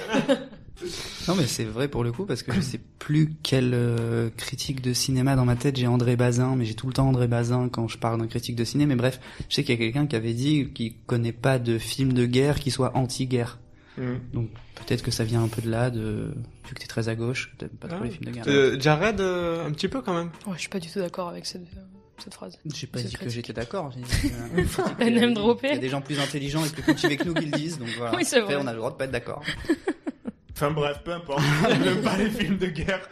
Non 1.26 1.34
mais 1.34 1.48
c'est 1.48 1.64
vrai 1.64 1.88
pour 1.88 2.04
le 2.04 2.12
coup 2.12 2.24
parce 2.24 2.44
que 2.44 2.52
je 2.52 2.60
sais 2.60 2.78
plus 3.00 3.34
quelle 3.42 3.72
euh, 3.74 4.30
critique 4.36 4.80
de 4.80 4.92
cinéma 4.92 5.34
dans 5.34 5.44
ma 5.44 5.56
tête 5.56 5.74
j'ai 5.76 5.88
André 5.88 6.14
Bazin 6.14 6.54
mais 6.54 6.64
j'ai 6.64 6.74
tout 6.74 6.86
le 6.86 6.92
temps 6.92 7.08
André 7.08 7.26
Bazin 7.26 7.68
quand 7.68 7.88
je 7.88 7.98
parle 7.98 8.20
d'un 8.20 8.28
critique 8.28 8.54
de 8.54 8.62
ciné 8.62 8.86
mais 8.86 8.94
bref 8.94 9.18
je 9.48 9.56
sais 9.56 9.64
qu'il 9.64 9.74
y 9.74 9.76
a 9.76 9.84
quelqu'un 9.84 10.06
qui 10.06 10.14
avait 10.14 10.34
dit 10.34 10.70
qu'il 10.72 10.94
connaît 11.00 11.32
pas 11.32 11.58
de 11.58 11.78
film 11.78 12.12
de 12.12 12.26
guerre 12.26 12.60
qui 12.60 12.70
soit 12.70 12.96
anti-guerre 12.96 13.58
Mhm. 13.96 14.20
donc 14.32 14.50
peut-être 14.76 15.02
que 15.02 15.10
ça 15.10 15.24
vient 15.24 15.42
un 15.42 15.48
peu 15.48 15.60
de 15.60 15.68
là 15.68 15.90
de 15.90 16.32
vu 16.68 16.74
que 16.76 16.78
t'es 16.80 16.86
très 16.86 17.08
à 17.08 17.16
gauche 17.16 17.52
t'aimes 17.58 17.70
pas 17.70 17.88
trop 17.88 17.98
Ah. 18.00 18.04
les 18.04 18.10
films 18.10 18.26
de 18.26 18.30
guerre 18.30 18.44
Euh, 18.46 18.78
Jared, 18.78 19.20
euh, 19.20 19.66
un 19.66 19.72
petit 19.72 19.88
peu 19.88 20.00
quand 20.02 20.14
même. 20.14 20.30
Ouais, 20.46 20.52
je 20.54 20.60
suis 20.60 20.68
pas 20.68 20.78
du 20.78 20.88
tout 20.88 21.00
d'accord 21.00 21.28
avec 21.30 21.44
cette, 21.46 21.62
euh, 21.62 21.80
cette 22.22 22.34
phrase. 22.34 22.58
j'ai 22.74 22.86
pas 22.86 22.98
cette 22.98 23.08
dit 23.08 23.16
que 23.16 23.28
j'étais 23.28 23.52
d'accord 23.52 23.90
j'ai 23.92 24.00
dit 24.00 24.28
que, 24.28 24.34
euh, 24.34 24.64
Elle 25.00 25.16
il 25.16 25.20
y 25.22 25.66
a- 25.72 25.78
des 25.78 25.88
gens 25.88 26.00
plus 26.00 26.18
intelligents 26.20 26.64
et 26.64 26.68
plus 26.70 26.82
cultivés 26.82 27.16
que 27.16 27.24
nous 27.24 27.34
qui 27.34 27.46
le 27.46 27.50
disent 27.56 27.78
donc 27.78 27.88
voilà 27.96 28.16
Oui, 28.16 28.24
c'est 28.24 28.38
Après, 28.40 28.54
vrai. 28.54 28.62
on 28.64 28.66
a 28.66 28.72
le 28.72 28.78
droit 28.78 28.90
de 28.90 28.96
pas 28.96 29.04
être 29.04 29.10
d'accord 29.12 29.42
Enfin 30.60 30.72
bref, 30.72 31.02
peu 31.04 31.12
importe. 31.12 31.40
J'aime 31.84 32.02
pas 32.02 32.16
les 32.16 32.30
films 32.30 32.58
de 32.58 32.66
guerre. 32.66 33.08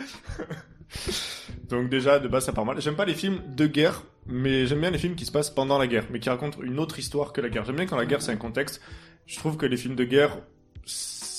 Donc 1.68 1.88
déjà, 1.88 2.18
de 2.18 2.26
base, 2.28 2.44
ça 2.46 2.52
part 2.52 2.64
mal. 2.64 2.80
J'aime 2.80 2.96
pas 2.96 3.04
les 3.04 3.14
films 3.14 3.40
de 3.54 3.66
guerre, 3.68 4.02
mais 4.26 4.66
j'aime 4.66 4.80
bien 4.80 4.90
les 4.90 4.98
films 4.98 5.14
qui 5.14 5.24
se 5.26 5.30
passent 5.30 5.50
pendant 5.50 5.78
la 5.78 5.86
guerre, 5.86 6.06
mais 6.10 6.18
qui 6.18 6.28
racontent 6.28 6.58
une 6.62 6.78
autre 6.80 6.98
histoire 6.98 7.32
que 7.32 7.40
la 7.40 7.48
guerre. 7.48 7.64
J'aime 7.64 7.76
bien 7.76 7.86
quand 7.86 7.96
la 7.96 8.06
guerre, 8.06 8.20
c'est 8.22 8.32
un 8.32 8.36
contexte. 8.36 8.80
Je 9.26 9.36
trouve 9.38 9.56
que 9.56 9.64
les 9.66 9.76
films 9.76 9.94
de 9.94 10.02
guerre, 10.02 10.38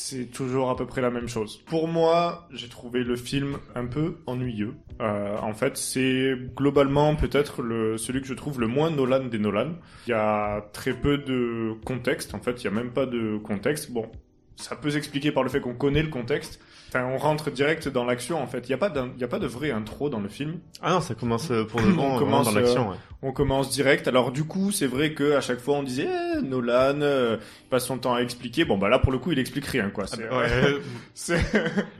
c'est 0.10 0.32
toujours 0.32 0.70
à 0.70 0.76
peu 0.78 0.86
près 0.86 1.02
la 1.02 1.10
même 1.10 1.28
chose. 1.28 1.62
Pour 1.66 1.88
moi, 1.88 2.48
j'ai 2.54 2.70
trouvé 2.70 3.04
le 3.04 3.18
film 3.18 3.58
un 3.76 3.86
peu 3.86 4.18
ennuyeux. 4.26 4.74
Euh, 5.02 5.38
en 5.38 5.54
fait, 5.54 5.76
c'est 5.76 6.34
globalement 6.56 7.16
peut-être 7.16 7.62
le, 7.62 7.98
celui 7.98 8.22
que 8.22 8.28
je 8.28 8.34
trouve 8.34 8.62
le 8.62 8.68
moins 8.68 8.90
Nolan 8.90 9.26
des 9.26 9.38
Nolan. 9.38 9.74
Il 10.08 10.12
y 10.12 10.14
a 10.14 10.62
très 10.72 10.94
peu 10.94 11.18
de 11.18 11.74
contexte, 11.86 12.34
en 12.34 12.40
fait, 12.40 12.62
il 12.62 12.66
y 12.66 12.68
a 12.68 12.72
même 12.72 12.92
pas 12.92 13.06
de 13.06 13.38
contexte. 13.38 13.92
Bon, 13.92 14.10
ça 14.56 14.78
peut 14.78 14.92
s'expliquer 14.92 15.32
par 15.32 15.44
le 15.44 15.50
fait 15.50 15.60
qu'on 15.60 15.76
connaît 15.76 16.04
le 16.04 16.10
contexte. 16.10 16.62
Enfin, 16.90 17.06
on 17.06 17.18
rentre 17.18 17.52
direct 17.52 17.90
dans 17.90 18.06
l'action 18.06 18.42
en 18.42 18.48
fait. 18.48 18.60
Il 18.68 18.72
y 18.72 18.74
a 18.74 18.78
pas 18.78 18.90
d'un- 18.90 19.10
il 19.16 19.20
y 19.22 19.24
a 19.24 19.28
pas 19.28 19.40
de 19.40 19.48
vrai 19.48 19.72
intro 19.72 20.10
dans 20.10 20.20
le 20.22 20.30
film. 20.30 20.60
Ah 20.82 20.92
non, 20.94 21.02
ça 21.02 21.16
commence 21.16 21.52
euh, 21.52 21.66
pour 21.66 21.82
le 21.82 21.88
On 21.88 21.92
bon 21.92 21.96
vraiment 22.10 22.20
commence, 22.20 22.46
dans 22.54 22.60
l'action. 22.60 22.88
euh, 22.88 22.92
ouais. 22.92 22.98
On 23.24 23.32
commence 23.34 23.70
direct. 23.72 24.08
Alors 24.08 24.32
du 24.32 24.46
coup, 24.46 24.72
c'est 24.72 24.88
vrai 24.88 25.14
que 25.14 25.34
à 25.34 25.42
chaque 25.42 25.60
fois 25.60 25.76
on 25.76 25.84
disait 25.84 26.08
eh, 26.38 26.42
Nolan 26.42 27.02
euh, 27.02 27.38
il 27.66 27.68
passe 27.70 27.86
son 27.86 27.98
temps 27.98 28.14
à 28.16 28.22
expliquer. 28.22 28.64
Bon 28.64 28.78
bah 28.78 28.88
là 28.90 29.00
pour 29.00 29.12
le 29.12 29.18
coup, 29.20 29.32
il 29.34 29.40
explique 29.40 29.66
rien 29.66 29.90
quoi. 29.90 30.08
C'est 30.08 30.28
Ah, 30.32 30.38
Ouais. 30.38 30.48
c'est 31.14 31.36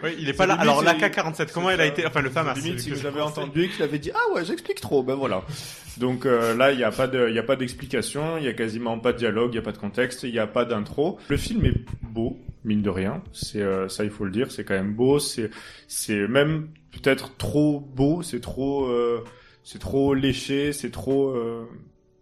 Ouais, 0.04 0.16
il 0.18 0.24
est 0.24 0.32
C'est 0.32 0.34
pas 0.38 0.46
là. 0.46 0.54
limite, 0.54 0.62
Alors 0.70 0.80
c'est- 0.80 0.86
l'AK-47, 0.86 1.52
comment 1.54 1.70
elle 1.70 1.82
a 1.82 1.86
été, 1.86 2.06
enfin 2.08 2.22
le 2.22 2.30
FAMAS. 2.30 2.54
limite 2.54 2.76
que 2.76 2.82
si 2.82 2.90
je 2.92 2.96
vous 2.96 3.06
avez 3.08 3.22
entendu 3.22 3.64
et 3.66 3.70
qu'il 3.70 3.84
avait 3.84 4.00
dit 4.00 4.12
ah 4.16 4.34
ouais, 4.36 4.46
j'explique 4.46 4.80
trop. 4.80 5.04
Ben 5.04 5.16
voilà. 5.16 5.42
Donc 6.00 6.26
euh, 6.26 6.56
là, 6.56 6.72
il 6.72 6.80
y 6.80 6.84
a 6.84 6.92
pas 6.92 7.08
de 7.08 7.28
il 7.30 7.36
y 7.36 7.40
a 7.40 7.44
pas 7.44 7.56
d'explication, 7.56 8.38
il 8.38 8.44
y 8.44 8.48
a 8.48 8.54
quasiment 8.54 9.00
pas 9.00 9.14
de 9.14 9.18
dialogue, 9.18 9.54
il 9.54 9.56
y 9.56 9.60
a 9.60 9.64
pas 9.64 9.72
de 9.72 9.78
contexte, 9.78 10.24
il 10.24 10.34
y 10.34 10.40
a 10.40 10.48
pas 10.48 10.66
d'intro. 10.66 11.18
Le 11.30 11.38
film 11.38 11.66
est 11.66 11.74
beau, 12.04 12.38
mine 12.64 12.82
de 12.82 12.90
rien. 12.90 13.24
C'est 13.34 13.62
euh, 13.62 13.88
ça 13.90 14.04
il 14.04 14.10
faut 14.12 14.26
le 14.26 14.32
dire, 14.32 14.52
c'est 14.52 14.64
quand 14.64 14.76
même 14.76 14.94
beau, 14.94 15.20
c'est 15.20 15.50
c'est 15.88 16.28
même 16.28 16.70
peut-être 16.92 17.36
trop 17.38 17.80
beau, 17.80 18.22
c'est 18.22 18.42
trop 18.42 18.86
euh, 18.86 19.24
c'est 19.64 19.80
trop 19.80 20.14
léché, 20.14 20.74
c'est 20.74 20.92
trop 20.92 21.30
euh, 21.32 21.66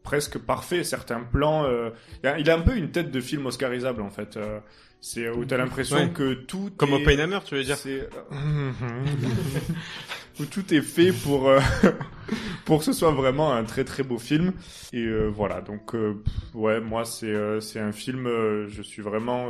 presque 0.03 0.38
parfait. 0.38 0.84
Certains 0.84 1.22
plans, 1.22 1.65
euh, 1.65 1.89
il 2.23 2.27
a- 2.30 2.39
il 2.39 2.49
a 2.49 2.56
un 2.56 2.61
peu 2.61 2.76
une 2.77 2.91
tête 2.91 3.11
de 3.11 3.19
film 3.22 3.45
oscarisable 3.45 4.02
en 4.02 4.10
fait. 4.10 4.38
Euh, 4.38 4.60
c'est 5.02 5.30
où 5.30 5.45
t'as 5.45 5.57
l'impression 5.57 5.97
Ouais. 5.97 6.10
que 6.10 6.34
tout 6.34 6.72
Comme 6.77 6.91
est- 6.91 7.02
Oppenheimer, 7.03 7.39
tu 7.45 7.56
veux 7.56 7.64
dire 7.64 7.77
c'est 7.77 8.07
où 10.40 10.45
tout 10.45 10.74
est 10.74 10.82
fait 10.82 11.12
pour 11.12 11.49
euh, 11.49 11.60
pour 12.66 12.80
que 12.80 12.86
ce 12.86 12.94
soit 12.94 13.12
vraiment 13.12 13.53
un 13.53 13.64
très 13.64 13.84
très 13.84 14.03
beau 14.03 14.18
film 14.18 14.53
et 14.94 15.06
euh, 15.06 15.28
voilà 15.28 15.62
donc 15.62 15.94
euh, 15.95 16.22
ouais 16.53 16.80
moi 16.80 17.06
c'est 17.06 17.34
c'est 17.62 17.80
un 17.80 17.91
film 17.91 18.28
je 18.68 18.82
suis 18.82 19.02
vraiment 19.02 19.49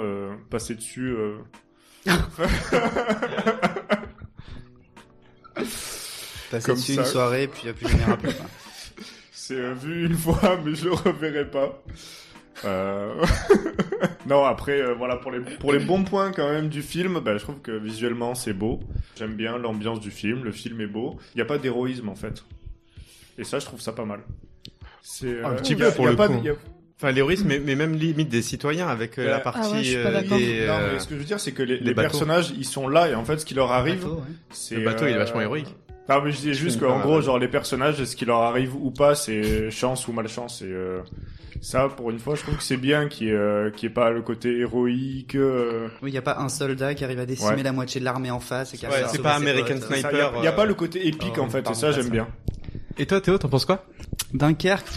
passé 0.49 0.75
dessus. 0.75 1.15
Passer 6.51 6.65
Comme 6.67 6.75
dessus 6.75 6.93
ça. 6.93 7.01
une 7.01 7.07
soirée, 7.07 7.47
puis 7.47 7.61
il 7.63 7.69
a 7.69 7.73
plus 7.73 7.87
jamais 7.87 8.03
rappelé. 8.03 8.33
c'est 9.31 9.73
vu 9.73 10.05
une 10.05 10.15
fois 10.15 10.59
mais 10.63 10.75
je 10.75 10.85
le 10.85 10.93
reverrai 10.93 11.49
pas 11.49 11.81
non 14.27 14.45
après 14.45 14.81
euh, 14.81 14.93
voilà 14.93 15.17
pour 15.17 15.31
les 15.31 15.39
pour 15.39 15.73
les 15.73 15.79
bons 15.79 16.03
points 16.03 16.31
quand 16.31 16.49
même 16.49 16.69
du 16.69 16.81
film 16.81 17.19
bah, 17.19 17.37
je 17.37 17.43
trouve 17.43 17.59
que 17.59 17.71
visuellement 17.71 18.33
c'est 18.33 18.53
beau 18.53 18.79
j'aime 19.17 19.33
bien 19.35 19.57
l'ambiance 19.57 19.99
du 19.99 20.11
film 20.11 20.43
le 20.43 20.51
film 20.51 20.79
est 20.81 20.87
beau 20.87 21.17
il 21.35 21.39
y 21.39 21.41
a 21.41 21.45
pas 21.45 21.57
d'héroïsme 21.57 22.09
en 22.09 22.15
fait 22.15 22.43
et 23.37 23.43
ça 23.43 23.59
je 23.59 23.65
trouve 23.65 23.81
ça 23.81 23.91
pas 23.91 24.05
mal 24.05 24.21
c'est 25.01 25.43
Un 25.43 25.51
euh, 25.51 25.55
petit 25.55 25.75
peu 25.75 25.91
pour 25.91 26.05
il 26.05 26.05
y 26.05 26.07
a 26.07 26.11
le 26.11 26.17
pas 26.17 26.27
coup. 26.27 26.41
Enfin, 26.97 27.11
l'héroïsme, 27.11 27.47
mais, 27.47 27.59
mais 27.59 27.75
même 27.75 27.93
limite 27.93 28.29
des 28.29 28.41
citoyens 28.41 28.87
avec 28.87 29.19
euh, 29.19 29.25
la 29.25 29.35
Ah 29.35 29.39
partie 29.39 29.71
ouais, 29.73 29.83
je 29.83 29.89
suis 29.91 30.01
pas 30.01 30.09
euh, 30.09 30.11
d'accord. 30.13 30.37
des. 30.37 30.65
Non, 30.65 30.73
euh, 30.73 30.93
mais 30.93 30.99
ce 30.99 31.07
que 31.07 31.15
je 31.15 31.19
veux 31.19 31.25
dire, 31.25 31.39
c'est 31.41 31.51
que 31.51 31.61
les, 31.61 31.77
les 31.77 31.83
les 31.83 31.93
bateaux. 31.93 32.09
personnages, 32.09 32.53
ils 32.57 32.65
sont 32.65 32.87
là, 32.87 33.09
et 33.09 33.15
en 33.15 33.25
fait, 33.25 33.37
ce 33.37 33.45
qui 33.45 33.53
leur 33.53 33.71
arrive, 33.71 34.01
Bateau, 34.03 34.15
ouais. 34.15 34.21
c'est... 34.51 34.75
Le 34.77 34.85
bateau, 34.85 35.05
il 35.05 35.11
est 35.11 35.15
euh, 35.15 35.17
vachement 35.19 35.41
héroïque. 35.41 35.75
Non, 36.07 36.21
mais 36.21 36.31
je 36.31 36.37
disais 36.37 36.53
juste 36.53 36.79
qu'en 36.79 36.99
gros, 36.99 37.19
genre, 37.21 37.39
les 37.39 37.47
personnages, 37.47 38.03
ce 38.03 38.15
qui 38.15 38.25
leur 38.25 38.41
arrive 38.41 38.75
ou 38.75 38.91
pas, 38.91 39.15
c'est 39.15 39.71
chance 39.71 40.07
ou 40.07 40.11
malchance, 40.13 40.61
et 40.61 40.65
euh, 40.71 40.99
ça, 41.61 41.87
pour 41.89 42.11
une 42.11 42.19
fois, 42.19 42.35
je 42.35 42.43
trouve 42.43 42.57
que 42.57 42.63
c'est 42.63 42.77
bien 42.77 43.07
qu'il 43.07 43.27
n'y 43.27 43.33
ait, 43.33 43.35
euh, 43.37 43.71
ait 43.81 43.89
pas 43.89 44.11
le 44.11 44.21
côté 44.21 44.59
héroïque... 44.59 45.33
euh, 45.35 45.87
Oui, 46.03 46.09
il 46.09 46.13
n'y 46.13 46.17
a 46.19 46.21
pas 46.21 46.37
un 46.37 46.49
soldat 46.49 46.93
qui 46.93 47.03
arrive 47.03 47.19
à 47.19 47.25
décimer 47.25 47.55
Ouais. 47.55 47.63
la 47.63 47.71
moitié 47.71 47.99
de 47.99 48.05
l'armée 48.05 48.29
en 48.29 48.39
face 48.39 48.73
et 48.75 48.77
qui 48.77 48.85
Ouais, 48.85 48.93
arrive 48.93 49.05
à 49.05 49.09
c'est 49.09 49.21
pas 49.21 49.33
American 49.33 49.73
potes. 49.79 49.83
Sniper. 49.97 50.33
Il 50.37 50.43
y 50.43 50.47
a, 50.47 50.49
a 50.51 50.53
euh, 50.53 50.55
pas 50.55 50.65
le 50.65 50.75
côté 50.75 51.07
épique, 51.07 51.33
oh, 51.37 51.41
en 51.41 51.49
fait, 51.49 51.67
et 51.69 51.73
ça, 51.73 51.91
j'aime 51.91 52.09
bien. 52.09 52.27
Et 52.99 53.07
toi, 53.07 53.19
Théo, 53.19 53.39
t'en 53.39 53.49
penses 53.49 53.65
quoi? 53.65 53.83
Dunkerque, 54.33 54.87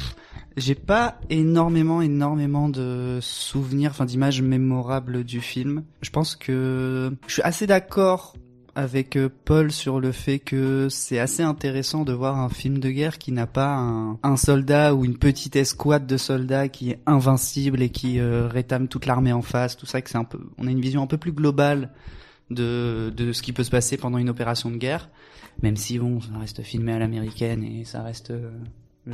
j'ai 0.59 0.74
pas 0.74 1.18
énormément, 1.30 2.02
énormément 2.02 2.68
de 2.68 3.18
souvenirs, 3.22 3.93
enfin 3.93 4.05
d'images 4.05 4.43
mémorables 4.43 5.24
du 5.24 5.40
film. 5.40 5.85
Je 6.02 6.10
pense 6.10 6.36
que 6.36 7.10
je 7.26 7.32
suis 7.32 7.43
assez 7.43 7.66
d'accord 7.66 8.35
avec 8.78 9.16
euh, 9.16 9.28
Paul 9.44 9.72
sur 9.72 9.98
le 9.98 10.12
fait 10.12 10.38
que 10.38 10.88
c'est 10.88 11.18
assez 11.18 11.42
intéressant 11.42 12.05
de 12.05 12.12
voir 12.12 12.38
un 12.38 12.48
film 12.48 12.78
de 12.78 12.90
guerre 12.90 13.18
qui 13.18 13.32
n'a 13.32 13.48
pas 13.48 13.74
un, 13.74 14.36
soldat 14.36 14.94
ou 14.94 15.05
une 15.05 15.18
petite 15.18 15.56
escouade 15.56 16.06
de 16.06 16.16
soldats 16.16 16.68
qui 16.68 16.90
est 16.90 17.00
invincible 17.05 17.82
et 17.82 17.90
qui 17.90 18.20
euh, 18.20 18.46
rétame 18.46 18.86
toute 18.86 19.05
l'armée 19.06 19.32
en 19.32 19.42
face. 19.42 19.76
Tout 19.76 19.86
ça, 19.86 20.00
que 20.00 20.09
c'est 20.09 20.16
un 20.16 20.22
peu, 20.22 20.38
on 20.59 20.68
a 20.68 20.70
une 20.70 20.80
vision 20.80 21.02
un 21.02 21.09
peu 21.09 21.16
plus 21.16 21.32
globale 21.32 21.90
de, 22.50 23.12
de 23.16 23.32
ce 23.32 23.42
qui 23.42 23.52
peut 23.52 23.64
se 23.64 23.70
passer 23.72 23.96
pendant 23.96 24.18
une 24.18 24.30
opération 24.30 24.70
de 24.70 24.76
guerre. 24.76 25.10
Même 25.60 25.76
si 25.76 25.98
bon, 25.98 26.20
ça 26.20 26.38
reste 26.38 26.62
filmé 26.62 26.92
à 26.92 27.00
l'américaine 27.00 27.64
et 27.64 27.84
ça 27.84 28.05
reste 28.05 28.30
euh, 28.30 28.48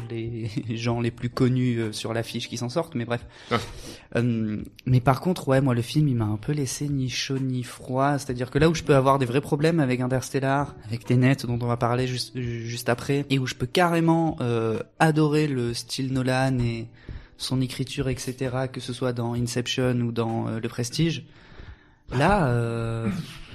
les 0.10 0.76
gens 0.76 1.00
les 1.00 1.10
plus 1.10 1.30
connus 1.30 1.78
euh, 1.78 1.92
sur 1.92 2.12
l'affiche 2.12 2.48
qui 2.48 2.56
s'en 2.56 2.68
sortent, 2.68 2.94
mais 2.94 3.04
bref. 3.04 3.24
Ouais. 3.50 3.58
Euh, 4.16 4.62
mais 4.86 5.00
par 5.00 5.20
contre, 5.20 5.48
ouais, 5.48 5.60
moi 5.60 5.74
le 5.74 5.82
film, 5.82 6.08
il 6.08 6.16
m'a 6.16 6.24
un 6.24 6.36
peu 6.36 6.52
laissé 6.52 6.88
ni 6.88 7.08
chaud 7.08 7.38
ni 7.38 7.62
froid. 7.62 8.18
C'est-à-dire 8.18 8.50
que 8.50 8.58
là 8.58 8.68
où 8.68 8.74
je 8.74 8.82
peux 8.82 8.94
avoir 8.94 9.18
des 9.18 9.26
vrais 9.26 9.40
problèmes 9.40 9.80
avec 9.80 10.00
Interstellar, 10.00 10.74
avec 10.86 11.04
Tenet, 11.04 11.36
dont 11.44 11.58
on 11.60 11.66
va 11.66 11.76
parler 11.76 12.06
juste 12.06 12.38
juste 12.38 12.88
après, 12.88 13.26
et 13.30 13.38
où 13.38 13.46
je 13.46 13.54
peux 13.54 13.66
carrément 13.66 14.36
euh, 14.40 14.80
adorer 14.98 15.46
le 15.46 15.74
style 15.74 16.12
Nolan 16.12 16.58
et 16.58 16.88
son 17.36 17.60
écriture, 17.60 18.08
etc., 18.08 18.66
que 18.72 18.80
ce 18.80 18.92
soit 18.92 19.12
dans 19.12 19.34
Inception 19.34 19.94
ou 20.00 20.12
dans 20.12 20.48
euh, 20.48 20.60
Le 20.60 20.68
Prestige. 20.68 21.24
Là, 22.12 22.48
euh, 22.48 23.08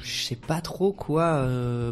je 0.03 0.23
sais 0.23 0.35
pas 0.35 0.61
trop 0.61 0.91
quoi 0.91 1.23
euh, 1.23 1.91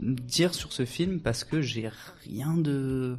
dire 0.00 0.54
sur 0.54 0.72
ce 0.72 0.84
film 0.84 1.20
parce 1.20 1.44
que 1.44 1.60
j'ai 1.60 1.90
rien 2.26 2.54
de 2.56 3.16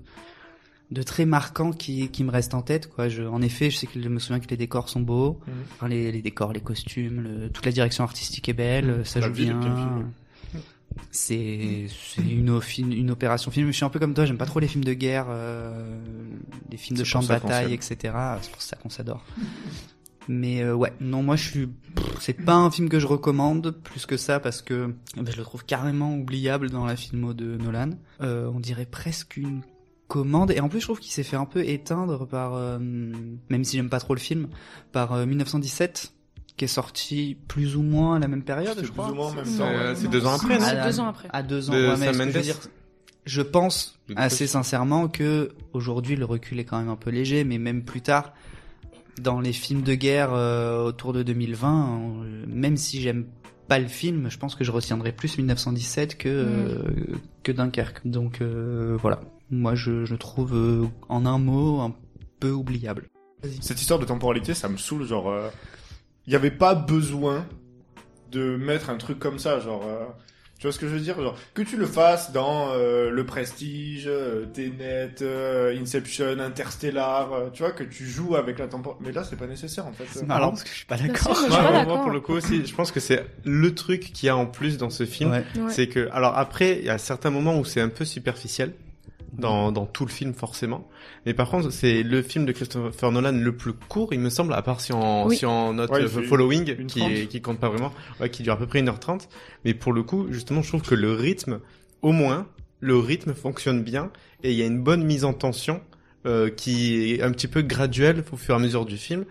de 0.92 1.04
très 1.04 1.26
marquant 1.26 1.72
qui, 1.72 2.10
qui 2.10 2.24
me 2.24 2.32
reste 2.32 2.54
en 2.56 2.62
tête 2.62 2.90
quoi. 2.90 3.10
Je, 3.10 3.24
en 3.24 3.42
effet 3.42 3.70
je 3.70 3.78
sais 3.78 3.88
que 3.88 4.02
je 4.02 4.10
me 4.10 4.18
souviens 4.20 4.40
que 4.40 4.48
les 4.50 4.58
décors 4.58 4.90
sont 4.90 5.02
beaux. 5.02 5.40
Mhm. 5.48 5.54
Enfin, 5.76 5.88
les, 5.88 6.12
les 6.12 6.22
décors 6.22 6.52
les 6.54 6.62
costumes 6.62 7.22
le- 7.22 7.50
toute 7.50 7.66
la 7.66 7.72
direction 7.72 8.04
artistique 8.04 8.50
est 8.50 8.54
belle 8.54 9.06
ça 9.06 9.20
La 9.20 9.28
joue 9.28 9.34
bien 9.34 9.60
c'est 11.12 11.86
c'est 12.16 12.22
une, 12.22 12.92
une 12.94 13.12
opération 13.12 13.52
film. 13.52 13.68
Je 13.68 13.72
suis 13.74 13.86
un 13.86 13.90
peu 13.90 14.00
comme 14.00 14.14
toi 14.14 14.26
j'aime 14.26 14.38
pas 14.38 14.46
trop 14.46 14.60
les 14.60 14.68
films 14.68 14.84
de 14.84 14.94
guerre 14.94 15.28
euh, 15.30 15.98
les 16.72 16.78
films 16.78 16.98
de 16.98 17.04
pour 17.10 17.22
de 17.22 17.26
ça 17.28 17.40
bataille 17.40 17.74
etc 17.74 18.14
c'est 18.42 18.52
pour 18.52 18.62
ça 18.62 18.76
qu'on 18.78 18.90
s'adore. 18.90 19.24
Mais 20.28 20.62
euh, 20.62 20.76
ouais, 20.76 20.94
non, 21.02 21.24
moi 21.24 21.36
je 21.36 21.44
suis. 21.50 21.70
C'est 22.20 22.34
pas 22.34 22.54
un 22.54 22.70
film 22.70 22.88
que 22.88 23.00
je 23.00 23.08
recommande 23.08 23.72
plus 23.72 24.06
que 24.06 24.16
ça 24.16 24.40
parce 24.40 24.62
que 24.62 24.94
eh 25.18 25.22
ben, 25.22 25.32
je 25.32 25.38
le 25.38 25.44
trouve 25.44 25.66
carrément 25.66 26.16
oubliable 26.16 26.70
dans 26.70 26.86
la 26.86 26.96
filmo 26.96 27.34
de 27.34 27.58
Nolan. 27.58 27.92
Euh, 28.22 28.52
on 28.54 28.60
dirait 28.60 28.86
presque 28.86 29.38
une 29.38 29.62
commande 30.10 30.52
et 30.52 30.60
en 30.60 30.68
plus 30.68 30.82
je 30.82 30.86
trouve 30.88 31.00
qu'il 31.00 31.12
s'est 31.14 31.24
fait 31.24 31.38
un 31.38 31.46
peu 31.46 31.64
éteindre 31.66 32.28
par, 32.28 32.56
euh, 32.56 32.78
même 32.80 33.64
si 33.64 33.78
j'aime 33.78 33.90
pas 33.90 34.00
trop 34.02 34.14
le 34.16 34.20
film, 34.20 34.50
par 34.92 35.14
euh, 35.14 35.26
1917 35.26 36.12
qui 36.58 36.66
est 36.66 36.68
sorti 36.68 37.38
plus 37.48 37.78
ou 37.78 37.82
moins 37.84 38.18
à 38.18 38.20
la 38.20 38.28
même 38.28 38.44
période, 38.44 38.76
je 38.76 38.82
plus 38.82 38.92
crois. 38.92 39.12
ou 39.12 39.16
moins 39.16 39.28
en 39.28 39.34
même 39.34 39.46
C'est, 39.46 39.60
temps. 39.60 39.68
euh, 39.70 39.90
ouais. 39.94 39.96
c'est 39.96 40.10
deux 40.10 40.26
ans 40.26 40.34
après, 40.34 40.58
non 40.60 40.66
À- 40.66 40.86
deux 40.88 41.00
ans 41.00 41.08
après. 41.08 41.30
À 41.32 41.42
deux 41.44 41.70
ans, 41.70 41.74
De 41.74 41.88
ouais, 41.88 41.96
mais 41.98 42.06
Sam 42.08 42.14
ce 42.14 42.18
que 42.20 42.24
je 42.24 42.28
veux 42.28 42.34
Mendes. 42.34 42.44
dire, 42.44 42.56
je 43.26 43.42
pense 43.42 44.00
assez 44.18 44.46
sincèrement 44.48 45.08
que 45.08 45.52
aujourd'hui 45.72 46.16
le 46.18 46.26
recul 46.26 46.60
est 46.60 46.66
quand 46.66 46.80
même 46.80 46.90
un 46.90 46.96
peu 46.98 47.12
léger, 47.12 47.44
mais 47.46 47.58
même 47.60 47.84
plus 47.84 48.02
tard, 48.02 48.34
dans 49.22 49.40
les 49.40 49.54
films 49.54 49.84
de 49.84 49.94
guerre 49.94 50.34
euh, 50.34 50.84
autour 50.84 51.14
de 51.14 51.24
2020, 51.24 52.00
euh, 52.24 52.46
même 52.48 52.76
si 52.78 53.00
j'aime 53.02 53.26
pas 53.68 53.78
le 53.80 53.88
film, 53.88 54.30
je 54.30 54.38
pense 54.38 54.56
que 54.56 54.64
je 54.64 54.72
retiendrai 54.72 55.12
plus 55.12 55.38
1917 55.38 56.18
que 56.18 56.28
euh, 56.28 56.84
que 57.44 57.52
Dunkerque. 57.52 58.02
Donc 58.06 58.42
euh, 58.42 58.98
voilà, 59.00 59.22
moi 59.52 59.76
je, 59.76 60.06
je 60.06 60.16
trouve 60.16 60.54
euh, 60.56 60.86
en 61.10 61.26
un 61.26 61.38
mot 61.38 61.80
un 61.82 61.94
peu 62.40 62.52
oubliable. 62.52 63.08
Cette 63.62 63.80
histoire 63.82 64.00
de 64.00 64.06
temporalité, 64.06 64.54
ça 64.54 64.68
me 64.70 64.78
saoule, 64.78 65.06
genre... 65.06 65.30
euh, 65.30 65.50
Il 66.28 66.34
y 66.34 66.36
avait 66.36 66.52
pas 66.52 66.76
besoin 66.76 67.46
de 68.32 68.58
mettre 68.58 68.90
un 68.90 68.98
truc 68.98 69.18
comme 69.20 69.40
ça, 69.40 69.60
genre... 69.60 69.84
euh, 69.88 70.06
Tu 70.58 70.64
vois 70.64 70.74
ce 70.74 70.78
que 70.80 70.88
je 70.90 70.94
veux 70.94 71.00
dire 71.00 71.16
genre, 71.22 71.36
Que 71.54 71.62
tu 71.62 71.78
le 71.78 71.86
fasses 71.86 72.34
dans 72.34 72.70
euh, 72.74 73.10
Le 73.10 73.26
Prestige, 73.26 74.08
euh, 74.08 74.46
Tenet, 74.54 75.16
euh, 75.22 75.74
Inception, 75.82 76.38
Interstellar, 76.40 77.32
euh, 77.32 77.50
tu 77.54 77.64
vois, 77.64 77.72
que 77.72 77.86
tu 77.86 78.06
joues 78.06 78.36
avec 78.36 78.60
la 78.60 78.68
temporalité. 78.68 79.06
Mais 79.08 79.14
là, 79.14 79.24
c'est 79.24 79.38
pas 79.38 79.48
nécessaire, 79.48 79.88
en 79.88 79.94
fait. 79.94 80.04
C'est 80.12 80.28
marrant 80.28 80.50
parce 80.50 80.64
que 80.64 80.70
je 80.70 80.76
suis 80.76 80.86
pas 80.86 80.98
d'accord. 80.98 81.38
Moi, 81.88 82.02
pour 82.02 82.12
le 82.12 82.20
coup 82.20 82.34
aussi, 82.34 82.66
je 82.66 82.76
pense 82.76 82.92
que 82.92 83.00
c'est 83.00 83.26
le 83.46 83.74
truc 83.74 84.12
qu'il 84.14 84.28
y 84.28 84.30
a 84.30 84.36
en 84.36 84.46
plus 84.48 84.78
dans 84.78 84.90
ce 84.90 85.06
film. 85.06 85.32
Ouais. 85.32 85.44
C'est 85.70 85.88
que, 85.88 86.10
alors 86.12 86.38
après, 86.38 86.80
il 86.80 86.86
y 86.86 86.90
a 86.90 86.98
certains 86.98 87.30
moments 87.30 87.58
où 87.58 87.64
c'est 87.64 87.82
un 87.82 87.90
peu 87.90 88.04
superficiel. 88.04 88.74
Dans, 89.38 89.72
dans 89.72 89.86
tout 89.86 90.06
le 90.06 90.12
film 90.12 90.34
forcément. 90.34 90.88
Mais 91.26 91.34
par 91.34 91.50
contre 91.50 91.70
c'est 91.72 92.04
le 92.04 92.22
film 92.22 92.46
de 92.46 92.52
Christopher 92.52 93.12
Nolan 93.12 93.32
le 93.34 93.56
plus 93.56 93.74
court 93.74 94.14
il 94.14 94.20
me 94.20 94.30
semble 94.30 94.54
à 94.54 94.62
part 94.62 94.82
si 94.82 94.92
on 94.92 95.28
Oui. 95.28 95.38
si 95.38 95.46
on 95.46 95.74
note 95.74 95.92
Ouais, 95.92 96.02
euh, 96.02 96.08
Following 96.24 96.86
qui 96.88 97.02
est- 97.02 97.28
qui 97.28 97.42
compte 97.42 97.60
pas 97.60 97.70
vraiment 97.70 97.94
ouais, 98.20 98.30
qui 98.30 98.44
dure 98.44 98.54
à 98.54 98.58
peu 98.58 98.66
près 98.66 98.82
1h30 98.82 99.28
mais 99.66 99.74
pour 99.74 99.94
le 99.94 100.04
coup 100.04 100.28
justement 100.32 100.62
je 100.62 100.70
trouve 100.70 100.82
que 100.82 100.96
le 100.96 101.12
rythme 101.14 101.60
au 102.02 102.12
moins 102.12 102.48
le 102.80 102.98
rythme 102.98 103.34
fonctionne 103.34 103.84
bien 103.84 104.12
et 104.44 104.52
il 104.52 104.58
y 104.58 104.64
a 104.64 104.66
une 104.66 104.82
bonne 104.82 105.04
mise 105.04 105.26
en 105.26 105.34
tension 105.34 105.82
euh, 106.26 106.50
qui 106.50 107.14
est 107.14 107.22
un 107.22 107.32
petit 107.32 107.48
peu 107.48 107.62
graduelle 107.62 108.24
au 108.32 108.36
fur 108.38 108.56
et 108.56 108.58
à 108.58 108.60
mesure 108.60 108.86
du 108.86 108.98
film 108.98 109.26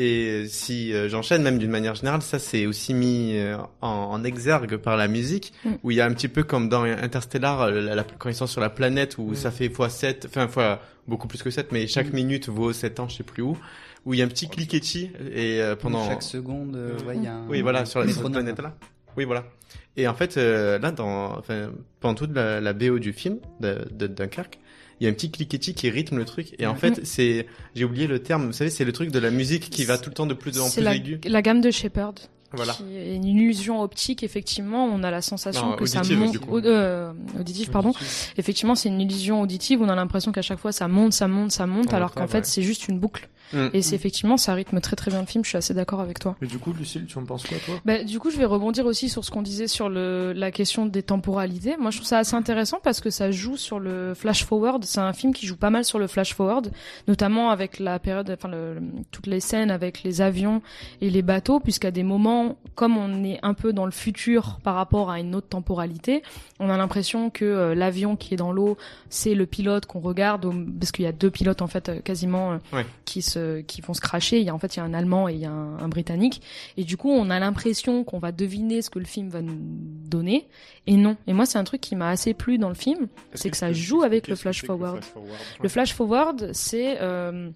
et 0.00 0.46
si 0.48 0.92
euh, 0.92 1.08
j'enchaîne 1.08 1.42
même 1.42 1.58
d'une 1.58 1.70
manière 1.70 1.94
générale, 1.94 2.22
ça 2.22 2.38
c'est 2.38 2.66
aussi 2.66 2.94
mis 2.94 3.32
euh, 3.36 3.56
en, 3.80 3.88
en 3.88 4.24
exergue 4.24 4.76
par 4.76 4.96
la 4.96 5.08
musique, 5.08 5.52
Mm. 5.64 5.70
où 5.82 5.90
il 5.90 5.96
y 5.96 6.00
a 6.00 6.06
un 6.06 6.12
petit 6.12 6.28
peu 6.28 6.42
comme 6.44 6.68
dans 6.68 6.82
Interstellar, 6.84 7.62
euh, 7.62 7.80
la, 7.80 7.94
la- 7.96 8.04
quand 8.04 8.28
ils 8.28 8.34
sont 8.34 8.46
sur 8.46 8.60
la 8.60 8.70
planète, 8.70 9.18
où 9.18 9.30
Mm. 9.30 9.34
ça 9.34 9.50
fait 9.50 9.68
fois 9.68 9.88
7, 9.88 10.26
enfin 10.28 10.46
fois 10.48 10.80
beaucoup 11.06 11.26
plus 11.26 11.42
que 11.42 11.50
7, 11.50 11.72
mais 11.72 11.86
chaque 11.86 12.12
minute 12.12 12.48
vaut 12.48 12.72
7 12.72 13.00
ans, 13.00 13.08
je 13.08 13.16
sais 13.16 13.24
plus 13.24 13.42
où. 13.42 13.56
où 14.06 14.14
il 14.14 14.20
y 14.20 14.22
a 14.22 14.24
un 14.24 14.28
petit 14.28 14.48
cliquetis 14.48 15.10
et 15.34 15.60
euh, 15.60 15.74
pendant 15.76 16.06
Chaque 16.08 16.22
seconde, 16.22 16.76
euh, 16.76 16.96
ouais, 17.06 17.16
il 17.16 17.24
y 17.24 17.26
a 17.26 17.34
un. 17.34 17.46
oui 17.48 17.60
voilà 17.62 17.84
sur 17.84 18.00
la 18.00 18.06
sur 18.08 18.22
cette 18.22 18.32
planète 18.32 18.58
là. 18.60 18.74
Oui 19.16 19.24
voilà. 19.24 19.44
Et 19.96 20.06
en 20.06 20.14
fait 20.14 20.36
euh, 20.36 20.78
là 20.78 20.92
dans 20.92 21.36
enfin 21.36 21.70
pendant 22.00 22.14
toute 22.14 22.32
la, 22.34 22.60
la 22.60 22.72
BO 22.72 22.98
du 23.00 23.12
film 23.12 23.38
de, 23.60 23.86
de 23.90 24.06
Dunkerque, 24.06 24.58
il 25.00 25.04
y 25.04 25.06
a 25.06 25.10
un 25.10 25.12
petit 25.12 25.30
cliquetis 25.30 25.74
qui 25.74 25.90
rythme 25.90 26.16
le 26.16 26.24
truc 26.24 26.54
et 26.58 26.66
en 26.66 26.74
fait 26.74 27.04
c'est 27.04 27.46
j'ai 27.74 27.84
oublié 27.84 28.06
le 28.06 28.20
terme, 28.20 28.46
vous 28.46 28.52
savez 28.52 28.70
c'est 28.70 28.84
le 28.84 28.92
truc 28.92 29.10
de 29.10 29.18
la 29.18 29.30
musique 29.30 29.70
qui 29.70 29.84
va 29.84 29.98
tout 29.98 30.10
le 30.10 30.14
temps 30.14 30.26
de 30.26 30.34
plus 30.34 30.58
en 30.58 30.70
plus 30.70 30.82
la, 30.82 30.94
aigu. 30.94 31.20
la 31.24 31.42
gamme 31.42 31.60
de 31.60 31.70
Shepard. 31.70 32.14
Voilà. 32.52 32.72
Qui 32.72 32.96
est 32.96 33.14
une 33.14 33.24
illusion 33.24 33.82
optique, 33.82 34.22
effectivement, 34.22 34.84
on 34.86 35.02
a 35.02 35.10
la 35.10 35.20
sensation 35.20 35.70
Non, 35.70 35.76
que 35.76 35.84
ça 35.86 36.02
monte. 36.14 36.36
au- 36.50 36.58
euh, 36.58 37.12
auditive, 37.38 37.70
pardon. 37.70 37.92
Effectivement, 38.38 38.74
c'est 38.74 38.88
une 38.88 39.00
illusion 39.00 39.40
auditive. 39.42 39.82
On 39.82 39.88
a 39.88 39.94
l'impression 39.94 40.32
qu'à 40.32 40.42
chaque 40.42 40.58
fois 40.58 40.72
ça 40.72 40.88
monte, 40.88 41.12
ça 41.12 41.28
monte, 41.28 41.50
ça 41.52 41.66
monte, 41.66 41.88
On 41.92 41.96
alors 41.96 42.14
qu'en 42.14 42.26
fait 42.26 42.38
ouais. 42.38 42.44
c'est 42.44 42.62
juste 42.62 42.88
une 42.88 42.98
boucle. 42.98 43.28
Mm. 43.54 43.68
Et 43.72 43.80
c'est 43.80 43.94
effectivement, 43.94 44.36
ça 44.36 44.52
rythme 44.52 44.78
très 44.82 44.94
très 44.94 45.10
bien 45.10 45.20
le 45.20 45.26
film. 45.26 45.42
Je 45.42 45.48
suis 45.48 45.56
assez 45.56 45.72
d'accord 45.72 46.00
avec 46.00 46.18
toi. 46.18 46.36
Mais 46.42 46.46
du 46.46 46.58
coup, 46.58 46.74
Lucille, 46.74 47.06
tu 47.06 47.16
en 47.16 47.24
penses 47.24 47.44
quoi, 47.46 47.56
toi? 47.64 47.76
Bah, 47.86 48.04
du 48.04 48.18
coup, 48.18 48.30
je 48.30 48.36
vais 48.36 48.44
rebondir 48.44 48.84
aussi 48.84 49.08
sur 49.08 49.24
ce 49.24 49.30
qu'on 49.30 49.40
disait 49.40 49.68
sur 49.68 49.88
le, 49.88 50.34
la 50.34 50.50
question 50.50 50.84
des 50.84 51.02
temporalités. 51.02 51.76
Moi, 51.78 51.90
je 51.90 51.96
trouve 51.96 52.06
ça 52.08 52.18
assez 52.18 52.34
intéressant 52.34 52.78
parce 52.84 53.00
que 53.00 53.08
ça 53.08 53.30
joue 53.30 53.56
sur 53.56 53.80
le 53.80 54.12
flash 54.14 54.44
forward. 54.44 54.84
C'est 54.84 55.00
un 55.00 55.14
film 55.14 55.32
qui 55.32 55.46
joue 55.46 55.56
pas 55.56 55.70
mal 55.70 55.86
sur 55.86 55.98
le 55.98 56.06
flash 56.08 56.34
forward, 56.34 56.70
notamment 57.06 57.48
avec 57.48 57.78
la 57.78 57.98
période, 57.98 58.30
enfin, 58.30 58.48
le, 58.48 58.74
le- 58.74 58.82
toutes 59.12 59.26
les 59.26 59.40
scènes 59.40 59.70
avec 59.70 60.02
les 60.02 60.20
avions 60.20 60.60
et 61.00 61.08
les 61.08 61.22
bateaux, 61.22 61.58
puisqu'à 61.58 61.90
des 61.90 62.02
moments, 62.02 62.37
comme 62.74 62.96
on 62.96 63.24
est 63.24 63.38
un 63.42 63.54
peu 63.54 63.72
dans 63.72 63.84
le 63.84 63.90
futur 63.90 64.58
par 64.62 64.74
rapport 64.74 65.10
à 65.10 65.18
une 65.20 65.34
autre 65.34 65.48
temporalité, 65.48 66.22
on 66.60 66.70
a 66.70 66.76
l'impression 66.76 67.30
que 67.30 67.44
euh, 67.44 67.74
l'avion 67.74 68.16
qui 68.16 68.34
est 68.34 68.36
dans 68.36 68.52
l'eau, 68.52 68.76
c'est 69.10 69.34
le 69.34 69.46
pilote 69.46 69.86
qu'on 69.86 70.00
regarde, 70.00 70.46
parce 70.78 70.92
qu'il 70.92 71.04
y 71.04 71.08
a 71.08 71.12
deux 71.12 71.30
pilotes 71.30 71.62
en 71.62 71.66
fait 71.66 71.88
euh, 71.88 72.00
quasiment 72.00 72.52
euh, 72.52 72.58
Ouais. 72.72 72.86
qui 73.04 73.22
se, 73.22 73.60
qui 73.62 73.80
vont 73.80 73.94
se 73.94 74.00
cracher. 74.00 74.38
Il 74.40 74.46
y 74.46 74.50
a 74.50 74.54
en 74.54 74.58
fait 74.58 74.76
il 74.76 74.78
y 74.78 74.82
a 74.82 74.84
un 74.84 74.94
Allemand 74.94 75.28
et 75.28 75.34
il 75.34 75.40
y 75.40 75.46
a 75.46 75.50
un, 75.50 75.78
un 75.78 75.88
Britannique. 75.88 76.42
Et 76.76 76.84
du 76.84 76.96
coup, 76.96 77.10
on 77.10 77.30
a 77.30 77.38
l'impression 77.38 78.04
qu'on 78.04 78.18
va 78.18 78.32
deviner 78.32 78.82
ce 78.82 78.90
que 78.90 78.98
le 78.98 79.04
film 79.04 79.28
va 79.28 79.42
nous 79.42 79.56
donner, 79.58 80.48
et 80.86 80.96
non. 80.96 81.16
Et 81.26 81.32
moi, 81.32 81.46
c'est 81.46 81.58
un 81.58 81.64
truc 81.64 81.80
qui 81.80 81.96
m'a 81.96 82.08
assez 82.10 82.34
plu 82.34 82.58
dans 82.58 82.68
le 82.68 82.74
film, 82.74 83.08
c'est 83.34 83.50
que 83.50 83.56
ça 83.56 83.72
joue 83.72 84.02
avec 84.02 84.28
le 84.28 84.36
flash 84.36 84.64
forward? 84.64 85.00
Le 85.62 85.68
flash 85.68 85.94
forward, 85.94 86.50
c'est 86.52 86.98
euh, 87.00 87.50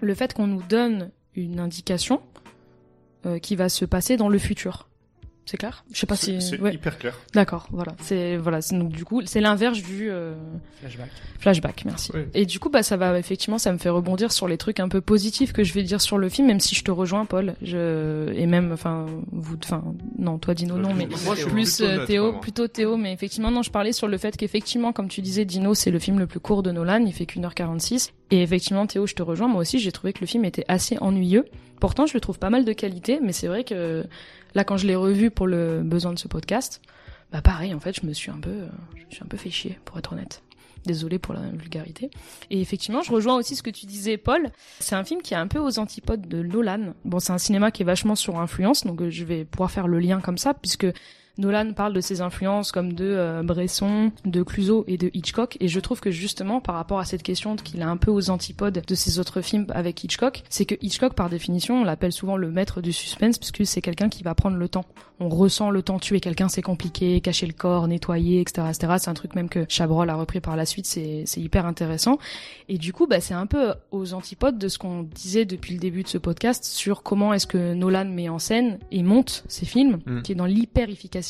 le 0.00 0.14
fait 0.14 0.32
qu'on 0.34 0.46
nous 0.46 0.62
donne 0.68 1.10
une 1.34 1.60
indication 1.60 2.20
qui 3.42 3.56
va 3.56 3.68
se 3.68 3.84
passer 3.84 4.16
dans 4.16 4.28
le 4.28 4.38
futur. 4.38 4.87
C'est 5.50 5.56
clair 5.56 5.82
Je 5.90 5.98
sais 5.98 6.04
pas 6.06 6.14
C'est 6.14 6.38
si. 6.40 6.46
c'est 6.50 6.60
ouais. 6.60 6.74
hyper 6.74 6.98
clair. 6.98 7.14
D'accord, 7.32 7.68
voilà. 7.72 7.92
C'est 8.02 8.36
voilà. 8.36 8.60
c'est- 8.60 8.76
Donc 8.76 8.90
du 8.90 9.06
coup, 9.06 9.22
c'est 9.24 9.40
l'inverse 9.40 9.78
du 9.82 10.10
euh, 10.10 10.34
Flashback. 10.80 11.08
flashback. 11.40 11.84
Merci. 11.86 12.10
Oui. 12.14 12.20
Et 12.34 12.44
du 12.44 12.58
coup, 12.60 12.68
bah 12.68 12.82
ça 12.82 12.98
va 12.98 13.18
effectivement, 13.18 13.56
ça 13.56 13.72
me 13.72 13.78
fait 13.78 13.88
rebondir 13.88 14.30
sur 14.30 14.46
les 14.46 14.58
trucs 14.58 14.78
un 14.78 14.90
peu 14.90 15.00
positifs 15.00 15.54
que 15.54 15.64
je 15.64 15.72
vais 15.72 15.82
dire 15.84 16.02
sur 16.02 16.18
le 16.18 16.28
film, 16.28 16.48
même 16.48 16.60
si 16.60 16.74
je 16.74 16.84
te 16.84 16.90
rejoins, 16.90 17.24
Paul. 17.24 17.54
Je 17.62 18.30
et 18.34 18.44
même, 18.44 18.72
enfin, 18.72 19.06
vous, 19.32 19.56
enfin, 19.64 19.82
non, 20.18 20.36
toi 20.36 20.52
Dino, 20.52 20.76
non, 20.76 20.92
mais 20.92 21.06
Moi, 21.06 21.34
je 21.34 21.40
suis 21.40 21.50
plus 21.50 21.76
plutôt 21.78 21.90
euh, 21.90 22.04
Théo, 22.04 22.22
vraiment. 22.24 22.40
plutôt 22.40 22.68
Théo, 22.68 22.96
mais 22.98 23.14
effectivement, 23.14 23.50
non, 23.50 23.62
je 23.62 23.70
parlais 23.70 23.92
sur 23.92 24.06
le 24.06 24.18
fait 24.18 24.36
qu'effectivement, 24.36 24.92
comme 24.92 25.08
tu 25.08 25.22
disais, 25.22 25.46
Dino, 25.46 25.72
c'est 25.72 25.90
le 25.90 25.98
film 25.98 26.18
le 26.18 26.26
plus 26.26 26.40
court 26.40 26.62
de 26.62 26.70
Nolan, 26.72 27.04
il 27.06 27.12
fait 27.14 27.24
qu'une 27.24 27.46
heure 27.46 27.54
46. 27.54 28.12
Et 28.30 28.42
effectivement, 28.42 28.86
Théo, 28.86 29.06
je 29.06 29.14
te 29.14 29.22
rejoins, 29.22 29.48
moi 29.48 29.62
aussi, 29.62 29.78
j'ai 29.78 29.92
trouvé 29.92 30.12
que 30.12 30.20
le 30.20 30.26
film 30.26 30.44
était 30.44 30.66
assez 30.68 30.98
ennuyeux. 31.00 31.46
Pourtant, 31.80 32.04
je 32.06 32.12
le 32.14 32.20
trouve 32.20 32.38
pas 32.38 32.50
mal 32.50 32.64
de 32.66 32.72
qualité, 32.74 33.20
mais 33.22 33.32
c'est 33.32 33.46
vrai 33.46 33.62
que 33.64 34.04
là, 34.54 34.64
quand 34.64 34.76
je 34.76 34.86
l'ai 34.86 34.96
revu 34.96 35.30
pour 35.30 35.46
le 35.46 35.82
besoin 35.82 36.12
de 36.12 36.18
ce 36.18 36.28
podcast, 36.28 36.80
bah 37.32 37.42
pareil, 37.42 37.74
en 37.74 37.80
fait, 37.80 37.94
je 38.00 38.06
me 38.06 38.12
suis 38.12 38.30
un 38.30 38.38
peu, 38.38 38.50
euh, 38.50 38.68
je 39.08 39.16
suis 39.16 39.24
un 39.24 39.28
peu 39.28 39.36
fait 39.36 39.50
chier, 39.50 39.78
pour 39.84 39.98
être 39.98 40.12
honnête. 40.12 40.42
Désolé 40.86 41.18
pour 41.18 41.34
la 41.34 41.40
vulgarité. 41.40 42.10
Et 42.50 42.60
effectivement, 42.60 43.02
je 43.02 43.12
rejoins 43.12 43.36
aussi 43.36 43.56
ce 43.56 43.62
que 43.62 43.70
tu 43.70 43.86
disais, 43.86 44.16
Paul. 44.16 44.50
C'est 44.78 44.94
un 44.94 45.04
film 45.04 45.20
qui 45.20 45.34
est 45.34 45.36
un 45.36 45.48
peu 45.48 45.58
aux 45.58 45.78
antipodes 45.78 46.26
de 46.28 46.42
Nolan. 46.42 46.94
Bon, 47.04 47.18
c'est 47.18 47.32
un 47.32 47.38
cinéma 47.38 47.70
qui 47.70 47.82
est 47.82 47.84
vachement 47.84 48.14
sur 48.14 48.38
influence, 48.38 48.84
donc 48.84 49.02
euh, 49.02 49.10
je 49.10 49.24
vais 49.24 49.44
pouvoir 49.44 49.70
faire 49.70 49.88
le 49.88 49.98
lien 49.98 50.20
comme 50.20 50.38
ça, 50.38 50.54
puisque 50.54 50.86
Nolan 51.38 51.72
parle 51.72 51.92
de 51.92 52.00
ses 52.00 52.20
influences 52.20 52.72
comme 52.72 52.92
de 52.92 53.04
euh, 53.06 53.42
Bresson, 53.42 54.10
de 54.24 54.42
Clouseau 54.42 54.84
et 54.88 54.98
de 54.98 55.10
Hitchcock, 55.14 55.56
et 55.60 55.68
je 55.68 55.80
trouve 55.80 56.00
que 56.00 56.10
justement 56.10 56.60
par 56.60 56.74
rapport 56.74 56.98
à 56.98 57.04
cette 57.04 57.22
question 57.22 57.56
qu'il 57.56 57.80
est 57.80 57.84
un 57.84 57.96
peu 57.96 58.10
aux 58.10 58.30
antipodes 58.30 58.82
de 58.86 58.94
ses 58.94 59.18
autres 59.18 59.40
films 59.40 59.66
avec 59.70 60.02
Hitchcock, 60.04 60.42
c'est 60.48 60.64
que 60.64 60.74
Hitchcock 60.82 61.14
par 61.14 61.28
définition 61.30 61.80
on 61.80 61.84
l'appelle 61.84 62.12
souvent 62.12 62.36
le 62.36 62.50
maître 62.50 62.80
du 62.80 62.92
suspense 62.92 63.38
parce 63.38 63.52
que 63.52 63.64
c'est 63.64 63.80
quelqu'un 63.80 64.08
qui 64.08 64.22
va 64.22 64.34
prendre 64.34 64.56
le 64.56 64.68
temps. 64.68 64.84
On 65.20 65.28
ressent 65.28 65.70
le 65.70 65.82
temps 65.82 65.98
tuer 65.98 66.20
quelqu'un, 66.20 66.48
c'est 66.48 66.62
compliqué, 66.62 67.20
cacher 67.20 67.46
le 67.46 67.52
corps, 67.52 67.88
nettoyer, 67.88 68.40
etc., 68.40 68.68
etc. 68.68 68.94
C'est 68.98 69.10
un 69.10 69.14
truc 69.14 69.34
même 69.34 69.48
que 69.48 69.64
Chabrol 69.68 70.08
a 70.10 70.14
repris 70.14 70.40
par 70.40 70.56
la 70.56 70.66
suite, 70.66 70.86
c'est 70.86 71.22
c'est 71.26 71.40
hyper 71.40 71.66
intéressant. 71.66 72.18
Et 72.68 72.78
du 72.78 72.92
coup, 72.92 73.06
bah 73.06 73.20
c'est 73.20 73.34
un 73.34 73.46
peu 73.46 73.74
aux 73.90 74.14
antipodes 74.14 74.58
de 74.58 74.68
ce 74.68 74.78
qu'on 74.78 75.02
disait 75.02 75.44
depuis 75.44 75.74
le 75.74 75.80
début 75.80 76.02
de 76.02 76.08
ce 76.08 76.18
podcast 76.18 76.64
sur 76.64 77.02
comment 77.02 77.32
est-ce 77.32 77.46
que 77.46 77.74
Nolan 77.74 78.04
met 78.06 78.28
en 78.28 78.38
scène 78.38 78.78
et 78.90 79.02
monte 79.02 79.44
ses 79.48 79.66
films, 79.66 79.98
Mm. 80.06 80.22
qui 80.22 80.32
est 80.32 80.34
dans 80.34 80.46
l'hyper 80.46 80.88
efficacité. 80.88 81.27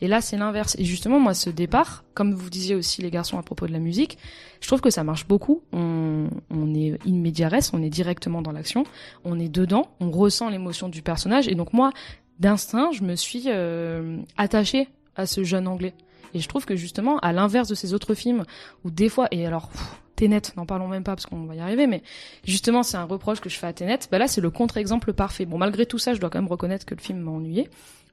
Et 0.00 0.08
là, 0.08 0.20
c'est 0.20 0.36
l'inverse. 0.36 0.76
Et 0.78 0.84
justement, 0.84 1.20
moi, 1.20 1.34
ce 1.34 1.50
départ, 1.50 2.04
comme 2.14 2.34
vous 2.34 2.50
disiez 2.50 2.74
aussi 2.74 3.02
les 3.02 3.10
garçons 3.10 3.38
à 3.38 3.42
propos 3.42 3.66
de 3.66 3.72
la 3.72 3.78
musique, 3.78 4.18
je 4.60 4.66
trouve 4.66 4.80
que 4.80 4.90
ça 4.90 5.04
marche 5.04 5.26
beaucoup. 5.26 5.62
On, 5.72 6.28
est 6.74 6.98
in 7.06 7.14
media 7.14 7.48
res, 7.48 7.72
on 7.72 7.82
est 7.82 7.90
directement 7.90 8.42
dans 8.42 8.52
l'action, 8.52 8.84
on 9.24 9.38
est 9.38 9.48
dedans, 9.48 9.88
on 10.00 10.10
ressent 10.10 10.48
l'émotion 10.48 10.88
du 10.88 11.02
personnage. 11.02 11.48
Et 11.48 11.54
donc 11.54 11.72
moi, 11.72 11.92
d'instinct, 12.38 12.92
je 12.92 13.02
me 13.02 13.16
suis 13.16 13.44
euh, 13.46 14.18
attachée 14.36 14.88
à 15.16 15.26
ce 15.26 15.44
jeune 15.44 15.68
anglais. 15.68 15.94
Et 16.34 16.40
je 16.40 16.48
trouve 16.48 16.64
que 16.64 16.76
justement, 16.76 17.18
à 17.18 17.32
l'inverse 17.32 17.68
de 17.68 17.74
ces 17.74 17.92
autres 17.92 18.14
films, 18.14 18.44
où 18.84 18.90
des 18.90 19.10
fois, 19.10 19.28
et 19.30 19.46
alors, 19.46 19.68
pff, 19.68 19.98
n'en 20.56 20.66
parlons 20.66 20.88
même 20.88 21.04
pas 21.04 21.14
parce 21.14 21.26
qu'on 21.26 21.44
va 21.44 21.54
y 21.54 21.60
arriver, 21.60 21.86
mais 21.86 22.02
justement, 22.44 22.82
c'est 22.82 22.96
un 22.96 23.04
reproche 23.04 23.40
que 23.40 23.48
je 23.48 23.58
fais 23.58 23.66
à 23.66 23.72
Tenet. 23.72 24.00
Bah 24.10 24.18
là, 24.18 24.28
c'est 24.28 24.40
le 24.40 24.50
contre-exemple 24.50 25.12
parfait. 25.12 25.46
Bon, 25.46 25.58
malgré 25.58 25.86
tout 25.86 25.98
ça, 25.98 26.14
je 26.14 26.20
dois 26.20 26.30
quand 26.30 26.40
même 26.40 26.50
reconnaître 26.50 26.86
que 26.86 26.94
le 26.94 27.00
film 27.00 27.20
m'a 27.20 27.30
ennuyé. 27.30 27.68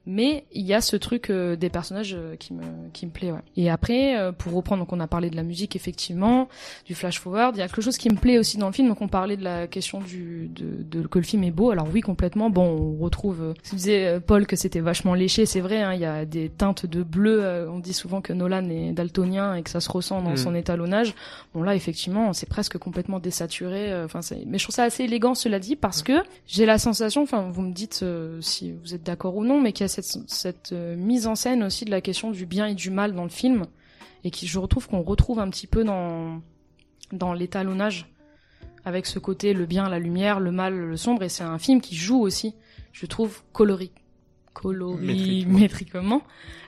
Mais 0.06 0.44
il 0.52 0.64
y 0.64 0.72
a 0.72 0.80
ce 0.80 0.96
truc 0.96 1.28
euh, 1.28 1.56
des 1.56 1.68
personnages 1.68 2.14
euh, 2.18 2.34
qui 2.34 2.54
me 2.54 2.62
qui 2.94 3.04
me 3.06 3.10
plaît 3.10 3.32
ouais. 3.32 3.40
Et 3.56 3.68
après 3.68 4.18
euh, 4.18 4.32
pour 4.32 4.54
reprendre 4.54 4.80
donc 4.80 4.92
on 4.94 4.98
a 5.00 5.06
parlé 5.06 5.28
de 5.28 5.36
la 5.36 5.42
musique 5.42 5.76
effectivement, 5.76 6.48
du 6.86 6.94
flash 6.94 7.20
forward, 7.20 7.54
il 7.54 7.58
y 7.58 7.62
a 7.62 7.68
quelque 7.68 7.82
chose 7.82 7.98
qui 7.98 8.08
me 8.08 8.16
plaît 8.16 8.38
aussi 8.38 8.56
dans 8.56 8.66
le 8.66 8.72
film 8.72 8.88
donc 8.88 9.02
on 9.02 9.08
parlait 9.08 9.36
de 9.36 9.44
la 9.44 9.66
question 9.66 10.00
du 10.00 10.48
de, 10.48 10.82
de 10.82 11.06
que 11.06 11.18
le 11.18 11.24
film 11.24 11.44
est 11.44 11.50
beau. 11.50 11.70
Alors 11.70 11.86
oui 11.92 12.00
complètement 12.00 12.48
bon, 12.48 12.96
on 12.98 13.02
retrouve 13.04 13.42
euh, 13.42 13.54
tu 13.62 13.74
disais 13.76 14.06
euh, 14.06 14.20
Paul 14.20 14.46
que 14.46 14.56
c'était 14.56 14.80
vachement 14.80 15.12
léché, 15.14 15.44
c'est 15.44 15.60
vrai 15.60 15.82
hein, 15.82 15.92
il 15.92 16.00
y 16.00 16.06
a 16.06 16.24
des 16.24 16.48
teintes 16.48 16.86
de 16.86 17.02
bleu, 17.02 17.44
euh, 17.44 17.70
on 17.70 17.78
dit 17.78 17.92
souvent 17.92 18.22
que 18.22 18.32
Nolan 18.32 18.68
est 18.70 18.92
daltonien 18.92 19.54
et 19.54 19.62
que 19.62 19.70
ça 19.70 19.80
se 19.80 19.90
ressent 19.90 20.22
dans 20.22 20.30
Mm. 20.30 20.36
son 20.38 20.54
étalonnage. 20.54 21.14
Bon 21.54 21.62
là 21.62 21.74
effectivement, 21.74 22.32
c'est 22.32 22.48
presque 22.48 22.78
complètement 22.78 23.18
désaturé 23.18 23.92
euh, 23.92 24.06
enfin 24.06 24.22
c'est 24.22 24.44
mais 24.46 24.56
je 24.58 24.64
trouve 24.64 24.74
ça 24.74 24.84
assez 24.84 25.04
élégant 25.04 25.34
cela 25.34 25.58
dit 25.58 25.76
parce 25.76 26.02
que 26.02 26.12
j'ai 26.46 26.64
la 26.66 26.78
sensation 26.78 27.22
enfin 27.22 27.50
vous 27.52 27.62
me 27.62 27.72
dites 27.72 28.00
euh, 28.02 28.40
si 28.40 28.72
vous 28.72 28.94
êtes 28.94 29.02
d'accord 29.02 29.36
ou 29.36 29.44
non 29.44 29.60
mais 29.60 29.72
qu'il 29.72 29.84
cette, 29.90 30.28
cette 30.30 30.72
euh, 30.72 30.96
mise 30.96 31.26
en 31.26 31.34
scène 31.34 31.62
aussi 31.62 31.84
de 31.84 31.90
la 31.90 32.00
question 32.00 32.30
du 32.30 32.46
bien 32.46 32.66
et 32.66 32.74
du 32.74 32.90
mal 32.90 33.14
dans 33.14 33.24
le 33.24 33.30
film 33.30 33.64
et 34.24 34.30
qui 34.30 34.46
je 34.46 34.58
retrouve 34.58 34.88
qu'on 34.88 35.02
retrouve 35.02 35.38
un 35.40 35.48
petit 35.50 35.66
peu 35.66 35.84
dans 35.84 36.40
dans 37.12 37.32
l'étalonnage 37.32 38.06
avec 38.84 39.04
ce 39.06 39.18
côté 39.18 39.52
le 39.52 39.66
bien 39.66 39.88
la 39.88 39.98
lumière 39.98 40.40
le 40.40 40.52
mal 40.52 40.74
le 40.74 40.96
sombre 40.96 41.22
et 41.24 41.28
c'est 41.28 41.42
un 41.44 41.58
film 41.58 41.80
qui 41.80 41.96
joue 41.96 42.20
aussi 42.20 42.54
je 42.92 43.06
trouve 43.06 43.42
colori 43.52 43.90
colorimétriquement 44.52 45.58
Métriquement. 45.58 46.22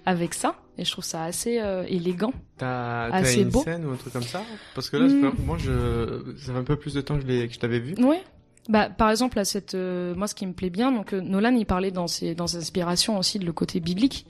avec 0.07 0.35
ça 0.35 0.57
et 0.78 0.85
je 0.85 0.90
trouve 0.90 1.05
ça 1.05 1.24
assez 1.24 1.59
euh, 1.61 1.85
élégant 1.89 2.32
T'as 2.57 3.11
Assez 3.12 3.43
une 3.43 3.51
beau. 3.51 3.62
scène 3.62 3.85
ou 3.86 3.90
un 3.93 3.97
truc 3.97 4.12
comme 4.12 4.23
ça? 4.23 4.43
Parce 4.74 4.89
que 4.89 4.97
là, 4.97 5.09
Mm. 5.09 5.20
pas- 5.20 5.43
moi, 5.44 5.59
je, 5.59 6.35
ça 6.39 6.53
fait 6.53 6.59
un 6.59 6.65
peu 6.65 6.77
plus 6.77 6.94
de 6.94 7.01
temps 7.03 7.16
que 7.16 7.23
je 7.23 7.27
l'ai- 7.27 7.49
que 7.49 7.53
je 7.55 7.59
t'avais 7.59 7.81
vu. 7.81 7.94
Oui. 7.99 8.16
Bah, 8.68 8.89
par 8.89 9.10
exemple, 9.10 9.39
à 9.39 9.44
cette, 9.44 9.74
euh, 9.74 10.14
moi, 10.14 10.28
ce 10.28 10.34
qui 10.34 10.47
me 10.47 10.52
plaît 10.52 10.70
bien, 10.70 10.93
donc 10.93 11.12
euh, 11.12 11.20
Nolan, 11.20 11.55
il 11.55 11.66
parlait 11.66 11.90
dans 11.90 12.06
ses, 12.06 12.34
dans 12.34 12.47
ses 12.47 12.59
inspirations 12.59 13.18
aussi 13.18 13.39
de 13.39 13.44
le 13.44 13.52
côté 13.52 13.80
biblique 13.80 14.26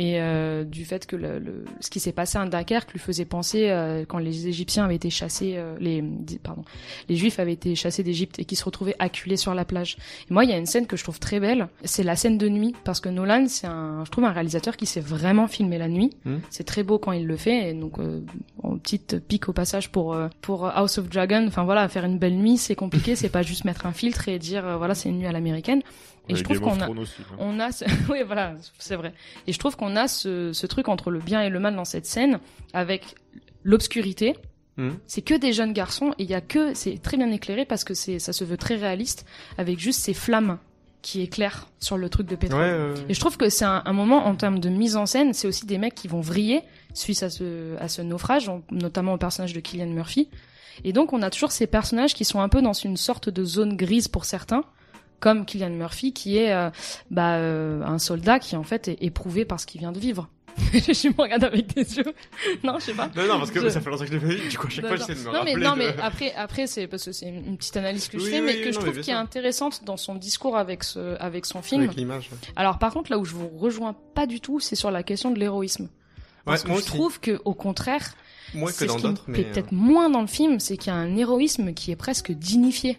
et 0.00 0.20
euh, 0.20 0.62
du 0.62 0.84
fait 0.84 1.06
que 1.06 1.16
le, 1.16 1.38
le- 1.40 1.64
ce 1.80 1.90
qui 1.90 1.98
s'est 1.98 2.12
passé 2.12 2.38
à 2.38 2.46
Dunkerque 2.46 2.92
lui 2.92 3.00
faisait 3.00 3.24
penser 3.24 3.68
euh, 3.68 4.04
quand 4.06 4.18
les 4.18 4.46
Égyptiens 4.46 4.84
avaient 4.84 4.94
été 4.94 5.10
chassés, 5.10 5.54
euh, 5.56 5.76
les, 5.80 6.02
pardon, 6.42 6.64
les 7.08 7.16
Juifs 7.16 7.40
avaient 7.40 7.52
été 7.52 7.74
chassés 7.74 8.04
d'Égypte 8.04 8.38
et 8.38 8.44
qui 8.44 8.54
se 8.54 8.64
retrouvaient 8.64 8.94
acculés 9.00 9.36
sur 9.36 9.54
la 9.54 9.64
plage. 9.64 9.96
Et 10.30 10.32
moi, 10.32 10.44
il 10.44 10.50
y 10.50 10.52
a 10.52 10.56
une 10.56 10.66
scène 10.66 10.86
que 10.86 10.96
je 10.96 11.02
trouve 11.02 11.18
très 11.18 11.40
belle, 11.40 11.66
c'est 11.82 12.04
la 12.04 12.14
scène 12.14 12.38
de 12.38 12.48
nuit, 12.48 12.74
parce 12.84 13.00
que 13.00 13.08
Nolan, 13.08 13.46
c'est 13.48 13.66
un, 13.66 14.04
je 14.04 14.10
trouve 14.10 14.24
un 14.24 14.32
réalisateur 14.32 14.76
qui 14.76 14.86
sait 14.86 15.00
vraiment 15.00 15.48
filmer 15.48 15.78
la 15.78 15.88
nuit. 15.88 16.10
Mm. 16.24 16.36
C'est 16.50 16.64
très 16.64 16.84
beau 16.84 16.98
quand 17.00 17.12
il 17.12 17.26
le 17.26 17.36
fait, 17.36 17.70
et 17.70 17.74
donc 17.74 17.98
euh, 17.98 18.20
en 18.62 18.78
petite 18.78 19.18
pique 19.18 19.48
au 19.48 19.52
passage 19.52 19.90
pour 19.90 20.14
euh, 20.14 20.28
pour 20.42 20.66
House 20.66 20.98
of 20.98 21.08
Dragon. 21.08 21.44
Enfin 21.48 21.64
voilà, 21.64 21.88
faire 21.88 22.04
une 22.04 22.18
belle 22.18 22.36
nuit, 22.36 22.56
c'est 22.56 22.76
compliqué, 22.76 23.16
c'est 23.16 23.28
pas 23.28 23.42
juste 23.42 23.64
mettre 23.64 23.84
un 23.86 23.92
filtre 23.92 24.28
et 24.28 24.38
dire 24.38 24.64
euh, 24.64 24.76
voilà, 24.76 24.94
c'est 24.94 25.08
une 25.08 25.18
nuit 25.18 25.26
à 25.26 25.32
l'américaine. 25.32 25.82
Et 26.28 26.36
je 26.36 26.44
trouve 26.44 26.60
qu'on 26.60 26.80
a, 26.80 26.88
on 27.38 27.58
a, 27.60 27.72
ce... 27.72 27.84
oui 28.10 28.18
voilà, 28.26 28.54
c'est 28.78 28.96
vrai. 28.96 29.14
Et 29.46 29.52
je 29.52 29.58
trouve 29.58 29.76
qu'on 29.76 29.96
a 29.96 30.08
ce, 30.08 30.52
ce 30.52 30.66
truc 30.66 30.88
entre 30.88 31.10
le 31.10 31.20
bien 31.20 31.42
et 31.42 31.48
le 31.48 31.58
mal 31.60 31.74
dans 31.76 31.84
cette 31.84 32.06
scène, 32.06 32.38
avec 32.72 33.14
l'obscurité. 33.64 34.34
Mm. 34.76 34.90
C'est 35.06 35.22
que 35.22 35.34
des 35.34 35.52
jeunes 35.52 35.72
garçons 35.72 36.12
et 36.18 36.22
il 36.24 36.30
y 36.30 36.34
a 36.34 36.40
que, 36.40 36.74
c'est 36.74 36.98
très 37.02 37.16
bien 37.16 37.30
éclairé 37.32 37.64
parce 37.64 37.84
que 37.84 37.94
c'est, 37.94 38.18
ça 38.18 38.32
se 38.32 38.44
veut 38.44 38.56
très 38.56 38.76
réaliste, 38.76 39.26
avec 39.56 39.78
juste 39.78 40.00
ces 40.00 40.14
flammes 40.14 40.58
qui 41.02 41.20
éclairent 41.22 41.68
sur 41.78 41.96
le 41.96 42.08
truc 42.08 42.26
de 42.26 42.36
pétrole. 42.36 42.60
Ouais, 42.60 42.72
ouais, 42.72 42.92
ouais. 42.94 43.04
Et 43.08 43.14
je 43.14 43.20
trouve 43.20 43.36
que 43.36 43.48
c'est 43.48 43.64
un, 43.64 43.82
un 43.84 43.92
moment 43.92 44.26
en 44.26 44.34
termes 44.34 44.58
de 44.58 44.68
mise 44.68 44.96
en 44.96 45.06
scène, 45.06 45.32
c'est 45.32 45.46
aussi 45.48 45.64
des 45.66 45.78
mecs 45.78 45.94
qui 45.94 46.08
vont 46.08 46.20
vriller 46.20 46.62
suite 46.92 47.22
à 47.22 47.30
ce, 47.30 47.76
à 47.78 47.88
ce 47.88 48.02
naufrage, 48.02 48.48
en- 48.48 48.62
notamment 48.70 49.14
au 49.14 49.18
personnage 49.18 49.52
de 49.52 49.60
Killian 49.60 49.86
Murphy. 49.86 50.28
Et 50.84 50.92
donc 50.92 51.12
on 51.12 51.22
a 51.22 51.30
toujours 51.30 51.50
ces 51.52 51.66
personnages 51.66 52.14
qui 52.14 52.24
sont 52.24 52.40
un 52.40 52.48
peu 52.48 52.62
dans 52.62 52.72
une 52.72 52.96
sorte 52.96 53.28
de 53.30 53.44
zone 53.44 53.76
grise 53.76 54.06
pour 54.08 54.24
certains, 54.24 54.62
comme 55.20 55.44
Killian 55.44 55.70
Murphy 55.70 56.12
qui 56.12 56.36
est 56.38 56.52
euh, 56.52 56.70
bah, 57.10 57.36
euh, 57.36 57.82
un 57.84 57.98
soldat 57.98 58.38
qui 58.38 58.56
en 58.56 58.62
fait 58.62 58.88
est 58.88 59.02
éprouvé 59.02 59.44
par 59.44 59.58
ce 59.60 59.66
qu'il 59.66 59.80
vient 59.80 59.92
de 59.92 59.98
vivre. 59.98 60.28
je 60.72 61.08
me 61.08 61.14
regarde 61.22 61.44
avec 61.44 61.72
des 61.72 61.96
yeux. 61.98 62.12
Non, 62.64 62.78
je 62.80 62.86
sais 62.86 62.92
pas. 62.92 63.08
Non, 63.14 63.26
non, 63.28 63.38
parce 63.38 63.52
que 63.52 63.60
Je- 63.60 63.68
ça 63.68 63.80
fait 63.80 63.90
longtemps 63.90 64.04
que 64.04 64.10
je 64.10 64.16
l'ai 64.16 64.18
vu. 64.36 64.48
Du 64.48 64.58
coup, 64.58 64.66
à 64.66 64.70
chaque 64.70 64.82
non, 64.84 64.88
fois, 64.88 64.96
j'essaie 64.96 65.14
de 65.14 65.18
me 65.20 65.24
non, 65.26 65.32
rappeler. 65.32 65.54
mais, 65.54 65.64
non, 65.64 65.72
de- 65.74 65.78
mais 65.78 65.94
après, 66.02 66.32
après 66.34 66.66
c'est 66.66 66.88
parce 66.88 67.04
que 67.04 67.12
c'est 67.12 67.28
une 67.28 67.56
petite 67.56 67.76
analyse 67.76 68.08
que 68.08 68.18
je 68.18 68.24
Oui, 68.24 68.30
fais, 68.30 68.40
oui, 68.40 68.46
mais 68.46 68.52
oui, 68.56 68.62
que 68.64 68.72
je 68.72 68.78
non, 68.78 68.84
trouve 68.86 69.00
qui 69.00 69.10
est 69.10 69.14
intéressante 69.14 69.84
dans 69.84 69.96
son 69.96 70.16
discours 70.16 70.56
avec 70.56 70.82
ce, 70.82 71.16
avec 71.20 71.46
son 71.46 71.62
film. 71.62 71.82
Avec 71.84 71.96
l'image. 71.96 72.28
ouais. 72.32 72.38
Alors 72.56 72.78
par 72.80 72.92
contre, 72.92 73.12
là 73.12 73.18
où 73.18 73.24
je 73.24 73.34
vous 73.36 73.48
rejoins 73.48 73.94
pas 74.14 74.26
du 74.26 74.40
tout, 74.40 74.58
c'est 74.58 74.74
sur 74.74 74.90
la 74.90 75.04
question 75.04 75.30
de 75.30 75.38
l'héroïsme. 75.38 75.88
Parce 76.44 76.62
Ouais, 76.62 76.68
que 76.70 76.72
je 76.74 76.78
aussi. 76.78 76.86
trouve 76.88 77.20
que 77.20 77.40
au 77.44 77.54
contraire, 77.54 78.14
Moins 78.54 78.72
que 78.72 78.84
dans 78.84 78.94
ce 78.94 78.98
qui 79.00 79.06
me 79.06 79.12
d'autres, 79.12 79.24
plaît 79.26 79.34
mais. 79.38 79.44
peut-être 79.52 79.70
moins 79.72 80.10
dans 80.10 80.22
le 80.22 80.26
film, 80.26 80.58
c'est 80.58 80.76
qu'il 80.76 80.92
y 80.92 80.96
a 80.96 80.98
un 80.98 81.14
héroïsme 81.16 81.72
qui 81.74 81.92
est 81.92 81.96
presque 81.96 82.32
dignifié. 82.32 82.98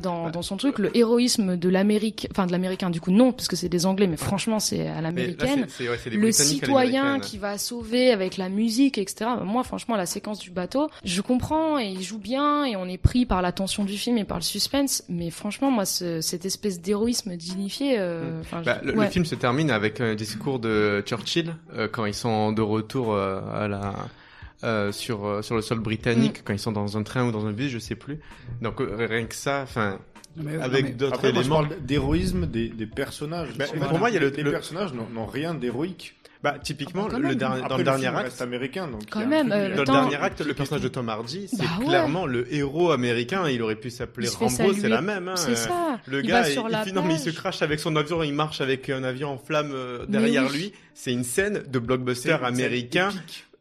Dans, 0.00 0.30
dans 0.30 0.42
son 0.42 0.56
truc, 0.56 0.78
le 0.78 0.96
héroïsme 0.96 1.56
de 1.56 1.68
l'Amérique, 1.68 2.28
enfin 2.30 2.46
de 2.46 2.52
l'américain, 2.52 2.90
du 2.90 3.00
coup 3.00 3.10
non, 3.10 3.32
parce 3.32 3.48
que 3.48 3.56
c'est 3.56 3.68
des 3.68 3.86
Anglais, 3.86 4.06
mais 4.06 4.16
franchement 4.16 4.60
c'est 4.60 4.86
à 4.86 5.00
l'américaine. 5.00 5.66
ouais, 5.80 5.96
Le 6.10 6.32
citoyen 6.32 7.18
qui 7.20 7.38
va 7.38 7.58
sauver 7.58 8.10
avec 8.10 8.36
la 8.36 8.48
musique, 8.48 8.98
etc. 8.98 9.30
Moi, 9.44 9.64
franchement, 9.64 9.96
la 9.96 10.06
séquence 10.06 10.38
du 10.38 10.50
bateau, 10.50 10.88
je 11.04 11.20
comprends 11.20 11.78
et 11.78 11.86
il 11.86 12.02
joue 12.02 12.18
bien 12.18 12.64
et 12.64 12.76
on 12.76 12.86
est 12.86 12.98
pris 12.98 13.26
par 13.26 13.42
la 13.42 13.52
tension 13.52 13.84
du 13.84 13.96
film 13.98 14.18
et 14.18 14.24
par 14.24 14.38
le 14.38 14.42
suspense. 14.44 15.02
Mais 15.08 15.30
franchement, 15.30 15.70
moi, 15.70 15.84
ce- 15.84 16.20
cette 16.20 16.44
espèce 16.44 16.80
d'héroïsme 16.80 17.36
dignifié, 17.36 17.96
euh, 17.98 18.40
enfin, 18.40 18.62
Bah, 18.64 18.78
je- 18.82 18.88
le, 18.90 18.94
le 18.94 19.06
film 19.06 19.24
se 19.24 19.34
termine 19.34 19.70
avec 19.70 20.00
un 20.00 20.14
discours 20.14 20.58
de 20.58 21.02
Churchill 21.06 21.54
euh, 21.76 21.88
quand 21.90 22.04
ils 22.06 22.14
sont 22.14 22.52
de 22.52 22.62
retour 22.62 23.12
euh, 23.14 23.40
à 23.52 23.68
la 23.68 23.94
euh, 24.64 24.90
sur 24.92 25.24
euh, 25.26 25.42
sur 25.42 25.54
le 25.56 25.62
sol 25.62 25.78
Mm. 25.78 25.82
britannique 25.82 26.42
quand 26.44 26.52
ils 26.52 26.58
sont 26.58 26.72
dans 26.72 26.96
un 26.96 27.02
train 27.02 27.24
ou 27.26 27.32
dans 27.32 27.46
un 27.46 27.52
bus 27.52 27.70
je 27.70 27.78
sais 27.78 27.94
plus 27.94 28.18
donc 28.60 28.80
euh, 28.80 29.06
rien 29.08 29.24
que 29.26 29.34
ça 29.34 29.60
enfin 29.62 29.98
Mais- 30.36 30.56
avec 30.60 30.96
d'autres 30.96 31.14
Après, 31.14 31.32
moi, 31.32 31.42
je 31.42 31.46
éléments 31.48 31.62
parle 31.68 31.80
d'héroïsme 31.84 32.46
des, 32.46 32.68
des 32.68 32.86
personnages. 32.86 33.48
Bah, 33.56 33.64
pour 33.88 33.98
moi, 33.98 34.10
il 34.10 34.14
y 34.14 34.16
a 34.16 34.20
le- 34.20 34.28
les 34.30 34.42
le- 34.42 34.50
personnages 34.52 34.92
n'ont 34.92 35.26
rien 35.26 35.54
d'héroïque. 35.54 36.14
bah 36.44 36.56
typiquement 36.62 37.08
Ah 37.12 37.18
le 37.18 37.34
dernier 37.34 37.56
Après, 37.62 37.68
dans 37.70 37.76
le 37.78 37.82
dernier 37.84 38.02
film 38.04 38.14
acte 38.16 38.24
reste 38.26 38.42
américain, 38.42 38.86
donc 38.86 39.02
Quand 39.10 39.26
même, 39.26 39.50
euh, 39.50 39.74
dans 39.74 39.82
le 39.82 40.00
dernier 40.00 40.16
acte, 40.16 40.40
le 40.40 40.54
personnage 40.54 40.82
de 40.84 40.88
Tom 40.88 41.08
Hardy, 41.08 41.48
c'est 41.48 41.58
Bah 41.58 41.64
ouais. 41.80 41.86
clairement 41.86 42.26
le 42.26 42.52
héros 42.54 42.92
américain. 42.92 43.48
Il 43.48 43.60
aurait 43.62 43.74
pu 43.74 43.90
s'appeler 43.90 44.28
Rambo, 44.28 44.72
c'est 44.74 44.88
la 44.88 45.00
même. 45.02 45.26
Hein. 45.28 45.34
C'est 45.36 45.56
ça. 45.56 45.98
Le 46.06 46.20
Il 46.22 46.28
gars, 46.28 46.42
va 46.42 46.48
il, 46.48 46.52
sur 46.52 46.66
il 46.68 46.72
la 46.72 46.84
finit- 46.84 46.94
non, 46.94 47.02
mais 47.02 47.14
il 47.14 47.18
se 47.20 47.30
crache 47.30 47.60
avec 47.62 47.80
son 47.80 47.96
avion, 47.96 48.22
il 48.22 48.32
marche 48.34 48.60
avec 48.60 48.88
un 48.90 49.02
avion 49.02 49.30
en 49.30 49.38
flamme 49.38 49.72
derrière 50.08 50.46
oui. 50.52 50.56
lui. 50.58 50.72
C'est 50.94 51.12
une 51.12 51.24
scène 51.24 51.64
de 51.68 51.78
blockbuster 51.80 52.36
américain. 52.44 53.10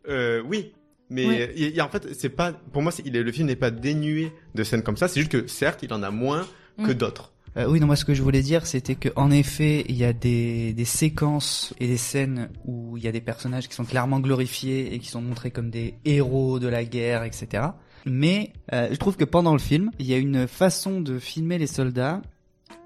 Euh, 0.10 0.42
oui. 0.46 0.72
Mais 1.10 1.26
Ouais. 1.26 1.54
il 1.56 1.70
y 1.76 1.80
a- 1.80 1.86
en 1.86 1.90
fait, 1.90 2.08
c'est 2.18 2.30
pas 2.30 2.52
pour 2.52 2.82
moi, 2.82 2.92
c'est- 2.92 3.04
il 3.06 3.16
est, 3.16 3.24
le 3.24 3.32
film 3.32 3.48
n'est 3.48 3.56
pas 3.56 3.72
dénué 3.72 4.32
de 4.56 4.64
scènes 4.64 4.84
comme 4.84 4.98
ça. 4.98 5.08
C'est 5.08 5.20
juste 5.22 5.32
que 5.32 5.48
certes, 5.48 5.80
il 5.84 5.94
en 5.94 6.04
a 6.04 6.12
moins 6.12 6.46
que 6.84 6.92
Mm. 6.92 6.96
d'autres. 6.96 7.32
Euh, 7.56 7.66
oui, 7.68 7.80
non, 7.80 7.88
moi 7.88 7.96
ce 7.96 8.06
que 8.06 8.14
je 8.14 8.22
voulais 8.22 8.42
dire, 8.44 8.68
c'était 8.68 8.94
que 8.96 9.10
en 9.16 9.32
effet, 9.32 9.84
il 9.90 9.96
y 9.96 10.04
a 10.04 10.14
des, 10.14 10.74
des 10.74 10.86
séquences 10.86 11.74
et 11.80 11.88
des 11.88 11.98
scènes 11.98 12.50
où 12.66 12.98
il 12.98 13.04
y 13.04 13.08
a 13.08 13.12
des 13.12 13.22
personnages 13.22 13.68
qui 13.68 13.74
sont 13.74 13.86
clairement 13.86 14.20
glorifiés 14.20 14.94
et 14.94 15.00
qui 15.00 15.08
sont 15.08 15.22
montrés 15.22 15.50
comme 15.50 15.72
des 15.72 15.96
héros 16.06 16.60
de 16.60 16.68
la 16.68 16.84
guerre, 16.84 17.24
etc. 17.24 17.64
Mais 18.06 18.54
euh, 18.74 18.90
je 18.92 18.96
trouve 18.98 19.16
que 19.18 19.24
pendant 19.26 19.54
le 19.54 19.60
film, 19.60 19.90
il 19.98 20.06
y 20.06 20.14
a 20.14 20.18
une 20.18 20.48
façon 20.48 21.02
de 21.02 21.18
filmer 21.20 21.58
les 21.58 21.68
soldats 21.68 22.22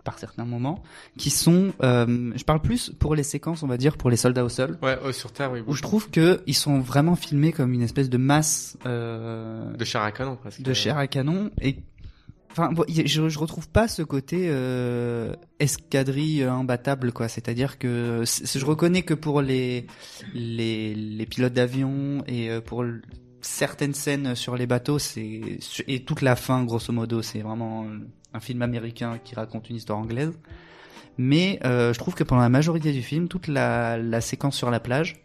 par 0.03 0.19
certains 0.19 0.45
moments 0.45 0.82
qui 1.18 1.30
sont, 1.30 1.73
euh, 1.84 2.32
je 2.36 2.44
parle 2.44 2.61
plus 2.61 2.91
pour 2.99 3.15
les 3.15 3.23
séquences, 3.23 3.64
on 3.64 3.68
va 3.68 3.78
dire 3.78 3.98
pour 3.98 4.10
les 4.10 4.18
soldats 4.18 4.44
au 4.44 4.49
sol, 4.49 4.78
Ouais, 4.82 4.98
euh, 5.03 5.11
sur 5.11 5.32
Terre, 5.32 5.52
oui. 5.52 5.61
où 5.68 5.73
je 5.76 5.82
trouve 5.82 6.10
que 6.10 6.41
ils 6.48 6.56
sont 6.56 6.80
vraiment 6.80 7.15
filmés 7.15 7.52
comme 7.52 7.73
une 7.73 7.82
espèce 7.84 8.10
de 8.10 8.18
masse 8.18 8.78
euh, 8.86 9.72
de 9.76 9.86
chair 9.86 10.02
à 10.02 10.11
canon 10.11 10.36
presque. 10.36 10.61
de 10.61 10.73
chair 10.73 10.98
à 10.98 11.07
canon 11.07 11.52
et 11.61 11.76
enfin 12.52 12.72
bon, 12.72 12.84
je, 12.90 13.30
je 13.30 13.40
retrouve 13.40 13.69
pas 13.69 13.88
ce 13.88 14.02
côté 14.02 14.48
euh, 14.49 15.34
escadrille 15.60 16.44
euh, 16.44 16.52
imbattable 16.52 17.11
quoi 17.14 17.28
c'est-à-dire 17.28 17.78
que 17.78 18.23
je 18.26 18.65
reconnais 18.65 19.03
que 19.03 19.14
pour 19.14 19.41
les 19.41 19.88
les, 20.34 20.94
les 20.95 21.26
pilotes 21.26 21.53
d'avion 21.53 22.23
et 22.28 22.49
euh, 22.49 22.60
pour 22.60 22.84
certaines 23.41 23.94
scènes 23.94 24.36
sur 24.36 24.56
les 24.57 24.68
bateaux 24.68 24.99
c'est 24.99 25.60
et 25.88 26.03
toute 26.03 26.22
la 26.22 26.36
fin 26.36 26.64
grosso 26.65 26.91
modo 26.91 27.22
c'est 27.22 27.40
vraiment 27.40 27.86
un 28.34 28.40
film 28.40 28.62
américain 28.62 29.20
qui 29.24 29.36
raconte 29.36 29.70
une 29.70 29.76
histoire 29.76 29.99
anglaise 29.99 30.32
mais 31.18 31.60
euh, 31.66 31.94
je 31.94 31.99
trouve 31.99 32.16
que 32.16 32.24
pendant 32.24 32.41
la 32.41 32.49
majorité 32.49 32.91
du 32.91 33.02
film 33.02 33.28
toute 33.28 33.48
la, 33.48 33.98
la 33.98 34.22
séquence 34.22 34.56
sur 34.56 34.72
la 34.72 34.80
plage 34.80 35.16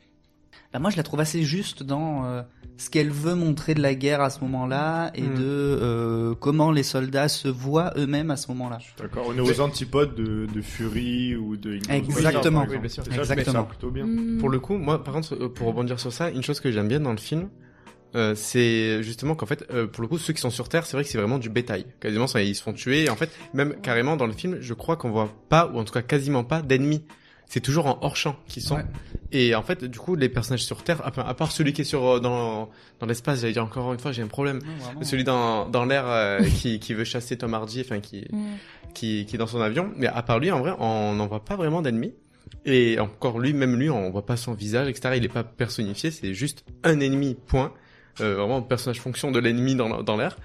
bah 0.72 0.78
moi 0.78 0.90
je 0.90 0.96
la 0.96 1.02
trouve 1.02 1.20
assez 1.20 1.42
juste 1.42 1.82
dans 1.82 2.24
euh, 2.24 2.42
ce 2.76 2.90
qu'elle 2.90 3.10
veut 3.10 3.34
montrer 3.34 3.74
de 3.74 3.80
la 3.80 3.94
guerre 3.94 4.20
à 4.20 4.30
ce 4.30 4.40
moment-là 4.40 5.10
et 5.14 5.22
Mm. 5.22 5.34
de 5.34 5.40
euh, 5.42 6.34
comment 6.34 6.70
les 6.70 6.82
soldats 6.82 7.28
se 7.28 7.48
voient 7.48 7.92
eux-mêmes 7.96 8.30
à 8.30 8.36
ce 8.36 8.48
moment-là. 8.48 8.78
D'accord, 8.98 9.26
on 9.28 9.36
est 9.36 9.40
aux 9.40 9.60
antipodes 9.60 10.14
de, 10.14 10.46
de 10.52 10.60
Fury 10.60 11.36
ou 11.36 11.56
de 11.56 11.78
Exactement. 11.88 12.66
Oui, 12.68 12.78
bien 12.78 12.88
sûr. 12.88 13.02
Exactement. 13.10 13.52
ça 13.52 13.62
plutôt 13.62 13.90
bien. 13.90 14.04
Hmm. 14.06 14.38
Pour 14.38 14.50
le 14.50 14.58
coup, 14.58 14.76
moi, 14.76 15.02
par 15.02 15.14
contre, 15.14 15.34
euh, 15.34 15.48
pour 15.48 15.68
rebondir 15.68 15.98
sur 15.98 16.12
ça, 16.12 16.30
une 16.30 16.42
chose 16.42 16.60
que 16.60 16.70
j'aime 16.70 16.88
bien 16.88 17.00
dans 17.00 17.12
le 17.12 17.16
film, 17.18 17.48
euh, 18.16 18.34
c'est 18.34 19.02
justement 19.02 19.34
qu'en 19.36 19.46
fait, 19.46 19.64
euh, 19.70 19.86
pour 19.86 20.02
le 20.02 20.08
coup, 20.08 20.18
ceux 20.18 20.32
qui 20.32 20.40
sont 20.40 20.50
sur 20.50 20.68
Terre, 20.68 20.86
c'est 20.86 20.96
vrai 20.96 21.04
que 21.04 21.10
c'est 21.10 21.18
vraiment 21.18 21.38
du 21.38 21.50
bétail. 21.50 21.86
Quasiment, 22.00 22.26
ça, 22.26 22.42
ils 22.42 22.54
se 22.56 22.62
font 22.62 22.72
tuer. 22.72 23.04
Et 23.04 23.10
en 23.10 23.16
fait, 23.16 23.30
même 23.54 23.74
carrément 23.82 24.16
dans 24.16 24.26
le 24.26 24.32
film, 24.32 24.58
je 24.60 24.74
crois 24.74 24.96
qu'on 24.96 25.10
voit 25.10 25.32
pas, 25.48 25.66
ou 25.72 25.78
en 25.78 25.84
tout 25.84 25.92
cas 25.92 26.02
quasiment 26.02 26.42
pas, 26.44 26.62
d'ennemis. 26.62 27.04
C'est 27.48 27.60
toujours 27.60 27.86
en 27.86 27.98
hors 28.00 28.16
champ 28.16 28.34
qui 28.48 28.60
sont. 28.60 28.74
Ouais. 28.74 28.84
Et 29.30 29.54
en 29.54 29.62
fait, 29.62 29.84
du 29.84 30.00
coup, 30.00 30.16
les 30.16 30.28
personnages 30.28 30.64
sur 30.64 30.82
Terre, 30.82 31.00
à 31.06 31.34
part- 31.34 31.52
celui 31.52 31.72
qui 31.72 31.82
est 31.82 31.84
sur 31.84 32.04
euh, 32.04 32.18
dans 32.18 32.70
dans 32.98 33.06
l'espace, 33.06 33.40
j'allais 33.40 33.52
dire 33.52 33.62
encore 33.62 33.92
une 33.92 34.00
fois, 34.00 34.10
j'ai 34.10 34.22
un 34.22 34.26
problème. 34.26 34.58
Celui 35.02 35.22
dans 35.22 35.68
dans 35.68 35.84
l'air 35.84 36.04
euh, 36.08 36.40
qui 36.58 36.80
qui 36.80 36.92
veut 36.92 37.04
chasser 37.04 37.36
Tom 37.38 37.54
Hardy, 37.54 37.82
enfin 37.82 38.00
qui 38.00 38.26
Hmm. 38.32 38.54
qui, 38.94 39.26
qui 39.26 39.36
est 39.36 39.38
dans 39.38 39.46
son 39.46 39.60
avion. 39.60 39.92
Mais 39.96 40.08
à 40.08 40.22
part 40.22 40.40
lui, 40.40 40.50
en 40.50 40.58
vrai, 40.58 40.72
on 40.80 41.12
n'en 41.14 41.28
voit 41.28 41.44
pas 41.44 41.54
vraiment 41.54 41.82
d'ennemis. 41.82 42.14
Et 42.64 42.98
encore 42.98 43.38
lui, 43.38 43.52
même 43.52 43.76
lui, 43.76 43.90
on 43.90 44.10
voit 44.10 44.26
pas 44.26 44.36
son 44.36 44.52
visage, 44.54 44.88
etc. 44.88 45.14
Il 45.16 45.24
est 45.24 45.28
pas 45.28 45.44
personnifié, 45.44 46.10
c'est 46.10 46.34
juste 46.34 46.64
un 46.82 46.98
ennemi, 46.98 47.36
point. 47.46 47.72
Euh, 48.20 48.34
vraiment, 48.36 48.62
personnage 48.62 49.00
fonction 49.00 49.30
de 49.30 49.38
l'ennemi 49.38 49.74
dans, 49.74 50.16
l'air. 50.16 50.36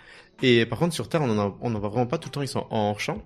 Et 0.43 0.65
par 0.65 0.79
contre, 0.79 0.93
sur 0.93 1.07
Terre, 1.09 1.21
on 1.21 1.29
en, 1.29 1.39
a, 1.39 1.57
on 1.61 1.73
en 1.75 1.79
voit 1.79 1.89
vraiment 1.89 2.07
pas 2.07 2.17
tout 2.17 2.29
le 2.29 2.33
temps, 2.33 2.41
ils 2.41 2.47
sont 2.47 2.65
en 2.69 2.97
champ. 2.97 3.21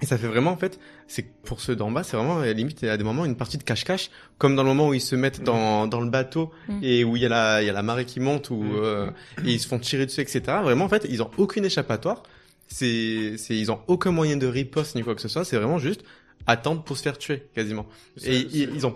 Et 0.00 0.06
ça 0.06 0.16
fait 0.18 0.26
vraiment, 0.28 0.50
en 0.52 0.56
fait, 0.56 0.78
c'est 1.08 1.22
pour 1.42 1.60
ceux 1.60 1.74
d'en 1.74 1.90
bas, 1.90 2.02
c'est 2.04 2.16
vraiment, 2.16 2.38
à 2.38 2.46
la 2.46 2.52
limite, 2.52 2.84
à 2.84 2.96
des 2.96 3.02
moments, 3.04 3.24
une 3.24 3.34
partie 3.36 3.58
de 3.58 3.64
cache-cache, 3.64 4.10
comme 4.38 4.54
dans 4.54 4.62
le 4.62 4.68
moment 4.68 4.88
où 4.88 4.94
ils 4.94 5.00
se 5.00 5.16
mettent 5.16 5.42
dans, 5.42 5.86
dans 5.88 6.00
le 6.00 6.08
bateau 6.10 6.50
Mm. 6.68 6.78
et 6.82 7.04
où 7.04 7.16
il 7.16 7.22
y 7.22 7.26
a 7.26 7.28
la, 7.28 7.62
il 7.62 7.66
y 7.66 7.70
a 7.70 7.72
la 7.72 7.82
marée 7.82 8.04
qui 8.04 8.20
monte, 8.20 8.50
où, 8.50 8.62
euh, 8.76 9.10
et 9.44 9.52
ils 9.52 9.58
se 9.60 9.66
font 9.66 9.78
tirer 9.78 10.06
dessus, 10.06 10.20
etc. 10.20 10.40
Vraiment, 10.62 10.84
en 10.84 10.88
fait, 10.88 11.06
ils 11.08 11.22
ont 11.22 11.30
aucune 11.36 11.64
échappatoire. 11.64 12.22
C'est, 12.68 13.36
c'est, 13.38 13.56
ils 13.56 13.72
ont 13.72 13.80
aucun 13.88 14.10
moyen 14.12 14.36
de 14.36 14.46
riposte 14.46 14.94
ni 14.94 15.02
quoi 15.02 15.14
que 15.14 15.20
ce 15.22 15.28
soit. 15.28 15.44
C'est 15.44 15.56
vraiment 15.56 15.78
juste 15.78 16.04
attendre 16.46 16.82
pour 16.84 16.96
se 16.96 17.02
faire 17.02 17.16
tuer, 17.18 17.44
quasiment. 17.54 17.86
Et 18.24 18.36
ils, 18.52 18.70
ils 18.74 18.86
ont 18.86 18.94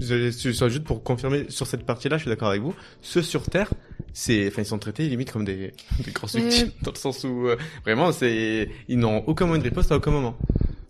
je- 0.00 0.30
juste 0.30 0.84
pour 0.84 1.02
confirmer 1.02 1.46
sur 1.48 1.66
cette 1.66 1.84
partie-là, 1.84 2.16
je 2.18 2.22
suis 2.22 2.28
d'accord 2.30 2.48
avec 2.48 2.62
vous. 2.62 2.74
Ceux 3.02 3.22
sur 3.22 3.44
Terre, 3.44 3.70
c'est, 4.12 4.48
enfin, 4.48 4.62
ils 4.62 4.66
sont 4.66 4.78
traités 4.78 5.08
limite 5.08 5.32
comme 5.32 5.44
des, 5.44 5.72
des 6.04 6.12
Euh. 6.12 6.38
victimes, 6.40 6.70
dans 6.82 6.92
le 6.92 6.96
sens 6.98 7.24
où 7.24 7.46
euh, 7.48 7.56
vraiment, 7.84 8.12
c'est, 8.12 8.70
ils 8.88 8.98
n'ont 8.98 9.18
aucun 9.26 9.46
moyen 9.46 9.62
de 9.62 9.68
riposte 9.68 9.92
à 9.92 9.96
aucun 9.96 10.10
moment. 10.10 10.36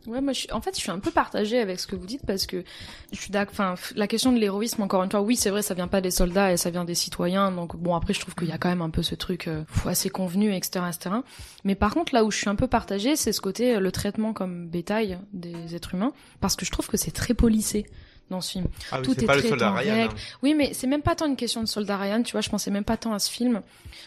Ouais, 0.06 0.22
moi, 0.22 0.32
je 0.32 0.38
suis, 0.40 0.52
en 0.52 0.62
fait, 0.62 0.74
je 0.74 0.80
suis 0.80 0.90
un 0.90 1.00
peu 1.00 1.10
partagée 1.10 1.58
avec 1.58 1.78
ce 1.78 1.86
que 1.86 1.94
vous 1.94 2.06
dites 2.06 2.22
parce 2.26 2.46
que 2.46 2.64
je 3.12 3.20
suis 3.20 3.30
d'accord. 3.30 3.52
Enfin, 3.52 3.74
la 3.94 4.06
question 4.06 4.32
de 4.32 4.38
l'héroïsme, 4.38 4.80
encore 4.80 5.02
une 5.02 5.10
fois, 5.10 5.20
oui, 5.20 5.36
c'est 5.36 5.50
vrai, 5.50 5.60
ça 5.60 5.74
vient 5.74 5.86
pas 5.86 6.00
des 6.00 6.10
soldats 6.10 6.50
et 6.50 6.56
ça 6.56 6.70
vient 6.70 6.86
des 6.86 6.94
citoyens. 6.94 7.52
Donc, 7.52 7.76
bon, 7.76 7.94
après, 7.94 8.14
je 8.14 8.20
trouve 8.20 8.34
qu'il 8.34 8.48
y 8.48 8.52
a 8.52 8.56
quand 8.56 8.70
même 8.70 8.80
un 8.80 8.88
peu 8.88 9.02
ce 9.02 9.14
truc 9.14 9.48
euh, 9.48 9.64
assez 9.84 10.08
convenu, 10.08 10.54
etc., 10.54 10.86
etc. 10.88 11.16
Mais 11.64 11.74
par 11.74 11.92
contre, 11.92 12.14
là 12.14 12.24
où 12.24 12.30
je 12.30 12.38
suis 12.38 12.48
un 12.48 12.54
peu 12.54 12.68
partagée, 12.68 13.16
c'est 13.16 13.32
ce 13.32 13.42
côté 13.42 13.74
euh, 13.74 13.80
le 13.80 13.92
traitement 13.92 14.32
comme 14.32 14.66
bétail 14.68 15.18
des 15.34 15.74
êtres 15.74 15.92
humains, 15.94 16.14
parce 16.40 16.56
que 16.56 16.64
je 16.64 16.70
trouve 16.70 16.88
que 16.88 16.96
c'est 16.96 17.10
très 17.10 17.34
policé 17.34 17.84
dans 18.30 18.40
ce 18.40 18.52
film. 18.52 18.66
Ah 18.92 18.98
oui, 18.98 19.02
Tout 19.04 19.14
c'est 19.14 19.22
est 19.22 19.26
pas 19.26 19.34
le 19.34 19.40
très 19.40 19.48
soldat 19.50 19.70
en 19.72 19.74
Ryan. 19.74 19.94
règle. 19.94 20.14
hein. 20.14 20.18
Oui, 20.42 20.54
mais 20.54 20.72
c'est 20.74 20.86
même 20.86 21.02
pas 21.02 21.14
tant 21.14 21.26
une 21.26 21.36
question 21.36 21.62
de 21.62 21.66
soldat 21.68 21.96
Ryan, 21.96 22.22
tu 22.22 22.32
vois, 22.32 22.40
je 22.42 22.50
pensais 22.50 22.70
même 22.70 22.84
pas 22.84 22.96
tant 22.96 23.12
à 23.14 23.18
ce 23.18 23.30
film. 23.30 23.52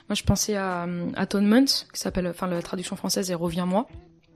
Moi, 0.10 0.16
je 0.16 0.24
pensais 0.24 0.56
à 0.56 0.84
euh, 0.86 1.10
Atonement, 1.16 1.66
qui 1.66 2.00
s'appelle, 2.00 2.28
enfin, 2.28 2.48
la 2.48 2.62
traduction 2.62 2.96
française 2.96 3.32
est 3.32 3.36
Reviens-moi 3.36 3.88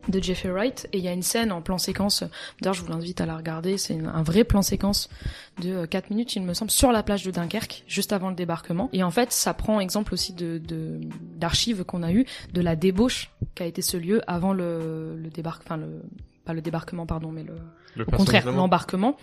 de 0.07 0.21
Jeffrey 0.21 0.49
Wright 0.51 0.87
et 0.93 0.99
il 0.99 1.03
y 1.03 1.07
a 1.07 1.13
une 1.13 1.23
scène 1.23 1.51
en 1.51 1.63
plan 1.63 1.79
séquence 1.79 2.23
d'ailleurs 2.61 2.75
je 2.75 2.83
vous 2.83 2.91
l'invite 2.91 3.21
à 3.21 3.25
la 3.25 3.35
regarder 3.35 3.79
c'est 3.79 3.97
un 3.99 4.21
vrai 4.21 4.43
plan 4.43 4.61
séquence 4.61 5.09
de 5.63 5.87
4 5.87 6.11
minutes 6.11 6.35
il 6.35 6.43
me 6.43 6.53
semble 6.53 6.69
sur 6.69 6.91
la 6.91 7.01
plage 7.01 7.23
de 7.23 7.31
Dunkerque 7.31 7.83
juste 7.87 8.13
avant 8.13 8.29
le 8.29 8.35
débarquement 8.35 8.87
et 8.93 9.01
en 9.01 9.09
fait 9.09 9.31
ça 9.31 9.55
prend 9.55 9.79
exemple 9.79 10.13
aussi 10.13 10.33
de 10.33 10.59
de- 10.59 10.99
d'archives 11.37 11.83
qu'on 11.85 12.03
a 12.03 12.11
eu 12.11 12.23
de 12.53 12.61
la 12.61 12.75
débauche 12.75 13.31
qu'a 13.55 13.65
été 13.65 13.81
ce 13.81 13.97
lieu 13.97 14.21
avant 14.27 14.53
le, 14.53 15.17
le 15.17 15.29
débarque 15.31 15.63
enfin 15.65 15.77
le 15.77 16.03
pas 16.45 16.53
le 16.53 16.61
débarquement 16.61 17.07
pardon 17.07 17.31
mais 17.31 17.41
le 17.41 17.55
Le 17.95 18.05
au 18.07 18.11
contraire 18.11 18.51
l'embarquement. 18.51 19.17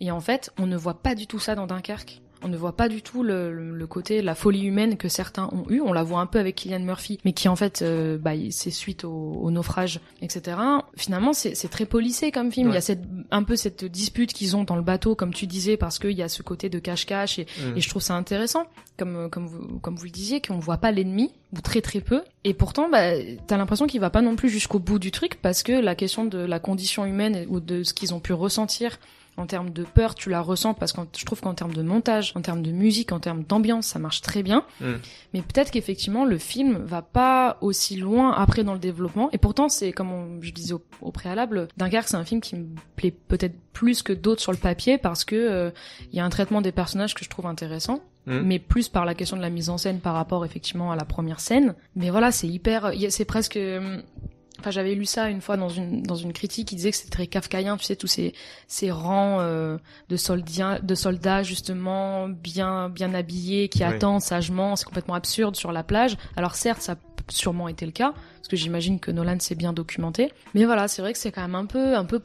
Et 0.00 0.10
en 0.10 0.20
fait 0.20 0.52
on 0.58 0.66
ne 0.66 0.76
voit 0.76 1.02
pas 1.02 1.14
du 1.14 1.26
tout 1.26 1.38
ça 1.38 1.54
dans 1.54 1.66
Dunkerque 1.66 2.20
on 2.42 2.48
ne 2.48 2.56
voit 2.56 2.76
pas 2.76 2.88
du 2.88 3.02
tout 3.02 3.22
le, 3.22 3.52
le- 3.52 3.86
côté 3.86 4.20
la 4.22 4.34
folie 4.34 4.64
humaine 4.64 4.96
que 4.96 5.08
certains 5.08 5.48
ont 5.52 5.64
eu 5.70 5.80
on 5.80 5.92
la 5.92 6.02
voit 6.02 6.20
un 6.20 6.26
peu 6.26 6.38
avec 6.38 6.56
Killian 6.56 6.80
Murphy 6.80 7.18
mais 7.24 7.32
qui 7.32 7.48
en 7.48 7.56
fait 7.56 7.80
euh, 7.82 8.18
bah, 8.18 8.32
c'est 8.50 8.70
suite 8.70 9.04
au, 9.04 9.10
au 9.42 9.50
naufrage 9.50 10.00
etc 10.20 10.56
finalement 10.96 11.32
c'est 11.32 11.54
très 11.68 11.86
policé 11.86 12.30
comme 12.30 12.52
film. 12.52 12.68
Il 12.68 12.74
y 12.74 12.76
a 12.76 12.80
cette 12.80 13.02
un 13.30 13.42
peu 13.42 13.56
cette 13.56 13.84
dispute 13.84 14.32
qu'ils 14.32 14.56
ont 14.56 14.64
dans 14.64 14.76
le 14.76 14.82
bateau, 14.82 15.14
comme 15.14 15.32
tu 15.32 15.46
disais, 15.46 15.76
parce 15.76 15.98
qu'il 15.98 16.12
y 16.12 16.22
a 16.22 16.28
ce 16.28 16.42
côté 16.42 16.68
de 16.68 16.78
cache-cache 16.78 17.38
et, 17.38 17.46
Mm. 17.58 17.76
et 17.76 17.80
je 17.80 17.88
trouve 17.88 18.02
ça 18.02 18.14
intéressant, 18.14 18.64
comme 18.98 19.16
euh, 19.16 19.28
comme 19.28 19.46
vous 19.46 19.78
comme 19.80 19.96
vous 19.96 20.04
le 20.04 20.10
disiez, 20.10 20.40
qu'on 20.40 20.58
voit 20.58 20.76
pas 20.78 20.90
l'ennemi 20.92 21.32
ou 21.56 21.60
très 21.60 21.80
très 21.80 22.00
peu. 22.00 22.22
Et 22.44 22.54
pourtant, 22.54 22.88
bah, 22.90 23.12
t'as 23.46 23.56
l'impression 23.56 23.86
qu'il 23.86 24.00
va 24.00 24.10
pas 24.10 24.22
non 24.22 24.36
plus 24.36 24.48
jusqu'au 24.48 24.78
bout 24.78 24.98
du 24.98 25.10
truc 25.10 25.36
parce 25.40 25.62
que 25.62 25.72
la 25.72 25.94
question 25.94 26.24
de 26.24 26.38
la 26.38 26.58
condition 26.60 27.04
humaine 27.06 27.46
ou 27.48 27.60
de 27.60 27.82
ce 27.82 27.94
qu'ils 27.94 28.12
ont 28.14 28.20
pu 28.20 28.32
ressentir 28.32 28.98
en 29.38 29.46
termes 29.46 29.70
de 29.70 29.84
peur, 29.84 30.14
tu 30.14 30.28
la 30.28 30.40
ressens 30.42 30.74
parce 30.74 30.92
que 30.92 31.00
je 31.16 31.24
trouve 31.24 31.40
qu'en 31.40 31.54
termes 31.54 31.72
de 31.72 31.82
montage, 31.82 32.32
en 32.34 32.42
termes 32.42 32.62
de 32.62 32.70
musique, 32.72 33.12
en 33.12 33.20
termes 33.20 33.44
d'ambiance, 33.44 33.86
ça 33.86 33.98
marche 33.98 34.20
très 34.20 34.42
bien. 34.42 34.64
Mm. 34.80 34.92
Mais 35.32 35.42
peut-être 35.42 35.70
qu'effectivement 35.70 36.24
le 36.24 36.36
film 36.38 36.78
va 36.84 37.00
pas 37.02 37.56
aussi 37.60 37.96
loin 37.96 38.32
après 38.32 38.64
dans 38.64 38.74
le 38.74 38.78
développement. 38.78 39.30
Et 39.32 39.38
pourtant, 39.38 39.68
c'est 39.68 39.92
comme 39.92 40.12
on- 40.12 40.42
je 40.42 40.50
disais 40.52 40.74
au, 40.74 40.82
au 41.00 41.12
préalable, 41.12 41.68
Dunkerque, 41.76 42.08
c'est 42.08 42.16
un 42.16 42.24
film 42.24 42.40
qui 42.40 42.56
me 42.56 42.66
plaît 42.96 43.12
peut-être 43.12 43.54
plus 43.72 44.02
que 44.02 44.12
d'autres 44.12 44.42
sur 44.42 44.52
le 44.52 44.58
papier 44.58 44.98
parce 44.98 45.24
que 45.24 45.36
euh, 45.36 45.70
il 46.12 46.16
y 46.16 46.20
a 46.20 46.24
un 46.24 46.30
traitement 46.30 46.60
des 46.60 46.72
personnages 46.72 47.14
que 47.14 47.24
je 47.24 47.30
trouve 47.30 47.46
intéressant. 47.46 48.00
Mm. 48.26 48.40
Mais 48.40 48.58
plus 48.58 48.88
par 48.88 49.04
la 49.06 49.14
question 49.14 49.36
de 49.38 49.42
la 49.42 49.48
mise 49.50 49.70
en 49.70 49.78
scène 49.78 50.00
par 50.00 50.14
rapport 50.14 50.44
effectivement 50.44 50.92
à 50.92 50.96
la 50.96 51.04
première 51.06 51.40
scène. 51.40 51.74
Mais 51.96 52.10
voilà, 52.10 52.30
c'est 52.32 52.48
hyper, 52.48 52.92
c'est 53.08 53.24
presque. 53.24 53.58
Euh, 54.58 54.60
Enfin, 54.60 54.70
j'avais 54.70 54.94
lu 54.94 55.04
ça 55.06 55.28
une 55.30 55.40
fois 55.40 55.56
dans 55.56 55.68
une 55.68 56.02
dans 56.02 56.16
une 56.16 56.32
critique 56.32 56.68
qui 56.68 56.74
disait 56.76 56.90
que 56.90 56.96
c'était 56.96 57.10
très 57.10 57.26
kafkaïen, 57.26 57.76
tu 57.76 57.84
sais, 57.84 57.96
tous 57.96 58.06
ces 58.08 58.34
ces 58.66 58.90
rangs 58.90 59.38
euh, 59.40 59.78
de 60.08 60.16
soldats 60.16 60.78
de 60.80 60.94
soldats 60.94 61.42
justement 61.42 62.28
bien 62.28 62.88
bien 62.88 63.14
habillés 63.14 63.68
qui 63.68 63.78
Oui. 63.78 63.84
attendent 63.84 64.20
sagement, 64.22 64.76
c'est 64.76 64.84
complètement 64.84 65.14
absurde 65.14 65.56
sur 65.56 65.72
la 65.72 65.82
plage. 65.82 66.16
Alors 66.36 66.54
certes, 66.54 66.82
ça 66.82 66.92
a 66.92 66.96
sûrement 67.30 67.68
été 67.68 67.84
le 67.84 67.92
cas 67.92 68.14
parce 68.36 68.48
que 68.48 68.56
j'imagine 68.56 69.00
que 69.00 69.10
Nolan 69.10 69.38
s'est 69.38 69.54
bien 69.54 69.72
documenté. 69.74 70.32
Mais 70.54 70.64
voilà, 70.64 70.88
c'est 70.88 71.02
vrai 71.02 71.12
que 71.12 71.18
c'est 71.18 71.30
quand 71.30 71.42
même 71.42 71.54
un 71.54 71.66
peu 71.66 71.94
un 71.96 72.04
peu 72.06 72.18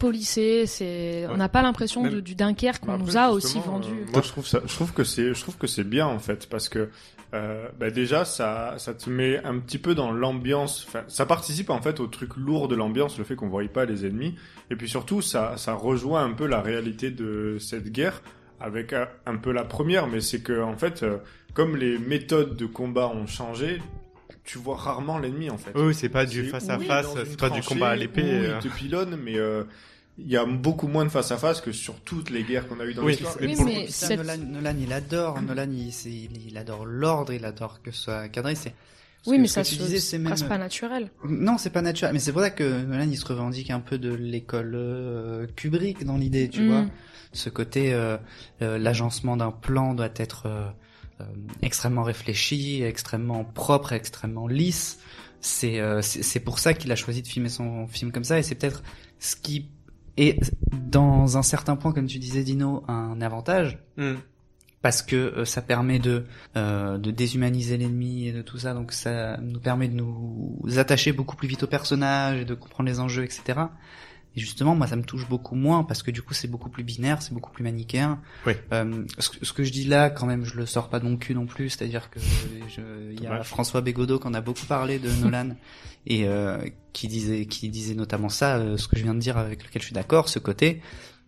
c'est 0.66 1.28
on 1.30 1.38
n'a 1.38 1.50
pas 1.50 1.62
l'impression 1.62 2.04
du 2.22 2.36
Dunkerque 2.36 2.80
qu'on 2.82 2.94
Bah, 2.94 2.98
nous 2.98 3.18
après, 3.18 3.20
a 3.20 3.32
aussi 3.32 3.54
justement, 3.58 3.74
vendu. 3.74 3.90
euh, 3.90 4.12
moi, 4.12 4.22
je 4.24 4.30
trouve 4.30 4.48
ça, 4.48 4.60
je 4.66 4.74
trouve 4.74 4.94
que 4.94 5.04
c'est, 5.04 5.34
je 5.34 5.42
trouve 5.42 5.58
que 5.58 5.68
c'est 5.68 5.84
bien 5.84 6.08
en 6.08 6.20
fait, 6.20 6.48
parce 6.50 6.70
que 6.70 6.90
euh, 7.34 7.68
bah, 7.80 7.90
déjà, 7.90 8.26
ça, 8.26 8.76
ça 8.78 8.94
te 8.94 9.10
met 9.10 9.44
un 9.44 9.58
petit 9.60 9.78
peu 9.78 9.96
dans 9.96 10.12
l'ambiance. 10.12 10.86
Enfin, 10.88 11.04
ça 11.08 11.26
participe 11.26 11.70
en 11.70 11.82
fait 11.82 12.00
au 12.00 12.08
truc 12.08 12.36
lourd 12.38 12.68
de 12.68 12.76
l'ambiance, 12.76 13.18
le 13.18 13.24
fait 13.24 13.36
qu'on 13.36 13.50
voyait 13.50 13.70
pas 13.70 13.86
les 13.86 14.06
ennemis, 14.06 14.36
et 14.70 14.76
puis 14.76 14.88
surtout, 14.88 15.22
ça, 15.22 15.56
ça 15.58 15.74
rejoint 15.74 16.24
un 16.24 16.34
peu 16.34 16.46
la 16.46 16.62
réalité 16.62 17.10
de 17.12 17.58
cette 17.60 17.92
guerre 17.92 18.22
avec 18.60 18.94
un, 18.94 19.08
un 19.26 19.38
peu 19.38 19.52
la 19.52 19.64
première, 19.64 20.08
mais 20.08 20.22
c'est 20.22 20.42
que 20.42 20.62
en 20.62 20.78
fait, 20.78 21.04
euh, 21.04 21.18
comme 21.54 21.76
les 21.76 21.98
méthodes 21.98 22.56
de 22.56 22.66
combat 22.66 23.08
ont 23.08 23.28
changé. 23.28 23.82
Tu 24.46 24.58
vois 24.58 24.76
rarement 24.76 25.20
l'ennemi 25.20 25.50
en 25.50 25.58
fait. 25.58 25.72
Oui, 25.74 25.84
oui, 25.88 25.94
c'est 25.94 26.10
pas 26.10 26.26
du 26.26 26.44
face 26.50 26.68
à 26.68 26.78
oui, 26.78 26.86
face, 26.86 27.08
c'est 27.26 27.40
pas 27.40 27.50
du 27.50 27.62
combat 27.62 27.90
à 27.90 27.96
l'épée, 27.96 28.24
euh. 28.26 28.60
Il 28.62 28.70
te 28.70 28.76
pilonne, 28.76 29.18
mais 29.24 29.38
euh, 29.38 29.64
il 30.18 30.28
y 30.30 30.38
a 30.38 30.46
beaucoup 30.46 30.88
moins 30.88 31.06
de 31.06 31.10
face 31.10 31.32
à 31.32 31.38
face 31.38 31.60
que 31.62 31.72
sur 31.72 31.96
toutes 32.02 32.30
les 32.30 32.44
guerres 32.44 32.68
qu'on 32.68 32.80
a 32.80 32.86
eues 32.86 32.94
dans 32.94 33.04
Oui, 33.04 33.14
l'histoire. 33.14 33.36
Oui, 33.42 33.48
mais 33.48 33.86
coup, 33.86 33.92
Ça, 33.92 34.08
cette- 34.08 34.18
Nolan, 34.20 34.38
Nolan, 34.38 34.76
il 34.80 34.94
adore, 34.94 35.42
Nolan, 35.42 35.70
il, 35.72 36.58
adore 36.58 36.86
l'ordre, 36.86 37.34
il 37.34 37.44
adore 37.46 37.82
que 37.82 37.92
ce 37.92 38.04
soit 38.04 38.30
cadré. 38.30 38.54
C'est 38.56 38.74
ce 39.24 39.30
Oui, 39.30 39.38
que- 39.38 39.42
mais 39.42 39.48
ça 39.48 39.64
c'est 39.64 40.18
même 40.20 40.36
pas 40.48 40.58
naturel. 40.58 41.10
non, 41.28 41.58
c'est 41.58 41.70
pas 41.72 41.82
naturel. 41.82 42.14
Mais 42.14 42.20
c'est 42.20 42.32
pour 42.32 42.42
ça 42.42 42.52
que 42.52 42.84
Nolan, 42.84 43.08
il 43.10 43.18
se 43.18 43.26
revendique 43.26 43.70
un 43.72 43.80
peu 43.80 43.98
de 43.98 44.14
l'école 44.14 44.74
euh, 44.76 45.48
Kubrick 45.56 46.04
dans 46.06 46.18
l'idée, 46.18 46.48
tu 46.50 46.62
Mm. 46.62 46.68
vois. 46.70 46.86
Ce 47.32 47.50
côté, 47.50 47.94
euh, 47.94 48.18
euh, 48.62 48.78
l'agencement 48.78 49.36
d'un 49.38 49.52
plan 49.52 49.96
doit 49.96 50.10
être 50.18 50.46
euh, 50.46 50.68
euh, 51.22 51.24
extrêmement 51.64 52.04
réfléchi, 52.04 52.84
extrêmement 52.84 53.44
propre, 53.46 53.94
extrêmement 53.94 54.48
lisse. 54.48 55.00
C'est 55.42 55.80
euh, 55.80 56.02
c'est 56.04 56.22
c'est 56.24 56.40
pour 56.40 56.60
ça 56.60 56.74
qu'il 56.76 56.92
a 56.92 56.96
choisi 56.96 57.22
de 57.24 57.28
filmer 57.28 57.50
son 57.50 57.88
film 57.88 58.12
comme 58.12 58.24
ça, 58.24 58.38
et 58.38 58.44
c'est 58.44 58.56
peut-être 58.56 58.84
ce 59.20 59.36
qui 59.36 59.70
est 60.18 60.40
dans 60.72 61.38
un 61.38 61.44
certain 61.44 61.76
point, 61.76 61.92
comme 61.92 62.08
tu 62.08 62.20
disais, 62.20 62.44
Dino, 62.44 62.84
un 62.88 63.20
avantage 63.22 63.80
Mm. 63.98 64.14
parce 64.82 65.02
que 65.02 65.16
euh, 65.16 65.46
ça 65.46 65.62
permet 65.62 66.00
de 66.00 66.26
euh, 66.58 66.98
de 66.98 67.12
déshumaniser 67.12 67.78
l'ennemi 67.78 68.28
et 68.28 68.32
de 68.34 68.42
tout 68.42 68.58
ça, 68.58 68.74
donc 68.74 68.92
ça 68.92 69.38
nous 69.38 69.60
permet 69.60 69.88
de 69.88 69.96
nous 69.96 70.60
attacher 70.78 71.14
beaucoup 71.14 71.36
plus 71.36 71.48
vite 71.48 71.64
aux 71.64 71.68
personnages 71.68 72.40
et 72.42 72.46
de 72.46 72.54
comprendre 72.54 72.90
les 72.90 73.00
enjeux, 73.00 73.24
etc. 73.24 73.60
Et 74.36 74.40
justement, 74.40 74.74
moi, 74.76 74.88
ça 74.88 74.96
me 74.96 75.04
touche 75.04 75.30
beaucoup 75.30 75.54
moins 75.54 75.84
parce 75.84 76.02
que 76.02 76.10
du 76.10 76.24
coup, 76.24 76.34
c'est 76.34 76.48
beaucoup 76.48 76.70
plus 76.70 76.84
binaire, 76.84 77.22
c'est 77.22 77.34
beaucoup 77.36 77.52
plus 77.52 77.64
manichéen. 77.64 78.20
Oui. 78.48 78.54
Euh, 78.72 79.06
ce, 79.20 79.30
que- 79.30 79.46
ce 79.46 79.54
que 79.54 79.64
je 79.64 79.72
dis 79.72 79.84
là, 79.86 80.10
quand 80.10 80.26
même, 80.26 80.44
je 80.44 80.56
le 80.58 80.66
sors 80.66 80.90
pas 80.90 81.00
de 81.00 81.06
mon 81.06 81.18
cul 81.18 81.36
non 81.36 81.46
plus. 81.46 81.70
C'est-à-dire 81.70 82.10
que 82.10 82.18
il 83.12 83.22
y 83.22 83.28
a. 83.28 83.44
François 83.44 83.82
Bégodeau 83.82 84.18
qui 84.20 84.26
en 84.28 84.34
a 84.34 84.42
beaucoup 84.42 84.66
parlé 84.66 84.98
de 84.98 85.10
Nolan 85.24 85.50
et 86.06 86.28
euh, 86.28 86.58
qui 86.94 87.08
disait 87.08 87.46
qui 87.46 87.70
disait 87.70 87.96
notamment 87.96 88.30
ça, 88.30 88.58
euh, 88.58 88.78
ce 88.78 88.88
que 88.88 88.98
je 88.98 89.04
viens 89.04 89.16
de 89.16 89.20
dire 89.20 89.38
avec 89.38 89.64
lequel 89.64 89.82
je 89.82 89.88
suis 89.88 89.96
d'accord, 89.96 90.30
ce 90.30 90.40
côté. 90.40 90.82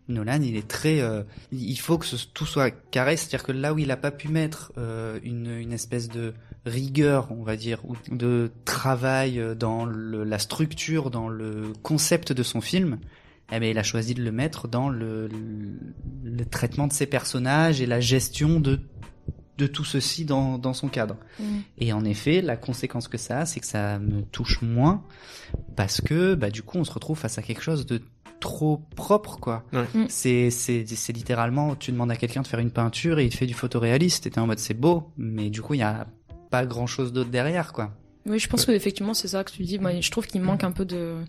Nolan, 0.08 0.42
il 0.42 0.56
est 0.56 0.68
très, 0.68 1.02
euh, 1.02 1.24
il 1.52 1.78
faut 1.80 1.98
que 1.98 2.06
tout 2.34 2.46
soit 2.46 2.70
carré, 2.92 3.18
c'est-à-dire 3.18 3.44
que 3.44 3.52
là 3.52 3.74
où 3.74 3.80
il 3.80 3.90
a 3.90 3.98
pas 3.98 4.12
pu 4.12 4.28
mettre 4.28 4.72
euh, 4.78 5.20
une, 5.24 5.50
une 5.50 5.74
espèce 5.74 6.10
de 6.10 6.34
rigueur, 6.66 7.32
on 7.32 7.44
va 7.44 7.56
dire, 7.56 7.80
ou 7.86 7.96
de 8.12 8.52
travail 8.66 9.40
euh, 9.40 9.56
dans 9.56 9.86
le, 9.86 10.24
la 10.24 10.38
structure, 10.38 11.10
dans 11.10 11.28
le 11.28 11.74
concept 11.82 12.34
de 12.34 12.44
son 12.44 12.62
film, 12.62 13.00
eh 13.52 13.60
ben, 13.60 13.70
il 13.70 13.78
a 13.78 13.84
choisi 13.84 14.14
de 14.14 14.24
le 14.24 14.32
mettre 14.32 14.68
dans 14.68 14.90
le, 14.90 15.30
le 16.24 16.46
traitement 16.46 16.88
de 16.88 16.94
ses 16.94 17.06
personnages 17.06 17.82
et 17.82 17.86
la 17.86 18.00
gestion 18.00 18.60
de 18.60 18.80
de 19.58 19.68
tout 19.68 19.86
ceci 19.86 20.26
dans, 20.26 20.58
dans 20.58 20.74
son 20.74 20.90
cadre. 20.90 21.18
Mm. 21.40 21.60
Et 21.80 21.94
en 21.94 22.04
effet, 22.06 22.42
la 22.42 22.58
conséquence 22.58 23.08
que 23.08 23.18
ça 23.18 23.40
a, 23.40 23.46
c'est 23.46 23.60
que 23.60 23.66
ça 23.66 24.00
me 24.00 24.22
touche 24.22 24.62
moins 24.62 25.04
parce 25.76 26.02
que 26.02 26.36
bah 26.36 26.50
du 26.50 26.62
coup, 26.62 26.78
on 26.78 26.84
se 26.84 26.92
retrouve 26.92 27.18
face 27.18 27.38
à 27.38 27.42
quelque 27.42 27.62
chose 27.62 27.86
de 27.86 28.02
trop 28.40 28.82
propre 28.96 29.38
quoi. 29.40 29.64
Ouais. 29.74 29.86
Mm. 29.94 30.06
C'est 30.10 30.50
c'est 30.52 30.86
c'est 30.86 31.14
littéralement 31.14 31.76
tu 31.76 31.92
demandes 31.92 32.12
à 32.12 32.16
quelqu'un 32.16 32.42
de 32.42 32.48
faire 32.48 32.60
une 32.60 32.72
peinture 32.72 33.20
et 33.20 33.26
il 33.26 33.30
te 33.30 33.38
fait 33.38 33.48
du 33.48 33.54
photoréaliste 33.54 34.28
et 34.28 34.32
t'es 34.32 34.40
en 34.40 34.48
mode 34.48 34.60
c'est 34.60 34.74
beau, 34.74 35.12
mais 35.18 35.50
du 35.50 35.62
coup, 35.62 35.74
il 35.74 35.80
y 35.80 35.84
a 35.84 36.08
pas 36.50 36.66
grand-chose 36.66 37.14
d'autre 37.14 37.30
derrière 37.30 37.74
quoi. 37.74 37.94
Oui, 38.26 38.40
je 38.40 38.48
pense 38.50 38.66
que 38.66 38.72
effectivement 38.72 39.14
c'est 39.14 39.28
ça 39.28 39.44
que 39.44 39.52
tu 39.52 39.64
dis. 39.64 39.80
Moi, 39.80 40.00
je 40.00 40.12
trouve 40.12 40.28
qu'il 40.28 40.42
manque 40.42 40.64
un 40.64 40.72
peu 40.72 40.86
de. 40.86 41.24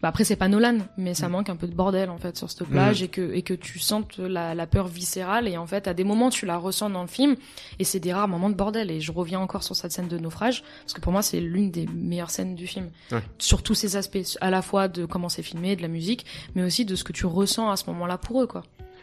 Bah 0.00 0.08
après 0.08 0.22
c'est 0.22 0.36
pas 0.36 0.46
Nolan, 0.46 0.78
mais 0.96 1.12
ça 1.14 1.28
manque 1.28 1.48
un 1.50 1.56
peu 1.56 1.66
de 1.66 1.74
bordel 1.74 2.08
en 2.08 2.18
fait 2.18 2.36
sur 2.36 2.48
cette 2.48 2.62
plage 2.68 3.02
et 3.02 3.08
que 3.08 3.32
et 3.34 3.42
que 3.42 3.52
tu 3.54 3.80
sentes 3.80 4.18
la, 4.18 4.54
la 4.54 4.66
peur 4.68 4.86
viscérale 4.86 5.48
et 5.48 5.56
en 5.56 5.66
fait 5.66 5.88
à 5.88 5.94
des 5.94 6.04
moments 6.04 6.30
tu 6.30 6.46
la 6.46 6.56
ressens 6.56 6.88
dans 6.90 7.02
le 7.02 7.08
film 7.08 7.34
et 7.80 7.84
c'est 7.84 7.98
des 7.98 8.12
rares 8.12 8.28
moments 8.28 8.48
de 8.48 8.54
bordel 8.54 8.92
et 8.92 9.00
je 9.00 9.10
reviens 9.10 9.40
encore 9.40 9.64
sur 9.64 9.74
cette 9.74 9.90
scène 9.90 10.06
de 10.06 10.16
naufrage 10.16 10.62
parce 10.82 10.92
que 10.94 11.00
pour 11.00 11.10
moi 11.12 11.22
c'est 11.22 11.40
l'une 11.40 11.72
des 11.72 11.86
meilleures 11.92 12.30
scènes 12.30 12.54
du 12.54 12.68
film 12.68 12.90
Ouais. 13.10 13.22
sur 13.38 13.64
tous 13.64 13.74
ces 13.74 13.96
aspects 13.96 14.18
à 14.40 14.50
la 14.50 14.62
fois 14.62 14.86
de 14.86 15.04
comment 15.04 15.28
c'est 15.28 15.42
filmé, 15.42 15.74
de 15.74 15.82
la 15.82 15.88
musique, 15.88 16.24
mais 16.54 16.62
aussi 16.62 16.84
de 16.84 16.94
ce 16.94 17.02
que 17.02 17.12
tu 17.12 17.26
ressens 17.26 17.68
à 17.68 17.76
ce 17.76 17.86
moment-là 17.90 18.18
pour 18.18 18.40
eux 18.40 18.46
quoi. 18.46 18.62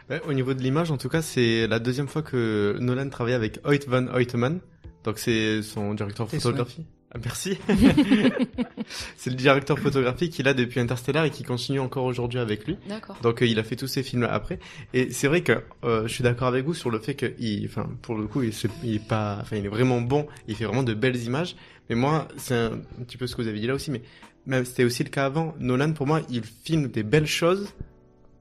Ouais, 0.09 0.21
au 0.27 0.33
niveau 0.33 0.53
de 0.53 0.61
l'image, 0.61 0.91
en 0.91 0.97
tout 0.97 1.09
cas, 1.09 1.23
c'est 1.23 1.65
la 1.65 1.79
deuxième 1.79 2.07
fois 2.07 2.21
que 2.21 2.77
Nolan 2.79 3.09
travaille 3.09 3.33
avec 3.33 3.59
Hoyt 3.65 3.79
van 3.87 4.05
Hoytman. 4.13 4.59
Donc 5.03 5.17
c'est 5.17 5.63
son 5.63 5.93
directeur 5.95 6.27
Tes 6.27 6.39
photographie. 6.39 6.85
Ah, 7.15 7.19
merci. 7.23 7.57
c'est 9.15 9.29
le 9.29 9.35
directeur 9.37 9.79
photographie 9.79 10.29
qu'il 10.29 10.49
a 10.49 10.53
depuis 10.53 10.81
Interstellar 10.81 11.23
et 11.23 11.29
qui 11.29 11.43
continue 11.43 11.79
encore 11.79 12.03
aujourd'hui 12.03 12.39
avec 12.39 12.65
lui. 12.67 12.77
D'accord. 12.89 13.15
Donc 13.21 13.41
euh, 13.41 13.45
il 13.47 13.57
a 13.57 13.63
fait 13.63 13.77
tous 13.77 13.87
ces 13.87 14.03
films 14.03 14.27
après. 14.29 14.59
Et 14.93 15.11
c'est 15.11 15.27
vrai 15.29 15.41
que 15.41 15.63
euh, 15.85 16.07
je 16.07 16.13
suis 16.13 16.23
d'accord 16.23 16.49
avec 16.49 16.65
vous 16.65 16.73
sur 16.73 16.89
le 16.89 16.99
fait 16.99 17.13
que, 17.15 17.33
il, 17.39 17.65
enfin 17.67 17.89
pour 18.01 18.15
le 18.15 18.27
coup, 18.27 18.43
il, 18.43 18.51
se- 18.53 18.67
il 18.83 18.95
est 18.95 19.07
pas, 19.07 19.37
enfin 19.41 19.55
il 19.55 19.65
est 19.65 19.69
vraiment 19.69 20.01
bon. 20.01 20.27
Il 20.49 20.55
fait 20.55 20.65
vraiment 20.65 20.83
de 20.83 20.93
belles 20.93 21.15
images. 21.23 21.55
Mais 21.89 21.95
moi, 21.95 22.27
c'est 22.35 22.55
un, 22.55 22.73
un 22.99 23.03
petit 23.05 23.15
peu 23.17 23.27
ce 23.27 23.35
que 23.37 23.41
vous 23.41 23.47
avez 23.47 23.59
dit 23.61 23.67
là 23.67 23.75
aussi. 23.75 23.91
Mais 23.91 24.01
même 24.45 24.65
c'était 24.65 24.83
aussi 24.83 25.03
le 25.03 25.09
cas 25.09 25.25
avant. 25.25 25.55
Nolan, 25.59 25.93
pour 25.93 26.07
moi, 26.07 26.21
il 26.29 26.43
filme 26.43 26.89
des 26.89 27.03
belles 27.03 27.27
choses, 27.27 27.73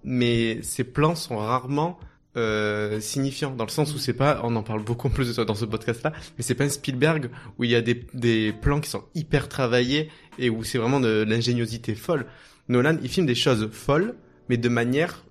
mais 0.02 0.58
ses 0.62 0.82
plans 0.82 1.14
sont 1.14 1.36
rarement 1.36 1.98
euh, 2.36 3.00
signifiants 3.00 3.52
dans 3.52 3.64
le 3.64 3.70
sens 3.70 3.94
où 3.94 3.98
c'est 3.98 4.12
pas, 4.12 4.40
on 4.42 4.54
en 4.56 4.62
parle 4.62 4.82
beaucoup 4.82 5.08
plus 5.08 5.28
de 5.28 5.32
ça 5.32 5.44
dans 5.44 5.54
ce 5.54 5.64
podcast-là, 5.64 6.12
mais 6.36 6.42
c'est 6.42 6.54
pas 6.54 6.64
un 6.64 6.68
Spielberg 6.68 7.30
où 7.58 7.64
il 7.64 7.70
y 7.70 7.74
a 7.74 7.80
des, 7.80 8.06
des 8.14 8.52
plans 8.52 8.80
qui 8.80 8.90
sont 8.90 9.04
hyper 9.14 9.48
travaillés 9.48 10.10
et 10.38 10.50
où 10.50 10.64
c'est 10.64 10.78
vraiment 10.78 11.00
de 11.00 11.24
l'ingéniosité 11.26 11.94
folle. 11.94 12.26
Nolan, 12.68 12.96
il 13.02 13.08
filme 13.08 13.26
des 13.26 13.34
choses 13.34 13.68
folles, 13.70 14.14
mais 14.48 14.56
de 14.56 14.68
manière 14.68 15.24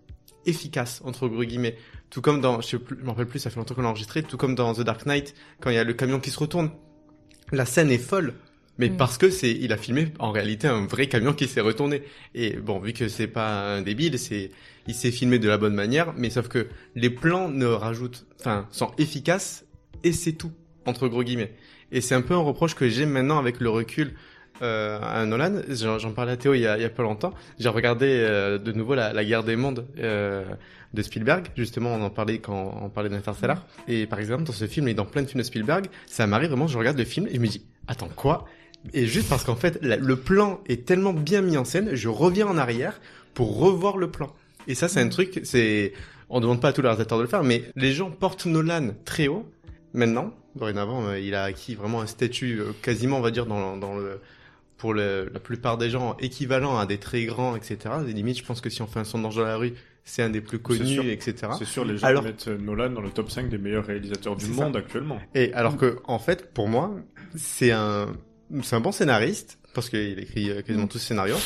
efficace 0.46 1.02
entre 1.04 1.28
gros 1.28 1.44
guillemets. 1.44 1.78
Tout 2.10 2.22
comme 2.22 2.42
dans, 2.42 2.62
je 2.62 2.78
m'en 3.02 3.14
rappelle 3.14 3.28
plus, 3.28 3.40
ça 3.40 3.50
fait 3.50 3.58
longtemps 3.58 3.74
qu'on 3.74 3.82
l'a 3.82 3.90
enregistré. 3.90 4.22
Tout 4.24 4.38
comme 4.38 4.56
dans 4.56 4.74
The 4.74 4.82
Dark 4.82 5.06
Knight, 5.06 5.34
quand 5.60 5.72
il 5.72 5.76
y 5.76 5.80
a 5.80 5.84
le 5.84 5.94
camion 5.94 6.20
qui 6.20 6.30
se 6.30 6.40
retourne, 6.40 6.72
la 7.52 7.66
scène 7.66 7.90
est 7.90 7.98
folle, 7.98 8.36
mais 8.78 8.90
Mm. 8.90 8.98
parce 8.98 9.18
que 9.18 9.30
c'est, 9.30 9.52
il 9.52 9.72
a 9.74 9.78
filmé 9.78 10.08
en 10.20 10.32
réalité 10.32 10.68
un 10.68 10.86
vrai 10.86 11.08
camion 11.08 11.34
qui 11.34 11.48
s'est 11.48 11.62
retourné. 11.62 12.04
Et 12.36 12.58
bon, 12.58 12.80
vu 12.80 12.94
que 12.94 13.08
c'est 13.08 13.28
pas 13.28 13.76
un 13.76 13.82
débile, 13.82 14.18
c'est, 14.20 14.52
il 14.88 14.94
s'est 14.94 15.12
filmé 15.12 15.40
de 15.40 15.48
la 15.48 15.58
bonne 15.58 15.76
manière, 15.76 16.14
mais 16.18 16.30
sauf 16.30 16.48
que 16.48 16.68
les 16.96 17.10
plans 17.10 17.50
ne 17.50 17.66
rajoutent, 17.66 18.26
enfin, 18.40 18.68
sont 18.72 18.92
efficaces 18.98 19.66
et 20.04 20.12
c'est 20.12 20.34
tout 20.34 20.52
entre 20.86 21.08
gros 21.08 21.24
guillemets. 21.24 21.54
Et 21.92 22.02
c'est 22.02 22.16
un 22.16 22.22
peu 22.22 22.34
un 22.34 22.38
reproche 22.38 22.76
que 22.76 22.90
j'ai 22.90 23.06
maintenant 23.06 23.38
avec 23.38 23.60
le 23.60 23.70
recul 23.70 24.14
euh, 24.62 25.00
à 25.02 25.26
Nolan. 25.26 25.62
J'en 25.70 26.00
j'en 26.00 26.12
parlais 26.12 26.34
à 26.34 26.38
Théo 26.38 26.54
il 26.54 26.62
y 26.62 26.68
a, 26.68 26.78
il 26.78 26.82
y 26.82 26.86
a 26.86 26.90
pas 26.90 27.04
longtemps. 27.04 27.34
J'ai 27.60 27.70
regardé 27.70 28.08
euh, 28.08 28.58
de 28.58 28.72
nouveau 28.72 28.96
la, 28.96 29.14
la 29.14 29.24
guerre 29.24 29.44
des 29.44 29.56
mondes 29.56 29.86
euh, 30.00 30.44
de 30.94 31.02
Spielberg. 31.02 31.48
Justement, 31.56 31.94
on 31.94 32.02
en 32.02 32.10
parlait 32.10 32.40
quand 32.40 32.80
on 32.82 32.90
parlait 32.90 33.10
d'Interstellar. 33.10 33.66
Et 33.88 34.08
par 34.08 34.20
exemple, 34.20 34.44
dans 34.44 34.54
ce 34.54 34.66
film 34.68 34.88
et 34.88 34.94
dans 34.94 35.06
plein 35.06 35.22
de 35.22 35.28
films 35.28 35.42
de 35.42 35.46
Spielberg, 35.46 35.86
ça 36.08 36.28
m'arrive 36.28 36.50
vraiment, 36.50 36.68
je 36.68 36.78
regarde 36.78 36.98
le 36.98 37.06
film 37.06 37.28
et 37.28 37.36
je 37.36 37.40
me 37.40 37.48
dis, 37.48 37.66
attends 37.88 38.10
quoi? 38.16 38.46
Et 38.94 39.06
juste 39.06 39.30
parce 39.30 39.44
qu'en 39.44 39.56
fait, 39.56 39.80
la- 39.82 39.96
le 39.98 40.16
plan 40.18 40.60
est 40.68 40.86
tellement 40.86 41.14
bien 41.14 41.42
mis 41.42 41.58
en 41.58 41.64
scène, 41.66 41.96
je 41.96 42.10
reviens 42.10 42.48
en 42.48 42.58
arrière 42.58 43.00
pour 43.34 43.58
revoir 43.58 43.98
le 43.98 44.10
plan. 44.12 44.34
Et 44.68 44.76
ça, 44.76 44.88
c'est 44.88 45.00
un 45.00 45.10
truc, 45.10 45.42
c'est, 45.44 45.94
on 46.30 46.40
demande 46.42 46.60
pas 46.62 46.70
à 46.70 46.74
tous 46.74 46.82
les 46.82 46.88
réalisateurs 46.88 47.18
de 47.18 47.24
le 47.24 47.30
faire, 47.30 47.44
mais 47.44 47.64
les 47.76 47.94
gens 47.94 48.12
portent 48.12 48.46
Nolan 48.46 48.90
très 49.06 49.28
haut. 49.28 49.46
Maintenant, 49.94 50.34
dorénavant, 50.56 51.06
euh, 51.08 51.20
il 51.20 51.36
a 51.36 51.44
acquis 51.44 51.76
vraiment 51.76 52.02
un 52.02 52.08
statut 52.08 52.60
euh, 52.60 52.72
quasiment, 52.82 53.18
on 53.20 53.22
va 53.22 53.32
dire, 53.32 53.46
dans, 53.46 53.78
dans 53.78 53.96
le, 53.96 54.20
pour 54.78 54.94
le, 54.94 55.30
la 55.34 55.40
plupart 55.40 55.78
des 55.78 55.90
gens, 55.90 56.18
équivalent 56.20 56.78
à 56.78 56.86
des 56.86 56.98
très 56.98 57.24
grands, 57.26 57.56
etc. 57.56 57.78
Des 58.06 58.14
limites, 58.14 58.40
je 58.40 58.44
pense 58.46 58.60
que 58.62 58.70
si 58.70 58.82
on 58.82 58.88
fait 58.88 59.00
un 59.00 59.04
sondage 59.04 59.36
dans 59.36 59.44
la 59.44 59.56
rue, 59.58 59.74
c'est 60.04 60.24
un 60.24 60.30
des 60.30 60.42
plus 60.42 60.60
connus, 60.60 61.00
etc. 61.12 61.54
C'est 61.58 61.66
sûr, 61.66 61.86
les 61.86 61.98
gens 61.98 62.08
Alors- 62.08 62.24
mettent 62.24 62.48
euh, 62.50 62.58
Nolan 62.58 62.90
dans 62.90 63.02
le 63.02 63.10
top 63.12 63.32
5 63.32 63.50
des 63.50 63.58
meilleurs 63.58 63.86
réalisateurs 63.86 64.36
du 64.36 64.46
ça. 64.46 64.52
monde 64.52 64.76
actuellement. 64.76 65.20
Et 65.36 65.54
alors 65.54 65.78
que, 65.78 66.00
en 66.06 66.20
fait, 66.20 66.54
pour 66.54 66.68
moi, 66.68 66.92
c'est 67.36 67.72
un, 67.72 68.08
c'est 68.64 68.76
un 68.76 68.80
bon 68.82 68.92
scénariste, 68.92 69.58
parce 69.74 69.90
qu'il 69.90 70.20
écrit 70.20 70.50
euh, 70.50 70.62
quasiment 70.62 70.88
tous 70.88 70.98
ses 71.00 71.08
scénarios. 71.08 71.38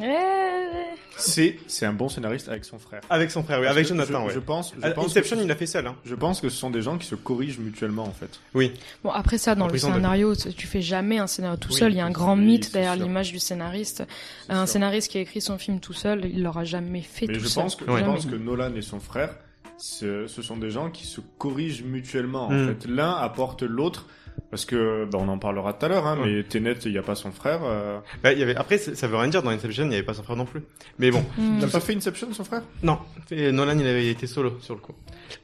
Ouais. 0.00 0.94
C'est, 1.16 1.58
c'est 1.66 1.84
un 1.84 1.92
bon 1.92 2.08
scénariste 2.08 2.48
avec 2.48 2.64
son 2.64 2.78
frère. 2.78 3.00
Avec 3.10 3.30
son 3.32 3.42
frère, 3.42 3.58
oui, 3.58 3.64
Parce 3.64 3.76
avec 3.76 3.84
que 3.84 3.88
Jonathan, 3.88 4.22
je, 4.22 4.26
ouais. 4.28 4.34
je 4.34 4.38
pense, 4.38 4.72
je 4.72 4.78
Ah, 4.82 4.90
pense 4.92 5.06
Inception, 5.06 5.36
que, 5.36 5.42
il 5.42 5.48
l'a 5.48 5.56
fait 5.56 5.66
seul, 5.66 5.86
hein. 5.86 5.96
je 6.04 6.14
pense 6.14 6.40
que 6.40 6.48
ce 6.48 6.56
sont 6.56 6.70
des 6.70 6.80
gens 6.82 6.96
qui 6.96 7.06
se 7.06 7.16
corrigent 7.16 7.58
mutuellement, 7.58 8.04
en 8.04 8.12
fait. 8.12 8.38
Oui. 8.54 8.72
Bon, 9.02 9.10
après 9.10 9.36
ça, 9.38 9.54
dans 9.56 9.66
le 9.66 9.76
scénario, 9.78 10.34
tu 10.36 10.66
fais 10.68 10.80
jamais 10.80 11.18
un 11.18 11.26
scénario 11.26 11.56
tout 11.56 11.70
Oui, 11.72 11.76
seul. 11.78 11.92
Il 11.92 11.96
y 11.96 12.00
a 12.00 12.06
un 12.06 12.10
grand 12.12 12.36
oui, 12.38 12.44
mythe 12.44 12.64
c'est 12.66 12.72
derrière 12.74 12.94
sûr. 12.94 13.02
l'image 13.04 13.32
du 13.32 13.40
scénariste. 13.40 14.04
C'est 14.46 14.52
Un 14.52 14.66
sûr. 14.66 14.72
scénariste 14.74 15.10
qui 15.10 15.18
a 15.18 15.20
écrit 15.22 15.40
son 15.40 15.58
film 15.58 15.80
tout 15.80 15.92
seul, 15.92 16.24
il 16.24 16.42
l'aura 16.42 16.62
jamais 16.64 17.02
fait 17.02 17.26
Mais 17.26 17.34
tout 17.34 17.40
je 17.40 17.48
seul. 17.48 17.64
pense 17.64 17.74
que, 17.76 17.84
je 17.84 17.90
Jamais. 17.90 18.04
pense 18.04 18.26
que 18.26 18.36
Nolan 18.36 18.74
et 18.76 18.82
son 18.82 19.00
frère, 19.00 19.34
ce, 19.76 20.26
ce 20.28 20.40
sont 20.42 20.56
des 20.56 20.70
gens 20.70 20.88
qui 20.90 21.04
se 21.06 21.20
corrigent 21.20 21.82
mutuellement. 21.84 22.46
En 22.46 22.52
Mm. 22.52 22.68
fait, 22.80 22.88
l'un 22.88 23.12
apporte 23.12 23.62
l'autre. 23.62 24.06
Parce 24.50 24.64
que, 24.64 25.04
bah, 25.10 25.18
on 25.20 25.28
en 25.28 25.38
parlera 25.38 25.72
tout 25.72 25.86
à 25.86 25.88
l'heure, 25.88 26.06
hein, 26.06 26.18
Ouais. 26.20 26.36
mais 26.36 26.42
Tenet, 26.44 26.74
il 26.84 26.92
n'y 26.92 26.98
a 26.98 27.02
pas 27.02 27.14
son 27.14 27.30
frère. 27.32 27.60
Euh... 27.64 27.98
Bah, 28.22 28.32
il 28.32 28.38
y 28.38 28.42
avait, 28.42 28.56
après, 28.56 28.78
ça 28.78 29.06
veut 29.06 29.16
rien 29.16 29.28
dire, 29.28 29.42
dans 29.42 29.50
Inception, 29.50 29.84
il 29.84 29.88
n'y 29.90 29.94
avait 29.94 30.04
pas 30.04 30.14
son 30.14 30.22
frère 30.22 30.36
non 30.36 30.44
plus. 30.46 30.62
Mais 30.98 31.10
bon. 31.10 31.24
Hmm. 31.36 31.58
T'as 31.60 31.68
pas 31.68 31.80
fait 31.80 31.94
Inception, 31.94 32.32
son 32.32 32.44
frère? 32.44 32.62
Non. 32.82 32.98
Et 33.30 33.52
Nolan, 33.52 33.78
il 33.78 33.86
avait 33.86 34.08
été 34.08 34.26
solo, 34.26 34.58
sur 34.60 34.74
le 34.74 34.80
coup. 34.80 34.94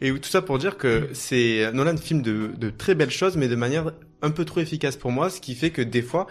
Et 0.00 0.10
tout 0.12 0.28
ça 0.28 0.42
pour 0.42 0.58
dire 0.58 0.76
que 0.78 1.08
c'est, 1.12 1.70
Nolan 1.72 1.96
filme 1.96 2.22
de, 2.22 2.50
de 2.56 2.70
très 2.70 2.94
belles 2.94 3.10
choses, 3.10 3.36
mais 3.36 3.48
de 3.48 3.56
manière 3.56 3.92
un 4.22 4.30
peu 4.30 4.44
trop 4.44 4.60
efficace 4.60 4.96
pour 4.96 5.12
moi, 5.12 5.28
ce 5.30 5.40
qui 5.40 5.54
fait 5.54 5.70
que 5.70 5.82
des 5.82 6.02
fois, 6.02 6.26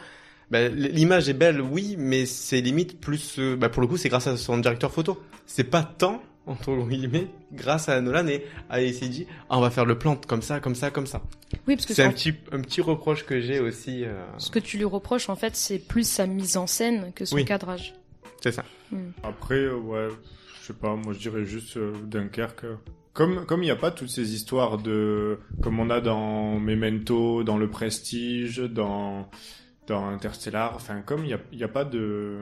bah, 0.50 0.68
l'image 0.68 1.30
est 1.30 1.34
belle, 1.34 1.62
oui, 1.62 1.96
mais 1.98 2.26
c'est 2.26 2.62
limite 2.62 3.00
plus, 3.00 3.36
euh, 3.40 3.56
bah, 3.56 3.70
pour 3.70 3.82
le 3.82 3.88
coup, 3.88 3.98
c'est 3.98 4.10
grâce 4.10 4.28
à 4.28 4.36
son 4.38 4.58
directeur 4.58 4.92
photo. 4.92 5.22
C'est 5.46 5.64
pas 5.64 5.84
tant, 5.84 6.22
entre 6.46 6.76
guillemets, 6.88 7.28
grâce 7.52 7.88
à 7.90 8.00
Nolan 8.02 8.28
et 8.28 8.46
à 8.70 8.76
ACG, 8.76 9.28
ah, 9.50 9.58
on 9.58 9.62
va 9.62 9.70
faire 9.70 9.86
le 9.86 9.98
plan 9.98 10.16
comme 10.28 10.42
ça, 10.42 10.60
comme 10.60 10.76
ça, 10.76 10.92
comme 10.92 11.08
ça. 11.08 11.22
Oui, 11.68 11.76
parce 11.76 11.86
que 11.86 11.94
C'est 11.94 12.04
un 12.04 12.12
petit, 12.12 12.34
un 12.52 12.60
petit 12.62 12.82
reproche 12.82 13.26
que 13.26 13.40
j'ai 13.40 13.60
aussi, 13.60 14.04
euh, 14.04 14.14
ce 14.38 14.50
que 14.50 14.60
tu 14.60 14.78
lui 14.78 14.86
reproches, 14.86 15.30
en 15.30 15.36
fait, 15.36 15.56
c'est 15.56 15.80
plus 15.80 16.08
sa 16.08 16.28
mise 16.28 16.58
en 16.58 16.68
scène 16.68 17.12
que 17.16 17.26
son 17.26 17.36
Oui. 17.38 17.46
cadrage. 17.46 17.94
c'est 18.42 18.52
ça. 18.52 18.64
Après, 19.24 19.56
euh, 19.56 19.76
ouais, 19.78 20.10
je 20.62 20.68
sais 20.68 20.74
pas, 20.74 20.96
moi 20.96 21.14
je 21.14 21.20
dirais 21.20 21.46
juste 21.46 21.78
euh, 21.78 21.94
Dunkerque. 22.06 22.66
Comme 23.14 23.46
comme 23.46 23.62
il 23.62 23.66
n'y 23.66 23.72
a 23.72 23.76
pas 23.76 23.92
toutes 23.92 24.10
ces 24.10 24.34
histoires 24.34 24.78
de 24.80 25.38
comme 25.62 25.80
on 25.80 25.90
a 25.92 26.02
dans 26.02 26.60
Memento, 26.60 27.44
dans 27.44 27.58
Le 27.58 27.70
Prestige, 27.70 28.58
dans 28.60 29.30
dans 29.88 30.08
Interstellar, 30.08 30.74
enfin 30.76 31.02
comme 31.02 31.24
il 31.26 31.30
y 31.30 31.34
a 31.34 31.40
il 31.52 31.60
y 31.60 31.64
a 31.64 31.68
pas 31.68 31.86
de 31.86 32.40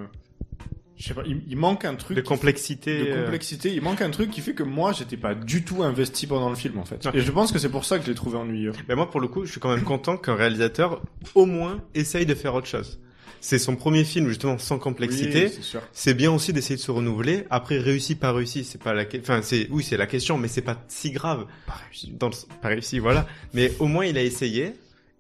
je 1.02 1.08
sais 1.08 1.14
pas, 1.14 1.24
il, 1.26 1.42
il 1.50 1.58
manque 1.58 1.84
un 1.86 1.96
truc 1.96 2.16
De 2.16 2.22
complexité. 2.22 3.04
de 3.06 3.10
euh, 3.10 3.24
complexité, 3.24 3.74
il 3.74 3.82
manque 3.82 4.02
un 4.02 4.10
truc 4.10 4.30
qui 4.30 4.42
fait 4.42 4.54
que 4.54 4.64
moi 4.64 4.94
j'étais 4.94 5.18
pas 5.18 5.34
du 5.36 5.64
tout 5.64 5.84
investi 5.84 6.28
pendant 6.28 6.50
le 6.50 6.56
film 6.56 6.78
en 6.78 6.86
fait. 6.86 7.06
Et 7.14 7.22
je 7.22 7.32
pense 7.32 7.52
que 7.52 7.60
c'est 7.60 7.70
pour 7.70 7.86
ça 7.86 7.98
que 7.98 8.06
je 8.06 8.10
l'ai 8.10 8.16
trouvé 8.16 8.38
ennuyeux. 8.38 8.72
Ben 8.88 8.96
moi, 8.96 9.10
pour 9.10 9.20
le 9.20 9.28
coup, 9.28 9.46
je 9.46 9.52
suis 9.52 9.60
quand 9.60 9.74
même 9.74 9.84
content 9.84 10.16
qu'un 10.18 10.36
réalisateur, 10.36 11.02
au 11.36 11.46
moins, 11.46 11.82
essaye 11.96 12.26
de 12.26 12.36
faire 12.36 12.54
autre 12.56 12.68
chose. 12.68 13.00
C'est 13.44 13.58
son 13.58 13.76
premier 13.76 14.04
film, 14.04 14.28
justement, 14.30 14.60
sans 14.60 14.78
complexité. 14.78 15.46
Oui, 15.48 15.80
c'est 15.94 16.14
bien 16.14 16.32
aussi 16.32 16.54
d'essayer 16.54 16.76
de 16.76 16.82
se 16.82 16.92
renouveler. 16.92 17.46
Après, 17.50 17.80
réussi, 17.80 18.14
pas 18.14 18.32
réussi, 18.32 18.64
c'est 18.64 18.80
pas 18.80 18.94
la, 18.94 19.06
que- 19.06 19.18
enfin, 19.18 19.42
c'est, 19.42 19.68
oui, 19.72 19.84
c'est 19.84 19.98
la 19.98 20.06
question, 20.06 20.38
mais 20.38 20.48
c'est 20.48 20.62
pas 20.62 20.78
si 20.88 21.10
grave. 21.10 21.48
Pas 21.66 21.74
réussi. 21.88 22.14
Dans 22.20 22.28
le... 22.30 22.36
Pas 22.62 22.68
réussi, 22.68 23.00
voilà. 23.00 23.26
Mais 23.56 23.72
au 23.80 23.88
moins, 23.88 24.06
il 24.06 24.16
a 24.20 24.22
essayé. 24.22 24.74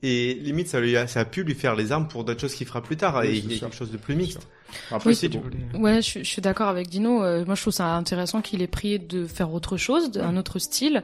Et 0.04 0.36
limite, 0.36 0.68
ça 0.68 0.80
lui 0.80 0.96
a, 0.98 1.08
ça 1.08 1.22
a 1.22 1.26
pu 1.26 1.44
lui 1.44 1.56
faire 1.56 1.76
les 1.76 1.92
armes 1.92 2.08
pour 2.08 2.24
d'autres 2.24 2.42
choses 2.42 2.54
qu'il 2.54 2.68
fera 2.68 2.84
plus 2.84 2.96
tard. 2.98 3.20
Oui, 3.22 3.28
et 3.28 3.38
il 3.38 3.52
y 3.52 3.56
a 3.56 3.60
quelque 3.60 3.76
chose 3.76 3.92
de 3.92 3.98
plus 3.98 4.16
mixte. 4.16 4.48
Après 4.92 5.10
Oui, 5.12 5.18
tu 5.18 5.28
voulais- 5.38 5.58
Ouais, 5.80 6.02
je, 6.02 6.20
je 6.20 6.24
suis 6.24 6.42
d'accord 6.42 6.68
avec 6.70 6.88
Dino. 6.90 7.24
Euh, 7.24 7.46
moi, 7.46 7.56
je 7.56 7.62
trouve 7.62 7.74
ça 7.74 7.96
intéressant 7.96 8.42
qu'il 8.42 8.62
ait 8.62 8.68
pris 8.68 9.00
de 9.00 9.26
faire 9.26 9.54
autre 9.54 9.78
chose, 9.78 10.12
un 10.22 10.38
autre 10.38 10.60
style. 10.60 11.04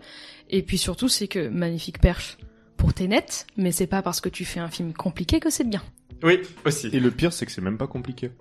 Et 0.50 0.62
puis 0.64 0.78
surtout, 0.78 1.10
c'est 1.10 1.28
que 1.28 1.48
magnifique 1.50 2.00
perche 2.00 2.38
pour 2.78 2.94
tes 2.94 3.08
nets, 3.08 3.48
mais 3.58 3.72
c'est 3.72 3.88
pas 3.88 4.02
parce 4.02 4.22
que 4.22 4.30
tu 4.30 4.46
fais 4.46 4.60
un 4.60 4.70
film 4.70 4.94
compliqué 4.94 5.40
que 5.40 5.50
c'est 5.50 5.64
bien. 5.68 5.82
Oui, 6.24 6.40
aussi. 6.66 6.88
Et 6.94 7.00
le 7.00 7.12
pire 7.12 7.34
c'est 7.34 7.46
que 7.46 7.52
c'est 7.52 7.62
même 7.62 7.78
pas 7.78 7.88
compliqué. 7.88 8.32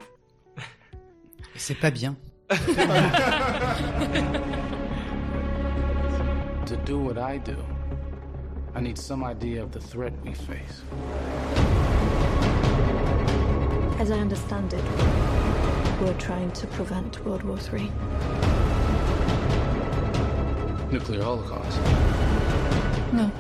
C'est 1.57 1.75
pas 1.79 1.91
bien. 1.91 2.17
To 6.67 6.77
do 6.85 6.99
what 6.99 7.17
I 7.19 7.39
do, 7.39 7.57
I 8.75 8.81
need 8.81 8.99
some 8.99 9.23
idea 9.25 9.63
of 9.63 9.71
the 9.71 9.79
threat 9.81 10.13
we 10.25 10.33
face. 10.35 10.83
As 13.99 14.11
I 14.11 14.19
understand 14.19 14.75
it, 14.75 14.85
we're 16.03 16.13
trying 16.19 16.51
to 16.53 16.67
prevent 16.67 17.25
World 17.25 17.43
War 17.45 17.57
III. 17.57 17.91
Nuclear 20.93 21.23
holocaust. 21.23 21.81
No. 23.15 23.33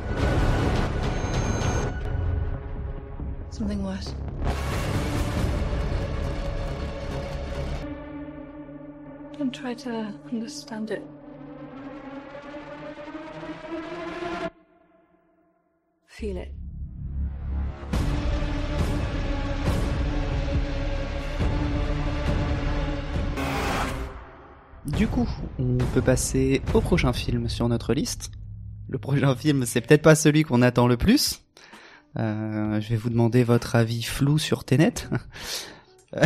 Something 3.51 3.85
worse. 3.85 4.15
Don't 9.37 9.55
try 9.55 9.75
to 9.75 10.15
understand 10.33 10.91
it. 10.91 11.03
Feel 16.07 16.39
it. 16.39 16.53
Du 24.97 25.07
coup, 25.09 25.29
on 25.59 25.77
peut 25.93 26.01
passer 26.01 26.63
au 26.73 26.81
prochain 26.81 27.13
film 27.13 27.51
sur 27.51 27.69
notre 27.69 27.93
liste. 27.93 28.31
Le 28.89 28.97
prochain 28.99 29.35
film, 29.37 29.67
c'est 29.67 29.83
peut-être 29.83 30.01
pas 30.01 30.15
celui 30.15 30.43
qu'on 30.43 30.63
attend 30.63 30.87
le 30.87 30.97
plus. 30.97 31.43
Euh, 32.19 32.81
je 32.81 32.89
vais 32.89 32.97
vous 32.97 33.11
demander 33.11 33.45
votre 33.45 33.77
avis 33.77 34.03
flou 34.03 34.39
sur 34.39 34.65
Tenet. 34.65 34.95
Ce 36.15 36.21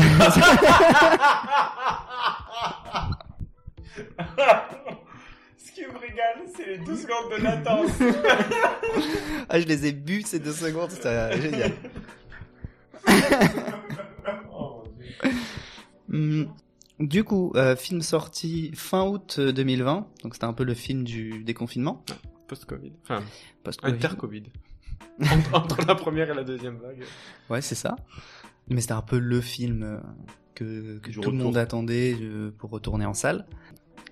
qui 5.73 5.83
me 5.83 5.99
régale, 5.99 6.43
c'est 6.57 6.67
les 6.67 6.79
12 6.79 7.03
secondes 7.03 7.33
de 7.37 7.43
latence. 7.43 7.91
ah, 9.49 9.59
je 9.59 9.67
les 9.67 9.87
ai 9.87 9.93
bu 9.93 10.23
ces 10.23 10.39
deux 10.39 10.53
secondes, 10.53 10.91
c'était 10.91 11.41
génial. 11.41 11.73
Hum, 16.13 16.53
Du 17.01 17.25
coup, 17.25 17.53
euh, 17.57 17.77
film 17.77 18.03
sorti 18.03 18.73
fin 18.75 19.07
août 19.07 19.37
euh, 19.39 19.53
2020, 19.53 20.07
donc 20.23 20.35
c'était 20.35 20.45
un 20.45 20.53
peu 20.53 20.65
le 20.65 20.75
film 20.75 21.03
du 21.03 21.43
déconfinement. 21.43 22.05
Post-Covid. 22.47 22.93
Enfin, 23.03 23.23
Post-Covid. 23.65 23.95
inter-Covid. 23.95 24.43
entre, 25.23 25.55
entre 25.55 25.87
la 25.87 25.95
première 25.95 26.31
et 26.31 26.35
la 26.35 26.45
deuxième 26.45 26.77
vague. 26.77 27.03
Ouais, 27.49 27.63
c'est 27.63 27.75
ça. 27.75 27.97
Mais 28.69 28.83
c'était 28.83 28.93
un 28.93 29.03
peu 29.03 29.19
le 29.19 29.41
film 29.41 29.83
euh, 29.83 29.99
que, 30.55 30.99
que 30.99 31.11
tout 31.11 31.31
le 31.31 31.39
monde 31.39 31.57
attendait 31.57 32.17
euh, 32.21 32.51
pour 32.57 32.71
retourner 32.71 33.07
en 33.07 33.15
salle. 33.15 33.47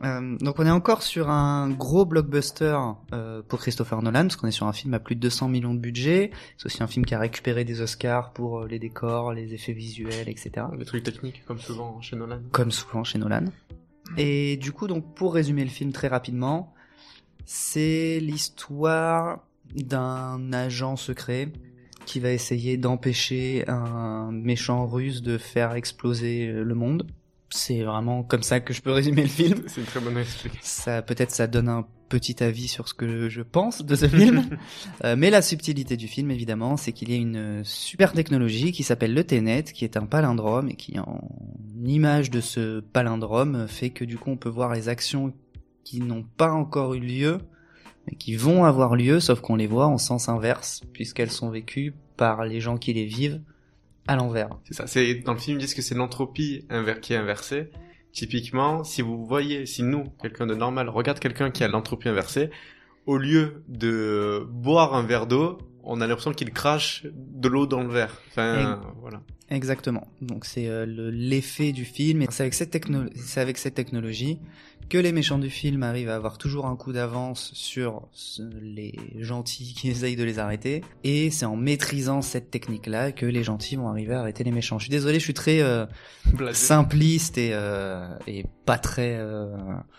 Euh, 0.05 0.37
donc 0.39 0.59
on 0.59 0.67
est 0.67 0.71
encore 0.71 1.03
sur 1.03 1.29
un 1.29 1.71
gros 1.71 2.05
blockbuster 2.05 2.79
euh, 3.13 3.43
pour 3.47 3.59
Christopher 3.61 4.03
Nolan, 4.03 4.23
parce 4.23 4.37
qu'on 4.37 4.47
est 4.47 4.53
sur 4.53 4.67
un 4.67 4.73
film 4.73 4.95
à 4.95 5.01
plus 5.01 5.17
de 5.17 5.21
200 5.21 5.49
millions 5.49 5.75
de 5.75 5.81
budget. 5.81 6.31
C'est 6.57 6.67
aussi 6.67 6.83
un 6.83 6.87
film 6.87 7.05
qui 7.05 7.15
a 7.15 7.19
récupéré 7.19 7.65
des 7.65 7.81
Oscars 7.81 8.33
pour 8.33 8.61
euh, 8.61 8.69
les 8.69 8.79
décors, 8.79 9.33
les 9.33 9.55
effets 9.55 9.73
visuels, 9.73 10.29
etc. 10.29 10.67
Des 10.79 10.85
trucs 10.85 11.03
techniques, 11.03 11.45
comme 11.47 11.59
souvent 11.59 12.01
chez 12.01 12.17
Nolan. 12.17 12.41
Comme 12.53 12.71
souvent 12.71 13.05
chez 13.05 13.19
Nolan. 13.19 13.47
Et 14.17 14.57
du 14.57 14.73
coup, 14.73 14.87
donc 14.87 15.15
pour 15.15 15.35
résumer 15.35 15.65
le 15.65 15.71
film 15.71 15.93
très 15.93 16.09
rapidement, 16.09 16.75
c'est 17.45 18.21
l'histoire 18.21 19.45
d'un 19.75 20.53
agent 20.53 20.97
secret 20.97 21.53
qui 22.07 22.21
va 22.21 22.31
essayer 22.31 22.79
d'empêcher 22.79 23.65
un 23.69 24.31
méchant 24.33 24.87
russe 24.87 25.21
de 25.21 25.37
faire 25.37 25.75
exploser 25.75 26.47
le 26.47 26.75
monde. 26.75 27.07
C'est 27.51 27.83
vraiment 27.83 28.23
comme 28.23 28.43
ça 28.43 28.61
que 28.61 28.75
je 28.75 28.83
peux 28.83 28.93
résumer 28.93 29.23
le 29.23 29.29
film. 29.29 29.63
C'est 29.67 29.81
une 29.81 29.87
très 29.87 30.01
bonne 30.01 30.19
explication. 30.19 30.61
Ça, 30.63 31.01
peut-être, 31.01 31.31
ça 31.31 31.47
donne 31.47 31.69
un 31.69 31.87
petit 32.09 32.43
avis 32.43 32.69
sur 32.69 32.89
ce 32.89 32.95
que 32.95 33.29
je 33.29 33.43
pense 33.43 33.85
de 33.85 33.95
ce 33.95 34.09
film. 34.09 34.45
Euh, 35.05 35.15
mais 35.17 35.31
la 35.31 35.43
subtilité 35.43 35.97
du 35.97 36.09
film, 36.09 36.31
évidemment, 36.31 36.77
c'est 36.77 36.93
qu'il 36.93 37.11
y 37.11 37.15
a 37.15 37.17
une 37.17 37.63
super 37.63 38.13
technologie 38.13 38.73
qui 38.73 38.83
s'appelle 38.83 39.15
le 39.15 39.23
Tenet, 39.23 39.63
qui 39.63 39.85
est 39.85 39.97
un 39.97 40.07
palindrome 40.07 40.69
et 40.69 40.75
qui, 40.75 40.99
en 40.99 41.21
image 41.85 42.31
de 42.31 42.41
ce 42.41 42.81
palindrome, 42.81 43.69
fait 43.69 43.91
que 43.91 44.05
du 44.05 44.19
coup, 44.19 44.31
on 44.31 44.37
peut 44.37 44.49
voir 44.49 44.75
les 44.75 44.89
actions 44.89 45.33
qui 45.85 46.01
n'ont 46.01 46.25
pas 46.37 46.51
encore 46.51 46.95
eu 46.95 47.01
lieu, 47.01 47.39
mais 48.07 48.17
qui 48.17 48.35
vont 48.35 48.65
avoir 48.65 48.97
lieu, 48.97 49.21
sauf 49.21 49.41
qu'on 49.41 49.55
les 49.55 49.69
voit 49.69 49.87
en 49.87 49.99
sens 49.99 50.29
inverse, 50.29 50.83
puisqu'elles 50.93 51.31
sont 51.31 51.51
vécues 51.51 51.95
par 52.17 52.45
les 52.45 52.61
gens 52.61 52.77
qui 52.77 52.93
les 52.93 53.05
vivent 53.05 53.41
à 54.09 54.17
l'envers. 54.17 54.49
C'est 54.65 54.75
ça. 54.75 54.87
C'est 54.89 55.15
dans 55.21 55.35
le 55.35 55.39
film 55.39 55.59
ils 55.59 55.61
disent 55.65 55.75
que 55.75 55.83
c'est 55.83 55.95
l'entropie 55.95 56.65
inver- 56.71 56.99
qui 57.01 57.13
est 57.13 57.17
inversée 57.17 57.71
Typiquement, 58.13 58.83
si 58.85 59.03
vous 59.03 59.25
voyez, 59.27 59.67
si 59.67 59.83
nous, 59.83 60.05
quelqu'un 60.21 60.47
de 60.47 60.55
normal, 60.55 60.89
regarde 60.89 61.19
quelqu'un 61.21 61.51
qui 61.51 61.63
a 61.63 61.69
l'entropie 61.69 62.09
inversée, 62.09 62.51
au 63.07 63.19
lieu 63.19 63.63
de 63.69 64.45
boire 64.51 64.95
un 64.95 65.03
verre 65.03 65.27
d'eau, 65.27 65.59
on 65.85 66.01
a 66.01 66.07
l'impression 66.07 66.33
qu'il 66.33 66.51
crache 66.51 67.05
de 67.15 67.49
l'eau 67.49 67.67
dans 67.67 67.83
le 67.83 67.91
verre. 67.91 68.21
Enfin, 68.31 68.81
voilà. 69.01 69.21
Exactement. 69.51 70.09
Donc 70.23 70.47
c'est 70.47 70.69
euh, 70.69 70.85
le- 70.87 71.11
l'effet 71.11 71.73
du 71.73 71.85
film. 71.85 72.23
Et 72.23 72.27
c'est 72.31 72.43
avec 72.43 72.55
cette 72.55 72.71
techno- 72.71 73.09
c'est 73.15 73.41
avec 73.41 73.57
cette 73.59 73.75
technologie 73.75 74.39
que 74.89 74.99
les 74.99 75.13
méchants 75.13 75.39
du 75.39 75.51
film 75.51 75.83
arrivent 75.83 76.09
à 76.09 76.17
avoir 76.17 76.39
toujours 76.39 76.67
un 76.67 76.77
coup 76.77 76.93
d'avance 76.93 77.51
sur 77.55 78.09
les 78.61 78.95
gentils 79.19 79.75
qui 79.75 79.91
essayent 79.91 80.17
de 80.17 80.25
les 80.25 80.39
arrêter. 80.39 80.83
Et 81.05 81.31
c'est 81.31 81.47
en 81.47 81.57
maîtrisant 81.57 82.23
cette 82.23 82.51
technique-là 82.51 83.13
que 83.13 83.27
les 83.27 83.45
gentils 83.45 83.77
vont 83.77 83.89
arriver 83.89 84.15
à 84.15 84.21
arrêter 84.21 84.45
les 84.45 84.51
méchants. 84.51 84.79
Je 84.79 84.85
suis 84.85 84.91
désolé, 84.91 85.19
je 85.19 85.25
suis 85.25 85.35
très 85.35 85.61
euh, 85.61 85.87
simpliste 86.53 87.39
et 87.39 87.51
euh, 87.53 88.09
et 88.27 88.47
pas 88.65 88.79
très 88.79 89.17
euh, 89.17 89.57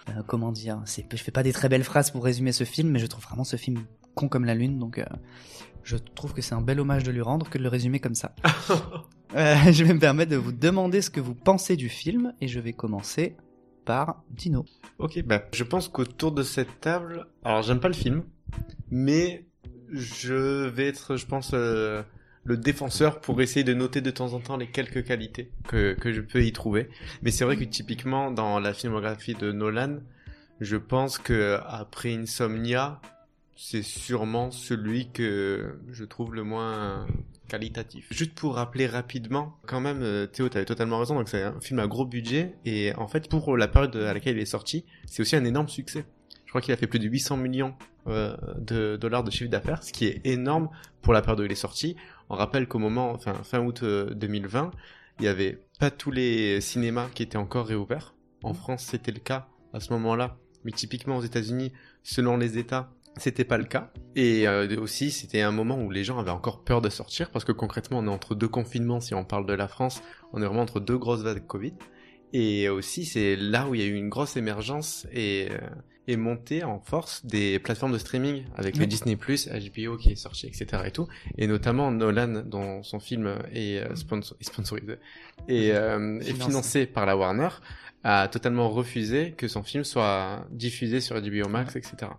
euh, 0.10 0.24
comment 0.28 0.52
dire. 0.52 0.82
Je 0.86 1.24
fais 1.24 1.32
pas 1.32 1.44
des 1.44 1.54
très 1.54 1.70
belles 1.70 1.84
phrases 1.84 2.12
pour 2.12 2.24
résumer 2.24 2.52
ce 2.52 2.64
film, 2.64 2.90
mais 2.90 3.00
je 3.00 3.08
trouve 3.08 3.24
vraiment 3.24 3.44
ce 3.44 3.56
film 3.56 3.84
con 4.16 4.28
comme 4.28 4.46
la 4.46 4.56
lune. 4.56 4.80
Donc 4.80 4.98
euh, 4.98 5.06
je 5.84 5.98
trouve 5.98 6.34
que 6.34 6.42
c'est 6.42 6.56
un 6.56 6.62
bel 6.62 6.80
hommage 6.80 7.04
de 7.04 7.12
lui 7.12 7.22
rendre 7.22 7.50
que 7.50 7.58
de 7.58 7.64
le 7.64 7.70
résumer 7.70 8.00
comme 8.00 8.16
ça. 8.16 8.36
Euh, 9.36 9.72
je 9.72 9.84
vais 9.84 9.94
me 9.94 10.00
permettre 10.00 10.32
de 10.32 10.38
vous 10.38 10.52
demander 10.52 11.04
ce 11.04 11.12
que 11.12 11.20
vous 11.20 11.36
pensez 11.36 11.76
du 11.76 11.88
film 11.88 12.34
et 12.42 12.48
je 12.48 12.60
vais 12.60 12.74
commencer 12.74 13.36
Dino. 14.30 14.66
Ok, 15.00 15.22
bah, 15.24 15.44
je 15.54 15.64
pense 15.64 15.88
qu'autour 15.88 16.32
de 16.32 16.44
cette 16.44 16.80
table, 16.80 17.26
alors 17.44 17.64
j'aime 17.64 17.80
pas 17.80 17.88
le 17.88 17.94
film, 17.94 18.24
mais 18.92 19.46
je 19.92 20.68
vais 20.68 20.88
être, 20.88 21.16
je 21.16 21.26
pense, 21.26 21.52
euh, 21.54 22.04
le 22.44 22.58
défenseur 22.58 23.20
pour 23.20 23.42
essayer 23.42 23.64
de 23.64 23.74
noter 23.74 24.02
de 24.02 24.12
temps 24.12 24.34
en 24.34 24.40
temps 24.40 24.58
les 24.58 24.68
quelques 24.68 25.04
qualités 25.04 25.52
que, 25.68 25.94
que 25.94 26.14
je 26.14 26.22
peux 26.22 26.44
y 26.44 26.52
trouver. 26.52 26.90
Mais 27.24 27.32
c'est 27.32 27.46
vrai 27.46 27.58
que 27.58 27.64
typiquement 27.64 28.32
dans 28.32 28.60
la 28.60 28.74
filmographie 28.74 29.34
de 29.34 29.52
Nolan, 29.52 30.00
je 30.60 30.78
pense 30.78 31.18
que 31.18 31.60
après 31.66 32.14
Insomnia, 32.14 33.02
c'est 33.56 33.84
sûrement 33.84 34.52
celui 34.52 35.10
que 35.12 35.80
je 35.90 36.04
trouve 36.06 36.36
le 36.36 36.44
moins 36.44 37.08
qualitatif. 37.50 38.08
Juste 38.12 38.34
pour 38.34 38.56
rappeler 38.56 38.88
rapidement, 38.88 39.58
quand 39.68 39.82
même, 39.82 40.02
euh, 40.02 40.26
Théo, 40.28 40.48
t'avais 40.48 40.66
totalement 40.66 41.00
raison, 41.00 41.16
donc 41.16 41.28
c'est 41.28 41.44
un 41.44 41.60
film 41.60 41.80
à 41.80 41.88
gros 41.88 42.06
budget, 42.06 42.56
et 42.64 42.94
en 42.96 43.08
fait, 43.08 43.28
pour 43.30 43.58
la 43.58 43.68
période 43.68 43.96
à 43.98 44.14
laquelle 44.14 44.38
il 44.38 44.42
est 44.42 44.46
sorti, 44.46 44.86
c'est 45.06 45.22
aussi 45.22 45.36
un 45.36 45.44
énorme 45.44 45.68
succès. 45.68 46.06
Je 46.46 46.52
crois 46.52 46.62
qu'il 46.62 46.74
a 46.74 46.78
fait 46.78 46.88
plus 46.88 47.00
de 47.00 47.08
800 47.08 47.38
millions 47.38 47.76
euh, 48.08 48.36
de 48.58 48.96
dollars 48.96 49.24
de 49.24 49.30
chiffre 49.30 49.52
d'affaires, 49.52 49.84
ce 49.84 49.92
qui 49.92 50.06
est 50.06 50.26
énorme 50.26 50.70
pour 51.02 51.14
la 51.14 51.22
période 51.22 51.42
où 51.42 51.44
il 51.44 51.52
est 51.52 51.56
sorti. 51.56 51.96
On 52.30 52.36
rappelle 52.36 52.68
qu'au 52.68 52.80
moment, 52.80 53.12
enfin, 53.12 53.34
fin 53.44 53.60
août 53.60 53.82
euh, 53.84 54.14
2020, 54.16 54.72
il 55.20 55.26
y 55.26 55.28
avait 55.28 55.60
pas 55.80 55.92
tous 55.92 56.12
les 56.12 56.62
cinémas 56.62 57.08
qui 57.14 57.24
étaient 57.24 57.38
encore 57.38 57.68
réouverts. 57.68 58.16
En 58.42 58.54
France, 58.54 58.86
c'était 58.86 59.12
le 59.12 59.20
cas 59.20 59.48
à 59.74 59.80
ce 59.80 59.94
moment-là, 59.94 60.38
mais 60.64 60.72
typiquement 60.72 61.18
aux 61.18 61.22
États-Unis, 61.22 61.72
selon 62.04 62.38
les 62.38 62.58
États, 62.58 62.92
c'était 63.20 63.46
pas 63.46 63.58
le 63.58 63.66
cas. 63.66 63.92
Et 64.16 64.48
euh, 64.48 64.80
aussi, 64.80 65.12
c'était 65.12 65.42
un 65.42 65.52
moment 65.52 65.78
où 65.82 65.92
les 65.92 66.04
gens 66.04 66.18
avaient 66.20 66.32
encore 66.32 66.64
peur 66.64 66.82
de 66.82 66.90
sortir 66.90 67.30
parce 67.32 67.46
que 67.46 67.52
concrètement, 67.52 68.00
on 68.00 68.06
est 68.08 68.10
entre 68.12 68.36
deux 68.36 68.48
confinements. 68.48 69.00
Si 69.02 69.14
on 69.14 69.24
parle 69.24 69.46
de 69.46 69.54
la 69.54 69.68
France, 69.68 70.02
on 70.34 70.42
est 70.42 70.46
vraiment 70.46 70.62
entre 70.62 70.80
deux 70.80 70.98
grosses 70.98 71.22
vagues 71.22 71.46
Covid. 71.46 71.74
Et 72.34 72.70
aussi, 72.70 73.06
c'est 73.06 73.36
là 73.36 73.68
où 73.68 73.76
il 73.76 73.82
y 73.82 73.84
a 73.84 73.88
eu 73.88 73.96
une 73.96 74.10
grosse 74.10 74.38
émergence 74.38 75.08
et, 75.12 75.48
euh, 75.52 75.58
et 76.08 76.16
montée 76.16 76.64
en 76.64 76.80
force 76.80 77.26
des 77.26 77.58
plateformes 77.58 77.92
de 77.94 77.98
streaming 77.98 78.44
avec 78.56 78.76
le. 78.78 78.86
Disney+, 78.88 79.16
HBO 79.16 79.98
qui 79.98 80.12
est 80.12 80.16
sorti, 80.16 80.46
etc. 80.46 80.84
et 80.86 80.92
tout. 80.92 81.08
Et 81.40 81.48
notamment 81.48 81.92
Nolan, 81.92 82.44
dont 82.46 82.84
son 82.84 83.00
film 83.00 83.34
est, 83.52 83.78
euh, 83.80 83.96
sponsor- 83.96 84.36
est 84.40 84.44
sponsorisé 84.44 84.98
et 85.48 85.72
euh, 85.74 86.20
est 86.20 86.34
financé 86.46 86.86
par 86.86 87.06
la 87.08 87.18
Warner, 87.18 87.50
a 88.04 88.28
totalement 88.28 88.70
refusé 88.70 89.34
que 89.36 89.48
son 89.48 89.64
film 89.64 89.84
soit 89.84 90.46
diffusé 90.52 91.02
sur 91.02 91.20
HBO 91.20 91.50
Max, 91.50 91.76
etc. 91.76 92.12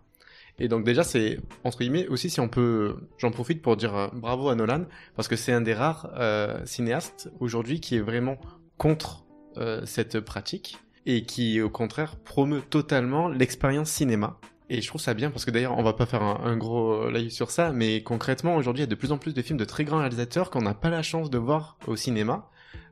Et 0.60 0.68
donc 0.68 0.84
déjà, 0.84 1.02
c'est, 1.02 1.40
entre 1.64 1.78
guillemets, 1.78 2.06
aussi 2.08 2.28
si 2.28 2.38
on 2.38 2.48
peut, 2.48 2.96
j'en 3.16 3.30
profite 3.30 3.62
pour 3.62 3.78
dire 3.78 3.96
euh, 3.96 4.08
bravo 4.12 4.50
à 4.50 4.54
Nolan, 4.54 4.84
parce 5.16 5.26
que 5.26 5.34
c'est 5.34 5.52
un 5.52 5.62
des 5.62 5.72
rares 5.72 6.12
euh, 6.16 6.60
cinéastes 6.66 7.30
aujourd'hui 7.40 7.80
qui 7.80 7.96
est 7.96 8.00
vraiment 8.00 8.36
contre 8.76 9.24
euh, 9.56 9.80
cette 9.86 10.20
pratique, 10.20 10.78
et 11.06 11.24
qui 11.24 11.62
au 11.62 11.70
contraire 11.70 12.16
promeut 12.16 12.60
totalement 12.60 13.28
l'expérience 13.28 13.88
cinéma. 13.88 14.38
Et 14.68 14.82
je 14.82 14.86
trouve 14.86 15.00
ça 15.00 15.14
bien 15.14 15.30
parce 15.30 15.46
que 15.46 15.50
d'ailleurs 15.50 15.76
on 15.76 15.82
va 15.82 15.94
pas 15.94 16.06
faire 16.06 16.22
un, 16.22 16.42
un 16.44 16.56
gros 16.58 17.08
live 17.08 17.30
sur 17.30 17.50
ça, 17.50 17.72
mais 17.72 18.02
concrètement 18.02 18.54
aujourd'hui 18.54 18.82
il 18.82 18.86
y 18.86 18.88
a 18.88 18.90
de 18.90 18.94
plus 18.94 19.10
en 19.10 19.18
plus 19.18 19.34
de 19.34 19.42
films 19.42 19.58
de 19.58 19.64
très 19.64 19.84
grands 19.84 19.98
réalisateurs 19.98 20.50
qu'on 20.50 20.62
n'a 20.62 20.74
pas 20.74 20.90
la 20.90 21.02
chance 21.02 21.30
de 21.30 21.38
voir 21.38 21.78
au 21.86 21.96
cinéma. 21.96 22.50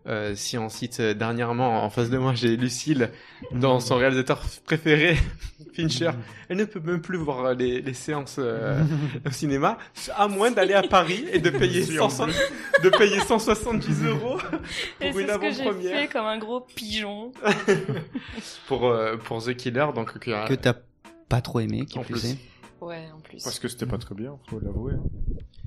Euh, 0.08 0.34
si 0.34 0.56
on 0.56 0.68
cite 0.70 1.00
euh, 1.00 1.12
dernièrement 1.12 1.84
en 1.84 1.90
face 1.90 2.08
de 2.08 2.16
moi 2.16 2.32
j'ai 2.34 2.56
Lucille 2.56 3.10
dans 3.52 3.78
son 3.78 3.96
réalisateur 3.96 4.42
préféré 4.64 5.18
Fincher, 5.74 6.10
elle 6.48 6.56
ne 6.56 6.64
peut 6.64 6.80
même 6.80 7.02
plus 7.02 7.18
voir 7.18 7.52
les, 7.54 7.82
les 7.82 7.92
séances 7.94 8.36
euh, 8.38 8.82
au 9.26 9.30
cinéma 9.30 9.76
à 10.16 10.26
moins 10.26 10.50
d'aller 10.50 10.72
à 10.74 10.82
Paris 10.82 11.26
et 11.30 11.40
de 11.40 11.50
payer, 11.50 11.82
Si, 11.82 12.00
en 12.00 12.08
100 12.08 12.26
de 12.82 12.88
payer 12.88 13.20
170 13.20 14.04
euros 14.06 14.38
Et 15.00 15.10
pour 15.10 15.20
c'est 15.20 15.22
une 15.26 15.28
ce 15.28 15.38
que 15.38 15.50
j'ai 15.52 15.60
avant-première 15.62 16.00
fait 16.00 16.08
comme 16.08 16.26
un 16.26 16.38
gros 16.38 16.60
pigeon. 16.60 17.32
pour 18.66 18.86
euh, 18.86 19.16
pour 19.16 19.44
The 19.44 19.54
Killer 19.54 19.86
donc 19.94 20.18
Que 20.18 20.54
t'as 20.54 20.74
pas 21.28 21.40
trop 21.42 21.60
aimé, 21.60 21.84
qui 21.84 21.98
En 21.98 22.02
plus 22.02 22.14
plus. 22.14 22.30
est. 22.30 22.38
Ouais, 22.80 23.08
en 23.14 23.20
plus. 23.20 23.42
Parce 23.42 23.58
que 23.58 23.68
c'était 23.68 23.86
pas 23.86 23.98
très 23.98 24.14
bien, 24.14 24.38
faut 24.48 24.60
l'avouer. 24.60 24.94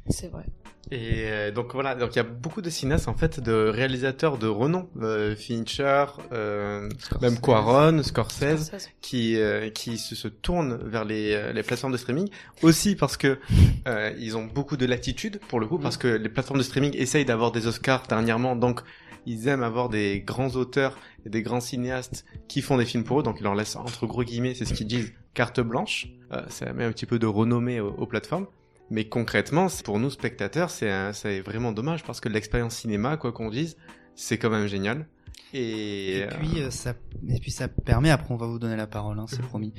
C'est 0.10 0.28
vrai. 0.30 0.46
Et 0.90 1.26
euh, 1.30 1.52
donc 1.52 1.74
voilà, 1.74 1.96
donc 1.96 2.14
il 2.14 2.18
y 2.18 2.20
a 2.20 2.24
beaucoup 2.24 2.62
de 2.62 2.70
cinéastes 2.70 3.08
en 3.08 3.14
fait, 3.14 3.40
de 3.40 3.54
réalisateurs 3.70 4.38
de 4.38 4.48
renom, 4.48 4.90
euh, 5.02 5.36
Fincher, 5.38 6.06
euh, 6.34 6.90
même 7.22 7.40
Quaron, 7.40 8.02
Scorsese, 8.04 8.66
Scorsese. 8.66 8.90
qui 9.00 9.38
euh, 9.38 9.70
qui 9.70 9.98
se, 9.98 10.16
se 10.16 10.28
tournent 10.28 10.80
vers 10.84 11.06
les, 11.06 11.34
euh, 11.34 11.54
les 11.54 11.64
plateformes 11.64 11.94
de 11.94 11.98
streaming, 11.98 12.30
aussi 12.62 12.96
parce 12.96 13.16
que 13.16 13.40
euh, 13.88 14.12
ils 14.20 14.36
ont 14.36 14.46
beaucoup 14.46 14.76
de 14.76 14.86
latitude 14.86 15.40
pour 15.48 15.62
le 15.62 15.68
coup, 15.68 15.78
parce 15.78 15.96
que 15.98 16.08
les 16.10 16.30
plateformes 16.30 16.60
de 16.60 16.64
streaming 16.66 16.94
essayent 16.98 17.26
d'avoir 17.26 17.52
des 17.54 17.68
Oscars 17.68 18.04
dernièrement, 18.10 18.58
donc 18.58 18.82
ils 19.26 19.48
aiment 19.48 19.64
avoir 19.64 19.88
des 19.88 20.20
grands 20.20 20.56
auteurs 20.56 20.98
et 21.26 21.30
des 21.30 21.42
grands 21.44 21.62
cinéastes 21.62 22.26
qui 22.50 22.62
font 22.62 22.78
des 22.78 22.86
films 22.86 23.04
pour 23.06 23.20
eux, 23.20 23.24
donc 23.24 23.38
ils 23.40 23.44
leur 23.44 23.56
laissent 23.56 23.76
entre 23.78 24.08
gros 24.08 24.24
guillemets, 24.24 24.56
c'est 24.56 24.66
ce 24.66 24.74
qu'ils 24.74 24.88
disent, 24.88 25.14
carte 25.36 25.62
blanche. 25.62 26.08
Euh, 26.34 26.41
ça 26.49 26.72
met 26.74 26.86
un 26.86 26.91
petit 26.91 27.06
peu 27.06 27.20
de 27.20 27.28
renommée 27.28 27.80
aux, 27.80 27.91
aux 27.91 28.06
plateformes. 28.06 28.48
Mais 28.90 29.06
concrètement, 29.06 29.68
pour 29.86 29.99
nous 29.99 30.10
spectateurs, 30.10 30.70
c'est 30.70 31.40
vraiment 31.40 31.72
dommage 31.72 32.03
parce 32.03 32.20
que 32.20 32.28
l'expérience 32.28 32.76
cinéma, 32.76 33.16
quoi 33.16 33.32
qu'on 33.32 33.49
dise, 33.49 33.78
c'est 34.16 34.38
quand 34.38 34.49
même 34.49 34.68
génial. 34.68 35.08
Et, 35.53 36.19
Et 36.19 36.28
puis, 36.28 36.61
euh, 36.61 36.72
ça, 36.72 36.94
et 37.28 37.40
puis 37.40 37.52
ça 37.52 37.68
permet, 37.68 38.10
après 38.10 38.34
on 38.34 38.38
va 38.38 38.45
vous 38.48 38.60
donner 38.60 38.76
la 38.78 38.88
parole, 38.88 39.19
hein, 39.19 39.26
c'est 39.28 39.41
promis. 39.41 39.73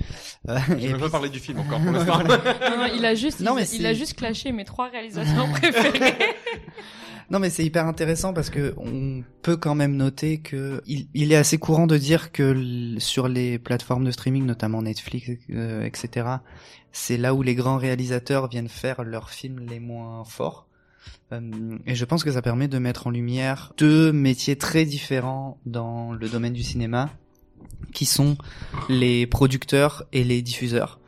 Euh, 0.48 0.58
je 0.68 0.74
puis- 0.74 0.92
pas 1.00 1.08
parler 1.10 1.30
du 1.30 1.38
film 1.38 1.60
encore 1.60 1.80
pour 1.80 1.92
l'instant. 1.92 2.18
Non, 2.24 2.76
non, 2.76 2.92
il 2.94 3.04
a 3.06 3.14
juste, 3.14 3.40
Non, 3.40 3.52
il, 3.56 3.62
mais 3.62 3.68
il 3.72 3.86
a 3.86 3.94
juste 3.94 4.14
clashé 4.14 4.52
mes 4.52 4.64
trois 4.64 4.88
réalisateurs 4.90 5.48
préférés. 5.52 6.14
Non 7.30 7.38
mais 7.38 7.48
c'est 7.48 7.64
hyper 7.64 7.86
intéressant 7.86 8.34
parce 8.34 8.50
que 8.50 8.74
on 8.76 9.22
peut 9.40 9.56
quand 9.56 9.74
même 9.74 9.96
noter 9.96 10.40
que 10.40 10.82
il, 10.86 11.08
il 11.14 11.32
est 11.32 11.36
assez 11.36 11.56
courant 11.56 11.86
de 11.86 11.96
dire 11.96 12.30
que 12.32 12.94
sur 12.98 13.26
les 13.28 13.58
plateformes 13.58 14.04
de 14.04 14.10
streaming, 14.10 14.44
notamment 14.44 14.82
Netflix, 14.82 15.30
euh, 15.50 15.82
etc., 15.84 16.26
c'est 16.90 17.16
là 17.16 17.32
où 17.32 17.40
les 17.42 17.54
grands 17.54 17.78
réalisateurs 17.78 18.48
viennent 18.48 18.68
faire 18.68 19.02
leurs 19.04 19.30
films 19.30 19.60
les 19.60 19.80
moins 19.80 20.24
forts. 20.24 20.66
Euh, 21.32 21.78
et 21.86 21.94
je 21.94 22.04
pense 22.04 22.24
que 22.24 22.30
ça 22.30 22.42
permet 22.42 22.68
de 22.68 22.78
mettre 22.78 23.06
en 23.06 23.10
lumière 23.10 23.72
deux 23.76 24.12
métiers 24.12 24.56
très 24.56 24.84
différents 24.84 25.58
dans 25.66 26.12
le 26.12 26.28
domaine 26.28 26.52
du 26.52 26.62
cinéma, 26.62 27.10
qui 27.92 28.04
sont 28.04 28.36
les 28.88 29.26
producteurs 29.26 30.04
et 30.12 30.24
les 30.24 30.42
diffuseurs. 30.42 31.00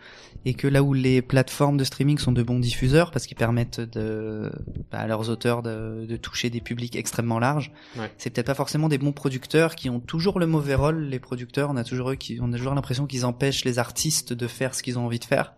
Et 0.46 0.52
que 0.54 0.68
là 0.68 0.82
où 0.82 0.92
les 0.92 1.22
plateformes 1.22 1.78
de 1.78 1.84
streaming 1.84 2.18
sont 2.18 2.32
de 2.32 2.42
bons 2.42 2.58
diffuseurs 2.58 3.10
parce 3.10 3.26
qu'ils 3.26 3.36
permettent 3.36 3.80
de, 3.80 4.52
bah, 4.92 4.98
à 4.98 5.06
leurs 5.06 5.30
auteurs 5.30 5.62
de, 5.62 6.04
de 6.06 6.16
toucher 6.16 6.50
des 6.50 6.60
publics 6.60 6.96
extrêmement 6.96 7.38
larges, 7.38 7.72
Ouais. 7.98 8.10
c'est 8.18 8.28
peut-être 8.30 8.48
pas 8.48 8.54
forcément 8.54 8.88
des 8.88 8.98
bons 8.98 9.12
producteurs 9.12 9.74
qui 9.74 9.88
ont 9.88 10.00
toujours 10.00 10.38
le 10.38 10.46
mauvais 10.46 10.74
rôle. 10.74 11.04
Les 11.04 11.18
producteurs, 11.18 11.70
on 11.70 11.76
a 11.76 11.84
toujours 11.84 12.10
eux 12.10 12.16
qui, 12.16 12.38
on 12.42 12.52
a 12.52 12.56
toujours 12.58 12.74
l'impression 12.74 13.06
qu'ils 13.06 13.24
empêchent 13.24 13.64
les 13.64 13.78
artistes 13.78 14.32
de 14.34 14.46
faire 14.46 14.74
ce 14.74 14.82
qu'ils 14.82 14.98
ont 14.98 15.06
envie 15.06 15.18
de 15.18 15.24
faire. 15.24 15.54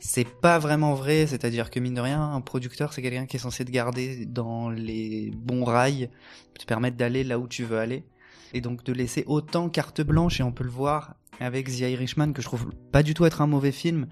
C'est 0.00 0.26
pas 0.26 0.58
vraiment 0.58 0.94
vrai, 0.94 1.26
c'est-à-dire 1.26 1.70
que 1.70 1.78
mine 1.80 1.94
de 1.94 2.00
rien, 2.00 2.22
un 2.32 2.40
producteur 2.40 2.92
c'est 2.94 3.02
quelqu'un 3.02 3.26
qui 3.26 3.36
est 3.36 3.40
censé 3.40 3.64
te 3.64 3.70
garder 3.70 4.24
dans 4.24 4.70
les 4.70 5.30
bons 5.36 5.64
rails, 5.64 6.08
te 6.58 6.64
permettre 6.64 6.96
d'aller 6.96 7.24
là 7.24 7.38
où 7.38 7.46
tu 7.46 7.64
veux 7.64 7.78
aller, 7.78 8.04
et 8.54 8.60
donc 8.60 8.84
de 8.84 8.92
laisser 8.92 9.24
autant 9.26 9.68
carte 9.68 10.00
blanche 10.00 10.40
et 10.40 10.42
on 10.42 10.52
peut 10.52 10.64
le 10.64 10.70
voir 10.70 11.14
avec 11.40 11.66
The 11.68 11.80
Irishman 11.80 12.32
que 12.32 12.42
je 12.42 12.46
trouve 12.46 12.70
pas 12.92 13.02
du 13.02 13.14
tout 13.14 13.24
être 13.24 13.40
un 13.40 13.46
mauvais 13.46 13.72
film, 13.72 14.06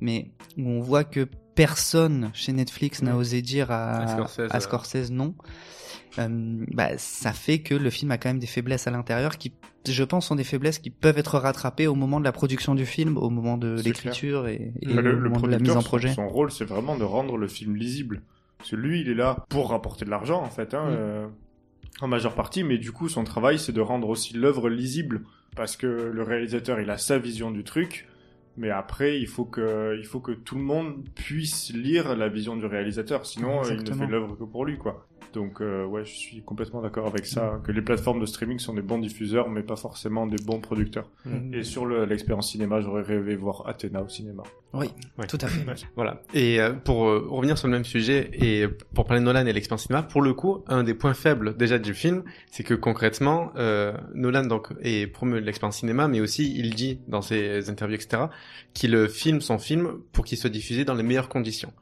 mais 0.00 0.30
où 0.56 0.68
on 0.68 0.80
voit 0.80 1.04
que 1.04 1.26
personne 1.54 2.30
chez 2.34 2.52
Netflix 2.52 3.02
n'a 3.02 3.14
Oui. 3.14 3.20
osé 3.20 3.42
dire 3.42 3.70
à, 3.70 3.96
À 3.98 4.06
Scorsese, 4.06 4.48
à. 4.50 4.60
Scorsese 4.60 5.10
non. 5.10 5.34
Euh, 6.18 6.64
bah, 6.72 6.96
ça 6.96 7.32
fait 7.32 7.58
que 7.60 7.74
le 7.74 7.90
film 7.90 8.10
a 8.10 8.18
quand 8.18 8.28
même 8.30 8.38
des 8.38 8.46
faiblesses 8.46 8.86
à 8.86 8.90
l'intérieur 8.90 9.36
qui, 9.38 9.52
je 9.88 10.04
pense, 10.04 10.26
sont 10.28 10.36
des 10.36 10.44
faiblesses 10.44 10.78
qui 10.78 10.90
peuvent 10.90 11.18
être 11.18 11.38
rattrapées 11.38 11.86
au 11.86 11.94
moment 11.94 12.18
de 12.18 12.24
la 12.24 12.32
production 12.32 12.74
du 12.74 12.86
film, 12.86 13.16
au 13.16 13.28
moment 13.30 13.58
de 13.58 13.80
l'écriture 13.84 14.48
et, 14.48 14.72
le, 14.82 14.98
au 14.98 15.02
le 15.02 15.28
moment 15.28 15.40
de 15.40 15.48
la 15.50 15.58
mise 15.58 15.70
en 15.72 15.80
son- 15.80 15.86
projet. 15.86 16.12
Son, 16.14 16.28
rôle, 16.28 16.50
c'est 16.50 16.64
vraiment 16.64 16.96
de 16.96 17.04
rendre 17.04 17.36
le 17.36 17.46
film 17.48 17.76
lisible. 17.76 18.22
Parce 18.58 18.70
que 18.70 18.76
lui, 18.76 19.00
il 19.02 19.08
est 19.08 19.14
là 19.14 19.44
pour 19.48 19.70
rapporter 19.70 20.04
de 20.04 20.10
l'argent, 20.10 20.40
en 20.42 20.48
fait, 20.50 20.74
hein, 20.74 20.84
Mm. 20.86 20.94
euh, 20.96 21.26
en 22.00 22.08
majeure 22.08 22.34
partie, 22.34 22.64
mais 22.64 22.78
du 22.78 22.90
coup, 22.92 23.08
son 23.08 23.24
travail, 23.24 23.58
c'est 23.58 23.72
de 23.72 23.80
rendre 23.80 24.08
aussi 24.08 24.34
l'œuvre 24.34 24.68
lisible. 24.70 25.22
Parce 25.58 25.76
que 25.76 25.86
le 25.86 26.22
réalisateur 26.22 26.80
il 26.80 26.88
a 26.88 26.96
sa 26.96 27.18
vision 27.18 27.50
du 27.50 27.64
truc. 27.64 28.08
Mais 28.56 28.70
après, 28.70 29.20
il 29.20 29.26
faut 29.28 29.44
que, 29.44 29.96
il 29.98 30.04
faut 30.04 30.20
que 30.20 30.32
tout 30.32 30.56
le 30.56 30.62
monde 30.62 31.04
puisse 31.14 31.72
lire 31.72 32.16
la 32.16 32.28
vision 32.28 32.56
du 32.56 32.66
réalisateur. 32.66 33.24
Sinon, 33.24 33.62
il 33.64 33.84
ne 33.84 33.92
fait 33.92 34.06
l'œuvre 34.06 34.36
que 34.36 34.42
pour 34.42 34.64
lui, 34.64 34.78
quoi. 34.78 35.06
Donc, 35.34 35.60
euh, 35.60 35.84
ouais, 35.84 36.04
je 36.04 36.14
suis 36.14 36.42
complètement 36.42 36.80
d'accord 36.80 37.06
avec 37.06 37.26
ça. 37.26 37.60
Que 37.64 37.70
les 37.72 37.82
plateformes 37.82 38.20
de 38.20 38.26
streaming 38.26 38.58
sont 38.58 38.72
des 38.74 38.80
bons 38.82 38.98
diffuseurs, 38.98 39.50
mais 39.50 39.62
pas 39.62 39.76
forcément 39.76 40.26
des 40.26 40.42
bons 40.42 40.58
producteurs. 40.60 41.10
Mhm. 41.26 41.52
Et 41.54 41.62
sur 41.64 41.84
le- 41.84 42.06
l'expérience 42.06 42.50
cinéma, 42.50 42.80
j'aurais 42.80 43.02
rêvé 43.02 43.36
voir 43.36 43.64
Athéna 43.68 44.02
au 44.02 44.08
cinéma. 44.08 44.42
Oui, 44.72 44.86
Ouais. 45.18 45.26
tout 45.26 45.38
à 45.40 45.46
fait. 45.48 45.64
Voilà. 45.96 46.22
Et 46.34 46.60
euh, 46.60 46.72
pour 46.72 47.06
euh, 47.08 47.26
revenir 47.28 47.56
sur 47.58 47.68
le 47.68 47.72
même 47.72 47.84
sujet 47.84 48.30
et 48.32 48.66
pour 48.94 49.04
parler 49.06 49.20
de 49.20 49.24
Nolan 49.26 49.46
et 49.46 49.52
l'expérience 49.52 49.82
cinéma, 49.84 50.02
pour 50.02 50.22
le 50.22 50.32
coup, 50.34 50.62
un 50.66 50.82
des 50.82 50.94
points 50.94 51.14
faibles 51.14 51.56
déjà 51.56 51.78
du 51.78 51.94
film, 51.94 52.22
c'est 52.50 52.62
que 52.64 52.74
concrètement, 52.74 53.52
euh, 53.56 53.92
Nolan 54.14 54.44
donc 54.46 54.68
est 54.82 55.06
promeut 55.06 55.40
l'expérience 55.40 55.76
cinéma, 55.78 56.08
mais 56.08 56.20
aussi 56.20 56.54
il 56.58 56.74
dit 56.74 57.00
dans 57.08 57.22
ses 57.22 57.68
interviews 57.70 57.96
etc 57.96 58.24
qu'il 58.74 59.08
filme 59.08 59.40
son 59.40 59.58
film 59.58 60.00
pour 60.12 60.24
qu'il 60.24 60.38
soit 60.38 60.50
diffusé 60.50 60.84
dans 60.84 60.94
les 60.94 61.02
meilleures 61.02 61.28
conditions. 61.28 61.72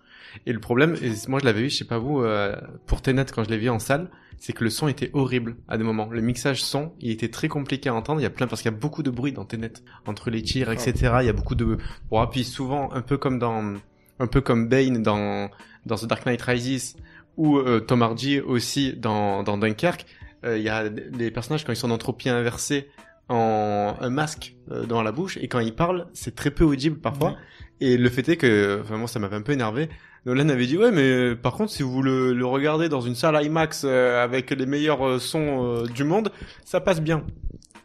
Et 0.45 0.53
le 0.53 0.61
problème, 0.61 0.97
et 1.03 1.13
moi 1.29 1.39
je 1.41 1.45
l'avais 1.45 1.63
vu, 1.63 1.71
je 1.71 1.77
sais 1.77 1.85
pas 1.85 1.99
vous, 1.99 2.21
euh, 2.23 2.55
pour 2.87 3.01
Tenet 3.03 3.27
quand 3.35 3.45
je 3.45 3.51
l'ai 3.51 3.59
vu 3.59 3.69
en 3.71 3.79
salle, 3.79 4.11
c'est 4.39 4.53
que 4.53 4.65
le 4.65 4.71
son 4.71 4.87
était 4.89 5.11
horrible 5.15 5.57
à 5.67 5.79
des 5.79 5.85
moments. 5.85 6.09
Le 6.11 6.21
mixage 6.21 6.63
son, 6.63 6.93
il 7.01 7.11
était 7.11 7.31
très 7.31 7.49
compliqué 7.49 7.89
à 7.89 7.95
entendre. 7.95 8.21
Il 8.21 8.25
y 8.25 8.27
a 8.27 8.31
plein 8.31 8.47
parce 8.47 8.61
qu'il 8.61 8.71
y 8.71 8.75
a 8.75 8.77
beaucoup 8.77 9.03
de 9.03 9.11
bruit 9.11 9.33
dans 9.33 9.45
Tenet 9.47 9.73
entre 10.05 10.29
les 10.31 10.43
tirs, 10.43 10.71
etc. 10.71 10.93
Il 11.21 11.27
y 11.27 11.31
a 11.31 11.33
beaucoup 11.33 11.55
de. 11.55 11.79
Bon, 12.11 12.27
puis 12.27 12.45
souvent 12.45 12.93
un 12.93 13.01
peu 13.01 13.17
comme 13.17 13.39
dans, 13.39 13.75
un 14.21 14.27
peu 14.27 14.41
comme 14.43 14.69
Bane 14.69 15.03
dans 15.03 15.51
dans 15.87 15.97
The 15.97 16.05
Dark 16.07 16.27
Knight 16.27 16.43
Rises 16.43 16.97
ou 17.37 17.57
euh, 17.59 17.81
Tom 17.81 18.03
Hardy 18.03 18.41
aussi 18.41 18.93
dans 18.95 19.43
dans 19.43 19.57
Dunkerque. 19.57 20.05
euh, 20.45 20.59
Il 20.59 20.65
y 20.65 20.69
a 20.69 20.85
les 20.85 21.31
personnages 21.31 21.65
quand 21.65 21.73
ils 21.73 21.77
sont 21.77 21.89
d'entropie 21.89 22.29
inversée 22.29 22.89
en 23.29 23.97
un 24.01 24.11
masque 24.11 24.55
euh, 24.71 24.85
dans 24.87 25.03
la 25.03 25.13
bouche 25.13 25.37
et 25.41 25.49
quand 25.49 25.61
ils 25.61 25.75
parlent, 25.75 26.07
c'est 26.13 26.35
très 26.35 26.51
peu 26.51 26.65
audible 26.65 26.99
parfois. 26.99 27.37
Et 27.81 27.97
le 27.97 28.09
fait 28.09 28.29
est 28.29 28.37
que, 28.37 28.81
enfin 28.83 28.97
moi 28.97 29.09
ça 29.09 29.19
m'avait 29.19 29.37
un 29.37 29.43
peu 29.43 29.53
énervé. 29.53 29.89
Nolan 30.27 30.49
avait 30.51 30.67
dit 30.67 30.77
ouais 30.77 30.91
mais 30.93 31.03
euh, 31.09 31.35
par 31.37 31.55
contre 31.55 31.71
si 31.73 31.83
vous 31.83 32.03
le, 32.03 32.35
le 32.35 32.45
regardez 32.47 32.89
dans 32.91 33.01
une 33.01 33.15
salle 33.15 33.43
IMAX 33.45 33.83
euh, 33.85 34.23
avec 34.23 34.51
les 34.51 34.67
meilleurs 34.67 35.07
euh, 35.07 35.19
sons 35.19 35.65
euh, 35.65 35.87
du 35.87 36.05
monde, 36.05 36.31
ça 36.65 36.81
passe 36.81 37.01
bien. 37.01 37.25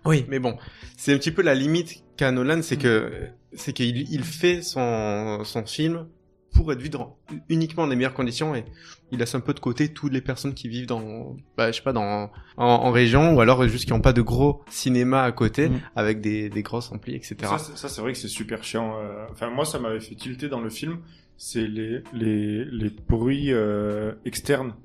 Oui 0.04 0.26
mais 0.28 0.40
bon, 0.40 0.58
c'est 0.98 1.14
un 1.14 1.18
petit 1.18 1.32
peu 1.32 1.44
la 1.44 1.54
limite 1.56 2.04
qu'a 2.18 2.32
Nolan, 2.32 2.62
c'est 2.64 2.78
que 2.78 3.12
c'est 3.54 3.74
qu'il 3.74 4.12
il 4.12 4.24
fait 4.24 4.62
son 4.62 5.44
son 5.44 5.66
film 5.66 6.08
pour 6.54 6.74
être 6.74 6.82
vu 6.82 6.90
dans 6.90 7.16
uniquement 7.48 7.86
les 7.86 7.96
meilleures 7.96 8.14
conditions 8.14 8.54
et 8.56 8.66
il 9.14 9.20
laisse 9.20 9.36
un 9.36 9.40
peu 9.40 9.54
de 9.54 9.60
côté 9.62 9.90
toutes 9.94 10.12
les 10.12 10.20
personnes 10.22 10.54
qui 10.54 10.68
vivent 10.68 10.86
dans 10.88 11.38
bah, 11.56 11.72
je 11.72 11.78
sais 11.78 11.84
pas 11.84 11.94
dans 11.94 12.30
en, 12.58 12.66
en 12.66 12.92
région 12.92 13.34
ou 13.36 13.40
alors 13.42 13.66
juste 13.70 13.86
qui 13.86 13.92
n'ont 13.92 14.02
pas 14.02 14.12
de 14.14 14.22
gros 14.22 14.62
cinéma 14.70 15.24
à 15.24 15.32
côté 15.32 15.70
Mm. 15.70 15.80
avec 15.96 16.20
des 16.20 16.50
des 16.50 16.62
grosses 16.64 16.92
amplis 16.92 17.16
etc. 17.16 17.36
Ça, 17.44 17.58
c'est- 17.58 17.78
ça, 17.78 17.88
c'est 17.88 18.02
vrai 18.02 18.12
que 18.14 18.18
c'est 18.18 18.28
super 18.28 18.64
chiant. 18.64 18.96
euh. 19.00 19.26
Enfin, 19.32 19.50
moi, 19.50 19.64
ça 19.64 19.80
m'avait 19.80 20.02
fait 20.02 20.16
tilter 20.16 20.50
dans 20.50 20.60
le 20.60 20.70
film. 20.70 20.98
C'est 21.44 21.66
les, 21.68 22.04
les, 22.14 22.66
les 22.66 22.92
bruits 23.10 23.52
euh, 23.52 24.12
externes. 24.26 24.76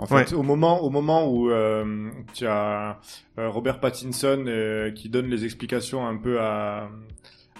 En 0.00 0.06
fait, 0.06 0.14
Ouais. 0.14 0.34
au 0.34 0.42
moment, 0.42 0.82
au 0.82 0.90
moment 0.90 1.30
où 1.30 1.50
euh, 1.52 2.10
tu 2.34 2.46
as 2.48 2.98
euh, 3.38 3.48
Robert 3.48 3.78
Pattinson 3.78 4.44
euh, 4.48 4.90
qui 4.90 5.08
donne 5.08 5.26
les 5.28 5.44
explications 5.44 6.04
un 6.08 6.16
peu 6.16 6.40
à, 6.40 6.88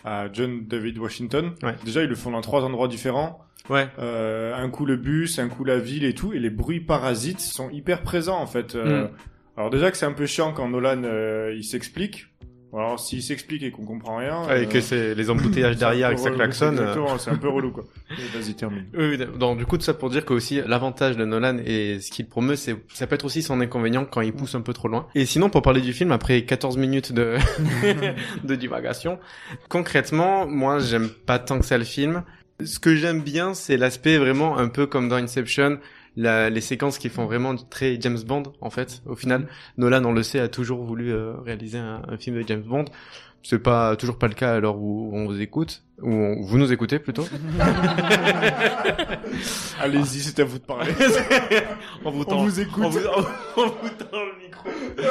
à 0.04 0.26
John 0.32 0.66
David 0.66 0.98
Washington. 0.98 1.52
Ouais. 1.62 1.76
Déjà, 1.84 2.02
ils 2.02 2.08
le 2.08 2.16
font 2.16 2.32
dans 2.32 2.40
trois 2.40 2.64
endroits 2.64 2.88
différents. 2.88 3.38
Ouais. 3.68 3.86
Euh, 4.00 4.52
un 4.56 4.68
coup 4.68 4.84
le 4.84 4.96
bus, 4.96 5.38
un 5.38 5.48
coup 5.48 5.62
la 5.62 5.78
ville 5.78 6.04
et 6.04 6.14
tout. 6.14 6.32
Et 6.32 6.40
les 6.40 6.50
bruits 6.50 6.80
parasites 6.80 7.38
sont 7.40 7.70
hyper 7.70 8.02
présents 8.02 8.40
en 8.40 8.46
fait. 8.46 8.74
Euh, 8.74 9.04
Mm. 9.04 9.10
Alors 9.56 9.70
déjà 9.70 9.90
que 9.92 9.96
c'est 9.96 10.06
un 10.06 10.12
peu 10.12 10.26
chiant 10.26 10.52
quand 10.52 10.68
Nolan 10.68 11.02
euh, 11.04 11.54
il 11.54 11.62
s'explique. 11.64 12.26
Alors 12.72 13.00
s'il 13.00 13.22
s'explique 13.22 13.62
et 13.62 13.70
qu'on 13.70 13.84
comprend 13.84 14.16
rien. 14.18 14.46
Ouais, 14.46 14.62
et 14.62 14.66
euh, 14.66 14.68
que 14.68 14.80
c'est 14.80 15.14
les 15.14 15.28
embouteillages 15.30 15.76
derrière 15.76 16.08
peu 16.08 16.12
et 16.12 16.16
que 16.16 16.20
ça 16.20 16.28
relou, 16.28 16.36
klaxonne. 16.36 16.78
euh. 16.78 16.82
Exactement, 16.82 17.18
c'est 17.18 17.30
un 17.30 17.36
peu 17.36 17.48
relou 17.48 17.72
quoi. 17.72 17.84
Vas-y 18.34 18.54
termine. 18.54 18.84
Oui, 18.96 19.18
donc 19.38 19.58
du 19.58 19.66
coup 19.66 19.76
tout 19.76 19.84
ça 19.84 19.94
pour 19.94 20.08
dire 20.10 20.24
que 20.24 20.32
aussi 20.32 20.60
l'avantage 20.66 21.16
de 21.16 21.24
Nolan 21.24 21.58
et 21.64 21.98
ce 22.00 22.10
qu'il 22.10 22.26
promeut, 22.28 22.56
c'est 22.56 22.76
ça 22.92 23.06
peut 23.06 23.16
être 23.16 23.24
aussi 23.24 23.42
son 23.42 23.60
inconvénient 23.60 24.04
quand 24.04 24.20
il 24.20 24.32
pousse 24.32 24.54
un 24.54 24.60
peu 24.60 24.72
trop 24.72 24.88
loin. 24.88 25.06
Et 25.14 25.26
sinon 25.26 25.50
pour 25.50 25.62
parler 25.62 25.80
du 25.80 25.92
film 25.92 26.12
après 26.12 26.42
14 26.42 26.76
minutes 26.76 27.12
de 27.12 27.36
de 28.44 28.54
divagation, 28.54 29.18
concrètement, 29.68 30.46
moi 30.46 30.78
j'aime 30.78 31.08
pas 31.08 31.38
tant 31.38 31.58
que 31.58 31.64
ça 31.64 31.78
le 31.78 31.84
film. 31.84 32.22
Ce 32.64 32.78
que 32.78 32.94
j'aime 32.94 33.22
bien, 33.22 33.54
c'est 33.54 33.76
l'aspect 33.78 34.18
vraiment 34.18 34.58
un 34.58 34.68
peu 34.68 34.86
comme 34.86 35.08
dans 35.08 35.16
Inception, 35.16 35.78
la, 36.20 36.50
les 36.50 36.60
séquences 36.60 36.98
qui 36.98 37.08
font 37.08 37.24
vraiment 37.24 37.56
très 37.56 38.00
James 38.00 38.18
Bond 38.26 38.44
en 38.60 38.70
fait. 38.70 39.02
Au 39.06 39.16
final, 39.16 39.48
Nolan, 39.78 40.04
on 40.04 40.12
le 40.12 40.22
sait, 40.22 40.40
a 40.40 40.48
toujours 40.48 40.84
voulu 40.84 41.12
euh, 41.12 41.32
réaliser 41.44 41.78
un, 41.78 42.02
un 42.06 42.16
film 42.18 42.36
de 42.40 42.46
James 42.46 42.62
Bond. 42.62 42.84
C'est 43.42 43.58
pas 43.58 43.96
toujours 43.96 44.18
pas 44.18 44.28
le 44.28 44.34
cas 44.34 44.54
à 44.54 44.60
l'heure 44.60 44.76
où 44.76 45.10
on 45.14 45.26
vous 45.26 45.40
écoute, 45.40 45.82
ou 46.02 46.12
on- 46.12 46.42
vous 46.42 46.58
nous 46.58 46.72
écoutez 46.72 46.98
plutôt. 46.98 47.24
Allez-y, 49.80 50.20
c'est 50.20 50.38
à 50.40 50.44
vous 50.44 50.58
de 50.58 50.64
parler. 50.64 50.92
on 52.04 52.10
vous 52.10 52.20
On 52.20 52.24
tend, 52.24 52.44
vous 52.44 52.60
écoute. 52.60 52.82
On 52.84 52.88
vous, 52.90 53.00
on 53.56 53.66
vous 53.66 53.88
tend 53.98 54.18
le 54.24 54.44
micro. 54.44 54.68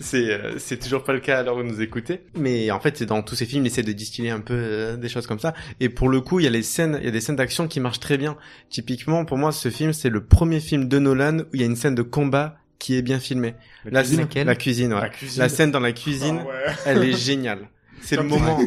c'est 0.00 0.30
euh, 0.32 0.58
c'est 0.58 0.78
toujours 0.78 1.04
pas 1.04 1.12
le 1.12 1.20
cas 1.20 1.38
à 1.38 1.42
l'heure 1.42 1.56
où 1.56 1.62
nous 1.62 1.80
écoutez. 1.80 2.20
Mais 2.36 2.70
en 2.70 2.80
fait, 2.80 2.96
c'est 2.96 3.06
dans 3.06 3.22
tous 3.22 3.34
ces 3.36 3.46
films, 3.46 3.64
il 3.64 3.68
essaie 3.68 3.82
de 3.82 3.92
distiller 3.92 4.30
un 4.30 4.40
peu 4.40 4.54
euh, 4.54 4.96
des 4.96 5.08
choses 5.08 5.26
comme 5.26 5.38
ça. 5.38 5.54
Et 5.80 5.88
pour 5.88 6.08
le 6.08 6.20
coup, 6.20 6.40
il 6.40 6.44
y 6.44 6.46
a 6.46 6.50
les 6.50 6.62
scènes, 6.62 6.98
il 7.00 7.04
y 7.04 7.08
a 7.08 7.12
des 7.12 7.20
scènes 7.20 7.36
d'action 7.36 7.68
qui 7.68 7.80
marchent 7.80 8.00
très 8.00 8.18
bien. 8.18 8.36
Typiquement, 8.70 9.24
pour 9.24 9.38
moi, 9.38 9.52
ce 9.52 9.70
film, 9.70 9.92
c'est 9.92 10.10
le 10.10 10.24
premier 10.24 10.60
film 10.60 10.88
de 10.88 10.98
Nolan 10.98 11.38
où 11.40 11.44
il 11.54 11.60
y 11.60 11.62
a 11.62 11.66
une 11.66 11.76
scène 11.76 11.94
de 11.94 12.02
combat 12.02 12.56
qui 12.78 12.96
est 12.96 13.02
bien 13.02 13.18
filmée. 13.18 13.54
La 13.84 14.02
cuisine 14.02 14.28
la 14.44 14.54
cuisine, 14.54 14.92
ouais. 14.94 15.00
La 15.00 15.08
cuisine. 15.08 15.42
La 15.42 15.48
scène 15.48 15.70
dans 15.70 15.80
la 15.80 15.92
cuisine, 15.92 16.40
Ah 16.42 16.46
ouais. 16.46 16.74
elle 16.86 17.04
est 17.04 17.16
géniale. 17.16 17.68
C'est 18.00 18.16
le 18.16 18.22
moment. 18.22 18.58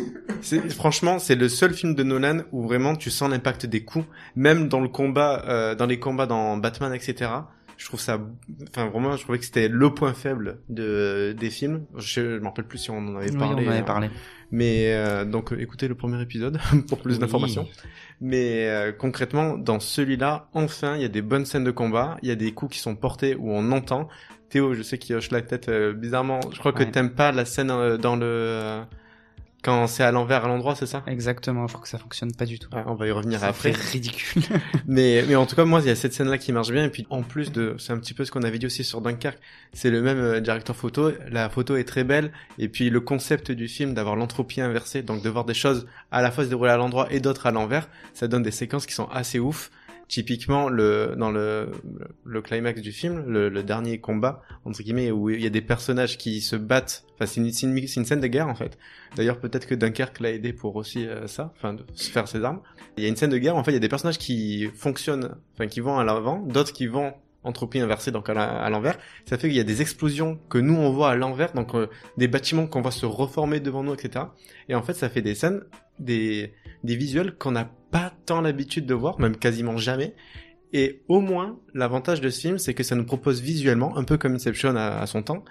Franchement, 0.75 1.17
c'est 1.19 1.35
le 1.35 1.47
seul 1.47 1.73
film 1.73 1.95
de 1.95 2.03
Nolan 2.03 2.39
où 2.51 2.63
vraiment 2.63 2.95
tu 2.97 3.09
sens 3.09 3.29
l'impact 3.31 3.65
des 3.65 3.83
coups, 3.85 4.05
même 4.35 4.67
dans 4.67 4.81
le 4.81 4.89
combat, 4.89 5.43
euh, 5.47 5.73
dans 5.73 5.85
les 5.85 5.99
combats 5.99 6.25
dans 6.25 6.57
Batman, 6.57 6.93
etc. 6.93 7.31
Je 7.77 7.85
trouve 7.85 7.99
ça, 8.01 8.19
enfin 8.69 8.89
vraiment, 8.89 9.15
je 9.15 9.23
trouvais 9.23 9.39
que 9.39 9.45
c'était 9.45 9.67
le 9.69 9.93
point 9.93 10.13
faible 10.13 10.59
de 10.69 11.33
des 11.39 11.49
films. 11.49 11.85
Je, 11.97 12.35
je 12.35 12.39
me 12.39 12.45
rappelle 12.45 12.65
plus 12.65 12.77
si 12.77 12.91
on 12.91 12.97
en 12.97 13.15
avait 13.15 13.31
Oui, 13.31 13.38
parlé. 13.38 13.53
on 13.55 13.67
en 13.67 13.71
avait 13.71 13.79
hein. 13.79 13.83
parlé. 13.83 14.09
Mais 14.51 14.93
euh, 14.93 15.23
donc 15.23 15.53
écoutez 15.57 15.88
le 15.88 15.95
premier 15.95 16.21
épisode 16.21 16.59
pour 16.89 16.99
plus 16.99 17.13
Oui. 17.13 17.19
d'informations. 17.19 17.67
Mais 18.22 18.68
euh, 18.69 18.91
concrètement, 18.91 19.57
dans 19.57 19.80
celui-là, 19.80 20.48
enfin, 20.53 20.95
il 20.95 21.02
y 21.02 21.06
a 21.06 21.10
des 21.10 21.23
bonnes 21.23 21.45
scènes 21.45 21.64
de 21.64 21.72
combat, 21.72 22.18
il 22.22 22.30
y 22.30 22.31
a 22.31 22.35
des 22.35 22.53
coups 22.53 22.76
qui 22.76 22.80
sont 22.80 22.95
portés 22.95 23.35
où 23.35 23.52
on 23.52 23.72
entend. 23.72 24.07
Théo, 24.52 24.73
je 24.76 24.84
sais 24.84 24.98
qu'il 24.98 25.15
hoche 25.15 25.31
la 25.31 25.41
tête 25.41 25.69
euh, 25.69 25.93
bizarrement. 25.93 26.41
Je 26.52 26.60
crois 26.60 26.73
que 26.73 26.84
t'aimes 26.84 27.15
pas 27.15 27.31
la 27.31 27.45
scène 27.45 27.72
euh, 27.72 27.98
dans 27.98 28.18
le 28.18 28.26
euh, 28.26 28.84
quand 29.61 29.88
c'est 29.88 30.03
à 30.03 30.11
l'envers 30.11 30.45
à 30.45 30.47
l'endroit, 30.47 30.75
c'est 30.75 30.85
ça 30.85 31.03
Exactement, 31.07 31.67
je 31.67 31.73
trouve 31.73 31.83
que 31.83 31.89
ça 31.89 31.97
fonctionne 31.99 32.33
pas 32.33 32.45
du 32.45 32.57
tout. 32.57 32.67
Ouais, 32.73 32.83
On 32.88 32.95
va 32.95 33.07
y 33.07 33.11
revenir 33.11 33.39
Ça 33.39 33.47
après. 33.49 33.73
fait 33.73 33.91
ridicule. 33.91 34.41
Mais 34.88 35.23
mais 35.27 35.35
en 35.35 35.45
tout 35.45 35.55
cas, 35.55 35.65
moi, 35.65 35.81
il 35.81 35.88
y 35.88 35.89
a 35.89 35.95
cette 35.95 36.13
scène-là 36.13 36.38
qui 36.38 36.51
marche 36.51 36.71
bien. 36.71 36.83
Et 36.85 36.89
puis 36.89 37.05
en 37.09 37.21
plus 37.21 37.51
de, 37.51 37.75
c'est 37.77 37.93
un 37.93 37.99
petit 37.99 38.13
peu 38.13 38.25
ce 38.25 38.31
qu'on 38.31 38.43
avait 38.43 38.57
dit 38.59 38.65
aussi 38.65 38.83
sur 38.83 39.01
Dunkerque. 39.01 39.39
C'est 39.73 39.89
le 39.91 40.01
même 40.01 40.17
euh, 40.19 40.39
directeur 40.39 40.75
photo. 40.75 41.11
La 41.29 41.49
photo 41.49 41.75
est 41.75 41.83
très 41.83 42.03
belle. 42.03 42.31
Et 42.57 42.69
puis 42.69 42.89
le 42.89 42.99
concept 43.01 43.51
du 43.51 43.67
film 43.67 43.93
d'avoir 43.93 44.15
l'entropie 44.15 44.61
inversée, 44.61 45.03
donc 45.03 45.21
de 45.21 45.29
voir 45.29 45.45
des 45.45 45.53
choses 45.53 45.88
à 46.11 46.21
la 46.21 46.31
fois 46.31 46.43
se 46.43 46.49
dérouler 46.49 46.71
à 46.71 46.77
l'endroit 46.77 47.07
et 47.11 47.19
d'autres 47.19 47.45
à 47.45 47.51
l'envers, 47.51 47.88
ça 48.13 48.27
donne 48.27 48.43
des 48.43 48.51
séquences 48.51 48.85
qui 48.85 48.93
sont 48.93 49.07
assez 49.09 49.39
ouf. 49.39 49.69
Typiquement, 50.11 50.67
le 50.67 51.15
dans 51.17 51.31
le 51.31 51.71
le 52.25 52.41
climax 52.41 52.81
du 52.81 52.91
film, 52.91 53.23
le, 53.27 53.47
le 53.47 53.63
dernier 53.63 54.01
combat 54.01 54.41
entre 54.65 54.83
guillemets 54.83 55.09
où 55.09 55.29
il 55.29 55.41
y 55.41 55.45
a 55.45 55.49
des 55.49 55.61
personnages 55.61 56.17
qui 56.17 56.41
se 56.41 56.57
battent. 56.57 57.05
Enfin, 57.13 57.25
c'est 57.25 57.39
une, 57.39 57.45
une, 57.47 57.77
une 57.77 58.05
scène 58.05 58.19
de 58.19 58.27
guerre 58.27 58.49
en 58.49 58.55
fait. 58.55 58.77
D'ailleurs, 59.15 59.39
peut-être 59.39 59.65
que 59.65 59.73
Dunkerque 59.73 60.19
l'a 60.19 60.31
aidé 60.31 60.51
pour 60.51 60.75
aussi 60.75 61.07
euh, 61.07 61.27
ça, 61.27 61.53
enfin 61.55 61.75
de 61.75 61.85
se 61.93 62.11
faire 62.11 62.27
ses 62.27 62.43
armes. 62.43 62.59
Il 62.97 63.03
y 63.03 63.05
a 63.05 63.09
une 63.09 63.15
scène 63.15 63.29
de 63.29 63.38
guerre, 63.38 63.55
en 63.55 63.63
fait, 63.63 63.71
il 63.71 63.75
y 63.75 63.77
a 63.77 63.79
des 63.79 63.88
personnages 63.88 64.17
qui 64.17 64.69
fonctionnent, 64.75 65.38
enfin 65.53 65.67
qui 65.67 65.79
vont 65.79 65.97
à 65.97 66.03
l'avant, 66.03 66.39
d'autres 66.39 66.73
qui 66.73 66.88
vont 66.88 67.13
entropie 67.43 67.79
inversée, 67.79 68.11
donc 68.11 68.27
à 68.27 68.69
l'envers. 68.69 68.97
Ça 69.25 69.38
fait 69.38 69.47
qu'il 69.47 69.55
y 69.55 69.61
a 69.61 69.63
des 69.63 69.81
explosions 69.81 70.41
que 70.49 70.57
nous 70.57 70.75
on 70.75 70.91
voit 70.91 71.11
à 71.11 71.15
l'envers, 71.15 71.53
donc 71.53 71.73
euh, 71.73 71.88
des 72.17 72.27
bâtiments 72.27 72.67
qu'on 72.67 72.81
voit 72.81 72.91
se 72.91 73.05
reformer 73.05 73.61
devant 73.61 73.81
nous, 73.81 73.93
etc. 73.93 74.25
Et 74.67 74.75
en 74.75 74.83
fait, 74.83 74.93
ça 74.93 75.07
fait 75.07 75.21
des 75.21 75.35
scènes, 75.35 75.61
des, 75.99 76.53
des 76.83 76.95
visuels 76.95 77.35
qu'on 77.35 77.51
n'a 77.51 77.71
pas 77.91 78.13
tant 78.25 78.41
l'habitude 78.41 78.85
de 78.85 78.93
voir, 78.93 79.19
même 79.19 79.35
quasiment 79.35 79.77
jamais. 79.77 80.15
Et 80.73 81.01
au 81.07 81.19
moins, 81.19 81.59
l'avantage 81.73 82.21
de 82.21 82.29
ce 82.29 82.39
film, 82.39 82.57
c'est 82.57 82.73
que 82.73 82.83
ça 82.83 82.95
nous 82.95 83.05
propose 83.05 83.41
visuellement, 83.41 83.97
un 83.97 84.03
peu 84.03 84.17
comme 84.17 84.35
Inception 84.35 84.75
à, 84.75 85.05
son 85.05 85.21
temps, 85.21 85.43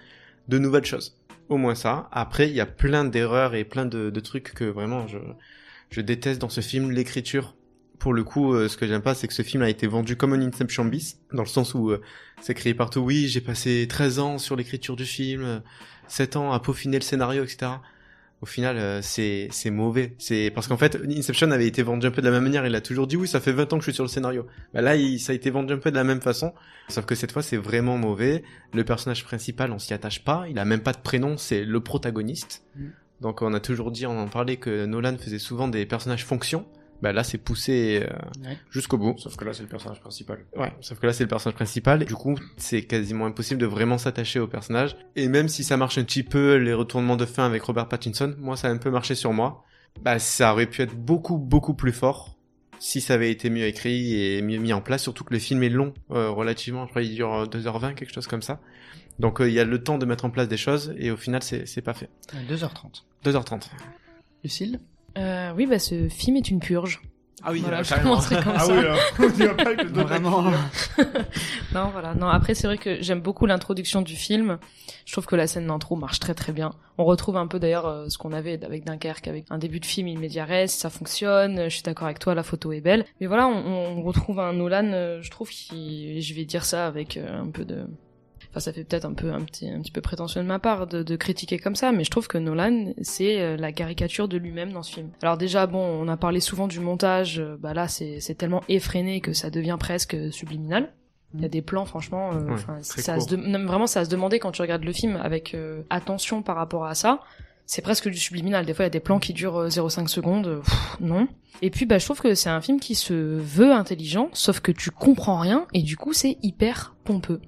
de 0.49 0.59
nouvelles 0.59 0.87
choses. 0.87 1.19
Au 1.49 1.57
moins 1.57 1.75
ça. 1.75 2.09
Après, 2.13 2.49
il 2.49 2.55
y 2.55 2.61
a 2.61 2.67
plein 2.67 3.05
d'erreurs 3.05 3.55
et 3.55 3.65
plein 3.65 3.85
de, 3.85 4.21
trucs 4.21 4.55
que 4.55 4.65
vraiment 4.65 5.07
je, 5.91 6.01
déteste 6.01 6.41
dans 6.41 6.49
ce 6.49 6.63
film. 6.63 6.91
L'écriture, 6.91 7.55
pour 7.99 8.15
le 8.15 8.25
coup, 8.25 8.55
euh, 8.55 8.69
ce 8.69 8.77
que 8.77 8.87
j'aime 8.87 9.03
pas, 9.03 9.15
c'est 9.15 9.29
que 9.29 9.35
ce 9.35 9.43
film 9.43 9.63
a 9.63 9.69
été 9.69 9.87
vendu 9.87 10.17
comme 10.17 10.33
un 10.33 10.41
Inception 10.41 10.87
bis, 10.87 11.21
dans 11.33 11.43
le 11.43 11.49
sens 11.49 11.75
où 11.75 11.91
euh, 11.91 12.01
c'est 12.41 12.55
créé 12.55 12.73
partout. 12.73 13.01
Oui, 13.01 13.29
j'ai 13.29 13.43
passé 13.43 13.87
13 13.89 14.19
ans 14.21 14.39
sur 14.39 14.57
l'écriture 14.57 14.97
du 14.97 15.05
film, 15.05 15.43
euh, 15.43 15.59
7 16.09 16.37
ans 16.37 16.53
à 16.53 16.61
peaufiner 16.61 16.99
le 16.99 17.05
scénario, 17.05 17.45
etc. 17.45 17.73
au 18.43 18.47
final, 18.47 18.79
euh, 18.79 19.03
c'est 19.03 19.49
c'est 19.51 19.71
mauvais. 19.71 20.15
C'est 20.19 20.51
parce 20.55 20.67
qu'en 20.67 20.79
fait, 20.79 20.99
Inception 21.09 21.51
avait 21.51 21.67
été 21.67 21.83
vendu 21.83 22.07
un 22.07 22.11
peu 22.11 22.23
de 22.23 22.27
la 22.27 22.33
même 22.33 22.45
manière. 22.45 22.67
Il 22.67 22.75
a 22.75 22.81
toujours 22.81 23.07
dit 23.07 23.17
oui, 23.17 23.29
ça 23.29 23.39
fait 23.39 23.53
20 23.53 23.73
ans 23.73 23.77
que 23.77 23.85
je 23.85 23.91
suis 23.91 23.95
sur 23.95 24.05
le 24.05 24.09
scénario. 24.09 24.47
Bah 24.73 24.81
là, 24.81 24.97
il, 24.97 25.21
ça 25.21 25.33
a 25.33 25.35
été 25.35 25.51
vendu 25.51 25.75
un 25.75 25.79
peu 25.79 25.91
de 25.91 25.97
la 25.97 26.05
même 26.05 26.23
façon. 26.23 26.55
Sauf 26.89 27.05
que 27.05 27.15
cette 27.15 27.33
fois, 27.33 27.43
c'est 27.43 27.59
vraiment 27.59 27.99
mauvais. 27.99 28.43
Le 28.73 28.83
personnage 28.83 29.25
principal, 29.25 29.73
on 29.73 29.79
s'y 29.79 29.93
attache 29.93 30.25
pas. 30.25 30.47
Il 30.49 30.59
a 30.59 30.65
même 30.65 30.81
pas 30.81 30.93
de 30.93 31.01
prénom. 31.01 31.37
C'est 31.37 31.65
le 31.65 31.81
protagoniste. 31.81 32.63
Mm. 32.77 32.87
Donc 33.21 33.43
on 33.43 33.53
a 33.53 33.61
toujours 33.61 33.91
dit, 33.91 34.07
on 34.07 34.19
en 34.19 34.29
parlait 34.29 34.57
que 34.57 34.87
Nolan 34.87 35.19
faisait 35.19 35.39
souvent 35.39 35.69
des 35.69 35.85
personnages 35.85 36.25
fonctions. 36.25 36.67
Bah 37.03 37.13
là, 37.13 37.25
c'est 37.25 37.39
poussé 37.39 38.07
euh, 38.07 38.47
Ouais. 38.47 38.59
jusqu'au 38.71 38.99
bout. 38.99 39.15
Sauf 39.19 39.37
que 39.37 39.45
là, 39.45 39.53
c'est 39.55 39.63
le 39.63 39.69
personnage 39.69 40.01
principal. 40.01 40.45
Ouais, 40.57 40.73
sauf 40.81 40.99
que 40.99 41.07
là 41.07 41.13
c'est 41.13 41.25
le 41.25 41.29
personnage 41.29 41.55
principal. 41.57 42.05
Du 42.05 42.15
coup, 42.15 42.35
c'est 42.57 42.83
quasiment 42.83 43.27
impossible 43.27 43.61
de 43.61 43.67
vraiment 43.67 43.97
s'attacher 43.99 44.39
au 44.41 44.47
personnage. 44.47 44.97
Et 45.17 45.29
même 45.29 45.49
si 45.49 45.65
ça 45.65 45.77
marche 45.77 45.97
un 45.99 46.05
petit 46.05 46.23
peu, 46.23 46.57
les 46.57 46.75
retournements 46.75 47.17
de 47.17 47.25
fin 47.27 47.47
avec 47.47 47.63
Robert 47.63 47.89
Pattinson, 47.89 48.35
moi 48.39 48.57
ça 48.57 48.69
a 48.69 48.71
un 48.71 48.77
peu 48.79 48.91
marché 48.91 49.15
sur 49.15 49.33
moi. 49.33 49.65
Bah 50.03 50.19
ça 50.19 50.53
aurait 50.53 50.67
pu 50.67 50.83
être 50.83 50.95
beaucoup 50.95 51.37
beaucoup 51.39 51.75
plus 51.75 51.93
fort 51.93 52.37
si 52.79 53.01
ça 53.01 53.15
avait 53.15 53.31
été 53.31 53.51
mieux 53.51 53.65
écrit 53.67 54.15
et 54.23 54.41
mieux 54.43 54.59
mis 54.59 54.73
en 54.73 54.81
place. 54.81 55.03
Surtout 55.03 55.25
que 55.25 55.33
le 55.35 55.41
film 55.41 55.63
est 55.63 55.69
long, 55.69 55.93
euh, 56.13 56.31
relativement. 56.31 56.85
Je 56.87 56.91
crois 56.91 57.03
il 57.03 57.15
dure 57.15 57.35
euh, 57.35 57.47
2h20, 57.47 57.95
quelque 57.95 58.13
chose 58.15 58.27
comme 58.27 58.43
ça. 58.43 58.61
Donc 59.19 59.41
euh, 59.41 59.49
il 59.49 59.55
y 59.55 59.61
a 59.61 59.65
le 59.65 59.83
temps 59.83 59.99
de 59.99 60.07
mettre 60.07 60.25
en 60.25 60.31
place 60.31 60.49
des 60.49 60.57
choses 60.57 60.95
et 60.99 61.11
au 61.11 61.17
final 61.17 61.43
c'est 61.43 61.67
c'est 61.67 61.83
pas 61.83 61.93
fait. 61.95 62.09
2h30. 62.49 63.03
2h30. 63.25 63.63
Lucille? 64.45 64.81
Euh, 65.19 65.53
oui, 65.57 65.67
bah 65.67 65.79
ce 65.79 66.09
film 66.09 66.37
est 66.37 66.51
une 66.51 66.61
purge. 66.61 67.01
Ah 67.43 67.53
oui, 67.53 67.61
voilà, 67.61 67.79
euh, 67.79 67.85
je 67.85 67.95
commencerai 67.95 68.37
comme 68.43 68.53
Ah 68.55 68.61
ça. 68.61 68.73
oui, 68.77 68.83
là, 68.83 68.97
on 69.19 69.29
dirait 69.31 69.57
pas 69.57 69.75
que 69.75 69.83
le 69.85 69.91
doigt 69.91 70.05
Vraiment. 70.05 70.43
Non, 71.75 71.89
voilà. 71.91 72.15
Non, 72.15 72.27
après, 72.29 72.55
c'est 72.55 72.67
vrai 72.67 72.77
que 72.77 73.01
j'aime 73.01 73.21
beaucoup 73.21 73.47
l'introduction 73.47 74.03
du 74.03 74.15
film. 74.15 74.59
Je 75.07 75.13
trouve 75.13 75.25
que 75.25 75.37
la 75.37 75.47
scène 75.47 75.67
d'intro 75.69 75.97
marche 75.97 76.21
très 76.21 76.35
très 76.35 76.53
bien. 76.53 76.73
On 76.99 77.05
retrouve 77.05 77.37
un 77.39 77.47
peu 77.47 77.59
d'ailleurs 77.59 77.87
euh, 77.87 78.09
ce 78.11 78.19
qu'on 78.19 78.33
avait 78.35 78.63
avec 78.63 78.85
Dunkerque, 78.85 79.27
avec 79.29 79.47
un 79.49 79.57
début 79.57 79.81
de 79.81 79.87
film 79.87 80.09
in 80.09 80.19
media 80.19 80.45
res, 80.45 80.69
ça 80.69 80.91
fonctionne. 80.91 81.65
Je 81.65 81.69
suis 81.71 81.83
d'accord 81.83 82.07
avec 82.07 82.19
toi, 82.19 82.35
la 82.35 82.43
photo 82.43 82.73
est 82.73 82.83
belle. 82.83 83.07
Mais 83.21 83.27
voilà, 83.27 83.47
on, 83.49 83.99
on 83.99 84.03
retrouve 84.03 84.39
un 84.39 84.53
Nolan, 84.53 84.91
euh, 84.93 85.23
je 85.23 85.31
trouve, 85.31 85.49
qui, 85.49 86.21
je 86.21 86.35
vais 86.35 86.45
dire 86.45 86.65
ça 86.67 86.87
avec 86.87 87.17
un 87.17 87.49
peu 87.51 87.65
de, 87.65 87.87
Enfin, 88.51 88.61
ça 88.61 88.73
fait 88.73 88.83
peut-être 88.85 89.05
un 89.05 89.15
peu 89.15 89.33
un 89.33 89.43
petit, 89.43 89.69
un 89.71 89.81
petit 89.81 89.93
peu 89.93 90.01
prétentieux 90.01 90.43
de 90.43 90.47
ma 90.47 90.59
part 90.59 90.87
de, 90.89 91.03
de 91.05 91.17
critiquer 91.17 91.59
comme 91.59 91.77
ça, 91.77 91.93
mais 91.93 92.03
je 92.05 92.11
trouve 92.11 92.27
que 92.27 92.37
Nolan, 92.37 92.93
c'est 93.01 93.41
euh, 93.41 93.57
la 93.57 93.71
caricature 93.73 94.27
de 94.27 94.37
lui-même 94.37 94.73
dans 94.73 94.83
ce 94.83 94.93
film. 94.95 95.11
Alors 95.23 95.39
déjà, 95.39 95.67
bon, 95.69 95.79
on 95.79 96.09
a 96.09 96.17
parlé 96.17 96.41
souvent 96.41 96.67
du 96.67 96.81
montage, 96.81 97.39
euh, 97.39 97.57
bah 97.61 97.75
là, 97.75 97.87
c'est 97.87 98.19
c'est 98.21 98.35
tellement 98.35 98.63
effréné 98.69 99.21
que 99.21 99.33
ça 99.33 99.51
devient 99.51 99.77
presque 99.79 100.17
subliminal. 100.33 100.93
Il 101.35 101.43
y 101.43 101.45
a 101.45 101.49
des 101.49 101.63
plans, 101.63 101.85
franchement, 101.85 102.33
euh, 102.35 102.41
Ouais, 102.51 102.57
ça 102.83 103.21
se 103.21 103.27
court. 103.27 103.27
de- 103.29 103.37
non, 103.37 103.65
vraiment, 103.67 103.87
ça 103.87 104.05
se 104.05 104.11
demandait 104.11 104.41
quand 104.41 104.51
tu 104.51 104.63
regardes 104.63 104.83
le 104.83 104.93
film 104.93 105.17
avec 105.23 105.55
euh, 105.55 105.83
attention 105.89 106.43
par 106.43 106.57
rapport 106.57 106.87
à 106.87 106.95
ça. 106.97 107.21
C'est 107.67 107.83
presque 107.83 108.09
du 108.09 108.19
subliminal. 108.19 108.67
Des 108.67 108.75
fois, 108.75 108.83
il 108.83 108.87
y 108.87 108.89
a 108.89 108.91
des 108.91 108.99
plans 108.99 109.21
qui 109.21 109.33
durent 109.33 109.59
euh, 109.61 109.69
0,5 109.69 110.09
secondes. 110.09 110.49
euh, 110.49 110.59
pff, 110.61 110.97
non. 111.01 111.29
Et 111.63 111.71
puis, 111.71 111.87
bah, 111.87 111.99
je 111.99 112.05
trouve 112.05 112.21
que 112.21 112.35
c'est 112.35 112.51
un 112.51 112.61
film 112.61 112.81
qui 112.81 112.97
se 112.97 113.15
veut 113.15 113.71
intelligent, 113.73 114.29
sauf 114.33 114.59
que 114.59 114.73
tu 114.73 114.91
comprends 114.91 115.39
rien, 115.39 115.67
et 115.73 115.83
du 115.83 115.97
coup, 115.97 116.13
c'est 116.13 116.37
hyper 116.43 116.97
pompeux. 117.05 117.41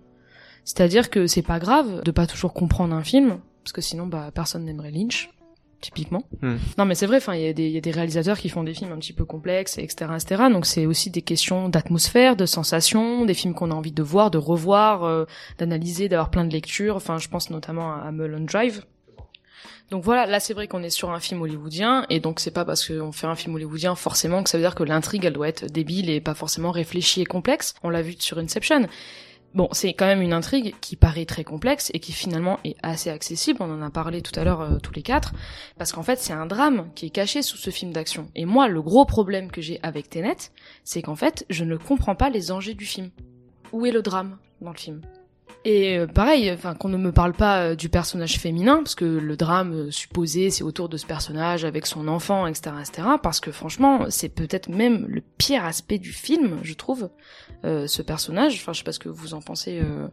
C'est-à-dire 0.65 1.11
que 1.11 1.27
c'est 1.27 1.43
pas 1.43 1.59
grave 1.59 2.03
de 2.05 2.11
pas 2.11 2.27
toujours 2.27 2.53
comprendre 2.53 2.95
un 2.95 3.03
film, 3.03 3.39
parce 3.65 3.73
que 3.73 3.81
sinon, 3.81 4.07
bah, 4.07 4.31
personne 4.35 4.65
n'aimerait 4.65 4.91
Lynch, 4.93 5.31
typiquement. 5.81 6.23
Hmm. 6.41 6.57
Non, 6.79 6.85
mais 6.85 6.95
c'est 6.95 7.07
vrai, 7.07 7.17
enfin, 7.17 7.35
il 7.35 7.43
y, 7.43 7.49
a 7.49 7.53
des- 7.53 7.67
il 7.67 7.73
y 7.73 7.77
a 7.79 7.81
des 7.81 7.91
réalisateurs 7.91 8.39
qui 8.39 8.49
font 8.49 8.63
des 8.63 8.73
films 8.73 8.93
un 8.93 8.99
petit 8.99 9.13
peu 9.13 9.25
complexes, 9.25 9.79
etc., 9.79 10.13
etc. 10.15 10.45
Donc 10.53 10.65
c'est 10.67 10.87
aussi 10.87 11.11
des 11.11 11.23
questions 11.23 11.69
d'atmosphère, 11.69 12.37
de 12.37 12.47
sensations, 12.47 13.25
des 13.25 13.35
films 13.35 13.55
qu'on 13.55 13.71
a 13.73 13.75
envie 13.75 13.91
de 13.93 14.03
voir, 14.03 14.31
de 14.31 14.39
revoir, 14.39 15.03
euh, 15.03 15.25
d'analyser, 15.59 16.09
d'avoir 16.09 16.31
plein 16.31 16.45
de 16.45 16.53
lectures. 16.53 16.95
Enfin, 16.95 17.19
je 17.19 17.29
pense 17.29 17.51
notamment 17.51 17.93
à 17.95 18.13
Mulholland 18.13 18.47
Drive. 18.47 18.85
Donc 19.91 20.05
voilà, 20.05 20.25
là 20.27 20.41
c'est 20.41 20.55
vrai 20.55 20.69
qu'on 20.69 20.83
est 20.83 20.89
sur 20.91 21.11
un 21.11 21.21
film 21.21 21.43
hollywoodien, 21.43 22.07
et 22.09 22.19
donc 22.19 22.41
c'est 22.41 22.51
pas 22.53 22.65
parce 22.65 22.87
qu'on 22.87 23.13
fait 23.13 23.27
un 23.27 23.35
film 23.35 23.57
hollywoodien 23.57 23.95
forcément 23.95 24.43
que 24.43 24.49
ça 24.49 24.57
veut 24.57 24.65
dire 24.65 24.75
que 24.75 24.85
l'intrigue 24.85 25.25
elle 25.27 25.35
doit 25.35 25.49
être 25.49 25.67
débile 25.67 26.09
et 26.09 26.21
pas 26.23 26.33
forcément 26.35 26.71
réfléchie 26.71 27.21
et 27.21 27.27
complexe. 27.27 27.75
On 27.83 27.91
l'a 27.91 28.01
vu 28.01 28.15
sur 28.19 28.39
Inception. 28.39 28.87
Bon, 29.55 29.69
c'est 29.73 29.93
quand 29.93 30.07
même 30.07 30.23
une 30.23 30.33
intrigue 30.33 30.75
qui 30.81 30.97
paraît 30.97 31.27
très 31.27 31.45
complexe 31.45 31.91
et 31.93 32.01
qui 32.01 32.13
finalement 32.13 32.59
est 32.65 32.77
assez 32.83 33.11
accessible. 33.11 33.59
On 33.61 33.71
en 33.71 33.83
a 33.83 33.91
parlé 33.91 34.23
tout 34.23 34.39
à 34.41 34.45
l'heure 34.45 34.63
euh, 34.63 34.79
tous 34.79 34.95
les 34.95 35.03
quatre, 35.03 35.35
parce 35.77 35.93
qu'en 35.93 36.03
fait 36.03 36.19
c'est 36.19 36.33
un 36.33 36.47
drame 36.47 36.89
qui 36.95 37.07
est 37.07 37.11
caché 37.11 37.43
sous 37.43 37.59
ce 37.59 37.69
film 37.69 37.93
d'action. 37.93 38.29
Et 38.35 38.47
moi, 38.47 38.69
le 38.69 38.81
gros 38.81 39.05
problème 39.05 39.51
que 39.51 39.61
j'ai 39.61 39.79
avec 39.83 40.09
Tenet, 40.09 40.37
c'est 40.85 41.03
qu'en 41.03 41.17
fait 41.17 41.45
je 41.51 41.65
ne 41.65 41.77
comprends 41.77 42.15
pas 42.15 42.31
les 42.31 42.51
enjeux 42.51 42.75
du 42.75 42.87
film. 42.87 43.11
Où 43.73 43.85
est 43.85 43.93
le 43.93 44.01
drame 44.01 44.39
dans 44.63 44.73
le 44.73 44.79
film? 44.79 45.03
Et 45.65 45.99
euh, 45.99 46.07
pareil, 46.07 46.51
enfin 46.53 46.75
qu'on 46.75 46.89
ne 46.89 46.97
me 46.97 47.13
parle 47.13 47.33
pas 47.33 47.63
euh, 47.63 47.75
du 47.75 47.89
personnage 47.89 48.39
féminin, 48.39 48.79
parce 48.79 48.95
que 48.95 49.05
le 49.05 49.37
drame 49.37 49.73
euh, 49.73 49.91
supposé 49.91 50.51
c'est 50.51 50.65
autour 50.65 50.89
de 50.89 50.97
ce 50.97 51.07
personnage 51.07 51.65
avec 51.65 51.87
son 51.87 52.09
enfant, 52.09 52.47
etc., 52.47 52.71
etc. 52.81 53.09
Parce 53.23 53.41
que 53.41 53.53
franchement, 53.53 54.07
c'est 54.09 54.29
peut-être 54.29 54.69
même 54.69 55.07
le 55.09 55.21
pire 55.39 55.65
aspect 55.65 55.99
du 55.99 56.13
film, 56.13 56.59
je 56.63 56.75
trouve, 56.75 57.11
euh, 57.65 57.87
ce 57.87 58.03
personnage. 58.03 58.55
Enfin, 58.55 58.73
je 58.73 58.79
sais 58.79 58.85
pas 58.85 58.93
ce 58.93 58.99
que 58.99 59.09
vous 59.09 59.35
en 59.35 59.41
pensez 59.41 59.81
euh, 59.81 60.09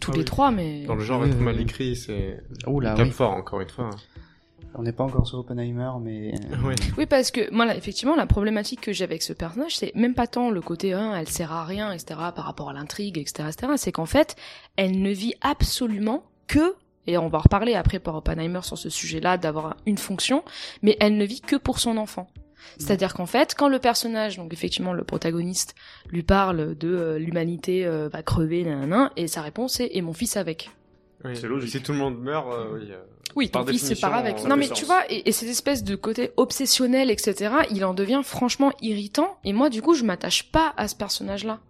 tous 0.00 0.10
Ah 0.10 0.14
les 0.14 0.18
oui. 0.20 0.24
trois, 0.24 0.50
mais 0.50 0.84
Dans 0.86 0.94
le 0.96 1.04
genre, 1.04 1.24
être 1.24 1.38
mal 1.38 1.60
écrit, 1.60 1.94
c'est 1.96 2.40
il 2.66 2.82
tape 2.82 2.98
oui. 3.00 3.10
fort 3.10 3.32
encore 3.32 3.60
une 3.60 3.68
fois. 3.68 3.90
On 4.74 4.82
n'est 4.82 4.92
pas 4.92 5.04
encore 5.04 5.26
sur 5.26 5.38
Oppenheimer, 5.38 5.90
mais. 6.00 6.32
Ouais. 6.64 6.74
Oui, 6.96 7.06
parce 7.06 7.30
que 7.30 7.52
moi, 7.52 7.66
là, 7.66 7.76
effectivement, 7.76 8.14
la 8.14 8.26
problématique 8.26 8.80
que 8.80 8.92
j'ai 8.92 9.04
avec 9.04 9.22
ce 9.22 9.32
personnage, 9.32 9.76
c'est 9.76 9.94
même 9.94 10.14
pas 10.14 10.26
tant 10.26 10.50
le 10.50 10.60
côté 10.60 10.92
hein, 10.92 11.14
elle 11.16 11.28
sert 11.28 11.52
à 11.52 11.64
rien, 11.64 11.92
etc., 11.92 12.20
par 12.34 12.44
rapport 12.44 12.70
à 12.70 12.72
l'intrigue, 12.72 13.18
etc., 13.18 13.48
etc. 13.48 13.72
C'est 13.76 13.92
qu'en 13.92 14.06
fait, 14.06 14.36
elle 14.76 15.02
ne 15.02 15.10
vit 15.10 15.34
absolument 15.40 16.24
que, 16.46 16.74
et 17.06 17.18
on 17.18 17.28
va 17.28 17.38
en 17.38 17.42
reparler 17.42 17.74
après 17.74 17.98
par 17.98 18.14
Oppenheimer 18.14 18.60
sur 18.62 18.78
ce 18.78 18.90
sujet-là, 18.90 19.38
d'avoir 19.38 19.76
une 19.86 19.98
fonction, 19.98 20.44
mais 20.82 20.96
elle 21.00 21.16
ne 21.16 21.24
vit 21.24 21.40
que 21.40 21.56
pour 21.56 21.80
son 21.80 21.96
enfant. 21.96 22.28
C'est-à-dire 22.78 23.14
qu'en 23.14 23.26
fait, 23.26 23.54
quand 23.56 23.68
le 23.68 23.78
personnage, 23.78 24.36
donc 24.36 24.52
effectivement 24.52 24.92
le 24.92 25.04
protagoniste, 25.04 25.74
lui 26.10 26.22
parle 26.22 26.76
de 26.76 26.88
euh, 26.88 27.18
l'humanité 27.18 27.86
euh, 27.86 28.08
va 28.08 28.22
crever, 28.22 28.64
nanana, 28.64 29.12
et 29.16 29.26
sa 29.28 29.42
réponse 29.42 29.80
est 29.80 29.90
et 29.92 30.02
mon 30.02 30.12
fils 30.12 30.36
avec. 30.36 30.70
Oui. 31.24 31.36
C'est 31.36 31.48
logique. 31.48 31.70
Si 31.70 31.82
tout 31.82 31.92
le 31.92 31.98
monde 31.98 32.20
meurt, 32.20 32.46
euh, 32.52 32.66
oui. 32.74 32.92
Oui, 33.36 33.48
Par 33.48 33.64
ton 33.64 33.72
fils 33.72 33.88
se 33.88 34.00
part 34.00 34.14
avec. 34.14 34.44
Non 34.44 34.56
mais 34.56 34.66
sens. 34.66 34.78
tu 34.78 34.84
vois, 34.84 35.02
et, 35.10 35.28
et 35.28 35.32
cette 35.32 35.48
espèce 35.48 35.84
de 35.84 35.94
côté 35.96 36.30
obsessionnel, 36.36 37.10
etc., 37.10 37.54
il 37.70 37.84
en 37.84 37.94
devient 37.94 38.22
franchement 38.24 38.72
irritant. 38.80 39.38
Et 39.44 39.52
moi, 39.52 39.70
du 39.70 39.82
coup, 39.82 39.94
je 39.94 40.04
m'attache 40.04 40.50
pas 40.50 40.74
à 40.76 40.88
ce 40.88 40.96
personnage-là. 40.96 41.60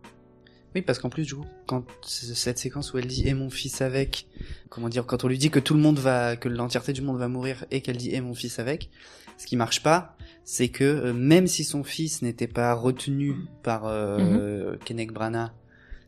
Oui, 0.74 0.82
parce 0.82 1.00
qu'en 1.00 1.10
plus, 1.10 1.26
du 1.26 1.34
coup, 1.34 1.47
quand 1.66 1.84
cette 2.02 2.58
séquence 2.58 2.92
où 2.92 2.98
elle 2.98 3.08
dit 3.08 3.26
et 3.26 3.34
mon 3.34 3.50
fils 3.50 3.80
avec, 3.80 4.26
comment 4.68 4.89
dire, 4.89 5.05
quand 5.05 5.24
on 5.24 5.28
lui 5.28 5.39
dit 5.39 5.50
que 5.50 5.58
tout 5.58 5.74
le 5.74 5.80
monde 5.80 5.98
va, 5.98 6.36
que 6.36 6.48
l'entièreté 6.48 6.92
du 6.92 7.02
monde 7.02 7.18
va 7.18 7.26
mourir 7.26 7.64
et 7.72 7.80
qu'elle 7.80 7.97
dit 7.97 8.14
et 8.14 8.20
mon 8.20 8.34
fils 8.34 8.60
avec, 8.60 8.89
ce 9.36 9.47
qui 9.47 9.56
marche 9.56 9.82
pas, 9.82 10.16
c'est 10.44 10.68
que 10.68 10.84
euh, 10.84 11.12
même 11.12 11.48
si 11.48 11.64
son 11.64 11.82
fils 11.82 12.22
n'était 12.22 12.47
pas 12.47 12.72
retenu 12.74 13.34
par 13.62 13.86
euh, 13.86 14.76
Kenneth 14.84 15.10
Branagh, 15.10 15.50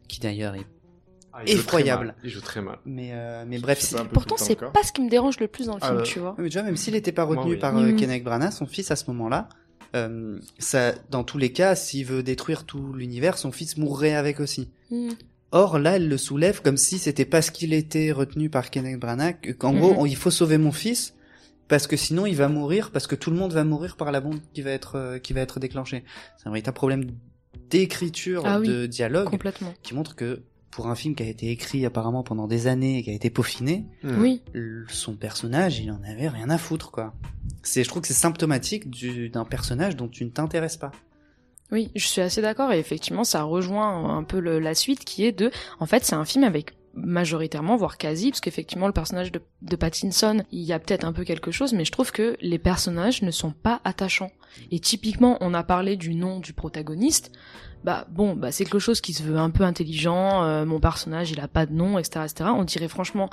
qui 0.06 0.20
d'ailleurs 0.20 0.55
est, 0.55 0.66
ah, 1.33 1.41
il 1.47 1.55
Effroyable. 1.55 2.15
Il 2.25 2.31
joue 2.31 2.41
très 2.41 2.61
mal. 2.61 2.78
mais 2.85 3.11
euh, 3.12 3.44
mais 3.47 3.59
bref, 3.59 3.81
C'est 3.81 4.02
Pourtant, 4.09 4.36
c'est 4.36 4.57
cas. 4.57 4.70
pas 4.70 4.83
ce 4.83 4.93
qui 4.93 5.01
me 5.02 5.09
dérange 5.11 5.39
le 5.41 5.49
plus 5.49 5.67
dans 5.67 5.75
le 5.75 5.81
Ah, 5.83 5.89
film, 5.89 5.99
euh, 6.01 6.02
tu 6.02 6.19
vois. 6.19 6.35
mais 6.39 6.49
tu 6.49 6.59
vois, 6.59 6.62
même 6.65 6.77
s'il 6.77 6.94
n'était 6.94 7.12
pas 7.12 7.25
retenu 7.25 7.44
Moi, 7.44 7.55
oui. 7.55 7.59
par 7.59 7.77
euh, 7.77 7.93
Mm. 7.93 7.97
Kenneth 7.97 8.25
Branagh, 8.25 8.52
son 8.52 8.67
fils 8.67 8.91
à 8.91 8.97
ce 8.97 9.05
moment-là, 9.09 9.49
euh, 9.94 10.39
ça, 10.59 10.93
dans 11.11 11.25
tous 11.25 11.39
les 11.39 11.52
cas, 11.52 11.75
s'il 11.75 12.07
veut 12.07 12.23
détruire 12.23 12.65
tout 12.65 12.93
l'univers, 12.93 13.36
son 13.39 13.52
fils 13.52 13.77
mourrait 13.77 14.15
avec 14.15 14.41
aussi. 14.41 14.70
Hmm. 14.91 15.11
Or 15.55 15.78
là, 15.78 15.97
elle 15.97 16.09
le 16.09 16.17
soulève 16.17 16.62
comme 16.62 16.78
si 16.78 16.99
c'était 16.99 17.27
parce 17.27 17.51
qu'il 17.51 17.75
était 17.75 18.11
retenu 18.11 18.49
par 18.49 18.70
Kenneth 18.70 18.99
Branagh 18.99 19.39
que- 19.43 19.51
qu'en 19.52 19.73
Mhm. 19.75 19.78
gros, 19.81 19.94
on- 19.99 20.07
il 20.07 20.17
faut 20.17 20.31
sauver 20.31 20.57
mon 20.57 20.73
fils 20.73 21.15
parce 21.69 21.86
que 21.86 21.97
sinon 21.99 22.25
il 22.25 22.36
va 22.36 22.49
mourir 22.49 22.91
parce 22.91 23.07
que 23.07 23.15
tout 23.15 23.31
le 23.31 23.36
monde 23.36 23.52
va 23.52 23.62
mourir 23.65 23.97
par 23.97 24.12
la 24.12 24.20
bombe 24.23 24.39
qui 24.55 24.62
va 24.62 24.70
être 24.70 24.97
euh, 24.97 25.19
qui 25.19 25.35
va 25.35 25.43
être 25.43 25.61
déclenchée. 25.61 26.05
C'est 26.39 26.49
un 26.49 26.52
véritable 26.52 26.75
problème 26.75 27.05
d'écriture, 27.69 28.43
Ah 28.47 28.61
oui, 28.61 28.69
de 28.69 28.86
dialogue 28.86 29.28
qui 29.83 29.94
montre 29.94 30.15
que 30.17 30.41
pour 30.73 30.89
un 30.89 30.94
film 30.97 31.15
qui 31.15 31.23
a 31.23 31.26
été 31.26 31.51
écrit 31.51 31.86
apparemment 31.86 32.23
pendant 32.25 32.49
des 32.49 32.67
années 32.67 32.99
et 32.99 33.02
qui 33.05 33.10
a 33.10 33.12
été 33.12 33.31
peaufiné, 33.31 33.86
Hmm. 34.02 34.20
Oui. 34.20 34.42
son 34.89 35.15
personnage, 35.15 35.78
il 35.78 35.91
en 35.92 36.02
avait 36.02 36.28
rien 36.28 36.51
à 36.51 36.59
foutre 36.59 36.91
quoi. 36.91 37.15
C'est 37.62 37.84
je 37.84 37.89
trouve 37.89 38.02
que 38.02 38.09
c'est 38.09 38.15
symptomatique 38.15 38.91
du- 38.91 39.28
d'un 39.28 39.44
personnage 39.44 39.94
dont 39.97 40.09
tu 40.09 40.25
ne 40.25 40.31
t'intéresses 40.31 40.76
pas. 40.78 40.91
Oui, 41.70 41.91
je 41.94 42.07
suis 42.07 42.20
assez 42.20 42.42
d'accord 42.42 42.73
et 42.73 42.78
effectivement 42.78 43.25
ça 43.25 43.42
rejoint 43.44 44.17
un 44.17 44.25
peu 44.25 44.41
le- 44.41 44.59
la 44.59 44.75
suite 44.75 45.05
qui 45.05 45.25
est 45.25 45.33
de, 45.33 45.51
en 45.78 45.86
fait 45.86 46.05
c'est 46.05 46.15
un 46.17 46.25
film 46.25 46.42
avec 46.44 46.73
majoritairement, 46.94 47.76
voire 47.76 47.97
quasi, 47.97 48.31
parce 48.31 48.41
qu'effectivement 48.42 48.86
le 48.86 48.92
personnage 48.92 49.33
de, 49.33 49.41
de 49.62 49.76
Pattinson, 49.76 50.42
il 50.52 50.60
y 50.60 50.75
a 50.75 50.78
peut-être 50.78 51.05
un 51.05 51.12
peu 51.15 51.25
quelque 51.25 51.51
chose, 51.51 51.73
mais 51.73 51.86
je 51.86 51.92
trouve 51.92 52.12
que 52.12 52.36
les 52.42 52.59
personnages 52.59 53.23
ne 53.23 53.31
sont 53.31 53.52
pas 53.52 53.81
attachants. 53.84 54.31
Et 54.70 54.78
typiquement, 54.78 55.39
on 55.41 55.55
a 55.55 55.62
parlé 55.62 55.97
du 55.97 56.15
nom 56.15 56.39
du 56.39 56.52
protagoniste, 56.52 57.33
bah 57.85 58.07
bon, 58.11 58.35
bah 58.35 58.52
c'est 58.52 58.65
quelque 58.65 58.78
chose 58.78 59.01
qui 59.01 59.12
se 59.12 59.23
veut 59.23 59.39
un 59.39 59.51
peu 59.51 59.65
intelligent, 59.65 60.44
euh, 60.44 60.65
mon 60.65 60.81
personnage 60.81 61.31
il 61.33 61.41
a 61.41 61.49
pas 61.49 61.67
de 61.67 61.73
nom, 61.73 61.99
etc., 61.99 62.25
etc. 62.25 62.51
On 62.55 62.65
dirait 62.65 62.89
franchement 62.89 63.28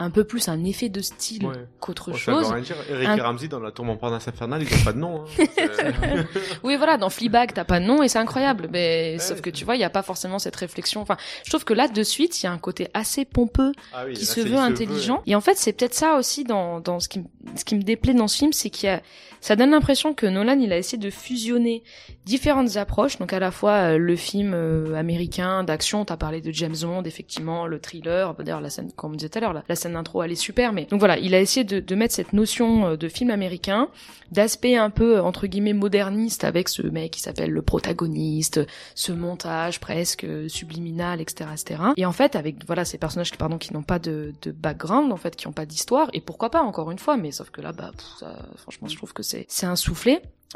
un 0.00 0.10
peu 0.10 0.24
plus 0.24 0.48
un 0.48 0.64
effet 0.64 0.88
de 0.88 1.00
style 1.00 1.46
Ouais. 1.46 1.54
qu'autre 1.78 2.10
Bon, 2.10 2.16
ça 2.16 2.32
veut 2.32 2.38
chose. 2.42 2.50
rien 2.52 2.62
dire. 2.62 2.76
Eric 2.90 3.08
Un- 3.08 3.16
et 3.16 3.20
Ramsey 3.20 3.48
dans 3.48 3.60
la 3.60 3.70
tour 3.70 3.84
Montparnasse 3.84 4.26
infernale, 4.26 4.62
ils 4.62 4.74
ont 4.74 4.84
pas 4.84 4.92
de 4.92 4.98
nom. 4.98 5.24
Hein. 5.38 5.44
Oui, 6.64 6.76
voilà, 6.76 6.96
dans 6.96 7.10
Fleabag, 7.10 7.52
t'as 7.54 7.64
pas 7.64 7.80
de 7.80 7.84
nom 7.84 8.02
et 8.02 8.08
c'est 8.08 8.18
incroyable. 8.18 8.68
Mais 8.72 9.18
sauf 9.18 9.40
que 9.40 9.50
tu 9.50 9.64
vois, 9.64 9.76
il 9.76 9.80
y 9.80 9.84
a 9.84 9.90
pas 9.90 10.02
forcément 10.02 10.38
cette 10.38 10.56
réflexion. 10.56 11.00
Enfin, 11.00 11.16
je 11.44 11.50
trouve 11.50 11.64
que 11.64 11.74
là, 11.74 11.88
de 11.88 12.02
suite, 12.02 12.42
il 12.42 12.46
y 12.46 12.48
a 12.48 12.52
un 12.52 12.58
côté 12.58 12.88
assez 12.94 13.24
pompeux 13.24 13.72
Ah 13.92 14.04
oui, 14.06 14.14
qui 14.14 14.24
là, 14.24 14.32
se 14.32 14.40
veut 14.40 14.56
intelligent. 14.56 15.16
veut, 15.18 15.22
Et 15.32 15.34
en 15.34 15.40
fait, 15.40 15.56
c'est 15.56 15.72
peut-être 15.72 15.94
ça 15.94 16.16
aussi 16.16 16.44
dans, 16.44 16.80
dans 16.80 17.00
ce 17.00 17.08
qui, 17.08 17.20
me- 17.20 17.24
ce 17.56 17.64
qui 17.64 17.74
me 17.74 17.82
déplaît 17.82 18.14
dans 18.14 18.28
ce 18.28 18.38
film, 18.38 18.52
c'est 18.52 18.70
qu'il 18.70 18.88
y 18.88 18.92
a, 18.92 19.00
ça 19.40 19.56
donne 19.56 19.70
l'impression 19.70 20.12
que 20.14 20.26
Nolan, 20.26 20.58
il 20.60 20.72
a 20.72 20.76
essayé 20.78 20.98
de 20.98 21.10
fusionner 21.10 21.82
différentes 22.26 22.76
approches. 22.76 23.18
Donc 23.18 23.32
à 23.32 23.38
la 23.38 23.50
fois 23.50 23.72
euh, 23.72 23.98
le 23.98 24.14
film 24.16 24.52
euh, 24.54 24.94
américain 24.94 25.64
d'action, 25.64 26.04
t'as 26.04 26.16
parlé 26.18 26.40
de 26.42 26.52
James 26.52 26.76
Bond, 26.82 27.02
effectivement, 27.04 27.66
le 27.66 27.78
thriller, 27.80 28.34
d'ailleurs 28.34 28.60
la 28.60 28.68
scène, 28.70 28.92
comme 28.94 29.12
on 29.12 29.16
disait 29.16 29.30
tout 29.30 29.38
à 29.38 29.40
l'heure, 29.40 29.52
la, 29.54 29.64
la 29.68 29.74
scène 29.90 29.94
d'intro, 29.94 30.22
elle 30.22 30.32
est 30.32 30.36
super. 30.36 30.72
Mais 30.72 30.84
donc 30.86 30.98
voilà, 31.00 31.18
il 31.18 31.34
a 31.34 31.40
essayé 31.40 31.64
de, 31.64 31.94
mettre 31.94 32.14
cette 32.14 32.32
notion 32.32 32.86
euh, 32.86 32.96
de 32.96 33.08
film 33.08 33.30
américain, 33.30 33.88
d'aspect 34.30 34.76
un 34.76 34.90
peu 34.90 35.16
euh, 35.16 35.22
entre 35.22 35.46
guillemets 35.46 35.72
moderniste 35.72 36.44
avec 36.44 36.68
ce 36.68 36.82
mec 36.82 37.12
qui 37.12 37.20
s'appelle 37.20 37.50
le 37.50 37.62
protagoniste, 37.62 38.60
ce 38.94 39.12
montage 39.12 39.80
presque 39.80 40.24
euh, 40.24 40.48
subliminal, 40.48 41.20
etc., 41.20 41.50
etc. 41.52 41.82
Et 41.96 42.06
en 42.06 42.12
fait, 42.12 42.36
avec 42.36 42.64
voilà 42.66 42.84
ces 42.84 42.98
personnages 42.98 43.30
qui 43.30 43.36
pardon 43.36 43.58
qui 43.58 43.72
n'ont 43.74 43.82
pas 43.82 43.98
de, 43.98 44.32
background 44.46 45.12
en 45.12 45.16
fait, 45.16 45.36
qui 45.36 45.46
n'ont 45.46 45.52
pas 45.52 45.66
d'histoire, 45.66 46.08
et 46.12 46.20
pourquoi 46.20 46.50
pas 46.50 46.62
encore 46.62 46.90
une 46.90 46.98
fois, 46.98 47.16
mais 47.16 47.32
sauf 47.32 47.50
que 47.50 47.60
là, 47.60 47.72
bah, 47.72 47.90
ça, 48.18 48.36
franchement, 48.56 48.88
je 48.88 48.96
trouve 48.96 49.12
que 49.12 49.22
c'est 49.22 49.46
c'est 49.48 49.66
un. 49.66 49.74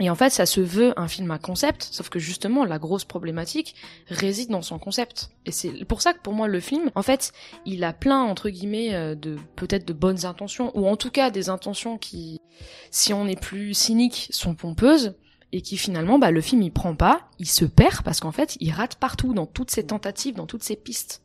Et 0.01 0.11
en 0.11 0.17
fait, 0.17 0.31
ça 0.31 0.45
se 0.45 0.61
veut 0.61 0.93
un 0.99 1.07
film 1.07 1.31
à 1.31 1.39
concept, 1.39 1.87
sauf 1.93 2.09
que 2.09 2.19
justement, 2.19 2.65
la 2.65 2.81
grosse 2.81 3.05
problématique 3.05 3.77
réside 4.09 4.51
dans 4.51 4.63
son 4.63 4.81
concept. 4.81 5.31
Et 5.47 5.53
c'est 5.53 5.85
pour 5.85 6.03
ça 6.03 6.13
que 6.13 6.21
pour 6.21 6.33
moi, 6.33 6.49
le 6.49 6.59
film, 6.59 6.91
en 6.97 7.03
fait, 7.03 7.33
il 7.65 7.85
a 7.85 7.93
plein, 7.93 8.21
entre 8.21 8.49
guillemets, 8.51 8.93
euh, 8.95 9.15
de 9.15 9.37
peut-être 9.55 9.87
de 9.87 9.93
bonnes 9.93 10.25
intentions, 10.27 10.77
ou 10.77 10.89
en 10.89 10.97
tout 10.97 11.11
cas 11.11 11.31
des 11.31 11.49
intentions 11.49 11.97
qui, 11.97 12.41
si 12.91 13.13
on 13.13 13.29
est 13.29 13.41
plus 13.41 13.73
cynique, 13.73 14.29
sont 14.33 14.57
pompeuses, 14.57 15.15
et 15.53 15.61
qui 15.61 15.77
finalement, 15.77 16.19
bah, 16.19 16.33
le 16.33 16.41
film, 16.41 16.63
il 16.63 16.73
prend 16.73 16.97
pas, 16.97 17.31
il 17.39 17.49
se 17.49 17.65
perd, 17.65 18.03
parce 18.03 18.19
qu'en 18.19 18.33
fait, 18.33 18.57
il 18.59 18.73
rate 18.73 18.97
partout, 18.97 19.33
dans 19.33 19.47
toutes 19.47 19.71
ses 19.71 19.87
tentatives, 19.87 20.35
dans 20.35 20.47
toutes 20.47 20.65
ses 20.65 20.75
pistes. 20.75 21.23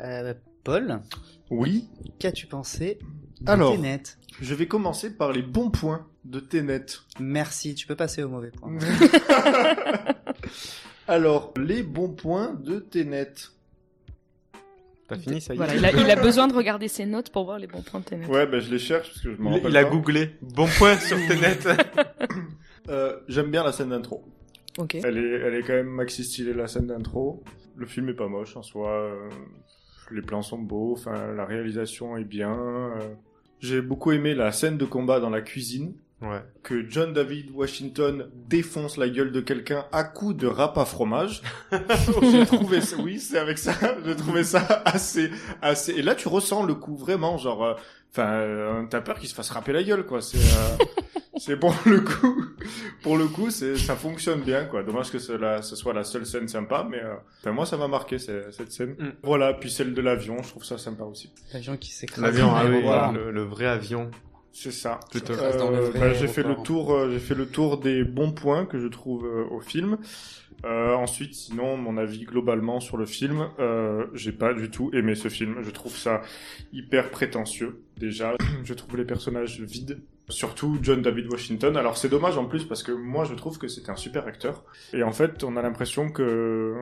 Euh, 0.00 0.32
Paul, 0.64 1.02
Oui. 1.50 1.86
qu'as-tu 2.18 2.46
pensé 2.46 2.98
Alors. 3.46 3.74
Tenet 3.74 4.02
Je 4.40 4.54
vais 4.54 4.66
commencer 4.66 5.16
par 5.16 5.32
les 5.32 5.42
bons 5.42 5.70
points 5.70 6.06
de 6.24 6.40
Tenet. 6.40 6.84
Merci, 7.20 7.74
tu 7.74 7.86
peux 7.86 7.96
passer 7.96 8.22
au 8.22 8.28
mauvais 8.28 8.50
point. 8.50 8.72
Alors, 11.08 11.54
les 11.56 11.82
bons 11.82 12.10
points 12.10 12.52
de 12.54 12.78
Tenet. 12.80 13.32
T'as 15.08 15.16
fini, 15.16 15.40
ça 15.40 15.54
y 15.54 15.56
est 15.56 15.58
Voilà, 15.58 15.74
il 15.74 15.84
a, 15.86 15.92
il 15.92 16.10
a 16.10 16.16
besoin 16.16 16.48
de 16.48 16.52
regarder 16.54 16.86
ses 16.88 17.06
notes 17.06 17.30
pour 17.30 17.44
voir 17.46 17.58
les 17.58 17.66
bons 17.66 17.80
points 17.82 18.00
de 18.00 18.04
Tenet. 18.04 18.26
Ouais, 18.26 18.46
ben 18.46 18.60
je 18.60 18.70
les 18.70 18.78
cherche 18.78 19.08
parce 19.08 19.22
que 19.22 19.34
je 19.34 19.40
me 19.40 19.48
Il, 19.48 19.52
rappelle 19.54 19.70
il 19.70 19.76
a 19.78 19.84
pas. 19.84 19.90
googlé. 19.90 20.36
Bon 20.42 20.68
point 20.78 20.96
sur 20.98 21.16
Tenet. 21.26 21.58
Euh, 22.90 23.18
J'aime 23.28 23.50
bien 23.50 23.62
la 23.62 23.70
scène 23.72 23.90
d'intro. 23.90 24.24
Ok. 24.78 24.94
Elle 24.94 25.18
est, 25.18 25.30
elle 25.40 25.54
est 25.56 25.60
quand 25.62 25.74
même 25.74 25.88
maxi 25.90 26.24
stylée 26.24 26.54
la 26.54 26.68
scène 26.68 26.86
d'intro. 26.86 27.44
Le 27.76 27.84
film 27.84 28.08
est 28.08 28.14
pas 28.14 28.28
moche 28.28 28.56
en 28.56 28.62
soi. 28.62 28.90
euh, 28.90 29.28
les 30.10 30.22
plans 30.22 30.40
sont 30.40 30.56
beaux. 30.58 30.94
Enfin, 30.94 31.34
la 31.34 31.44
réalisation 31.44 32.16
est 32.16 32.24
bien. 32.24 32.58
euh. 32.58 32.98
J'ai 33.60 33.80
beaucoup 33.80 34.12
aimé 34.12 34.34
la 34.34 34.52
scène 34.52 34.78
de 34.78 34.84
combat 34.84 35.20
dans 35.20 35.30
la 35.30 35.40
cuisine. 35.40 35.94
Ouais. 36.20 36.42
Que 36.64 36.88
John 36.88 37.12
David 37.12 37.52
Washington 37.52 38.28
défonce 38.48 38.96
la 38.96 39.08
gueule 39.08 39.30
de 39.30 39.40
quelqu'un 39.40 39.84
à 39.92 40.02
coups 40.02 40.36
de 40.36 40.48
râpe 40.48 40.76
à 40.76 40.84
fromage. 40.84 41.42
J'ai 42.22 42.44
trouvé 42.44 42.80
ça, 42.80 42.96
oui, 42.96 43.20
c'est 43.20 43.38
avec 43.38 43.56
ça. 43.56 43.72
J'ai 44.04 44.16
trouvé 44.16 44.42
ça 44.42 44.82
assez, 44.84 45.30
assez. 45.62 45.92
Et 45.92 46.02
là, 46.02 46.16
tu 46.16 46.26
ressens 46.26 46.64
le 46.64 46.74
coup 46.74 46.96
vraiment, 46.96 47.38
genre, 47.38 47.64
euh, 47.64 47.74
enfin, 48.10 48.32
euh, 48.32 48.82
t'as 48.90 49.00
peur 49.00 49.20
qu'il 49.20 49.28
se 49.28 49.34
fasse 49.34 49.50
râper 49.50 49.72
la 49.72 49.84
gueule, 49.84 50.04
quoi. 50.06 50.20
C'est, 50.20 50.38
euh, 50.38 50.84
c'est 51.38 51.56
pour 51.56 51.74
le 51.86 52.00
coup, 52.00 52.44
pour 53.02 53.16
le 53.16 53.26
coup, 53.26 53.50
c'est, 53.50 53.76
ça 53.76 53.96
fonctionne 53.96 54.40
bien, 54.40 54.64
quoi. 54.64 54.82
Dommage 54.82 55.10
que 55.10 55.18
cela, 55.18 55.62
ce 55.62 55.76
soit 55.76 55.92
la 55.92 56.04
seule 56.04 56.26
scène 56.26 56.48
sympa, 56.48 56.86
mais, 56.90 57.00
euh, 57.02 57.14
enfin, 57.40 57.52
moi, 57.52 57.66
ça 57.66 57.76
m'a 57.76 57.88
marqué, 57.88 58.18
cette 58.18 58.72
scène. 58.72 58.96
Mm. 58.98 59.08
Voilà, 59.22 59.54
puis 59.54 59.70
celle 59.70 59.94
de 59.94 60.00
l'avion, 60.00 60.42
je 60.42 60.48
trouve 60.48 60.64
ça 60.64 60.78
sympa 60.78 61.04
aussi. 61.04 61.30
L'avion 61.52 61.76
qui 61.76 61.90
s'écrase. 61.92 62.22
L'avion, 62.22 62.50
ah 62.54 62.64
oui, 62.68 62.82
Voilà. 62.82 63.12
le, 63.12 63.30
le 63.30 63.42
vrai 63.42 63.66
avion. 63.66 64.10
C'est 64.52 64.72
ça. 64.72 64.98
Euh, 65.14 65.90
vrai 65.90 66.00
bah, 66.00 66.14
j'ai 66.14 66.26
fait 66.26 66.42
le 66.42 66.56
tour, 66.56 66.92
euh, 66.92 67.10
j'ai 67.12 67.20
fait 67.20 67.34
le 67.36 67.46
tour 67.46 67.78
des 67.78 68.02
bons 68.02 68.32
points 68.32 68.66
que 68.66 68.80
je 68.80 68.88
trouve 68.88 69.24
euh, 69.24 69.44
au 69.50 69.60
film. 69.60 69.98
Euh, 70.64 70.94
ensuite, 70.94 71.34
sinon, 71.34 71.76
mon 71.76 71.96
avis 71.96 72.24
globalement 72.24 72.80
sur 72.80 72.96
le 72.96 73.06
film, 73.06 73.48
euh, 73.60 74.06
j'ai 74.14 74.32
pas 74.32 74.54
du 74.54 74.70
tout 74.70 74.90
aimé 74.92 75.14
ce 75.14 75.28
film. 75.28 75.58
Je 75.62 75.70
trouve 75.70 75.96
ça 75.96 76.22
hyper 76.72 77.10
prétentieux. 77.10 77.84
Déjà, 77.98 78.34
je 78.64 78.74
trouve 78.74 78.96
les 78.96 79.04
personnages 79.04 79.60
vides. 79.60 80.00
Surtout 80.30 80.78
John 80.82 81.00
David 81.02 81.26
Washington. 81.32 81.76
Alors 81.76 81.96
c'est 81.96 82.08
dommage 82.10 82.36
en 82.36 82.44
plus 82.44 82.64
parce 82.64 82.82
que 82.82 82.92
moi 82.92 83.24
je 83.24 83.34
trouve 83.34 83.58
que 83.58 83.66
c'était 83.68 83.90
un 83.90 83.96
super 83.96 84.26
acteur. 84.26 84.64
Et 84.92 85.02
en 85.02 85.12
fait, 85.12 85.42
on 85.42 85.56
a 85.56 85.62
l'impression 85.62 86.10
que 86.10 86.74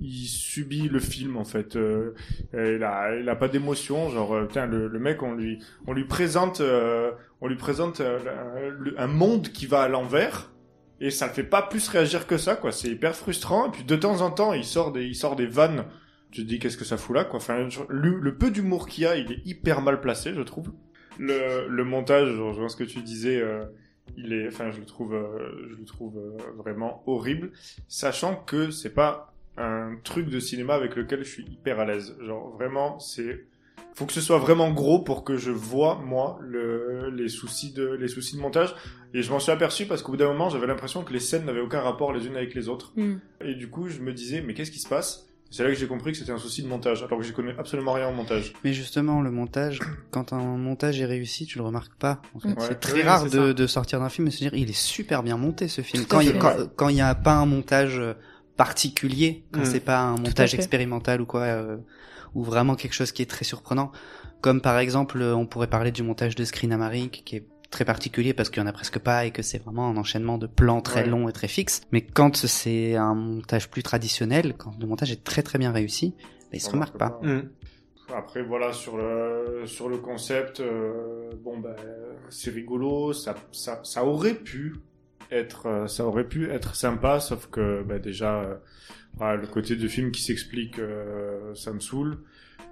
il 0.00 0.26
subit 0.26 0.88
le 0.88 0.98
film 1.00 1.36
en 1.36 1.44
fait. 1.44 1.76
Euh, 1.76 2.14
il 2.54 2.82
a, 2.82 3.14
il 3.18 3.28
a 3.28 3.36
pas 3.36 3.48
d'émotion. 3.48 4.08
Genre, 4.10 4.34
euh, 4.34 4.48
le, 4.66 4.88
le 4.88 4.98
mec, 4.98 5.22
on 5.22 5.32
lui, 5.34 5.58
on 5.86 5.92
lui 5.92 6.04
présente, 6.04 6.60
euh, 6.62 7.12
on 7.42 7.48
lui 7.48 7.56
présente 7.56 8.00
euh, 8.00 8.70
le- 8.78 8.98
un 8.98 9.06
monde 9.06 9.48
qui 9.48 9.66
va 9.66 9.82
à 9.82 9.88
l'envers 9.88 10.50
et 10.98 11.10
ça 11.10 11.26
le 11.26 11.32
fait 11.34 11.44
pas 11.44 11.60
plus 11.60 11.88
réagir 11.88 12.26
que 12.26 12.38
ça 12.38 12.56
quoi 12.56 12.72
c'est 12.72 12.88
hyper 12.88 13.14
frustrant 13.14 13.66
et 13.66 13.70
puis 13.70 13.84
de 13.84 13.96
temps 13.96 14.22
en 14.22 14.30
temps 14.30 14.54
il 14.54 14.64
sort 14.64 14.92
des 14.92 15.04
il 15.04 15.14
sort 15.14 15.36
des 15.36 15.44
vannes 15.44 15.84
tu 16.36 16.42
te 16.42 16.48
dis 16.48 16.58
qu'est-ce 16.58 16.76
que 16.76 16.84
ça 16.84 16.96
fout 16.96 17.16
là 17.16 17.24
quoi. 17.24 17.38
Enfin 17.38 17.68
le, 17.88 18.18
le 18.20 18.34
peu 18.36 18.50
d'humour 18.50 18.86
qu'il 18.88 19.04
y 19.04 19.06
a 19.06 19.16
il 19.16 19.32
est 19.32 19.40
hyper 19.46 19.80
mal 19.80 20.00
placé 20.00 20.34
je 20.34 20.42
trouve. 20.42 20.72
Le, 21.18 21.66
le 21.68 21.84
montage 21.84 22.28
je 22.28 22.40
rejoins 22.40 22.68
ce 22.68 22.76
que 22.76 22.84
tu 22.84 23.00
disais 23.00 23.40
euh, 23.40 23.64
il 24.18 24.32
est 24.34 24.48
enfin 24.48 24.70
je 24.70 24.78
le 24.80 24.84
trouve 24.86 25.14
euh, 25.14 25.66
je 25.70 25.76
le 25.76 25.84
trouve 25.84 26.18
euh, 26.18 26.36
vraiment 26.58 27.02
horrible 27.06 27.52
sachant 27.88 28.36
que 28.36 28.70
c'est 28.70 28.94
pas 28.94 29.32
un 29.56 29.96
truc 30.04 30.28
de 30.28 30.38
cinéma 30.38 30.74
avec 30.74 30.94
lequel 30.94 31.24
je 31.24 31.30
suis 31.30 31.44
hyper 31.44 31.80
à 31.80 31.86
l'aise. 31.86 32.14
Genre 32.20 32.54
vraiment 32.54 32.98
c'est 32.98 33.46
faut 33.94 34.04
que 34.04 34.12
ce 34.12 34.20
soit 34.20 34.36
vraiment 34.38 34.70
gros 34.72 34.98
pour 34.98 35.24
que 35.24 35.38
je 35.38 35.50
vois 35.50 35.94
moi 36.04 36.38
le, 36.42 37.08
les 37.08 37.30
soucis 37.30 37.72
de 37.72 37.86
les 37.94 38.08
soucis 38.08 38.36
de 38.36 38.42
montage. 38.42 38.74
Et 39.14 39.22
je 39.22 39.30
m'en 39.30 39.38
suis 39.40 39.52
aperçu 39.52 39.86
parce 39.86 40.02
qu'au 40.02 40.12
bout 40.12 40.18
d'un 40.18 40.28
moment 40.28 40.50
j'avais 40.50 40.66
l'impression 40.66 41.02
que 41.02 41.14
les 41.14 41.20
scènes 41.20 41.46
n'avaient 41.46 41.62
aucun 41.62 41.80
rapport 41.80 42.12
les 42.12 42.26
unes 42.26 42.36
avec 42.36 42.54
les 42.54 42.68
autres. 42.68 42.92
Mm. 42.96 43.14
et 43.40 43.54
du 43.54 43.70
coup 43.70 43.88
je 43.88 44.00
me 44.00 44.12
disais 44.12 44.42
mais 44.42 44.52
qu'est-ce 44.52 44.70
qui 44.70 44.80
se 44.80 44.88
passe? 44.88 45.25
C'est 45.50 45.62
là 45.62 45.70
que 45.70 45.76
j'ai 45.76 45.86
compris 45.86 46.12
que 46.12 46.18
c'était 46.18 46.32
un 46.32 46.38
souci 46.38 46.62
de 46.62 46.68
montage 46.68 47.02
alors 47.02 47.18
que 47.18 47.24
j'y 47.24 47.32
connais 47.32 47.54
absolument 47.58 47.92
rien 47.92 48.08
en 48.08 48.12
montage 48.12 48.52
Mais 48.64 48.72
justement, 48.72 49.20
le 49.22 49.30
montage, 49.30 49.78
quand 50.10 50.32
un 50.32 50.56
montage 50.56 51.00
est 51.00 51.06
réussi, 51.06 51.46
tu 51.46 51.58
le 51.58 51.64
remarques 51.64 51.94
pas. 51.98 52.20
En 52.34 52.40
fait. 52.40 52.48
Ouais. 52.48 52.54
C'est 52.60 52.80
très 52.80 53.02
rare 53.02 53.28
de, 53.30 53.52
de 53.52 53.66
sortir 53.66 54.00
d'un 54.00 54.08
film 54.08 54.28
et 54.28 54.30
se 54.30 54.38
dire 54.38 54.54
il 54.54 54.68
est 54.68 54.76
super 54.76 55.22
bien 55.22 55.36
monté 55.36 55.68
ce 55.68 55.80
film. 55.82 56.04
Quand 56.06 56.20
il, 56.20 56.32
fait. 56.32 56.38
quand, 56.38 56.54
quand 56.76 56.88
il 56.88 56.96
y 56.96 57.00
a 57.00 57.14
pas 57.14 57.34
un 57.34 57.46
montage 57.46 57.98
euh, 57.98 58.14
particulier, 58.56 59.44
quand 59.52 59.60
Mm. 59.60 59.64
c'est 59.66 59.80
pas 59.80 60.00
un 60.00 60.16
montage 60.16 60.54
expérimental 60.54 61.20
ou 61.20 61.26
quoi, 61.26 61.42
euh, 61.42 61.76
ou 62.34 62.42
vraiment 62.42 62.74
quelque 62.74 62.94
chose 62.94 63.12
qui 63.12 63.22
est 63.22 63.30
très 63.30 63.44
surprenant. 63.44 63.92
Comme 64.40 64.60
par 64.60 64.78
exemple, 64.78 65.20
euh, 65.20 65.34
on 65.34 65.46
pourrait 65.46 65.66
parler 65.66 65.92
du 65.92 66.02
montage 66.02 66.34
de 66.34 66.44
Screen 66.44 66.72
Amaric, 66.72 67.22
qui 67.24 67.36
est 67.36 67.46
très 67.76 67.84
particulier 67.84 68.32
parce 68.32 68.48
qu'il 68.48 68.62
y 68.62 68.64
en 68.64 68.68
a 68.68 68.72
presque 68.72 68.98
pas 68.98 69.26
et 69.26 69.30
que 69.30 69.42
c'est 69.42 69.58
vraiment 69.62 69.86
un 69.88 69.96
enchaînement 69.98 70.38
de 70.38 70.46
plans 70.46 70.80
très 70.80 71.02
Ouais. 71.02 71.08
longs 71.08 71.28
et 71.28 71.32
très 71.32 71.46
fixes. 71.48 71.82
Mais 71.92 72.00
quand 72.00 72.34
c'est 72.46 72.96
un 72.96 73.14
montage 73.14 73.68
plus 73.68 73.82
traditionnel, 73.82 74.54
quand 74.56 74.72
le 74.80 74.86
montage 74.86 75.12
est 75.12 75.22
très 75.22 75.42
très 75.42 75.58
bien 75.58 75.72
réussi, 75.72 76.14
bah, 76.18 76.54
il 76.54 76.60
se 76.60 76.70
remarque 76.70 76.96
pas. 76.96 77.20
Mm. 77.22 77.42
Après 78.14 78.42
voilà 78.42 78.72
sur 78.72 78.96
le 78.96 79.62
sur 79.66 79.88
le 79.90 79.98
concept, 79.98 80.60
euh, 80.60 81.30
bon 81.44 81.58
ben 81.58 81.76
c'est 82.30 82.50
rigolo, 82.50 83.12
ça 83.12 83.34
ça 83.52 83.80
ça 83.82 84.04
aurait 84.04 84.34
pu 84.36 84.76
être 85.30 85.66
euh, 85.66 85.86
ça 85.86 86.06
aurait 86.06 86.28
pu 86.28 86.48
être 86.50 86.76
sympa, 86.76 87.20
sauf 87.20 87.48
que 87.50 87.82
ben, 87.82 87.98
déjà 88.00 88.42
euh, 89.20 89.36
le 89.36 89.46
côté 89.48 89.76
de 89.76 89.88
film 89.88 90.12
qui 90.12 90.22
s'explique, 90.22 90.78
euh, 90.78 91.54
ça 91.54 91.72
me 91.72 91.80
saoule. 91.80 92.18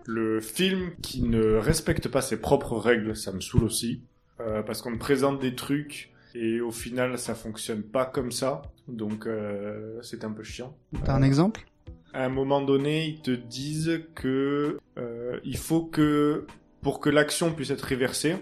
Le 0.06 0.40
film 0.40 0.92
qui 1.02 1.22
ne 1.22 1.56
respecte 1.56 2.08
pas 2.08 2.22
ses 2.22 2.38
propres 2.40 2.76
règles, 2.76 3.16
ça 3.16 3.32
me 3.32 3.40
saoule 3.40 3.64
aussi, 3.64 4.02
euh, 4.40 4.62
parce 4.62 4.82
qu'on 4.82 4.90
me 4.90 4.98
présente 4.98 5.40
des 5.40 5.54
trucs 5.54 6.12
et 6.34 6.60
au 6.60 6.72
final 6.72 7.18
ça 7.18 7.34
fonctionne 7.34 7.82
pas 7.82 8.06
comme 8.06 8.32
ça, 8.32 8.62
donc 8.88 9.26
euh, 9.26 9.98
c'est 10.02 10.24
un 10.24 10.32
peu 10.32 10.42
chiant 10.42 10.76
T'as 11.04 11.14
un 11.14 11.22
exemple? 11.22 11.64
À 12.12 12.24
un 12.24 12.28
moment 12.28 12.60
donné, 12.60 13.06
ils 13.06 13.20
te 13.22 13.32
disent 13.32 14.02
que 14.14 14.78
euh, 14.98 15.40
il 15.44 15.56
faut 15.56 15.82
que 15.82 16.46
pour 16.80 17.00
que 17.00 17.10
l'action 17.10 17.52
puisse 17.52 17.70
être 17.70 17.82
réversée, 17.82 18.36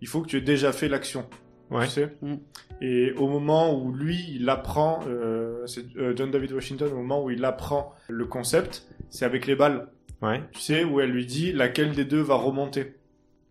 il 0.00 0.08
faut 0.08 0.22
que 0.22 0.28
tu 0.28 0.38
aies 0.38 0.40
déjà 0.40 0.72
fait 0.72 0.88
l'action. 0.88 1.26
Ouais. 1.70 1.84
Tu 1.86 1.90
sais? 1.90 2.16
Mm. 2.22 2.36
Et 2.80 3.12
au 3.12 3.28
moment 3.28 3.74
où 3.74 3.92
lui, 3.92 4.24
il 4.30 4.48
apprend, 4.48 5.00
euh, 5.08 5.66
c'est 5.66 5.84
euh, 5.96 6.14
John 6.16 6.30
David 6.30 6.52
Washington, 6.52 6.90
au 6.92 6.96
moment 6.96 7.22
où 7.24 7.30
il 7.30 7.44
apprend 7.44 7.92
le 8.08 8.24
concept, 8.24 8.86
c'est 9.10 9.24
avec 9.24 9.46
les 9.46 9.56
balles. 9.56 9.88
Ouais. 10.22 10.42
Tu 10.52 10.60
sais, 10.60 10.84
où 10.84 11.00
elle 11.00 11.10
lui 11.10 11.26
dit 11.26 11.52
laquelle 11.52 11.94
des 11.94 12.04
deux 12.04 12.20
va 12.20 12.36
remonter. 12.36 12.94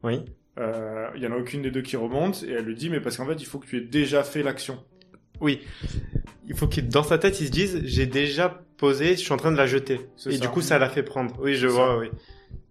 Oui. 0.03 0.23
Euh, 0.57 1.09
Il 1.15 1.21
y 1.21 1.27
en 1.27 1.31
a 1.31 1.37
aucune 1.37 1.61
des 1.61 1.71
deux 1.71 1.81
qui 1.81 1.95
remonte, 1.95 2.43
et 2.43 2.51
elle 2.51 2.65
lui 2.65 2.75
dit 2.75 2.89
mais 2.89 2.99
parce 2.99 3.17
qu'en 3.17 3.25
fait, 3.25 3.35
il 3.35 3.45
faut 3.45 3.59
que 3.59 3.67
tu 3.67 3.77
aies 3.77 3.81
déjà 3.81 4.23
fait 4.23 4.43
l'action. 4.43 4.83
Oui. 5.39 5.61
Il 6.47 6.55
faut 6.55 6.67
qu'il, 6.67 6.87
dans 6.87 7.03
sa 7.03 7.17
tête, 7.17 7.39
il 7.41 7.47
se 7.47 7.51
dise, 7.51 7.81
j'ai 7.83 8.05
déjà 8.05 8.49
posé, 8.77 9.11
je 9.11 9.19
suis 9.21 9.33
en 9.33 9.37
train 9.37 9.51
de 9.51 9.57
la 9.57 9.67
jeter. 9.67 9.99
Et 10.25 10.31
ça. 10.31 10.37
du 10.37 10.47
coup, 10.49 10.61
ça 10.61 10.79
l'a 10.79 10.89
fait 10.89 11.03
prendre. 11.03 11.35
Oui, 11.39 11.55
je 11.55 11.67
vois, 11.67 11.87
ça. 11.87 11.97
oui. 11.97 12.07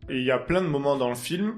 Et 0.09 0.19
il 0.19 0.25
y 0.25 0.31
a 0.31 0.39
plein 0.39 0.63
de 0.63 0.67
moments 0.69 0.97
dans 0.97 1.09
le 1.09 1.15
film 1.15 1.57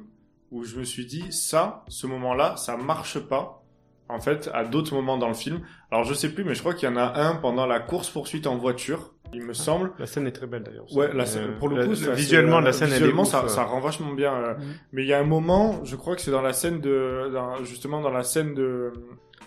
où 0.51 0.65
je 0.65 0.77
me 0.77 0.85
suis 0.85 1.05
dit 1.07 1.25
ça, 1.31 1.85
ce 1.89 2.07
moment-là, 2.07 2.57
ça 2.57 2.77
marche 2.77 3.19
pas. 3.19 3.63
En 4.11 4.21
fait, 4.21 4.49
à 4.55 4.65
d'autres 4.65 4.95
moments 4.95 5.19
dans 5.19 5.29
le 5.29 5.35
film. 5.35 5.61
Alors 5.91 6.05
je 6.05 6.15
sais 6.15 6.31
plus, 6.33 6.43
mais 6.43 6.55
je 6.55 6.61
crois 6.61 6.73
qu'il 6.73 6.89
y 6.89 6.93
en 6.93 6.97
a 6.97 7.21
un 7.21 7.35
pendant 7.35 7.67
la 7.67 7.79
course 7.79 8.09
poursuite 8.09 8.47
en 8.47 8.57
voiture. 8.57 9.13
Il 9.35 9.43
me 9.45 9.53
semble. 9.53 9.93
La 9.99 10.07
scène 10.07 10.27
est 10.27 10.33
très 10.33 10.47
belle 10.47 10.63
d'ailleurs. 10.63 10.91
Ouais, 10.97 11.13
la 11.13 11.25
Euh, 11.25 11.27
scène, 11.27 11.59
pour 11.59 11.69
le 11.69 11.77
la- 11.77 11.85
coup, 11.87 11.93
visuellement 12.15 12.61
la 12.61 12.71
euh, 12.71 12.73
scène 12.73 12.89
visuellement, 12.89 13.23
elle 13.25 13.29
est 13.29 13.31
ça, 13.31 13.45
ouf, 13.45 13.51
ça 13.51 13.63
euh. 13.63 13.67
rend 13.67 13.81
vachement 13.81 14.13
bien. 14.13 14.35
euh, 14.35 14.55
Mhm. 14.55 14.65
Mais 14.93 15.03
il 15.03 15.09
y 15.09 15.13
a 15.13 15.19
un 15.21 15.25
moment, 15.25 15.85
je 15.85 15.97
crois 15.97 16.17
que 16.17 16.23
c'est 16.23 16.31
dans 16.31 16.41
la 16.43 16.53
scène 16.55 16.81
de, 16.81 17.31
dans- 17.33 17.63
justement 17.65 18.01
dans 18.01 18.11
la 18.11 18.23
scène 18.23 18.55
de, 18.55 18.93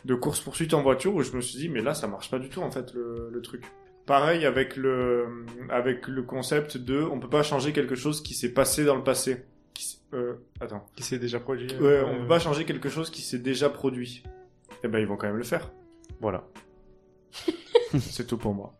de 0.05 0.15
course 0.15 0.39
poursuite 0.39 0.73
en 0.75 0.81
voiture 0.83 1.15
où 1.15 1.21
je 1.23 1.31
me 1.35 1.41
suis 1.41 1.57
dit, 1.57 1.69
mais 1.69 1.81
là, 1.81 1.93
ça 1.95 2.07
marche 2.07 2.29
pas 2.29 2.37
du 2.39 2.49
tout 2.49 2.61
en 2.61 2.69
fait 2.71 2.93
le, 2.93 3.29
le 3.31 3.41
truc. 3.41 3.63
Pareil 4.05 4.45
avec 4.45 4.75
le, 4.77 5.45
avec 5.69 6.07
le 6.07 6.21
concept 6.23 6.77
de, 6.77 7.01
on 7.01 7.19
peut 7.19 7.29
pas 7.29 7.43
changer 7.43 7.71
quelque 7.73 7.95
chose 7.95 8.21
qui 8.21 8.33
s'est 8.33 8.49
passé 8.53 8.83
dans 8.85 8.95
le 8.95 9.03
passé. 9.03 9.45
Qui 9.73 9.99
euh, 10.13 10.33
attends. 10.59 10.85
Qui 10.95 11.03
s'est 11.03 11.19
déjà 11.19 11.39
produit. 11.39 11.67
Ouais, 11.79 11.87
euh, 11.87 12.05
on 12.05 12.19
peut 12.21 12.27
pas 12.27 12.39
changer 12.39 12.65
quelque 12.65 12.89
chose 12.89 13.09
qui 13.09 13.21
s'est 13.21 13.39
déjà 13.39 13.69
produit. 13.69 14.23
Eh 14.83 14.87
ben, 14.87 14.99
ils 14.99 15.07
vont 15.07 15.17
quand 15.17 15.27
même 15.27 15.37
le 15.37 15.43
faire. 15.43 15.71
Voilà. 16.19 16.43
c'est 17.99 18.27
tout 18.27 18.37
pour 18.37 18.53
moi. 18.53 18.73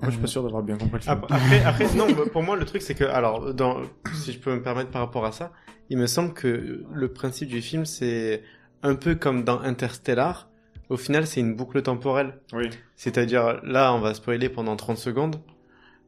Après, 0.00 0.12
je 0.12 0.16
suis 0.16 0.22
pas 0.22 0.28
sûr 0.28 0.42
d'avoir 0.42 0.62
bien 0.62 0.78
compris 0.78 0.94
le 0.94 1.00
film. 1.00 1.12
Après, 1.12 1.34
après, 1.34 1.62
après, 1.62 1.94
non, 1.94 2.06
pour 2.32 2.42
moi, 2.42 2.56
le 2.56 2.64
truc, 2.64 2.80
c'est 2.80 2.94
que, 2.94 3.04
alors, 3.04 3.52
dans, 3.52 3.82
si 4.14 4.32
je 4.32 4.38
peux 4.38 4.54
me 4.54 4.62
permettre 4.62 4.90
par 4.90 5.02
rapport 5.02 5.26
à 5.26 5.32
ça, 5.32 5.52
il 5.90 5.98
me 5.98 6.06
semble 6.06 6.32
que 6.32 6.84
le 6.90 7.12
principe 7.12 7.50
du 7.50 7.60
film, 7.60 7.84
c'est 7.84 8.42
un 8.82 8.94
peu 8.94 9.14
comme 9.14 9.44
dans 9.44 9.60
Interstellar. 9.60 10.48
Au 10.88 10.96
final, 10.96 11.26
c'est 11.26 11.40
une 11.40 11.54
boucle 11.54 11.82
temporelle. 11.82 12.38
Oui. 12.54 12.70
C'est-à-dire, 12.96 13.60
là, 13.62 13.92
on 13.92 14.00
va 14.00 14.14
spoiler 14.14 14.48
pendant 14.48 14.74
30 14.74 14.96
secondes, 14.96 15.36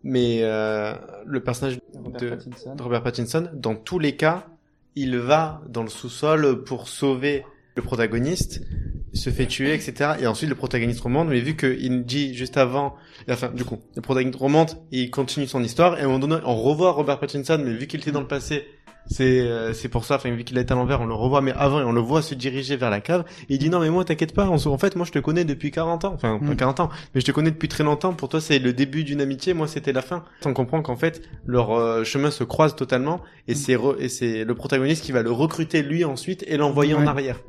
mais 0.02 0.38
euh, 0.40 0.94
le 1.26 1.40
personnage 1.40 1.78
Robert 1.94 2.20
de, 2.20 2.30
Pattinson. 2.30 2.74
de 2.74 2.82
Robert 2.82 3.02
Pattinson, 3.02 3.50
dans 3.52 3.74
tous 3.74 3.98
les 3.98 4.16
cas, 4.16 4.46
il 4.94 5.18
va 5.18 5.60
dans 5.68 5.82
le 5.82 5.90
sous-sol 5.90 6.64
pour 6.64 6.88
sauver 6.88 7.44
le 7.76 7.82
protagoniste, 7.82 8.62
se 9.14 9.30
fait 9.30 9.46
tuer, 9.46 9.74
etc. 9.74 10.12
Et 10.20 10.26
ensuite, 10.26 10.48
le 10.48 10.54
protagoniste 10.54 11.00
remonte, 11.00 11.28
mais 11.28 11.40
vu 11.40 11.54
qu'il 11.56 12.04
dit 12.04 12.34
juste 12.34 12.56
avant, 12.56 12.94
enfin, 13.30 13.48
du 13.54 13.64
coup, 13.64 13.78
le 13.94 14.00
protagoniste 14.02 14.38
remonte 14.38 14.76
il 14.90 15.10
continue 15.10 15.46
son 15.46 15.62
histoire, 15.62 15.98
et 15.98 16.00
à 16.00 16.04
un 16.04 16.06
moment 16.08 16.18
donné, 16.18 16.36
on 16.44 16.54
revoit 16.56 16.92
Robert 16.92 17.18
Pattinson, 17.18 17.60
mais 17.64 17.72
vu 17.74 17.86
qu'il 17.86 18.00
était 18.00 18.12
dans 18.12 18.20
le 18.20 18.26
passé, 18.26 18.64
c'est 19.10 19.40
euh, 19.40 19.72
c'est 19.74 19.88
pour 19.88 20.04
ça, 20.04 20.14
enfin, 20.14 20.30
vu 20.30 20.44
qu'il 20.44 20.56
a 20.56 20.60
été 20.60 20.72
à 20.72 20.76
l'envers, 20.76 21.00
on 21.00 21.06
le 21.06 21.12
revoit, 21.14 21.40
mais 21.42 21.52
avant, 21.56 21.80
et 21.80 21.84
on 21.84 21.90
le 21.92 22.00
voit 22.00 22.22
se 22.22 22.34
diriger 22.36 22.76
vers 22.76 22.88
la 22.88 23.00
cave, 23.00 23.24
et 23.50 23.54
il 23.54 23.58
dit 23.58 23.68
non, 23.68 23.80
mais 23.80 23.90
moi, 23.90 24.04
t'inquiète 24.04 24.32
pas, 24.32 24.48
on 24.48 24.56
se- 24.58 24.68
en 24.68 24.78
fait, 24.78 24.94
moi, 24.96 25.04
je 25.04 25.10
te 25.12 25.18
connais 25.18 25.44
depuis 25.44 25.70
40 25.72 26.04
ans, 26.04 26.12
enfin, 26.14 26.38
pas 26.38 26.52
Mm. 26.52 26.56
40 26.56 26.80
ans, 26.80 26.88
mais 27.14 27.20
je 27.20 27.26
te 27.26 27.32
connais 27.32 27.50
depuis 27.50 27.68
très 27.68 27.82
longtemps, 27.84 28.12
pour 28.14 28.28
toi, 28.28 28.40
c'est 28.40 28.60
le 28.60 28.72
début 28.72 29.02
d'une 29.04 29.20
amitié, 29.20 29.54
moi, 29.54 29.66
c'était 29.68 29.92
la 29.92 30.02
fin. 30.02 30.24
On 30.46 30.54
comprend 30.54 30.80
qu'en 30.82 30.96
fait, 30.96 31.20
leur 31.44 31.72
euh, 31.72 32.04
chemin 32.04 32.30
se 32.30 32.44
croise 32.44 32.76
totalement, 32.76 33.20
et 33.48 33.54
c'est 33.56 33.74
re- 33.76 33.96
et 33.98 34.08
c'est 34.08 34.44
le 34.44 34.54
protagoniste 34.54 35.04
qui 35.04 35.10
va 35.12 35.22
le 35.22 35.32
recruter 35.32 35.82
lui 35.82 36.04
ensuite 36.04 36.44
et 36.46 36.56
l'envoyer 36.56 36.94
en 36.94 37.06
arrière. 37.06 37.40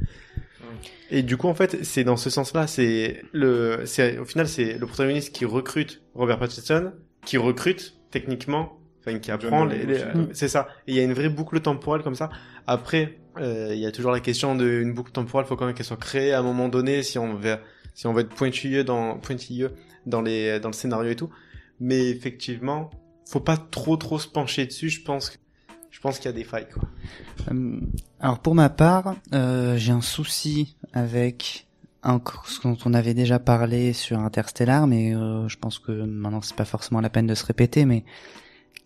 Et 1.12 1.22
du 1.24 1.38
coup, 1.38 1.48
en 1.48 1.54
fait, 1.56 1.84
c'est 1.84 2.04
dans 2.04 2.18
ce 2.18 2.30
sens-là, 2.30 2.68
c'est 2.68 3.22
le, 3.32 3.82
c'est 3.86 4.18
au 4.18 4.26
final, 4.26 4.48
c'est 4.48 4.78
le 4.78 4.86
protagoniste 4.88 5.34
qui 5.34 5.46
recrute 5.46 6.02
Robert 6.16 6.40
Pattinson, 6.40 6.92
qui 7.26 7.38
recrute 7.38 7.96
techniquement, 8.12 8.80
enfin 9.00 9.20
qui 9.20 9.32
apprend, 9.32 9.66
les, 9.66 9.86
les- 9.86 10.00
euh, 10.02 10.28
c'est 10.34 10.48
ça. 10.48 10.68
Et 10.88 10.92
il 10.94 10.96
y 10.98 11.00
a 11.00 11.04
une 11.04 11.14
vraie 11.14 11.30
boucle 11.30 11.60
temporelle 11.60 12.02
comme 12.04 12.16
ça. 12.16 12.30
Après, 12.68 13.18
euh, 13.38 13.70
il 13.74 13.80
y 13.80 13.86
a 13.86 13.92
toujours 13.92 14.12
la 14.12 14.20
question 14.20 14.56
d'une 14.56 14.94
boucle 14.94 15.12
temporelle, 15.12 15.46
faut 15.48 15.56
quand 15.56 15.66
même 15.66 15.76
qu'elle 15.76 15.86
soit 15.86 15.98
créée 15.98 16.34
à 16.34 16.40
un 16.40 16.44
moment 16.44 16.70
donné, 16.70 17.04
si 17.04 17.18
on 17.20 17.36
veut, 17.36 17.58
si 17.94 18.08
on 18.08 18.14
veut 18.14 18.22
être 18.22 18.34
pointilleux 18.36 18.84
dans, 18.84 19.18
pointilleux 19.18 19.72
dans 20.06 20.22
les, 20.22 20.60
dans 20.60 20.70
le 20.70 20.74
scénario 20.74 21.12
et 21.12 21.16
tout. 21.16 21.30
Mais 21.80 22.10
effectivement, 22.10 22.90
faut 23.30 23.40
pas 23.40 23.58
trop 23.58 23.98
trop 23.98 24.20
se 24.20 24.28
pencher 24.28 24.66
dessus. 24.66 24.90
Je 24.90 25.02
pense, 25.04 25.30
que- 25.32 25.38
je 25.94 26.00
pense 26.00 26.18
qu'il 26.18 26.26
y 26.26 26.34
a 26.34 26.36
des 26.36 26.44
failles. 26.44 26.68
Quoi. 26.74 26.90
Euh, 27.52 27.80
alors 28.20 28.40
pour 28.40 28.56
ma 28.56 28.70
part, 28.70 29.16
euh, 29.34 29.78
j'ai 29.78 29.92
un 29.92 30.02
souci 30.02 30.76
avec 30.92 31.68
ce 32.04 32.62
dont 32.64 32.78
on 32.84 32.94
avait 32.94 33.14
déjà 33.14 33.40
parlé 33.40 33.94
sur 33.94 34.20
Interstellar, 34.20 34.88
mais 34.88 35.16
euh, 35.16 35.48
je 35.48 35.58
pense 35.58 35.80
que 35.80 35.92
maintenant 35.92 36.42
c'est 36.42 36.56
pas 36.56 36.66
forcément 36.66 37.00
la 37.00 37.10
peine 37.10 37.28
de 37.28 37.36
se 37.36 37.46
répéter, 37.46 37.86
mais 37.86 38.04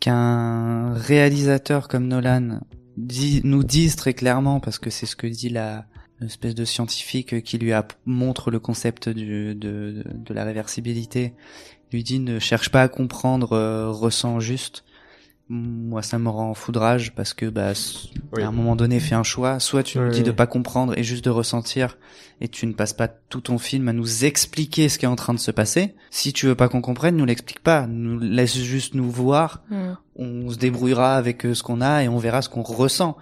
qu'un 0.02 0.94
réalisateur 0.94 1.88
comme 1.88 2.08
Nolan 2.08 2.60
nous 2.98 3.64
dise 3.64 3.96
très 3.96 4.14
clairement, 4.14 4.60
parce 4.60 4.78
que 4.78 4.90
c'est 4.90 5.06
ce 5.06 5.16
que 5.16 5.28
dit 5.28 5.50
la 5.50 5.86
l'espèce 6.20 6.56
de 6.56 6.66
scientifique 6.66 7.44
qui 7.44 7.60
lui 7.60 7.72
montre 8.08 8.50
le 8.50 8.60
concept 8.60 9.08
de, 9.08 9.54
de 9.54 10.34
la 10.34 10.44
réversibilité, 10.44 11.36
lui 11.92 12.04
dit 12.04 12.20
ne 12.20 12.40
cherche 12.40 12.70
pas 12.70 12.82
à 12.82 12.88
comprendre, 12.88 13.54
euh, 13.54 13.92
ressens 13.92 14.40
juste. 14.40 14.84
Moi, 15.50 16.02
ça 16.02 16.20
me 16.20 16.28
rend 16.28 16.54
foudrage 16.54 17.14
parce 17.16 17.34
que 17.34 17.46
bah, 17.46 17.72
Oui. 18.34 18.44
à 18.44 18.48
un 18.48 18.52
moment 18.52 18.76
donné, 18.76 19.00
fais 19.00 19.16
un 19.16 19.24
choix. 19.24 19.60
Soit 19.62 19.84
tu 19.84 19.98
nous 19.98 20.06
Oui, 20.08 20.12
dis 20.12 20.24
de 20.24 20.32
pas 20.32 20.46
comprendre 20.48 20.98
et 20.98 21.04
juste 21.04 21.24
de 21.24 21.30
ressentir, 21.30 21.98
et 22.42 22.50
tu 22.50 22.68
ne 22.68 22.74
passes 22.74 22.92
pas 22.94 23.08
tout 23.08 23.40
ton 23.40 23.58
film 23.58 23.88
à 23.88 23.94
nous 23.94 24.26
expliquer 24.26 24.90
ce 24.90 24.98
qui 25.00 25.06
est 25.06 25.08
en 25.08 25.16
train 25.16 25.34
de 25.34 25.40
se 25.40 25.52
passer. 25.52 25.96
Si 26.12 26.34
tu 26.34 26.48
veux 26.48 26.56
pas 26.56 26.68
qu'on 26.68 26.82
comprenne, 26.82 27.16
nous 27.16 27.26
l'explique 27.26 27.62
pas. 27.62 27.88
Nous 27.88 28.20
laisse 28.20 28.58
juste 28.58 28.94
nous 28.94 29.10
voir. 29.10 29.62
Hmm. 29.70 29.94
On 30.18 30.50
se 30.50 30.58
débrouillera 30.58 31.16
avec 31.16 31.46
euh, 31.46 31.54
ce 31.54 31.64
qu'on 31.64 31.80
a 31.80 32.04
et 32.04 32.10
on 32.10 32.18
verra 32.18 32.42
ce 32.42 32.50
qu'on 32.50 32.64
ressent. 32.64 33.18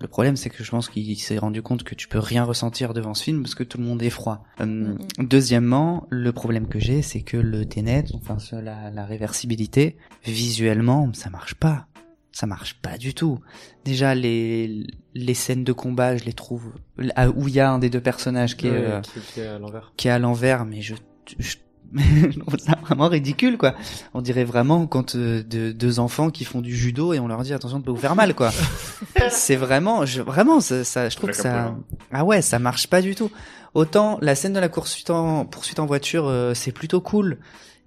Le 0.00 0.06
problème, 0.06 0.36
c'est 0.36 0.48
que 0.50 0.62
je 0.62 0.70
pense 0.70 0.88
qu'il 0.88 1.18
s'est 1.18 1.38
rendu 1.38 1.60
compte 1.60 1.82
que 1.82 1.94
tu 1.94 2.06
peux 2.08 2.20
rien 2.20 2.44
ressentir 2.44 2.94
devant 2.94 3.14
ce 3.14 3.24
film 3.24 3.42
parce 3.42 3.54
que 3.54 3.64
tout 3.64 3.78
le 3.78 3.84
monde 3.84 4.02
est 4.02 4.10
froid. 4.10 4.44
Euh. 4.60 4.94
Deuxièmement, 5.18 6.06
le 6.10 6.32
problème 6.32 6.68
que 6.68 6.78
j'ai, 6.78 7.02
c'est 7.02 7.22
que 7.22 7.36
le 7.36 7.64
Tenet, 7.66 8.04
enfin 8.14 8.36
la, 8.60 8.90
la 8.90 9.04
réversibilité, 9.04 9.96
visuellement, 10.24 11.10
ça 11.14 11.30
marche 11.30 11.54
pas. 11.54 11.86
Ça 12.30 12.46
marche 12.46 12.74
pas 12.80 12.98
du 12.98 13.14
tout. 13.14 13.40
Déjà, 13.84 14.14
les, 14.14 14.86
les 15.14 15.34
scènes 15.34 15.64
de 15.64 15.72
combat, 15.72 16.16
je 16.16 16.24
les 16.24 16.32
trouve 16.34 16.72
où 16.98 17.48
il 17.48 17.54
y 17.54 17.58
a 17.58 17.70
un 17.72 17.78
des 17.80 17.90
deux 17.90 18.00
personnages 18.00 18.56
qui 18.56 18.68
est, 18.68 18.70
Ouais, 18.70 18.76
euh, 18.76 19.00
qui, 19.00 19.18
qui 19.34 19.40
est 19.40 19.46
à 19.48 19.58
l'envers. 19.58 19.92
qui 19.96 20.06
est 20.06 20.10
à 20.12 20.18
l'envers, 20.20 20.64
mais 20.64 20.80
je, 20.80 20.94
je, 21.38 21.56
je 21.94 22.38
trouve 22.38 22.58
ça 22.58 22.76
vraiment 22.82 23.08
ridicule, 23.08 23.56
quoi. 23.58 23.74
On 24.14 24.20
dirait 24.20 24.44
vraiment 24.44 24.86
quand 24.86 25.14
euh, 25.16 25.42
de, 25.42 25.72
deux 25.72 25.98
enfants 26.00 26.30
qui 26.30 26.44
font 26.44 26.60
du 26.60 26.76
judo 26.76 27.12
et 27.14 27.18
on 27.20 27.28
leur 27.28 27.42
dit 27.42 27.52
attention 27.54 27.78
de 27.78 27.84
pas 27.84 27.90
vous 27.92 27.96
faire 27.96 28.14
mal, 28.16 28.34
quoi. 28.34 28.50
c'est 29.30 29.56
vraiment, 29.56 30.04
je, 30.06 30.20
vraiment, 30.22 30.60
ça, 30.60 30.84
ça- 30.84 31.08
je 31.08 31.16
trouve 31.16 31.30
que 31.30 31.36
ça, 31.36 31.74
ah 32.12 32.24
ouais, 32.24 32.42
ça 32.42 32.58
marche 32.58 32.86
pas 32.88 33.00
du 33.02 33.14
tout. 33.14 33.30
Autant 33.74 34.18
la 34.22 34.34
scène 34.34 34.52
de 34.52 34.60
la 34.60 34.68
poursuite 34.68 35.10
en, 35.10 35.44
poursuite 35.44 35.78
en 35.78 35.86
voiture, 35.86 36.26
euh, 36.26 36.54
c'est 36.54 36.72
plutôt 36.72 37.00
cool. 37.00 37.38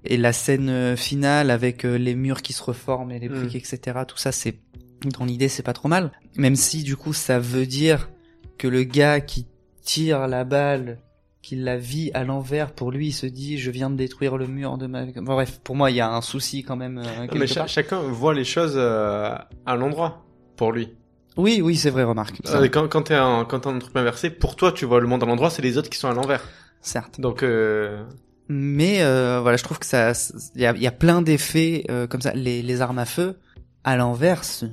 Et 0.04 0.18
la 0.18 0.34
scène 0.34 0.70
euh, 0.70 0.96
finale 0.96 1.52
avec 1.52 1.86
euh, 1.86 1.96
les 1.96 2.16
murs 2.16 2.42
qui 2.42 2.54
se 2.54 2.64
reforment 2.64 3.12
et 3.12 3.20
les 3.20 3.30
Mm. 3.30 3.34
briques, 3.44 3.56
etc. 3.56 4.00
Tout 4.08 4.18
ça, 4.18 4.32
c'est 4.32 4.56
dans 5.18 5.26
l'idée, 5.26 5.48
c'est 5.48 5.62
pas 5.64 5.74
trop 5.74 5.88
mal. 5.90 6.12
Même 6.38 6.56
si 6.56 6.82
du 6.84 6.96
coup, 6.96 7.14
ça 7.14 7.38
veut 7.40 7.66
dire 7.68 8.10
que 8.58 8.68
le 8.68 8.84
gars 8.84 9.20
qui 9.22 9.46
tire 9.84 10.28
la 10.28 10.44
balle, 10.44 10.98
qui 11.42 11.56
la 11.56 11.78
vit 11.78 12.12
à 12.14 12.24
l'envers, 12.24 12.72
pour 12.72 12.92
lui, 12.92 13.08
il 13.08 13.12
se 13.14 13.26
dit 13.26 13.58
je 13.58 13.72
viens 13.72 13.90
de 13.90 13.96
détruire 13.96 14.38
le 14.38 14.48
mur 14.48 14.78
de 14.78 14.88
ma. 14.88 15.06
Bon, 15.06 15.34
bref, 15.34 15.60
pour 15.64 15.76
moi, 15.76 15.90
il 15.92 15.98
y 15.98 16.02
a 16.02 16.10
un 16.12 16.22
souci 16.22 16.64
quand 16.64 16.76
même. 16.76 16.98
euh, 17.00 17.04
Non, 17.04 17.28
quelque 17.28 17.38
mais 17.40 17.48
part. 17.48 17.68
chacun 17.68 18.00
voit 18.02 18.34
les 18.34 18.44
choses 18.44 18.74
euh, 18.76 19.36
à 19.66 19.76
l'endroit 19.76 20.24
pour 20.56 20.72
lui. 20.72 20.94
Oui, 21.38 21.62
oui, 21.64 21.78
c'est 21.78 21.90
vrai, 21.90 22.04
remarque. 22.04 22.42
Euh, 22.50 22.68
quand 22.68 22.88
quand 22.88 23.04
t'es 23.04 23.18
en 23.18 23.46
quand 23.46 23.62
t'es 23.62 23.80
truc 23.80 23.96
inversé, 23.96 24.30
pour 24.30 24.56
toi 24.56 24.72
tu 24.72 24.86
vois 24.86 25.00
le 25.00 25.08
monde 25.08 25.24
à 25.24 25.26
l'endroit, 25.26 25.50
c'est 25.50 25.62
les 25.62 25.78
autres 25.78 25.90
qui 25.90 25.98
sont 25.98 26.10
à 26.10 26.14
l'envers. 26.14 26.44
Certes. 26.82 27.20
Donc 27.22 27.42
euh, 27.42 28.04
Mais 28.50 29.02
euh, 29.02 29.40
voilà, 29.42 29.56
je 29.58 29.64
trouve 29.64 29.80
que 29.80 29.86
ça, 29.86 30.12
il 30.56 30.62
y 30.62 30.66
a, 30.66 30.74
il 30.76 30.82
y 30.82 30.88
a 30.88 30.92
plein 30.92 31.22
d'effets 31.22 31.86
euh, 31.90 32.06
comme 32.06 32.22
ça. 32.22 32.34
Les, 32.34 32.62
les 32.62 32.82
armes 32.82 33.00
à 33.00 33.06
feu, 33.06 33.40
à 33.84 33.96
l'inverse, 33.96 34.64
euh, 34.64 34.68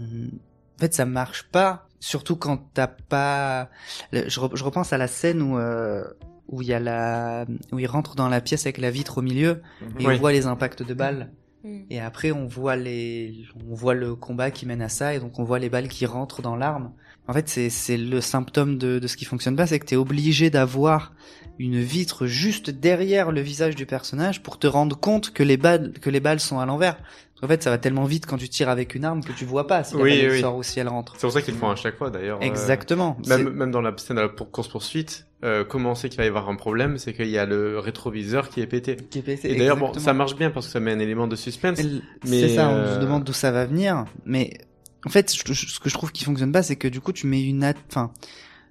en 0.76 0.80
fait, 0.80 0.92
ça 0.94 1.06
marche 1.06 1.44
pas. 1.44 1.86
Surtout 2.00 2.36
quand 2.36 2.70
t'as 2.74 2.86
pas. 2.88 3.68
je 4.12 4.38
repense 4.64 4.92
à 4.92 4.98
la 4.98 5.06
scène 5.08 5.42
où 5.42 5.58
euh, 5.58 6.04
où 6.48 6.62
il 6.62 6.68
y 6.68 6.74
a 6.74 6.80
la 6.80 7.44
où 7.72 7.78
il 7.78 7.86
rentre 7.86 8.14
dans 8.14 8.28
la 8.28 8.40
pièce 8.40 8.66
avec 8.66 8.78
la 8.78 8.90
vitre 8.90 9.18
au 9.18 9.22
milieu 9.22 9.62
et 9.98 10.06
Oui. 10.06 10.14
on 10.14 10.18
voit 10.18 10.32
les 10.32 10.46
impacts 10.46 10.82
de 10.82 10.94
balles. 10.94 11.30
Mm. 11.64 11.78
Et 11.90 12.00
après, 12.00 12.30
on 12.32 12.46
voit 12.46 12.76
les, 12.76 13.44
on 13.70 13.74
voit 13.74 13.94
le 13.94 14.14
combat 14.14 14.50
qui 14.50 14.64
mène 14.66 14.80
à 14.82 14.88
ça, 14.88 15.14
et 15.14 15.20
donc 15.20 15.38
on 15.38 15.44
voit 15.44 15.58
les 15.58 15.68
balles 15.68 15.88
qui 15.88 16.06
rentrent 16.06 16.40
dans 16.42 16.56
l'arme. 16.56 16.92
En 17.26 17.32
fait, 17.34 17.48
c'est, 17.48 17.68
c'est 17.68 17.98
le 17.98 18.20
symptôme 18.22 18.78
de, 18.78 18.98
de 18.98 19.06
ce 19.06 19.16
qui 19.16 19.24
fonctionne 19.26 19.56
pas, 19.56 19.66
c'est 19.66 19.78
que 19.78 19.84
t'es 19.84 19.96
obligé 19.96 20.48
d'avoir 20.50 21.12
une 21.58 21.80
vitre 21.80 22.26
juste 22.26 22.70
derrière 22.70 23.32
le 23.32 23.40
visage 23.40 23.74
du 23.74 23.86
personnage 23.86 24.42
pour 24.42 24.58
te 24.58 24.66
rendre 24.66 24.98
compte 24.98 25.32
que 25.32 25.42
les 25.42 25.56
balles, 25.56 25.92
que 26.00 26.10
les 26.10 26.20
balles 26.20 26.40
sont 26.40 26.58
à 26.60 26.66
l'envers. 26.66 26.96
En 27.40 27.46
fait, 27.46 27.62
ça 27.62 27.70
va 27.70 27.78
tellement 27.78 28.04
vite 28.04 28.26
quand 28.26 28.36
tu 28.36 28.48
tires 28.48 28.68
avec 28.68 28.96
une 28.96 29.04
arme 29.04 29.22
que 29.22 29.32
tu 29.32 29.44
vois 29.44 29.68
pas 29.68 29.84
si 29.84 29.94
la 29.96 30.02
Oui, 30.02 30.10
balle 30.10 30.18
elle 30.18 30.30
oui. 30.32 30.40
sort 30.40 30.56
ou 30.56 30.62
si 30.64 30.80
elle 30.80 30.88
rentre. 30.88 31.12
c'est 31.14 31.20
pour 31.20 31.32
ça 31.32 31.40
qu'ils 31.42 31.54
le 31.54 31.60
font 31.60 31.70
à 31.70 31.76
chaque 31.76 31.96
fois 31.96 32.10
d'ailleurs. 32.10 32.38
euh, 32.38 32.44
Exactement. 32.44 33.16
même 33.28 33.50
même 33.50 33.70
dans 33.70 33.80
la 33.80 33.92
scène 33.96 34.16
de 34.16 34.22
la 34.22 34.28
course 34.28 34.66
poursuite, 34.68 35.26
euh, 35.44 35.64
comment 35.64 35.92
on 35.92 35.94
sait 35.94 36.08
qu'il 36.08 36.18
va 36.18 36.24
y 36.24 36.28
avoir 36.28 36.48
un 36.48 36.56
problème, 36.56 36.98
c'est 36.98 37.12
qu'il 37.12 37.28
y 37.28 37.38
a 37.38 37.46
le 37.46 37.78
rétroviseur 37.78 38.48
qui 38.48 38.60
est 38.60 38.66
pété. 38.66 38.96
qui 38.96 39.20
est 39.20 39.22
pété, 39.22 39.52
Et 39.52 39.56
d'ailleurs 39.56 39.76
bon, 39.76 39.92
ça 39.94 40.12
marche 40.14 40.34
bien 40.34 40.50
parce 40.50 40.66
que 40.66 40.72
ça 40.72 40.80
met 40.80 40.90
un 40.90 40.98
élément 40.98 41.28
de 41.28 41.36
suspense. 41.36 41.78
Mais, 42.26 42.40
C'est 42.40 42.56
ça, 42.56 42.68
on 42.70 42.74
euh, 42.74 42.94
se 42.96 43.00
demande 43.00 43.22
d'où 43.22 43.32
ça 43.32 43.52
va 43.52 43.66
venir. 43.66 44.04
Mais 44.24 44.58
en 45.06 45.10
fait, 45.10 45.32
je- 45.32 45.52
je- 45.52 45.66
ce 45.68 45.78
que 45.78 45.88
je 45.88 45.94
trouve 45.94 46.10
qui 46.10 46.24
fonctionne 46.24 46.50
pas, 46.50 46.64
c'est 46.64 46.74
que 46.76 46.88
du 46.88 47.00
coup, 47.00 47.12
tu 47.12 47.28
mets 47.28 47.42
une... 47.42 47.62
at- 47.62 47.74
Enfin, 47.88 48.10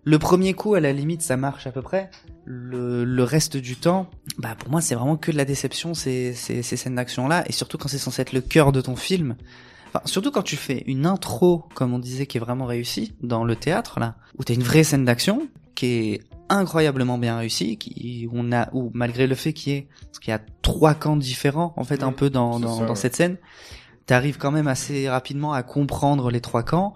le 0.03 0.19
premier 0.19 0.53
coup, 0.53 0.74
à 0.75 0.82
la 0.82 0.91
limite, 0.91 1.22
ça 1.22 1.38
marche 1.38 1.67
à 1.67 1.72
peu 1.72 1.82
près. 1.82 2.09
Le, 2.50 3.03
le 3.03 3.24
reste 3.24 3.58
du 3.58 3.76
temps, 3.76 4.09
bah 4.38 4.56
pour 4.58 4.69
moi, 4.69 4.80
c'est 4.80 4.95
vraiment 4.95 5.17
que 5.17 5.34
de 5.34 5.38
la 5.38 5.43
déception, 5.43 5.93
ces, 5.93 6.34
ces, 6.34 6.64
ces 6.64 6.77
scènes 6.77 6.95
d'action-là. 6.95 7.43
Et 7.48 7.51
surtout 7.51 7.77
quand 7.77 7.90
c'est 7.90 7.98
censé 7.98 8.22
être 8.22 8.32
le 8.32 8.40
cœur 8.40 8.72
de 8.72 8.80
ton 8.80 8.95
film, 8.95 9.35
Enfin, 9.88 10.01
surtout 10.06 10.32
quand 10.32 10.43
tu 10.43 10.58
fais 10.58 10.84
une 10.85 11.06
intro, 11.06 11.64
comme 11.74 11.93
on 11.93 12.00
disait, 12.00 12.26
qui 12.26 12.38
est 12.38 12.42
vraiment 12.42 12.66
réussie 12.66 13.14
dans 13.22 13.45
le 13.45 13.56
théâtre 13.56 14.00
là, 14.00 14.16
où 14.38 14.43
t'as 14.43 14.53
une 14.53 14.64
vraie 14.64 14.84
scène 14.84 15.06
d'action 15.06 15.48
qui 15.76 15.85
est 15.85 16.24
incroyablement 16.50 17.17
bien 17.17 17.38
réussie, 17.38 17.77
qui 17.77 18.27
on 18.34 18.51
a, 18.51 18.69
ou 18.74 18.92
malgré 18.93 19.27
le 19.27 19.35
fait 19.35 19.53
qu'il 19.53 19.74
y 19.74 19.76
ait, 19.77 19.88
parce 20.01 20.19
qu'il 20.19 20.32
y 20.32 20.35
a 20.35 20.42
trois 20.61 20.93
camps 20.93 21.16
différents 21.17 21.74
en 21.77 21.84
fait 21.84 22.03
un 22.03 22.11
peu 22.11 22.30
dans 22.30 22.59
dans, 22.59 22.80
ça, 22.80 22.84
dans 22.84 22.90
ouais. 22.90 22.95
cette 22.95 23.16
scène, 23.16 23.38
t'arrives 24.06 24.38
quand 24.38 24.51
même 24.51 24.67
assez 24.67 25.08
rapidement 25.09 25.53
à 25.53 25.64
comprendre 25.64 26.32
les 26.32 26.42
trois 26.42 26.64
camps. 26.64 26.93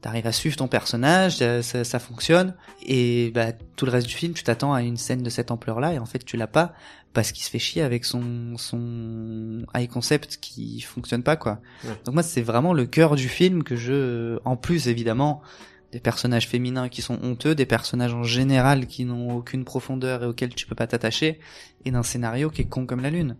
T'arrives 0.00 0.26
à 0.28 0.32
suivre 0.32 0.56
ton 0.56 0.68
personnage, 0.68 1.38
ça, 1.38 1.60
ça, 1.62 1.82
ça 1.82 1.98
fonctionne, 1.98 2.54
et 2.86 3.32
bah, 3.34 3.52
tout 3.74 3.84
le 3.84 3.90
reste 3.90 4.06
du 4.06 4.14
film, 4.14 4.32
tu 4.32 4.44
t'attends 4.44 4.72
à 4.72 4.82
une 4.82 4.96
scène 4.96 5.24
de 5.24 5.30
cette 5.30 5.50
ampleur-là, 5.50 5.94
et 5.94 5.98
en 5.98 6.06
fait, 6.06 6.24
tu 6.24 6.36
l'as 6.36 6.46
pas 6.46 6.72
parce 7.14 7.32
qu'il 7.32 7.42
se 7.42 7.50
fait 7.50 7.58
chier 7.58 7.82
avec 7.82 8.04
son 8.04 8.56
son 8.58 9.64
high 9.74 9.88
concept 9.88 10.36
qui 10.40 10.80
fonctionne 10.82 11.22
pas 11.22 11.36
quoi. 11.36 11.60
Ouais. 11.84 11.90
Donc 12.04 12.14
moi, 12.14 12.22
c'est 12.22 12.42
vraiment 12.42 12.72
le 12.72 12.86
cœur 12.86 13.16
du 13.16 13.28
film 13.28 13.64
que 13.64 13.74
je, 13.74 14.38
en 14.44 14.56
plus 14.56 14.86
évidemment, 14.88 15.42
des 15.90 16.00
personnages 16.00 16.46
féminins 16.46 16.88
qui 16.88 17.02
sont 17.02 17.18
honteux, 17.22 17.54
des 17.54 17.66
personnages 17.66 18.14
en 18.14 18.22
général 18.22 18.86
qui 18.86 19.04
n'ont 19.04 19.34
aucune 19.34 19.64
profondeur 19.64 20.22
et 20.22 20.26
auxquels 20.26 20.54
tu 20.54 20.66
peux 20.66 20.74
pas 20.74 20.86
t'attacher, 20.86 21.40
et 21.84 21.90
d'un 21.90 22.02
scénario 22.02 22.50
qui 22.50 22.62
est 22.62 22.66
con 22.66 22.86
comme 22.86 23.00
la 23.00 23.10
lune. 23.10 23.36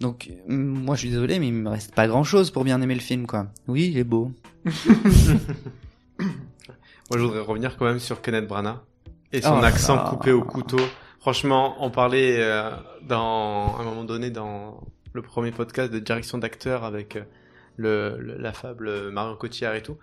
Donc 0.00 0.28
euh, 0.30 0.34
moi, 0.48 0.94
je 0.94 1.00
suis 1.00 1.10
désolé, 1.10 1.38
mais 1.38 1.48
il 1.48 1.54
me 1.54 1.68
reste 1.68 1.94
pas 1.94 2.06
grand-chose 2.08 2.50
pour 2.50 2.64
bien 2.64 2.80
aimer 2.80 2.94
le 2.94 3.00
film 3.00 3.26
quoi. 3.26 3.46
Oui, 3.68 3.88
il 3.92 3.98
est 3.98 4.04
beau. 4.04 4.32
Moi, 6.18 7.18
je 7.18 7.24
voudrais 7.24 7.40
revenir 7.40 7.76
quand 7.76 7.86
même 7.86 7.98
sur 7.98 8.22
Kenneth 8.22 8.46
Branagh 8.46 8.76
et 9.32 9.42
son 9.42 9.58
Oh 9.60 9.64
accent 9.64 9.98
coupé 10.10 10.32
au 10.32 10.42
couteau. 10.44 10.78
Franchement, 11.18 11.74
on 11.80 11.90
parlait 11.90 12.36
euh, 12.38 12.70
dans 13.06 13.76
à 13.76 13.80
un 13.80 13.84
moment 13.84 14.04
donné 14.04 14.30
dans 14.30 14.80
le 15.12 15.22
premier 15.22 15.50
podcast 15.50 15.92
de 15.92 15.98
direction 15.98 16.38
d'acteur 16.38 16.84
avec 16.84 17.16
euh, 17.16 17.24
le, 17.76 18.16
le- 18.20 18.38
la 18.38 18.52
fable 18.52 19.10
Marion 19.10 19.34
Cotillard 19.36 19.74
et 19.74 19.82
tout. 19.82 19.96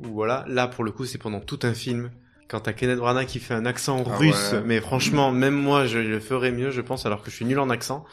Voilà, 0.00 0.44
là 0.48 0.66
pour 0.66 0.82
le 0.82 0.90
coup, 0.90 1.04
c'est 1.04 1.18
pendant 1.18 1.40
tout 1.40 1.60
un 1.62 1.72
film. 1.72 2.10
Quand 2.48 2.60
t'as 2.60 2.72
Kenneth 2.72 2.98
Branagh 2.98 3.26
qui 3.26 3.38
fait 3.38 3.54
un 3.54 3.64
accent 3.66 4.04
Ah 4.06 4.16
russe, 4.16 4.52
ouais. 4.52 4.62
mais 4.64 4.80
franchement, 4.80 5.32
même 5.32 5.54
moi, 5.54 5.86
je 5.86 5.98
le 5.98 6.20
ferais 6.20 6.52
mieux, 6.52 6.70
je 6.70 6.80
pense, 6.82 7.06
alors 7.06 7.22
que 7.22 7.30
je 7.30 7.36
suis 7.36 7.44
nul 7.44 7.58
en 7.58 7.70
accent. 7.70 8.04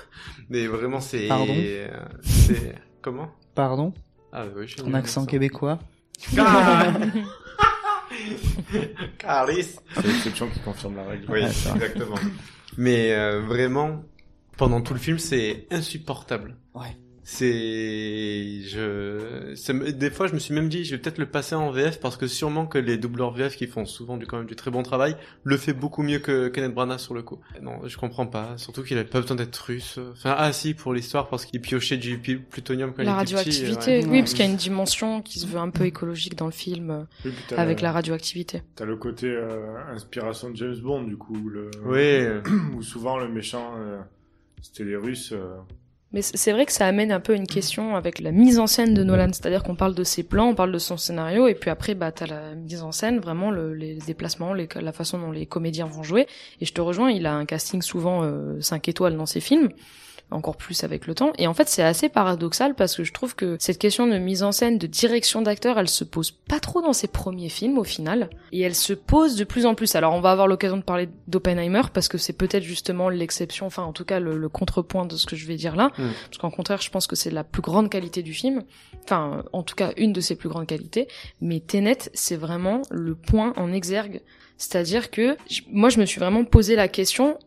mais 0.48 0.66
vraiment, 0.66 1.00
c'est, 1.00 1.26
Pardon 1.26 1.54
euh, 1.56 1.88
c'est 2.22 2.74
comment? 3.02 3.30
Pardon? 3.54 3.92
Ah 4.32 4.44
oui, 4.56 4.66
je 4.68 4.74
suis 4.74 4.82
nul 4.82 4.94
en 4.94 4.98
accent 4.98 5.26
québécois? 5.26 5.80
Ah 6.38 6.92
Carlis. 9.18 9.76
C'est 9.94 10.06
l'exception 10.06 10.48
qui 10.48 10.60
confirme 10.60 10.96
la 10.96 11.04
règle. 11.04 11.24
Oui, 11.28 11.40
exactement. 11.42 12.16
Mais 12.76 13.12
euh, 13.12 13.40
vraiment, 13.40 14.02
pendant 14.56 14.80
tout 14.80 14.94
le 14.94 15.00
film, 15.00 15.18
c'est 15.18 15.66
insupportable. 15.70 16.56
Ouais. 16.74 16.96
C'est, 17.32 18.60
je, 18.64 19.54
ça 19.54 19.72
me- 19.72 19.92
des 19.92 20.10
fois, 20.10 20.26
je 20.26 20.34
me 20.34 20.40
suis 20.40 20.52
même 20.52 20.68
dit, 20.68 20.84
je 20.84 20.94
vais 20.96 21.00
peut-être 21.00 21.18
le 21.18 21.26
passer 21.26 21.54
en 21.54 21.70
VF 21.70 22.00
parce 22.00 22.16
que 22.16 22.26
sûrement 22.26 22.66
que 22.66 22.76
les 22.76 22.96
doubleurs 22.98 23.30
VF 23.32 23.56
qui 23.56 23.68
font 23.68 23.84
souvent 23.84 24.16
du 24.16 24.26
quand 24.26 24.38
même 24.38 24.46
du 24.46 24.56
très 24.56 24.72
bon 24.72 24.82
travail 24.82 25.16
le 25.44 25.56
fait 25.56 25.72
beaucoup 25.72 26.02
mieux 26.02 26.18
que 26.18 26.48
Kenneth 26.48 26.74
Branagh 26.74 26.98
sur 26.98 27.14
le 27.14 27.22
coup. 27.22 27.38
Non, 27.62 27.86
je 27.86 27.96
comprends 27.96 28.26
pas. 28.26 28.58
Surtout 28.58 28.82
qu'il 28.82 28.98
avait 28.98 29.08
pas 29.08 29.20
besoin 29.20 29.36
d'être 29.36 29.56
russe. 29.58 30.00
Enfin, 30.12 30.34
ah 30.36 30.52
si 30.52 30.74
pour 30.74 30.92
l'histoire 30.92 31.28
parce 31.28 31.44
qu'il 31.44 31.60
piochait 31.60 31.98
du 31.98 32.18
plutonium 32.18 32.92
quand 32.92 33.04
La 33.04 33.10
il 33.10 33.14
était 33.14 33.22
petit. 33.22 33.34
radioactivité, 33.36 33.98
ouais. 34.00 34.06
oui, 34.10 34.18
parce 34.20 34.32
qu'il 34.32 34.44
y 34.44 34.48
a 34.48 34.50
une 34.50 34.56
dimension 34.56 35.22
qui 35.22 35.38
se 35.38 35.46
veut 35.46 35.58
un 35.60 35.70
peu 35.70 35.84
écologique 35.86 36.34
dans 36.36 36.46
le 36.46 36.52
film, 36.52 36.90
euh, 36.90 37.02
Oui, 37.24 37.32
t'as 37.46 37.56
avec 37.58 37.80
le- 37.80 37.84
la 37.84 37.92
radioactivité. 37.92 38.62
T'as 38.74 38.84
le 38.86 38.96
côté 38.96 39.28
euh, 39.28 39.76
inspiration 39.94 40.50
de 40.50 40.56
James 40.56 40.78
Bond, 40.82 41.04
du 41.04 41.16
coup, 41.16 41.48
le... 41.48 41.70
Oui. 41.84 42.50
où 42.76 42.82
souvent 42.82 43.18
le 43.18 43.28
méchant, 43.28 43.74
euh, 43.78 44.00
c'était 44.62 44.84
les 44.84 44.96
Russes. 44.96 45.30
euh, 45.32 45.56
Mais 46.12 46.22
c'est 46.22 46.50
vrai 46.50 46.66
que 46.66 46.72
ça 46.72 46.86
amène 46.88 47.12
un 47.12 47.20
peu 47.20 47.36
une 47.36 47.46
question 47.46 47.94
avec 47.94 48.18
la 48.18 48.32
mise 48.32 48.58
en 48.58 48.66
scène 48.66 48.94
de 48.94 49.04
Nolan, 49.04 49.28
c'est-à-dire 49.28 49.62
qu'on 49.62 49.76
parle 49.76 49.94
de 49.94 50.02
ses 50.02 50.24
plans, 50.24 50.48
on 50.48 50.54
parle 50.56 50.72
de 50.72 50.78
son 50.78 50.96
scénario, 50.96 51.46
et 51.46 51.54
puis 51.54 51.70
après, 51.70 51.94
bah, 51.94 52.10
t'as 52.10 52.26
la 52.26 52.56
mise 52.56 52.82
en 52.82 52.90
scène, 52.90 53.20
vraiment 53.20 53.52
le- 53.52 53.74
les 53.74 53.94
déplacements, 53.94 54.52
les- 54.52 54.68
la 54.74 54.90
façon 54.90 55.20
dont 55.20 55.30
les 55.30 55.46
comédiens 55.46 55.86
vont 55.86 56.02
jouer. 56.02 56.26
Et 56.60 56.66
je 56.66 56.72
te 56.72 56.80
rejoins, 56.80 57.12
il 57.12 57.26
a 57.26 57.34
un 57.34 57.44
casting 57.46 57.80
souvent 57.80 58.24
euh, 58.24 58.60
5 58.60 58.88
étoiles 58.88 59.16
dans 59.16 59.26
ses 59.26 59.38
films, 59.40 59.68
encore 60.30 60.56
plus 60.56 60.84
avec 60.84 61.06
le 61.06 61.14
temps. 61.14 61.32
Et 61.38 61.46
en 61.46 61.54
fait, 61.54 61.68
c'est 61.68 61.82
assez 61.82 62.08
paradoxal 62.08 62.74
parce 62.74 62.96
que 62.96 63.04
je 63.04 63.12
trouve 63.12 63.34
que 63.34 63.56
cette 63.58 63.78
question 63.78 64.06
de 64.06 64.18
mise 64.18 64.42
en 64.42 64.52
scène, 64.52 64.78
de 64.78 64.86
direction 64.86 65.42
d'acteur, 65.42 65.78
elle 65.78 65.88
se 65.88 66.04
pose 66.04 66.30
pas 66.30 66.60
trop 66.60 66.82
dans 66.82 66.92
ses 66.92 67.08
premiers 67.08 67.48
films 67.48 67.78
au 67.78 67.84
final, 67.84 68.30
et 68.52 68.60
elle 68.60 68.74
se 68.74 68.92
pose 68.92 69.36
de 69.36 69.44
plus 69.44 69.66
en 69.66 69.74
plus. 69.74 69.94
Alors, 69.94 70.14
on 70.14 70.20
va 70.20 70.30
avoir 70.30 70.46
l'occasion 70.46 70.76
de 70.76 70.82
parler 70.82 71.08
d'Oppenheimer 71.28 71.82
parce 71.92 72.08
que 72.08 72.18
c'est 72.18 72.32
peut-être 72.32 72.62
justement 72.62 73.08
l'exception, 73.08 73.66
enfin 73.66 73.82
en 73.82 73.92
tout 73.92 74.04
cas 74.04 74.20
le, 74.20 74.36
le 74.36 74.48
contrepoint 74.48 75.06
de 75.06 75.16
ce 75.16 75.26
que 75.26 75.36
je 75.36 75.46
vais 75.46 75.56
dire 75.56 75.76
là, 75.76 75.90
Mm. 75.98 76.10
parce 76.26 76.38
qu'en 76.38 76.50
contraire, 76.50 76.80
je 76.80 76.90
pense 76.90 77.06
que 77.06 77.16
c'est 77.16 77.30
la 77.30 77.44
plus 77.44 77.62
grande 77.62 77.90
qualité 77.90 78.22
du 78.22 78.32
film, 78.32 78.62
enfin 79.04 79.44
en 79.52 79.62
tout 79.62 79.74
cas 79.74 79.92
une 79.96 80.12
de 80.12 80.20
ses 80.20 80.36
plus 80.36 80.48
grandes 80.48 80.66
qualités. 80.66 81.08
Mais 81.40 81.60
Tenet, 81.60 82.10
c'est 82.14 82.36
vraiment 82.36 82.82
le 82.90 83.14
point 83.14 83.52
en 83.56 83.72
exergue, 83.72 84.20
c'est-à-dire 84.56 85.10
que 85.10 85.36
moi, 85.70 85.88
je 85.88 85.98
me 85.98 86.06
suis 86.06 86.20
vraiment 86.20 86.44
posé 86.44 86.76
la 86.76 86.88
question 86.88 87.38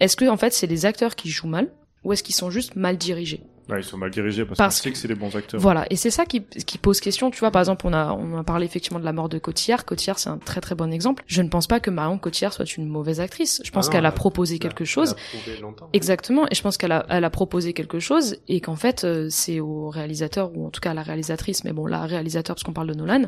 est-ce 0.00 0.16
que 0.16 0.24
en 0.24 0.36
fait 0.38 0.52
c'est 0.54 0.66
les 0.66 0.86
acteurs 0.86 1.14
qui 1.14 1.28
jouent 1.28 1.46
mal 1.48 1.70
ou 2.04 2.12
est-ce 2.12 2.22
qu'ils 2.22 2.34
sont 2.34 2.50
juste 2.50 2.76
mal 2.76 2.96
dirigés 2.96 3.42
Ouais, 3.68 3.78
ils 3.82 3.84
sont 3.84 3.98
mal 3.98 4.10
dirigés 4.10 4.44
parce, 4.44 4.58
Parce 4.58 4.76
qu'on 4.78 4.82
sait 4.82 4.90
que 4.90 4.98
c'est 4.98 5.06
des 5.06 5.14
bons 5.14 5.36
acteurs. 5.36 5.60
Voilà, 5.60 5.86
et 5.90 5.96
c'est 5.96 6.10
ça 6.10 6.26
qui, 6.26 6.42
qui 6.42 6.76
pose 6.76 6.98
question. 6.98 7.30
Tu 7.30 7.38
vois, 7.38 7.52
par 7.52 7.60
exemple, 7.62 7.86
on 7.86 7.92
a, 7.92 8.12
on 8.14 8.36
a 8.36 8.42
parlé 8.42 8.66
effectivement 8.66 8.98
de 8.98 9.04
la 9.04 9.12
mort 9.12 9.28
de 9.28 9.38
Cotillard. 9.38 9.84
Cotillard, 9.84 10.18
c'est 10.18 10.28
un 10.28 10.38
très 10.38 10.60
très 10.60 10.74
bon 10.74 10.92
exemple. 10.92 11.22
Je 11.28 11.40
ne 11.40 11.48
pense 11.48 11.68
pas 11.68 11.78
que 11.78 11.88
Marion 11.88 12.18
Cotillard 12.18 12.52
soit 12.52 12.76
une 12.76 12.88
mauvaise 12.88 13.20
actrice. 13.20 13.62
Je 13.64 13.70
pense 13.70 13.86
Ah 13.88 13.92
qu'elle 13.92 14.06
a 14.06 14.10
proposé 14.10 14.56
elle 14.56 14.66
a- 14.66 14.68
quelque 14.70 14.84
chose. 14.84 15.14
elle 15.46 15.64
a. 15.64 15.68
Exactement, 15.92 16.46
et 16.50 16.54
je 16.56 16.62
pense 16.62 16.78
qu'elle 16.78 16.90
a, 16.90 17.06
elle 17.10 17.22
a 17.24 17.30
proposé 17.30 17.72
quelque 17.72 18.00
chose 18.00 18.38
et 18.48 18.60
qu'en 18.60 18.74
fait 18.74 19.04
euh, 19.04 19.28
c'est 19.30 19.60
au 19.60 19.88
réalisateur 19.88 20.50
ou 20.56 20.66
en 20.66 20.70
tout 20.70 20.80
cas 20.80 20.90
à 20.90 20.94
la 20.94 21.02
réalisatrice, 21.04 21.62
mais 21.62 21.72
bon 21.72 21.86
la 21.86 22.00
réalisateur 22.06 22.56
parce 22.56 22.64
qu'on 22.64 22.72
parle 22.72 22.88
de 22.88 22.94
Nolan, 22.94 23.22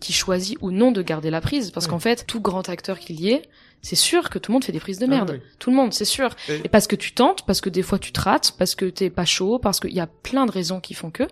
qui 0.00 0.14
choisit 0.14 0.56
ou 0.62 0.70
non 0.70 0.92
de 0.92 1.02
garder 1.02 1.28
la 1.28 1.42
prise 1.42 1.70
parce 1.72 1.84
Ouais. 1.86 1.90
qu'en 1.90 1.98
fait 1.98 2.24
tout 2.26 2.40
grand 2.40 2.70
acteur 2.70 2.98
qu'il 2.98 3.20
y 3.20 3.32
ait, 3.32 3.42
c'est 3.84 3.96
sûr 3.96 4.30
que 4.30 4.38
tout 4.38 4.50
le 4.50 4.54
monde 4.54 4.64
fait 4.64 4.72
des 4.72 4.80
prises 4.80 4.98
de 4.98 5.04
Ah 5.04 5.08
merde, 5.08 5.30
oui. 5.34 5.40
tout 5.58 5.70
le 5.70 5.76
monde, 5.76 5.92
c'est 5.92 6.04
sûr. 6.04 6.30
Et- 6.48 6.62
Et 6.64 6.68
parce 6.68 6.86
que 6.86 6.96
tu 6.96 7.12
tentes, 7.12 7.46
parce 7.46 7.60
que 7.60 7.68
des 7.68 7.82
fois 7.82 7.98
tu 7.98 8.10
te 8.12 8.20
rates, 8.20 8.54
parce 8.58 8.74
que 8.74 8.86
t'es 8.86 9.10
pas 9.10 9.24
chaud, 9.24 9.58
parce 9.58 9.78
qu'il 9.80 9.92
y 9.92 10.00
a 10.00 10.06
plein 10.06 10.46
de 10.46 10.50
raisons 10.50 10.80
qui 10.80 10.94
font 10.94 11.10
que. 11.10 11.24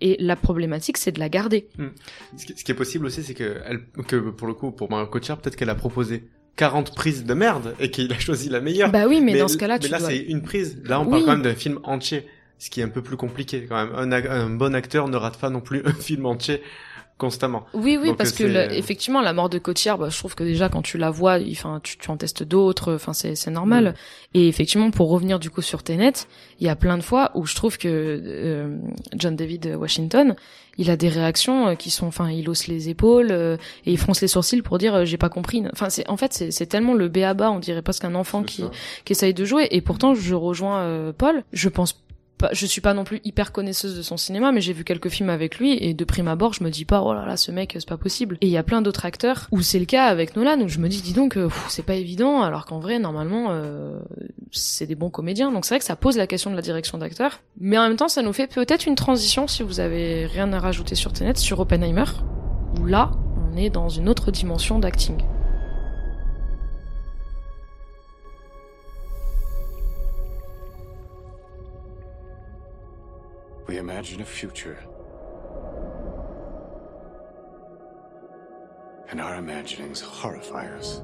Et 0.00 0.16
la 0.20 0.36
problématique 0.36 0.96
c'est 0.98 1.12
de 1.12 1.18
la 1.20 1.28
garder. 1.28 1.68
Ce 2.36 2.46
qui, 2.46 2.54
ce 2.56 2.64
qui 2.64 2.72
est 2.72 2.74
possible 2.74 3.06
aussi, 3.06 3.22
c'est 3.22 3.34
que, 3.34 3.60
elle, 3.66 3.80
que 4.06 4.16
pour 4.30 4.46
le 4.46 4.54
coup, 4.54 4.70
pour 4.70 4.90
Marion 4.90 5.06
Cotillard, 5.06 5.38
peut-être 5.38 5.56
qu'elle 5.56 5.70
a 5.70 5.74
proposé 5.74 6.24
40 6.56 6.94
prises 6.94 7.24
de 7.24 7.34
merde 7.34 7.74
et 7.80 7.90
qu'il 7.90 8.10
a 8.12 8.18
choisi 8.18 8.48
la 8.48 8.60
meilleure. 8.60 8.90
Bah 8.90 9.06
oui, 9.08 9.20
mais, 9.20 9.36
dans 9.38 9.48
ce 9.48 9.56
cas-là 9.58 9.74
mais 9.74 9.80
tu 9.80 9.90
là, 9.90 9.98
dois. 9.98 10.08
c'est 10.08 10.16
une 10.18 10.40
prise. 10.42 10.80
Là, 10.84 11.00
on 11.00 11.04
Oui. 11.04 11.10
parle 11.10 11.24
quand 11.24 11.32
même 11.32 11.42
d'un 11.42 11.54
film 11.54 11.80
entier, 11.84 12.26
ce 12.58 12.70
qui 12.70 12.80
est 12.80 12.84
un 12.84 12.88
peu 12.88 13.02
plus 13.02 13.16
compliqué 13.18 13.66
quand 13.68 13.76
même. 13.76 13.94
Un, 13.94 14.30
un 14.30 14.48
bon 14.50 14.74
acteur 14.74 15.08
ne 15.08 15.16
rate 15.18 15.38
pas 15.38 15.50
non 15.50 15.60
plus 15.60 15.82
un 15.84 15.92
film 15.92 16.24
entier 16.24 16.62
constamment. 17.18 17.64
Oui, 17.72 17.98
oui, 18.00 18.08
Donc, 18.08 18.18
parce 18.18 18.32
que 18.32 18.44
la- 18.44 18.72
effectivement, 18.74 19.22
la 19.22 19.32
mort 19.32 19.48
de 19.48 19.58
Cotillard, 19.58 19.96
bah, 19.98 20.08
je 20.10 20.18
trouve 20.18 20.34
que 20.34 20.44
déjà 20.44 20.68
quand 20.68 20.82
tu 20.82 20.98
la 20.98 21.10
vois, 21.10 21.38
enfin, 21.50 21.80
tu, 21.82 21.96
tu 21.96 22.10
en 22.10 22.16
testes 22.16 22.42
d'autres, 22.42 22.94
enfin, 22.94 23.12
c'est, 23.14 23.34
c'est 23.34 23.50
normal. 23.50 23.94
Et 24.34 24.48
effectivement, 24.48 24.90
pour 24.90 25.08
revenir 25.10 25.38
du 25.38 25.48
coup 25.50 25.62
sur 25.62 25.82
Tenet, 25.82 26.12
il 26.60 26.66
y 26.66 26.68
a 26.70 26.76
plein 26.76 26.98
de 26.98 27.02
fois 27.02 27.30
où 27.34 27.46
je 27.46 27.54
trouve 27.54 27.78
que 27.78 27.88
euh, 27.88 28.76
John 29.16 29.34
David 29.34 29.76
Washington, 29.78 30.36
il 30.78 30.90
a 30.90 30.96
des 30.98 31.08
réactions 31.08 31.68
euh, 31.68 31.74
qui 31.74 31.90
sont, 31.90 32.06
enfin, 32.06 32.30
il 32.30 32.50
hausse 32.50 32.66
les 32.66 32.90
épaules 32.90 33.28
euh, 33.30 33.56
et 33.86 33.92
il 33.92 33.98
fronce 33.98 34.20
les 34.20 34.28
sourcils 34.28 34.60
pour 34.60 34.76
dire 34.76 34.94
euh, 34.94 35.04
j'ai 35.06 35.16
pas 35.16 35.30
compris. 35.30 35.64
Enfin, 35.72 35.88
c'est, 35.88 36.06
en 36.10 36.18
fait, 36.18 36.34
c'est, 36.34 36.50
c'est 36.50 36.66
tellement 36.66 36.92
le 36.92 37.08
b 37.08 37.18
à 37.18 37.32
bas, 37.32 37.50
on 37.50 37.60
dirait 37.60 37.80
presque 37.80 38.04
un 38.04 38.14
enfant 38.14 38.42
qui, 38.42 38.60
ça. 38.62 38.70
qui 39.06 39.12
essaye 39.14 39.32
de 39.32 39.44
jouer. 39.46 39.68
Et 39.70 39.80
pourtant, 39.80 40.14
je 40.14 40.34
rejoins 40.34 40.80
euh, 40.80 41.12
Paul. 41.16 41.44
Je 41.54 41.70
pense 41.70 41.98
pas, 42.38 42.50
je 42.52 42.66
suis 42.66 42.80
pas 42.80 42.94
non 42.94 43.04
plus 43.04 43.20
hyper 43.24 43.52
connaisseuse 43.52 43.96
de 43.96 44.02
son 44.02 44.16
cinéma, 44.16 44.52
mais 44.52 44.60
j'ai 44.60 44.72
vu 44.72 44.84
quelques 44.84 45.08
films 45.08 45.30
avec 45.30 45.58
lui 45.58 45.76
et 45.80 45.94
de 45.94 46.04
prime 46.04 46.28
abord, 46.28 46.52
je 46.52 46.62
me 46.62 46.70
dis 46.70 46.84
pas 46.84 47.02
oh 47.02 47.14
là 47.14 47.24
là, 47.24 47.36
ce 47.36 47.50
mec, 47.50 47.72
c'est 47.74 47.88
pas 47.88 47.96
possible. 47.96 48.38
Et 48.40 48.46
il 48.46 48.52
y 48.52 48.56
a 48.56 48.62
plein 48.62 48.82
d'autres 48.82 49.04
acteurs 49.06 49.48
où 49.50 49.62
c'est 49.62 49.78
le 49.78 49.84
cas 49.84 50.06
avec 50.06 50.36
Nolan 50.36 50.60
où 50.60 50.68
je 50.68 50.78
me 50.78 50.88
dis 50.88 51.02
dis 51.02 51.12
donc, 51.12 51.36
euh, 51.36 51.48
c'est 51.68 51.84
pas 51.84 51.94
évident, 51.94 52.42
alors 52.42 52.66
qu'en 52.66 52.78
vrai, 52.78 52.98
normalement, 52.98 53.48
euh, 53.50 53.98
c'est 54.52 54.86
des 54.86 54.94
bons 54.94 55.10
comédiens. 55.10 55.50
Donc 55.50 55.64
c'est 55.64 55.74
vrai 55.74 55.78
que 55.78 55.84
ça 55.84 55.96
pose 55.96 56.16
la 56.16 56.26
question 56.26 56.50
de 56.50 56.56
la 56.56 56.62
direction 56.62 56.98
d'acteur, 56.98 57.40
mais 57.58 57.78
en 57.78 57.88
même 57.88 57.96
temps, 57.96 58.08
ça 58.08 58.22
nous 58.22 58.32
fait 58.32 58.46
peut-être 58.46 58.86
une 58.86 58.96
transition 58.96 59.46
si 59.46 59.62
vous 59.62 59.80
avez 59.80 60.26
rien 60.26 60.52
à 60.52 60.60
rajouter 60.60 60.94
sur 60.94 61.12
Tenet, 61.12 61.36
sur 61.36 61.60
Oppenheimer, 61.60 62.04
où 62.80 62.86
là, 62.86 63.10
on 63.36 63.56
est 63.56 63.70
dans 63.70 63.88
une 63.88 64.08
autre 64.08 64.30
dimension 64.30 64.78
d'acting. 64.78 65.22
We 73.66 73.78
imagine 73.78 74.20
a 74.20 74.24
future. 74.24 74.78
And 79.10 79.20
our 79.20 79.36
imaginings 79.36 80.00
horrify 80.00 80.68
us. 80.76 80.98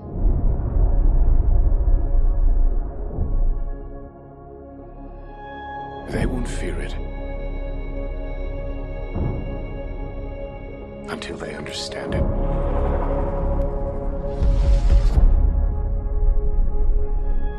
They 6.13 6.27
won't 6.27 6.47
fear 6.47 6.79
it 6.79 6.95
until 11.11 11.37
they 11.39 11.55
understand 11.57 12.15
it. 12.15 12.23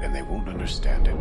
And 0.03 0.15
they 0.15 0.21
won't 0.21 0.47
understand 0.47 1.07
it 1.09 1.15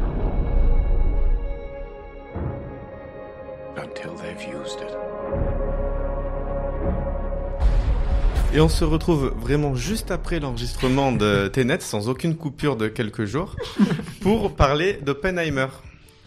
Et 8.54 8.60
on 8.60 8.68
se 8.68 8.84
retrouve 8.84 9.34
vraiment 9.38 9.74
juste 9.74 10.10
après 10.10 10.40
l'enregistrement 10.40 11.10
de 11.12 11.48
Tenet, 11.48 11.80
sans 11.80 12.08
aucune 12.10 12.36
coupure 12.36 12.76
de 12.76 12.88
quelques 12.88 13.24
jours, 13.24 13.56
pour 14.20 14.54
parler 14.54 14.98
d'Oppenheimer. 15.02 15.68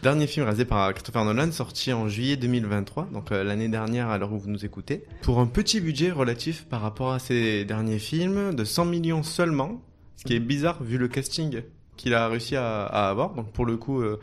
Dernier 0.02 0.28
film 0.28 0.46
réalisé 0.46 0.66
par 0.66 0.92
Christopher 0.94 1.26
Nolan, 1.26 1.52
sorti 1.52 1.94
en 1.94 2.08
juillet 2.08 2.36
2023, 2.36 3.10
donc 3.14 3.32
euh, 3.32 3.44
l'année 3.44 3.70
dernière 3.70 4.10
à 4.10 4.18
l'heure 4.18 4.34
où 4.34 4.40
vous 4.40 4.50
nous 4.50 4.66
écoutez, 4.66 5.04
pour 5.22 5.40
un 5.40 5.46
petit 5.46 5.80
budget 5.82 6.12
relatif 6.12 6.66
par 6.66 6.82
rapport 6.82 7.12
à 7.12 7.20
ses 7.20 7.64
derniers 7.66 8.00
films, 8.00 8.56
de 8.56 8.64
100 8.64 8.86
millions 8.86 9.24
seulement, 9.24 9.82
ce 10.18 10.24
qui 10.24 10.36
est 10.36 10.40
mm. 10.40 10.46
bizarre 10.46 10.84
vu 10.84 10.98
le 10.98 11.08
casting 11.08 11.62
qu'il 11.96 12.14
a 12.14 12.28
réussi 12.28 12.56
à, 12.56 12.86
avoir. 12.86 13.34
Donc 13.34 13.52
pour 13.52 13.66
le 13.66 13.78
coup, 13.78 14.02
euh, 14.02 14.20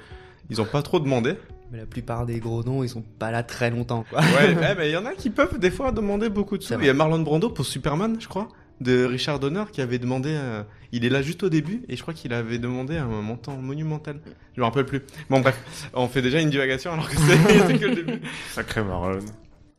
ils 0.50 0.58
n'ont 0.58 0.66
pas 0.66 0.82
trop 0.82 1.00
demandé. 1.00 1.36
Mais 1.72 1.78
la 1.78 1.86
plupart 1.86 2.26
des 2.26 2.38
gros 2.38 2.62
noms, 2.62 2.82
ils 2.84 2.88
sont 2.90 3.00
pas 3.02 3.30
là 3.30 3.42
très 3.42 3.70
longtemps, 3.70 4.04
quoi. 4.10 4.20
Ouais, 4.20 4.54
ouais, 4.54 4.74
mais 4.78 4.90
il 4.90 4.92
y 4.92 4.96
en 4.96 5.06
a 5.06 5.12
qui 5.14 5.30
peuvent 5.30 5.58
des 5.58 5.70
fois 5.70 5.90
demander 5.90 6.28
beaucoup 6.28 6.58
de 6.58 6.62
sous. 6.62 6.74
Il 6.78 6.84
y 6.84 6.90
a 6.90 6.94
Marlon 6.94 7.20
Brando 7.20 7.48
pour 7.48 7.64
Superman, 7.64 8.16
je 8.20 8.28
crois, 8.28 8.48
de 8.82 9.04
Richard 9.04 9.38
Donner 9.40 9.64
qui 9.72 9.80
avait 9.80 9.98
demandé. 9.98 10.30
euh, 10.32 10.62
il 10.94 11.06
est 11.06 11.08
là 11.08 11.22
juste 11.22 11.42
au 11.42 11.48
début 11.48 11.82
et 11.88 11.96
je 11.96 12.02
crois 12.02 12.12
qu'il 12.12 12.34
avait 12.34 12.58
demandé 12.58 12.98
un 12.98 13.06
montant 13.06 13.56
monumental. 13.56 14.20
Je 14.54 14.60
me 14.60 14.66
rappelle 14.66 14.84
plus. 14.84 15.00
Bon 15.30 15.40
bref, 15.40 15.58
on 15.94 16.06
fait 16.08 16.20
déjà 16.20 16.38
une 16.42 16.50
divagation 16.50 16.92
alors 16.92 17.08
que 17.08 17.16
c'est 17.16 17.78
que 17.78 17.86
le 17.86 17.94
début. 17.94 18.20
Sacré 18.50 18.82
Marlon. 18.84 19.20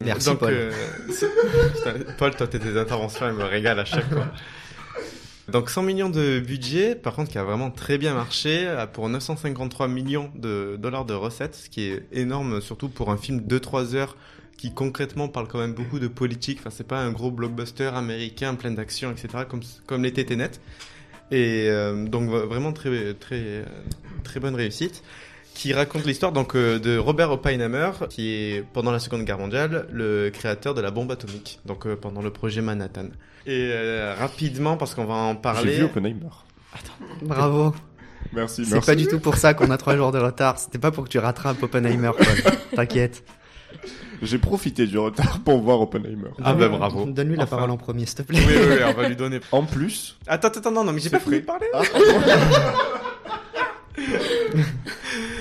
Merci, 0.04 0.30
Donc, 0.30 0.40
Paul. 0.40 0.50
euh, 0.52 0.72
Paul, 2.18 2.36
toi, 2.36 2.48
tes 2.48 2.58
tes 2.60 2.76
interventions, 2.78 3.28
elles 3.28 3.36
me 3.36 3.44
régalent 3.44 3.82
à 3.82 3.86
chaque 3.86 4.10
fois. 4.12 4.28
Donc 5.52 5.70
100 5.70 5.84
millions 5.84 6.10
de 6.10 6.40
budget, 6.40 6.96
par 6.96 7.16
contre, 7.16 7.32
qui 7.32 7.38
a 7.38 7.44
vraiment 7.44 7.70
très 7.70 7.98
bien 7.98 8.14
marché, 8.14 8.86
pour 8.94 9.10
953 9.10 9.88
millions 9.90 10.32
de 10.36 10.78
dollars 10.80 11.06
de 11.06 11.14
recettes, 11.14 11.56
ce 11.56 11.70
qui 11.70 11.82
est 11.84 12.08
énorme, 12.14 12.62
surtout 12.62 12.88
pour 12.88 13.12
un 13.12 13.18
film 13.18 13.46
de 13.46 13.58
3 13.58 13.96
heures 13.96 14.16
qui 14.58 14.74
concrètement 14.74 15.28
parle 15.28 15.50
quand 15.50 15.60
même 15.60 15.74
beaucoup 15.74 16.00
de 16.00 16.08
politique. 16.08 16.60
Enfin, 16.62 16.70
c'est 16.70 16.88
pas 16.88 17.02
un 17.02 17.12
gros 17.12 17.32
blockbuster 17.32 17.92
américain 17.94 18.56
plein 18.56 18.72
d'action, 18.72 19.12
etc., 19.12 19.44
comme, 19.50 19.62
comme 19.86 20.04
l'était 20.04 20.24
Tenet. 20.24 20.52
Et 21.32 21.68
euh, 21.70 22.06
donc 22.06 22.30
vraiment 22.30 22.72
très, 22.72 23.14
très, 23.16 23.66
très 24.24 24.40
bonne 24.40 24.56
réussite 24.56 25.04
qui 25.54 25.74
raconte 25.74 26.06
l'histoire 26.06 26.32
donc 26.32 26.56
euh, 26.56 26.80
de 26.80 26.98
Robert 26.98 27.32
Oppenheimer, 27.32 27.92
qui 28.10 28.30
est 28.32 28.64
pendant 28.74 28.92
la 28.92 29.00
Seconde 29.00 29.24
Guerre 29.24 29.38
mondiale 29.38 29.88
le 29.92 30.30
créateur 30.32 30.74
de 30.74 30.82
la 30.82 30.92
bombe 30.92 31.12
atomique, 31.12 31.60
donc 31.66 31.86
euh, 31.88 31.96
pendant 31.96 32.22
le 32.22 32.30
projet 32.32 32.62
Manhattan. 32.62 33.08
Et 33.46 33.70
euh, 33.72 34.16
rapidement, 34.18 34.78
parce 34.78 34.96
qu'on 34.96 35.06
va 35.06 35.14
en 35.16 35.36
parler. 35.36 35.72
J'ai 35.74 35.78
vu 35.80 35.84
Oppenheimer. 35.86 36.30
Bravo. 37.22 37.74
Merci, 38.32 38.66
C'est 38.66 38.84
pas 38.84 38.96
du 38.96 39.06
tout 39.08 39.20
pour 39.20 39.36
ça 39.38 39.54
qu'on 39.54 39.70
a 39.70 39.78
trois 39.78 39.96
jours 39.96 40.12
de 40.12 40.18
retard. 40.18 40.58
C'était 40.58 40.80
pas 40.80 40.90
pour 40.92 41.04
que 41.04 41.10
tu 41.10 41.20
rattrapes 41.20 41.62
Oppenheimer. 41.62 42.12
T'inquiète. 42.76 43.24
J'ai 44.22 44.38
profité 44.38 44.88
du 44.88 44.98
retard 44.98 45.40
pour 45.44 45.60
voir 45.62 45.82
Oppenheimer. 45.82 46.30
Ah 46.44 46.54
bah 46.54 46.70
bravo. 46.70 47.06
Donne-lui 47.06 47.36
la 47.36 47.44
Enfin. 47.44 47.58
parole 47.58 47.72
en 47.72 47.78
premier, 47.78 48.06
s'il 48.06 48.16
te 48.16 48.22
plaît. 48.24 48.40
Oui, 48.48 48.54
oui, 48.56 48.66
oui, 48.70 48.78
on 48.88 48.94
va 48.94 49.08
lui 49.10 49.16
donner. 49.18 49.40
En 49.52 49.64
plus, 49.64 50.18
Attends, 50.26 50.48
attends, 50.48 50.72
non, 50.72 50.84
non, 50.86 50.94
mais 50.94 51.02
j'ai 51.02 51.10
pas 51.10 51.20
fini 51.20 51.42
de 51.42 51.46
parler. 51.46 51.68
Ah, 51.74 51.82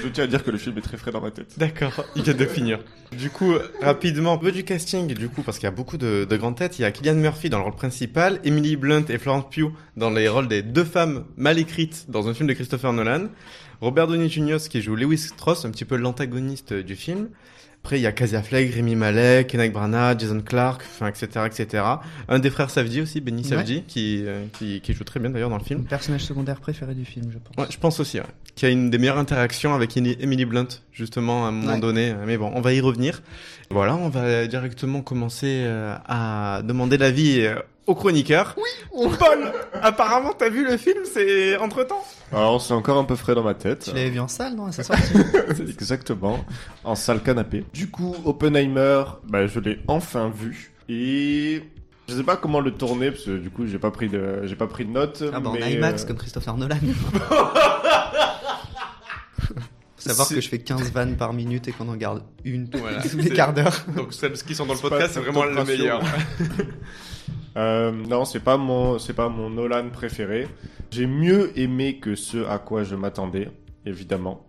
je 0.02 0.08
tiens 0.08 0.24
à 0.24 0.26
dire 0.26 0.42
que 0.44 0.50
le 0.50 0.58
film 0.58 0.76
est 0.78 0.82
très 0.82 0.96
frais 0.96 1.10
dans 1.10 1.20
ma 1.20 1.30
tête. 1.30 1.58
D'accord, 1.58 2.04
il 2.16 2.22
vient 2.22 2.34
de 2.34 2.46
finir. 2.46 2.78
Du 3.16 3.30
coup, 3.30 3.54
rapidement, 3.80 4.32
un 4.32 4.38
peu 4.38 4.52
du 4.52 4.64
casting, 4.64 5.12
du 5.14 5.28
coup, 5.28 5.42
parce 5.42 5.58
qu'il 5.58 5.66
y 5.66 5.68
a 5.68 5.72
beaucoup 5.72 5.98
de, 5.98 6.26
de 6.28 6.36
grandes 6.36 6.56
têtes. 6.56 6.78
Il 6.78 6.82
y 6.82 6.84
a 6.84 6.90
Killian 6.90 7.14
Murphy 7.14 7.50
dans 7.50 7.58
le 7.58 7.64
rôle 7.64 7.74
principal, 7.74 8.40
Emily 8.44 8.76
Blunt 8.76 9.04
et 9.08 9.18
Florence 9.18 9.44
Pugh 9.50 9.72
dans 9.96 10.10
les 10.10 10.28
rôles 10.28 10.48
des 10.48 10.62
deux 10.62 10.84
femmes 10.84 11.24
mal 11.36 11.58
écrites 11.58 12.06
dans 12.08 12.28
un 12.28 12.34
film 12.34 12.48
de 12.48 12.54
Christopher 12.54 12.92
Nolan. 12.92 13.28
Robert 13.80 14.06
Downey 14.06 14.28
Jr. 14.28 14.58
qui 14.70 14.80
joue 14.80 14.94
Lewis 14.94 15.18
Strauss, 15.18 15.64
un 15.64 15.70
petit 15.70 15.84
peu 15.84 15.96
l'antagoniste 15.96 16.72
du 16.72 16.94
film. 16.94 17.28
Après, 17.82 17.98
il 17.98 18.02
y 18.02 18.06
a 18.06 18.12
Casey 18.12 18.36
Affleck, 18.36 18.72
Remy 18.76 18.94
Malek, 18.94 19.48
Kenneth 19.48 19.72
Branagh, 19.72 20.20
Jason 20.20 20.40
enfin, 20.52 21.08
etc., 21.08 21.26
etc. 21.46 21.84
Un 22.28 22.38
des 22.38 22.50
frères 22.50 22.70
Savdi 22.70 23.00
aussi, 23.00 23.20
Benny 23.20 23.42
Savdi, 23.42 23.82
qui, 23.82 24.22
euh, 24.24 24.44
qui, 24.56 24.80
qui 24.80 24.92
joue 24.92 25.02
très 25.02 25.18
bien 25.18 25.30
d'ailleurs 25.30 25.50
dans 25.50 25.58
le 25.58 25.64
film. 25.64 25.82
Personnage 25.82 26.22
secondaire 26.22 26.60
préféré 26.60 26.94
du 26.94 27.04
film, 27.04 27.32
je 27.32 27.38
pense. 27.38 27.56
Ouais, 27.56 27.68
je 27.68 27.78
pense 27.78 27.98
aussi, 27.98 28.20
ouais. 28.20 28.26
Qui 28.54 28.66
a 28.66 28.68
une 28.68 28.90
des 28.90 28.98
meilleures 28.98 29.18
interactions 29.18 29.74
avec 29.74 29.96
Emily 29.96 30.44
Blunt, 30.44 30.68
justement, 30.92 31.46
à 31.46 31.48
un 31.48 31.52
moment 31.52 31.72
Ouais. 31.74 31.80
donné. 31.80 32.14
Mais 32.26 32.36
bon, 32.36 32.52
on 32.54 32.60
va 32.60 32.74
y 32.74 32.80
revenir. 32.82 33.22
Voilà, 33.70 33.94
on 33.96 34.10
va 34.10 34.46
directement 34.46 35.00
commencer 35.00 35.62
euh, 35.64 35.96
à 36.06 36.60
demander 36.62 36.98
l'avis 36.98 37.40
euh, 37.46 37.54
au 37.86 37.94
chroniqueur. 37.94 38.54
Oui 38.58 39.08
Paul 39.18 39.50
Apparemment, 39.80 40.34
t'as 40.38 40.50
vu 40.50 40.66
le 40.66 40.76
film, 40.76 40.98
c'est 41.10 41.56
entre-temps 41.56 42.04
Alors, 42.30 42.60
c'est 42.60 42.74
encore 42.74 42.98
un 42.98 43.04
peu 43.04 43.16
frais 43.16 43.34
dans 43.34 43.42
ma 43.42 43.54
tête. 43.54 43.84
Tu 43.88 43.94
l'avais 43.94 44.10
vu 44.10 44.20
en 44.20 44.28
salle, 44.28 44.54
non, 44.54 44.70
sortie 44.72 45.14
Exactement, 45.70 46.44
en 46.84 46.94
salle 46.94 47.22
canapé. 47.22 47.64
Du 47.72 47.88
coup, 47.88 48.14
Oppenheimer, 48.26 49.04
bah, 49.26 49.46
je 49.46 49.60
l'ai 49.60 49.78
enfin 49.88 50.30
vu. 50.30 50.72
Et 50.90 51.62
je 52.06 52.14
sais 52.14 52.22
pas 52.22 52.36
comment 52.36 52.60
le 52.60 52.72
tourner, 52.72 53.10
parce 53.12 53.24
que 53.24 53.38
du 53.38 53.48
coup, 53.48 53.66
j'ai 53.66 53.78
pas 53.78 53.90
pris 53.90 54.08
de, 54.10 54.42
j'ai 54.44 54.56
pas 54.56 54.66
pris 54.66 54.84
de 54.84 54.90
notes. 54.90 55.24
Ah 55.32 55.40
bah 55.40 55.48
en 55.50 55.52
mais, 55.54 55.72
IMAX 55.72 56.02
euh, 56.02 56.06
comme 56.08 56.18
Christopher 56.18 56.54
Nolan. 56.58 56.76
Savoir 60.10 60.28
que 60.28 60.40
je 60.40 60.48
fais 60.48 60.58
15 60.58 60.92
vannes 60.92 61.16
par 61.16 61.32
minute 61.32 61.68
et 61.68 61.72
qu'on 61.72 61.88
en 61.88 61.96
garde 61.96 62.22
une 62.44 62.68
Voilà, 62.72 63.02
tous 63.02 63.16
les 63.16 63.30
quarts 63.34 63.54
d'heure. 63.54 63.84
Donc, 63.96 64.12
celles 64.12 64.32
qui 64.34 64.54
sont 64.54 64.66
dans 64.66 64.74
le 64.74 64.80
podcast, 64.80 65.12
c'est 65.14 65.20
vraiment 65.20 65.44
le 65.44 65.54
top 65.54 65.66
ratio. 65.66 65.76
meilleur. 65.76 66.02
Euh, 67.56 67.92
non, 67.92 68.24
c'est 68.24 68.40
pas 68.40 68.56
mon, 68.56 68.98
c'est 68.98 69.12
pas 69.12 69.28
mon 69.28 69.50
Nolan 69.50 69.90
préféré. 69.90 70.48
J'ai 70.90 71.06
mieux 71.06 71.52
aimé 71.58 71.98
que 71.98 72.14
ce 72.14 72.46
à 72.46 72.58
quoi 72.58 72.82
je 72.82 72.94
m'attendais, 72.94 73.50
évidemment. 73.84 74.46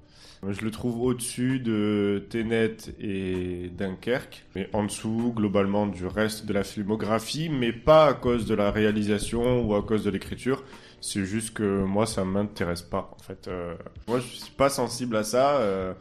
Je 0.50 0.62
le 0.62 0.72
trouve 0.72 1.02
au-dessus 1.02 1.60
de 1.60 2.26
Tenet 2.30 2.76
et 3.02 3.70
Dunkerque, 3.78 4.46
mais 4.56 4.70
en 4.74 4.84
dessous 4.86 5.34
globalement 5.36 5.88
du 5.88 6.06
reste 6.06 6.46
de 6.46 6.54
la 6.54 6.64
filmographie, 6.64 7.50
mais 7.50 7.72
pas 7.72 8.08
à 8.08 8.14
cause 8.14 8.46
de 8.46 8.56
la 8.56 8.72
réalisation 8.72 9.62
ou 9.66 9.76
à 9.76 9.84
cause 9.84 10.04
de 10.04 10.10
l'écriture. 10.10 10.64
C'est 11.06 11.26
juste 11.26 11.54
que 11.54 11.84
moi 11.84 12.06
ça 12.06 12.24
m'intéresse 12.24 12.82
pas 12.82 13.12
en 13.14 13.22
fait. 13.22 13.50
Euh, 13.50 13.74
moi 14.08 14.20
je 14.22 14.38
suis 14.42 14.52
pas 14.52 14.70
sensible 14.70 15.18
à 15.18 15.24
ça. 15.24 15.58
euh, 15.58 15.94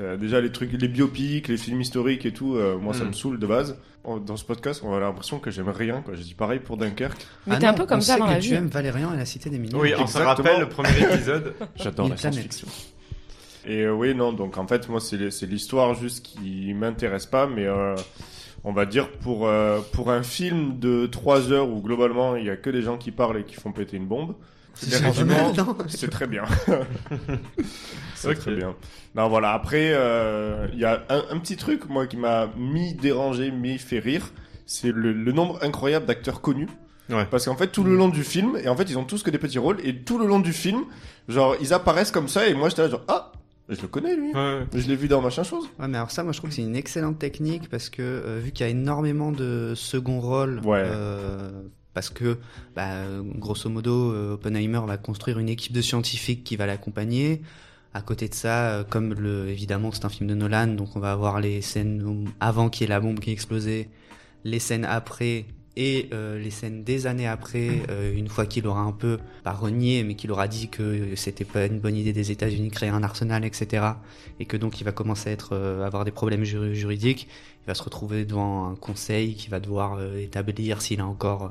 euh, 0.00 0.16
déjà 0.18 0.40
les 0.42 0.52
trucs, 0.52 0.72
les 0.72 0.88
biopics, 0.88 1.48
les 1.48 1.56
films 1.56 1.80
historiques 1.80 2.26
et 2.26 2.32
tout, 2.32 2.56
euh, 2.56 2.76
moi 2.76 2.92
ça 2.92 3.04
Mm. 3.04 3.08
me 3.08 3.12
saoule 3.12 3.38
de 3.38 3.46
base. 3.46 3.78
Dans 4.26 4.36
ce 4.36 4.44
podcast, 4.44 4.82
on 4.84 4.92
a 4.94 5.00
l'impression 5.00 5.38
que 5.38 5.50
j'aime 5.50 5.68
rien. 5.68 6.02
Quoi. 6.02 6.14
J'ai 6.16 6.24
dit 6.24 6.34
pareil 6.34 6.58
pour 6.58 6.76
Dunkerque. 6.76 7.24
Mais 7.46 7.54
Ah 7.56 7.58
t'es 7.60 7.66
un 7.66 7.72
peu 7.72 7.86
comme 7.86 7.98
on 7.98 8.02
ça 8.02 8.14
sait 8.14 8.18
dans 8.18 8.26
que 8.26 8.32
la 8.32 8.40
tu 8.40 8.48
vie. 8.48 8.54
aimes 8.56 8.66
Valérian 8.66 9.14
et 9.14 9.16
la 9.16 9.24
Cité 9.24 9.48
des 9.48 9.58
Millions. 9.60 9.78
Oui, 9.78 9.92
on 9.98 10.06
se 10.06 10.18
rappelle 10.18 10.58
le 10.60 10.68
premier 10.68 11.00
épisode. 11.00 11.54
J'adore 11.76 12.08
la 12.08 12.16
science-fiction. 12.16 12.66
Et 13.64 13.82
euh, 13.82 13.92
oui, 13.94 14.12
non, 14.14 14.32
donc 14.32 14.58
en 14.58 14.66
fait, 14.66 14.88
moi, 14.88 14.98
c'est 15.00 15.16
l'histoire 15.46 15.94
juste 15.94 16.26
qui 16.26 16.74
m'intéresse 16.74 17.26
pas, 17.26 17.46
mais 17.46 17.64
euh, 17.66 17.94
on 18.64 18.72
va 18.72 18.86
dire 18.86 19.10
pour, 19.10 19.46
euh, 19.46 19.80
pour 19.92 20.10
un 20.10 20.22
film 20.22 20.78
de 20.78 21.06
3 21.06 21.52
heures 21.52 21.68
où 21.68 21.80
globalement 21.80 22.36
il 22.36 22.44
y 22.44 22.50
a 22.50 22.56
que 22.56 22.70
des 22.70 22.82
gens 22.82 22.96
qui 22.96 23.10
parlent 23.10 23.38
et 23.38 23.44
qui 23.44 23.54
font 23.54 23.72
péter 23.72 23.96
une 23.96 24.06
bombe, 24.06 24.34
C'est 24.74 26.10
très 26.10 26.26
bien. 26.26 26.44
c'est 28.14 28.34
très 28.34 28.54
bien. 28.54 28.74
Non, 29.14 29.28
voilà, 29.28 29.52
après, 29.52 29.90
euh, 29.92 30.68
il 30.72 30.78
y 30.78 30.84
a 30.84 31.02
un, 31.08 31.22
un 31.30 31.38
petit 31.38 31.56
truc, 31.56 31.88
moi, 31.88 32.06
qui 32.06 32.16
m'a 32.16 32.48
mi 32.56 32.94
dérangé, 32.94 33.50
mi 33.50 33.78
fait 33.78 33.98
rire, 33.98 34.32
c'est 34.64 34.92
le, 34.92 35.12
le 35.12 35.32
nombre 35.32 35.58
incroyable 35.62 36.06
d'acteurs 36.06 36.40
connus. 36.40 36.68
Ouais. 37.10 37.26
Parce 37.30 37.44
qu'en 37.44 37.56
fait, 37.56 37.68
tout 37.68 37.84
le 37.84 37.96
long 37.96 38.08
du 38.08 38.24
film, 38.24 38.56
et 38.62 38.68
en 38.68 38.76
fait, 38.76 38.84
ils 38.84 38.96
ont 38.96 39.04
tous 39.04 39.22
que 39.22 39.30
des 39.30 39.38
petits 39.38 39.58
rôles, 39.58 39.78
et 39.84 39.96
tout 39.96 40.18
le 40.18 40.26
long 40.26 40.40
du 40.40 40.52
film, 40.52 40.84
genre, 41.28 41.56
ils 41.60 41.74
apparaissent 41.74 42.12
comme 42.12 42.28
ça, 42.28 42.46
et 42.46 42.54
moi, 42.54 42.68
j'étais 42.68 42.82
là, 42.82 42.88
genre, 42.88 43.04
ah, 43.08 43.31
je 43.74 43.82
le 43.82 43.88
connais, 43.88 44.14
lui. 44.16 44.32
Ouais. 44.34 44.64
Je 44.74 44.86
l'ai 44.88 44.96
vu 44.96 45.08
dans 45.08 45.20
machin 45.20 45.42
chose. 45.42 45.64
Ouais, 45.78 45.88
mais 45.88 45.96
alors 45.98 46.10
ça, 46.10 46.22
moi, 46.22 46.32
je 46.32 46.38
trouve 46.38 46.50
que 46.50 46.56
c'est 46.56 46.62
une 46.62 46.76
excellente 46.76 47.18
technique 47.18 47.68
parce 47.68 47.90
que 47.90 48.02
euh, 48.02 48.40
vu 48.42 48.52
qu'il 48.52 48.64
y 48.66 48.68
a 48.68 48.70
énormément 48.72 49.32
de 49.32 49.72
second 49.76 50.20
rôle, 50.20 50.60
Ouais. 50.64 50.82
euh, 50.84 51.50
parce 51.94 52.08
que, 52.10 52.38
bah, 52.74 52.90
grosso 53.36 53.68
modo, 53.68 54.12
euh, 54.12 54.34
Oppenheimer 54.34 54.80
va 54.86 54.96
construire 54.96 55.38
une 55.38 55.48
équipe 55.48 55.72
de 55.72 55.82
scientifiques 55.82 56.42
qui 56.44 56.56
va 56.56 56.66
l'accompagner. 56.66 57.42
À 57.94 58.00
côté 58.00 58.28
de 58.28 58.34
ça, 58.34 58.70
euh, 58.70 58.84
comme 58.84 59.12
le, 59.12 59.48
évidemment, 59.50 59.90
c'est 59.92 60.06
un 60.06 60.08
film 60.08 60.26
de 60.28 60.34
Nolan, 60.34 60.68
donc 60.68 60.96
on 60.96 61.00
va 61.00 61.12
avoir 61.12 61.40
les 61.40 61.60
scènes 61.60 62.26
avant 62.40 62.70
qu'il 62.70 62.82
y 62.82 62.84
ait 62.86 62.94
la 62.94 63.00
bombe 63.00 63.20
qui 63.20 63.28
ait 63.28 63.34
explosé, 63.34 63.90
les 64.44 64.58
scènes 64.58 64.86
après 64.86 65.44
et 65.76 66.08
euh, 66.12 66.38
les 66.38 66.50
scènes 66.50 66.84
des 66.84 67.06
années 67.06 67.26
après, 67.26 67.82
euh, 67.88 68.12
une 68.14 68.28
fois 68.28 68.44
qu'il 68.46 68.66
aura 68.66 68.82
un 68.82 68.92
peu, 68.92 69.18
pas 69.42 69.52
renié, 69.52 70.04
mais 70.04 70.14
qu'il 70.14 70.30
aura 70.30 70.46
dit 70.48 70.68
que 70.68 71.14
c'était 71.16 71.44
pas 71.46 71.64
une 71.66 71.80
bonne 71.80 71.96
idée 71.96 72.12
des 72.12 72.30
États-Unis 72.30 72.70
créer 72.70 72.90
un 72.90 73.02
arsenal, 73.02 73.44
etc. 73.44 73.84
Et 74.38 74.44
que 74.44 74.56
donc 74.58 74.80
il 74.80 74.84
va 74.84 74.92
commencer 74.92 75.30
à 75.30 75.32
être, 75.32 75.50
euh, 75.54 75.84
avoir 75.86 76.04
des 76.04 76.10
problèmes 76.10 76.44
juri- 76.44 76.74
juridiques. 76.74 77.26
Il 77.64 77.68
va 77.68 77.74
se 77.74 77.82
retrouver 77.82 78.24
devant 78.24 78.68
un 78.70 78.74
conseil 78.74 79.34
qui 79.34 79.48
va 79.48 79.60
devoir 79.60 79.94
euh, 79.94 80.18
établir 80.18 80.82
s'il 80.82 81.00
a 81.00 81.06
encore, 81.06 81.44
euh, 81.44 81.48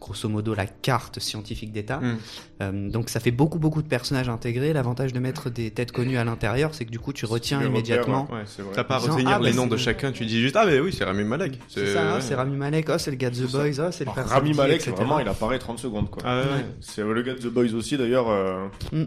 grosso 0.00 0.28
modo, 0.28 0.54
la 0.54 0.66
carte 0.66 1.18
scientifique 1.20 1.72
d'État. 1.72 1.98
Mm. 1.98 2.18
Euh, 2.62 2.90
donc 2.90 3.08
ça 3.08 3.20
fait 3.20 3.30
beaucoup 3.30 3.58
beaucoup 3.58 3.82
de 3.82 3.88
personnages 3.88 4.28
intégrés. 4.28 4.72
L'avantage 4.72 5.12
de 5.12 5.18
mettre 5.18 5.50
des 5.50 5.70
têtes 5.70 5.92
connues 5.92 6.18
à 6.18 6.24
l'intérieur, 6.24 6.74
c'est 6.74 6.84
que 6.84 6.90
du 6.90 6.98
coup 6.98 7.12
tu 7.12 7.26
retiens 7.26 7.62
immédiatement. 7.62 8.28
Ouais, 8.30 8.42
c'est 8.46 8.62
vrai. 8.62 8.72
T'as 8.74 8.84
pas 8.84 8.96
à 8.96 8.98
retenir 8.98 9.28
ah, 9.28 9.38
bah, 9.38 9.46
les 9.46 9.54
noms 9.54 9.66
de 9.66 9.76
chacun, 9.76 10.12
tu 10.12 10.26
dis 10.26 10.40
juste 10.40 10.56
Ah, 10.56 10.64
mais 10.66 10.80
oui, 10.80 10.92
c'est 10.92 11.04
Rami 11.04 11.24
Malek. 11.24 11.58
C'est 11.68 11.86
ça, 11.86 12.14
ouais. 12.14 12.20
c'est 12.20 12.34
Rami 12.34 12.56
Malek, 12.56 12.88
oh 12.90 12.98
c'est 12.98 13.10
le 13.10 13.16
gars 13.16 13.30
de 13.30 13.36
The 13.36 13.50
Boys, 13.50 13.80
oh 13.80 13.90
c'est 13.90 14.04
le 14.04 14.10
Alors, 14.10 14.26
Rami 14.26 14.54
Malek, 14.54 14.76
etc. 14.76 14.92
vraiment, 14.96 15.18
il 15.18 15.28
apparaît 15.28 15.58
30 15.58 15.78
secondes, 15.78 16.10
quoi. 16.10 16.22
Ah, 16.24 16.40
ouais, 16.40 16.46
ouais. 16.46 16.66
C'est 16.80 17.02
euh, 17.02 17.12
le 17.12 17.22
gars 17.22 17.34
de 17.34 17.40
The 17.40 17.52
Boys 17.52 17.74
aussi, 17.74 17.96
d'ailleurs. 17.96 18.28
euh, 18.28 18.66
Mm. 18.92 19.04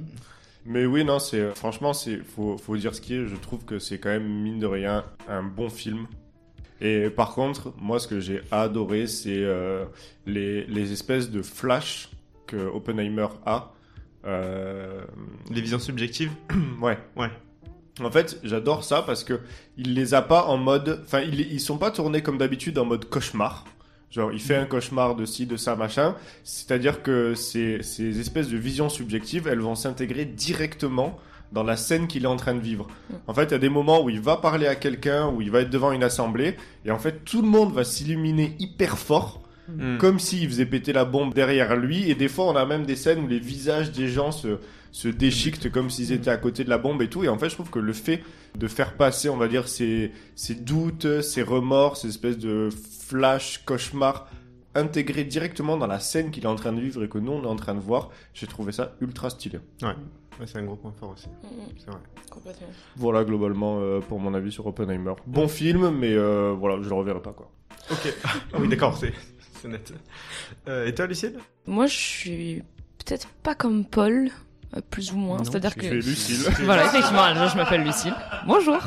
Mais 0.65 0.85
oui, 0.85 1.03
non, 1.03 1.17
c'est 1.19 1.55
franchement, 1.55 1.93
c'est 1.93 2.17
faut, 2.17 2.57
faut 2.57 2.77
dire 2.77 2.93
ce 2.93 3.01
qui 3.01 3.15
est. 3.15 3.25
Je 3.27 3.35
trouve 3.35 3.65
que 3.65 3.79
c'est 3.79 3.97
quand 3.97 4.09
même 4.09 4.27
mine 4.27 4.59
de 4.59 4.67
rien 4.67 5.03
un 5.27 5.41
bon 5.43 5.69
film. 5.69 6.05
Et 6.81 7.09
par 7.09 7.33
contre, 7.33 7.73
moi, 7.77 7.99
ce 7.99 8.07
que 8.07 8.19
j'ai 8.19 8.41
adoré, 8.51 9.05
c'est 9.05 9.37
euh, 9.37 9.85
les, 10.25 10.65
les 10.65 10.91
espèces 10.91 11.29
de 11.29 11.41
flash 11.43 12.09
que 12.47 12.57
Oppenheimer 12.57 13.27
a. 13.45 13.71
Euh, 14.25 15.03
Les 15.49 15.61
visions 15.61 15.79
subjectives 15.79 16.31
ouais. 16.81 16.97
Ouais. 17.15 17.29
En 18.01 18.09
fait, 18.09 18.39
j'adore 18.43 18.83
ça 18.83 19.03
parce 19.03 19.23
que 19.23 19.39
il 19.77 19.93
les 19.93 20.13
a 20.13 20.21
pas 20.21 20.45
en 20.45 20.57
mode, 20.57 21.01
enfin, 21.03 21.21
ils, 21.21 21.39
ils 21.39 21.59
sont 21.59 21.77
pas 21.77 21.91
tournés 21.91 22.21
comme 22.21 22.37
d'habitude 22.37 22.77
en 22.79 22.85
mode 22.85 23.05
cauchemar. 23.09 23.65
Genre, 24.09 24.31
il 24.33 24.41
fait 24.41 24.55
un 24.55 24.65
cauchemar 24.65 25.15
de 25.15 25.25
ci, 25.25 25.45
de 25.45 25.55
ça, 25.57 25.75
machin. 25.75 26.15
C'est-à-dire 26.43 27.01
que 27.01 27.33
ces, 27.33 27.81
ces 27.81 28.19
espèces 28.19 28.49
de 28.49 28.57
visions 28.57 28.89
subjectives, 28.89 29.47
elles 29.47 29.61
vont 29.61 29.75
s'intégrer 29.75 30.25
directement 30.25 31.17
dans 31.51 31.63
la 31.63 31.77
scène 31.77 32.07
qu'il 32.07 32.23
est 32.23 32.27
en 32.27 32.37
train 32.37 32.53
de 32.53 32.61
vivre. 32.61 32.87
En 33.27 33.33
fait, 33.33 33.45
il 33.45 33.51
y 33.51 33.55
a 33.55 33.59
des 33.59 33.69
moments 33.69 34.03
où 34.03 34.09
il 34.09 34.21
va 34.21 34.37
parler 34.37 34.67
à 34.67 34.75
quelqu'un, 34.75 35.29
où 35.29 35.41
il 35.41 35.51
va 35.51 35.61
être 35.61 35.69
devant 35.69 35.91
une 35.91 36.03
assemblée, 36.03 36.55
et 36.85 36.91
en 36.91 36.99
fait, 36.99 37.25
tout 37.25 37.41
le 37.41 37.47
monde 37.47 37.73
va 37.73 37.83
s'illuminer 37.83 38.55
hyper 38.59 38.97
fort, 38.97 39.41
Mm. 39.77 39.97
comme 39.97 40.19
s'il 40.19 40.49
faisait 40.49 40.65
péter 40.65 40.93
la 40.93 41.05
bombe 41.05 41.33
derrière 41.33 41.75
lui. 41.75 42.09
Et 42.09 42.15
des 42.15 42.27
fois, 42.27 42.45
on 42.45 42.55
a 42.55 42.65
même 42.65 42.85
des 42.85 42.95
scènes 42.95 43.23
où 43.23 43.27
les 43.27 43.39
visages 43.39 43.91
des 43.91 44.07
gens 44.07 44.31
se, 44.31 44.57
se 44.91 45.07
déchiquetent 45.07 45.71
comme 45.71 45.89
s'ils 45.89 46.11
étaient 46.11 46.29
à 46.29 46.37
côté 46.37 46.63
de 46.63 46.69
la 46.69 46.77
bombe 46.77 47.01
et 47.01 47.09
tout. 47.09 47.23
Et 47.23 47.29
en 47.29 47.37
fait, 47.37 47.49
je 47.49 47.55
trouve 47.55 47.69
que 47.69 47.79
le 47.79 47.93
fait 47.93 48.23
de 48.57 48.67
faire 48.67 48.95
passer, 48.95 49.29
on 49.29 49.37
va 49.37 49.47
dire, 49.47 49.67
ces, 49.67 50.11
ces 50.35 50.55
doutes, 50.55 51.21
ces 51.21 51.41
remords, 51.43 51.97
ces 51.97 52.09
espèces 52.09 52.37
de 52.37 52.69
flash, 53.07 53.63
cauchemars, 53.65 54.27
intégrés 54.75 55.23
directement 55.23 55.77
dans 55.77 55.87
la 55.87 55.99
scène 55.99 56.31
qu'il 56.31 56.43
est 56.43 56.47
en 56.47 56.55
train 56.55 56.73
de 56.73 56.81
vivre 56.81 57.03
et 57.03 57.09
que 57.09 57.17
nous, 57.17 57.31
on 57.31 57.43
est 57.43 57.47
en 57.47 57.55
train 57.55 57.75
de 57.75 57.79
voir, 57.79 58.09
j'ai 58.33 58.47
trouvé 58.47 58.71
ça 58.71 58.95
ultra 59.01 59.29
stylé. 59.29 59.59
Ouais, 59.81 59.95
Ouais, 60.39 60.47
c'est 60.47 60.57
un 60.57 60.63
gros 60.63 60.75
point 60.75 60.93
fort 60.99 61.09
aussi. 61.11 61.27
C'est 61.77 61.89
vrai. 61.91 61.99
Complètement. 62.29 62.67
Voilà, 62.95 63.23
globalement, 63.23 63.79
euh, 63.79 63.99
pour 63.99 64.19
mon 64.19 64.33
avis 64.33 64.51
sur 64.51 64.65
Oppenheimer. 64.65 65.13
Bon 65.27 65.47
film, 65.47 65.89
mais 65.91 66.13
euh, 66.13 66.55
voilà, 66.57 66.81
je 66.81 66.89
le 66.89 66.95
reverrai 66.95 67.21
pas, 67.21 67.33
quoi. 67.33 67.51
Ok. 67.91 68.13
Ah 68.53 68.57
oui, 68.59 68.67
d'accord, 68.67 68.97
c'est 68.97 69.13
c'est 69.61 69.67
net. 69.67 69.93
Euh, 70.67 70.87
et 70.87 70.95
toi, 70.95 71.05
Lucille? 71.05 71.37
Moi, 71.67 71.85
je 71.87 71.95
suis 71.95 72.63
peut-être 73.05 73.27
pas 73.43 73.53
comme 73.53 73.85
Paul, 73.85 74.29
euh, 74.75 74.81
plus 74.89 75.11
ou 75.11 75.17
moins. 75.17 75.37
Non, 75.37 75.43
C'est-à-dire 75.43 75.73
tu 75.73 75.81
que. 75.81 75.87
Lucille. 75.93 76.37
voilà, 76.63 76.85
effectivement, 76.85 77.47
je, 77.47 77.55
m'appelle 77.57 77.83
Lucille. 77.83 78.15
Bonjour. 78.47 78.79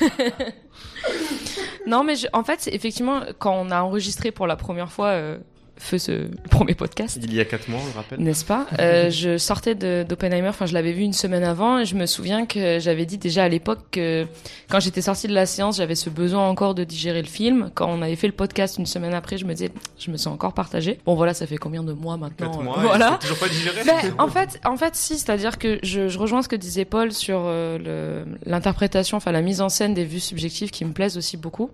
non, 1.86 2.04
mais 2.04 2.16
je- 2.16 2.26
en 2.32 2.44
fait, 2.44 2.68
effectivement, 2.72 3.22
quand 3.38 3.54
on 3.54 3.70
a 3.70 3.80
enregistré 3.80 4.30
pour 4.32 4.46
la 4.46 4.56
première 4.56 4.92
fois 4.92 5.08
euh, 5.08 5.38
Feu 5.78 5.98
ce 5.98 6.10
le 6.12 6.30
premier 6.50 6.74
podcast, 6.74 7.18
Il 7.22 7.32
y 7.34 7.40
a 7.40 7.44
4 7.44 7.68
mois, 7.68 7.80
on 7.82 7.86
le 7.86 7.92
rappelle. 7.92 8.20
n'est-ce 8.20 8.44
pas? 8.44 8.66
Euh, 8.80 9.10
Je 9.10 9.38
sortais 9.38 9.74
d'Oppenheimer, 9.74 10.48
enfin 10.48 10.66
je 10.66 10.74
l'avais 10.74 10.92
vu 10.92 11.02
une 11.02 11.12
semaine 11.12 11.44
avant, 11.44 11.78
et 11.78 11.84
je 11.86 11.94
me 11.94 12.06
souviens 12.06 12.46
que 12.46 12.78
j'avais 12.80 13.06
dit 13.06 13.18
déjà 13.18 13.44
à 13.44 13.48
l'époque 13.48 13.78
que 13.92 14.26
quand 14.68 14.80
j'étais 14.80 15.02
sortie 15.02 15.28
de 15.28 15.34
la 15.34 15.46
séance, 15.46 15.76
j'avais 15.78 15.94
ce 15.94 16.10
besoin 16.10 16.48
encore 16.48 16.74
de 16.74 16.84
digérer 16.84 17.22
le 17.22 17.28
film. 17.28 17.70
Quand 17.74 17.88
on 17.88 18.02
avait 18.02 18.16
fait 18.16 18.26
le 18.26 18.32
podcast 18.32 18.76
une 18.78 18.86
semaine 18.86 19.14
après, 19.14 19.38
je 19.38 19.44
me 19.44 19.52
disais, 19.54 19.70
je 19.98 20.10
me 20.10 20.16
sens 20.16 20.32
encore 20.34 20.52
partagée. 20.52 20.98
Bon 21.06 21.14
voilà, 21.14 21.34
ça 21.34 21.46
fait 21.46 21.56
combien 21.58 21.82
de 21.82 21.92
mois 21.92 22.16
maintenant 22.16 22.48
4 22.50 22.60
euh, 22.60 22.62
mois, 22.62 22.78
Voilà. 22.82 23.18
toujours 23.20 23.38
pas 23.38 23.48
digéré 23.48 23.82
Ben, 23.84 24.14
en 24.18 24.28
fait, 24.28 24.60
en 24.64 24.76
fait, 24.76 24.94
si, 24.96 25.16
c'est-à-dire 25.18 25.58
que 25.58 25.78
je, 25.82 26.08
je 26.08 26.18
rejoins 26.18 26.42
ce 26.42 26.48
que 26.48 26.56
disait 26.56 26.84
Paul 26.84 27.12
sur 27.12 27.42
euh, 27.44 28.24
l'interprétation, 28.46 29.16
enfin 29.16 29.32
la 29.32 29.42
mise 29.42 29.60
en 29.60 29.68
scène 29.68 29.94
des 29.94 30.04
vues 30.04 30.20
subjectives 30.20 30.70
qui 30.70 30.84
me 30.84 30.92
plaisent 30.92 31.16
aussi 31.16 31.36
beaucoup. 31.36 31.70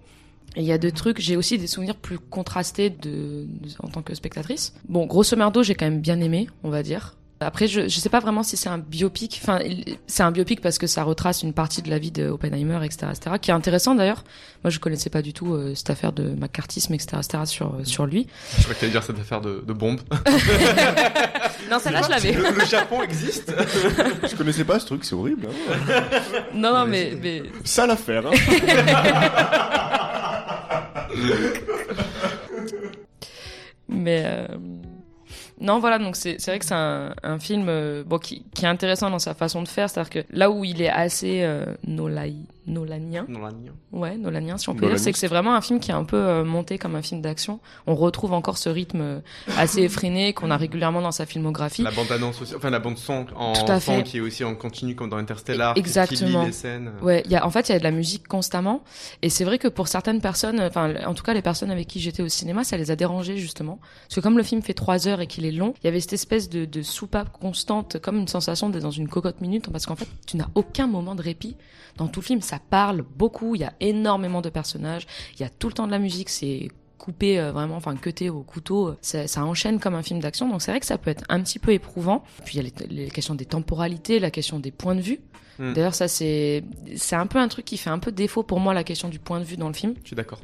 Et 0.57 0.60
il 0.60 0.66
y 0.66 0.73
a 0.73 0.78
deux 0.78 0.92
trucs, 0.92 1.20
j'ai 1.20 1.36
aussi 1.36 1.58
des 1.58 1.66
souvenirs 1.66 1.97
plus 1.97 2.18
contrastés 2.18 2.91
de, 2.91 3.47
de- 3.47 3.68
en 3.81 3.89
tant 3.89 4.02
que 4.02 4.15
spectatrice. 4.15 4.73
Bon, 4.89 5.07
grosso 5.07 5.36
merdo, 5.36 5.62
j'ai 5.62 5.74
quand 5.74 5.86
même 5.86 6.00
bien 6.00 6.20
aimé, 6.20 6.49
on 6.62 6.70
va 6.70 6.83
dire. 6.83 7.15
Après, 7.41 7.66
je, 7.66 7.89
je 7.89 7.99
sais 8.00 8.08
pas 8.08 8.20
vraiment 8.20 8.42
si 8.44 8.57
c'est 8.57 8.68
un 8.70 8.78
biopic. 8.78 9.39
Enfin, 9.42 9.58
c'est 10.07 10.23
un 10.23 10.31
biopic 10.31 10.62
parce 10.62 10.78
que 10.78 10.86
ça 10.86 11.02
retrace 11.02 11.42
une 11.42 11.52
partie 11.52 11.83
de 11.83 11.91
la 11.91 11.99
vie 11.99 12.12
de 12.12 12.28
Oppenheimer, 12.28 12.78
etc., 12.86 13.08
etc., 13.10 13.36
qui 13.42 13.50
est 13.50 13.55
intéressant 13.55 13.94
d'ailleurs. 13.94 14.24
Moi, 14.62 14.70
je 14.70 14.78
connaissais 14.78 15.10
pas 15.10 15.20
du 15.20 15.34
tout 15.34 15.52
euh, 15.52 15.74
cette 15.74 15.91
affaire 15.91 16.12
de 16.12 16.23
macartisme, 16.31 16.94
etc., 16.94 17.16
etc., 17.18 17.42
sur, 17.44 17.74
euh, 17.74 17.84
sur 17.84 18.07
lui. 18.07 18.28
Je 18.57 18.62
crois 18.62 18.74
que 18.74 18.81
t'allais 18.81 18.92
dire 18.92 19.02
cette 19.02 19.18
affaire 19.18 19.41
de, 19.42 19.62
de 19.66 19.73
bombe. 19.74 20.00
Non, 21.70 21.78
celle-là, 21.78 22.02
je 22.05 22.10
l'avais. 22.10 22.33
Le, 22.33 22.50
le 22.58 22.65
Japon 22.66 23.02
existe 23.02 23.52
Je 24.31 24.34
connaissais 24.36 24.65
pas 24.65 24.78
ce 24.78 24.84
truc, 24.86 25.02
c'est 25.05 25.15
horrible. 25.15 25.49
hein. 25.49 26.02
Non, 26.55 26.73
non, 26.74 26.84
mais, 26.86 27.15
mais 27.20 27.42
Ça 27.65 27.86
l'affaire. 27.86 28.24
Hein. 28.26 28.33
Mais 33.89 34.23
euh, 34.25 34.47
non, 35.60 35.78
voilà, 35.78 35.99
donc 35.99 36.17
c'est 36.17 36.44
vrai 36.47 36.59
que 36.59 36.65
c'est 36.65 36.75
un, 36.75 37.39
film 37.39 37.67
euh, 37.68 38.02
qui, 38.23 38.44
est 38.62 38.67
intéressant 38.67 39.10
dans 39.10 39.18
sa 39.18 39.34
façon 39.34 39.62
de 39.62 39.68
faire, 39.68 39.89
c'est-à-dire 39.89 40.10
que 40.10 40.25
là 40.31 40.51
où 40.51 40.65
il 40.65 40.83
est 40.83 40.91
assez 40.91 41.43
euh, 41.43 41.65
nolai- 41.86 42.47
nolanien, 42.67 43.26
non. 43.28 43.41
ouais, 43.93 44.17
nolanien 44.17 44.57
si 44.59 44.68
on 44.68 44.75
peut 44.75 44.86
dire, 44.89 44.99
c'est 44.99 45.12
que 45.12 45.18
c'est 45.18 45.26
vraiment 45.28 45.55
un 45.55 45.60
film 45.60 45.81
qui 45.81 45.91
est 45.91 45.94
un 45.94 46.05
peu 46.05 46.17
euh, 46.17 46.44
monté 46.44 46.78
comme 46.78 46.94
un 46.97 47.02
film 47.02 47.20
d'action. 47.20 47.60
On 47.86 47.94
retrouve 47.94 48.33
encore 48.33 48.59
ce 48.59 48.68
rythme 48.68 49.01
euh, 49.01 49.20
assez 49.57 49.83
effréné 49.83 50.33
qu'on 50.33 50.51
a 50.51 50.57
régulièrement 50.57 51.02
dans 51.02 51.12
sa 51.12 51.26
filmographie. 51.26 51.83
La 51.83 51.91
bande 51.91 52.10
annonce 52.10 52.41
aussi, 52.43 52.55
enfin 52.55 52.70
la 52.70 52.78
bande 52.78 52.97
son 52.99 53.26
en 53.36 53.52
Tout 53.52 53.70
à 53.70 53.81
son 53.81 53.97
fait. 53.99 54.02
qui 54.05 54.17
est 54.18 54.20
aussi 54.20 54.44
en 54.44 54.55
continu 54.55 54.94
comme 54.94 55.10
dans 55.10 55.17
Interstellar, 55.18 55.75
qui- 55.75 55.83
qui, 55.83 55.86
Exactement. 55.89 56.41
lit 56.41 56.47
les 56.47 56.52
scènes. 56.52 56.93
Ouais, 57.02 57.23
il 57.26 57.31
y 57.31 57.36
a, 57.36 57.47
en 57.47 57.51
fait, 57.51 57.68
il 57.68 57.73
y 57.73 57.75
a 57.75 57.78
de 57.78 57.84
la 57.84 57.91
musique 57.91 58.26
constamment. 58.28 58.83
Et 59.23 59.31
c'est 59.31 59.44
vrai 59.44 59.59
que 59.59 59.68
pour 59.68 59.89
certaines 59.89 60.20
personnes, 60.20 60.60
enfin, 60.60 60.94
en 61.07 61.15
tout 61.15 61.23
cas, 61.25 61.34
les 61.34 61.43
personnes 61.43 61.70
avec 61.70 61.86
qui 61.86 62.01
j'étais 62.01 62.23
au 62.23 62.28
cinéma, 62.28 62.65
ça 62.65 62.76
les 62.76 62.91
a 62.91 62.97
dérangés, 62.97 63.36
justement. 63.36 63.78
Parce 64.09 64.17
que 64.17 64.20
comme 64.20 64.36
le 64.39 64.43
film 64.43 64.62
fait 64.62 64.75
trois 64.75 65.07
heures 65.09 65.20
et 65.20 65.26
qu'il 65.26 65.44
est 65.44 65.52
long, 65.52 65.75
il 65.83 65.86
y 65.86 65.89
avait 65.89 66.01
cette 66.01 66.12
espèce 66.15 66.49
de, 66.49 66.65
de 66.65 66.83
soupape 66.83 67.31
constante, 67.33 67.99
comme 68.01 68.17
une 68.18 68.28
sensation 68.28 68.70
d'être 68.70 68.83
dans 68.83 68.91
une 68.91 69.09
cocotte 69.09 69.41
minute, 69.41 69.68
parce 69.70 69.86
qu'en 69.86 69.97
fait, 69.97 70.09
tu 70.26 70.36
n'as 70.36 70.49
aucun 70.55 70.86
moment 70.86 71.15
de 71.15 71.23
répit. 71.23 71.57
Dans 71.97 72.09
tout 72.09 72.20
le 72.20 72.25
film, 72.25 72.41
ça 72.41 72.53
parle 72.58 73.02
beaucoup, 73.16 73.55
il 73.55 73.60
y 73.60 73.65
a 73.65 73.73
énormément 73.81 74.41
de 74.41 74.49
personnages, 74.49 75.07
il 75.34 75.41
y 75.41 75.44
a 75.44 75.49
tout 75.49 75.68
le 75.68 75.74
temps 75.74 75.86
de 75.86 75.92
la 75.92 75.99
musique, 75.99 76.28
c'est 76.28 76.68
coupé 76.99 77.39
euh, 77.39 77.52
vraiment, 77.52 77.76
enfin 77.76 77.94
cuté 77.97 78.31
au 78.31 78.42
couteau, 78.42 78.94
ça, 79.02 79.26
ça 79.26 79.44
enchaîne 79.44 79.78
comme 79.78 79.94
un 79.94 80.02
film 80.02 80.20
d'action, 80.20 80.49
donc 80.49 80.62
c'est 80.62 80.70
vrai 80.70 80.81
que 80.81 80.86
ça 80.86 80.97
peut 80.97 81.10
être 81.10 81.24
un 81.28 81.42
petit 81.42 81.58
peu 81.58 81.73
éprouvant. 81.73 82.24
Puis 82.44 82.57
il 82.58 82.65
y 82.65 82.66
a 82.66 82.70
les, 82.89 83.05
les 83.05 83.10
questions 83.10 83.34
des 83.34 83.44
temporalités, 83.44 84.18
la 84.20 84.31
question 84.31 84.58
des 84.58 84.70
points 84.70 84.94
de 84.94 85.00
vue. 85.00 85.20
Hmm. 85.58 85.73
D'ailleurs, 85.73 85.94
ça 85.94 86.08
c'est 86.08 86.65
c'est 86.97 87.16
un 87.16 87.26
peu 87.26 87.39
un 87.39 87.49
truc 87.49 87.65
qui 87.65 87.76
fait 87.76 87.91
un 87.91 87.99
peu 87.99 88.10
défaut 88.10 88.42
pour 88.42 88.58
moi 88.58 88.74
la 88.74 88.84
question 88.84 89.08
du 89.08 89.18
point 89.18 89.39
de 89.39 89.44
vue 89.44 89.57
dans 89.57 89.68
le 89.68 89.74
film 89.74 89.94
Je 90.02 90.08
suis 90.08 90.16
d'accord. 90.16 90.41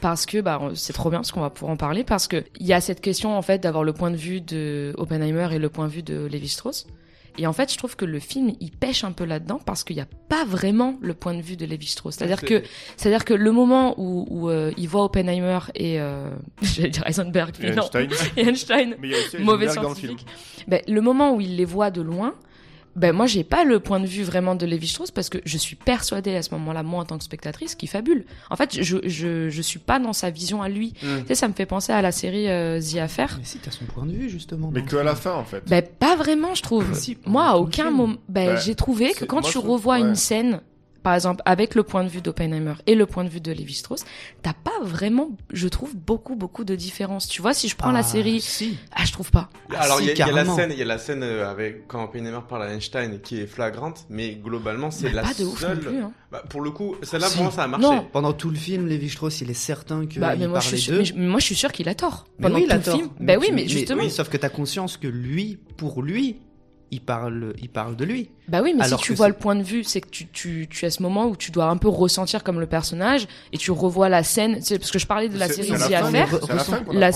parce 0.00 0.26
que 0.26 0.40
bah 0.40 0.60
c'est 0.74 0.92
trop 0.92 1.10
bien 1.10 1.18
parce 1.18 1.32
qu'on 1.32 1.40
va 1.40 1.50
pouvoir 1.50 1.72
en 1.72 1.76
parler 1.76 2.04
parce 2.04 2.28
que 2.28 2.44
il 2.60 2.66
y 2.66 2.72
a 2.72 2.80
cette 2.80 3.00
question 3.00 3.36
en 3.36 3.42
fait 3.42 3.58
d'avoir 3.58 3.82
le 3.82 3.92
point 3.92 4.10
de 4.10 4.16
vue 4.16 4.40
de 4.40 4.94
Oppenheimer 4.98 5.48
et 5.52 5.58
le 5.58 5.68
point 5.68 5.88
de 5.88 5.92
vue 5.92 6.02
de 6.02 6.26
Lévi 6.26 6.48
Strauss. 6.48 6.86
Et 7.38 7.46
en 7.46 7.52
fait, 7.52 7.72
je 7.72 7.78
trouve 7.78 7.96
que 7.96 8.04
le 8.04 8.18
film 8.18 8.52
il 8.60 8.70
pêche 8.70 9.04
un 9.04 9.12
peu 9.12 9.24
là-dedans 9.24 9.58
parce 9.64 9.84
qu'il 9.84 9.96
n'y 9.96 10.02
a 10.02 10.08
pas 10.28 10.44
vraiment 10.44 10.96
le 11.00 11.14
point 11.14 11.34
de 11.34 11.40
vue 11.42 11.56
de 11.56 11.64
Lévi 11.64 11.86
Strauss. 11.86 12.14
C'est-à-dire 12.16 12.40
C'est- 12.40 12.46
que 12.46 12.62
c'est-à-dire 12.96 13.24
que 13.24 13.34
le 13.34 13.52
moment 13.52 13.94
où, 13.98 14.26
où 14.28 14.50
euh, 14.50 14.70
il 14.76 14.88
voit 14.88 15.04
Oppenheimer 15.04 15.58
et 15.74 16.00
euh, 16.00 16.30
j'allais 16.62 16.90
dire 16.90 17.06
Heisenberg, 17.06 17.54
Et 17.60 17.62
mais 17.70 17.74
non. 17.74 17.82
Einstein. 17.84 18.08
et 18.36 18.40
Einstein, 18.48 18.96
Mais 18.98 19.08
il 19.08 19.10
y 19.12 19.14
a 19.14 19.18
aussi 19.18 19.38
mauvais 19.38 19.64
Heisenberg 19.66 19.82
dans 19.84 19.88
le 19.90 19.94
film. 19.94 20.18
scientifique. 20.18 20.66
Ben, 20.68 20.82
le 20.86 21.00
moment 21.00 21.34
où 21.34 21.40
il 21.40 21.56
les 21.56 21.64
voit 21.64 21.90
de 21.90 22.02
loin, 22.02 22.34
ben 22.96 23.12
moi 23.12 23.26
j'ai 23.26 23.44
pas 23.44 23.64
le 23.64 23.80
point 23.80 24.00
de 24.00 24.06
vue 24.06 24.22
vraiment 24.22 24.54
de 24.54 24.66
Lévi 24.66 24.86
Strauss 24.88 25.10
parce 25.10 25.28
que 25.28 25.38
je 25.44 25.56
suis 25.58 25.76
persuadée 25.76 26.34
à 26.36 26.42
ce 26.42 26.50
moment-là 26.54 26.82
moi 26.82 27.00
en 27.02 27.04
tant 27.04 27.18
que 27.18 27.24
spectatrice 27.24 27.74
qu'il 27.74 27.88
fabule. 27.88 28.24
En 28.50 28.56
fait, 28.56 28.82
je 28.82 28.98
je 29.04 29.48
je 29.50 29.62
suis 29.62 29.78
pas 29.78 29.98
dans 29.98 30.12
sa 30.12 30.30
vision 30.30 30.62
à 30.62 30.68
lui. 30.68 30.92
Mm. 31.02 31.20
Tu 31.22 31.26
sais, 31.28 31.34
ça 31.34 31.48
me 31.48 31.52
fait 31.54 31.66
penser 31.66 31.92
à 31.92 32.02
la 32.02 32.12
série 32.12 32.48
euh, 32.48 32.80
The 32.80 32.96
Affair. 32.98 33.36
Mais 33.38 33.44
si, 33.44 33.58
t'as 33.58 33.70
son 33.70 33.84
point 33.86 34.04
de 34.06 34.12
vue, 34.12 34.28
justement. 34.28 34.70
Mais 34.72 34.82
que 34.82 34.96
à 34.96 35.02
la 35.04 35.14
fin, 35.14 35.32
en 35.34 35.44
fait. 35.44 35.62
Ben 35.68 35.82
pas 35.82 36.16
vraiment, 36.16 36.54
je 36.54 36.62
trouve. 36.62 36.92
Si, 36.94 37.16
moi, 37.26 37.46
à 37.48 37.56
aucun 37.56 37.90
moment, 37.90 38.16
ben 38.28 38.50
Ouais. 38.54 38.60
j'ai 38.64 38.74
trouvé 38.74 39.12
que 39.12 39.24
quand 39.24 39.40
moi, 39.40 39.50
tu 39.50 39.58
trouve- 39.58 39.70
revois 39.70 39.94
ouais. 39.94 40.00
une 40.08 40.14
scène, 40.14 40.60
par 41.02 41.14
exemple 41.14 41.42
avec 41.44 41.74
le 41.74 41.82
point 41.82 42.04
de 42.04 42.08
vue 42.08 42.20
d'Oppenheimer 42.20 42.74
et 42.86 42.94
le 42.94 43.06
point 43.06 43.24
de 43.24 43.28
vue 43.28 43.40
de 43.40 43.52
Lévi 43.52 43.74
Strauss, 43.74 44.04
t'as 44.42 44.52
pas 44.52 44.70
vraiment, 44.82 45.30
je 45.52 45.68
trouve 45.68 45.94
beaucoup 45.96 46.36
beaucoup 46.36 46.64
de 46.64 46.74
différences. 46.74 47.28
Tu 47.28 47.42
vois, 47.42 47.54
si 47.54 47.68
je 47.68 47.76
prends 47.76 47.90
la 47.92 48.00
Ah, 48.00 48.02
série, 48.02 48.40
Si. 48.40 48.78
ah 48.94 49.04
je 49.04 49.12
trouve 49.12 49.30
pas. 49.30 49.48
Ah, 49.74 49.82
Alors 49.82 49.98
si, 49.98 50.04
il 50.04 50.06
y, 50.08 50.10
a- 50.10 50.14
il 50.14 50.18
y 50.18 50.22
a 50.22 50.32
la 50.32 50.44
scène, 50.44 50.70
il 50.72 50.78
y 50.78 50.82
a 50.82 50.86
la 50.86 50.98
scène 50.98 51.22
euh, 51.22 51.48
avec 51.50 51.86
quand 51.88 52.04
Oppenheimer 52.04 52.38
parle 52.48 52.62
à 52.64 52.72
Einstein 52.74 53.20
qui 53.20 53.40
est 53.40 53.46
flagrante, 53.46 54.06
mais 54.10 54.34
globalement 54.34 54.90
c'est 54.90 55.06
Mais 55.08 55.12
la 55.12 55.22
pas 55.22 55.34
de 55.34 55.44
ouf 55.44 55.60
seule. 55.60 55.76
non 55.78 55.82
plus. 55.90 55.98
Hein. 55.98 56.12
Bah, 56.30 56.42
pour 56.48 56.60
le 56.62 56.70
coup, 56.70 56.96
celle-là 57.02 57.28
Si. 57.28 57.34
pour 57.34 57.44
moi 57.44 57.52
ça 57.52 57.64
a 57.64 57.66
marché. 57.66 57.86
Non. 57.86 58.06
Pendant 58.12 58.32
tout 58.32 58.48
le 58.50 58.56
film, 58.56 58.86
Lévi 58.86 59.08
Strauss, 59.10 59.40
il 59.42 59.50
est 59.50 59.54
certain 59.54 60.06
que 60.06 60.18
Bah, 60.18 60.34
il 60.34 60.40
mais 60.40 60.48
moi, 60.48 60.60
je 60.60 60.76
suis 60.76 60.92
mais 60.92 61.04
je- 61.04 61.14
mais 61.14 61.26
moi, 61.26 61.40
je 61.40 61.44
suis 61.44 61.54
sûr 61.54 61.70
qu'il 61.72 61.88
a 61.88 61.94
tort. 61.94 62.26
Mais 62.38 62.44
Pendant 62.44 62.56
oui, 62.56 62.62
il 62.62 62.68
tout 62.68 62.72
a 62.74 62.76
le 62.78 62.82
tort. 62.82 62.96
film. 62.96 63.08
Ben 63.20 63.38
oui, 63.38 63.46
tu- 63.48 63.52
mais 63.54 63.68
justement. 63.68 64.02
oui, 64.02 64.10
sauf 64.10 64.28
que 64.30 64.36
t'as 64.38 64.48
conscience 64.48 64.96
que 64.96 65.06
lui, 65.08 65.58
pour 65.76 66.02
lui, 66.02 66.40
il 66.92 67.00
parle, 67.00 67.54
il 67.60 67.70
parle 67.70 67.96
de 67.96 68.04
lui. 68.04 68.30
Bah 68.48 68.60
oui, 68.62 68.74
mais 68.76 68.84
Alors 68.84 69.00
si 69.00 69.06
tu 69.06 69.14
vois 69.14 69.28
le 69.28 69.34
point 69.34 69.56
de 69.56 69.62
vue, 69.62 69.82
c'est 69.82 70.02
que 70.02 70.08
tu, 70.08 70.26
tu, 70.28 70.68
tu 70.70 70.84
as 70.84 70.90
ce 70.90 71.02
moment 71.02 71.26
où 71.26 71.36
tu 71.36 71.50
dois 71.50 71.64
un 71.64 71.78
peu 71.78 71.88
ressentir 71.88 72.44
comme 72.44 72.60
le 72.60 72.66
personnage 72.66 73.26
et 73.52 73.58
tu 73.58 73.70
revois 73.70 74.10
la 74.10 74.22
scène. 74.22 74.58
C'est 74.60 74.78
parce 74.78 74.90
que 74.90 74.98
je 74.98 75.06
parlais 75.06 75.30
de 75.30 75.38
la 75.38 75.48
série 75.48 75.68
c'est 75.68 75.74
à 75.74 75.78
la 75.78 75.98
à 75.98 76.10
la 76.10 76.26
qu'on 76.26 76.92
La- 76.92 77.10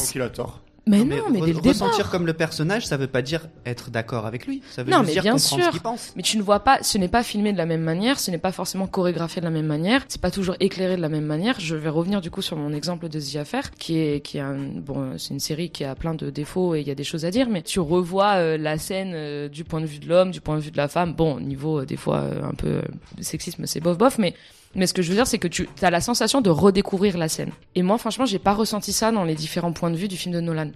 a 0.95 0.97
tort. 0.99 1.07
Mais 1.07 1.17
non, 1.17 1.25
mais, 1.31 1.41
re- 1.41 1.45
dès 1.47 1.53
le 1.53 1.59
ressentir 1.69 1.97
départ. 1.97 2.11
comme 2.11 2.27
le 2.27 2.33
personnage, 2.33 2.87
ça 2.87 2.97
veut 2.97 3.07
pas 3.07 3.23
dire 3.23 3.49
être 3.65 3.91
d'accord 3.91 4.27
avec 4.27 4.47
lui. 4.47 4.63
Ça 4.71 4.83
veut 4.83 4.91
Non, 4.91 4.99
juste 4.99 5.07
mais 5.09 5.13
dire 5.15 5.23
bien 5.23 5.33
comprendre 5.33 5.63
sûr. 5.63 5.67
ce 5.67 5.71
qu'il 5.73 5.81
pense. 5.81 6.13
Mais 6.17 6.23
tu 6.23 6.37
ne 6.39 6.43
vois 6.43 6.61
pas, 6.61 6.79
ce 6.83 6.99
n'est 6.99 7.09
pas 7.09 7.23
filmé 7.23 7.53
de 7.53 7.59
la 7.59 7.67
même 7.67 7.81
manière, 7.83 8.21
ce 8.21 8.31
n'est 8.31 8.39
pas 8.39 8.53
forcément 8.53 8.87
chorégraphié 8.87 9.41
de 9.41 9.47
la 9.47 9.51
même 9.51 9.67
manière, 9.67 10.05
c'est 10.09 10.21
pas 10.21 10.31
toujours 10.31 10.55
éclairé 10.61 10.97
de 10.97 11.03
la 11.03 11.09
même 11.09 11.25
manière. 11.27 11.59
Je 11.61 11.75
vais 11.77 11.89
revenir 11.89 12.21
du 12.21 12.31
coup 12.31 12.43
sur 12.43 12.57
mon 12.57 12.73
exemple 12.73 13.09
de 13.09 13.19
The 13.21 13.37
Affair, 13.37 13.71
qui 13.73 13.99
est, 13.99 14.21
qui 14.21 14.39
est 14.39 14.43
un, 14.43 14.57
bon, 14.57 15.19
c'est 15.19 15.35
une 15.35 15.41
série 15.41 15.71
qui 15.71 15.85
a 15.85 15.95
plein 15.95 16.15
de 16.15 16.31
défauts 16.31 16.75
et 16.75 16.81
il 16.81 16.87
y 16.87 16.91
a 16.91 16.95
des 16.95 17.05
choses 17.05 17.25
à 17.25 17.31
dire, 17.31 17.49
mais 17.49 17.63
tu 17.63 17.81
revois 17.81 18.35
euh, 18.37 18.57
la 18.57 18.79
scène 18.79 19.13
euh, 19.15 19.49
du 19.49 19.65
point 19.65 19.81
de 19.81 19.87
vue 19.87 19.99
de 19.99 20.09
l'homme, 20.09 20.31
du 20.31 20.41
point 20.41 20.57
de 20.57 20.61
vue 20.63 20.71
de 20.71 20.77
la 20.77 20.89
femme. 20.89 21.15
Bon, 21.15 21.41
niveau 21.41 21.81
euh, 21.81 21.85
des 21.87 21.97
fois 21.97 22.19
euh, 22.21 22.43
un 22.45 22.55
peu 22.55 22.69
euh, 22.69 22.83
sexisme, 23.21 23.67
c'est 23.67 23.81
bof 23.81 23.99
bof, 23.99 24.19
mais 24.19 24.35
Mais 24.77 24.87
ce 24.87 24.95
que 24.95 25.03
je 25.03 25.09
veux 25.09 25.15
dire, 25.15 25.27
c'est 25.27 25.39
que 25.39 25.49
tu 25.49 25.69
as 25.83 25.91
la 25.91 26.01
sensation 26.01 26.41
de 26.41 26.51
redécouvrir 26.51 27.17
la 27.19 27.29
scène. 27.29 27.51
Et 27.75 27.83
moi, 27.83 27.99
franchement, 27.99 28.27
j'ai 28.27 28.39
pas 28.39 28.55
ressenti 28.55 28.93
ça 28.93 29.11
dans 29.11 29.25
les 29.25 29.35
différents 29.35 29.73
points 29.73 29.91
de 29.91 29.97
vue 29.97 30.07
du 30.09 30.17
film 30.17 30.35
de 30.35 30.41
Nolan. 30.41 30.71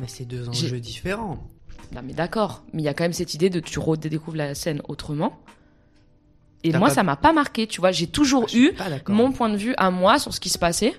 Mais 0.00 0.06
c'est 0.08 0.24
deux 0.24 0.48
enjeux 0.48 0.80
différents. 0.80 1.38
Non, 1.92 2.00
mais 2.04 2.12
d'accord. 2.12 2.62
Mais 2.72 2.82
il 2.82 2.84
y 2.84 2.88
a 2.88 2.94
quand 2.94 3.04
même 3.04 3.12
cette 3.12 3.34
idée 3.34 3.50
de 3.50 3.58
tu 3.60 3.78
redécouvres 3.80 4.36
la 4.36 4.54
scène 4.54 4.80
autrement. 4.88 5.40
Et 6.62 6.70
moi, 6.72 6.88
pas- 6.88 6.94
ça 6.94 7.02
m'a 7.02 7.16
pas 7.16 7.32
marqué, 7.32 7.66
tu 7.66 7.80
vois. 7.80 7.90
J'ai 7.90 8.06
toujours 8.06 8.48
suis 8.48 8.66
eu 8.66 8.72
mon 9.08 9.32
point 9.32 9.48
de 9.48 9.56
vue 9.56 9.74
à 9.78 9.90
moi 9.90 10.18
sur 10.18 10.32
ce 10.32 10.40
qui 10.40 10.50
se 10.50 10.58
passait. 10.58 10.94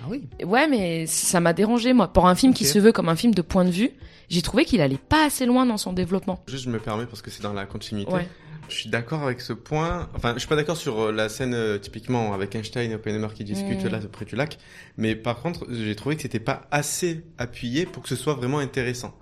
Ah 0.00 0.06
oui. 0.10 0.28
Ouais, 0.44 0.68
mais 0.68 1.06
ça 1.06 1.40
m'a 1.40 1.52
dérangé, 1.52 1.92
moi. 1.92 2.08
Pour 2.08 2.26
un 2.28 2.34
film 2.34 2.52
qui 2.52 2.64
se 2.64 2.78
veut 2.78 2.92
comme 2.92 3.08
un 3.08 3.16
film 3.16 3.32
de 3.34 3.42
point 3.42 3.64
de 3.64 3.70
vue, 3.70 3.90
j'ai 4.28 4.42
trouvé 4.42 4.64
qu'il 4.64 4.80
allait 4.80 4.98
pas 4.98 5.24
assez 5.26 5.46
loin 5.46 5.64
dans 5.66 5.76
son 5.78 5.92
développement. 5.92 6.40
Juste, 6.48 6.64
je 6.64 6.70
me 6.70 6.78
permets 6.78 7.06
parce 7.06 7.22
que 7.22 7.30
c'est 7.30 7.42
dans 7.42 7.52
la 7.52 7.64
continuité. 7.66 8.12
Ouais. 8.12 8.28
Je 8.68 8.74
suis 8.74 8.90
d'accord 8.90 9.22
avec 9.22 9.40
ce 9.40 9.52
point. 9.52 10.08
Enfin, 10.14 10.34
je 10.34 10.40
suis 10.40 10.48
pas 10.48 10.56
d'accord 10.56 10.76
sur 10.76 11.00
euh, 11.00 11.12
la 11.12 11.28
scène 11.28 11.54
euh, 11.54 11.78
typiquement 11.78 12.32
avec 12.34 12.54
Einstein 12.54 12.90
et 12.90 12.94
Oppenheimer 12.94 13.28
qui 13.34 13.44
discutent 13.44 13.84
là 13.84 13.98
près 14.10 14.24
du 14.24 14.36
lac. 14.36 14.58
Mais 14.96 15.14
par 15.16 15.40
contre, 15.40 15.66
j'ai 15.70 15.94
trouvé 15.96 16.16
que 16.16 16.22
c'était 16.22 16.38
pas 16.40 16.62
assez 16.70 17.24
appuyé 17.38 17.86
pour 17.86 18.02
que 18.02 18.08
ce 18.08 18.16
soit 18.16 18.34
vraiment 18.34 18.58
intéressant. 18.58 19.14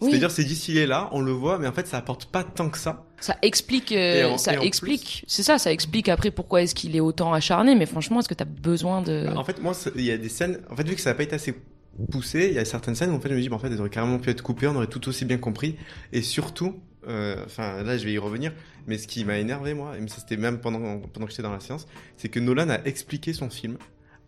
Oui. 0.00 0.10
C'est-à-dire, 0.10 0.30
c'est 0.30 0.44
distillé 0.44 0.86
là, 0.86 1.08
on 1.12 1.20
le 1.20 1.30
voit, 1.32 1.58
mais 1.58 1.66
en 1.68 1.72
fait, 1.72 1.86
ça 1.86 1.96
apporte 1.98 2.26
pas 2.26 2.42
tant 2.44 2.68
que 2.68 2.78
ça. 2.78 3.04
Ça 3.20 3.36
explique, 3.42 3.92
euh, 3.92 4.30
en- 4.30 4.38
ça 4.38 4.54
explique, 4.60 5.24
c'est 5.28 5.42
ça, 5.44 5.56
ça 5.58 5.70
explique 5.72 6.08
après 6.08 6.30
pourquoi 6.32 6.62
est-ce 6.62 6.74
qu'il 6.74 6.96
est 6.96 7.00
autant 7.00 7.32
acharné. 7.32 7.74
Mais 7.76 7.86
franchement, 7.86 8.18
est-ce 8.20 8.28
que 8.28 8.34
t'as 8.34 8.44
besoin 8.44 9.02
de 9.02 9.24
Bah, 9.26 9.34
En 9.36 9.44
fait, 9.44 9.62
moi, 9.62 9.72
il 9.94 10.02
y 10.04 10.10
a 10.10 10.18
des 10.18 10.28
scènes. 10.28 10.60
En 10.68 10.76
fait, 10.76 10.86
vu 10.86 10.94
que 10.96 11.00
ça 11.00 11.10
n'a 11.10 11.14
pas 11.14 11.22
été 11.22 11.34
assez 11.36 11.54
poussé, 12.10 12.48
il 12.48 12.54
y 12.54 12.58
a 12.58 12.64
certaines 12.64 12.96
scènes 12.96 13.10
où 13.10 13.14
en 13.14 13.20
fait, 13.20 13.28
je 13.28 13.34
me 13.34 13.40
dis, 13.40 13.48
bah, 13.48 13.56
en 13.56 13.60
fait, 13.60 13.68
elles 13.68 13.80
auraient 13.80 13.88
carrément 13.88 14.18
pu 14.18 14.30
être 14.30 14.42
coupées, 14.42 14.66
on 14.66 14.74
aurait 14.76 14.88
tout 14.88 15.08
aussi 15.08 15.24
bien 15.24 15.38
compris. 15.38 15.76
Et 16.12 16.22
surtout, 16.22 16.74
euh, 17.08 17.36
enfin, 17.44 17.82
là, 17.82 17.96
je 17.98 18.04
vais 18.04 18.12
y 18.12 18.18
revenir. 18.18 18.52
Mais 18.86 18.98
ce 18.98 19.06
qui 19.06 19.24
m'a 19.24 19.38
énervé, 19.38 19.72
moi, 19.74 19.96
et 19.96 20.08
ça 20.08 20.16
c'était 20.20 20.36
même 20.36 20.60
pendant 20.60 20.98
pendant 21.00 21.26
que 21.26 21.30
j'étais 21.32 21.42
dans 21.42 21.52
la 21.52 21.60
séance, 21.60 21.86
c'est 22.16 22.28
que 22.28 22.38
Nolan 22.40 22.68
a 22.68 22.78
expliqué 22.84 23.32
son 23.32 23.48
film 23.50 23.78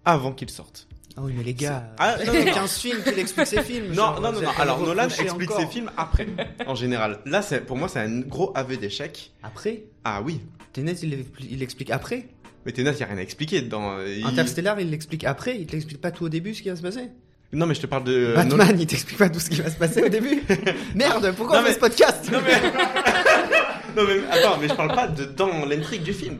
avant 0.04 0.32
qu'il 0.32 0.48
sorte. 0.50 0.88
Ah 1.18 1.22
oui, 1.24 1.32
mais 1.36 1.42
les 1.44 1.54
gars, 1.54 1.94
Ah, 1.98 2.16
non, 2.26 2.32
non, 2.34 2.44
non. 2.44 2.52
15 2.52 2.78
films 2.78 3.02
qu'il 3.02 3.18
explique 3.18 3.46
ses 3.46 3.62
films. 3.62 3.88
Non, 3.88 3.94
genre, 3.94 4.20
non, 4.20 4.32
non, 4.32 4.40
non. 4.42 4.50
Alors, 4.58 4.80
me 4.80 4.86
Nolan 4.86 5.04
explique 5.04 5.50
encore. 5.50 5.60
ses 5.60 5.66
films 5.66 5.90
après, 5.96 6.26
en 6.66 6.74
général. 6.74 7.20
Là, 7.24 7.40
c'est, 7.42 7.62
pour 7.64 7.76
moi, 7.78 7.88
c'est 7.88 8.00
un 8.00 8.20
gros 8.20 8.52
aveu 8.54 8.76
d'échec. 8.76 9.32
Après? 9.42 9.84
Ah 10.04 10.20
oui. 10.22 10.40
Tenet, 10.74 10.92
il, 11.02 11.24
il 11.50 11.62
explique 11.62 11.90
après? 11.90 12.28
Mais 12.66 12.72
Tenet, 12.72 12.90
il 12.92 12.96
n'y 12.96 13.02
a 13.02 13.06
rien 13.06 13.16
à 13.18 13.22
expliquer 13.22 13.62
dedans. 13.62 13.96
euh, 13.96 14.14
il- 14.14 14.26
Interstellar, 14.26 14.78
il 14.78 14.90
l'explique 14.90 15.24
après. 15.24 15.58
Il 15.58 15.66
t'explique 15.66 16.00
pas 16.02 16.10
tout 16.10 16.24
au 16.24 16.28
début 16.28 16.52
ce 16.54 16.60
qui 16.62 16.68
va 16.68 16.76
se 16.76 16.82
passer? 16.82 17.08
Non, 17.52 17.66
mais 17.66 17.74
je 17.74 17.80
te 17.80 17.86
parle 17.86 18.04
de. 18.04 18.32
Batman, 18.34 18.58
Nolan- 18.58 18.78
il 18.78 18.86
t'explique 18.86 19.18
pas 19.18 19.28
tout 19.28 19.38
ce 19.40 19.48
qui 19.48 19.60
va 19.60 19.70
se 19.70 19.76
passer 19.76 20.02
au 20.02 20.08
début. 20.08 20.42
Merde, 20.94 21.32
pourquoi 21.36 21.58
Non, 21.58 21.62
on 21.62 21.66
fait 21.66 21.74
ce 21.74 21.78
podcast 21.78 22.30
Non 22.30 22.40
mais... 22.44 22.52
non 23.96 24.08
mais 24.08 24.20
attends, 24.30 24.58
mais 24.60 24.68
je 24.68 24.74
parle 24.74 24.94
pas 24.94 25.06
de 25.08 25.24
dans 25.24 25.64
l'intrigue 25.64 26.02
du 26.02 26.12
film. 26.12 26.38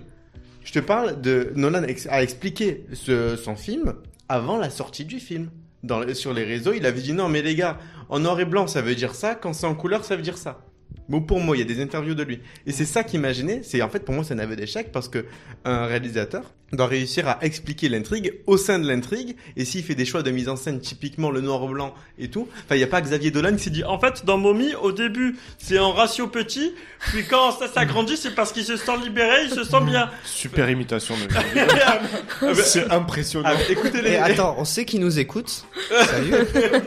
Je 0.65 0.73
te 0.73 0.81
parle 0.81 1.21
de 1.21 1.53
Nolan 1.55 1.85
a 2.11 2.23
expliqué 2.23 2.85
ce, 2.93 3.37
son 3.37 3.55
film 3.55 3.95
avant 4.29 4.59
la 4.59 4.69
sortie 4.69 5.05
du 5.05 5.21
film. 5.21 5.49
Dans, 5.85 6.13
sur 6.15 6.35
les 6.35 6.43
réseaux, 6.43 6.73
il 6.73 6.85
avait 6.85 7.01
dit 7.01 7.13
non 7.13 7.29
mais 7.29 7.43
les 7.43 7.55
gars, 7.55 7.79
en 8.09 8.19
noir 8.19 8.41
et 8.41 8.45
blanc 8.45 8.67
ça 8.67 8.83
veut 8.83 8.97
dire 8.97 9.15
ça, 9.15 9.37
quand 9.37 9.53
c'est 9.53 9.67
en 9.67 9.77
couleur 9.77 10.05
ça 10.05 10.17
veut 10.17 10.23
dire 10.23 10.37
ça. 10.37 10.61
Bon 11.09 11.21
pour 11.21 11.39
moi, 11.39 11.57
il 11.57 11.61
y 11.61 11.63
a 11.63 11.67
des 11.67 11.81
interviews 11.81 12.15
de 12.15 12.25
lui. 12.25 12.41
Et 12.67 12.73
c'est 12.73 12.85
ça 12.85 13.05
qui 13.05 13.19
m'a 13.19 13.33
gêné, 13.33 13.61
c'est 13.63 13.81
en 13.81 13.89
fait 13.89 14.01
pour 14.01 14.15
moi 14.15 14.25
c'est 14.25 14.35
un 14.35 14.41
aveu 14.41 14.57
d'échec 14.57 14.91
parce 14.91 15.09
que 15.09 15.25
un 15.65 15.87
réalisateur 15.87 16.43
doit 16.73 16.87
réussir 16.87 17.29
à 17.29 17.39
expliquer 17.43 17.89
l'intrigue 17.89 18.35
au 18.47 18.57
sein 18.57 18.79
de 18.79 18.89
l'intrigue 18.89 19.37
et 19.57 19.65
s'il 19.65 19.85
fait 19.85 19.95
des 19.95 20.05
choix 20.05 20.23
de 20.23 20.31
mise 20.31 20.49
en 20.49 20.57
scène 20.57 20.81
typiquement 20.81 21.31
le 21.31 21.41
noir 21.41 21.67
blanc 21.67 21.95
et 22.19 22.29
tout, 22.29 22.49
enfin 22.65 22.75
il 22.75 22.81
y 22.81 22.85
a 22.85 22.89
pas 22.89 23.01
Xavier 23.01 23.31
Dolan 23.31 23.57
qui 23.57 23.65
s'est 23.65 23.71
dit 23.71 23.85
En 23.85 23.99
fait, 24.01 24.25
dans 24.25 24.37
Mommy, 24.37 24.75
au 24.75 24.93
début, 24.93 25.37
c'est 25.59 25.79
en 25.79 25.93
ratio 25.93 26.27
petit, 26.27 26.73
puis 26.99 27.25
quand 27.25 27.53
ça 27.53 27.69
s'agrandit, 27.69 28.17
c'est 28.17 28.35
parce 28.35 28.53
qu'il 28.53 28.65
se 28.65 28.77
sent 28.77 28.97
libéré, 29.03 29.45
il 29.45 29.51
se 29.51 29.65
sent 29.65 29.81
bien. 29.85 30.11
Super 30.25 30.69
imitation 30.69 31.15
de 31.17 32.55
C'est 32.63 32.91
impressionnant. 32.91 33.49
Ah, 33.53 33.71
écoutez 33.71 34.03
les 34.03 34.13
Et 34.13 34.17
attends, 34.19 34.57
on 34.59 34.65
sait 34.65 34.85
qui 34.85 34.99
nous 34.99 35.19
écoute. 35.19 35.65
Salut. 35.91 36.33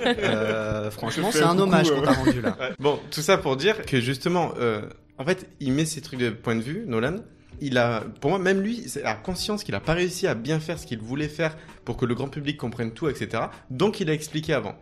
Euh, 0.05 0.91
franchement, 0.91 1.29
c'est 1.31 1.43
un 1.43 1.57
hommage 1.57 1.89
euh. 1.89 1.95
qu'on 1.95 2.01
t'a 2.01 2.13
rendu 2.13 2.41
là. 2.41 2.57
Ouais. 2.59 2.69
Bon, 2.79 2.99
tout 3.11 3.21
ça 3.21 3.37
pour 3.37 3.55
dire 3.55 3.81
que 3.85 3.99
justement, 4.01 4.53
euh, 4.59 4.81
en 5.17 5.25
fait, 5.25 5.47
il 5.59 5.73
met 5.73 5.85
ses 5.85 6.01
trucs 6.01 6.19
de 6.19 6.29
point 6.29 6.55
de 6.55 6.61
vue, 6.61 6.83
Nolan. 6.85 7.17
Il 7.61 7.77
a, 7.77 8.01
pour 8.21 8.29
moi, 8.31 8.39
même 8.39 8.61
lui, 8.61 8.83
c'est- 8.87 9.03
a 9.03 9.15
conscience 9.15 9.63
qu'il 9.63 9.75
a 9.75 9.79
pas 9.79 9.93
réussi 9.93 10.27
à 10.27 10.35
bien 10.35 10.59
faire 10.59 10.79
ce 10.79 10.85
qu'il 10.85 10.99
voulait 10.99 11.27
faire 11.27 11.57
pour 11.85 11.97
que 11.97 12.05
le 12.05 12.15
grand 12.15 12.27
public 12.29 12.57
comprenne 12.57 12.91
tout, 12.93 13.09
etc. 13.09 13.43
Donc, 13.69 13.99
il 13.99 14.09
a 14.09 14.13
expliqué 14.13 14.53
avant. 14.53 14.75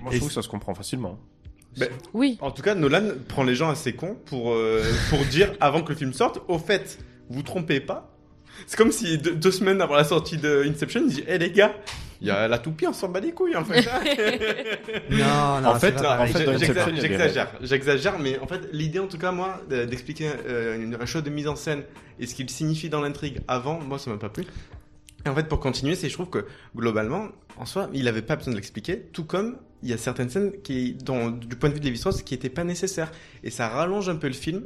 Moi, 0.00 0.10
je 0.12 0.16
Et 0.16 0.18
trouve 0.18 0.28
que 0.28 0.34
ça 0.34 0.42
se 0.42 0.48
comprend 0.48 0.74
facilement. 0.74 1.18
Ben, 1.78 1.88
Oui. 2.14 2.38
En 2.40 2.50
tout 2.50 2.62
cas, 2.62 2.74
Nolan 2.74 3.02
prend 3.28 3.44
les 3.44 3.54
gens 3.54 3.68
assez 3.70 3.92
cons 3.94 4.16
pour, 4.26 4.52
euh, 4.52 4.82
pour 5.10 5.18
dire 5.26 5.52
avant 5.60 5.82
que 5.82 5.90
le 5.90 5.98
film 5.98 6.12
sorte, 6.12 6.40
au 6.48 6.58
fait, 6.58 6.98
vous 7.30 7.42
trompez 7.42 7.80
pas. 7.80 8.14
C'est 8.66 8.76
comme 8.76 8.90
si 8.92 9.18
deux, 9.18 9.34
deux 9.36 9.50
semaines 9.52 9.80
avant 9.80 9.94
la 9.94 10.04
sortie 10.04 10.36
de 10.38 10.64
Inception, 10.68 11.02
il 11.06 11.14
dit, 11.14 11.24
hé 11.28 11.38
les 11.38 11.52
gars, 11.52 11.74
il 12.20 12.26
y 12.28 12.30
a 12.30 12.48
la 12.48 12.58
toupie, 12.58 12.86
on 12.86 12.92
s'en 12.92 13.08
bat 13.08 13.20
les 13.20 13.32
couilles 13.32 13.56
en 13.56 13.64
fait. 13.64 13.80
Non, 15.10 15.60
non, 15.62 15.68
En 15.70 15.74
fait, 15.78 15.96
en 16.04 16.26
fait, 16.26 16.58
J'exagère, 17.00 17.52
j'exagère, 17.60 18.18
mais 18.18 18.38
en 18.38 18.46
fait, 18.46 18.68
l'idée 18.72 18.98
en 18.98 19.06
tout 19.06 19.18
cas, 19.18 19.32
moi, 19.32 19.60
de- 19.70 19.84
d'expliquer 19.84 20.30
euh, 20.46 20.76
une- 20.82 20.96
un 21.00 21.06
choix 21.06 21.20
de 21.22 21.30
mise 21.30 21.48
en 21.48 21.56
scène 21.56 21.82
et 22.18 22.26
ce 22.26 22.34
qu'il 22.34 22.48
signifie 22.50 22.88
dans 22.88 23.00
l'intrigue 23.00 23.40
avant, 23.48 23.80
moi, 23.80 23.98
ça 23.98 24.10
m'a 24.10 24.16
pas 24.16 24.28
plu. 24.28 24.44
Et 25.26 25.28
en 25.28 25.34
fait, 25.34 25.48
pour 25.48 25.60
continuer, 25.60 25.94
c'est 25.94 26.08
je 26.08 26.14
trouve 26.14 26.30
que 26.30 26.44
globalement, 26.76 27.28
en 27.56 27.66
soi, 27.66 27.88
il 27.92 28.06
avait 28.08 28.22
pas 28.22 28.36
besoin 28.36 28.52
de 28.52 28.56
l'expliquer, 28.56 29.00
tout 29.12 29.24
comme 29.24 29.56
il 29.82 29.88
y 29.90 29.92
a 29.92 29.96
certaines 29.98 30.28
scènes 30.30 30.52
qui, 30.62 30.94
dont, 30.94 31.30
du 31.30 31.54
point 31.56 31.68
de 31.68 31.74
vue 31.74 31.80
de 31.80 31.84
Lévi-Strauss, 31.84 32.22
qui 32.22 32.34
étaient 32.34 32.48
pas 32.48 32.64
nécessaires. 32.64 33.10
Et 33.44 33.50
ça 33.50 33.68
rallonge 33.68 34.08
un 34.08 34.16
peu 34.16 34.26
le 34.26 34.32
film, 34.32 34.62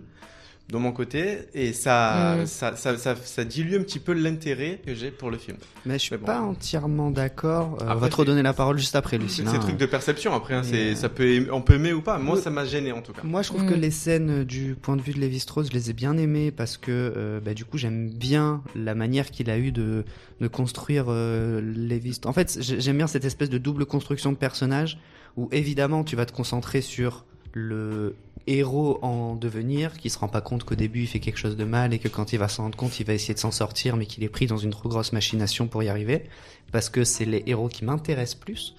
de 0.73 0.79
mon 0.79 0.91
côté, 0.91 1.41
et 1.55 1.73
ça, 1.75 2.37
Mm. 2.41 2.47
ça, 2.47 2.75
ça, 2.77 2.97
ça, 2.97 3.15
ça 3.15 3.45
dilue 3.45 3.75
un 3.77 3.83
petit 3.83 3.99
peu 3.99 4.13
l'intérêt 4.15 4.81
que 4.85 4.95
j'ai 4.95 5.11
pour 5.11 5.31
le 5.31 5.37
film. 5.37 5.59
Mais 5.87 5.95
je 5.95 5.99
suis 6.05 6.17
bon. 6.17 6.25
pas 6.25 6.41
entièrement 6.41 7.11
d'accord. 7.11 7.79
Euh, 7.83 7.87
on 7.91 7.97
va 7.97 8.09
te 8.09 8.17
redonner 8.17 8.43
la 8.43 8.55
parole 8.55 8.79
juste 8.79 8.97
après, 8.97 9.19
C'est 9.19 9.23
Lucien. 9.23 9.45
c'est 9.53 9.59
truc 9.59 9.77
de 9.77 9.87
perception 9.87 10.35
après, 10.35 10.55
hein, 10.55 10.63
euh, 10.73 10.95
ça 10.95 11.09
peut, 11.11 11.47
on 11.53 11.61
peut 11.61 11.75
aimer 11.75 11.93
ou 11.93 12.01
pas. 12.01 12.19
Moi, 12.19 12.39
ça 12.41 12.49
m'a 12.51 12.65
gêné 12.65 12.91
en 12.91 13.03
tout 13.03 13.13
cas. 13.13 13.21
Moi, 13.23 13.43
je 13.43 13.49
trouve 13.49 13.67
que 13.67 13.75
les 13.75 13.91
scènes 13.91 14.45
du 14.45 14.75
point 14.75 14.97
de 14.97 15.03
vue 15.03 15.13
de 15.13 15.21
Lévi-Strauss, 15.21 15.69
je 15.69 15.75
les 15.75 15.91
ai 15.91 15.93
bien 15.93 16.17
aimées 16.17 16.51
parce 16.51 16.79
que, 16.79 16.91
euh, 16.91 17.39
bah, 17.41 17.53
du 17.55 17.65
coup, 17.67 17.77
j'aime 17.77 18.09
bien 18.09 18.63
la 18.75 18.95
manière 18.95 19.31
qu'il 19.31 19.51
a 19.51 19.59
eu 19.59 19.73
de, 19.73 20.05
de 20.41 20.49
construire 20.49 21.05
euh, 21.09 21.61
Lévi-Strauss. 21.61 22.31
En 22.31 22.33
fait, 22.33 22.57
j'ai- 22.61 22.81
j'aime 22.81 22.97
bien 22.97 23.07
cette 23.07 23.25
espèce 23.27 23.51
de 23.51 23.59
double 23.59 23.85
construction 23.85 24.33
de 24.33 24.37
personnage 24.39 24.99
où, 25.37 25.49
évidemment, 25.53 26.03
tu 26.03 26.17
vas 26.17 26.25
te 26.25 26.33
concentrer 26.33 26.81
sur 26.81 27.25
le 27.53 28.15
héros 28.47 28.99
en 29.03 29.35
devenir 29.35 29.97
qui 29.97 30.11
se 30.11 30.19
rend 30.19 30.29
pas 30.29 30.41
compte 30.41 30.65
qu'au 30.65 30.75
début 30.75 31.03
il 31.03 31.07
fait 31.07 31.21
quelque 31.21 31.39
chose 31.39 31.57
de 31.57 31.65
mal 31.65 31.93
et 31.95 31.99
que 31.99 32.09
quand 32.09 32.33
il 32.33 32.39
va 32.39 32.49
s'en 32.49 32.65
rendre 32.65 32.77
compte 32.77 32.99
il 33.01 33.07
va 33.07 33.15
essayer 33.15 33.35
de 33.35 33.39
s'en 33.39 33.51
sortir 33.51 33.97
mais 33.97 34.07
qu'il 34.07 34.25
est 34.25 34.29
pris 34.29 34.47
dans 34.47 34.57
une 34.57 34.71
trop 34.71 34.89
grosse 34.89 35.13
machination 35.13 35.67
pour 35.67 35.83
y 35.83 35.89
arriver. 35.89 36.25
Parce 36.71 36.89
que 36.89 37.05
c'est 37.05 37.25
les 37.25 37.43
héros 37.47 37.69
qui 37.69 37.85
m'intéressent 37.85 38.41
plus 38.41 38.75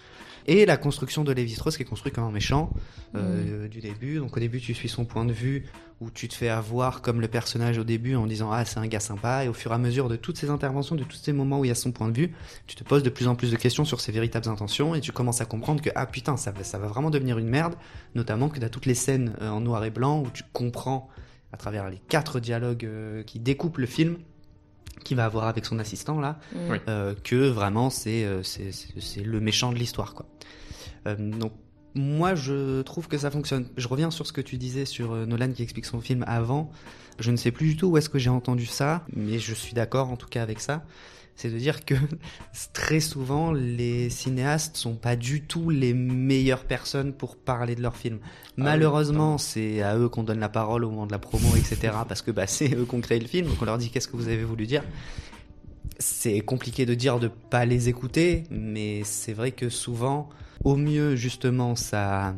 et 0.48 0.66
la 0.66 0.78
construction 0.78 1.24
de 1.24 1.32
Lévi-Strauss 1.32 1.78
qui 1.78 1.84
est 1.84 1.86
construit 1.86 2.12
comme 2.12 2.24
un 2.24 2.32
méchant 2.32 2.72
euh, 3.16 3.68
du 3.68 3.80
début. 3.80 4.18
Donc 4.18 4.36
au 4.36 4.40
début 4.40 4.60
tu 4.60 4.74
suis 4.74 4.90
son 4.90 5.06
point 5.06 5.26
de 5.26 5.34
vue 5.34 5.66
où 6.02 6.10
tu 6.12 6.28
te 6.28 6.34
fais 6.34 6.50
avoir 6.50 7.02
comme 7.02 7.22
le 7.22 7.28
personnage 7.28 7.78
au 7.78 7.84
début 7.84 8.16
en 8.16 8.26
disant 8.26 8.52
ah 8.52 8.66
c'est 8.66 8.80
un 8.80 8.88
gars 8.88 9.00
sympa. 9.00 9.46
Et 9.46 9.48
au 9.48 9.54
fur 9.54 9.72
et 9.72 9.76
à 9.76 9.78
mesure 9.78 10.10
de 10.10 10.16
toutes 10.16 10.38
ces 10.38 10.50
interventions, 10.50 10.96
de 10.96 11.04
tous 11.04 11.18
ces 11.18 11.34
moments 11.34 11.60
où 11.60 11.66
il 11.66 11.70
y 11.70 11.72
a 11.72 11.76
son 11.76 11.92
point 11.92 12.10
de 12.10 12.18
vue, 12.18 12.34
tu 12.68 12.76
te 12.76 12.84
poses 12.84 13.04
de 13.04 13.10
plus 13.10 13.28
en 13.28 13.36
plus 13.36 13.52
de 13.52 13.58
questions 13.58 13.86
sur 13.86 14.02
ses 14.02 14.12
véritables 14.12 14.50
intentions 14.50 14.96
et 14.96 15.02
tu 15.02 15.12
commences 15.12 15.42
à 15.42 15.46
comprendre 15.46 15.82
que 15.82 15.90
ah 15.96 16.06
putain 16.06 16.38
ça 16.38 16.52
va, 16.52 16.64
ça 16.64 16.78
va 16.78 16.88
vraiment 16.88 17.10
devenir 17.10 17.38
une 17.38 17.48
merde, 17.48 17.76
notamment 18.16 18.50
que 18.50 18.60
dans 18.60 18.70
toutes 18.70 18.86
les 18.86 18.96
scènes 18.96 19.36
euh, 19.42 19.50
en 19.50 19.62
noir 19.62 19.84
et 19.86 19.92
blanc 19.92 20.22
où 20.22 20.30
tu 20.32 20.44
comprends 20.52 21.10
à 21.52 21.58
travers 21.58 21.90
les 21.90 22.00
quatre 22.10 22.40
dialogues 22.40 22.86
euh, 22.86 23.24
qui 23.24 23.40
découpent 23.40 23.78
le 23.78 23.86
film 23.86 24.18
qu'il 25.04 25.18
va 25.18 25.26
avoir 25.26 25.46
avec 25.48 25.66
son 25.66 25.80
assistant 25.80 26.20
là, 26.20 26.40
Mm. 26.54 26.58
Oui. 26.72 26.78
euh, 26.88 27.14
que 27.24 27.48
vraiment 27.50 27.90
c'est 27.90 28.24
euh, 28.26 28.42
c'est 28.44 29.22
le 29.24 29.40
méchant 29.40 29.72
de 29.72 29.78
l'histoire 29.78 30.14
quoi. 30.14 30.26
Euh, 31.08 31.16
donc 31.18 31.52
moi 31.96 32.34
je 32.36 32.82
trouve 32.82 33.08
que 33.08 33.18
ça 33.18 33.30
fonctionne. 33.30 33.68
Je 33.78 33.88
reviens 33.88 34.10
sur 34.12 34.26
ce 34.26 34.34
que 34.34 34.42
tu 34.42 34.58
disais 34.58 34.86
sur 34.86 35.16
Nolan 35.16 35.52
qui 35.52 35.62
explique 35.64 35.86
son 35.86 36.02
film 36.02 36.24
avant. 36.28 36.72
Je 37.20 37.30
ne 37.30 37.36
sais 37.38 37.52
plus 37.52 37.68
du 37.68 37.78
tout 37.78 37.88
où 37.88 37.98
est-ce 37.98 38.10
que 38.10 38.18
j'ai 38.18 38.32
entendu 38.32 38.66
ça, 38.66 39.06
mais 39.16 39.38
je 39.38 39.54
suis 39.54 39.74
d'accord 39.74 40.10
en 40.10 40.16
tout 40.18 40.28
cas 40.28 40.42
avec 40.42 40.60
ça. 40.60 40.84
C'est 41.36 41.50
de 41.50 41.58
dire 41.58 41.86
que 41.86 41.96
très 42.74 43.00
souvent 43.00 43.52
les 43.52 44.10
cinéastes 44.10 44.78
sont 44.78 44.96
pas 44.96 45.16
du 45.16 45.42
tout 45.42 45.70
les 45.70 45.94
meilleures 45.94 46.66
personnes 46.66 47.14
pour 47.14 47.36
parler 47.38 47.76
de 47.76 47.82
leur 47.82 47.96
film. 47.96 48.20
Malheureusement, 48.58 49.38
c'est 49.38 49.82
à 49.82 49.98
eux 49.98 50.10
qu'on 50.10 50.24
donne 50.24 50.40
la 50.40 50.50
parole 50.50 50.84
au 50.84 50.90
moment 50.90 51.08
de 51.08 51.12
la 51.12 51.20
promo, 51.20 51.56
etc. 51.56 51.94
parce 52.08 52.22
que 52.22 52.32
bah, 52.32 52.48
c'est 52.48 52.74
eux 52.76 52.86
qui 52.86 52.96
ont 52.96 53.02
créé 53.02 53.20
le 53.20 53.28
film, 53.28 53.48
donc 53.48 53.58
on 53.62 53.66
leur 53.66 53.78
dit 53.78 53.90
qu'est-ce 53.90 54.08
que 54.08 54.16
vous 54.18 54.28
avez 54.28 54.44
voulu 54.44 54.68
dire? 54.68 54.84
C'est 56.00 56.42
compliqué 56.42 56.86
de 56.86 56.94
dire 56.94 57.20
de 57.20 57.28
pas 57.28 57.66
les 57.66 57.90
écouter, 57.90 58.44
mais 58.50 59.04
c'est 59.04 59.34
vrai 59.34 59.52
que 59.52 59.70
souvent, 59.70 60.30
au 60.64 60.76
mieux, 60.76 61.16
justement, 61.16 61.76
ça, 61.76 62.36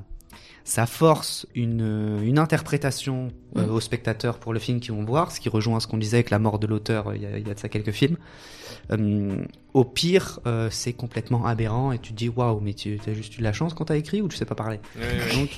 ça 0.63 0.85
force 0.85 1.47
une, 1.55 2.19
une 2.23 2.37
interprétation 2.37 3.29
euh, 3.57 3.67
Mm. 3.67 3.71
aux 3.71 3.79
spectateurs 3.79 4.39
pour 4.39 4.51
le 4.53 4.59
film 4.59 4.79
qu'ils 4.79 4.93
vont 4.93 5.05
voir, 5.05 5.31
ce 5.31 5.39
qui 5.39 5.47
rejoint 5.47 5.79
ce 5.79 5.87
qu'on 5.87 5.97
disait 5.97 6.17
avec 6.17 6.29
la 6.29 6.39
mort 6.39 6.59
de 6.59 6.67
l'auteur, 6.67 7.07
euh, 7.07 7.15
il 7.15 7.21
y 7.21 7.25
a 7.25 7.53
de 7.53 7.59
ça 7.59 7.69
quelques 7.69 7.91
films. 7.91 8.17
Euh, 8.91 9.37
au 9.73 9.83
pire, 9.83 10.39
euh, 10.47 10.69
c'est 10.71 10.93
complètement 10.93 11.45
aberrant 11.45 11.91
et 11.91 11.99
tu 11.99 12.13
te 12.13 12.17
dis 12.17 12.29
waouh, 12.29 12.59
mais 12.61 12.73
tu 12.73 12.99
as 13.07 13.13
juste 13.13 13.35
eu 13.35 13.39
de 13.39 13.43
la 13.43 13.53
chance 13.53 13.73
quand 13.73 13.85
t'as 13.85 13.97
écrit 13.97 14.21
ou 14.21 14.27
tu 14.29 14.37
sais 14.37 14.45
pas 14.45 14.55
parler. 14.55 14.79
Donc, 15.35 15.49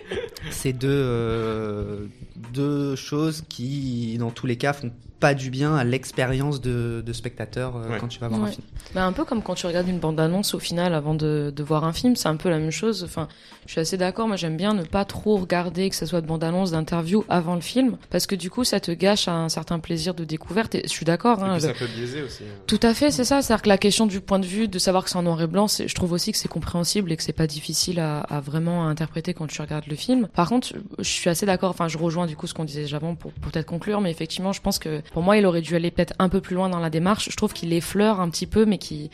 c'est 0.50 0.72
deux, 0.72 0.88
euh, 0.90 2.06
deux 2.52 2.94
choses 2.96 3.42
qui, 3.48 4.16
dans 4.18 4.30
tous 4.30 4.46
les 4.46 4.56
cas, 4.56 4.72
font 4.72 4.92
pas 5.18 5.32
du 5.32 5.48
bien 5.50 5.74
à 5.74 5.82
l'expérience 5.82 6.60
de, 6.60 7.02
de 7.04 7.12
spectateur 7.14 7.74
euh, 7.76 7.88
Ouais. 7.88 7.98
quand 7.98 8.06
tu 8.06 8.20
vas 8.20 8.28
voir 8.28 8.42
un 8.44 8.46
film. 8.48 8.62
Bah, 8.94 9.06
un 9.06 9.12
peu 9.12 9.24
comme 9.24 9.42
quand 9.42 9.54
tu 9.54 9.66
regardes 9.66 9.88
une 9.88 9.98
bande-annonce 9.98 10.52
au 10.54 10.58
final 10.58 10.94
avant 10.94 11.14
de, 11.14 11.50
de 11.56 11.62
voir 11.64 11.84
un 11.84 11.94
film, 11.94 12.16
c'est 12.16 12.28
un 12.28 12.36
peu 12.36 12.50
la 12.50 12.58
même 12.58 12.70
chose. 12.70 13.02
Enfin, 13.02 13.26
je 13.64 13.72
suis 13.72 13.80
assez 13.80 13.96
d'accord. 13.96 14.28
Moi, 14.28 14.36
j'aime 14.36 14.58
bien 14.58 14.74
ne 14.74 14.82
pas 14.84 15.06
trop 15.06 15.38
regarder, 15.38 15.88
que 15.88 15.96
ce 15.96 16.04
soit 16.04 16.20
de 16.20 16.26
bande-annonce, 16.26 16.70
d'interview 16.72 17.24
avant 17.30 17.54
le 17.54 17.62
film, 17.62 17.96
parce 18.10 18.26
que 18.26 18.34
du 18.34 18.50
coup, 18.50 18.62
ça 18.64 18.78
te 18.78 18.90
gâche 18.90 19.26
un 19.26 19.48
certain 19.48 19.78
plaisir 19.78 20.12
de 20.12 20.24
découverte. 20.24 20.74
Et 20.74 20.82
je 20.84 20.90
suis 20.90 21.06
d'accord. 21.06 21.38
Et 21.40 21.42
Hein, 21.44 21.52
puis 21.52 21.62
ça 21.62 21.68
avec- 21.68 21.78
peut 21.78 21.88
biaiser 21.96 22.20
aussi. 22.22 22.42
Tout 22.66 22.80
à 22.82 22.94
fait, 22.94 23.10
c'est 23.10 23.24
ça. 23.24 23.42
C'est-à-dire 23.42 23.62
que 23.62 23.68
la 23.68 23.78
question 23.78 24.06
du 24.06 24.20
point 24.20 24.38
de 24.38 24.46
vue, 24.46 24.68
de 24.68 24.78
savoir 24.78 25.04
que 25.04 25.10
c'est 25.10 25.16
en 25.16 25.22
noir 25.22 25.40
et 25.40 25.46
blanc, 25.46 25.66
je 25.68 25.94
trouve 25.94 26.12
aussi 26.12 26.32
que 26.32 26.38
c'est 26.38 26.48
compréhensible 26.48 27.12
et 27.12 27.16
que 27.16 27.22
c'est 27.22 27.32
pas 27.32 27.46
difficile 27.46 28.00
à, 28.00 28.20
à 28.20 28.40
vraiment 28.40 28.88
interpréter 28.88 29.34
quand 29.34 29.46
tu 29.46 29.60
regardes 29.60 29.86
le 29.86 29.96
film. 29.96 30.28
Par 30.34 30.48
contre, 30.48 30.74
je 30.98 31.08
suis 31.08 31.30
assez 31.30 31.46
d'accord. 31.46 31.70
Enfin, 31.70 31.88
je 31.88 31.98
rejoins 31.98 32.26
du 32.26 32.36
coup 32.36 32.46
ce 32.46 32.54
qu'on 32.54 32.64
disait 32.64 32.82
déjà 32.82 32.96
avant 32.96 33.14
pour, 33.14 33.32
pour 33.32 33.52
peut-être 33.52 33.66
conclure, 33.66 34.00
mais 34.00 34.10
effectivement, 34.10 34.52
je 34.52 34.60
pense 34.60 34.78
que 34.78 35.00
pour 35.12 35.22
moi, 35.22 35.36
il 35.36 35.46
aurait 35.46 35.62
dû 35.62 35.76
aller 35.76 35.90
peut-être 35.90 36.14
un 36.18 36.28
peu 36.28 36.40
plus 36.40 36.56
loin 36.56 36.68
dans 36.68 36.80
la 36.80 36.90
démarche. 36.90 37.28
Je 37.30 37.36
trouve 37.36 37.52
qu'il 37.52 37.72
effleure 37.72 38.20
un 38.20 38.30
petit 38.30 38.46
peu, 38.46 38.64
mais 38.64 38.78
qu'il 38.78 39.10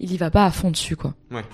il 0.00 0.12
y 0.12 0.16
va 0.16 0.30
pas 0.30 0.44
à 0.44 0.50
fond 0.50 0.70
dessus, 0.70 0.96
quoi. 0.96 1.14
Ouais. 1.30 1.44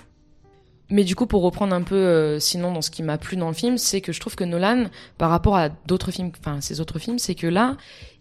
Mais 0.91 1.05
du 1.05 1.17
coup, 1.17 1.27
pour 1.27 1.43
reprendre 1.43 1.75
un 1.75 1.83
peu, 1.83 1.95
euh, 1.95 2.39
sinon, 2.39 2.73
dans 2.73 2.83
ce 2.83 2.91
qui 2.91 3.03
m'a 3.03 3.17
plu 3.17 3.37
dans 3.37 3.49
le 3.49 3.55
film, 3.55 3.79
c'est 3.79 4.03
que 4.03 4.13
je 4.13 4.21
trouve 4.21 4.37
que 4.37 4.45
Nolan, 4.45 4.85
par 5.17 5.31
rapport 5.31 5.57
à 5.57 5.71
d'autres 5.71 6.11
films, 6.11 6.33
enfin, 6.39 6.61
ses 6.61 6.81
autres 6.81 6.99
films, 6.99 7.19
c'est 7.19 7.35
que 7.35 7.47
là, 7.47 7.77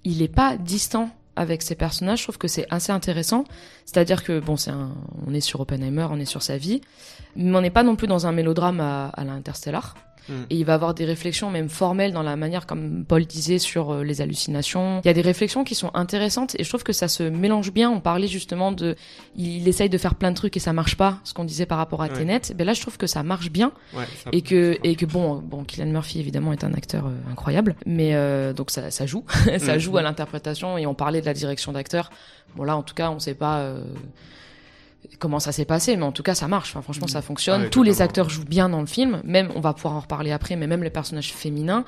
il 0.05 0.21
est 0.21 0.33
pas 0.33 0.55
distant 0.55 1.09
avec 1.41 1.61
ses 1.61 1.75
personnages. 1.75 2.19
Je 2.19 2.23
trouve 2.23 2.37
que 2.37 2.47
c'est 2.47 2.67
assez 2.69 2.91
intéressant. 2.91 3.43
C'est-à-dire 3.85 4.23
que, 4.23 4.39
bon, 4.39 4.55
c'est 4.55 4.71
un, 4.71 4.93
on 5.27 5.33
est 5.33 5.41
sur 5.41 5.59
Oppenheimer, 5.59 6.07
on 6.09 6.19
est 6.19 6.25
sur 6.25 6.43
sa 6.43 6.57
vie, 6.57 6.81
mais 7.35 7.57
on 7.57 7.61
n'est 7.61 7.71
pas 7.71 7.83
non 7.83 7.95
plus 7.95 8.07
dans 8.07 8.27
un 8.27 8.31
mélodrame 8.31 8.79
à, 8.79 9.07
à 9.07 9.23
l'Interstellar. 9.23 9.95
Mm. 10.31 10.45
Et 10.49 10.55
il 10.55 10.65
va 10.65 10.73
avoir 10.75 10.93
des 10.93 11.05
réflexions 11.05 11.51
même 11.51 11.69
formelles 11.69 12.13
dans 12.13 12.23
la 12.23 12.35
manière, 12.35 12.65
comme 12.65 13.03
Paul 13.05 13.25
disait, 13.25 13.59
sur 13.59 13.91
euh, 13.91 14.03
les 14.03 14.21
hallucinations. 14.21 15.01
Il 15.03 15.07
y 15.07 15.09
a 15.09 15.13
des 15.13 15.21
réflexions 15.21 15.63
qui 15.63 15.75
sont 15.75 15.91
intéressantes 15.93 16.55
et 16.59 16.63
je 16.63 16.69
trouve 16.69 16.83
que 16.83 16.93
ça 16.93 17.07
se 17.07 17.23
mélange 17.23 17.71
bien. 17.71 17.89
On 17.91 17.99
parlait 17.99 18.27
justement 18.27 18.71
de, 18.71 18.95
il 19.35 19.67
essaye 19.67 19.89
de 19.89 19.97
faire 19.97 20.15
plein 20.15 20.31
de 20.31 20.35
trucs 20.35 20.55
et 20.57 20.59
ça 20.59 20.73
marche 20.73 20.95
pas, 20.95 21.19
ce 21.23 21.33
qu'on 21.33 21.43
disait 21.43 21.65
par 21.65 21.77
rapport 21.77 22.01
à 22.01 22.07
Ouais. 22.07 22.13
Tenet. 22.13 22.41
Ben 22.55 22.65
là, 22.65 22.73
je 22.73 22.81
trouve 22.81 22.97
que 22.97 23.07
ça 23.07 23.23
marche 23.23 23.51
bien 23.51 23.71
Ouais, 23.95 24.05
ça- 24.23 24.29
et 24.31 24.41
que 24.41 24.77
et 24.83 24.95
que 24.95 25.05
bon, 25.05 25.35
bon, 25.35 25.63
Killian 25.63 25.87
Murphy 25.91 26.19
évidemment 26.19 26.53
est 26.53 26.63
un 26.63 26.73
acteur 26.73 27.05
euh, 27.07 27.31
incroyable, 27.31 27.75
mais 27.85 28.15
euh, 28.15 28.53
donc 28.53 28.71
ça, 28.71 28.89
ça 28.91 29.05
joue, 29.05 29.23
ça 29.59 29.73
Mhm. 29.73 29.79
joue 29.79 29.97
à 29.97 30.01
l'interprétation 30.01 30.77
et 30.77 30.85
on 30.85 30.93
parlait 30.93 31.21
de 31.21 31.25
la 31.25 31.33
direction 31.33 31.71
d'acteur. 31.71 32.09
Bon 32.55 32.63
là, 32.63 32.75
en 32.75 32.83
tout 32.83 32.93
cas, 32.95 33.09
on 33.11 33.19
sait 33.19 33.33
pas. 33.33 33.59
Comment 35.19 35.39
ça 35.39 35.51
s'est 35.51 35.65
passé, 35.65 35.95
mais 35.97 36.03
en 36.03 36.11
tout 36.11 36.23
cas 36.23 36.35
ça 36.35 36.47
marche. 36.47 36.69
Enfin, 36.71 36.81
franchement, 36.81 37.07
ça 37.07 37.21
fonctionne. 37.21 37.63
Ah 37.65 37.69
Tous 37.69 37.83
les 37.83 38.01
acteurs 38.01 38.29
jouent 38.29 38.45
bien 38.45 38.69
dans 38.69 38.81
le 38.81 38.85
film. 38.87 39.21
Même, 39.23 39.49
on 39.55 39.59
va 39.61 39.73
pouvoir 39.73 39.95
en 39.95 39.99
reparler 40.01 40.31
après, 40.31 40.55
mais 40.55 40.67
même 40.67 40.83
les 40.83 40.89
personnages 40.89 41.33
féminins, 41.33 41.85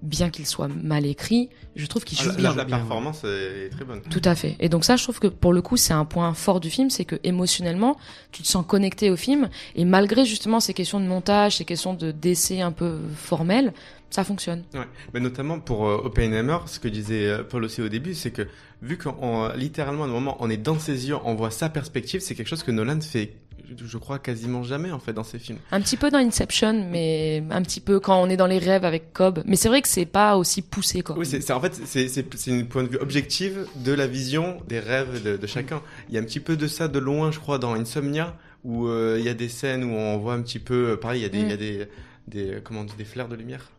bien 0.00 0.30
qu'ils 0.30 0.46
soient 0.46 0.68
mal 0.68 1.04
écrits, 1.04 1.50
je 1.76 1.84
trouve 1.86 2.04
qu'ils 2.04 2.18
Ah, 2.20 2.24
jouent 2.24 2.36
bien. 2.36 2.54
la 2.54 2.64
performance 2.64 3.24
est 3.24 3.68
très 3.70 3.84
bonne. 3.84 4.00
Tout 4.02 4.22
à 4.24 4.34
fait. 4.34 4.56
Et 4.58 4.68
donc 4.70 4.84
ça, 4.84 4.96
je 4.96 5.02
trouve 5.02 5.18
que 5.20 5.26
pour 5.26 5.52
le 5.52 5.60
coup, 5.60 5.76
c'est 5.76 5.92
un 5.92 6.04
point 6.06 6.32
fort 6.34 6.60
du 6.60 6.70
film, 6.70 6.88
c'est 6.88 7.04
que 7.04 7.16
émotionnellement, 7.24 7.98
tu 8.30 8.42
te 8.42 8.48
sens 8.48 8.64
connecté 8.66 9.10
au 9.10 9.16
film, 9.16 9.50
et 9.76 9.84
malgré 9.84 10.24
justement 10.24 10.60
ces 10.60 10.72
questions 10.72 10.98
de 11.00 11.04
montage, 11.06 11.58
ces 11.58 11.64
questions 11.66 11.92
de 11.94 12.10
d'essai 12.10 12.62
un 12.62 12.72
peu 12.72 12.98
formels, 13.16 13.72
ça 14.12 14.22
fonctionne. 14.24 14.62
Ouais, 14.74 14.86
mais 15.14 15.20
notamment 15.20 15.58
pour 15.58 15.88
euh, 15.88 16.02
Oppenheimer, 16.04 16.58
ce 16.66 16.78
que 16.78 16.86
disait 16.88 17.26
euh, 17.26 17.42
Paul 17.42 17.64
aussi 17.64 17.82
au 17.82 17.88
début, 17.88 18.14
c'est 18.14 18.30
que 18.30 18.46
vu 18.82 18.98
qu'on 18.98 19.48
littéralement 19.56 20.04
à 20.04 20.06
un 20.06 20.10
moment 20.10 20.36
on 20.40 20.48
est 20.50 20.56
dans 20.56 20.78
ses 20.78 21.08
yeux, 21.08 21.16
on 21.24 21.34
voit 21.34 21.50
sa 21.50 21.68
perspective, 21.68 22.20
c'est 22.20 22.34
quelque 22.34 22.48
chose 22.48 22.62
que 22.62 22.70
Nolan 22.70 23.00
fait, 23.00 23.34
je- 23.78 23.86
je 23.86 23.96
crois 23.98 24.18
quasiment 24.18 24.62
jamais 24.64 24.90
en 24.90 24.98
fait 24.98 25.12
dans 25.12 25.24
ses 25.24 25.38
films. 25.38 25.58
Un 25.70 25.80
petit 25.80 25.96
peu 25.96 26.10
dans 26.10 26.18
Inception, 26.18 26.88
mais 26.90 27.42
un 27.50 27.62
petit 27.62 27.80
peu 27.80 28.00
quand 28.00 28.20
on 28.22 28.28
est 28.28 28.36
dans 28.36 28.46
les 28.46 28.58
rêves 28.58 28.84
avec 28.84 29.12
Cobb. 29.14 29.40
Mais 29.46 29.56
c'est 29.56 29.68
vrai 29.68 29.80
que 29.82 29.88
c'est 29.88 30.04
pas 30.04 30.36
aussi 30.36 30.60
poussé, 30.62 31.00
quoi. 31.02 31.16
Oui, 31.16 31.24
c'est 31.26 31.50
en 31.52 31.60
fait 31.60 31.80
c'est 31.86 32.22
une 32.48 32.66
point 32.66 32.82
de 32.82 32.88
vue 32.88 32.98
objective 32.98 33.66
de 33.76 33.92
la 33.92 34.06
vision 34.06 34.58
des 34.68 34.78
rêves 34.80 35.22
de, 35.22 35.36
de 35.38 35.46
chacun. 35.46 35.80
Il 36.08 36.14
y 36.14 36.18
a 36.18 36.20
un 36.20 36.24
petit 36.24 36.40
peu 36.40 36.56
de 36.56 36.66
ça 36.66 36.88
de 36.88 36.98
loin, 36.98 37.30
je 37.30 37.38
crois, 37.38 37.58
dans 37.58 37.72
Insomnia 37.74 38.36
où 38.64 38.86
euh, 38.88 39.16
il 39.18 39.24
y 39.24 39.28
a 39.28 39.34
des 39.34 39.48
scènes 39.48 39.84
où 39.84 39.92
on 39.94 40.18
voit 40.18 40.34
un 40.34 40.42
petit 40.42 40.58
peu, 40.60 40.90
euh, 40.90 40.96
pareil, 40.96 41.20
il 41.20 41.22
y 41.22 41.26
a 41.26 41.28
des, 41.30 41.38
Mm. 41.38 41.46
il 41.46 41.50
y 41.50 41.52
a 41.52 41.56
des, 41.56 41.88
des, 42.28 42.58
comment 42.62 42.80
on 42.80 42.84
dit, 42.84 42.94
des 42.96 43.04
flares 43.04 43.28
de 43.28 43.34
lumière. 43.36 43.70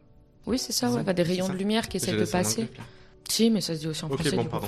Oui, 0.45 0.57
c'est 0.57 0.71
ça, 0.73 0.89
ouais. 0.91 1.03
Bah, 1.03 1.13
des 1.13 1.23
rayons 1.23 1.47
ça. 1.47 1.53
de 1.53 1.57
lumière 1.57 1.87
qui 1.87 1.97
essaient 1.97 2.15
de 2.15 2.25
passer. 2.25 2.67
Si, 3.29 3.49
mais 3.49 3.61
ça 3.61 3.73
se 3.73 3.79
dit 3.79 3.87
aussi 3.87 4.03
en 4.03 4.09
Ok, 4.09 4.19
français. 4.19 4.35
bon, 4.35 4.43
pardon. 4.45 4.67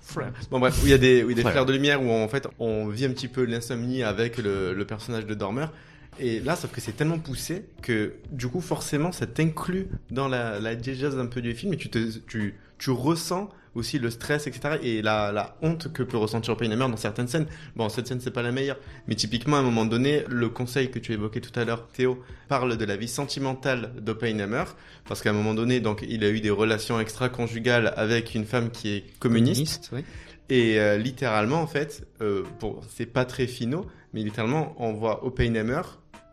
Flare. 0.00 0.32
Bon 0.50 0.60
bref, 0.60 0.78
il 0.84 0.90
y 0.90 0.92
a 0.92 0.98
des, 0.98 1.24
oui, 1.24 1.34
des 1.34 1.42
flares 1.42 1.66
de 1.66 1.72
lumière 1.72 2.00
où 2.02 2.10
en 2.10 2.28
fait 2.28 2.46
on 2.60 2.86
vit 2.86 3.04
un 3.04 3.10
petit 3.10 3.26
peu 3.28 3.44
l'insomnie 3.44 4.04
avec 4.04 4.38
le, 4.38 4.72
le 4.74 4.84
personnage 4.86 5.26
de 5.26 5.34
dormeur. 5.34 5.72
Et 6.20 6.38
là, 6.40 6.54
sauf 6.56 6.70
que 6.70 6.80
c'est 6.80 6.92
tellement 6.92 7.18
poussé 7.18 7.64
que 7.82 8.14
du 8.30 8.46
coup 8.48 8.60
forcément 8.60 9.10
ça 9.12 9.26
t'inclut 9.26 9.88
dans 10.10 10.28
la, 10.28 10.60
la 10.60 10.74
diégèse 10.76 11.18
un 11.18 11.26
peu 11.26 11.42
du 11.42 11.52
film 11.54 11.74
et 11.74 11.76
tu 11.76 11.90
te, 11.90 11.98
tu, 12.28 12.54
tu 12.78 12.90
ressens 12.90 13.50
aussi 13.76 13.98
le 13.98 14.10
stress, 14.10 14.46
etc. 14.46 14.78
Et 14.82 15.02
la, 15.02 15.32
la 15.32 15.56
honte 15.62 15.92
que 15.92 16.02
peut 16.02 16.16
ressentir 16.16 16.54
Oppenheimer 16.54 16.88
dans 16.88 16.96
certaines 16.96 17.28
scènes. 17.28 17.46
Bon, 17.76 17.88
cette 17.88 18.06
scène 18.08 18.20
c'est 18.20 18.30
pas 18.30 18.42
la 18.42 18.52
meilleure, 18.52 18.78
mais 19.06 19.14
typiquement 19.14 19.56
à 19.56 19.60
un 19.60 19.62
moment 19.62 19.84
donné, 19.84 20.24
le 20.28 20.48
conseil 20.48 20.90
que 20.90 20.98
tu 20.98 21.12
évoquais 21.12 21.40
tout 21.40 21.58
à 21.58 21.64
l'heure, 21.64 21.86
Théo, 21.88 22.22
parle 22.48 22.76
de 22.76 22.84
la 22.84 22.96
vie 22.96 23.08
sentimentale 23.08 23.92
d'Oppenheimer, 24.00 24.64
parce 25.06 25.22
qu'à 25.22 25.30
un 25.30 25.34
moment 25.34 25.54
donné, 25.54 25.80
donc 25.80 26.04
il 26.08 26.24
a 26.24 26.30
eu 26.30 26.40
des 26.40 26.50
relations 26.50 26.98
extra-conjugales 26.98 27.92
avec 27.96 28.34
une 28.34 28.44
femme 28.44 28.70
qui 28.70 28.88
est 28.90 29.18
communiste. 29.18 29.90
oui. 29.92 30.04
Et 30.48 30.78
euh, 30.78 30.96
littéralement, 30.96 31.60
en 31.60 31.66
fait, 31.66 32.06
euh, 32.20 32.44
bon, 32.60 32.80
c'est 32.88 33.06
pas 33.06 33.24
très 33.24 33.48
finaux, 33.48 33.86
mais 34.12 34.22
littéralement, 34.22 34.74
on 34.78 34.92
voit 34.92 35.24
Oppenheimer, 35.24 35.82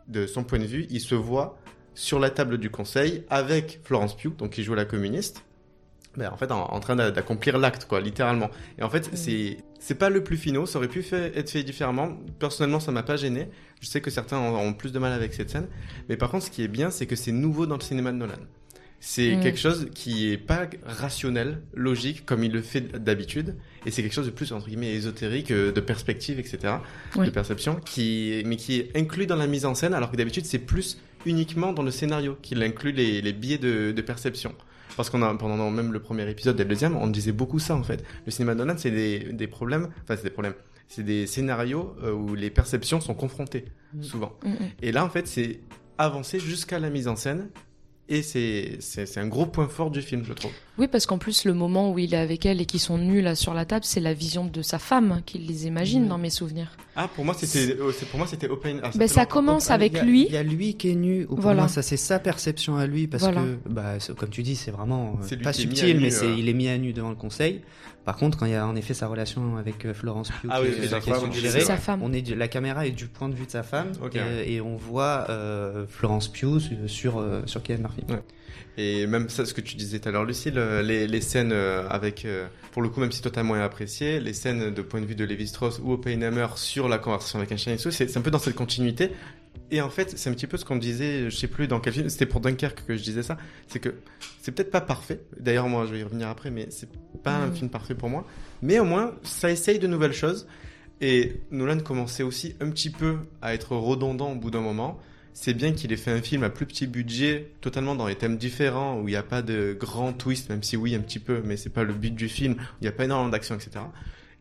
de 0.06 0.26
son 0.26 0.44
point 0.44 0.58
de 0.58 0.64
vue, 0.64 0.86
il 0.90 1.00
se 1.00 1.14
voit 1.14 1.58
sur 1.94 2.18
la 2.18 2.30
table 2.30 2.58
du 2.58 2.70
conseil 2.70 3.24
avec 3.30 3.80
Florence 3.84 4.16
Pugh, 4.16 4.36
donc 4.36 4.50
qui 4.50 4.62
joue 4.62 4.74
la 4.74 4.84
communiste, 4.84 5.44
ben, 6.16 6.30
en 6.32 6.36
fait, 6.36 6.50
en, 6.52 6.62
en 6.64 6.80
train 6.80 6.96
d'a- 6.96 7.10
d'accomplir 7.10 7.58
l'acte, 7.58 7.86
quoi, 7.86 8.00
littéralement. 8.00 8.50
Et 8.78 8.82
en 8.82 8.90
fait, 8.90 9.10
c'est 9.14 9.58
c'est 9.80 9.96
pas 9.96 10.08
le 10.08 10.24
plus 10.24 10.36
finaux, 10.38 10.64
ça 10.66 10.78
aurait 10.78 10.88
pu 10.88 11.02
fait- 11.02 11.36
être 11.36 11.50
fait 11.50 11.62
différemment. 11.62 12.16
Personnellement, 12.38 12.80
ça 12.80 12.90
m'a 12.92 13.02
pas 13.02 13.16
gêné. 13.16 13.48
Je 13.80 13.86
sais 13.86 14.00
que 14.00 14.10
certains 14.10 14.38
ont, 14.38 14.72
plus 14.72 14.92
de 14.92 14.98
mal 14.98 15.12
avec 15.12 15.34
cette 15.34 15.50
scène, 15.50 15.68
mais 16.08 16.16
par 16.16 16.30
contre, 16.30 16.46
ce 16.46 16.50
qui 16.50 16.62
est 16.62 16.68
bien, 16.68 16.90
c'est 16.90 17.06
que 17.06 17.16
c'est 17.16 17.32
nouveau 17.32 17.66
dans 17.66 17.76
le 17.76 17.82
cinéma 17.82 18.10
de 18.12 18.16
Nolan. 18.16 18.32
C'est 19.00 19.36
Mm. 19.36 19.40
quelque 19.42 19.58
chose 19.58 19.88
qui 19.94 20.32
est 20.32 20.38
pas 20.38 20.66
rationnel, 20.86 21.60
logique, 21.74 22.24
comme 22.24 22.42
il 22.42 22.52
le 22.52 22.62
fait 22.62 22.80
d'habitude, 23.04 23.54
et 23.84 23.90
c'est 23.90 24.00
quelque 24.02 24.14
chose 24.14 24.24
de 24.24 24.30
plus 24.30 24.50
entre 24.52 24.66
guillemets 24.68 24.94
ésotérique, 24.94 25.50
euh, 25.50 25.70
de 25.72 25.80
perspective, 25.80 26.38
etc., 26.38 26.76
Oui. 27.16 27.26
de 27.26 27.30
perception, 27.30 27.74
qui 27.84 28.42
mais 28.46 28.56
qui 28.56 28.78
est 28.80 28.96
inclus 28.96 29.26
dans 29.26 29.36
la 29.36 29.46
mise 29.46 29.66
en 29.66 29.74
scène, 29.74 29.92
alors 29.92 30.10
que 30.10 30.16
d'habitude 30.16 30.46
c'est 30.46 30.58
plus 30.58 30.98
uniquement 31.26 31.74
dans 31.74 31.82
le 31.82 31.90
scénario 31.90 32.38
qu'il 32.40 32.62
inclut 32.62 32.92
les, 32.92 33.20
les 33.20 33.32
biais 33.34 33.58
de, 33.58 33.92
de 33.92 34.02
perception. 34.02 34.54
Parce 34.96 35.10
qu'on 35.10 35.22
a 35.22 35.34
pendant 35.34 35.70
même 35.70 35.92
le 35.92 36.00
premier 36.00 36.28
épisode 36.30 36.58
et 36.60 36.62
le 36.64 36.68
deuxième, 36.68 36.96
on 36.96 37.06
disait 37.08 37.32
beaucoup 37.32 37.58
ça 37.58 37.74
en 37.74 37.82
fait. 37.82 38.04
Le 38.26 38.30
cinéma 38.30 38.54
de 38.54 38.58
Nolan, 38.60 38.74
c'est 38.78 38.90
des, 38.90 39.18
des 39.32 39.46
problèmes, 39.46 39.88
enfin 40.02 40.16
c'est 40.16 40.24
des 40.24 40.30
problèmes, 40.30 40.54
c'est 40.88 41.02
des 41.02 41.26
scénarios 41.26 41.94
euh, 42.02 42.12
où 42.12 42.34
les 42.34 42.50
perceptions 42.50 43.00
sont 43.00 43.14
confrontées 43.14 43.64
souvent. 44.02 44.32
Mm, 44.44 44.50
mm. 44.50 44.56
Et 44.82 44.92
là, 44.92 45.04
en 45.04 45.08
fait, 45.08 45.26
c'est 45.26 45.60
avancer 45.98 46.38
jusqu'à 46.40 46.78
la 46.78 46.90
mise 46.90 47.08
en 47.08 47.16
scène. 47.16 47.48
Et 48.06 48.20
c'est 48.20 48.76
c'est 48.80 49.16
un 49.18 49.26
gros 49.28 49.46
point 49.46 49.66
fort 49.66 49.90
du 49.90 50.02
film, 50.02 50.24
je 50.26 50.34
trouve. 50.34 50.50
Oui, 50.76 50.88
parce 50.88 51.06
qu'en 51.06 51.16
plus, 51.16 51.46
le 51.46 51.54
moment 51.54 51.90
où 51.90 51.98
il 51.98 52.12
est 52.12 52.18
avec 52.18 52.44
elle 52.44 52.60
et 52.60 52.66
qu'ils 52.66 52.80
sont 52.80 52.98
nus 52.98 53.22
là 53.22 53.34
sur 53.34 53.54
la 53.54 53.64
table, 53.64 53.86
c'est 53.86 54.00
la 54.00 54.12
vision 54.12 54.44
de 54.44 54.60
sa 54.60 54.78
femme 54.78 55.22
qu'il 55.24 55.46
les 55.46 55.66
imagine 55.66 56.04
Mm. 56.04 56.08
dans 56.08 56.18
mes 56.18 56.28
souvenirs. 56.28 56.76
Ah, 56.96 57.08
pour 57.12 57.24
moi, 57.24 57.34
c'était 57.34 57.76
c'est- 57.92 58.06
pour 58.06 58.18
moi 58.18 58.26
c'était 58.26 58.48
open. 58.48 58.80
ah, 58.82 58.90
Ben, 58.94 59.08
ça 59.08 59.26
commence 59.26 59.70
avec 59.70 59.92
Il 59.92 59.96
y 59.96 60.00
a- 60.00 60.04
lui. 60.04 60.26
Il 60.26 60.32
y 60.32 60.36
a 60.36 60.42
lui 60.42 60.74
qui 60.74 60.90
est 60.90 60.94
nu. 60.94 61.26
Voilà. 61.28 61.62
moi, 61.62 61.68
ça 61.68 61.82
c'est 61.82 61.96
sa 61.96 62.18
perception 62.18 62.76
à 62.76 62.86
lui 62.86 63.06
parce 63.08 63.24
Voilà. 63.24 63.40
que, 63.42 63.68
bah, 63.68 63.94
comme 64.16 64.28
tu 64.28 64.42
dis, 64.42 64.54
c'est 64.54 64.70
vraiment 64.70 65.18
euh, 65.20 65.36
pas 65.42 65.52
subtil, 65.52 65.96
nu, 65.96 66.02
mais 66.04 66.10
c'est 66.10 66.26
euh. 66.26 66.36
il 66.38 66.48
est 66.48 66.52
mis 66.52 66.68
à 66.68 66.78
nu 66.78 66.92
devant 66.92 67.10
le 67.10 67.16
conseil. 67.16 67.62
Par 68.04 68.16
contre, 68.16 68.36
quand 68.38 68.46
il 68.46 68.52
y 68.52 68.54
a 68.54 68.66
en 68.66 68.76
effet 68.76 68.92
sa 68.94 69.06
relation 69.08 69.56
avec 69.56 69.86
euh, 69.86 69.94
Florence 69.94 70.30
Pugh, 70.30 70.50
Ah 70.52 70.60
qui, 70.60 70.66
oui, 70.68 70.84
est- 70.84 71.00
femme, 71.00 71.32
suggérée, 71.32 71.60
c'est 71.60 71.66
sa 71.66 71.76
femme. 71.78 72.00
on 72.02 72.12
est 72.12 72.28
la 72.36 72.48
caméra 72.48 72.86
est 72.86 72.90
du 72.90 73.06
point 73.06 73.28
de 73.28 73.34
vue 73.34 73.46
de 73.46 73.50
sa 73.50 73.62
femme 73.62 73.92
Ok, 74.02 74.16
et, 74.46 74.60
on 74.60 74.76
voit 74.76 75.26
euh, 75.30 75.86
Florence 75.88 76.28
Pugh 76.28 76.58
sur 76.60 76.76
sur, 76.86 77.24
sur 77.46 77.62
Kevin 77.62 77.82
Murphy. 77.82 78.02
Ouais. 78.08 78.22
Et 78.76 79.06
même 79.06 79.28
ça, 79.28 79.46
ce 79.46 79.54
que 79.54 79.60
tu 79.60 79.76
disais 79.76 79.98
tout 80.00 80.08
à 80.08 80.12
l'heure, 80.12 80.24
Lucille, 80.24 80.54
euh, 80.58 80.82
les, 80.82 81.06
les 81.06 81.20
scènes 81.20 81.52
euh, 81.52 81.86
avec, 81.88 82.24
euh, 82.24 82.46
pour 82.72 82.82
le 82.82 82.88
coup, 82.88 83.00
même 83.00 83.12
si 83.12 83.22
toi 83.22 83.30
t'as 83.30 83.42
moins 83.42 83.62
apprécié, 83.62 84.18
les 84.20 84.32
scènes 84.32 84.74
de 84.74 84.82
point 84.82 85.00
de 85.00 85.06
vue 85.06 85.14
de 85.14 85.24
Levi 85.24 85.46
Strauss 85.46 85.80
ou 85.82 85.92
Oppenheimer 85.92 86.46
sur 86.56 86.88
la 86.88 86.98
conversation 86.98 87.38
avec 87.38 87.52
Einstein 87.52 87.74
et 87.74 87.76
tout, 87.78 87.90
c'est 87.90 88.08
c'est 88.08 88.18
un 88.18 88.22
peu 88.22 88.30
dans 88.30 88.38
cette 88.38 88.54
continuité. 88.56 89.10
Et 89.70 89.80
en 89.80 89.90
fait, 89.90 90.18
c'est 90.18 90.28
un 90.28 90.34
petit 90.34 90.46
peu 90.46 90.56
ce 90.56 90.64
qu'on 90.64 90.76
disait, 90.76 91.30
je 91.30 91.36
sais 91.36 91.48
plus 91.48 91.66
dans 91.68 91.80
quel 91.80 91.92
film, 91.94 92.08
c'était 92.08 92.26
pour 92.26 92.40
Dunkerque 92.40 92.84
que 92.86 92.96
je 92.96 93.02
disais 93.02 93.22
ça, 93.22 93.38
c'est 93.66 93.78
que 93.80 93.94
c'est 94.42 94.52
peut-être 94.52 94.70
pas 94.70 94.80
parfait. 94.82 95.20
D'ailleurs, 95.40 95.68
moi, 95.68 95.86
je 95.86 95.92
vais 95.92 96.00
y 96.00 96.02
revenir 96.02 96.28
après, 96.28 96.50
mais 96.50 96.66
c'est 96.70 96.88
pas 97.22 97.36
un 97.36 97.46
Mm. 97.48 97.54
film 97.54 97.70
parfait 97.70 97.94
pour 97.94 98.08
moi. 98.10 98.26
Mais 98.62 98.78
au 98.78 98.84
moins, 98.84 99.14
ça 99.22 99.50
essaye 99.50 99.78
de 99.78 99.86
nouvelles 99.86 100.12
choses. 100.12 100.46
Et 101.00 101.40
Nolan 101.50 101.80
commençait 101.80 102.22
aussi 102.22 102.54
un 102.60 102.70
petit 102.70 102.90
peu 102.90 103.16
à 103.42 103.54
être 103.54 103.74
redondant 103.76 104.32
au 104.32 104.36
bout 104.36 104.50
d'un 104.50 104.60
moment. 104.60 105.00
C'est 105.36 105.52
bien 105.52 105.72
qu'il 105.72 105.92
ait 105.92 105.96
fait 105.96 106.12
un 106.12 106.22
film 106.22 106.44
à 106.44 106.48
plus 106.50 106.64
petit 106.64 106.86
budget, 106.86 107.50
totalement 107.60 107.96
dans 107.96 108.06
des 108.06 108.14
thèmes 108.14 108.36
différents, 108.38 108.98
où 109.00 109.08
il 109.08 109.10
n'y 109.12 109.16
a 109.16 109.22
pas 109.24 109.42
de 109.42 109.76
grand 109.78 110.12
twist, 110.12 110.48
même 110.48 110.62
si 110.62 110.76
oui, 110.76 110.94
un 110.94 111.00
petit 111.00 111.18
peu, 111.18 111.42
mais 111.44 111.56
c'est 111.56 111.70
pas 111.70 111.82
le 111.82 111.92
but 111.92 112.14
du 112.14 112.28
film, 112.28 112.52
où 112.54 112.56
il 112.80 112.84
n'y 112.84 112.88
a 112.88 112.92
pas 112.92 113.04
énormément 113.04 113.30
d'action, 113.30 113.56
etc. 113.56 113.72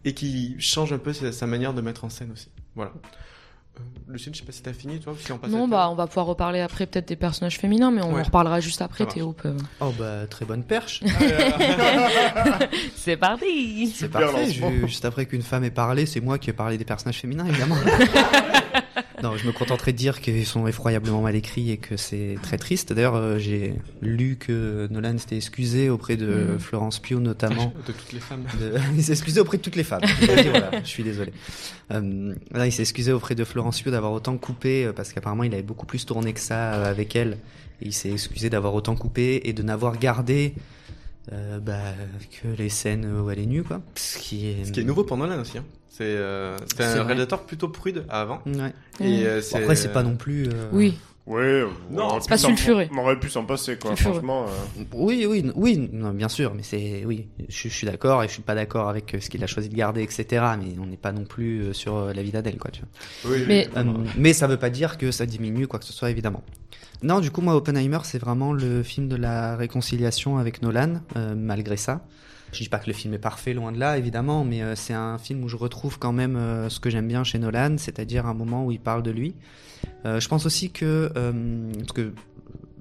Et 0.06 0.14
qui 0.14 0.56
change 0.60 0.94
un 0.94 1.00
peu 1.00 1.12
sa, 1.12 1.32
sa 1.32 1.48
manière 1.48 1.74
de 1.74 1.82
mettre 1.82 2.06
en 2.06 2.10
scène 2.10 2.32
aussi. 2.32 2.50
Voilà. 2.76 2.92
Lucille, 4.08 4.36
je 4.36 4.42
sais 4.42 4.46
pas 4.46 4.52
si 4.52 4.62
t'as 4.62 4.72
fini, 4.72 5.00
toi, 5.00 5.14
ou 5.14 5.18
si 5.18 5.32
on 5.32 5.40
passe 5.40 5.50
Non, 5.50 5.68
bah 5.68 5.90
on 5.90 5.96
va 5.96 6.06
pouvoir 6.06 6.28
reparler 6.28 6.60
après 6.60 6.86
peut-être 6.86 7.08
des 7.08 7.16
personnages 7.16 7.58
féminins, 7.58 7.90
mais 7.90 8.04
on 8.04 8.14
Ouais. 8.14 8.22
en 8.22 8.24
reparlera 8.24 8.60
juste 8.60 8.84
après. 8.84 9.08
Théo. 9.08 9.32
peut- 9.34 9.58
Oh 9.80 9.92
bah 9.98 10.28
très 10.30 10.46
bonne 10.46 10.64
perche. 10.64 11.02
C'est 12.96 13.18
parti 13.18 13.88
C'est 13.96 14.10
parfait. 14.10 14.52
ju- 14.52 14.64
Juste 14.88 15.06
après 15.06 15.26
qu'une 15.26 15.42
femme 15.42 15.64
ait 15.64 15.72
parlé, 15.72 16.06
c'est 16.06 16.22
moi 16.22 16.38
qui 16.38 16.52
ai 16.52 16.54
parlé 16.54 16.78
des 16.78 16.86
personnages 16.86 17.20
féminins, 17.20 17.48
évidemment. 17.48 17.76
non, 19.22 19.38
je 19.38 19.46
me 19.48 19.52
contenterai 19.52 19.92
de 19.94 19.98
dire 19.98 20.20
qu'ils 20.22 20.46
sont 20.46 20.68
effroyablement 20.68 21.22
mal 21.22 21.36
écrits 21.36 21.72
et 21.72 21.78
que 21.78 21.96
c'est 21.98 22.36
très 22.42 22.58
triste. 22.58 22.92
D'ailleurs, 22.94 23.16
euh, 23.16 23.38
j'ai 23.38 23.76
lu 24.02 24.38
que 24.40 24.88
Nolan 24.92 25.18
s'était 25.18 25.38
excusé 25.38 25.90
auprès 25.90 26.18
de 26.18 26.26
Mhm. 26.54 26.60
Florence 26.60 27.00
Pugh 27.00 27.20
notamment. 27.20 27.74
De 27.88 27.92
toutes 27.94 28.12
les 28.14 28.20
femmes. 28.20 28.44
De- 28.60 28.78
Il 28.96 29.04
s'est 29.04 29.12
excusé 29.14 29.40
auprès 29.40 29.58
de 29.58 29.62
toutes 29.62 29.76
les 29.76 29.84
femmes. 29.84 30.02
Je 30.22 30.26
l'ai 30.28 30.44
dit, 30.44 30.50
voilà, 30.50 30.72
je 30.84 30.88
suis 30.90 31.04
désolé. 31.04 31.32
Euh, 31.92 32.34
il 32.66 32.72
s'est 32.72 32.82
excusé 32.84 33.12
auprès 33.14 33.36
de 33.36 33.44
Florence 33.44 33.82
Pugh 33.82 33.92
d'avoir 33.92 34.12
autant 34.14 34.38
coupé 34.38 34.86
euh, 34.86 34.94
parce 34.94 35.14
qu'apparemment 35.14 35.44
il 35.44 35.54
avait 35.54 35.64
beaucoup 35.64 35.86
plus 35.86 36.06
tourné 36.06 36.34
que 36.34 36.40
ça 36.40 36.72
avec 36.86 37.16
elle. 37.16 37.38
Et 37.82 37.88
il 37.88 37.94
s'est 37.94 38.12
excusé 38.12 38.50
d'avoir 38.50 38.74
autant 38.76 38.96
coupé 38.96 39.42
et 39.46 39.54
de 39.54 39.64
n'avoir 39.64 39.98
gardé 39.98 40.54
euh, 41.32 41.60
bah, 41.60 41.80
que 42.42 42.48
les 42.58 42.70
scènes 42.70 43.06
où 43.06 43.30
elle 43.30 43.40
est 43.40 43.46
nue, 43.46 43.64
quoi. 43.64 43.82
Ce 43.96 44.18
qui 44.18 44.48
est, 44.48 44.66
Ce 44.66 44.72
qui 44.72 44.82
est 44.82 44.84
nouveau 44.84 45.04
pour 45.04 45.16
Nolan 45.18 45.40
aussi. 45.40 45.58
Hein. 45.58 45.64
C'est 45.96 46.06
euh, 46.06 46.58
C'est 46.76 46.84
un 46.84 47.04
réalisateur 47.04 47.44
plutôt 47.44 47.68
prude 47.70 48.04
avant. 48.10 48.42
Ouais. 48.48 48.74
Et 49.00 49.26
euh, 49.28 49.42
Bon, 49.52 49.58
après, 49.60 49.76
c'est 49.76 49.94
pas 49.94 50.02
non 50.02 50.16
plus. 50.16 50.48
euh, 50.48 50.70
Oui. 50.72 50.98
Ouais, 51.28 51.64
Non, 51.92 52.20
c'est 52.20 52.28
pas 52.30 52.38
sulfuré. 52.38 52.90
On 52.94 52.98
aurait 52.98 53.18
pu 53.20 53.30
s'en 53.30 53.46
passer, 53.46 53.78
quoi. 53.78 53.92
Sulfuré. 53.92 54.14
Franchement, 54.16 54.46
euh, 54.48 54.84
Oui, 54.94 55.26
oui, 55.30 55.52
oui, 55.56 55.90
non, 55.94 56.10
bien 56.10 56.28
sûr, 56.30 56.54
mais 56.56 56.64
c'est 56.64 57.04
oui, 57.06 57.28
je, 57.48 57.70
je 57.70 57.74
suis 57.74 57.86
d'accord 57.88 58.24
et 58.24 58.28
je 58.28 58.34
suis 58.34 58.42
pas 58.42 58.56
d'accord 58.56 58.90
avec 58.90 59.14
euh, 59.14 59.20
ce 59.22 59.30
qu'il 59.30 59.42
a 59.44 59.48
choisi 59.48 59.70
de 59.70 59.76
garder, 59.76 60.02
etc. 60.02 60.26
Mais 60.60 60.74
on 60.82 60.86
n'est 60.88 60.98
pas 60.98 61.12
non 61.14 61.24
plus 61.26 61.62
euh, 61.62 61.74
sur 61.74 61.96
euh, 61.96 62.14
la 62.14 62.24
vie 62.24 62.32
d'Adèle, 62.32 62.58
quoi. 62.58 62.72
Tu 62.72 62.82
vois. 62.82 63.32
Oui, 63.38 63.46
Mais- 63.48 63.70
Euh, 63.78 63.84
mais 64.18 64.34
ça 64.34 64.48
veut 64.48 64.58
pas 64.58 64.70
dire 64.72 64.98
que 64.98 65.12
ça 65.12 65.26
diminue 65.28 65.68
quoi 65.68 65.78
que 65.80 65.86
ce 65.86 65.94
soit, 65.94 66.10
évidemment. 66.10 66.44
Non, 67.04 67.20
du 67.22 67.32
coup, 67.32 67.40
moi, 67.42 67.56
Oppenheimer, 67.56 68.00
c'est 68.04 68.20
vraiment 68.20 68.52
le 68.52 68.82
film 68.84 69.08
de 69.08 69.16
la 69.16 69.56
réconciliation 69.56 70.40
avec 70.40 70.62
Nolan, 70.64 71.02
euh, 71.18 71.36
malgré 71.38 71.78
ça. 71.78 72.02
Je 72.54 72.60
dis 72.60 72.70
pas 72.70 72.80
que 72.80 72.88
le 72.88 72.94
film 72.94 73.14
est 73.14 73.20
parfait, 73.20 73.54
loin 73.54 73.72
de 73.72 73.80
là, 73.80 73.98
évidemment, 73.98 74.46
mais 74.46 74.62
euh, 74.62 74.76
c'est 74.76 74.94
un 74.94 75.18
film 75.18 75.44
où 75.44 75.50
je 75.50 75.58
retrouve 75.58 76.00
quand 76.00 76.14
même 76.14 76.36
euh, 76.36 76.70
ce 76.70 76.80
que 76.80 76.90
j'aime 76.90 77.08
bien 77.08 77.24
chez 77.24 77.40
Nolan, 77.40 77.78
c'est-à-dire 77.78 78.26
un 78.26 78.34
moment 78.34 78.66
où 78.66 78.72
il 78.72 78.80
parle 78.80 79.04
de 79.04 79.12
lui. 79.12 79.36
Euh, 80.06 80.20
je 80.20 80.30
pense 80.30 80.46
aussi 80.46 80.72
que, 80.72 81.12
parce 81.14 81.92
que 81.94 82.14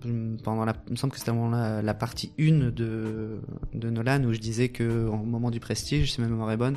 euh, 0.06 0.36
pendant 0.42 0.64
la, 0.64 0.74
il 0.88 0.92
me 0.92 0.96
semble 0.96 1.12
que 1.12 1.18
c'était 1.18 1.30
vraiment 1.30 1.50
la, 1.50 1.82
la 1.82 1.94
partie 1.94 2.32
1 2.38 2.70
de, 2.70 3.40
de 3.74 3.90
Nolan 3.90 4.24
où 4.24 4.32
je 4.32 4.38
disais 4.38 4.68
que, 4.68 5.06
au 5.06 5.16
moment 5.16 5.50
du 5.50 5.60
prestige, 5.60 6.12
si 6.12 6.20
ma 6.20 6.28
mémoire 6.28 6.50
est 6.50 6.56
bonne, 6.56 6.76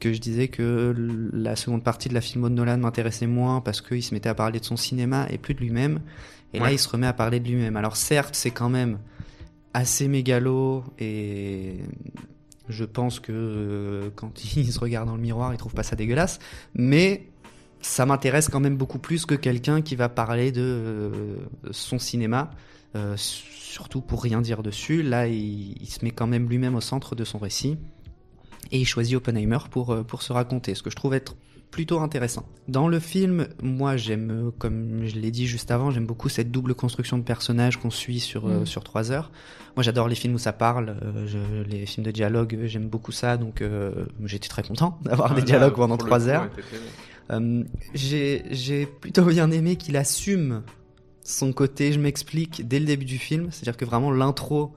que 0.00 0.12
je 0.12 0.18
disais 0.18 0.48
que 0.48 0.94
la 1.32 1.54
seconde 1.54 1.84
partie 1.84 2.08
de 2.08 2.14
la 2.14 2.20
filmo 2.20 2.48
de 2.48 2.54
Nolan 2.54 2.78
m'intéressait 2.78 3.28
moins 3.28 3.60
parce 3.60 3.80
qu'il 3.80 4.02
se 4.02 4.12
mettait 4.14 4.28
à 4.28 4.34
parler 4.34 4.58
de 4.58 4.64
son 4.64 4.76
cinéma 4.76 5.26
et 5.30 5.38
plus 5.38 5.54
de 5.54 5.60
lui-même. 5.60 6.00
Et 6.54 6.58
là, 6.58 6.70
il 6.72 6.78
se 6.78 6.88
remet 6.88 7.06
à 7.06 7.12
parler 7.12 7.40
de 7.40 7.48
lui-même. 7.48 7.76
Alors 7.76 7.96
certes, 7.96 8.34
c'est 8.34 8.50
quand 8.50 8.68
même 8.68 8.98
assez 9.74 10.08
mégalo 10.08 10.84
et 10.98 11.78
je 12.68 12.84
pense 12.84 13.20
que 13.20 13.32
euh, 13.32 14.10
quand 14.14 14.44
il 14.56 14.72
se 14.72 14.78
regarde 14.78 15.08
dans 15.08 15.16
le 15.16 15.22
miroir, 15.22 15.52
il 15.52 15.58
trouve 15.58 15.74
pas 15.74 15.82
ça 15.82 15.96
dégueulasse. 15.96 16.38
Mais 16.74 17.28
ça 17.80 18.06
m'intéresse 18.06 18.48
quand 18.48 18.60
même 18.60 18.76
beaucoup 18.76 18.98
plus 18.98 19.26
que 19.26 19.34
quelqu'un 19.34 19.82
qui 19.82 19.96
va 19.96 20.08
parler 20.08 20.52
de 20.52 20.62
euh, 20.62 21.36
son 21.70 21.98
cinéma, 21.98 22.50
euh, 22.94 23.14
surtout 23.16 24.00
pour 24.00 24.22
rien 24.22 24.40
dire 24.40 24.62
dessus. 24.62 25.02
Là, 25.02 25.26
il, 25.26 25.80
il 25.80 25.88
se 25.88 26.04
met 26.04 26.10
quand 26.10 26.26
même 26.26 26.48
lui-même 26.48 26.74
au 26.74 26.80
centre 26.80 27.14
de 27.14 27.24
son 27.24 27.38
récit 27.38 27.78
et 28.70 28.78
il 28.78 28.86
choisit 28.86 29.16
Oppenheimer 29.16 29.58
pour, 29.70 30.04
pour 30.04 30.22
se 30.22 30.32
raconter, 30.32 30.74
ce 30.74 30.82
que 30.82 30.90
je 30.90 30.96
trouve 30.96 31.14
être 31.14 31.34
plutôt 31.72 31.98
intéressant. 32.00 32.44
Dans 32.68 32.86
le 32.86 33.00
film, 33.00 33.48
moi 33.62 33.96
j'aime, 33.96 34.30
euh, 34.30 34.50
comme 34.58 35.04
je 35.06 35.16
l'ai 35.16 35.30
dit 35.32 35.46
juste 35.48 35.70
avant, 35.72 35.90
j'aime 35.90 36.06
beaucoup 36.06 36.28
cette 36.28 36.52
double 36.52 36.74
construction 36.76 37.18
de 37.18 37.24
personnages 37.24 37.78
qu'on 37.78 37.90
suit 37.90 38.20
sur, 38.20 38.46
euh, 38.46 38.60
Mm. 38.60 38.66
sur 38.66 38.84
trois 38.84 39.10
heures. 39.10 39.32
Moi 39.74 39.82
j'adore 39.82 40.06
les 40.06 40.14
films 40.14 40.34
où 40.34 40.38
ça 40.38 40.52
parle, 40.52 40.96
euh, 41.02 41.26
je- 41.26 41.62
les 41.68 41.86
films 41.86 42.04
de 42.06 42.10
dialogue, 42.12 42.58
j'aime 42.66 42.88
beaucoup 42.88 43.10
ça, 43.10 43.36
donc 43.38 43.62
euh, 43.62 44.04
j'étais 44.24 44.48
très 44.48 44.62
content 44.62 44.98
d'avoir 45.02 45.32
Ah, 45.32 45.34
des 45.34 45.40
là, 45.40 45.46
dialogues 45.46 45.74
pendant 45.74 45.96
pour 45.96 46.04
le 46.06 46.10
trois 46.10 46.20
coup, 46.20 46.28
heures. 46.28 46.50
j'ai 47.94 48.86
plutôt 49.00 49.24
bien 49.24 49.50
aimé 49.50 49.76
qu'il 49.76 49.96
assume 49.96 50.62
son 51.24 51.52
côté, 51.52 51.92
je 51.92 51.98
m'explique, 52.00 52.66
dès 52.66 52.80
le 52.80 52.86
début 52.86 53.04
du 53.04 53.18
film. 53.18 53.48
C'est-à-dire 53.50 53.76
que 53.76 53.84
vraiment 53.84 54.10
l'intro, 54.10 54.74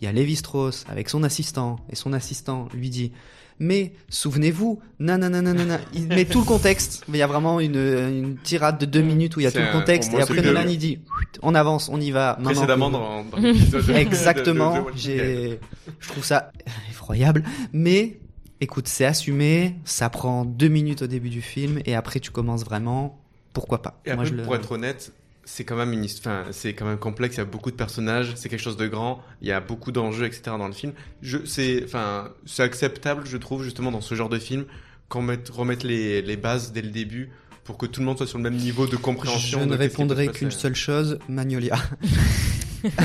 il 0.00 0.04
y 0.04 0.08
a 0.08 0.12
Lévi 0.12 0.36
Strauss 0.36 0.84
avec 0.88 1.08
son 1.08 1.22
assistant, 1.22 1.76
et 1.90 1.94
son 1.96 2.12
assistant 2.12 2.68
lui 2.74 2.90
dit 2.90 3.12
mais 3.58 3.92
souvenez-vous, 4.08 4.80
nanana, 5.00 5.40
nanana. 5.42 5.78
il 5.94 6.08
met 6.08 6.24
tout 6.24 6.40
le 6.40 6.44
contexte. 6.46 7.04
Il 7.08 7.16
y 7.16 7.22
a 7.22 7.26
vraiment 7.26 7.58
une, 7.60 7.76
une 7.76 8.36
tirade 8.42 8.78
de 8.78 8.86
deux 8.86 9.00
minutes 9.02 9.36
où 9.36 9.40
il 9.40 9.44
y 9.44 9.46
a 9.46 9.52
tout 9.52 9.58
le 9.58 9.72
contexte. 9.72 10.12
Et 10.14 10.20
après 10.20 10.42
Nolan 10.42 10.66
il 10.68 10.78
dit 10.78 10.98
on 11.42 11.54
avance, 11.54 11.88
on 11.92 12.00
y 12.00 12.10
va. 12.10 12.36
Maintenant 12.38 12.50
Précédemment 12.52 12.90
dans, 12.90 13.24
dans 13.24 13.36
l'épisode 13.38 13.86
de- 13.86 13.92
de- 13.92 13.96
Exactement. 13.98 14.82
de- 14.84 14.90
de. 14.90 14.96
J'ai, 14.96 15.60
je 16.00 16.08
trouve 16.08 16.24
ça 16.24 16.52
effroyable. 16.90 17.44
Mais, 17.72 18.18
écoute, 18.60 18.88
c'est 18.88 19.04
assumé. 19.04 19.76
Ça 19.84 20.08
prend 20.10 20.44
deux 20.44 20.68
minutes 20.68 21.02
au 21.02 21.06
début 21.06 21.30
du 21.30 21.42
film 21.42 21.80
et 21.86 21.94
après 21.94 22.20
tu 22.20 22.30
commences 22.30 22.64
vraiment. 22.64 23.18
Pourquoi 23.52 23.80
pas? 23.80 24.00
Et 24.04 24.10
après, 24.10 24.26
je 24.26 24.34
le- 24.34 24.42
pour 24.42 24.54
être 24.54 24.72
honnête, 24.72 25.12
c'est 25.46 25.64
quand 25.64 25.76
même 25.76 25.92
une 25.92 26.04
enfin, 26.04 26.44
c'est 26.50 26.74
quand 26.74 26.84
même 26.84 26.98
complexe. 26.98 27.36
Il 27.36 27.38
y 27.38 27.42
a 27.42 27.46
beaucoup 27.46 27.70
de 27.70 27.76
personnages. 27.76 28.32
C'est 28.34 28.48
quelque 28.48 28.60
chose 28.60 28.76
de 28.76 28.88
grand. 28.88 29.22
Il 29.40 29.48
y 29.48 29.52
a 29.52 29.60
beaucoup 29.60 29.92
d'enjeux, 29.92 30.26
etc. 30.26 30.42
dans 30.58 30.66
le 30.66 30.74
film. 30.74 30.92
Je, 31.22 31.38
c'est, 31.46 31.84
enfin, 31.84 32.32
c'est 32.44 32.64
acceptable, 32.64 33.22
je 33.24 33.36
trouve, 33.36 33.62
justement, 33.62 33.92
dans 33.92 34.00
ce 34.00 34.14
genre 34.16 34.28
de 34.28 34.40
film, 34.40 34.64
qu'on 35.08 35.22
mette, 35.22 35.48
remette 35.48 35.84
les, 35.84 36.20
les 36.20 36.36
bases 36.36 36.72
dès 36.72 36.82
le 36.82 36.90
début 36.90 37.30
pour 37.62 37.78
que 37.78 37.86
tout 37.86 38.00
le 38.00 38.06
monde 38.06 38.16
soit 38.16 38.26
sur 38.26 38.38
le 38.38 38.44
même 38.44 38.56
niveau 38.56 38.86
de 38.88 38.96
compréhension. 38.96 39.60
Je 39.60 39.64
de 39.64 39.70
ne 39.70 39.76
répondrai 39.76 40.28
qu'une 40.28 40.50
seule 40.50 40.74
chose, 40.74 41.18
Magnolia. 41.28 41.78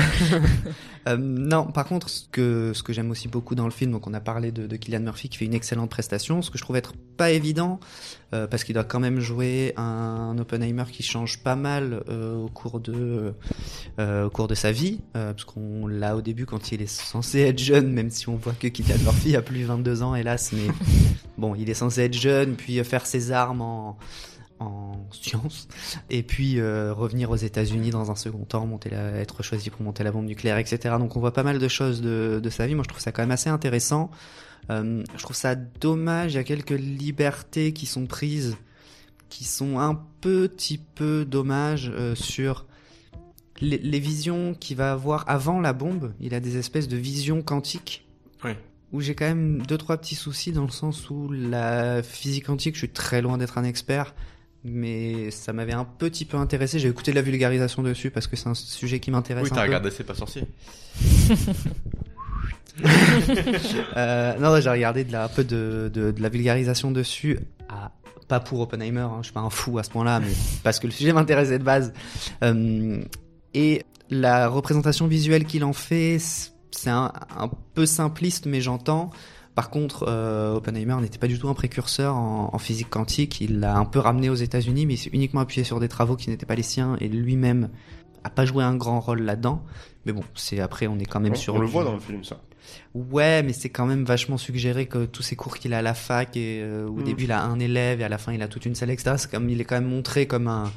Euh, 1.08 1.16
non, 1.16 1.64
par 1.64 1.84
contre, 1.84 2.08
ce 2.08 2.28
que, 2.30 2.70
ce 2.74 2.84
que 2.84 2.92
j'aime 2.92 3.10
aussi 3.10 3.26
beaucoup 3.26 3.56
dans 3.56 3.64
le 3.64 3.72
film, 3.72 3.90
donc 3.90 4.06
on 4.06 4.14
a 4.14 4.20
parlé 4.20 4.52
de, 4.52 4.68
de 4.68 4.76
Killian 4.76 5.00
Murphy 5.00 5.28
qui 5.28 5.36
fait 5.36 5.46
une 5.46 5.52
excellente 5.52 5.90
prestation, 5.90 6.42
ce 6.42 6.50
que 6.52 6.58
je 6.58 6.62
trouve 6.62 6.76
être 6.76 6.92
pas 7.16 7.32
évident, 7.32 7.80
euh, 8.34 8.46
parce 8.46 8.62
qu'il 8.62 8.74
doit 8.74 8.84
quand 8.84 9.00
même 9.00 9.18
jouer 9.18 9.72
un, 9.76 10.36
Oppenheimer 10.38 10.84
qui 10.92 11.02
change 11.02 11.42
pas 11.42 11.56
mal 11.56 12.04
euh, 12.08 12.36
au 12.36 12.46
cours 12.46 12.78
de 12.78 13.34
au 13.98 14.30
cours 14.30 14.46
de 14.46 14.54
sa 14.54 14.70
vie, 14.70 15.00
parce 15.12 15.44
qu'on 15.44 15.88
l'a 15.88 16.14
au 16.14 16.20
début 16.20 16.46
quand 16.46 16.70
il 16.70 16.82
est 16.82 16.86
censé 16.86 17.40
être 17.40 17.58
jeune, 17.58 17.92
même 17.92 18.10
si 18.10 18.28
on 18.28 18.36
voit 18.36 18.52
que 18.52 18.68
Killian 18.68 18.98
Murphy 19.02 19.34
a 19.34 19.42
plus 19.42 19.62
de 19.62 19.66
22 19.66 20.04
ans, 20.04 20.14
hélas, 20.14 20.52
mais 20.52 20.68
bon, 21.36 21.56
il 21.56 21.68
est 21.68 21.74
censé 21.74 22.02
être 22.02 22.14
jeune, 22.14 22.54
puis 22.54 22.82
faire 22.84 23.06
ses 23.06 23.32
armes 23.32 23.60
en 23.60 23.98
en 24.62 25.06
sciences 25.10 25.68
et 26.10 26.22
puis 26.22 26.58
euh, 26.58 26.92
revenir 26.94 27.30
aux 27.30 27.36
États-Unis 27.36 27.90
dans 27.90 28.10
un 28.10 28.16
second 28.16 28.44
temps, 28.44 28.66
monter 28.66 28.90
la, 28.90 29.10
être 29.18 29.42
choisi 29.42 29.70
pour 29.70 29.82
monter 29.82 30.04
la 30.04 30.12
bombe 30.12 30.26
nucléaire, 30.26 30.58
etc. 30.58 30.96
Donc 30.98 31.16
on 31.16 31.20
voit 31.20 31.32
pas 31.32 31.42
mal 31.42 31.58
de 31.58 31.68
choses 31.68 32.00
de, 32.00 32.40
de 32.42 32.50
sa 32.50 32.66
vie. 32.66 32.74
Moi 32.74 32.84
je 32.84 32.88
trouve 32.88 33.00
ça 33.02 33.12
quand 33.12 33.22
même 33.22 33.30
assez 33.30 33.50
intéressant. 33.50 34.10
Euh, 34.70 35.02
je 35.16 35.22
trouve 35.22 35.36
ça 35.36 35.54
dommage. 35.56 36.32
Il 36.32 36.36
y 36.36 36.38
a 36.38 36.44
quelques 36.44 36.70
libertés 36.70 37.72
qui 37.72 37.86
sont 37.86 38.06
prises, 38.06 38.56
qui 39.28 39.44
sont 39.44 39.78
un 39.78 40.00
petit 40.20 40.78
peu 40.78 41.24
dommages 41.24 41.90
euh, 41.94 42.14
sur 42.14 42.66
les, 43.60 43.78
les 43.78 43.98
visions 44.00 44.54
qu'il 44.54 44.76
va 44.76 44.92
avoir 44.92 45.24
avant 45.28 45.60
la 45.60 45.72
bombe. 45.72 46.12
Il 46.20 46.34
a 46.34 46.40
des 46.40 46.56
espèces 46.56 46.88
de 46.88 46.96
visions 46.96 47.42
quantiques 47.42 48.06
Ouais. 48.44 48.56
où 48.92 49.00
j'ai 49.00 49.14
quand 49.14 49.24
même 49.26 49.62
deux 49.66 49.78
trois 49.78 49.96
petits 49.98 50.16
soucis 50.16 50.50
dans 50.52 50.64
le 50.64 50.70
sens 50.70 51.10
où 51.10 51.30
la 51.30 52.02
physique 52.02 52.46
quantique, 52.46 52.74
je 52.74 52.80
suis 52.80 52.88
très 52.88 53.22
loin 53.22 53.38
d'être 53.38 53.56
un 53.56 53.62
expert, 53.64 54.14
mais 54.64 55.30
ça 55.30 55.52
m'avait 55.52 55.72
un 55.72 55.84
petit 55.84 56.24
peu 56.24 56.36
intéressé. 56.36 56.78
J'ai 56.78 56.88
écouté 56.88 57.10
de 57.10 57.16
la 57.16 57.22
vulgarisation 57.22 57.82
dessus 57.82 58.10
parce 58.10 58.26
que 58.26 58.36
c'est 58.36 58.48
un 58.48 58.54
sujet 58.54 59.00
qui 59.00 59.10
m'intéresse 59.10 59.44
Oui, 59.44 59.50
t'as 59.52 59.62
regardé 59.62 59.90
C'est 59.90 60.04
pas 60.04 60.14
sorcier. 60.14 60.44
Euh, 63.96 64.38
non, 64.38 64.58
j'ai 64.60 64.70
regardé 64.70 65.04
de 65.04 65.12
la, 65.12 65.24
un 65.24 65.28
peu 65.28 65.44
de, 65.44 65.90
de, 65.92 66.10
de 66.10 66.22
la 66.22 66.30
vulgarisation 66.30 66.90
dessus. 66.90 67.38
Pas 68.28 68.40
pour 68.40 68.60
Oppenheimer, 68.60 69.00
hein, 69.00 69.18
je 69.18 69.24
suis 69.24 69.32
pas 69.34 69.40
un 69.40 69.50
fou 69.50 69.78
à 69.78 69.82
ce 69.82 69.90
point-là, 69.90 70.20
mais 70.20 70.32
parce 70.62 70.78
que 70.78 70.86
le 70.86 70.92
sujet 70.92 71.12
m'intéressait 71.12 71.58
de 71.58 71.64
base. 71.64 71.92
Euh, 72.42 73.02
et 73.52 73.84
la 74.08 74.48
représentation 74.48 75.06
visuelle 75.06 75.44
qu'il 75.44 75.64
en 75.64 75.74
fait, 75.74 76.18
c'est 76.70 76.88
un, 76.88 77.12
un 77.38 77.50
peu 77.74 77.84
simpliste, 77.84 78.46
mais 78.46 78.62
j'entends. 78.62 79.10
Par 79.54 79.68
contre, 79.70 80.06
euh, 80.08 80.54
Oppenheimer 80.54 80.96
n'était 81.02 81.18
pas 81.18 81.26
du 81.26 81.38
tout 81.38 81.48
un 81.48 81.54
précurseur 81.54 82.16
en, 82.16 82.50
en 82.52 82.58
physique 82.58 82.88
quantique. 82.88 83.40
Il 83.40 83.60
l'a 83.60 83.76
un 83.76 83.84
peu 83.84 83.98
ramené 83.98 84.30
aux 84.30 84.34
États-Unis, 84.34 84.86
mais 84.86 84.94
il 84.94 84.98
s'est 84.98 85.10
uniquement 85.12 85.40
appuyé 85.40 85.62
sur 85.64 85.78
des 85.78 85.88
travaux 85.88 86.16
qui 86.16 86.30
n'étaient 86.30 86.46
pas 86.46 86.54
les 86.54 86.62
siens, 86.62 86.96
et 87.00 87.08
lui-même 87.08 87.68
a 88.24 88.30
pas 88.30 88.44
joué 88.46 88.64
un 88.64 88.74
grand 88.76 89.00
rôle 89.00 89.22
là-dedans. 89.22 89.62
Mais 90.06 90.12
bon, 90.12 90.22
c'est 90.34 90.60
après, 90.60 90.86
on 90.86 90.98
est 90.98 91.04
quand 91.04 91.20
même 91.20 91.32
on, 91.32 91.36
sur. 91.36 91.54
on 91.54 91.58
le 91.60 91.66
voit 91.66 91.84
dans 91.84 91.92
le 91.92 92.00
film, 92.00 92.24
ça. 92.24 92.40
Ouais, 92.94 93.42
mais 93.42 93.52
c'est 93.52 93.68
quand 93.70 93.86
même 93.86 94.04
vachement 94.04 94.38
suggéré 94.38 94.86
que 94.86 95.04
tous 95.04 95.22
ces 95.22 95.36
cours 95.36 95.56
qu'il 95.58 95.74
a 95.74 95.78
à 95.78 95.82
la 95.82 95.94
fac 95.94 96.36
et 96.36 96.60
euh, 96.62 96.86
au 96.88 96.92
Mm. 97.00 97.04
début 97.04 97.24
il 97.24 97.32
a 97.32 97.42
un 97.42 97.58
élève 97.58 98.00
et 98.00 98.04
à 98.04 98.08
la 98.08 98.18
fin 98.18 98.32
il 98.32 98.40
a 98.40 98.48
toute 98.48 98.64
une 98.66 98.74
salle 98.76 98.90
etc. 98.90 99.16
C'est 99.18 99.30
comme 99.30 99.50
il 99.50 99.60
est 99.60 99.64
quand 99.64 99.74
même 99.74 99.88
montré 99.90 100.26
comme 100.26 100.46
un, 100.46 100.70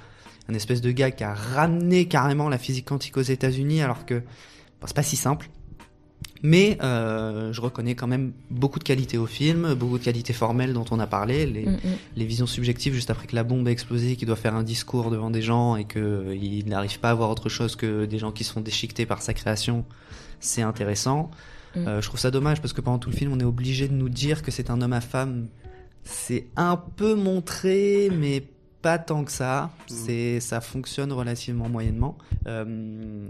un 0.50 0.54
espèce 0.56 0.82
de 0.82 0.92
gars 0.92 1.12
qui 1.12 1.24
a 1.24 1.34
ramené 1.34 2.08
carrément 2.08 2.50
la 2.50 2.58
physique 2.58 2.86
quantique 2.88 3.16
aux 3.18 3.22
États-Unis 3.22 3.82
alors 3.84 4.06
que 4.06 4.16
bon, 4.16 4.88
c'est 4.88 4.96
pas 4.96 5.04
si 5.04 5.16
simple. 5.16 5.50
Mais 6.46 6.78
euh, 6.84 7.52
je 7.52 7.60
reconnais 7.60 7.96
quand 7.96 8.08
même 8.08 8.32
beaucoup 8.50 8.80
de 8.80 8.84
qualités 8.84 9.18
au 9.18 9.26
film, 9.26 9.74
beaucoup 9.74 9.98
de 9.98 10.04
qualités 10.04 10.34
formelles 10.34 10.74
dont 10.74 10.86
on 10.92 11.00
a 11.00 11.08
parlé, 11.08 11.46
les, 11.46 11.66
Mm, 11.66 11.72
mm. 11.72 11.98
les 12.16 12.26
visions 12.26 12.48
subjectives 12.48 12.94
juste 12.94 13.10
après 13.10 13.28
que 13.28 13.36
la 13.36 13.44
bombe 13.44 13.68
a 13.68 13.72
explosé, 13.72 14.16
qu'il 14.16 14.28
doit 14.28 14.36
faire 14.36 14.56
un 14.56 14.64
discours 14.64 15.12
devant 15.12 15.32
des 15.32 15.42
gens 15.42 15.76
et 15.76 15.86
qu'il 15.86 16.68
n'arrive 16.68 17.00
pas 17.00 17.10
à 17.10 17.14
voir 17.14 17.30
autre 17.30 17.50
chose 17.50 17.76
que 17.76 18.06
des 18.06 18.20
gens 18.20 18.32
qui 18.32 18.44
sont 18.44 18.62
déchiquetés 18.62 19.06
par 19.06 19.22
sa 19.22 19.34
création, 19.34 19.86
c'est 20.40 20.62
intéressant. 20.62 21.32
Mm. 21.76 21.88
Euh, 21.88 22.02
je 22.02 22.08
trouve 22.08 22.20
ça 22.20 22.32
dommage 22.32 22.62
parce 22.62 22.74
que 22.74 22.82
pendant 22.82 23.00
tout 23.00 23.10
le 23.10 23.16
film, 23.16 23.32
on 23.34 23.40
est 23.40 23.46
obligé 23.46 23.88
de 23.88 23.94
nous 23.94 24.10
dire 24.10 24.44
que 24.44 24.52
c'est 24.52 24.70
un 24.70 24.82
homme 24.82 24.94
à 24.94 25.02
femme. 25.02 25.48
C'est 26.04 26.48
un 26.56 26.78
peu 26.78 27.16
montré, 27.16 28.10
mais 28.12 28.44
pas 28.84 29.00
tant 29.00 29.24
que 29.24 29.32
ça. 29.32 29.72
C'est, 29.88 30.40
ça 30.40 30.62
fonctionne 30.62 31.12
relativement 31.12 31.68
moyennement. 31.70 32.18
Euh, 32.46 33.28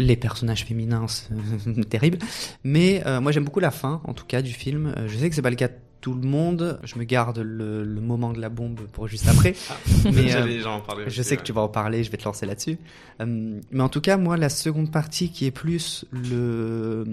les 0.00 0.16
personnages 0.16 0.64
féminins, 0.64 1.06
c'est 1.08 1.88
terrible. 1.88 2.18
Mais 2.64 3.02
euh, 3.06 3.20
moi, 3.20 3.32
j'aime 3.32 3.44
beaucoup 3.44 3.60
la 3.60 3.70
fin, 3.70 4.00
en 4.04 4.14
tout 4.14 4.26
cas, 4.26 4.42
du 4.42 4.52
film. 4.52 4.94
Euh, 4.96 5.08
je 5.08 5.16
sais 5.16 5.28
que 5.28 5.34
c'est 5.34 5.42
pas 5.42 5.50
le 5.50 5.56
cas 5.56 5.68
de 5.68 5.74
tout 6.00 6.14
le 6.14 6.26
monde. 6.26 6.80
Je 6.82 6.98
me 6.98 7.04
garde 7.04 7.38
le, 7.38 7.84
le 7.84 8.00
moment 8.00 8.32
de 8.32 8.40
la 8.40 8.48
bombe 8.48 8.80
pour 8.92 9.06
juste 9.06 9.28
après. 9.28 9.54
mais 10.04 10.34
euh, 10.34 10.44
déjà 10.44 10.70
en 10.70 10.80
parler 10.80 11.04
je 11.04 11.20
aussi, 11.20 11.28
sais 11.28 11.36
que 11.36 11.42
tu 11.42 11.52
vas 11.52 11.62
en 11.62 11.68
parler. 11.68 12.02
Je 12.04 12.10
vais 12.10 12.16
te 12.16 12.24
lancer 12.24 12.46
là-dessus. 12.46 12.78
Euh, 13.20 13.60
mais 13.70 13.82
en 13.82 13.88
tout 13.88 14.00
cas, 14.00 14.16
moi, 14.16 14.36
la 14.36 14.48
seconde 14.48 14.90
partie 14.90 15.30
qui 15.30 15.46
est 15.46 15.50
plus 15.50 16.04
le 16.10 17.04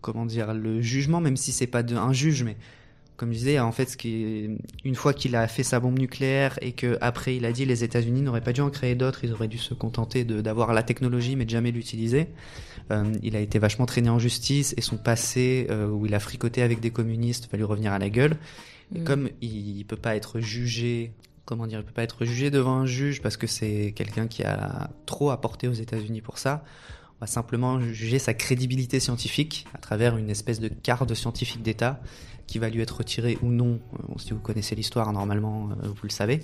comment 0.00 0.26
dire 0.26 0.54
le 0.54 0.80
jugement, 0.80 1.20
même 1.20 1.36
si 1.36 1.50
c'est 1.52 1.66
pas 1.66 1.82
de, 1.82 1.96
un 1.96 2.12
juge, 2.12 2.44
mais 2.44 2.56
comme 3.18 3.32
je 3.32 3.38
disais, 3.38 3.58
en 3.60 3.72
fait, 3.72 3.90
ce 3.90 3.96
qui 3.98 4.22
est, 4.24 4.50
une 4.84 4.94
fois 4.94 5.12
qu'il 5.12 5.36
a 5.36 5.46
fait 5.48 5.62
sa 5.64 5.78
bombe 5.80 5.98
nucléaire 5.98 6.58
et 6.62 6.72
que 6.72 6.96
après 7.02 7.36
il 7.36 7.44
a 7.44 7.52
dit 7.52 7.66
les 7.66 7.84
États-Unis 7.84 8.22
n'auraient 8.22 8.40
pas 8.40 8.54
dû 8.54 8.62
en 8.62 8.70
créer 8.70 8.94
d'autres, 8.94 9.24
ils 9.24 9.32
auraient 9.34 9.48
dû 9.48 9.58
se 9.58 9.74
contenter 9.74 10.24
de- 10.24 10.40
d'avoir 10.40 10.72
la 10.72 10.82
technologie 10.82 11.36
mais 11.36 11.44
de 11.44 11.50
jamais 11.50 11.70
l'utiliser. 11.72 12.28
Euh, 12.90 13.04
il 13.22 13.36
a 13.36 13.40
été 13.40 13.58
vachement 13.58 13.84
traîné 13.84 14.08
en 14.08 14.18
justice 14.18 14.72
et 14.78 14.80
son 14.80 14.96
passé 14.96 15.66
euh, 15.68 15.88
où 15.90 16.06
il 16.06 16.14
a 16.14 16.20
fricoté 16.20 16.62
avec 16.62 16.80
des 16.80 16.90
communistes 16.90 17.50
va 17.52 17.58
lui 17.58 17.64
revenir 17.64 17.92
à 17.92 17.98
la 17.98 18.08
gueule. 18.08 18.36
Et 18.94 19.00
Mm. 19.00 19.04
comme 19.04 19.28
il 19.42 19.84
peut 19.84 19.96
pas 19.96 20.16
être 20.16 20.40
jugé, 20.40 21.12
comment 21.44 21.66
dire, 21.66 21.80
il 21.80 21.84
peut 21.84 21.92
pas 21.92 22.04
être 22.04 22.24
jugé 22.24 22.50
devant 22.50 22.76
un 22.76 22.86
juge 22.86 23.20
parce 23.20 23.36
que 23.36 23.46
c'est 23.46 23.92
quelqu'un 23.94 24.28
qui 24.28 24.44
a 24.44 24.90
trop 25.04 25.30
apporté 25.30 25.68
aux 25.68 25.72
États-Unis 25.74 26.22
pour 26.22 26.38
ça. 26.38 26.64
On 27.20 27.24
va 27.24 27.26
simplement 27.26 27.80
juger 27.80 28.20
sa 28.20 28.32
crédibilité 28.32 29.00
scientifique 29.00 29.66
à 29.74 29.78
travers 29.78 30.16
une 30.16 30.30
espèce 30.30 30.60
de 30.60 30.68
carte 30.68 31.08
de 31.08 31.14
scientifique 31.14 31.62
d'État 31.62 32.00
qui 32.48 32.58
va 32.58 32.68
lui 32.68 32.80
être 32.80 32.96
retirée 32.96 33.38
ou 33.42 33.48
non. 33.48 33.78
Euh, 33.94 34.14
si 34.18 34.32
vous 34.32 34.40
connaissez 34.40 34.74
l'histoire, 34.74 35.12
normalement, 35.12 35.68
euh, 35.70 35.86
vous 35.86 36.02
le 36.02 36.10
savez. 36.10 36.40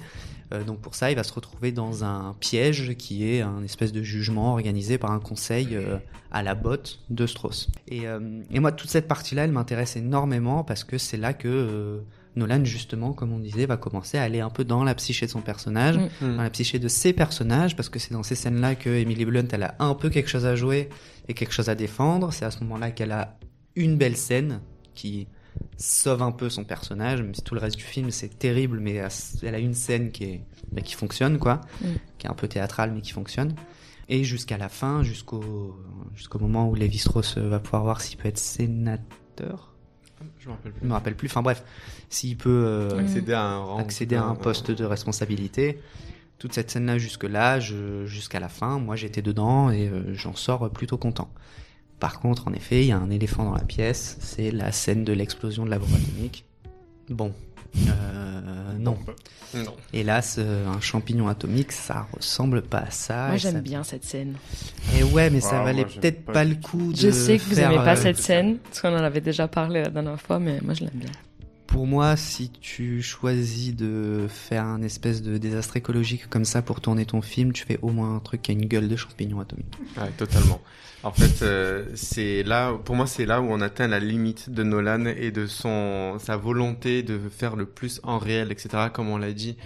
Euh, 0.52 0.62
donc 0.62 0.78
pour 0.81 0.94
ça, 0.94 1.10
il 1.10 1.16
va 1.16 1.24
se 1.24 1.33
retrouver 1.33 1.73
dans 1.73 2.05
un 2.05 2.36
piège 2.39 2.94
qui 2.97 3.28
est 3.28 3.41
un 3.41 3.65
espèce 3.65 3.91
de 3.91 4.02
jugement 4.02 4.52
organisé 4.52 4.99
par 4.99 5.10
un 5.10 5.18
conseil 5.18 5.68
euh, 5.73 5.97
à 6.31 6.42
la 6.42 6.55
botte 6.55 7.00
de 7.10 7.26
Strauss. 7.26 7.68
Et, 7.89 8.07
euh, 8.07 8.42
et 8.52 8.60
moi, 8.60 8.70
toute 8.70 8.91
cette 8.91 9.08
partie-là, 9.08 9.44
elle 9.44 9.52
m'intéresse 9.52 9.97
énormément 9.97 10.62
parce 10.62 10.84
que 10.84 10.99
c'est 10.99 11.16
là 11.16 11.33
que 11.33 11.49
euh, 11.49 12.00
Nolan, 12.36 12.65
justement, 12.65 13.12
comme 13.12 13.33
on 13.33 13.39
disait, 13.39 13.65
va 13.65 13.76
commencer 13.78 14.18
à 14.18 14.23
aller 14.23 14.41
un 14.41 14.50
peu 14.50 14.65
dans 14.65 14.84
la 14.84 14.94
psyché 14.94 15.24
de 15.24 15.31
son 15.31 15.41
personnage, 15.41 15.97
Mm. 16.20 16.36
dans 16.36 16.42
la 16.42 16.50
psyché 16.50 16.78
de 16.78 16.89
ses 16.89 17.12
personnages, 17.15 17.76
parce 17.76 17.89
que 17.89 17.99
c'est 17.99 18.12
dans 18.12 18.24
ces 18.24 18.34
scènes-là 18.34 18.74
que 18.74 18.91
Emily 18.91 19.24
Blunt, 19.24 19.47
elle 19.52 19.62
a 19.62 19.74
un 19.78 19.94
peu 19.94 20.10
quelque 20.10 20.28
chose 20.28 20.44
à 20.44 20.55
jouer 20.55 20.91
et 21.28 21.34
quelque 21.34 21.52
chose 21.55 21.70
à 21.70 21.74
défendre. 21.74 22.33
C'est 22.33 22.44
à 22.44 22.50
ce 22.50 22.58
moment-là 22.65 22.91
qu'elle 22.91 23.12
a 23.12 23.39
une 23.76 23.97
belle 23.97 24.16
scène 24.16 24.60
qui 24.94 25.26
sauve 25.76 26.23
un 26.23 26.33
peu 26.33 26.49
son 26.50 26.65
personnage, 26.65 27.20
même 27.23 27.34
si 27.34 27.42
tout 27.42 27.55
le 27.55 27.60
reste 27.60 27.76
du 27.76 27.84
film 27.84 28.10
c'est 28.10 28.39
terrible, 28.39 28.78
mais 28.81 29.00
elle 29.42 29.55
a 29.55 29.58
une 29.58 29.74
scène 29.74 30.10
qui 30.12 30.24
est 30.24 30.41
bah, 30.73 30.83
qui 30.83 30.94
fonctionne 30.94 31.39
quoi, 31.39 31.60
Mm. 31.81 31.86
qui 32.18 32.26
est 32.26 32.31
un 32.31 32.34
peu 32.34 32.49
théâtrale 32.49 32.92
mais 32.92 33.00
qui 33.00 33.12
fonctionne. 33.12 33.55
Et 34.08 34.23
jusqu'à 34.24 34.58
la 34.58 34.68
fin, 34.68 35.02
jusqu'au 35.02 35.76
jusqu'au 36.15 36.39
moment 36.39 36.68
où 36.68 36.74
Lévi 36.74 36.99
Strauss 36.99 37.39
va 37.39 37.58
pouvoir 37.58 37.83
voir 37.84 38.00
s'il 38.00 38.18
peut 38.18 38.28
être 38.28 38.39
sénateur. 38.39 39.73
Je 40.39 40.49
me 40.49 40.52
rappelle 40.55 40.73
plus. 40.73 40.81
Je 40.83 40.86
me 40.86 40.92
rappelle 40.92 41.16
plus. 41.16 41.28
Enfin 41.28 41.42
bref, 41.42 41.65
s'il 42.08 42.36
peut 42.36 42.65
euh, 42.66 42.99
Accéder 42.99 43.33
à 43.33 43.42
un 43.42 43.58
rang, 43.58 43.78
accéder 43.78 44.16
à 44.16 44.24
un 44.24 44.34
poste 44.34 44.70
de 44.70 44.84
responsabilité. 44.84 45.81
Toute 46.39 46.52
cette 46.52 46.70
scène-là 46.70 46.99
jusque-là, 46.99 47.60
jusqu'à 47.60 48.41
la 48.41 48.49
fin, 48.49 48.78
moi 48.78 48.97
j'étais 48.97 49.23
dedans 49.23 49.70
et 49.70 49.89
euh, 49.89 50.12
j'en 50.15 50.34
sors 50.34 50.70
plutôt 50.70 50.99
content. 50.99 51.31
Par 52.05 52.20
contre, 52.20 52.49
en 52.49 52.52
effet, 52.52 52.83
il 52.83 52.89
y 52.89 52.92
a 52.92 52.99
un 52.99 53.08
éléphant 53.08 53.44
dans 53.44 53.55
la 53.55 53.65
pièce, 53.65 54.18
c'est 54.20 54.50
la 54.50 54.73
scène 54.73 55.05
de 55.05 55.15
l'explosion 55.15 55.65
de 55.65 55.70
la 55.70 55.78
bombe 55.78 55.89
atomique. 55.94 56.44
Bon, 57.08 57.33
euh, 57.89 58.73
non. 58.78 58.99
Non. 59.55 59.74
Hélas, 59.94 60.39
un 60.39 60.81
champignon 60.83 61.28
atomique, 61.28 61.73
ça 61.73 62.07
ressemble 62.12 62.60
pas 62.60 62.81
à 62.81 62.91
ça. 62.91 63.28
Moi 63.28 63.39
j'aime 63.39 63.55
ça- 63.55 63.60
bien 63.62 63.83
cette 63.84 64.05
scène. 64.05 64.34
Et 64.99 65.02
ouais, 65.02 65.31
mais 65.31 65.41
ça 65.41 65.60
Ah, 65.62 65.65
valait 65.65 65.86
peut-être 65.86 66.26
pas 66.26 66.44
le 66.44 66.57
coup 66.57 66.92
de 66.92 66.97
Je 66.99 67.10
sais 67.10 67.39
que 67.39 67.44
vous 67.44 67.55
faire, 67.55 67.70
aimez 67.70 67.76
pas 67.83 67.97
euh, 67.97 68.02
cette 68.02 68.18
scène, 68.18 68.58
parce 68.58 68.83
qu'on 68.83 68.92
en 68.94 69.02
avait 69.02 69.23
déjà 69.23 69.49
parlé 69.49 69.81
la 69.83 69.89
dernière 69.89 70.20
fois, 70.20 70.39
mais 70.39 70.60
moi 70.62 70.74
je 70.74 70.81
l'aime 70.81 70.91
bien. 70.97 71.10
Pour 71.75 71.89
moi, 71.89 72.17
si 72.17 72.51
tu 72.51 73.03
choisis 73.03 73.75
de 73.75 74.28
faire 74.28 74.65
un 74.65 74.81
espèce 74.83 75.23
de 75.23 75.39
désastre 75.39 75.77
écologique 75.77 76.28
comme 76.31 76.44
ça 76.44 76.62
pour 76.62 76.81
tourner 76.81 77.05
ton 77.05 77.20
film, 77.20 77.53
tu 77.53 77.65
fais 77.65 77.81
au 77.83 77.91
moins 77.91 78.15
un 78.15 78.20
truc 78.20 78.43
qui 78.43 78.53
a 78.53 78.55
une 78.55 78.67
gueule 78.67 78.86
de 78.86 78.94
champignon 78.94 79.41
atomique. 79.41 79.77
Ouais, 79.97 80.09
totalement. 80.17 80.61
En 81.03 81.11
fait, 81.11 81.43
euh, 81.43 81.86
c'est 81.97 82.44
là, 82.44 82.75
pour 82.85 82.94
moi, 82.94 83.09
c'est 83.09 83.27
là 83.27 83.41
où 83.41 83.47
on 83.51 83.61
atteint 83.61 83.89
la 83.89 83.99
limite 83.99 84.51
de 84.51 84.62
Nolan 84.62 85.07
et 85.07 85.33
de 85.33 85.49
son 85.49 86.17
sa 86.20 86.36
volonté 86.36 87.03
de 87.03 87.19
faire 87.28 87.57
le 87.57 87.67
plus 87.67 88.01
en 88.05 88.19
réel, 88.19 88.53
etc. 88.53 88.91
Comme 88.93 89.09
on 89.09 89.19
l'a 89.19 89.33
dit, 89.33 89.57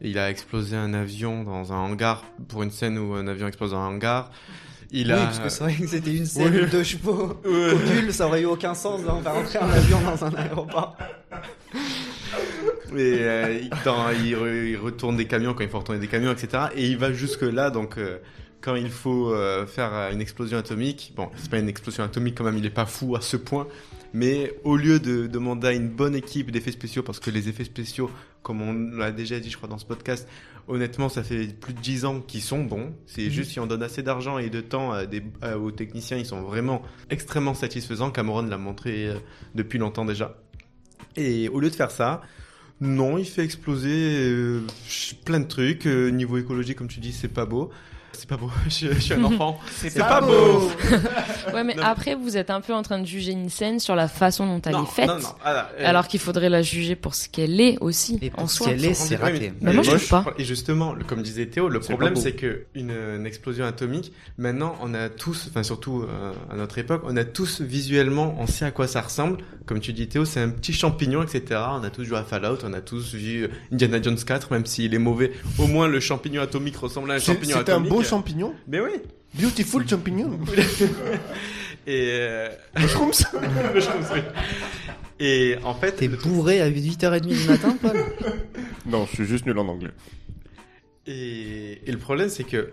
il 0.00 0.16
a 0.20 0.30
explosé 0.30 0.76
un 0.76 0.94
avion 0.94 1.42
dans 1.42 1.72
un 1.72 1.76
hangar 1.76 2.22
pour 2.46 2.62
une 2.62 2.70
scène 2.70 2.98
où 2.98 3.14
un 3.14 3.26
avion 3.26 3.48
explose 3.48 3.72
dans 3.72 3.80
un 3.80 3.88
hangar. 3.88 4.30
Il 4.90 5.06
oui, 5.08 5.12
a... 5.12 5.16
parce 5.18 5.38
que 5.38 5.48
c'est 5.50 5.64
vrai 5.64 5.74
que 5.74 5.86
c'était 5.86 6.14
une 6.14 6.24
scène 6.26 6.52
Oui. 6.64 6.70
de 6.70 6.82
chevaux 6.82 7.38
Ouais. 7.44 8.06
au 8.08 8.10
ça 8.12 8.26
aurait 8.26 8.42
eu 8.42 8.46
aucun 8.46 8.74
sens 8.74 9.02
d'en 9.04 9.20
faire 9.20 9.34
entrer 9.36 9.58
un 9.58 9.68
avion 9.70 10.00
dans 10.00 10.24
un 10.24 10.34
aéroport. 10.34 10.96
Et 12.96 13.18
euh, 13.20 13.58
il, 13.62 13.70
dans- 13.84 14.10
il 14.10 14.34
re- 14.34 14.70
il 14.70 14.76
retourne 14.76 15.16
des 15.16 15.26
camions 15.26 15.52
quand 15.54 15.62
il 15.62 15.68
faut 15.68 15.78
retourner 15.78 16.00
des 16.00 16.06
camions, 16.08 16.32
etc. 16.32 16.64
Et 16.74 16.86
il 16.86 16.96
va 16.96 17.12
jusque 17.12 17.42
là, 17.42 17.70
donc 17.70 17.98
euh, 17.98 18.16
quand 18.62 18.74
il 18.76 18.88
faut 18.90 19.30
euh, 19.32 19.66
faire 19.66 19.90
euh, 19.92 20.10
une 20.12 20.20
explosion 20.22 20.56
atomique, 20.58 21.12
bon, 21.14 21.28
c'est 21.36 21.50
pas 21.50 21.58
une 21.58 21.68
explosion 21.68 22.02
atomique 22.02 22.34
quand 22.36 22.44
même, 22.44 22.56
il 22.56 22.64
est 22.64 22.70
pas 22.70 22.86
fou 22.86 23.14
à 23.14 23.20
ce 23.20 23.36
point. 23.36 23.66
Mais 24.14 24.54
au 24.64 24.76
lieu 24.76 24.98
de 25.00 25.26
demander 25.26 25.68
à 25.68 25.72
une 25.72 25.88
bonne 25.90 26.14
équipe 26.14 26.50
d'effets 26.50 26.72
spéciaux, 26.72 27.02
parce 27.02 27.20
que 27.20 27.30
les 27.30 27.50
effets 27.50 27.64
spéciaux, 27.64 28.10
comme 28.48 28.62
on 28.62 28.72
l'a 28.96 29.12
déjà 29.12 29.38
dit, 29.38 29.50
je 29.50 29.56
crois, 29.58 29.68
dans 29.68 29.76
ce 29.78 29.84
podcast, 29.84 30.26
honnêtement, 30.66 31.08
ça 31.10 31.22
fait 31.22 31.46
plus 31.60 31.74
de 31.74 31.80
10 31.80 32.04
ans 32.06 32.20
qu'ils 32.20 32.40
sont 32.42 32.64
bons. 32.64 32.94
C'est 33.06 33.24
Mhm. 33.26 33.30
juste 33.30 33.50
si 33.52 33.60
on 33.60 33.66
donne 33.66 33.82
assez 33.82 34.02
d'argent 34.02 34.38
et 34.38 34.48
de 34.50 34.60
temps 34.62 34.90
à 34.90 35.04
des, 35.06 35.22
à- 35.42 35.58
aux 35.58 35.70
techniciens, 35.70 36.16
ils 36.16 36.26
sont 36.26 36.40
vraiment 36.42 36.82
extrêmement 37.10 37.54
satisfaisants. 37.54 38.10
Cameron 38.10 38.42
l'a 38.42 38.56
montré 38.58 39.08
euh, 39.08 39.14
depuis 39.54 39.78
longtemps 39.78 40.04
déjà. 40.06 40.34
Et 41.16 41.48
au 41.50 41.60
lieu 41.60 41.68
de 41.70 41.74
faire 41.74 41.90
ça, 41.90 42.22
non, 42.80 43.18
il 43.18 43.24
fait 43.26 43.44
exploser 43.44 43.90
euh, 44.30 44.62
plein 45.24 45.40
de 45.40 45.46
trucs. 45.48 45.86
Euh, 45.86 46.08
niveau 46.10 46.38
écologique, 46.38 46.78
comme 46.78 46.88
tu 46.88 47.00
dis, 47.00 47.12
c'est 47.12 47.28
pas 47.28 47.44
beau. 47.46 47.70
C'est 48.20 48.28
pas 48.28 48.36
beau, 48.36 48.50
je, 48.68 48.92
je 48.92 48.98
suis 48.98 49.14
un 49.14 49.22
enfant. 49.22 49.60
c'est 49.70 49.96
pas, 49.96 50.20
beau. 50.20 50.70
Ouais, 51.54 51.62
mais 51.64 51.74
Non, 51.76 51.84
après, 51.84 52.14
vous 52.16 52.36
êtes 52.36 52.50
un 52.50 52.60
peu 52.60 52.74
en 52.74 52.82
train 52.82 52.98
de 52.98 53.06
juger 53.06 53.30
une 53.32 53.48
scène 53.48 53.78
sur 53.78 53.94
la 53.94 54.08
façon 54.08 54.44
dont 54.44 54.60
elle 54.66 54.72
Non, 54.72 54.82
est 54.84 54.86
faite. 54.90 55.06
non, 55.06 55.18
non, 55.20 55.28
alors, 55.44 55.64
euh, 55.78 55.82
Alors 55.88 56.08
qu'il 56.08 56.18
faudrait 56.20 56.48
la 56.48 56.60
juger 56.62 56.96
pour 56.96 57.14
ce 57.14 57.28
qu'elle 57.28 57.60
est 57.60 57.78
aussi, 57.80 58.18
Et 58.20 58.30
en 58.32 58.40
pour 58.42 58.50
ce 58.50 58.56
soi. 58.56 58.66
qu'elle 58.66 58.84
est, 58.84 58.94
c'est 58.94 59.16
mais- 59.16 59.22
raté. 59.22 59.52
Mais 59.60 59.72
moi, 59.72 59.82
je 59.84 59.90
trouve 59.92 60.08
pas. 60.08 60.24
Et 60.36 60.44
justement, 60.44 60.94
comme 61.06 61.22
disait 61.22 61.46
Théo, 61.46 61.68
le 61.68 61.78
problème 61.80 62.16
c'est 62.16 62.32
que 62.32 62.64
une, 62.74 62.90
une 62.90 63.24
explosion 63.26 63.64
atomique, 63.64 64.12
maintenant, 64.36 64.74
on 64.82 64.92
a 64.94 65.08
tous, 65.08 65.46
enfin 65.48 65.62
surtout 65.62 66.02
euh, 66.02 66.32
à 66.50 66.56
notre 66.56 66.76
époque, 66.78 67.02
on 67.06 67.16
a 67.16 67.24
tous 67.24 67.60
visuellement, 67.60 68.34
on 68.38 68.46
sait 68.48 68.64
à 68.64 68.70
quoi 68.72 68.88
ça 68.88 69.00
ressemble. 69.00 69.38
Comme 69.64 69.80
tu 69.80 69.92
dis 69.92 70.08
Théo, 70.08 70.24
c'est 70.24 70.40
un 70.40 70.48
petit 70.48 70.72
champignon, 70.72 71.22
etc. 71.22 71.60
On 71.72 71.84
a 71.84 71.90
tous 71.90 72.04
joué 72.04 72.16
à 72.18 72.24
Fallout, 72.24 72.58
on 72.64 72.72
a 72.72 72.80
tous 72.80 73.14
vu 73.14 73.44
euh, 73.44 73.48
Indiana 73.72 74.00
Jones 74.02 74.16
4, 74.18 74.50
même 74.52 74.66
s'il 74.66 74.94
est 74.94 74.98
mauvais. 74.98 75.32
Au 75.58 75.66
moins, 75.66 75.88
le 75.88 76.00
champignon 76.00 76.42
atomique 76.42 76.76
ressemble 76.76 77.10
à 77.10 77.14
un 77.14 77.18
champignon 77.18 77.58
atomique. 77.58 77.90
Champignon. 78.08 78.54
Mais 78.66 78.80
oui. 78.80 78.90
Beautiful 79.34 79.86
champignon. 79.88 80.38
Et 81.86 82.08
euh... 82.12 82.48
Mushrooms. 82.78 83.12
Et 85.20 85.56
en 85.64 85.74
fait, 85.74 85.92
T'es 85.92 86.08
bourré 86.08 86.60
à 86.60 86.70
8h30 86.70 87.20
du 87.26 87.48
matin, 87.48 87.76
Paul? 87.80 87.96
Non, 88.86 89.04
je 89.06 89.16
suis 89.16 89.24
juste 89.26 89.44
nul 89.46 89.58
en 89.58 89.68
anglais. 89.68 89.90
Et, 91.06 91.80
et 91.86 91.92
le 91.92 91.98
problème, 91.98 92.28
c'est 92.28 92.44
que, 92.44 92.72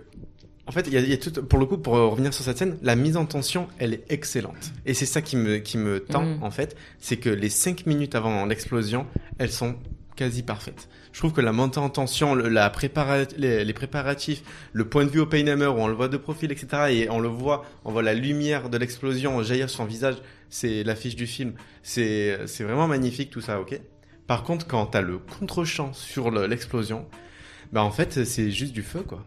en 0.68 0.72
fait, 0.72 0.88
il 0.88 0.94
y 0.94 0.98
a, 0.98 1.02
il 1.02 1.10
y 1.10 1.14
a 1.14 1.18
tout, 1.18 1.32
pour 1.44 1.60
le 1.60 1.66
coup, 1.66 1.78
pour 1.78 1.94
revenir 1.96 2.34
sur 2.34 2.44
cette 2.44 2.58
scène, 2.58 2.78
la 2.82 2.96
mise 2.96 3.18
en 3.18 3.26
tension, 3.26 3.68
elle 3.80 3.94
est 3.94 4.04
excellente. 4.10 4.72
Et 4.86 4.94
c'est 4.94 5.06
ça 5.06 5.22
qui 5.22 5.36
me, 5.38 5.58
qui 5.58 5.78
me 5.78 6.00
tend, 6.00 6.24
Mhm. 6.24 6.44
en 6.44 6.52
fait, 6.52 6.76
c'est 7.00 7.18
que 7.18 7.30
les 7.30 7.50
cinq 7.50 7.86
minutes 7.86 8.16
avant 8.16 8.46
l'explosion, 8.46 9.08
elles 9.40 9.52
sont 9.52 9.76
quasi 10.16 10.44
parfaites. 10.44 10.88
Je 11.16 11.22
trouve 11.22 11.32
que 11.32 11.40
la 11.40 11.53
montée 11.53 11.77
en 11.80 11.88
tension, 11.90 12.35
le- 12.35 12.50
la 12.50 12.69
prépara 12.69 13.19
les, 13.38 13.64
les 13.64 13.74
préparatifs, 13.74 14.42
le 14.74 14.84
point 14.84 15.06
de 15.06 15.10
vue 15.10 15.22
Oppenheimer 15.22 15.68
où 15.68 15.77
on 15.80 15.88
le 15.88 15.94
voit 15.94 16.10
de 16.10 16.18
profil, 16.18 16.52
etc. 16.52 16.68
Et 16.90 17.10
on 17.10 17.22
le 17.22 17.30
voit, 17.30 17.64
on 17.85 17.94
voit 17.94 18.03
la 18.03 18.14
lumière 18.14 18.68
de 18.69 18.77
l'explosion 18.77 19.42
jaillir 19.42 19.69
sur 19.69 19.77
son 19.77 19.85
visage. 19.85 20.16
C'est 20.50 20.84
l'affiche 20.84 21.16
du 21.16 21.26
film. 21.26 21.53
C'est, 21.84 22.38
c'est 22.48 22.66
vraiment 22.66 22.90
magnifique 22.90 23.30
tout 23.30 23.40
ça, 23.40 23.61
ok? 23.61 23.80
Par 24.27 24.44
contre, 24.44 24.68
quand 24.68 24.88
t'as 24.88 25.00
le 25.00 25.18
contre-champ 25.19 25.94
sur 25.94 26.32
le- 26.32 26.48
l'explosion, 26.48 27.06
bah 27.72 27.82
en 27.82 27.92
fait 27.92 28.26
c'est 28.26 28.52
juste 28.52 28.74
du 28.74 28.84
feu 28.84 29.00
quoi. 29.08 29.26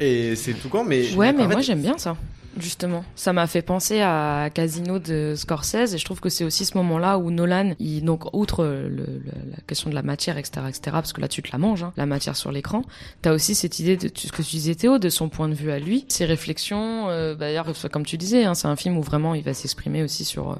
Et 0.00 0.34
c'est 0.34 0.54
tout 0.54 0.68
con, 0.68 0.82
mais 0.82 1.14
Ouais, 1.14 1.32
mais 1.32 1.44
en 1.44 1.48
fait, 1.48 1.52
moi 1.54 1.60
j'aime 1.62 1.82
bien 1.82 1.98
ça. 1.98 2.16
Justement, 2.60 3.04
ça 3.14 3.32
m'a 3.32 3.46
fait 3.46 3.62
penser 3.62 4.00
à 4.00 4.50
Casino 4.52 4.98
de 4.98 5.34
Scorsese 5.36 5.94
et 5.94 5.98
je 5.98 6.04
trouve 6.04 6.20
que 6.20 6.28
c'est 6.28 6.44
aussi 6.44 6.64
ce 6.64 6.76
moment-là 6.78 7.18
où 7.18 7.30
Nolan, 7.30 7.74
il, 7.78 8.04
donc 8.04 8.34
outre 8.34 8.64
le, 8.64 8.88
le- 8.88 9.22
la 9.50 9.58
question 9.66 9.90
de 9.90 9.94
la 9.94 10.02
matière, 10.02 10.38
etc., 10.38 10.62
etc., 10.68 10.80
parce 10.92 11.12
que 11.12 11.20
là 11.20 11.28
tu 11.28 11.42
te 11.42 11.50
la 11.52 11.58
manges, 11.58 11.82
hein, 11.84 11.92
la 11.96 12.06
matière 12.06 12.36
sur 12.36 12.50
l'écran, 12.50 12.82
t'as 13.22 13.32
aussi 13.32 13.54
cette 13.54 13.78
idée 13.78 13.96
de 13.96 14.10
ce 14.14 14.32
que 14.32 14.42
tu 14.42 14.50
disais 14.50 14.74
Théo, 14.74 14.98
de 14.98 15.08
son 15.08 15.28
point 15.28 15.48
de 15.48 15.54
vue 15.54 15.70
à 15.70 15.78
lui, 15.78 16.04
ses 16.08 16.24
réflexions. 16.24 17.08
euh, 17.10 17.34
bah, 17.34 17.46
D'ailleurs, 17.46 17.72
comme 17.92 18.04
tu 18.04 18.16
disais, 18.18 18.44
hein, 18.44 18.54
c'est 18.54 18.68
un 18.68 18.76
film 18.76 18.96
où 18.98 19.02
vraiment 19.02 19.34
il 19.34 19.42
va 19.42 19.54
s'exprimer 19.54 20.02
aussi 20.02 20.24
sur, 20.24 20.50
euh, 20.52 20.56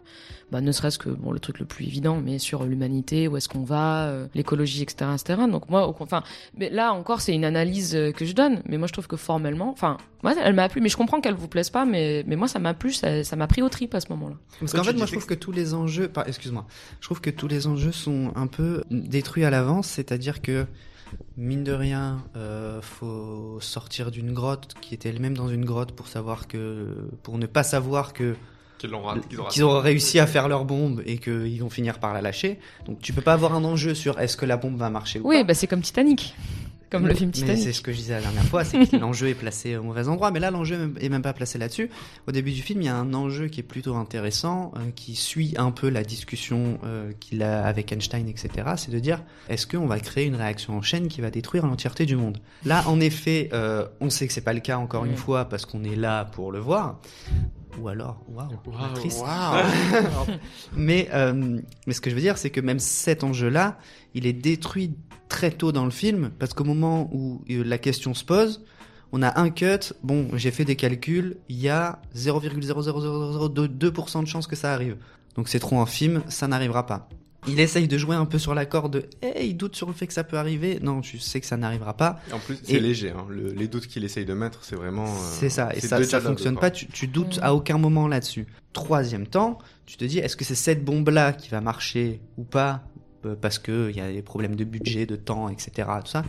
bah, 0.50 0.60
ne 0.60 0.72
serait-ce 0.72 0.98
que 0.98 1.10
bon 1.10 1.30
le 1.32 1.38
truc 1.40 1.58
le 1.58 1.66
plus 1.66 1.84
évident, 1.86 2.20
mais 2.24 2.38
sur 2.38 2.64
l'humanité, 2.64 3.28
où 3.28 3.36
est-ce 3.36 3.48
qu'on 3.48 3.64
va, 3.64 4.06
euh, 4.06 4.26
l'écologie, 4.34 4.82
etc., 4.82 5.10
etc. 5.14 5.42
Donc 5.50 5.68
moi, 5.68 5.86
au- 5.88 5.96
enfin, 6.00 6.22
mais 6.56 6.70
là 6.70 6.92
encore, 6.92 7.20
c'est 7.20 7.34
une 7.34 7.44
analyse 7.44 7.94
euh, 7.94 8.12
que 8.12 8.24
je 8.24 8.32
donne, 8.32 8.62
mais 8.66 8.78
moi 8.78 8.86
je 8.86 8.92
trouve 8.92 9.06
que 9.06 9.16
formellement, 9.16 9.70
enfin, 9.70 9.98
moi 10.22 10.34
elle 10.42 10.54
m'a 10.54 10.68
plu, 10.68 10.80
mais 10.80 10.88
je 10.88 10.96
comprends 10.96 11.20
qu'elle 11.20 11.34
vous 11.34 11.48
plaise 11.48 11.70
pas, 11.70 11.84
mais 11.84 12.24
mais 12.26 12.36
moi 12.36 12.48
ça 12.48 12.58
m'a 12.58 12.74
plu, 12.74 12.92
ça 12.92 13.24
ça 13.24 13.36
m'a 13.36 13.46
pris 13.46 13.62
au 13.62 13.68
trip 13.68 13.94
à 13.94 14.00
ce 14.00 14.08
moment-là. 14.10 14.36
Parce 14.60 14.72
qu'en 14.72 14.82
fait, 14.84 14.92
moi, 14.94 15.06
je 15.06 15.12
trouve 15.12 15.26
que 15.26 15.34
tous 15.34 15.52
les 15.52 15.74
enjeux, 15.74 16.10
excuse-moi, 16.26 16.66
je 17.00 17.06
trouve 17.06 17.20
que 17.20 17.30
tous 17.30 17.48
les 17.48 17.66
enjeux 17.66 17.92
sont 17.92 18.32
un 18.34 18.46
peu 18.46 18.82
détruits 18.90 19.44
à 19.44 19.50
l'avance, 19.50 19.86
c'est-à-dire 19.88 20.40
que 20.42 20.66
mine 21.36 21.64
de 21.64 21.72
rien, 21.72 22.22
euh, 22.36 22.82
faut 22.82 23.58
sortir 23.60 24.10
d'une 24.10 24.32
grotte 24.34 24.74
qui 24.80 24.94
était 24.94 25.08
elle-même 25.08 25.36
dans 25.36 25.48
une 25.48 25.64
grotte 25.64 25.92
pour 25.92 26.06
savoir 26.08 26.48
que, 26.48 27.08
pour 27.22 27.38
ne 27.38 27.46
pas 27.46 27.62
savoir 27.62 28.12
que 28.12 28.34
Qu'ils 29.50 29.64
ont 29.64 29.78
réussi 29.80 30.18
à 30.18 30.26
faire 30.26 30.48
leur 30.48 30.64
bombe 30.64 31.02
et 31.06 31.18
qu'ils 31.18 31.60
vont 31.60 31.70
finir 31.70 31.98
par 31.98 32.14
la 32.14 32.20
lâcher. 32.22 32.58
Donc 32.86 33.00
tu 33.00 33.12
peux 33.12 33.22
pas 33.22 33.32
avoir 33.34 33.54
un 33.54 33.64
enjeu 33.64 33.94
sur 33.94 34.18
est-ce 34.20 34.36
que 34.36 34.46
la 34.46 34.56
bombe 34.56 34.76
va 34.76 34.90
marcher 34.90 35.20
ou 35.20 35.28
Oui, 35.28 35.38
pas. 35.38 35.44
bah 35.44 35.54
c'est 35.54 35.66
comme 35.66 35.82
Titanic, 35.82 36.34
comme 36.90 37.06
le 37.06 37.12
film 37.14 37.28
Mais 37.28 37.40
Titanic. 37.40 37.62
c'est 37.62 37.72
ce 37.74 37.82
que 37.82 37.92
je 37.92 37.98
disais 37.98 38.14
la 38.14 38.20
dernière 38.22 38.44
fois, 38.44 38.64
c'est 38.64 38.86
que 38.86 38.96
l'enjeu 38.96 39.28
est 39.28 39.34
placé 39.34 39.76
au 39.76 39.82
mauvais 39.82 40.08
endroit. 40.08 40.30
Mais 40.30 40.40
là, 40.40 40.50
l'enjeu 40.50 40.94
est 41.00 41.08
même 41.10 41.20
pas 41.20 41.34
placé 41.34 41.58
là-dessus. 41.58 41.90
Au 42.26 42.32
début 42.32 42.52
du 42.52 42.62
film, 42.62 42.80
il 42.80 42.86
y 42.86 42.88
a 42.88 42.96
un 42.96 43.12
enjeu 43.12 43.48
qui 43.48 43.60
est 43.60 43.64
plutôt 43.64 43.94
intéressant, 43.96 44.72
euh, 44.76 44.90
qui 44.96 45.14
suit 45.14 45.54
un 45.58 45.70
peu 45.70 45.90
la 45.90 46.02
discussion 46.02 46.78
euh, 46.84 47.12
qu'il 47.20 47.42
a 47.42 47.64
avec 47.66 47.92
Einstein, 47.92 48.26
etc. 48.26 48.48
C'est 48.76 48.90
de 48.90 48.98
dire, 49.00 49.22
est-ce 49.50 49.66
qu'on 49.66 49.86
va 49.86 50.00
créer 50.00 50.24
une 50.24 50.36
réaction 50.36 50.78
en 50.78 50.82
chaîne 50.82 51.08
qui 51.08 51.20
va 51.20 51.30
détruire 51.30 51.66
l'entièreté 51.66 52.06
du 52.06 52.16
monde? 52.16 52.38
Là, 52.64 52.82
en 52.86 53.00
effet, 53.00 53.50
euh, 53.52 53.86
on 54.00 54.08
sait 54.08 54.26
que 54.26 54.32
c'est 54.32 54.40
pas 54.40 54.54
le 54.54 54.60
cas 54.60 54.78
encore 54.78 55.04
une 55.04 55.16
fois 55.16 55.44
parce 55.46 55.66
qu'on 55.66 55.84
est 55.84 55.96
là 55.96 56.24
pour 56.24 56.52
le 56.52 56.58
voir. 56.58 57.00
Ou 57.80 57.88
alors, 57.88 58.20
waouh, 58.28 58.48
mais, 60.76 61.08
euh, 61.12 61.60
mais 61.86 61.92
ce 61.92 62.00
que 62.00 62.10
je 62.10 62.14
veux 62.14 62.20
dire, 62.20 62.38
c'est 62.38 62.50
que 62.50 62.60
même 62.60 62.78
cet 62.78 63.24
enjeu-là, 63.24 63.78
il 64.14 64.26
est 64.26 64.32
détruit 64.32 64.94
très 65.28 65.50
tôt 65.50 65.72
dans 65.72 65.84
le 65.84 65.90
film, 65.90 66.30
parce 66.38 66.54
qu'au 66.54 66.64
moment 66.64 67.10
où 67.12 67.42
euh, 67.50 67.62
la 67.64 67.78
question 67.78 68.14
se 68.14 68.24
pose, 68.24 68.64
on 69.12 69.22
a 69.22 69.40
un 69.40 69.50
cut, 69.50 69.92
bon, 70.02 70.28
j'ai 70.34 70.50
fait 70.50 70.64
des 70.64 70.76
calculs, 70.76 71.36
il 71.48 71.60
y 71.60 71.68
a 71.68 72.00
0,00002% 72.14 74.22
de 74.22 74.26
chances 74.26 74.46
que 74.46 74.56
ça 74.56 74.72
arrive. 74.72 74.96
Donc 75.34 75.48
c'est 75.48 75.60
trop 75.60 75.80
infime, 75.80 76.22
ça 76.28 76.48
n'arrivera 76.48 76.86
pas. 76.86 77.08
Il 77.46 77.60
essaye 77.60 77.86
de 77.88 77.96
jouer 77.96 78.16
un 78.16 78.26
peu 78.26 78.38
sur 78.38 78.52
la 78.54 78.66
corde 78.66 78.92
de 78.94 79.06
Eh, 79.22 79.46
il 79.46 79.56
doute 79.56 79.76
sur 79.76 79.86
le 79.86 79.92
fait 79.92 80.06
que 80.06 80.12
ça 80.12 80.24
peut 80.24 80.36
arriver. 80.38 80.80
Non, 80.82 81.00
tu 81.00 81.18
sais 81.18 81.40
que 81.40 81.46
ça 81.46 81.56
n'arrivera 81.56 81.96
pas. 81.96 82.20
Et 82.30 82.32
en 82.32 82.38
plus, 82.40 82.58
c'est 82.62 82.80
léger. 82.80 83.10
Hein. 83.10 83.26
Le- 83.30 83.52
les 83.52 83.68
doutes 83.68 83.86
qu'il 83.86 84.04
essaye 84.04 84.24
de 84.24 84.34
mettre, 84.34 84.64
c'est 84.64 84.74
vraiment. 84.76 85.06
euh, 85.06 85.18
C'est 85.38 85.48
ça, 85.48 85.70
et 85.74 85.80
ça, 85.80 86.02
ça 86.04 86.20
fonctionne 86.20 86.56
pas, 86.58 86.70
tu, 86.70 86.86
tu 86.88 87.06
doutes 87.06 87.38
à 87.42 87.54
aucun 87.54 87.78
moment 87.78 88.08
là-dessus. 88.08 88.46
Troisième 88.72 89.26
temps, 89.26 89.58
tu 89.86 89.96
te 89.96 90.04
dis, 90.04 90.18
est-ce 90.18 90.36
que 90.36 90.44
c'est 90.44 90.54
cette 90.56 90.84
bombe-là 90.84 91.32
qui 91.32 91.48
va 91.48 91.60
marcher 91.60 92.20
ou 92.36 92.44
pas? 92.44 92.82
Euh, 93.24 93.34
Parce 93.40 93.58
que 93.58 93.88
il 93.90 93.96
y 93.96 94.00
a 94.00 94.12
des 94.12 94.22
problèmes 94.22 94.56
de 94.56 94.64
budget, 94.64 95.06
de 95.06 95.16
temps, 95.16 95.48
etc. 95.48 95.88
Tout 96.04 96.10
ça. 96.10 96.24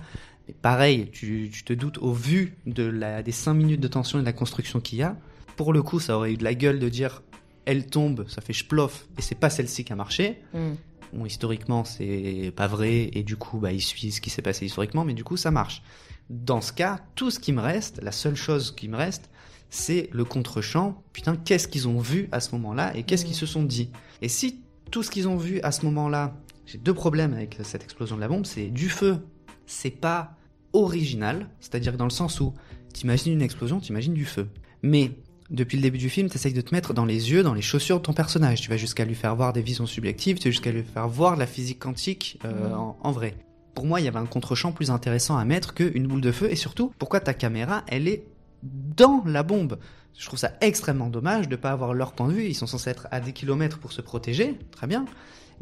Mais 0.47 0.55
pareil, 0.61 1.09
tu, 1.11 1.49
tu 1.51 1.63
te 1.63 1.73
doutes 1.73 1.97
au 1.99 2.13
vu 2.13 2.55
de 2.65 2.83
la, 2.83 3.21
des 3.23 3.31
5 3.31 3.53
minutes 3.55 3.81
de 3.81 3.87
tension 3.87 4.19
et 4.19 4.21
de 4.21 4.25
la 4.25 4.33
construction 4.33 4.79
qu'il 4.79 4.99
y 4.99 5.03
a. 5.03 5.15
Pour 5.57 5.73
le 5.73 5.81
coup, 5.83 5.99
ça 5.99 6.15
aurait 6.17 6.33
eu 6.33 6.37
de 6.37 6.43
la 6.43 6.53
gueule 6.53 6.79
de 6.79 6.87
dire, 6.89 7.21
elle 7.65 7.85
tombe, 7.87 8.25
ça 8.29 8.41
fait 8.41 8.53
chplof, 8.53 9.07
et 9.17 9.21
c'est 9.21 9.35
pas 9.35 9.49
celle-ci 9.49 9.83
qui 9.83 9.91
a 9.93 9.95
marché. 9.95 10.41
Mm. 10.53 10.71
Bon, 11.13 11.25
historiquement, 11.25 11.83
c'est 11.83 12.53
pas 12.55 12.67
vrai, 12.67 13.09
et 13.13 13.23
du 13.23 13.35
coup, 13.35 13.57
bah, 13.57 13.71
il 13.71 13.81
suit 13.81 14.11
ce 14.11 14.21
qui 14.21 14.29
s'est 14.29 14.41
passé 14.41 14.65
historiquement, 14.65 15.05
mais 15.05 15.13
du 15.13 15.23
coup, 15.23 15.37
ça 15.37 15.51
marche. 15.51 15.81
Dans 16.29 16.61
ce 16.61 16.71
cas, 16.71 16.99
tout 17.15 17.31
ce 17.31 17.39
qui 17.39 17.51
me 17.51 17.61
reste, 17.61 17.99
la 18.03 18.11
seule 18.11 18.35
chose 18.35 18.73
qui 18.75 18.87
me 18.87 18.95
reste, 18.95 19.29
c'est 19.71 20.09
le 20.11 20.23
contre-champ. 20.23 21.03
Putain, 21.13 21.35
qu'est-ce 21.35 21.67
qu'ils 21.67 21.87
ont 21.87 21.99
vu 21.99 22.29
à 22.31 22.39
ce 22.39 22.51
moment-là, 22.51 22.95
et 22.95 23.03
qu'est-ce 23.03 23.25
qu'ils 23.25 23.35
se 23.35 23.47
sont 23.47 23.63
dit? 23.63 23.89
Et 24.21 24.29
si 24.29 24.61
tout 24.91 25.01
ce 25.01 25.09
qu'ils 25.09 25.27
ont 25.27 25.37
vu 25.37 25.59
à 25.61 25.71
ce 25.71 25.85
moment-là, 25.85 26.35
j'ai 26.65 26.77
deux 26.77 26.93
problèmes 26.93 27.33
avec 27.33 27.57
cette 27.63 27.83
explosion 27.83 28.15
de 28.15 28.21
la 28.21 28.27
bombe, 28.27 28.45
c'est 28.45 28.67
du 28.67 28.89
feu, 28.89 29.25
c'est 29.65 29.89
pas 29.89 30.35
original, 30.73 31.49
c'est-à-dire 31.59 31.97
dans 31.97 32.05
le 32.05 32.11
sens 32.11 32.39
où 32.39 32.53
t'imagines 32.93 33.33
une 33.33 33.41
explosion, 33.41 33.79
t'imagines 33.79 34.13
du 34.13 34.25
feu. 34.25 34.47
Mais 34.83 35.11
depuis 35.49 35.77
le 35.77 35.81
début 35.81 35.97
du 35.97 36.09
film, 36.09 36.29
t'essayes 36.29 36.53
de 36.53 36.61
te 36.61 36.73
mettre 36.73 36.93
dans 36.93 37.05
les 37.05 37.31
yeux, 37.31 37.43
dans 37.43 37.53
les 37.53 37.61
chaussures 37.61 37.97
de 37.97 38.03
ton 38.03 38.13
personnage. 38.13 38.61
Tu 38.61 38.69
vas 38.69 38.77
jusqu'à 38.77 39.05
lui 39.05 39.15
faire 39.15 39.35
voir 39.35 39.53
des 39.53 39.61
visions 39.61 39.85
subjectives, 39.85 40.37
tu 40.37 40.49
vas 40.49 40.51
jusqu'à 40.51 40.71
lui 40.71 40.83
faire 40.83 41.07
voir 41.07 41.35
la 41.35 41.47
physique 41.47 41.79
quantique 41.79 42.39
euh, 42.45 42.73
en, 42.73 42.97
en 43.01 43.11
vrai. 43.11 43.35
Pour 43.73 43.85
moi, 43.85 43.99
il 44.01 44.05
y 44.05 44.07
avait 44.07 44.19
un 44.19 44.25
contre-champ 44.25 44.71
plus 44.71 44.91
intéressant 44.91 45.37
à 45.37 45.45
mettre 45.45 45.73
qu'une 45.73 46.07
boule 46.07 46.21
de 46.21 46.31
feu, 46.31 46.51
et 46.51 46.55
surtout, 46.55 46.93
pourquoi 46.99 47.19
ta 47.19 47.33
caméra, 47.33 47.83
elle 47.87 48.07
est 48.07 48.25
dans 48.63 49.23
la 49.25 49.43
bombe? 49.43 49.79
Je 50.17 50.25
trouve 50.25 50.39
ça 50.39 50.51
extrêmement 50.59 51.07
dommage 51.07 51.47
de 51.47 51.55
pas 51.55 51.71
avoir 51.71 51.93
leur 51.93 52.11
point 52.11 52.27
de 52.27 52.33
vue. 52.33 52.45
Ils 52.45 52.55
sont 52.55 52.67
censés 52.67 52.89
être 52.89 53.07
à 53.09 53.21
des 53.21 53.31
kilomètres 53.31 53.79
pour 53.79 53.93
se 53.93 54.01
protéger, 54.01 54.57
très 54.71 54.85
bien. 54.85 55.05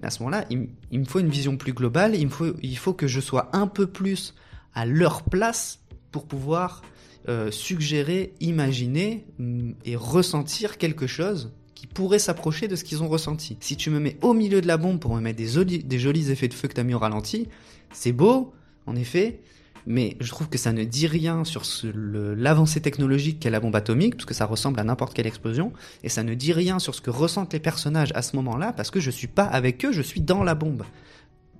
Mais 0.01 0.07
à 0.07 0.09
ce 0.09 0.23
moment-là, 0.23 0.45
il, 0.49 0.69
il 0.89 0.99
me 0.99 1.05
faut 1.05 1.19
une 1.19 1.29
vision 1.29 1.57
plus 1.57 1.73
globale. 1.73 2.15
Il 2.15 2.25
me 2.25 2.31
faut, 2.31 2.55
il 2.63 2.77
faut 2.77 2.93
que 2.93 3.05
je 3.05 3.19
sois 3.19 3.49
un 3.53 3.67
peu 3.67 3.85
plus 3.85 4.33
à 4.73 4.85
leur 4.87 5.23
place 5.23 5.79
pour 6.11 6.25
pouvoir 6.25 6.81
euh, 7.29 7.51
suggérer, 7.51 8.33
imaginer 8.39 9.25
mm, 9.39 9.71
et 9.85 9.95
ressentir 9.95 10.77
quelque 10.77 11.07
chose 11.07 11.51
qui 11.75 11.85
pourrait 11.87 12.19
s'approcher 12.19 12.67
de 12.67 12.75
ce 12.75 12.83
qu'ils 12.83 13.03
ont 13.03 13.07
ressenti. 13.07 13.57
Si 13.59 13.77
tu 13.77 13.89
me 13.89 13.99
mets 13.99 14.17
au 14.21 14.33
milieu 14.33 14.61
de 14.61 14.67
la 14.67 14.77
bombe 14.77 14.99
pour 14.99 15.15
me 15.15 15.21
mettre 15.21 15.37
des, 15.37 15.47
jolis- 15.47 16.31
effets 16.31 16.47
de 16.47 16.53
feu 16.53 16.67
que 16.67 16.73
tu 16.73 16.79
as 16.81 16.83
mis 16.83 16.95
au 16.95 16.99
ralenti, 16.99 17.47
c'est 17.93 18.13
beau, 18.13 18.51
en 18.87 18.95
effet, 18.95 19.41
mais 19.85 20.17
je 20.19 20.29
trouve 20.29 20.49
que 20.49 20.57
ça 20.57 20.73
ne 20.73 20.83
dit 20.83 21.05
rien 21.05 21.43
sur 21.43 21.61
l'avancée 21.93 22.81
technologique 22.81 23.39
qu'est 23.39 23.51
la 23.51 23.59
bombe 23.59 23.75
atomique, 23.75 24.15
parce 24.15 24.25
que 24.25 24.33
ça 24.33 24.45
ressemble 24.45 24.79
à 24.79 24.83
n'importe 24.83 25.13
quelle 25.13 25.27
explosion, 25.27 25.71
et 26.03 26.09
ça 26.09 26.23
ne 26.23 26.33
dit 26.33 26.51
rien 26.51 26.79
sur 26.79 26.95
ce 26.95 27.01
que 27.01 27.11
ressentent 27.11 27.53
les 27.53 27.59
personnages 27.59 28.11
à 28.15 28.21
ce 28.23 28.35
moment-là, 28.37 28.73
parce 28.73 28.89
que 28.89 28.99
je 28.99 29.11
suis 29.11 29.27
pas 29.27 29.45
avec 29.45 29.85
eux, 29.85 29.91
je 29.91 30.01
suis 30.01 30.21
dans 30.21 30.43
la 30.43 30.55
bombe. 30.55 30.83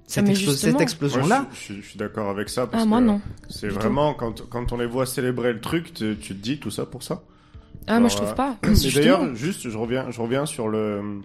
Cette, 0.08 0.26
mais 0.26 0.32
explo- 0.34 0.52
justement- 0.52 0.72
cette 0.72 0.82
explosion-là, 0.82 1.40
Moi, 1.42 1.48
je, 1.52 1.58
suis- 1.58 1.68
je 1.68 1.74
suis- 1.74 1.82
je 1.84 1.88
suis 1.90 2.00
d'accord 2.00 2.30
avec 2.30 2.48
ça. 2.50 2.66
Parce 2.66 2.84
Ah, 2.84 2.86
moi, 2.86 3.00
que 3.00 3.04
non. 3.06 3.22
C'est 3.50 3.68
vraiment, 3.68 4.14
quand, 4.14 4.48
quand 4.50 4.72
on 4.72 4.78
les 4.78 4.86
voit 4.86 5.06
célébrer 5.06 5.52
le 5.54 5.60
truc, 5.60 5.94
tu, 5.94 6.16
tu 6.18 6.34
te 6.36 6.42
dis 6.42 6.60
tout 6.60 6.72
ça 6.72 6.86
pour 6.86 7.04
ça. 7.04 7.22
Ah, 7.88 8.00
moi, 8.00 8.10
je 8.10 8.16
trouve 8.16 8.30
euh, 8.30 8.34
pas. 8.34 8.56
Mais 8.64 8.92
d'ailleurs, 8.96 9.36
juste, 9.36 9.70
je 9.70 9.78
reviens, 9.78 10.10
je 10.10 10.22
reviens 10.22 10.46
sur 10.46 10.70
le, 10.70 11.20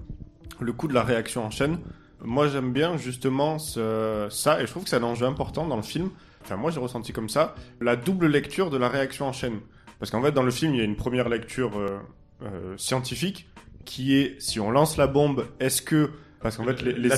le 0.60 0.72
coup 0.72 0.88
de 0.88 0.94
la 0.94 1.02
réaction 1.04 1.44
en 1.44 1.50
chaîne. 1.50 1.78
Moi, 2.24 2.48
j'aime 2.48 2.72
bien 2.72 2.96
justement 2.96 3.58
ce, 3.58 4.26
ça, 4.30 4.60
et 4.60 4.66
je 4.66 4.70
trouve 4.70 4.84
que 4.84 4.90
c'est 4.90 4.96
un 4.96 5.02
enjeu 5.02 5.26
important 5.26 5.66
dans 5.66 5.76
le 5.76 5.82
film. 5.82 6.10
Enfin, 6.44 6.56
moi, 6.56 6.70
j'ai 6.72 6.80
ressenti 6.80 7.12
comme 7.12 7.28
ça 7.28 7.54
la 7.80 7.94
double 7.96 8.26
lecture 8.26 8.68
de 8.70 8.76
la 8.78 8.88
réaction 8.88 9.26
en 9.26 9.32
chaîne. 9.32 9.60
Parce 10.00 10.10
qu'en 10.10 10.20
fait, 10.22 10.32
dans 10.32 10.42
le 10.42 10.50
film, 10.50 10.74
il 10.74 10.78
y 10.78 10.80
a 10.80 10.84
une 10.84 10.96
première 10.96 11.28
lecture 11.28 11.78
euh, 11.78 11.98
euh, 12.42 12.74
scientifique 12.76 13.48
qui 13.84 14.16
est 14.16 14.40
si 14.40 14.58
on 14.60 14.70
lance 14.72 14.96
la 14.96 15.06
bombe, 15.06 15.46
est-ce 15.60 15.82
que 15.82 16.10
parce 16.42 16.56
qu'en 16.56 16.64
fait 16.64 16.82
les 16.82 16.92
les, 16.92 17.08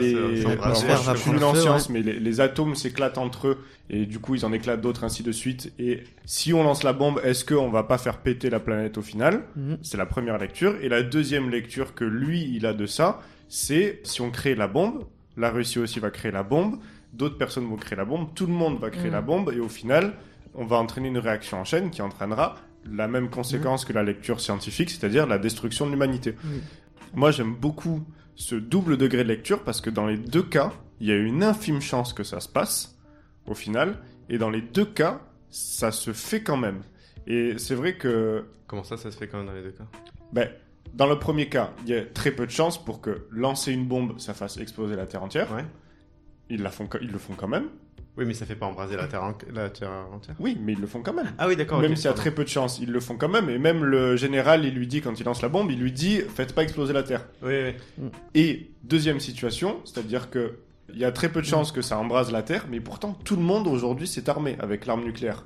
les- 0.00 0.42
je 1.14 1.20
suis 1.20 1.30
nul 1.30 1.44
en 1.44 1.52
mais 1.90 2.02
les, 2.02 2.18
les 2.18 2.40
atomes 2.40 2.74
s'éclatent 2.74 3.18
entre 3.18 3.48
eux 3.48 3.58
et 3.90 4.06
du 4.06 4.18
coup 4.18 4.34
ils 4.34 4.44
en 4.46 4.52
éclatent 4.52 4.80
d'autres 4.80 5.04
ainsi 5.04 5.22
de 5.22 5.32
suite. 5.32 5.72
Et 5.78 6.02
si 6.24 6.52
on 6.52 6.62
lance 6.62 6.82
la 6.82 6.92
bombe, 6.92 7.20
est-ce 7.24 7.44
qu'on 7.44 7.70
va 7.70 7.82
pas 7.84 7.98
faire 7.98 8.18
péter 8.18 8.50
la 8.50 8.60
planète 8.60 8.98
au 8.98 9.02
final 9.02 9.42
Mhm. 9.56 9.78
C'est 9.82 9.96
la 9.96 10.06
première 10.06 10.38
lecture. 10.38 10.74
Et 10.82 10.88
la 10.88 11.02
deuxième 11.02 11.50
lecture 11.50 11.94
que 11.94 12.04
lui 12.04 12.42
il 12.54 12.66
a 12.66 12.72
de 12.72 12.86
ça, 12.86 13.20
c'est 13.48 14.00
si 14.04 14.20
on 14.20 14.30
crée 14.30 14.54
la 14.54 14.68
bombe, 14.68 15.04
la 15.36 15.50
Russie 15.50 15.78
aussi 15.78 16.00
va 16.00 16.10
créer 16.10 16.32
la 16.32 16.42
bombe, 16.42 16.78
d'autres 17.12 17.38
personnes 17.38 17.66
vont 17.66 17.76
créer 17.76 17.96
la 17.96 18.04
bombe, 18.04 18.28
tout 18.34 18.46
le 18.46 18.52
monde 18.52 18.78
va 18.80 18.90
créer 18.90 19.06
Mhm. 19.06 19.12
la 19.12 19.20
bombe 19.22 19.52
et 19.54 19.60
au 19.60 19.68
final 19.68 20.14
on 20.54 20.64
va 20.64 20.76
entraîner 20.76 21.08
une 21.08 21.18
réaction 21.18 21.60
en 21.60 21.64
chaîne 21.64 21.90
qui 21.90 22.02
entraînera 22.02 22.56
la 22.90 23.06
même 23.06 23.28
conséquence 23.28 23.84
que 23.84 23.92
la 23.92 24.02
lecture 24.02 24.40
scientifique, 24.40 24.90
c'est-à-dire 24.90 25.26
la 25.26 25.38
destruction 25.38 25.84
de 25.86 25.90
l'humanité. 25.92 26.34
Moi, 27.14 27.30
j'aime 27.30 27.54
beaucoup 27.54 28.02
ce 28.38 28.54
double 28.54 28.96
degré 28.96 29.24
de 29.24 29.28
lecture 29.28 29.62
parce 29.64 29.80
que 29.80 29.90
dans 29.90 30.06
les 30.06 30.16
deux 30.16 30.42
cas, 30.42 30.72
il 31.00 31.08
y 31.08 31.12
a 31.12 31.16
une 31.16 31.42
infime 31.42 31.80
chance 31.80 32.12
que 32.12 32.22
ça 32.24 32.40
se 32.40 32.48
passe 32.48 32.96
au 33.46 33.54
final, 33.54 33.98
et 34.28 34.38
dans 34.38 34.50
les 34.50 34.60
deux 34.60 34.84
cas, 34.84 35.20
ça 35.50 35.90
se 35.90 36.12
fait 36.12 36.42
quand 36.42 36.56
même. 36.56 36.82
Et 37.26 37.56
c'est 37.58 37.74
vrai 37.74 37.96
que 37.96 38.44
Comment 38.68 38.84
ça, 38.84 38.98
ça 38.98 39.10
se 39.10 39.16
fait 39.16 39.26
quand 39.26 39.38
même 39.38 39.46
dans 39.46 39.54
les 39.54 39.62
deux 39.62 39.70
cas? 39.70 39.84
Ben, 40.30 40.50
dans 40.92 41.06
le 41.06 41.18
premier 41.18 41.48
cas, 41.48 41.72
il 41.84 41.88
y 41.88 41.94
a 41.94 42.04
très 42.04 42.30
peu 42.30 42.44
de 42.44 42.50
chances 42.50 42.82
pour 42.82 43.00
que 43.00 43.26
lancer 43.30 43.72
une 43.72 43.86
bombe, 43.86 44.20
ça 44.20 44.34
fasse 44.34 44.58
exploser 44.58 44.94
la 44.94 45.06
Terre 45.06 45.22
entière. 45.22 45.50
Ouais. 45.52 45.64
Ils, 46.50 46.62
la 46.62 46.70
font, 46.70 46.88
ils 47.00 47.10
le 47.10 47.18
font 47.18 47.32
quand 47.34 47.48
même. 47.48 47.68
Oui, 48.18 48.24
mais 48.26 48.34
ça 48.34 48.44
fait 48.44 48.56
pas 48.56 48.66
embraser 48.66 48.96
la 48.96 49.06
terre, 49.06 49.22
en- 49.22 49.34
la 49.54 49.70
terre 49.70 49.90
entière. 50.12 50.34
Oui, 50.40 50.58
mais 50.60 50.72
ils 50.72 50.80
le 50.80 50.86
font 50.86 51.00
quand 51.02 51.12
même. 51.14 51.32
Ah 51.38 51.46
oui, 51.48 51.56
d'accord. 51.56 51.80
Même 51.80 51.96
s'il 51.96 52.06
y 52.06 52.08
a 52.08 52.12
très 52.14 52.32
peu 52.32 52.42
de 52.44 52.48
chances, 52.48 52.78
ils 52.80 52.90
le 52.90 53.00
font 53.00 53.16
quand 53.16 53.28
même. 53.28 53.48
Et 53.48 53.58
même 53.58 53.84
le 53.84 54.16
général, 54.16 54.64
il 54.64 54.74
lui 54.74 54.86
dit, 54.86 55.00
quand 55.00 55.18
il 55.18 55.24
lance 55.24 55.40
la 55.40 55.48
bombe, 55.48 55.70
il 55.70 55.78
lui 55.78 55.92
dit 55.92 56.20
Faites 56.34 56.52
pas 56.54 56.62
exploser 56.64 56.92
la 56.92 57.02
Terre. 57.04 57.24
Oui, 57.42 57.54
oui. 57.98 58.08
Et 58.34 58.70
deuxième 58.82 59.20
situation, 59.20 59.80
c'est-à-dire 59.84 60.28
que 60.30 60.54
il 60.92 60.98
y 60.98 61.04
a 61.04 61.12
très 61.12 61.28
peu 61.28 61.40
de 61.42 61.46
chances 61.46 61.70
que 61.70 61.82
ça 61.82 61.98
embrase 61.98 62.32
la 62.32 62.42
Terre, 62.42 62.66
mais 62.70 62.80
pourtant 62.80 63.12
tout 63.24 63.36
le 63.36 63.42
monde 63.42 63.66
aujourd'hui 63.66 64.06
s'est 64.08 64.28
armé 64.30 64.56
avec 64.58 64.84
l'arme 64.86 65.04
nucléaire. 65.04 65.44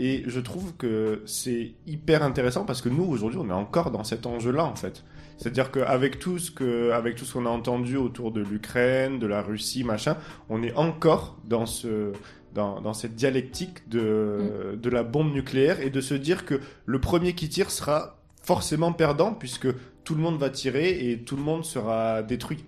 Et 0.00 0.22
je 0.26 0.38
trouve 0.40 0.74
que 0.76 1.22
c'est 1.26 1.72
hyper 1.86 2.22
intéressant 2.22 2.64
parce 2.64 2.82
que 2.82 2.88
nous, 2.88 3.04
aujourd'hui, 3.04 3.40
on 3.42 3.48
est 3.48 3.52
encore 3.52 3.90
dans 3.90 4.04
cet 4.04 4.26
enjeu-là, 4.26 4.64
en 4.64 4.76
fait. 4.76 5.02
C'est-à-dire 5.38 5.70
qu'avec 5.70 6.18
tout 6.18 6.38
ce 6.38 6.50
que, 6.50 6.90
avec 6.90 7.14
tout 7.16 7.24
ce 7.24 7.32
qu'on 7.32 7.46
a 7.46 7.50
entendu 7.50 7.96
autour 7.96 8.32
de 8.32 8.40
l'Ukraine, 8.40 9.18
de 9.18 9.26
la 9.26 9.40
Russie, 9.40 9.84
machin, 9.84 10.16
on 10.48 10.62
est 10.62 10.74
encore 10.74 11.38
dans 11.44 11.64
ce, 11.64 12.12
dans, 12.54 12.80
dans 12.80 12.92
cette 12.92 13.14
dialectique 13.14 13.88
de, 13.88 14.76
de 14.80 14.90
la 14.90 15.04
bombe 15.04 15.32
nucléaire 15.32 15.80
et 15.80 15.90
de 15.90 16.00
se 16.00 16.14
dire 16.14 16.44
que 16.44 16.60
le 16.86 17.00
premier 17.00 17.34
qui 17.34 17.48
tire 17.48 17.70
sera 17.70 18.18
forcément 18.42 18.92
perdant 18.92 19.32
puisque 19.32 19.68
tout 20.04 20.14
le 20.14 20.20
monde 20.20 20.38
va 20.38 20.50
tirer 20.50 21.10
et 21.10 21.18
tout 21.18 21.36
le 21.36 21.42
monde 21.42 21.64
sera 21.64 22.22
détruit. 22.22 22.64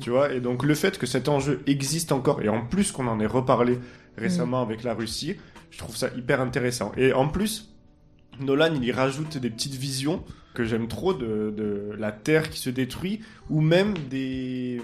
Tu 0.00 0.10
vois, 0.10 0.32
et 0.32 0.40
donc 0.40 0.64
le 0.64 0.74
fait 0.74 0.98
que 0.98 1.06
cet 1.06 1.28
enjeu 1.28 1.62
existe 1.66 2.12
encore, 2.12 2.42
et 2.42 2.48
en 2.48 2.66
plus 2.66 2.92
qu'on 2.92 3.06
en 3.06 3.20
ait 3.20 3.26
reparlé 3.26 3.78
récemment 4.18 4.60
avec 4.60 4.82
la 4.82 4.92
Russie, 4.92 5.36
je 5.70 5.78
trouve 5.78 5.96
ça 5.96 6.08
hyper 6.16 6.40
intéressant. 6.40 6.92
Et 6.96 7.12
en 7.12 7.28
plus, 7.28 7.74
Nolan, 8.40 8.74
il 8.74 8.84
y 8.84 8.92
rajoute 8.92 9.38
des 9.38 9.50
petites 9.50 9.74
visions 9.74 10.22
que 10.54 10.64
j'aime 10.64 10.88
trop 10.88 11.14
de, 11.14 11.52
de 11.56 11.90
la 11.98 12.10
Terre 12.12 12.50
qui 12.50 12.58
se 12.58 12.70
détruit, 12.70 13.20
ou 13.48 13.60
même 13.60 13.94
des, 14.10 14.80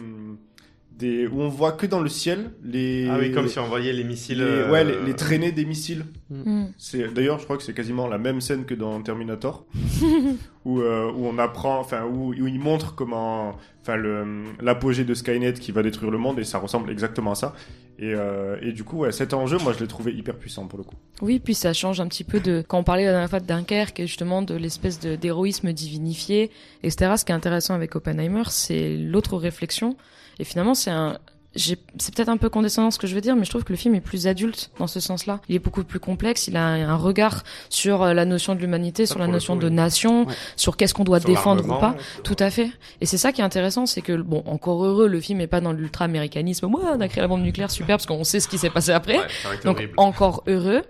des 0.99 1.27
où 1.27 1.41
on 1.41 1.49
voit 1.49 1.73
que 1.73 1.87
dans 1.87 2.01
le 2.01 2.09
ciel 2.09 2.53
les. 2.63 3.09
Ah 3.11 3.17
oui, 3.19 3.33
comme 3.33 3.49
si 3.49 3.59
on 3.59 3.67
voyait 3.67 3.93
les 3.93 4.05
missiles. 4.05 4.39
les- 4.39 4.45
euh, 4.45 4.71
ouais, 4.71 4.85
les, 4.85 5.01
les 5.05 5.15
traînées 5.15 5.51
des 5.51 5.65
missiles. 5.65 6.05
Mm. 6.31 6.67
C'est 6.79 7.13
d'ailleurs, 7.13 7.39
je 7.41 7.45
crois 7.45 7.57
que 7.57 7.65
c'est 7.65 7.75
quasiment 7.75 8.07
la 8.07 8.19
même 8.19 8.41
scène 8.41 8.65
que 8.65 8.75
dans 8.75 9.01
Terminator, 9.03 9.67
où 10.65 10.81
euh, 10.81 11.11
où 11.13 11.27
on 11.27 11.39
apprend, 11.39 11.81
enfin 11.81 12.05
où, 12.05 12.29
où 12.35 12.47
il 12.47 12.61
montre 12.61 12.95
comment, 12.95 13.57
enfin 13.83 13.97
le 13.97 14.45
l'apogée 14.61 15.05
de 15.05 15.15
Skynet 15.15 15.55
qui 15.55 15.73
va 15.73 15.83
détruire 15.83 16.13
le 16.13 16.19
monde 16.19 16.39
et 16.39 16.45
ça 16.45 16.59
ressemble 16.59 16.91
exactement 16.91 17.33
à 17.33 17.35
ça. 17.35 17.55
Et 17.99 18.15
euh, 18.15 18.57
et 18.61 18.73
du 18.73 18.83
coup, 18.83 19.09
cet 19.13 19.35
enjeu, 19.35 19.59
moi, 19.59 19.73
je 19.73 19.81
l'ai 19.81 19.87
trouvé 19.87 20.13
hyper 20.13 20.37
puissant 20.37 20.67
pour 20.67 20.79
le 20.79 20.85
coup. 20.85 20.97
Oui, 21.23 21.39
puis 21.39 21.55
ça 21.55 21.73
change 21.73 22.01
un 22.01 22.09
petit 22.09 22.25
peu 22.25 22.41
de 22.41 22.65
quand 22.67 22.79
on 22.79 22.85
parlait 22.85 23.05
la 23.05 23.13
dernière 23.13 23.31
fois 23.31 23.41
de 23.41 23.47
Dunkerque, 23.47 24.01
et 24.01 24.07
justement 24.07 24.43
de 24.43 24.55
l'espèce 24.55 24.99
d'héroïsme 25.01 25.73
divinifié, 25.73 26.51
etc. 26.83 27.13
Ce 27.17 27.25
qui 27.25 27.33
est 27.33 27.35
intéressant 27.35 27.75
avec 27.75 27.95
Oppenheimer, 27.95 28.45
c'est 28.49 28.97
l'autre 28.97 29.37
réflexion. 29.37 29.97
Et 30.39 30.45
finalement, 30.45 30.75
c'est 30.75 30.91
un 30.91 31.19
c'est 31.57 32.15
peut-être 32.15 32.29
un 32.29 32.37
peu 32.37 32.49
condescendant 32.49 32.91
ce 32.91 32.99
que 32.99 33.07
je 33.07 33.15
veux 33.15 33.21
dire, 33.21 33.37
mais 33.37 33.45
je 33.45 33.51
trouve 33.51 33.65
que 33.65 33.73
le 33.73 33.77
film 33.77 33.95
est 33.95 34.01
plus 34.01 34.27
adulte 34.27 34.71
dans 34.79 34.87
ce 34.87 34.99
sens-là. 35.01 35.41
Il 35.49 35.55
est 35.55 35.61
beaucoup 35.61 35.85
plus 35.85 36.01
complexe. 36.01 36.49
Il 36.49 36.57
a 36.57 36.65
un, 36.67 36.97
regard 36.97 37.43
sur 37.69 38.03
euh, 38.03 38.13
la 38.15 38.25
notion 38.25 38.55
de 38.55 38.61
l'humanité, 38.61 39.07
sur 39.07 39.19
la 39.19 39.27
notion 39.27 39.55
coup, 39.55 39.61
de 39.63 39.69
oui. 39.69 39.75
nation, 39.75 40.27
Ouais. 40.27 40.35
sur 40.57 40.77
qu'est-ce 40.77 40.95
qu'on 40.95 41.05
doit 41.05 41.21
Sur 41.21 41.29
défendre 41.29 41.65
ou 41.65 41.79
pas. 41.81 41.95
sur- 42.15 42.23
Tout 42.23 42.37
à 42.39 42.51
fait. 42.51 42.71
Et 43.01 43.07
c'est 43.07 43.19
ça 43.19 43.33
qui 43.33 43.41
est 43.41 43.45
intéressant, 43.45 43.87
c'est 43.87 44.01
que 44.03 44.17
bon, 44.21 44.43
encore 44.47 44.85
heureux, 44.85 45.07
le 45.09 45.21
film 45.21 45.41
est 45.41 45.47
pas 45.47 45.61
dans 45.61 45.73
l'ultra-américanisme. 45.73 46.67
Ouais, 46.67 46.81
on 46.93 47.01
a 47.01 47.09
créé 47.09 47.21
la 47.23 47.29
bombe 47.29 47.43
nucléaire, 47.43 47.71
super, 47.71 47.97
parce 47.97 48.07
qu'on 48.07 48.25
sait 48.25 48.41
ce 48.41 48.49
qui 48.49 48.59
s'est 48.59 48.71
passé 48.71 48.91
après. 48.93 49.19
Ouais, 49.19 49.27
Donc 49.65 49.77
horrible. 49.77 49.95
encore 49.97 50.43
heureux. 50.47 50.83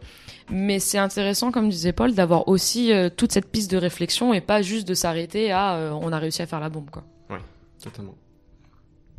Mais 0.50 0.78
c'est 0.78 0.98
intéressant, 0.98 1.50
comme 1.50 1.70
disait 1.70 1.92
Paul, 1.92 2.12
d'avoir 2.14 2.48
aussi 2.48 2.92
euh, 2.92 3.08
toute 3.08 3.32
cette 3.32 3.50
piste 3.50 3.70
de 3.70 3.78
réflexion 3.78 4.34
et 4.34 4.42
pas 4.42 4.60
juste 4.60 4.86
de 4.86 4.92
s'arrêter 4.92 5.50
à 5.52 5.74
euh, 5.76 5.90
on 5.92 6.12
a 6.12 6.18
réussi 6.18 6.42
à 6.42 6.46
faire 6.46 6.60
la 6.60 6.68
bombe 6.68 6.90
quoi. 6.90 7.02
Ouais, 7.30 7.38
totalement. 7.82 8.14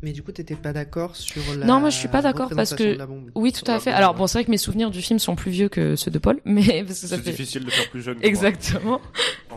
Mais 0.06 0.12
du 0.12 0.22
coup, 0.22 0.30
t'étais 0.30 0.54
pas 0.54 0.72
d'accord 0.72 1.16
sur 1.16 1.42
la. 1.58 1.66
non, 1.66 1.80
moi 1.80 1.90
je 1.90 1.96
suis 1.96 2.06
pas 2.06 2.22
d'accord 2.22 2.48
parce 2.54 2.76
que 2.76 2.96
oui, 3.34 3.50
tout 3.50 3.68
à 3.68 3.80
fait. 3.80 3.90
Alors 3.90 4.14
bon, 4.14 4.28
c'est 4.28 4.38
vrai 4.38 4.44
que 4.44 4.52
mes 4.52 4.56
souvenirs 4.56 4.92
du 4.92 5.02
film 5.02 5.18
sont 5.18 5.34
plus 5.34 5.50
vieux 5.50 5.68
que 5.68 5.96
ceux 5.96 6.12
de 6.12 6.20
Paul, 6.20 6.38
mais 6.44 6.84
parce 6.86 7.00
que 7.00 7.08
ça 7.08 7.16
C'est 7.16 7.22
fait 7.22 7.30
difficile 7.32 7.64
de 7.64 7.70
faire 7.70 7.90
plus 7.90 8.02
jeune. 8.02 8.16
Exactement. 8.22 9.00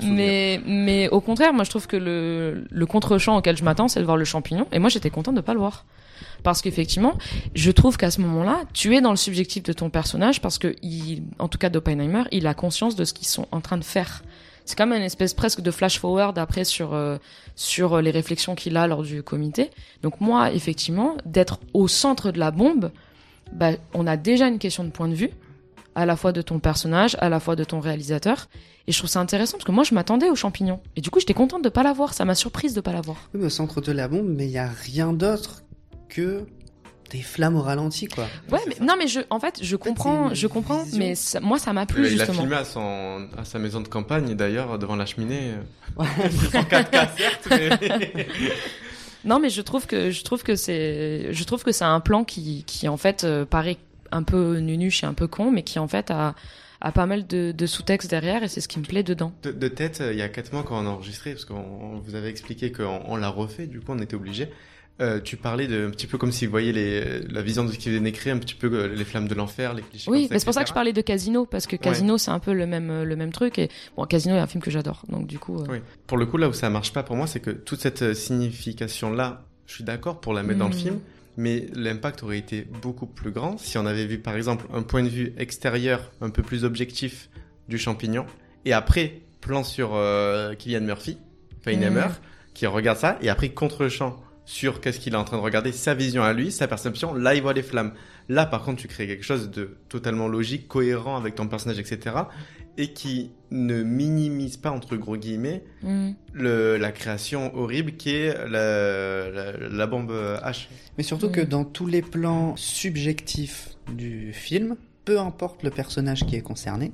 Mais 0.02 0.60
mais 0.66 1.08
au 1.10 1.22
contraire, 1.22 1.54
moi 1.54 1.66
je 1.66 1.70
trouve 1.70 1.86
que 1.86 1.98
le 1.98 2.66
le 2.68 2.86
contre-champ 2.88 3.38
auquel 3.38 3.58
je 3.58 3.64
m'attends, 3.64 3.88
c'est 3.88 4.00
de 4.00 4.06
voir 4.06 4.18
le 4.18 4.26
champignon 4.26 4.66
et 4.72 4.80
moi 4.80 4.90
j'étais 4.90 5.12
contente 5.12 5.36
de 5.36 5.42
pas 5.42 5.54
le 5.54 5.60
voir. 5.60 5.86
Parce 6.42 6.64
qu'effectivement, 6.64 7.16
je 7.54 7.70
trouve 7.70 7.98
qu'à 7.98 8.10
ce 8.10 8.20
moment-là, 8.22 8.64
tu 8.74 8.96
es 8.96 9.02
dans 9.02 9.12
le 9.12 9.18
subjectif 9.18 9.62
de 9.62 9.74
ton 9.74 9.92
personnage 9.92 10.42
parce 10.42 10.58
que 10.58 10.76
il 10.82 11.22
en 11.38 11.48
tout 11.48 11.60
cas 11.60 11.70
d'Oppenheimer, 11.70 12.24
il 12.32 12.48
a 12.48 12.56
conscience 12.56 12.96
de 12.96 13.06
ce 13.06 13.14
qu'ils 13.14 13.28
sont 13.28 13.48
en 13.52 13.62
train 13.62 13.78
de 13.78 13.84
faire. 13.84 14.24
C'est 14.70 14.76
comme 14.76 14.94
une 14.94 15.02
espèce 15.02 15.34
presque 15.34 15.62
de 15.62 15.72
flash 15.72 15.98
forward 15.98 16.38
après 16.38 16.64
sur 16.64 16.94
euh, 16.94 17.18
sur 17.56 18.04
les 18.04 18.12
réflexions 18.12 18.54
qu'il 18.54 18.78
a 18.78 18.86
lors 18.86 19.02
du 19.02 19.24
comité. 19.24 19.72
Donc 20.04 20.22
moi, 20.22 20.52
effectivement, 20.54 21.18
d'être 21.26 21.60
au 21.74 21.88
centre 21.88 22.30
de 22.30 22.38
la 22.38 22.52
bombe, 22.52 22.92
bah, 23.52 23.72
on 23.96 24.06
a 24.06 24.16
déjà 24.16 24.48
une 24.48 24.60
question 24.60 24.84
de 24.84 24.92
point 24.92 25.08
de 25.08 25.16
vue, 25.16 25.32
à 25.96 26.06
la 26.06 26.16
fois 26.16 26.34
de 26.34 26.44
ton 26.44 26.60
personnage, 26.60 27.18
à 27.20 27.30
la 27.30 27.40
fois 27.40 27.56
de 27.56 27.64
ton 27.64 27.80
réalisateur. 27.80 28.48
Et 28.86 28.92
je 28.92 28.98
trouve 29.00 29.10
ça 29.10 29.20
intéressant 29.20 29.58
parce 29.58 29.66
que 29.66 29.72
moi, 29.72 29.84
je 29.84 29.96
m'attendais 29.96 30.30
aux 30.30 30.36
champignons. 30.36 30.82
Et 30.96 31.02
du 31.02 31.10
coup, 31.10 31.20
j'étais 31.20 31.34
contente 31.34 31.64
de 31.64 31.70
pas 31.70 31.82
l'avoir. 31.82 32.14
Ça 32.14 32.24
m'a 32.24 32.36
surprise 32.36 32.76
de 32.76 32.82
pas 32.82 32.94
l'avoir. 32.94 33.18
Oui, 33.34 33.44
au 33.44 33.50
centre 33.50 33.82
de 33.82 33.92
la 33.92 34.08
bombe, 34.08 34.28
mais 34.30 34.46
il 34.46 34.52
y 34.52 34.60
a 34.60 34.70
rien 34.70 35.14
d'autre 35.14 35.64
que 36.10 36.46
des 37.10 37.22
flammes 37.22 37.56
au 37.56 37.62
ralenti, 37.62 38.08
quoi. 38.08 38.28
Ouais, 38.52 38.60
mais 38.68 38.76
non, 38.86 38.96
mais 38.98 39.08
je, 39.08 39.20
en 39.30 39.40
fait, 39.40 39.60
je 39.62 39.76
comprends, 39.76 40.34
je 40.34 40.48
comprends, 40.48 40.84
vision. 40.84 41.00
mais 41.00 41.16
ça- 41.16 41.40
moi, 41.40 41.60
ça 41.60 41.74
m'a 41.74 41.86
plu 41.86 42.02
il 42.02 42.06
a 42.08 42.10
justement. 42.26 42.40
filmé 42.42 42.56
à, 42.56 42.66
son, 42.66 43.28
à 43.38 43.46
sa 43.46 43.60
maison 43.60 43.82
de 43.82 43.88
campagne, 43.88 44.36
d'ailleurs, 44.36 44.78
devant 44.80 44.96
la 44.96 45.06
cheminée. 45.06 45.54
Ouais. 45.98 46.06
en 46.54 46.62
4K, 46.64 47.10
certes, 47.18 47.48
mais... 47.50 48.28
Non, 49.26 49.40
mais 49.40 49.50
je 49.50 49.62
trouve 49.62 49.86
que 49.86 50.12
je 50.12 50.24
trouve 50.24 50.44
que 50.44 50.56
c'est 50.56 51.34
je 51.34 51.44
trouve 51.44 51.64
que 51.64 51.72
c'est 51.74 51.84
un 51.84 52.00
plan 52.00 52.24
qui 52.24 52.64
qui 52.66 52.88
en 52.88 52.96
fait 52.96 53.26
euh, 53.26 53.44
paraît 53.46 53.78
un 54.12 54.24
peu 54.24 54.60
nunuche 54.60 55.04
et 55.04 55.08
un 55.08 55.14
peu 55.14 55.28
con, 55.28 55.52
mais 55.52 55.64
qui 55.64 55.78
en 55.78 55.88
fait 55.90 56.10
a 56.10 56.36
a 56.82 56.94
pas 56.94 57.06
mal 57.06 57.28
de, 57.28 57.52
de 57.52 57.66
sous-textes 57.66 58.10
derrière 58.10 58.42
et 58.44 58.48
c'est 58.48 58.62
ce 58.62 58.70
qui 58.70 58.80
me 58.80 58.86
plaît 58.86 59.04
dedans. 59.04 59.34
De, 59.44 59.52
de 59.52 59.68
tête, 59.68 60.00
euh, 60.00 60.14
il 60.14 60.18
y 60.20 60.22
a 60.22 60.30
quatre 60.30 60.54
mois 60.54 60.64
quand 60.64 60.82
on 60.82 60.88
a 60.88 60.90
enregistré, 60.90 61.32
parce 61.34 61.44
qu'on 61.44 61.56
on 61.58 62.00
vous 62.00 62.16
avait 62.16 62.30
expliqué 62.30 62.72
qu'on 62.72 63.02
on 63.06 63.18
l'a 63.18 63.28
refait, 63.28 63.68
du 63.68 63.82
coup 63.82 63.92
on 63.92 64.00
était 64.00 64.16
obligé. 64.16 64.50
Euh, 65.02 65.22
tu 65.22 65.38
parlais 65.38 65.66
de 65.68 65.88
un 65.88 65.92
petit 65.92 66.08
peu 66.08 66.18
comme 66.18 66.32
si 66.34 66.46
vous 66.46 66.52
voyez 66.52 66.74
les, 66.74 67.22
la 67.30 67.42
vision 67.42 67.64
de 67.64 67.72
ce 67.72 67.78
qui 67.78 67.90
venait 67.90 68.12
créer, 68.12 68.34
un 68.34 68.38
petit 68.38 68.54
peu 68.56 68.70
euh, 68.74 68.88
les 68.94 69.06
flammes 69.06 69.30
de 69.30 69.34
l'enfer, 69.36 69.74
les 69.74 69.82
clichés. 69.82 70.12
Oui, 70.12 70.28
mais 70.30 70.40
c'est 70.40 70.46
pour 70.46 70.54
ça 70.54 70.64
que 70.64 70.68
je 70.70 70.74
parlais 70.74 70.92
de 70.92 71.00
Casino 71.02 71.46
parce 71.46 71.68
que 71.68 71.78
Casino 71.78 72.18
c'est 72.18 72.32
un 72.32 72.40
peu 72.40 72.52
le 72.54 72.66
même 72.68 72.90
euh, 72.90 73.06
le 73.06 73.16
même 73.16 73.32
truc 73.32 73.60
et 73.60 73.70
bon 73.96 74.04
Casino 74.06 74.36
est 74.36 74.40
un 74.40 74.48
film 74.48 74.62
que 74.62 74.72
j'adore 74.72 75.04
donc 75.08 75.26
du 75.26 75.40
coup. 75.40 75.58
euh, 75.62 75.66
Oui. 75.70 75.78
Pour 76.06 76.18
le 76.18 76.26
coup, 76.26 76.36
là 76.38 76.50
où 76.50 76.54
ça 76.54 76.70
marche 76.70 76.92
pas 76.92 77.04
pour 77.04 77.16
moi, 77.16 77.28
c'est 77.28 77.40
que 77.40 77.52
toute 77.52 77.80
cette 77.80 78.02
euh, 78.02 78.14
signification-là, 78.14 79.46
je 79.68 79.74
suis 79.76 79.84
d'accord 79.84 80.20
pour 80.20 80.34
la 80.34 80.44
mettre 80.44 80.60
dans 80.60 80.68
le 80.68 80.76
Mm. 80.76 80.80
film, 80.80 81.00
mais 81.38 81.68
l'impact 81.74 82.24
aurait 82.24 82.38
été 82.40 82.68
beaucoup 82.82 83.06
plus 83.08 83.32
grand 83.32 83.58
si 83.58 83.78
on 83.78 83.86
avait 83.86 84.06
vu, 84.06 84.20
par 84.20 84.36
exemple, 84.36 84.66
un 84.74 84.82
point 84.82 85.04
de 85.04 85.10
vue 85.10 85.34
extérieur 85.38 86.12
un 86.22 86.30
peu 86.30 86.42
plus 86.44 86.66
objectif 86.66 87.30
du 87.70 87.78
champignon, 87.78 88.26
et 88.66 88.74
après, 88.74 89.22
plan 89.42 89.64
sur 89.64 89.92
euh, 89.94 90.56
Kylian 90.56 90.82
Murphy, 90.82 91.18
Feinhammer, 91.64 92.08
Mm. 92.10 92.54
qui 92.54 92.66
regarde 92.68 92.98
ça, 92.98 93.18
et 93.22 93.30
après, 93.30 93.50
contre-champ 93.50 94.18
sur 94.50 94.82
qu'est-ce 94.82 95.00
qu'il 95.00 95.14
est 95.14 95.16
en 95.16 95.24
train 95.24 95.38
de 95.38 95.44
regarder, 95.44 95.72
sa 95.72 95.94
vision 95.94 96.24
à 96.24 96.34
lui, 96.34 96.52
sa 96.52 96.68
perception, 96.68 97.14
là, 97.14 97.36
il 97.36 97.42
voit 97.44 97.54
les 97.54 97.62
flammes. 97.62 97.94
Là, 98.30 98.48
par 98.48 98.64
contre, 98.64 98.82
tu 98.82 98.88
crées 98.88 99.06
quelque 99.06 99.24
chose 99.24 99.52
de 99.52 99.78
totalement 99.90 100.28
logique, 100.28 100.68
cohérent 100.68 101.16
avec 101.18 101.36
ton 101.36 101.48
personnage, 101.48 101.78
etc., 101.78 102.16
et 102.76 102.92
qui 102.94 103.30
ne 103.52 103.84
minimise 103.84 104.58
pas, 104.58 104.72
entre 104.72 104.96
gros 104.96 105.18
guillemets, 105.18 105.64
Mm. 105.84 106.12
le, 106.34 106.78
la 106.78 106.92
création 106.92 107.56
horrible 107.56 107.92
qui 107.92 108.16
est 108.16 108.34
la, 108.50 109.30
la, 109.30 109.52
la 109.70 109.88
bombe 109.88 110.12
H. 110.44 110.68
Mais 110.98 111.04
surtout 111.04 111.30
que 111.30 111.42
dans 111.42 111.64
tous 111.64 111.86
les 111.86 112.02
plans 112.02 112.56
subjectifs 112.56 113.78
du 113.94 114.34
film, 114.34 114.78
peu 115.06 115.20
importe 115.20 115.62
le 115.62 115.70
personnage 115.70 116.26
qui 116.26 116.36
est 116.36 116.42
concerné, 116.42 116.92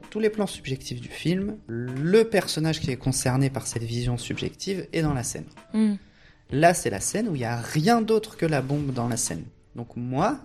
dans 0.00 0.08
tous 0.08 0.20
les 0.20 0.30
plans 0.30 0.46
subjectifs 0.46 1.00
du 1.02 1.08
film, 1.08 1.56
le 1.66 2.24
personnage 2.24 2.80
qui 2.80 2.90
est 2.90 2.96
concerné 2.96 3.50
par 3.50 3.66
cette 3.66 3.82
vision 3.82 4.16
subjective 4.16 4.86
est 4.94 5.02
dans 5.02 5.12
la 5.14 5.24
scène. 5.24 5.46
Mm. 5.74 5.94
Là, 6.50 6.74
c'est 6.74 6.90
la 6.90 7.00
scène 7.00 7.28
où 7.28 7.34
il 7.34 7.38
n'y 7.38 7.44
a 7.44 7.60
rien 7.60 8.02
d'autre 8.02 8.36
que 8.36 8.46
la 8.46 8.62
bombe 8.62 8.92
dans 8.92 9.08
la 9.08 9.16
scène. 9.16 9.44
Donc 9.74 9.96
moi, 9.96 10.40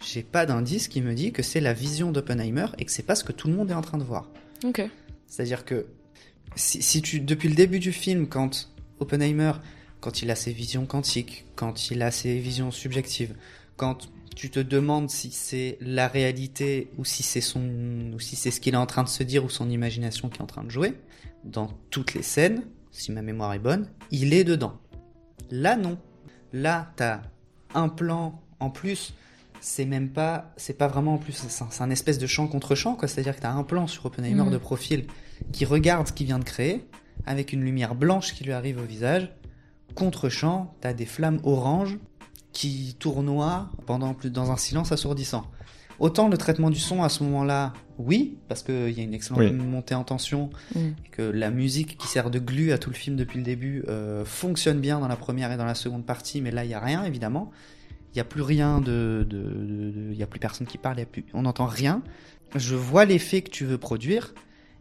j'ai 0.00 0.22
pas 0.22 0.46
d'indice 0.46 0.88
qui 0.88 1.02
me 1.02 1.14
dit 1.14 1.32
que 1.32 1.42
c'est 1.42 1.60
la 1.60 1.72
vision 1.72 2.10
d'Oppenheimer 2.10 2.66
et 2.78 2.84
que 2.84 2.92
c'est 2.92 3.02
pas 3.02 3.14
ce 3.14 3.24
que 3.24 3.32
tout 3.32 3.48
le 3.48 3.54
monde 3.54 3.70
est 3.70 3.74
en 3.74 3.82
train 3.82 3.98
de 3.98 4.04
voir. 4.04 4.28
Ok. 4.64 4.82
C'est-à-dire 5.26 5.64
que 5.64 5.86
si, 6.54 6.82
si 6.82 7.02
tu, 7.02 7.20
depuis 7.20 7.48
le 7.48 7.54
début 7.54 7.78
du 7.78 7.92
film, 7.92 8.28
quand 8.28 8.70
Oppenheimer, 8.98 9.52
quand 10.00 10.22
il 10.22 10.30
a 10.30 10.36
ses 10.36 10.52
visions 10.52 10.86
quantiques, 10.86 11.44
quand 11.54 11.90
il 11.90 12.02
a 12.02 12.10
ses 12.10 12.38
visions 12.38 12.70
subjectives, 12.70 13.34
quand 13.76 14.08
tu 14.34 14.50
te 14.50 14.60
demandes 14.60 15.10
si 15.10 15.30
c'est 15.30 15.78
la 15.80 16.08
réalité 16.08 16.90
ou 16.98 17.04
si 17.04 17.22
c'est 17.22 17.40
son, 17.40 18.12
ou 18.14 18.20
si 18.20 18.36
c'est 18.36 18.50
ce 18.50 18.60
qu'il 18.60 18.74
est 18.74 18.78
en 18.78 18.86
train 18.86 19.02
de 19.02 19.08
se 19.08 19.22
dire 19.22 19.44
ou 19.44 19.50
son 19.50 19.68
imagination 19.70 20.28
qui 20.28 20.38
est 20.38 20.42
en 20.42 20.46
train 20.46 20.64
de 20.64 20.70
jouer, 20.70 20.94
dans 21.44 21.68
toutes 21.90 22.14
les 22.14 22.22
scènes, 22.22 22.62
si 22.90 23.12
ma 23.12 23.22
mémoire 23.22 23.52
est 23.54 23.58
bonne, 23.58 23.88
il 24.10 24.32
est 24.32 24.44
dedans. 24.44 24.78
Là, 25.50 25.76
non. 25.76 25.98
Là, 26.52 26.92
t'as 26.96 27.20
un 27.74 27.88
plan 27.88 28.40
en 28.60 28.70
plus. 28.70 29.14
C'est 29.60 29.84
même 29.86 30.10
pas, 30.10 30.52
c'est 30.56 30.76
pas 30.78 30.86
vraiment 30.86 31.14
en 31.14 31.18
plus, 31.18 31.32
c'est 31.48 31.82
un, 31.82 31.90
espèce 31.90 32.18
de 32.18 32.26
champ 32.26 32.46
contre 32.46 32.74
champ, 32.74 32.94
quoi. 32.94 33.08
C'est-à-dire 33.08 33.34
que 33.36 33.40
t'as 33.40 33.50
un 33.50 33.64
plan 33.64 33.86
sur 33.86 34.04
Oppenheimer 34.06 34.42
Mhm. 34.44 34.50
de 34.52 34.58
profil 34.58 35.06
qui 35.52 35.64
regarde 35.64 36.06
ce 36.06 36.12
qu'il 36.12 36.26
vient 36.26 36.38
de 36.38 36.44
créer, 36.44 36.86
avec 37.26 37.52
une 37.52 37.62
lumière 37.62 37.94
blanche 37.94 38.34
qui 38.34 38.44
lui 38.44 38.52
arrive 38.52 38.78
au 38.78 38.84
visage. 38.84 39.32
Contre 39.94 40.28
champ, 40.28 40.74
t'as 40.80 40.92
des 40.92 41.06
flammes 41.06 41.40
oranges 41.42 41.98
qui 42.52 42.96
tournoient 42.98 43.70
pendant 43.86 44.14
plus 44.14 44.30
dans 44.30 44.50
un 44.50 44.56
silence 44.56 44.92
assourdissant. 44.92 45.46
Autant 45.98 46.28
le 46.28 46.36
traitement 46.36 46.68
du 46.70 46.78
son 46.78 47.02
à 47.02 47.08
ce 47.08 47.22
moment-là, 47.24 47.72
oui, 47.98 48.36
parce 48.48 48.62
qu'il 48.62 48.90
y 48.90 49.00
a 49.00 49.02
une 49.02 49.14
excellente 49.14 49.40
Oui. 49.40 49.52
montée 49.52 49.94
en 49.94 50.04
tension, 50.04 50.50
Mm. 50.74 50.78
et 50.78 51.08
que 51.10 51.22
la 51.22 51.50
musique 51.50 51.96
qui 51.96 52.06
sert 52.06 52.30
de 52.30 52.38
glue 52.38 52.72
à 52.72 52.78
tout 52.78 52.90
le 52.90 52.96
film 52.96 53.16
depuis 53.16 53.38
le 53.38 53.44
début 53.44 53.82
euh, 53.88 54.24
fonctionne 54.24 54.80
bien 54.80 55.00
dans 55.00 55.08
la 55.08 55.16
première 55.16 55.50
et 55.52 55.56
dans 55.56 55.64
la 55.64 55.74
seconde 55.74 56.04
partie, 56.04 56.40
mais 56.42 56.50
là 56.50 56.64
il 56.64 56.70
y 56.70 56.74
a 56.74 56.80
rien 56.80 57.04
évidemment. 57.04 57.50
Il 58.14 58.18
y 58.18 58.20
a 58.20 58.24
plus 58.24 58.42
rien 58.42 58.80
de, 58.80 59.26
de, 59.28 59.36
de- 59.38 59.90
de- 59.90 60.12
il 60.12 60.16
y 60.18 60.22
a 60.22 60.26
plus 60.26 60.40
personne 60.40 60.66
qui 60.66 60.78
parle, 60.78 60.96
il 60.96 61.00
y 61.00 61.02
a 61.02 61.06
plus, 61.06 61.24
on 61.34 61.42
n'entend 61.42 61.66
rien. 61.66 62.02
je 62.54 62.74
vois 62.76 63.04
l'effet 63.04 63.42
que 63.42 63.50
tu 63.50 63.64
veux 63.64 63.76
produire, 63.78 64.32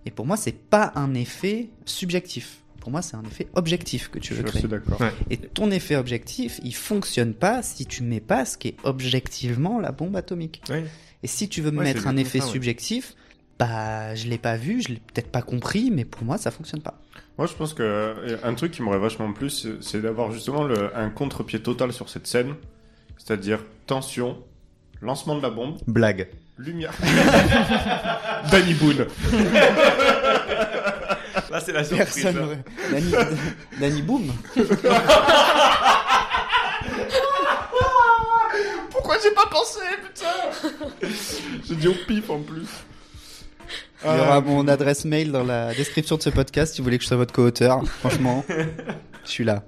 et 0.05 0.11
pour 0.11 0.25
moi, 0.25 0.37
c'est 0.37 0.53
pas 0.57 0.91
un 0.95 1.13
effet 1.15 1.69
subjectif. 1.85 2.61
Pour 2.85 2.91
moi, 2.91 3.01
c'est 3.01 3.15
un 3.15 3.23
effet 3.23 3.47
objectif 3.55 4.09
que 4.11 4.19
tu 4.19 4.35
veux 4.35 4.41
Je 4.43 4.45
créer. 4.45 4.59
suis 4.59 4.69
d'accord. 4.69 5.01
Ouais. 5.01 5.11
Et 5.31 5.37
ton 5.37 5.71
effet 5.71 5.95
objectif, 5.95 6.59
il 6.63 6.75
fonctionne 6.75 7.33
pas 7.33 7.63
si 7.63 7.87
tu 7.87 8.03
mets 8.03 8.19
pas 8.19 8.45
ce 8.45 8.59
qui 8.59 8.67
est 8.67 8.75
objectivement 8.83 9.79
la 9.79 9.91
bombe 9.91 10.15
atomique. 10.15 10.61
Oui. 10.69 10.83
Et 11.23 11.27
si 11.27 11.49
tu 11.49 11.63
veux 11.63 11.71
me 11.71 11.79
Ouais, 11.79 11.85
mettre 11.85 12.05
un 12.05 12.15
effet 12.15 12.37
ça, 12.37 12.45
ouais. 12.45 12.51
subjectif, 12.51 13.15
bah 13.57 14.13
je 14.13 14.27
l'ai 14.27 14.37
pas 14.37 14.55
vu, 14.55 14.83
je 14.83 14.89
l'ai 14.89 15.01
peut-être 15.13 15.31
pas 15.31 15.41
compris, 15.41 15.89
mais 15.89 16.05
pour 16.05 16.23
moi 16.25 16.37
ça 16.37 16.51
fonctionne 16.51 16.81
pas. 16.83 17.01
Moi, 17.39 17.47
je 17.47 17.53
pense 17.55 17.73
que 17.73 17.81
euh, 17.81 18.37
un 18.43 18.53
truc 18.53 18.71
qui 18.71 18.83
m'aurait 18.83 18.99
vachement 18.99 19.33
plu, 19.33 19.49
c'est- 19.49 19.81
c'est 19.81 20.01
d'avoir 20.03 20.31
justement 20.31 20.63
le, 20.63 20.95
un 20.95 21.09
contre-pied 21.09 21.59
total 21.61 21.91
sur 21.91 22.07
cette 22.07 22.27
scène. 22.27 22.53
C'est-à-dire 23.17 23.61
tension, 23.87 24.37
lancement 25.01 25.35
de 25.35 25.41
la 25.41 25.49
bombe, 25.49 25.79
Blague. 25.87 26.27
lumière. 26.59 26.93
Danny 28.51 28.75
Boone. 28.75 29.07
Là, 31.55 31.61
c'est 31.65 31.71
la 31.71 31.83
Personne 31.83 32.35
n'aurait- 32.35 32.63
Danny, 32.91 33.11
Danny 33.79 34.01
Boom. 34.01 34.29
Pourquoi 38.91 39.15
j'ai 39.23 39.31
pas 39.31 39.45
pensé, 39.49 39.79
putain 40.03 41.09
J'ai 41.65 41.75
dit 41.75 41.87
au 41.87 41.93
pif 42.07 42.29
en 42.29 42.39
plus. 42.41 42.67
Il 44.03 44.11
y 44.17 44.19
aura 44.19 44.41
mon 44.41 44.67
adresse 44.67 45.05
mail 45.05 45.31
dans 45.31 45.45
la 45.45 45.73
description 45.73 46.17
de 46.17 46.21
ce 46.23 46.29
podcast 46.29 46.73
si 46.75 46.81
vous 46.81 46.83
voulez 46.85 46.97
que 46.97 47.03
je 47.03 47.07
sois 47.07 47.15
votre 47.15 47.33
co-auteur. 47.33 47.81
Franchement, 48.01 48.43
je 49.23 49.29
suis 49.29 49.45
là. 49.45 49.63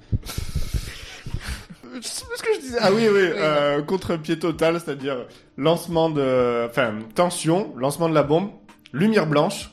Je 1.95 2.06
sais 2.06 2.25
plus 2.25 2.38
ce 2.38 2.43
que 2.43 2.53
je 2.56 2.59
disais? 2.59 2.77
Ah 2.82 2.91
oui, 2.91 3.07
oui, 3.09 3.22
euh, 3.33 3.82
contre-pied 3.82 4.38
total, 4.38 4.82
c'est-à-dire 4.83 5.25
lancement 5.56 6.09
de, 6.09 6.67
enfin, 6.69 6.95
tension, 7.16 7.74
lancement 7.77 8.09
de 8.09 8.14
la 8.14 8.24
bombe, 8.24 8.49
lumière 8.91 9.25
blanche, 9.25 9.72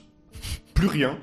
plus 0.75 0.87
rien. 0.87 1.19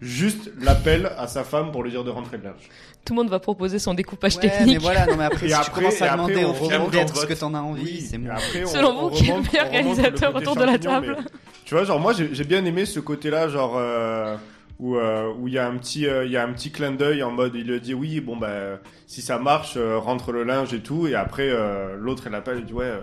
Juste 0.00 0.52
l'appel 0.60 1.10
à 1.18 1.26
sa 1.26 1.42
femme 1.42 1.72
pour 1.72 1.82
lui 1.82 1.90
dire 1.90 2.04
de 2.04 2.10
rentrer 2.10 2.38
de 2.38 2.44
l'âge. 2.44 2.68
Tout 3.04 3.14
le 3.14 3.16
monde 3.22 3.30
va 3.30 3.40
proposer 3.40 3.78
son 3.80 3.94
découpage 3.94 4.36
Ouais, 4.36 4.42
technique. 4.42 4.74
mais 4.74 4.78
voilà, 4.78 5.06
non 5.06 5.16
mais 5.16 5.24
après 5.24 5.46
Et 5.46 5.48
si 5.48 5.54
après- 5.54 5.64
tu 5.64 5.70
commences 5.72 6.00
et 6.00 6.04
à 6.04 6.12
après, 6.12 6.34
demander 6.34 6.76
on 6.78 6.86
au 6.86 6.90
d'être 6.90 7.16
ce 7.16 7.26
que 7.26 7.34
t'en 7.34 7.52
as 7.54 7.60
envie, 7.60 7.82
Oui, 7.82 8.00
c'est 8.08 8.14
et 8.14 8.18
moi. 8.18 8.34
après, 8.34 8.62
on- 8.64 8.68
Selon 8.68 8.90
on 8.90 9.08
vous, 9.08 9.16
qui 9.16 9.28
est 9.28 9.34
le 9.34 9.42
meilleur 9.42 9.70
réalisateur 9.70 10.34
autour 10.36 10.54
de 10.56 10.64
la 10.64 10.78
table 10.78 11.16
mais- 11.18 11.24
Tu 11.64 11.74
vois, 11.74 11.84
genre 11.84 11.98
moi 11.98 12.12
j'ai 12.12 12.32
j'ai 12.32 12.44
bien 12.44 12.64
aimé 12.64 12.84
ce 12.86 13.00
côté-là, 13.00 13.48
genre 13.48 13.74
euh, 13.76 14.36
où 14.78 14.96
euh, 14.96 15.32
où 15.36 15.48
il 15.48 15.54
y 15.54 15.58
a 15.58 15.66
un 15.66 15.76
petit 15.78 16.06
euh, 16.06 16.24
il 16.26 16.30
y 16.30 16.36
a 16.36 16.44
un 16.44 16.52
petit 16.52 16.70
clin 16.70 16.92
d'œil 16.92 17.22
en 17.24 17.32
mode 17.32 17.54
il 17.56 17.66
lui 17.66 17.80
dit 17.80 17.94
oui 17.94 18.20
bon 18.20 18.36
bah 18.36 18.78
si 19.08 19.20
ça 19.20 19.38
marche 19.40 19.74
euh, 19.76 19.98
rentre 19.98 20.30
le 20.30 20.44
linge 20.44 20.72
et 20.72 20.80
tout 20.80 21.08
et 21.08 21.16
après 21.16 21.48
euh, 21.50 21.96
l'autre 21.98 22.22
il 22.28 22.34
appelle 22.36 22.58
il 22.60 22.64
dit 22.64 22.72
ouais 22.72 22.84
euh, 22.84 23.00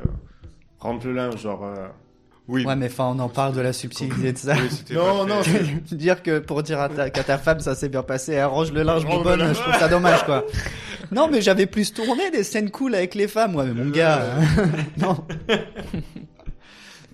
rentre 0.80 1.06
le 1.08 1.12
linge 1.14 1.36
genre 1.42 1.66
euh, 1.66 1.88
Oui. 2.48 2.64
Ouais, 2.64 2.76
mais 2.76 2.88
enfin, 2.88 3.12
on 3.16 3.20
en 3.20 3.30
parle 3.30 3.56
de 3.56 3.62
la 3.62 3.74
subtilité 3.74 4.32
de 4.32 4.38
ça. 4.38 4.54
Oui, 4.54 4.96
non 4.96 5.26
non 5.26 5.42
dire 5.92 6.22
que 6.22 6.38
pour 6.38 6.62
dire 6.62 6.80
à 6.80 6.90
ta, 6.90 7.10
qu'à 7.10 7.24
ta 7.24 7.40
femme 7.40 7.60
ça 7.60 7.74
s'est 7.74 7.90
bien 7.90 8.04
passé, 8.04 8.34
elle 8.34 8.46
range 8.46 8.72
le 8.72 8.84
linge, 8.84 9.04
bonne, 9.06 9.40
linge. 9.40 9.58
je 9.58 9.62
trouve 9.62 9.80
ça 9.80 9.88
dommage 9.88 10.24
quoi. 10.26 10.46
Non, 11.12 11.28
mais 11.32 11.42
j'avais 11.42 11.66
plus 11.66 11.94
tourné 11.94 12.30
des 12.32 12.44
scènes 12.44 12.70
cool 12.70 12.96
avec 12.96 13.16
les 13.16 13.28
femmes, 13.28 13.56
ouais, 13.56 13.66
mais 13.66 13.84
mon 13.84 13.90
gars. 13.90 14.22
non. 14.98 15.18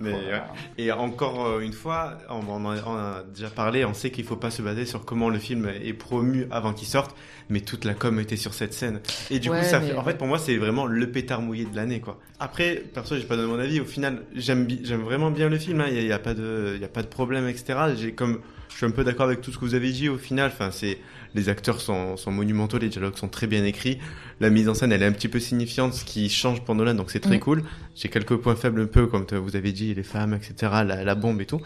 Mais, 0.01 0.13
euh, 0.13 0.39
et 0.77 0.91
encore 0.91 1.45
euh, 1.45 1.59
une 1.59 1.73
fois, 1.73 2.17
on, 2.29 2.47
en 2.49 2.65
a- 2.71 2.83
on 2.85 2.95
a 2.95 3.23
déjà 3.33 3.49
parlé, 3.49 3.85
on 3.85 3.93
sait 3.93 4.09
qu'il 4.11 4.25
faut 4.25 4.35
pas 4.35 4.51
se 4.51 4.61
baser 4.61 4.85
sur 4.85 5.05
comment 5.05 5.29
le 5.29 5.39
film 5.39 5.69
est 5.69 5.93
promu 5.93 6.47
avant 6.51 6.73
qu'il 6.73 6.87
sorte, 6.87 7.15
mais 7.49 7.61
toute 7.61 7.85
la 7.85 7.93
com 7.93 8.19
était 8.19 8.35
sur 8.37 8.53
cette 8.53 8.73
scène. 8.73 9.01
Et 9.29 9.39
du 9.39 9.49
Ouais, 9.49 9.59
coup, 9.59 9.65
ça 9.65 9.79
mais- 9.79 9.89
fait, 9.89 9.95
en 9.95 10.03
fait, 10.03 10.17
pour 10.17 10.27
moi, 10.27 10.39
c'est 10.39 10.57
vraiment 10.57 10.85
le 10.85 11.09
pétard 11.11 11.41
mouillé 11.41 11.65
de 11.65 11.75
l'année, 11.75 11.99
quoi. 11.99 12.19
Après, 12.39 12.75
perso, 12.93 13.15
j'ai 13.15 13.23
pas 13.23 13.35
donné 13.35 13.47
mon 13.49 13.59
avis. 13.59 13.79
Au 13.79 13.85
final, 13.85 14.23
j'aime, 14.35 14.65
bi- 14.65 14.81
j'aime 14.83 15.01
vraiment 15.01 15.31
bien 15.31 15.49
le 15.49 15.57
film. 15.59 15.81
hein. 15.81 15.85
Il 15.89 15.93
y, 15.95 15.97
a- 15.97 16.01
il 16.01 16.07
y 16.07 16.11
a 16.13 16.19
pas 16.19 16.33
de, 16.33 16.73
il 16.75 16.81
y 16.81 16.85
a 16.85 16.89
pas 16.89 17.03
de 17.03 17.07
problème, 17.07 17.47
etc. 17.47 17.77
J'ai 17.97 18.13
comme, 18.13 18.39
je 18.69 18.77
suis 18.77 18.85
un 18.85 18.91
peu 18.91 19.03
d'accord 19.03 19.25
avec 19.25 19.41
tout 19.41 19.51
ce 19.51 19.57
que 19.57 19.65
vous 19.65 19.75
avez 19.75 19.91
dit. 19.91 20.09
Au 20.09 20.17
final, 20.17 20.49
enfin, 20.53 20.71
c'est, 20.71 20.97
les 21.35 21.49
acteurs 21.49 21.79
sont, 21.81 22.17
sont 22.17 22.31
monumentaux, 22.31 22.77
les 22.77 22.89
dialogues 22.89 23.15
sont 23.17 23.27
très 23.29 23.47
bien 23.47 23.63
écrits. 23.65 23.99
La 24.39 24.49
mise 24.49 24.67
en 24.69 24.73
scène, 24.73 24.91
elle 24.91 25.03
est 25.03 25.05
un 25.05 25.11
petit 25.11 25.27
peu 25.29 25.39
signifiante, 25.39 25.93
ce 25.93 26.03
qui 26.05 26.29
change 26.29 26.61
pour 26.61 26.75
Nolan, 26.75 26.95
donc 26.95 27.11
c'est 27.11 27.19
très 27.19 27.37
Mm. 27.37 27.41
cool. 27.41 27.63
J'ai 27.95 28.09
quelques 28.09 28.35
points 28.37 28.55
faibles 28.55 28.81
un 28.81 28.85
peu, 28.87 29.07
comme 29.07 29.25
vous 29.31 29.55
avez 29.55 29.71
dit, 29.71 29.93
les 29.93 30.03
femmes, 30.03 30.33
etc., 30.33 30.53
la, 30.85 31.03
la 31.03 31.15
bombe 31.15 31.41
et 31.41 31.45
tout. 31.45 31.61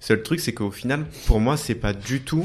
Seul 0.00 0.22
truc, 0.22 0.40
c'est 0.40 0.52
qu'au 0.52 0.70
final, 0.70 1.06
pour 1.26 1.38
moi, 1.40 1.56
c'est 1.56 1.74
pas 1.76 1.92
du 1.92 2.20
tout. 2.22 2.44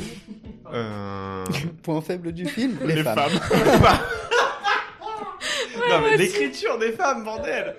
Euh... 0.74 1.44
Point 1.84 2.02
faible 2.02 2.32
du 2.32 2.46
film, 2.46 2.78
les, 2.86 2.96
les 2.96 3.04
femmes. 3.04 3.30
femmes. 3.30 4.00
non, 5.90 6.02
mais 6.04 6.18
l'écriture 6.18 6.78
des 6.80 6.92
femmes, 6.92 7.24
bordel 7.24 7.76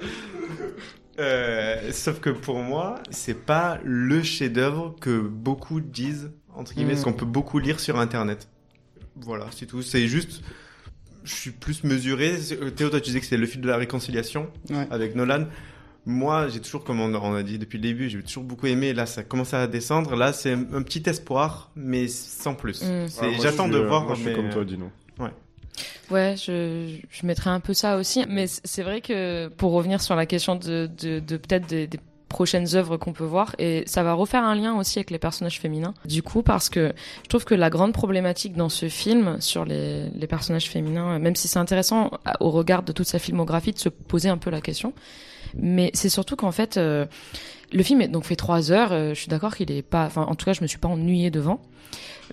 Euh, 1.21 1.91
sauf 1.93 2.21
que 2.21 2.31
pour 2.31 2.59
moi, 2.59 3.01
c'est 3.11 3.35
pas 3.45 3.79
le 3.85 4.23
chef-d'œuvre 4.23 4.95
que 5.01 5.19
beaucoup 5.21 5.81
disent, 5.81 6.31
entre 6.55 6.75
guillemets, 6.75 6.95
Mm. 6.95 6.99
ce 6.99 7.05
qu'on 7.05 7.13
peut 7.13 7.27
beaucoup 7.27 7.59
lire 7.59 7.81
sur 7.81 7.99
Internet. 7.99 8.49
Voilà, 9.23 9.47
c'est 9.51 9.67
tout. 9.67 9.83
C'est 9.83 10.07
juste, 10.09 10.43
je 11.25 11.35
suis 11.35 11.51
plus 11.51 11.85
mesuré. 11.85 12.37
C'est- 12.39 12.75
Théo, 12.75 12.91
toi, 12.91 13.01
tu 13.01 13.07
disais 13.09 13.19
que 13.21 13.25
c'était 13.27 13.37
le 13.37 13.47
film 13.47 13.63
de 13.63 13.69
la 13.69 13.77
réconciliation 13.77 14.49
Ouais. 14.71 14.87
avec 14.91 15.15
Nolan. 15.15 15.47
Moi, 16.07 16.49
j'ai 16.49 16.61
toujours, 16.61 16.85
comme 16.85 17.01
on 17.01 17.15
on 17.15 17.35
a 17.35 17.43
dit 17.43 17.59
depuis 17.59 17.77
le 17.77 17.83
début, 17.83 18.09
j'ai 18.09 18.23
toujours 18.23 18.45
beaucoup 18.45 18.67
aimé. 18.67 18.95
Là, 18.95 19.05
ça 19.05 19.23
commence 19.23 19.53
à 19.53 19.67
descendre. 19.67 20.17
Là, 20.17 20.33
c'est 20.33 20.53
un 20.53 20.65
un 20.73 20.83
petit 20.83 21.03
espoir, 21.07 21.71
mais 21.77 22.09
sans 22.09 22.55
plus. 22.55 22.83
Mm. 22.83 23.09
C'est- 23.09 23.21
Ouais, 23.23 23.31
moi, 23.33 23.39
J'attends 23.43 23.69
de 23.69 23.77
euh, 23.79 23.87
voir. 23.87 24.05
Moi 24.05 24.15
je 24.15 24.23
suis 24.23 24.33
comme 24.35 24.49
toi 24.51 24.65
Dino. 24.65 24.91
Ouais, 26.11 26.35
je, 26.37 26.97
je 27.11 27.27
mettrais 27.27 27.51
un 27.51 27.61
peu 27.61 27.75
ça 27.75 27.97
aussi. 27.99 28.25
Mais 28.29 28.47
c'est 28.47 28.83
vrai 28.83 29.01
que 29.03 29.49
pour 29.49 29.73
revenir 29.73 30.01
sur 30.01 30.17
la 30.17 30.25
question 30.27 30.57
de, 30.57 30.89
de, 30.99 31.21
de 31.21 31.37
peut-être 31.37 31.69
des, 31.69 31.87
des 31.87 31.99
prochaines 32.29 32.77
œuvres 32.77 32.97
qu'on 32.97 33.13
peut 33.13 33.25
voir, 33.25 33.55
et 33.59 33.83
ça 33.87 34.03
va 34.03 34.13
refaire 34.13 34.45
un 34.45 34.55
lien 34.55 34.77
aussi 34.77 34.99
avec 34.99 35.11
les 35.11 35.19
personnages 35.19 35.61
féminins. 35.61 35.95
Du 36.05 36.23
coup, 36.23 36.43
parce 36.43 36.69
que 36.69 36.93
je 37.23 37.29
trouve 37.29 37.45
que 37.45 37.55
la 37.55 37.71
grande 37.71 37.93
problématique 37.93 38.55
dans 38.55 38.69
ce 38.69 38.89
film 38.89 39.41
sur 39.41 39.65
les, 39.65 40.11
personnages 40.29 40.69
féminins, 40.69 41.19
même 41.19 41.35
si 41.35 41.49
c'est 41.49 41.59
intéressant 41.59 42.11
au 42.41 42.51
regard 42.51 42.83
de 42.83 42.93
toute 42.93 43.07
sa 43.07 43.19
filmographie 43.19 43.73
de 43.73 43.79
se 43.79 43.89
poser 43.89 44.29
un 44.29 44.37
peu 44.37 44.51
la 44.51 44.61
question, 44.61 44.93
mais 45.57 45.91
c'est 45.95 46.11
surtout 46.11 46.37
qu'en 46.37 46.53
fait, 46.53 46.77
euh, 46.77 47.07
le 47.73 47.83
film 47.83 48.03
est 48.03 48.09
donc 48.09 48.25
fait 48.25 48.37
trois 48.37 48.71
heures. 48.71 48.93
euh, 48.93 49.15
je 49.15 49.21
suis 49.21 49.29
d'accord 49.29 49.57
qu'il 49.57 49.71
est 49.71 49.83
pas, 49.83 50.05
enfin 50.05 50.23
en 50.23 50.35
tout 50.35 50.45
cas, 50.45 50.53
je 50.53 50.63
me 50.63 50.67
suis 50.67 50.79
pas 50.79 50.89
ennuyé 50.89 51.31
devant. 51.31 51.63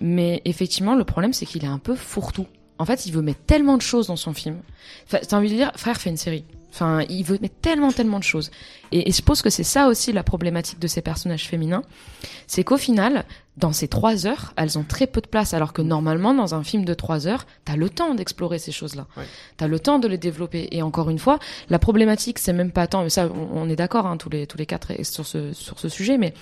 Mais 0.02 0.42
effectivement, 0.44 0.96
le 0.96 1.06
problème 1.06 1.32
c'est 1.32 1.46
qu'il 1.46 1.64
est 1.64 1.70
un 1.70 1.80
peu 1.80 1.96
fourre-tout. 1.96 2.48
En 2.78 2.86
fait, 2.86 3.06
il 3.06 3.14
veut 3.14 3.22
mettre 3.22 3.40
tellement 3.48 3.78
de 3.78 3.82
choses 3.82 4.08
dans 4.08 4.18
son 4.18 4.34
film. 4.34 4.58
Enfin, 5.06 5.20
t'as 5.26 5.38
envie 5.38 5.50
de 5.50 5.56
dire, 5.56 5.72
frère, 5.78 5.96
fais 5.96 6.10
une 6.10 6.18
série. 6.18 6.44
Enfin, 6.76 7.06
il 7.08 7.24
veut 7.24 7.40
mettre 7.42 7.56
tellement, 7.62 7.94
tellement 7.94 8.20
de 8.20 8.26
choses. 8.26 8.52
Et, 8.92 9.08
et 9.08 9.14
je 9.14 9.22
pense 9.22 9.42
que 9.42 9.50
c'est 9.50 9.64
ça 9.64 9.88
aussi 9.88 10.12
la 10.12 10.24
problématique 10.24 10.78
de 10.78 10.88
ces 10.88 11.02
personnages 11.02 11.48
féminins. 11.48 11.84
C'est 12.48 12.66
qu'au 12.66 12.76
final, 12.76 13.24
dans 13.56 13.72
ces 13.72 13.88
trois 13.88 14.28
heures, 14.28 14.54
elles 14.58 14.78
ont 14.78 14.84
très 14.84 15.08
peu 15.08 15.22
de 15.22 15.28
place. 15.28 15.54
Alors 15.54 15.72
que 15.72 15.82
normalement, 15.82 16.34
dans 16.34 16.54
un 16.54 16.66
film 16.66 16.84
de 16.84 16.94
trois 16.94 17.28
heures, 17.28 17.48
t'as 17.64 17.78
le 17.78 17.90
temps 17.90 18.14
d'explorer 18.14 18.60
ces 18.60 18.74
choses-là. 18.74 19.08
Ouais. 19.16 19.24
T'as 19.56 19.68
le 19.68 19.80
temps 19.80 20.00
de 20.00 20.10
les 20.10 20.18
développer. 20.18 20.68
Et 20.72 20.82
encore 20.82 21.10
une 21.10 21.18
fois, 21.18 21.40
la 21.70 21.80
problématique, 21.80 22.40
c'est 22.40 22.52
même 22.52 22.72
pas 22.72 22.88
tant, 22.88 23.04
mais 23.04 23.10
ça, 23.10 23.30
on, 23.34 23.62
on 23.62 23.70
est 23.70 23.78
d'accord, 23.78 24.06
hein, 24.06 24.18
tous 24.18 24.30
les, 24.30 24.46
tous 24.46 24.58
les 24.58 24.66
quatre 24.66 25.02
sur 25.06 25.26
ce, 25.26 25.54
sur 25.54 25.80
ce 25.80 25.88
sujet, 25.88 26.18
mais 26.18 26.34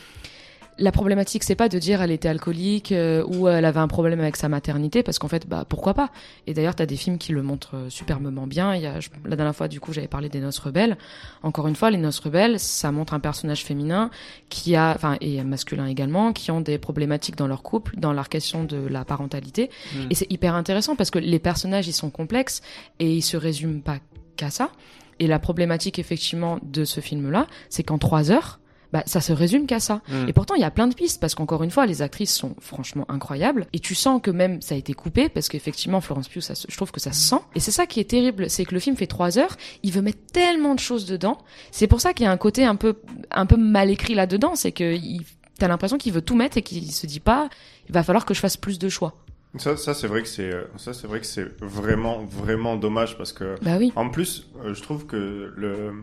la 0.77 0.91
problématique, 0.91 1.43
c'est 1.43 1.55
pas 1.55 1.69
de 1.69 1.77
dire 1.79 2.01
elle 2.01 2.11
était 2.11 2.27
alcoolique 2.27 2.91
euh, 2.91 3.23
ou 3.25 3.47
elle 3.47 3.65
avait 3.65 3.79
un 3.79 3.87
problème 3.87 4.19
avec 4.19 4.35
sa 4.35 4.49
maternité, 4.49 5.03
parce 5.03 5.19
qu'en 5.19 5.27
fait, 5.27 5.47
bah 5.47 5.65
pourquoi 5.67 5.93
pas? 5.93 6.09
Et 6.47 6.53
d'ailleurs, 6.53 6.75
t'as 6.75 6.85
des 6.85 6.95
films 6.95 7.17
qui 7.17 7.31
le 7.31 7.43
montrent 7.43 7.75
euh, 7.75 7.89
superbement 7.89 8.47
bien. 8.47 8.75
Il 8.75 8.81
y 8.81 8.87
a, 8.87 8.99
je- 8.99 9.09
la 9.25 9.35
dernière 9.35 9.55
fois, 9.55 9.67
du 9.67 9.79
coup, 9.79 9.93
j'avais 9.93 10.07
parlé 10.07 10.29
des 10.29 10.39
Noces 10.39 10.59
rebelles. 10.59 10.97
Encore 11.43 11.67
une 11.67 11.75
fois, 11.75 11.91
les 11.91 11.97
Noces 11.97 12.19
rebelles, 12.19 12.59
ça 12.59 12.91
montre 12.91 13.13
un 13.13 13.19
personnage 13.19 13.63
féminin 13.63 14.09
qui 14.49 14.75
a, 14.75 14.93
enfin, 14.95 15.17
et 15.21 15.43
masculin 15.43 15.85
également, 15.85 16.33
qui 16.33 16.51
ont 16.51 16.61
des 16.61 16.77
problématiques 16.77 17.35
dans 17.35 17.47
leur 17.47 17.61
couple, 17.63 17.95
dans 17.97 18.13
leur 18.13 18.29
question 18.29 18.63
de 18.63 18.77
la 18.77 19.05
parentalité. 19.05 19.69
Mm. 19.93 19.97
Et 20.09 20.15
c'est 20.15 20.31
hyper 20.31 20.55
intéressant 20.55 20.95
parce 20.95 21.11
que 21.11 21.19
les 21.19 21.39
personnages, 21.39 21.87
ils 21.87 21.93
sont 21.93 22.09
complexes 22.09 22.61
et 22.99 23.13
ils 23.13 23.21
se 23.21 23.37
résument 23.37 23.81
pas 23.81 23.97
qu'à 24.37 24.49
ça. 24.49 24.71
Et 25.19 25.27
la 25.27 25.37
problématique, 25.37 25.99
effectivement, 25.99 26.57
de 26.63 26.85
ce 26.85 26.99
film-là, 26.99 27.45
c'est 27.69 27.83
qu'en 27.83 27.99
trois 27.99 28.31
heures, 28.31 28.59
bah, 28.93 29.03
ça 29.07 29.19
se 29.21 29.33
résume 29.33 29.65
qu'à 29.65 29.79
ça. 29.81 30.01
Mm. 30.07 30.29
Et 30.29 30.33
pourtant, 30.33 30.53
il 30.55 30.61
y 30.61 30.63
a 30.63 30.71
plein 30.71 30.87
de 30.87 30.93
pistes 30.93 31.19
parce 31.19 31.33
qu'encore 31.35 31.63
une 31.63 31.71
fois, 31.71 31.85
les 31.87 32.01
actrices 32.01 32.33
sont 32.33 32.55
franchement 32.61 33.05
incroyables 33.09 33.65
et 33.73 33.79
tu 33.79 33.95
sens 33.95 34.21
que 34.21 34.29
même 34.31 34.61
ça 34.61 34.75
a 34.75 34.77
été 34.77 34.93
coupé 34.93 35.27
parce 35.29 35.49
qu'effectivement, 35.49 35.99
Florence 35.99 36.27
Pugh, 36.29 36.41
ça, 36.41 36.53
se- 36.55 36.67
je 36.69 36.77
trouve 36.77 36.91
que 36.91 36.99
ça 37.01 37.11
se 37.11 37.27
sent. 37.29 37.41
Et 37.55 37.59
c'est 37.59 37.71
ça 37.71 37.87
qui 37.87 37.99
est 37.99 38.09
terrible, 38.09 38.49
c'est 38.49 38.63
que 38.65 38.73
le 38.73 38.79
film 38.79 38.95
fait 38.95 39.07
trois 39.07 39.37
heures, 39.39 39.57
il 39.81 39.91
veut 39.91 40.01
mettre 40.03 40.19
tellement 40.31 40.75
de 40.75 40.79
choses 40.79 41.05
dedans. 41.05 41.39
C'est 41.71 41.87
pour 41.87 41.99
ça 42.01 42.13
qu'il 42.13 42.23
y 42.25 42.27
a 42.27 42.31
un 42.31 42.37
côté 42.37 42.63
un 42.65 42.75
peu, 42.75 42.99
un 43.31 43.45
peu 43.47 43.57
mal 43.57 43.89
écrit 43.89 44.13
là-dedans, 44.13 44.55
c'est 44.55 44.71
que 44.71 44.93
il, 44.95 45.21
t'as 45.57 45.67
l'impression 45.67 45.97
qu'il 45.97 46.13
veut 46.13 46.21
tout 46.21 46.35
mettre 46.35 46.57
et 46.57 46.61
qu'il 46.61 46.91
se 46.91 47.07
dit 47.07 47.19
pas, 47.19 47.49
il 47.89 47.93
va 47.93 48.03
falloir 48.03 48.25
que 48.25 48.33
je 48.35 48.39
fasse 48.39 48.57
plus 48.57 48.77
de 48.77 48.89
choix. 48.89 49.15
Ça, 49.57 49.77
ça 49.77 49.93
c'est 49.93 50.07
vrai 50.07 50.23
que 50.23 50.27
c'est, 50.27 50.51
euh, 50.51 50.63
ça 50.77 50.93
c'est 50.93 51.05
vrai 51.05 51.19
que 51.19 51.25
c'est 51.27 51.47
vraiment, 51.61 52.23
vraiment 52.25 52.75
dommage 52.75 53.17
parce 53.17 53.33
que, 53.33 53.55
Bah 53.61 53.77
oui. 53.77 53.91
en 53.95 54.09
plus, 54.09 54.49
euh, 54.65 54.73
je 54.73 54.81
trouve 54.81 55.05
que 55.05 55.53
le, 55.55 55.93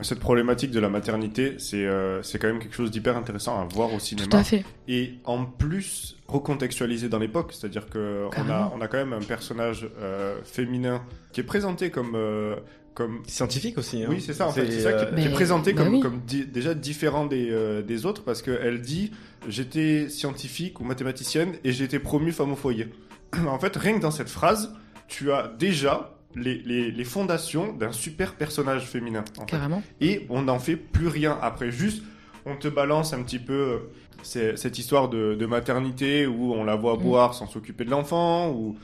cette 0.00 0.18
problématique 0.18 0.72
de 0.72 0.80
la 0.80 0.88
maternité, 0.88 1.54
c'est, 1.58 1.86
euh, 1.86 2.20
c'est 2.22 2.40
quand 2.40 2.48
même 2.48 2.58
quelque 2.58 2.74
chose 2.74 2.90
d'hyper 2.90 3.16
intéressant 3.16 3.60
à 3.60 3.64
voir 3.64 3.94
au 3.94 4.00
cinéma. 4.00 4.26
Tout 4.28 4.36
à 4.36 4.42
fait. 4.42 4.64
Et 4.88 5.14
en 5.24 5.44
plus, 5.44 6.16
recontextualisé 6.26 7.08
dans 7.08 7.18
l'époque, 7.18 7.52
c'est-à-dire 7.52 7.88
que 7.88 8.26
on 8.36 8.50
a, 8.50 8.72
on 8.76 8.80
a 8.80 8.88
quand 8.88 8.98
même 8.98 9.12
un 9.12 9.20
personnage 9.20 9.88
euh, 10.00 10.40
féminin 10.44 11.02
qui 11.32 11.40
est 11.40 11.44
présenté 11.44 11.90
comme 11.90 12.12
euh, 12.16 12.56
comme 12.94 13.22
Scientifique 13.26 13.78
aussi. 13.78 14.02
hein. 14.02 14.06
oui, 14.10 14.20
c'est 14.20 14.32
ça, 14.34 14.48
en 14.48 14.52
fait. 14.52 14.70
C'est, 14.70 14.80
ça 14.80 14.92
qui, 14.92 15.04
euh, 15.04 15.16
qui 15.16 15.26
est 15.28 15.32
présenté 15.32 15.72
bah 15.72 15.84
comme, 15.84 15.94
oui. 15.94 16.00
comme 16.00 16.20
di- 16.26 16.44
déjà 16.46 16.74
différent 16.74 17.26
des, 17.26 17.48
euh, 17.50 17.82
des 17.82 18.04
autres 18.06 18.22
parce 18.24 18.42
qu'elle 18.42 18.80
dit 18.80 19.12
j'étais 19.48 20.08
scientifique 20.08 20.80
ou 20.80 20.84
mathématicienne 20.84 21.54
et 21.64 21.72
j'ai 21.72 21.84
été 21.84 21.98
promue 21.98 22.32
femme 22.32 22.52
au 22.52 22.56
foyer. 22.56 22.88
en 23.46 23.58
fait, 23.58 23.76
rien 23.76 23.94
que 23.94 24.00
dans 24.02 24.10
cette 24.10 24.28
phrase, 24.28 24.74
tu 25.08 25.32
as 25.32 25.48
déjà 25.58 26.16
les, 26.34 26.56
les, 26.58 26.90
les 26.90 27.04
fondations 27.04 27.72
d'un 27.72 27.92
super 27.92 28.34
personnage 28.34 28.86
féminin. 28.86 29.24
en 29.36 29.40
fait. 29.42 29.46
Carrément. 29.46 29.82
Et 30.00 30.26
on 30.28 30.42
n'en 30.42 30.58
fait 30.58 30.76
plus 30.76 31.08
rien 31.08 31.38
après. 31.42 31.70
Juste, 31.70 32.02
on 32.46 32.56
te 32.56 32.68
balance 32.68 33.12
un 33.12 33.22
petit 33.22 33.38
peu 33.38 33.52
euh, 33.52 33.78
c'est- 34.22 34.56
cette 34.56 34.78
histoire 34.78 35.08
de, 35.08 35.34
de 35.34 35.46
maternité 35.46 36.26
où 36.26 36.52
on 36.54 36.64
la 36.64 36.74
voit 36.76 36.96
Mm. 36.96 37.02
boire 37.02 37.34
sans 37.34 37.46
s'occuper 37.46 37.84
de 37.84 37.90
l'enfant 37.90 38.50
ou 38.50 38.76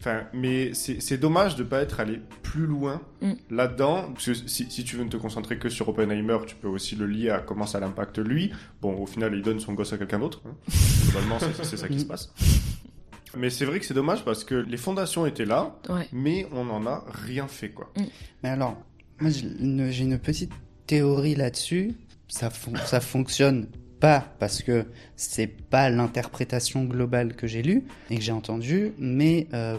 Enfin, 0.00 0.24
mais 0.34 0.72
c'est 0.74 1.16
dommage 1.16 1.56
de 1.56 1.62
pas 1.64 1.80
être 1.80 1.98
allé 2.00 2.20
plus 2.42 2.66
loin 2.66 3.00
Mm. 3.22 3.32
là-dedans. 3.50 4.12
Parce 4.12 4.26
que 4.26 4.34
si, 4.34 4.70
si 4.70 4.84
tu 4.84 4.96
veux 4.96 5.04
ne 5.04 5.08
te 5.08 5.16
concentrer 5.16 5.58
que 5.58 5.70
sur 5.70 5.88
Oppenheimer, 5.88 6.38
tu 6.46 6.56
peux 6.56 6.68
aussi 6.68 6.94
le 6.94 7.06
lier 7.06 7.30
à 7.30 7.38
comment 7.38 7.66
ça 7.66 7.80
l'impacte 7.80 8.18
lui. 8.18 8.52
Bon, 8.82 8.94
au 9.00 9.06
final, 9.06 9.32
il 9.34 9.40
donne 9.42 9.60
son 9.60 9.72
gosse 9.72 9.92
à 9.94 9.98
quelqu'un 9.98 10.18
d'autre. 10.18 10.42
hein. 10.46 10.54
Globalement, 11.04 11.38
c'est 11.62 11.76
ça 11.78 11.88
qui 11.88 12.00
se 12.00 12.04
passe. 12.04 12.30
Mais 13.36 13.50
c'est 13.50 13.64
vrai 13.64 13.80
que 13.80 13.86
c'est 13.86 13.94
dommage 13.94 14.24
parce 14.24 14.44
que 14.44 14.54
les 14.54 14.76
fondations 14.76 15.26
étaient 15.26 15.44
là, 15.46 15.76
Ouais. 15.88 16.06
mais 16.12 16.46
on 16.52 16.64
n'en 16.66 16.86
a 16.86 17.04
rien 17.08 17.48
fait, 17.48 17.70
quoi. 17.70 17.92
Mais 18.42 18.50
alors, 18.50 18.76
moi 19.20 19.30
j'ai 19.30 19.46
une, 20.04 20.18
petite 20.18 20.52
théorie 20.86 21.34
là-dessus. 21.34 21.94
Ça, 22.28 22.50
fon- 22.50 22.76
ça 22.84 23.00
fonctionne 23.00 23.68
parce 24.38 24.62
que 24.62 24.86
c'est 25.16 25.46
pas 25.46 25.90
l'interprétation 25.90 26.84
globale 26.84 27.34
que 27.34 27.46
j'ai 27.46 27.62
lue 27.62 27.84
et 28.10 28.16
que 28.16 28.22
j'ai 28.22 28.32
entendue, 28.32 28.92
mais 28.98 29.46
euh, 29.54 29.76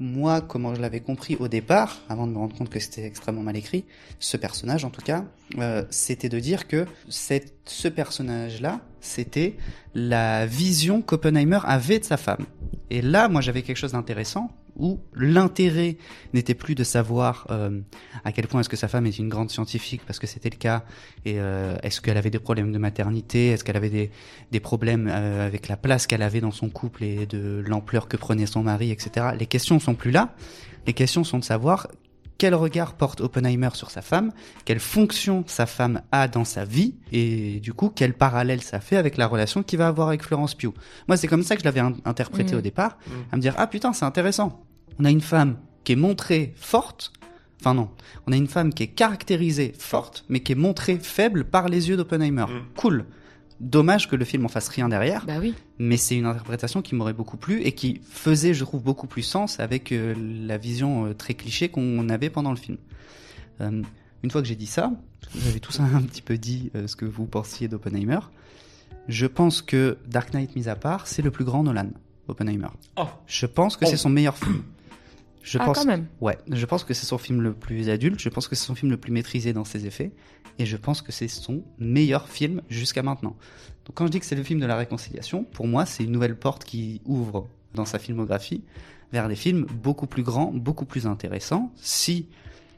moi, 0.00 0.40
comment 0.40 0.74
je 0.74 0.80
l'avais 0.80 1.00
compris 1.00 1.36
au 1.40 1.48
départ, 1.48 2.00
avant 2.08 2.26
de 2.26 2.32
me 2.32 2.38
rendre 2.38 2.56
compte 2.56 2.70
que 2.70 2.78
c'était 2.78 3.04
extrêmement 3.04 3.42
mal 3.42 3.56
écrit, 3.56 3.84
ce 4.20 4.36
personnage 4.36 4.84
en 4.84 4.90
tout 4.90 5.02
cas, 5.02 5.24
euh, 5.58 5.84
c'était 5.90 6.28
de 6.28 6.38
dire 6.38 6.68
que 6.68 6.86
cette, 7.08 7.54
ce 7.64 7.88
personnage-là, 7.88 8.80
c'était 9.00 9.56
la 9.94 10.46
vision 10.46 11.02
qu'Oppenheimer 11.02 11.60
avait 11.64 11.98
de 11.98 12.04
sa 12.04 12.16
femme. 12.16 12.46
Et 12.90 13.02
là, 13.02 13.28
moi, 13.28 13.40
j'avais 13.40 13.62
quelque 13.62 13.76
chose 13.76 13.92
d'intéressant 13.92 14.50
où 14.78 15.00
l'intérêt 15.14 15.96
n'était 16.32 16.54
plus 16.54 16.74
de 16.74 16.84
savoir 16.84 17.46
euh, 17.50 17.80
à 18.24 18.32
quel 18.32 18.46
point 18.46 18.60
est-ce 18.60 18.68
que 18.68 18.76
sa 18.76 18.88
femme 18.88 19.06
est 19.06 19.18
une 19.18 19.28
grande 19.28 19.50
scientifique, 19.50 20.02
parce 20.06 20.18
que 20.18 20.26
c'était 20.26 20.50
le 20.50 20.56
cas, 20.56 20.84
et 21.24 21.40
euh, 21.40 21.76
est-ce 21.82 22.00
qu'elle 22.00 22.16
avait 22.16 22.30
des 22.30 22.38
problèmes 22.38 22.72
de 22.72 22.78
maternité, 22.78 23.48
est-ce 23.48 23.64
qu'elle 23.64 23.76
avait 23.76 23.90
des, 23.90 24.10
des 24.52 24.60
problèmes 24.60 25.08
euh, 25.12 25.46
avec 25.46 25.68
la 25.68 25.76
place 25.76 26.06
qu'elle 26.06 26.22
avait 26.22 26.40
dans 26.40 26.52
son 26.52 26.68
couple 26.70 27.04
et 27.04 27.26
de 27.26 27.62
l'ampleur 27.66 28.08
que 28.08 28.16
prenait 28.16 28.46
son 28.46 28.62
mari, 28.62 28.90
etc. 28.90 29.28
Les 29.38 29.46
questions 29.46 29.78
sont 29.80 29.94
plus 29.94 30.10
là. 30.10 30.34
Les 30.86 30.92
questions 30.94 31.24
sont 31.24 31.38
de 31.38 31.44
savoir 31.44 31.88
quel 32.38 32.54
regard 32.54 32.94
porte 32.94 33.20
Oppenheimer 33.20 33.70
sur 33.74 33.90
sa 33.90 34.00
femme, 34.00 34.30
quelle 34.64 34.78
fonction 34.78 35.42
sa 35.48 35.66
femme 35.66 36.02
a 36.12 36.28
dans 36.28 36.44
sa 36.44 36.64
vie, 36.64 36.94
et 37.10 37.58
du 37.58 37.72
coup, 37.72 37.90
quel 37.92 38.14
parallèle 38.14 38.62
ça 38.62 38.78
fait 38.78 38.96
avec 38.96 39.16
la 39.16 39.26
relation 39.26 39.64
qu'il 39.64 39.76
va 39.80 39.88
avoir 39.88 40.06
avec 40.06 40.22
Florence 40.22 40.54
Pugh. 40.54 40.72
Moi, 41.08 41.16
c'est 41.16 41.26
comme 41.26 41.42
ça 41.42 41.56
que 41.56 41.62
je 41.62 41.64
l'avais 41.64 41.80
in- 41.80 41.96
interprété 42.04 42.52
Mhm. 42.52 42.58
au 42.58 42.62
départ, 42.62 42.96
Mhm. 43.08 43.12
à 43.32 43.36
me 43.36 43.42
dire, 43.42 43.54
ah 43.58 43.66
putain, 43.66 43.92
c'est 43.92 44.04
intéressant. 44.04 44.64
On 44.98 45.04
a 45.04 45.10
une 45.10 45.20
femme 45.20 45.56
qui 45.84 45.92
est 45.92 45.96
montrée 45.96 46.52
forte, 46.56 47.12
enfin 47.60 47.74
non, 47.74 47.88
on 48.26 48.32
a 48.32 48.36
une 48.36 48.46
femme 48.48 48.72
qui 48.74 48.82
est 48.82 48.88
caractérisée 48.88 49.72
forte, 49.78 50.24
mais 50.28 50.40
qui 50.40 50.52
est 50.52 50.56
montrée 50.56 50.98
faible 50.98 51.44
par 51.44 51.68
les 51.68 51.88
yeux 51.88 51.96
d'Oppenheimer. 51.96 52.46
Mhm. 52.48 52.62
Cool. 52.76 53.04
Dommage 53.60 54.08
que 54.08 54.14
le 54.14 54.24
film 54.24 54.44
en 54.44 54.48
fasse 54.48 54.68
rien 54.68 54.88
derrière, 54.88 55.24
Bah 55.26 55.38
oui. 55.40 55.52
mais 55.80 55.96
c'est 55.96 56.16
une 56.16 56.26
interprétation 56.26 56.80
qui 56.80 56.94
m'aurait 56.94 57.12
beaucoup 57.12 57.36
plu 57.36 57.62
et 57.62 57.72
qui 57.72 58.00
faisait, 58.08 58.54
je 58.54 58.62
trouve, 58.64 58.82
beaucoup 58.84 59.08
plus 59.08 59.22
sens 59.22 59.58
avec 59.58 59.90
euh, 59.90 60.14
la 60.46 60.58
vision 60.58 61.06
euh, 61.06 61.14
très 61.14 61.34
cliché 61.34 61.68
qu'on 61.68 62.08
avait 62.08 62.30
pendant 62.30 62.50
le 62.50 62.56
film. 62.56 62.78
Euh, 63.60 63.82
une 64.22 64.30
fois 64.30 64.42
que 64.42 64.46
j'ai 64.48 64.54
dit 64.54 64.66
ça, 64.66 64.92
vous 65.34 65.48
avez 65.48 65.58
tous 65.58 65.80
un 65.80 66.02
petit 66.02 66.22
peu 66.22 66.38
dit 66.38 66.70
euh, 66.76 66.86
ce 66.86 66.94
que 66.94 67.04
vous 67.04 67.26
pensiez 67.26 67.66
d'Oppenheimer, 67.66 68.20
je 69.08 69.26
pense 69.26 69.60
que 69.60 69.98
Dark 70.06 70.32
Knight 70.34 70.54
mis 70.54 70.68
à 70.68 70.76
part, 70.76 71.08
c'est 71.08 71.22
le 71.22 71.32
plus 71.32 71.44
grand 71.44 71.64
Nolan, 71.64 71.90
Oppenheimer. 72.28 72.68
Oh. 72.96 73.06
Je 73.26 73.46
pense 73.46 73.76
que 73.76 73.86
Oh. 73.86 73.88
c'est 73.90 73.96
son 73.96 74.10
meilleur 74.10 74.36
film. 74.36 74.62
Je 75.42 75.58
ah, 75.58 75.64
pense, 75.64 75.78
quand 75.78 75.84
même. 75.84 76.06
Ouais, 76.20 76.36
je 76.50 76.66
pense 76.66 76.84
que 76.84 76.94
c'est 76.94 77.06
son 77.06 77.18
film 77.18 77.40
le 77.40 77.52
plus 77.52 77.88
adulte, 77.88 78.20
je 78.20 78.28
pense 78.28 78.48
que 78.48 78.54
c'est 78.54 78.66
son 78.66 78.74
film 78.74 78.90
le 78.90 78.96
plus 78.96 79.12
maîtrisé 79.12 79.52
dans 79.52 79.64
ses 79.64 79.86
effets, 79.86 80.12
et 80.58 80.66
je 80.66 80.76
pense 80.76 81.02
que 81.02 81.12
c'est 81.12 81.28
son 81.28 81.62
meilleur 81.78 82.28
film 82.28 82.62
jusqu'à 82.68 83.02
maintenant. 83.02 83.36
Donc 83.86 83.94
quand 83.94 84.06
je 84.06 84.10
dis 84.10 84.20
que 84.20 84.26
c'est 84.26 84.36
le 84.36 84.42
film 84.42 84.60
de 84.60 84.66
la 84.66 84.76
réconciliation, 84.76 85.44
pour 85.44 85.66
moi 85.66 85.86
c'est 85.86 86.04
une 86.04 86.12
nouvelle 86.12 86.36
porte 86.36 86.64
qui 86.64 87.00
ouvre 87.04 87.48
dans 87.74 87.84
sa 87.84 87.98
filmographie 87.98 88.64
vers 89.12 89.28
des 89.28 89.36
films 89.36 89.64
beaucoup 89.64 90.06
plus 90.06 90.22
grands, 90.22 90.52
beaucoup 90.52 90.84
plus 90.84 91.06
intéressants, 91.06 91.72
si 91.76 92.26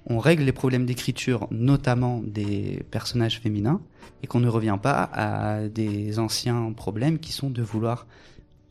on 0.07 0.19
règle 0.19 0.45
les 0.45 0.53
problèmes 0.53 0.87
d'écriture, 0.87 1.49
notamment 1.51 2.21
des 2.25 2.83
personnages 2.91 3.41
féminins, 3.41 3.81
et 4.23 4.27
qu'on 4.27 4.41
ne 4.41 4.49
revient 4.49 4.79
pas 4.81 5.11
à 5.13 5.69
des 5.69 6.19
anciens 6.19 6.73
problèmes 6.73 7.19
qui 7.19 7.33
sont 7.33 7.51
de 7.51 7.63
vouloir 7.63 8.07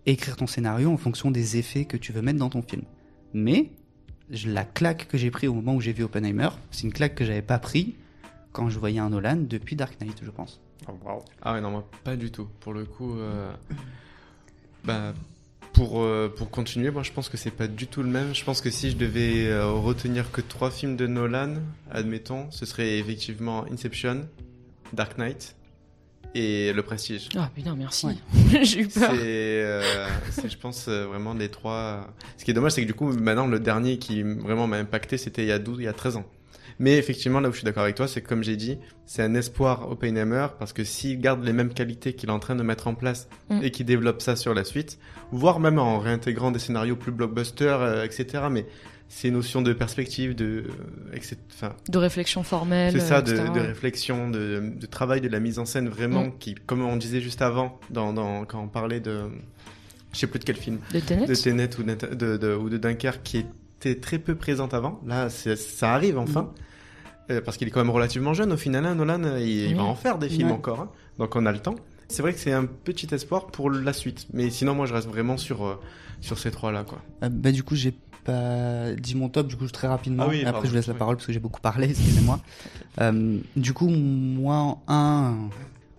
écrire 0.06 0.36
ton 0.36 0.48
scénario 0.48 0.92
en 0.92 0.98
fonction 0.98 1.32
des 1.32 1.58
effets 1.58 1.86
que 1.86 1.98
tu 1.98 2.12
veux 2.12 2.22
mettre 2.22 2.40
dans 2.40 2.50
ton 2.50 2.62
film. 2.62 2.84
Mais 3.34 3.72
la 4.30 4.64
claque 4.66 5.08
que 5.08 5.18
j'ai 5.18 5.32
pris 5.32 5.48
au 5.48 5.54
moment 5.54 5.76
où 5.76 5.82
j'ai 5.82 5.94
vu 5.94 6.04
Oppenheimer, 6.04 6.50
c'est 6.72 6.84
une 6.84 6.94
claque 6.94 7.16
que 7.16 7.26
j'avais 7.26 7.42
pas 7.42 7.60
pris 7.60 7.96
quand 8.52 8.70
je 8.70 8.80
voyais 8.80 9.00
un 9.00 9.10
Nolan 9.10 9.38
depuis 9.38 9.76
Dark 9.76 10.00
Knight, 10.02 10.22
je 10.24 10.32
pense. 10.32 10.60
Oh, 10.88 10.94
wow. 11.06 11.24
Ah 11.42 11.54
ouais, 11.54 11.62
non, 11.62 11.72
moi, 11.72 11.88
pas 12.04 12.16
du 12.16 12.32
tout. 12.32 12.48
Pour 12.60 12.74
le 12.74 12.86
coup, 12.86 13.18
euh, 13.18 13.52
bah, 14.84 15.14
pour, 15.74 16.02
euh, 16.02 16.34
pour 16.36 16.50
continuer, 16.50 16.92
moi 16.92 17.04
je 17.04 17.12
pense 17.12 17.30
que 17.30 17.38
c'est 17.38 17.52
pas 17.52 17.68
du 17.68 17.88
tout 17.88 18.02
le 18.02 18.10
même. 18.10 18.34
Je 18.34 18.44
pense 18.44 18.62
que 18.62 18.70
si 18.70 18.92
je 18.92 18.98
devais 18.98 19.48
euh, 19.48 19.72
retenir 19.72 20.32
que 20.32 20.42
trois 20.42 20.72
films 20.72 20.96
de 20.96 21.08
Nolan, 21.08 21.56
admettons, 21.92 22.50
ce 22.52 22.66
serait 22.66 22.98
effectivement 22.98 23.66
Inception, 23.72 24.28
Dark 24.94 25.18
Knight 25.18 25.56
et 26.36 26.74
Le 26.74 26.82
Prestige. 26.84 27.30
Ah 27.38 27.50
putain, 27.54 27.76
merci. 27.76 28.06
Ouais. 28.08 28.16
J'ai 28.64 28.82
eu 28.82 28.88
peur. 28.88 29.12
C'est, 29.12 29.18
euh, 29.22 30.08
c'est, 30.32 30.50
je 30.50 30.58
pense, 30.58 30.88
euh, 30.88 31.06
vraiment 31.06 31.34
les 31.34 31.50
trois. 31.50 32.08
Ce 32.38 32.46
qui 32.46 32.52
est 32.52 32.54
dommage, 32.54 32.74
c'est 32.74 32.82
que 32.82 32.88
du 32.88 32.94
coup, 32.94 33.12
maintenant, 33.14 33.48
le 33.48 33.60
dernier 33.60 33.98
qui 33.98 34.22
vraiment 34.24 34.68
m'a 34.68 34.78
impacté, 34.78 35.18
c'était 35.18 35.44
il 35.44 35.48
y 35.48 35.52
a 35.52 35.60
12, 35.60 35.78
il 35.80 35.84
y 35.86 35.88
a 35.88 35.94
13 35.94 36.18
ans. 36.18 36.26
Mais 36.82 36.98
effectivement, 36.98 37.42
là 37.42 37.50
où 37.50 37.52
je 37.52 37.58
suis 37.58 37.66
d'accord 37.66 37.84
avec 37.84 37.96
toi, 37.96 38.08
c'est 38.08 38.22
que 38.22 38.30
comme 38.30 38.42
j'ai 38.42 38.56
dit, 38.56 38.78
c'est 39.06 39.22
un 39.22 39.36
espoir 39.36 39.92
Oppenheimer 39.92 40.48
parce 40.60 40.72
que 40.72 40.86
s'il 40.86 41.20
garde 41.20 41.44
les 41.44 41.52
mêmes 41.52 41.74
qualités 41.74 42.14
qu'il 42.14 42.30
est 42.30 42.32
en 42.32 42.40
train 42.40 42.56
de 42.56 42.64
mettre 42.64 42.88
en 42.88 42.96
place 42.96 43.28
Mm. 43.50 43.64
et 43.64 43.72
qu'il 43.72 43.86
développe 43.86 44.22
ça 44.22 44.36
sur 44.36 44.54
la 44.54 44.64
suite, 44.64 45.00
voire 45.32 45.60
même 45.60 45.80
en 45.80 46.00
réintégrant 46.00 46.52
des 46.52 46.60
scénarios 46.60 46.96
plus 46.96 47.12
blockbusters, 47.12 47.82
euh, 47.82 48.04
etc. 48.04 48.44
Mais 48.50 48.66
ces 49.12 49.32
notions 49.32 49.62
de 49.64 49.74
perspective, 49.74 50.36
de, 50.36 50.46
euh, 50.46 51.14
etc. 51.14 51.36
Enfin, 51.54 51.74
De 51.90 51.98
réflexion 51.98 52.44
formelle. 52.44 52.92
c'est 52.94 53.00
ça, 53.00 53.22
de, 53.22 53.32
de 53.34 53.60
réflexion, 53.60 54.30
de, 54.30 54.72
de 54.80 54.86
travail, 54.86 55.20
de 55.20 55.28
la 55.28 55.40
mise 55.40 55.58
en 55.60 55.66
scène 55.66 55.90
vraiment 55.90 56.26
Mm. 56.28 56.38
qui, 56.40 56.56
comme 56.56 56.82
on 56.84 56.96
disait 56.96 57.20
juste 57.20 57.42
avant, 57.42 57.80
dans, 57.90 58.14
dans, 58.14 58.46
quand 58.46 58.62
on 58.62 58.68
parlait 58.68 59.00
de, 59.00 59.24
je 60.14 60.20
sais 60.20 60.28
plus 60.28 60.40
de 60.40 60.46
quel 60.46 60.56
film, 60.58 60.78
De 60.94 61.00
Tenet 61.00 61.26
de 61.26 61.34
Tenet 61.36 61.70
ou 61.80 61.84
de, 61.84 62.16
de, 62.16 62.38
de- 62.38 62.54
ou 62.56 62.70
de 62.70 62.78
Dunkerque 62.78 63.22
qui 63.24 63.38
était 63.80 63.96
très 64.00 64.20
peu 64.20 64.36
présente 64.36 64.74
avant. 64.76 65.02
Là, 65.08 65.30
ça 65.30 65.94
arrive 65.94 66.18
enfin. 66.20 66.44
Mm. 66.44 66.54
Euh, 67.32 67.42
parce 67.42 67.58
qu'il 67.58 67.68
est 67.68 67.72
quand 67.72 67.82
même 67.82 67.92
relativement 67.92 68.34
jeune 68.34 68.52
au 68.52 68.58
final, 68.58 68.86
hein, 68.88 68.96
Nolan, 68.96 69.24
euh, 69.24 69.40
il, 69.40 69.70
il 69.70 69.76
va 69.76 69.84
en 69.84 69.94
faire 69.96 70.18
des 70.18 70.30
films 70.30 70.48
Ouais. 70.50 70.54
encore, 70.56 70.80
hein. 70.82 70.92
donc 71.20 71.36
on 71.36 71.46
a 71.46 71.52
le 71.52 71.60
temps. 71.60 71.76
C'est 72.08 72.24
vrai 72.24 72.34
que 72.34 72.40
c'est 72.40 72.52
un 72.54 72.66
petit 72.66 73.08
espoir 73.14 73.48
pour 73.48 73.70
la 73.70 73.94
suite, 73.94 74.26
mais 74.34 74.50
sinon 74.50 74.74
moi 74.74 74.88
je 74.88 74.96
reste 74.96 75.08
vraiment 75.08 75.38
sur, 75.38 75.64
euh, 75.64 75.80
sur 76.22 76.40
ces 76.40 76.50
trois-là. 76.50 76.84
quoi. 76.84 77.04
Euh, 77.24 77.30
bah 77.30 77.52
du 77.52 77.62
coup 77.62 77.76
j'ai 77.76 77.94
pas 78.32 78.94
dit 78.96 79.16
mon 79.16 79.30
top, 79.30 79.48
du 79.48 79.56
coup 79.56 79.68
très 79.68 79.88
rapidement. 79.88 80.24
Ah 80.26 80.30
oui, 80.30 80.38
et 80.38 80.42
après 80.42 80.52
pardon, 80.54 80.66
je 80.66 80.70
vous 80.70 80.76
laisse 80.76 80.88
la 80.88 80.94
parole 80.94 81.16
parce 81.16 81.26
que 81.28 81.34
j'ai 81.34 81.40
beaucoup 81.40 81.62
parlé, 81.62 81.90
excusez-moi. 81.90 82.40
Euh, 83.02 83.38
du 83.56 83.72
coup 83.74 83.88
moi 83.88 84.56
en 84.56 84.82
1, 84.90 85.36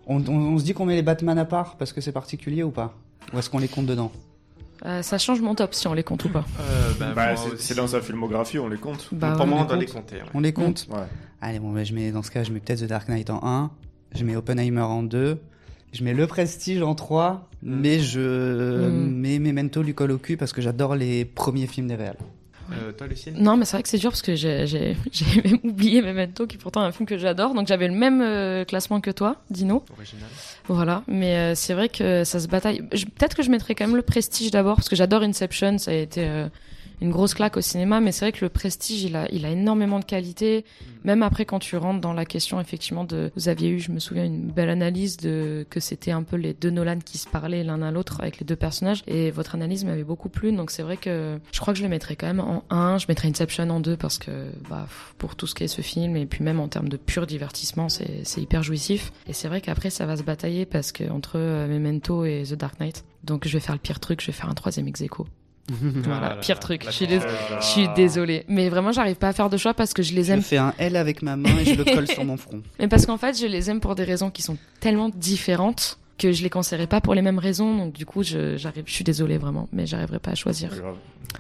on, 0.07 0.17
on- 0.29 0.29
on 0.33 0.59
se 0.59 0.65
dit 0.65 0.75
qu'on 0.75 0.85
met 0.85 0.97
les 0.97 1.03
Batman 1.03 1.39
à 1.39 1.47
part 1.47 1.77
parce 1.79 1.95
que 1.95 2.01
c'est 2.03 2.13
particulier 2.13 2.63
ou 2.63 2.71
pas? 2.71 2.95
Ou 3.33 3.39
est-ce 3.39 3.49
qu'on 3.49 3.59
les 3.59 3.69
compte 3.69 3.87
dedans? 3.87 4.13
Euh, 4.85 5.01
ça 5.03 5.17
change 5.17 5.41
mon 5.41 5.55
top 5.55 5.73
si 5.75 5.87
on 5.89 5.95
les 5.95 6.03
compte 6.03 6.25
ou 6.25 6.29
pas. 6.29 6.45
Euh, 6.61 6.93
bah, 6.99 7.13
Bah, 7.15 7.35
c'est- 7.59 7.75
dans 7.75 7.87
sa 7.87 8.03
filmographie, 8.03 8.59
on 8.59 8.69
les 8.69 8.77
compte. 8.77 9.09
Bah, 9.13 9.31
pour 9.33 9.41
ouais. 9.43 9.47
moi 9.47 9.59
on 9.61 9.63
on 9.63 9.65
doit 9.67 9.77
les 9.77 9.87
les 9.87 9.93
compter. 9.93 10.17
ouais. 10.17 10.23
On 10.35 10.41
les 10.41 10.53
compte? 10.53 10.89
Ouais. 10.91 10.99
Allez 11.41 11.59
bon 11.59 11.73
bah, 11.73 11.85
je 11.85 11.95
mets 11.95 12.11
dans 12.13 12.23
ce 12.23 12.31
cas 12.31 12.43
je 12.45 12.53
mets 12.53 12.61
peut-être 12.61 12.81
The 12.81 12.85
Dark 12.89 13.09
Knight 13.09 13.31
en 13.31 13.41
1, 13.43 13.71
je 14.15 14.25
mets 14.25 14.37
Oppenheimer 14.37 14.81
en 14.83 15.03
2, 15.03 15.39
je 15.93 16.05
mets 16.05 16.15
Le 16.15 16.27
Prestige 16.27 16.83
en 16.83 16.95
3, 16.95 17.49
mais 17.63 17.99
je 18.01 18.21
Mm. 18.89 19.11
mets 19.17 19.39
Memento 19.39 19.83
lui 19.83 19.95
colle 19.95 20.13
au 20.13 20.19
cul 20.19 20.37
parce 20.37 20.53
que 20.53 20.63
j'adore 20.63 20.95
les 20.95 21.25
premiers 21.25 21.67
films 21.67 21.89
des 21.89 21.95
réals. 21.97 22.17
Euh, 22.73 22.93
toi 22.93 23.09
Non, 23.37 23.57
mais 23.57 23.65
c'est 23.65 23.77
vrai 23.77 23.83
que 23.83 23.89
c'est 23.89 23.99
dur 23.99 24.11
parce 24.13 24.23
que 24.23 24.37
j'ai 24.37 24.65
j'ai- 24.69 24.97
j'ai 25.13 25.43
même 25.43 25.59
oublié 25.65 26.03
Memento, 26.03 26.47
qui 26.47 26.55
est 26.55 26.59
pourtant 26.61 26.83
un 26.83 26.93
film 26.93 27.05
que 27.09 27.19
j'adore. 27.19 27.53
Donc 27.53 27.67
j'avais 27.67 27.89
le 27.89 27.95
même 27.95 28.21
euh, 28.23 28.65
classement 28.65 29.01
que 29.01 29.11
toi, 29.11 29.43
Dino. 29.51 29.83
Original. 29.97 30.29
Voilà, 30.69 31.03
mais 31.09 31.35
euh, 31.37 31.55
c'est 31.57 31.75
vrai 31.75 31.89
que 31.89 32.23
ça 32.23 32.39
se 32.39 32.47
bataille. 32.47 32.83
Peut-être 32.83 33.35
que 33.37 33.43
je 33.43 33.51
mettrais 33.51 33.75
quand 33.75 33.87
même 33.89 33.97
le 33.97 34.03
Prestige 34.03 34.53
d'abord 34.53 34.77
parce 34.77 34.89
que 34.89 34.95
j'adore 34.95 35.23
Inception. 35.23 35.79
Ça 35.79 35.91
a 35.91 35.95
été 35.95 36.21
euh, 36.25 36.47
une 37.01 37.11
grosse 37.11 37.35
claque 37.35 37.57
au 37.57 37.61
cinéma. 37.61 38.01
Mais 38.01 38.13
c'est 38.13 38.25
vrai 38.25 38.33
que 38.33 38.45
le 38.45 38.49
Prestige, 38.49 39.03
il 39.03 39.17
a, 39.17 39.29
il 39.33 39.45
a 39.45 39.51
énormément 39.51 39.99
de 39.99 40.05
qualité. 40.05 40.65
Même 41.05 41.23
après, 41.23 41.45
quand 41.45 41.59
tu 41.59 41.77
rentres 41.77 42.01
dans 42.01 42.13
la 42.13 42.25
question, 42.25 42.61
effectivement, 42.61 43.05
de, 43.05 43.33
vous 43.37 43.49
aviez 43.49 43.71
eu, 43.71 43.81
je 43.81 43.91
me 43.91 43.99
souviens, 43.99 44.25
une 44.25 44.51
belle 44.51 44.69
analyse 44.69 45.17
de 45.17 45.67
que 45.71 45.81
c'était 45.81 46.11
un 46.11 46.23
peu 46.23 46.37
les 46.37 46.53
deux 46.53 46.71
Nolan 46.71 46.99
qui 46.99 47.19
se 47.19 47.29
parlaient 47.29 47.65
l'un 47.65 47.81
à 47.83 47.91
l'autre 47.91 48.21
avec 48.21 48.39
les 48.39 48.45
deux 48.45 48.57
personnages. 48.57 49.03
Et 49.07 49.31
votre 49.31 49.55
analyse 49.55 49.85
m'avait 49.85 50.05
beaucoup 50.05 50.29
plu. 50.29 50.53
Donc 50.53 50.71
c'est 50.71 50.83
vrai 50.83 50.97
que 50.97 51.39
je 51.53 51.61
crois 51.61 51.73
que 51.73 51.79
je 51.79 51.85
le 51.85 51.89
mettrais 51.89 52.17
quand 52.17 52.27
même 52.27 52.41
en 52.41 52.65
1. 52.71 52.99
Je 52.99 53.07
mettrais 53.09 53.29
Inception 53.29 53.69
en 53.71 53.81
2 53.81 53.97
parce 53.97 54.19
que, 54.19 54.51
bah, 54.69 54.87
pour 55.19 55.37
tout 55.37 55.47
ce 55.47 55.55
qu'est 55.55 55.69
ce 55.69 55.83
film 55.83 56.17
et 56.17 56.27
puis 56.27 56.45
même 56.45 56.61
en 56.61 56.69
termes 56.69 56.89
de 56.89 56.97
pur 56.97 57.27
divertissement, 57.27 57.89
c'est 57.89 58.25
c'est 58.25 58.43
hyper 58.43 58.63
jouissif. 58.63 59.13
Et 59.27 59.33
c'est 59.33 59.49
vrai 59.49 59.61
qu'après, 59.61 59.91
ça 59.91 60.07
va 60.07 60.17
se 60.17 60.23
batailler 60.23 60.67
parce 60.67 60.93
que 60.93 61.11
entre 61.11 61.37
euh, 61.37 61.67
Memento 61.67 62.25
et 62.25 62.45
The 62.49 62.55
Dark 62.55 62.79
Knight. 62.81 63.05
Donc 63.25 63.47
je 63.47 63.53
vais 63.53 63.61
faire 63.61 63.75
le 63.75 63.81
pire 63.81 64.01
truc, 64.01 64.21
je 64.21 64.27
vais 64.27 64.33
faire 64.33 64.49
un 64.49 64.55
troisième 64.55 64.89
ex 64.89 65.01
aequo. 65.03 65.27
Voilà, 66.05 66.21
Ah 66.23 66.29
là 66.31 66.37
pire 66.37 66.57
là, 66.57 66.61
truc. 66.61 66.85
Je 66.87 66.91
suis, 66.91 67.07
dés- 67.07 67.19
tristesse. 67.19 67.39
je 67.61 67.67
suis 67.67 67.89
désolée. 67.95 68.45
Mais 68.49 68.69
vraiment, 68.69 68.93
j'arrive 68.93 69.17
pas 69.17 69.29
à 69.29 69.33
faire 69.33 69.51
de 69.51 69.57
choix 69.57 69.75
parce 69.75 69.93
que 69.95 70.03
je 70.03 70.13
les 70.15 70.25
Je 70.25 70.33
aime. 70.33 70.43
fais 70.43 70.57
un 70.59 70.75
L 70.79 70.97
avec 70.97 71.23
ma 71.23 71.37
main 71.37 71.51
et 71.59 71.65
je 71.65 71.75
le 71.75 71.85
colle 71.85 72.07
sur 72.09 72.25
mon 72.25 72.37
front. 72.37 72.61
Mais 72.79 72.89
parce 72.89 73.07
qu'en 73.07 73.17
fait, 73.19 73.39
je 73.41 73.47
les 73.47 73.71
aime 73.71 73.81
pour 73.81 73.95
des 73.95 74.05
raisons 74.05 74.31
qui 74.31 74.43
sont 74.43 74.57
tellement 74.81 75.09
différentes 75.09 75.99
que 76.19 76.33
je 76.33 76.43
les 76.43 76.51
conseillerais 76.51 76.87
pas 76.87 77.01
pour 77.01 77.15
les 77.15 77.23
mêmes 77.23 77.39
raisons. 77.39 77.77
Donc 77.77 77.93
du 77.95 78.05
coup, 78.05 78.23
je, 78.23 78.57
j'arrive, 78.59 78.85
je 78.87 78.93
suis 78.93 79.05
désolée 79.05 79.39
vraiment, 79.39 79.69
mais 79.73 79.87
j'arriverai 79.87 80.19
pas 80.19 80.33
à 80.33 80.35
choisir. 80.35 80.71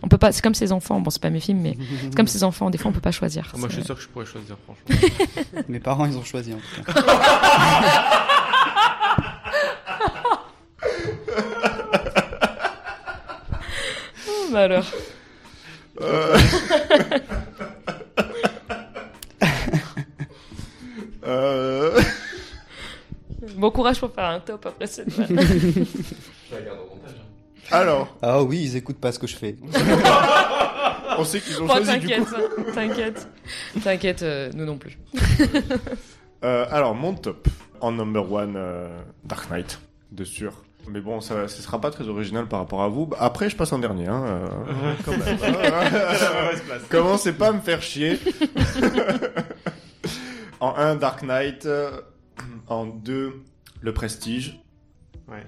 On 0.02 0.08
peut 0.08 0.18
pas. 0.18 0.30
C'est 0.32 0.40
comme 0.42 0.54
ces 0.54 0.70
enfants. 0.72 1.00
Bon, 1.00 1.10
c'est 1.10 1.20
pas 1.20 1.30
mes 1.30 1.40
films, 1.40 1.60
mais 1.60 1.76
c'est 2.02 2.14
comme 2.14 2.28
ces 2.28 2.44
enfants. 2.44 2.70
Des 2.70 2.78
fois, 2.78 2.90
on 2.90 2.94
peut 2.94 3.00
pas 3.00 3.10
choisir. 3.10 3.50
Ah, 3.52 3.58
Moi, 3.58 3.68
je 3.68 3.74
suis 3.74 3.84
sûr 3.84 3.96
que 3.96 4.00
je 4.02 4.08
pourrais 4.08 4.24
choisir, 4.26 4.56
franchement. 4.64 5.62
Mes 5.68 5.80
parents, 5.80 6.06
ils 6.06 6.16
ont 6.16 6.24
choisi 6.24 6.52
en 6.54 6.58
tout 6.58 6.82
cas. 6.92 7.02
Oh, 14.28 14.39
bah 14.50 14.60
alors. 14.62 14.84
Euh. 16.00 16.38
Euh, 21.26 22.00
Bon 23.56 23.70
courage 23.70 23.98
pour 23.98 24.12
faire 24.12 24.24
un 24.24 24.40
top 24.40 24.66
après 24.66 24.86
cette 24.86 25.08
vanne. 25.12 25.28
Je 25.28 26.54
la 26.54 26.60
garde 26.62 26.78
au 26.80 26.94
montage. 26.94 27.16
Alors. 27.70 28.16
Ah 28.22 28.42
oui, 28.42 28.60
ils 28.62 28.76
écoutent 28.76 29.00
pas 29.00 29.12
ce 29.12 29.18
que 29.18 29.26
je 29.26 29.36
fais. 29.36 29.56
On 31.18 31.24
sait 31.24 31.40
qu'ils 31.40 31.60
ont 31.60 31.66
Bon, 31.66 31.74
choisi 31.76 31.98
du 31.98 32.06
t'inquiète, 32.06 32.24
coup. 32.24 32.34
hein, 32.36 32.64
t'inquiète, 32.74 33.28
t'inquiète, 33.82 34.22
euh, 34.22 34.50
nous 34.54 34.64
non 34.64 34.78
plus. 34.78 34.96
Euh, 36.44 36.64
alors, 36.70 36.94
mon 36.94 37.14
top. 37.14 37.48
En 37.80 37.92
number 37.92 38.30
one, 38.30 38.54
euh, 38.56 38.88
Dark 39.24 39.50
Knight, 39.50 39.80
de 40.12 40.24
sûr. 40.24 40.52
Mais 40.88 41.00
bon, 41.00 41.20
ça, 41.20 41.46
ce 41.48 41.62
sera 41.62 41.80
pas 41.80 41.90
très 41.90 42.08
original 42.08 42.46
par 42.48 42.58
rapport 42.60 42.82
à 42.82 42.88
vous. 42.88 43.08
Après, 43.18 43.48
je 43.50 43.56
passe 43.56 43.72
en 43.72 43.78
dernier, 43.78 44.08
hein, 44.08 44.24
euh, 44.26 44.94
quand 45.04 45.12
même. 45.16 45.38
Commencez 46.90 47.32
pas 47.32 47.48
à 47.48 47.52
me 47.52 47.60
faire 47.60 47.80
chier. 47.82 48.18
en 50.60 50.74
1, 50.76 50.96
Dark 50.96 51.22
Knight. 51.22 51.68
En 52.66 52.86
2, 52.86 53.42
Le 53.80 53.94
Prestige. 53.94 54.60
Ouais. 55.28 55.44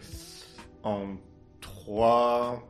En 0.83 1.17
3... 1.61 2.69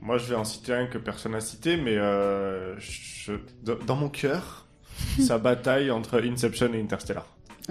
Moi, 0.00 0.18
je 0.18 0.24
vais 0.30 0.34
en 0.34 0.44
citer 0.44 0.72
un 0.72 0.86
que 0.86 0.98
personne 0.98 1.30
n'a 1.32 1.40
cité, 1.40 1.76
mais 1.76 1.96
euh, 1.96 2.76
je- 2.80 3.34
dans 3.62 3.76
dans 3.86 3.94
mon 3.94 4.08
cœur, 4.08 4.66
ça 5.24 5.38
bataille 5.38 5.92
entre 5.92 6.20
Inception 6.24 6.72
et 6.74 6.80
Interstellar. 6.80 7.24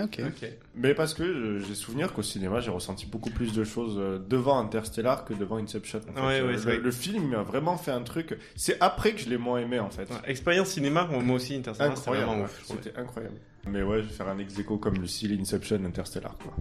Ok. 0.06 0.46
Mais 0.76 0.94
parce 0.94 1.14
que 1.14 1.24
euh, 1.24 1.60
j'ai 1.60 1.76
souvenir 1.76 2.14
qu'au 2.14 2.22
cinéma, 2.24 2.60
j'ai 2.60 2.72
ressenti 2.72 3.06
beaucoup 3.06 3.30
plus 3.30 3.54
de 3.54 3.64
choses 3.64 3.96
euh, 3.98 4.20
devant 4.20 4.60
Interstellar 4.60 5.26
que 5.26 5.34
devant 5.34 5.58
Inception. 5.58 6.00
en 6.10 6.14
fait. 6.14 6.22
Ouais, 6.22 6.40
Euh, 6.42 6.48
ouais, 6.48 6.58
c'est 6.58 6.66
le, 6.66 6.72
vrai. 6.74 6.78
le 6.78 6.92
film 6.92 7.28
m'a 7.30 7.44
vraiment 7.44 7.78
fait 7.78 7.92
un 7.92 8.02
truc. 8.02 8.38
C'est 8.56 8.78
après 8.82 9.14
que 9.14 9.20
je 9.22 9.30
l'ai 9.30 9.38
moins 9.38 9.60
aimé 9.60 9.80
en 9.80 9.90
fait. 9.90 10.08
Expérience 10.28 10.70
cinéma, 10.70 11.06
moi 11.06 11.36
aussi, 11.36 11.56
Interstellar, 11.56 11.98
c'était 11.98 12.10
Incroyable. 12.10 12.28
vraiment 12.30 12.42
ouais, 12.44 12.50
ouf. 12.50 12.60
je 12.60 12.64
trouvais. 12.66 12.80
C'était 12.84 13.00
incroyable. 13.00 13.36
Mais 13.68 13.84
ouais, 13.84 13.98
je 13.98 14.08
vais 14.08 14.14
faire 14.14 14.28
un 14.28 14.38
ex 14.40 14.58
aequo 14.60 14.78
comme 14.78 14.96
Lucille, 14.96 15.38
Inception, 15.40 15.84
Interstellar. 15.86 16.36
Quoi. 16.42 16.54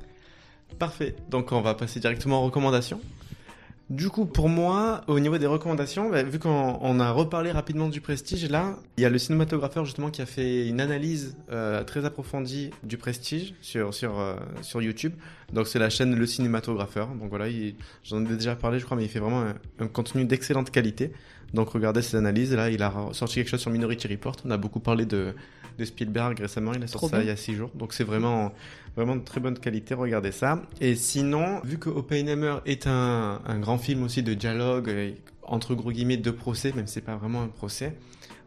Parfait. 0.78 1.14
Donc 1.30 1.52
on 1.52 1.60
va 1.60 1.74
passer 1.74 1.98
directement 2.00 2.40
aux 2.40 2.44
recommandations. 2.46 3.00
Du 3.90 4.08
coup, 4.08 4.24
pour 4.24 4.48
moi, 4.48 5.00
au 5.08 5.18
niveau 5.18 5.36
des 5.36 5.46
recommandations, 5.46 6.10
bah, 6.10 6.22
vu 6.22 6.38
qu'on 6.38 6.78
on 6.80 7.00
a 7.00 7.10
reparlé 7.10 7.50
rapidement 7.50 7.88
du 7.88 8.00
Prestige, 8.00 8.48
là, 8.48 8.76
il 8.96 9.02
y 9.02 9.04
a 9.04 9.10
le 9.10 9.18
cinématographeur 9.18 9.84
justement 9.84 10.10
qui 10.10 10.22
a 10.22 10.26
fait 10.26 10.68
une 10.68 10.80
analyse 10.80 11.36
euh, 11.50 11.82
très 11.82 12.04
approfondie 12.04 12.70
du 12.84 12.96
Prestige 12.98 13.52
sur 13.60 13.92
sur 13.92 14.20
euh, 14.20 14.36
sur 14.62 14.80
YouTube. 14.80 15.14
Donc 15.52 15.66
c'est 15.66 15.80
la 15.80 15.90
chaîne 15.90 16.14
Le 16.14 16.24
Cinématographeur. 16.24 17.08
Donc 17.08 17.30
voilà, 17.30 17.48
il- 17.48 17.74
j'en 18.04 18.24
ai 18.24 18.28
déjà 18.28 18.54
parlé, 18.54 18.78
je 18.78 18.84
crois, 18.84 18.96
mais 18.96 19.02
il 19.04 19.08
fait 19.08 19.18
vraiment 19.18 19.42
un, 19.42 19.54
un 19.80 19.88
contenu 19.88 20.24
d'excellente 20.24 20.70
qualité. 20.70 21.12
Donc 21.52 21.70
regardez 21.70 22.00
ses 22.00 22.16
analyses. 22.16 22.54
Là, 22.54 22.70
il 22.70 22.80
a 22.84 22.92
sorti 23.10 23.34
quelque 23.36 23.48
chose 23.48 23.60
sur 23.60 23.72
Minority 23.72 24.06
Report. 24.06 24.36
On 24.44 24.52
a 24.52 24.56
beaucoup 24.56 24.78
parlé 24.78 25.04
de 25.04 25.34
de 25.80 25.84
Spielberg 25.84 26.38
récemment. 26.38 26.72
Il 26.74 26.82
a 26.82 26.86
sorti 26.86 27.08
ça 27.08 27.16
bien. 27.16 27.24
il 27.24 27.28
y 27.28 27.32
a 27.32 27.36
six 27.36 27.54
jours. 27.54 27.70
Donc 27.74 27.92
c'est 27.92 28.04
vraiment 28.04 28.52
vraiment 28.96 29.16
de 29.16 29.24
très 29.24 29.40
bonne 29.40 29.58
qualité. 29.58 29.94
Regardez 29.94 30.32
ça. 30.32 30.62
Et 30.80 30.94
sinon, 30.94 31.60
vu 31.64 31.78
que 31.78 31.88
Oppenheimer 31.90 32.56
est 32.66 32.86
un, 32.86 33.40
un 33.44 33.58
grand 33.58 33.78
film 33.78 34.02
aussi 34.02 34.22
de 34.22 34.34
dialogue 34.34 34.88
euh, 34.88 35.12
entre 35.42 35.74
gros 35.74 35.90
guillemets 35.90 36.16
de 36.16 36.30
procès, 36.30 36.72
même 36.76 36.86
si 36.86 36.94
c'est 36.94 37.00
pas 37.00 37.16
vraiment 37.16 37.42
un 37.42 37.48
procès, 37.48 37.96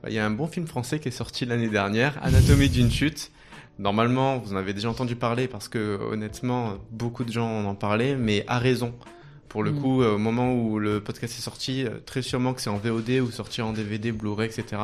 bah, 0.02 0.10
il 0.10 0.16
y 0.16 0.20
a 0.20 0.26
un 0.26 0.32
bon 0.32 0.48
film 0.48 0.68
français 0.68 1.00
qui 1.00 1.10
est 1.10 1.12
sorti 1.12 1.46
l'année 1.46 1.70
dernière, 1.70 2.18
Anatomie 2.24 2.70
d'une 2.70 2.92
chute. 2.92 3.32
Normalement, 3.80 4.38
vous 4.38 4.54
en 4.54 4.58
avez 4.58 4.74
déjà 4.74 4.90
entendu 4.90 5.16
parler 5.16 5.48
parce 5.48 5.68
que 5.68 5.98
honnêtement, 6.12 6.78
beaucoup 6.92 7.24
de 7.24 7.32
gens 7.32 7.48
en 7.50 7.66
ont 7.66 7.76
parlé, 7.76 8.16
mais 8.16 8.44
à 8.48 8.60
raison. 8.60 8.94
Pour 9.50 9.64
le 9.64 9.72
Mm. 9.72 9.80
coup, 9.82 10.02
euh, 10.02 10.16
au 10.16 10.18
moment 10.18 10.54
où 10.54 10.78
le 10.80 11.00
podcast 11.00 11.38
est 11.38 11.42
sorti, 11.42 11.84
euh, 11.86 12.00
très 12.06 12.22
sûrement 12.22 12.54
que 12.54 12.62
c'est 12.62 12.70
en 12.70 12.78
VOD 12.78 13.20
ou 13.22 13.32
sorti 13.32 13.62
en 13.62 13.72
DVD, 13.74 14.12
Blu-ray, 14.12 14.48
etc. 14.48 14.82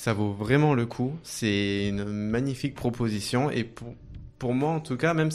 Ça 0.00 0.14
vaut 0.14 0.32
vraiment 0.32 0.72
le 0.72 0.86
coup. 0.86 1.12
C'est 1.24 1.88
une 1.88 2.04
magnifique 2.04 2.74
proposition 2.74 3.50
et 3.50 3.64
pour, 3.64 3.94
pour 4.38 4.54
moi 4.54 4.70
en 4.70 4.80
tout 4.80 4.96
cas, 4.96 5.12
même, 5.12 5.28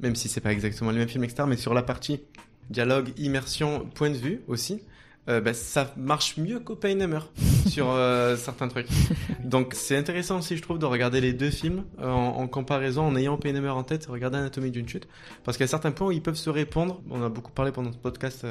même 0.00 0.16
si 0.16 0.28
c'est 0.30 0.40
pas 0.40 0.50
exactement 0.50 0.92
les 0.92 0.96
mêmes 0.96 1.10
films, 1.10 1.24
etc., 1.24 1.44
mais 1.46 1.58
sur 1.58 1.74
la 1.74 1.82
partie 1.82 2.22
dialogue, 2.70 3.10
immersion, 3.18 3.86
point 3.94 4.08
de 4.08 4.16
vue 4.16 4.40
aussi, 4.48 4.80
euh, 5.28 5.42
bah, 5.42 5.52
ça 5.52 5.92
marche 5.98 6.38
mieux 6.38 6.58
qu'Oppenheimer 6.58 7.18
sur 7.68 7.90
euh, 7.90 8.34
certains 8.36 8.68
trucs. 8.68 8.88
Donc 9.44 9.74
c'est 9.74 9.98
intéressant 9.98 10.38
aussi, 10.38 10.56
je 10.56 10.62
trouve, 10.62 10.78
de 10.78 10.86
regarder 10.86 11.20
les 11.20 11.34
deux 11.34 11.50
films 11.50 11.84
euh, 12.00 12.08
en, 12.08 12.38
en 12.38 12.48
comparaison, 12.48 13.02
en 13.02 13.14
ayant 13.14 13.34
Oppenheimer 13.34 13.68
en 13.68 13.82
tête, 13.82 14.06
et 14.08 14.10
regarder 14.10 14.38
Anatomie 14.38 14.70
d'une 14.70 14.88
chute, 14.88 15.06
parce 15.44 15.58
qu'à 15.58 15.66
certains 15.66 15.90
points, 15.90 16.14
ils 16.14 16.22
peuvent 16.22 16.34
se 16.34 16.48
répondre. 16.48 17.02
On 17.10 17.22
a 17.22 17.28
beaucoup 17.28 17.52
parlé 17.52 17.72
pendant 17.72 17.92
ce 17.92 17.98
podcast 17.98 18.46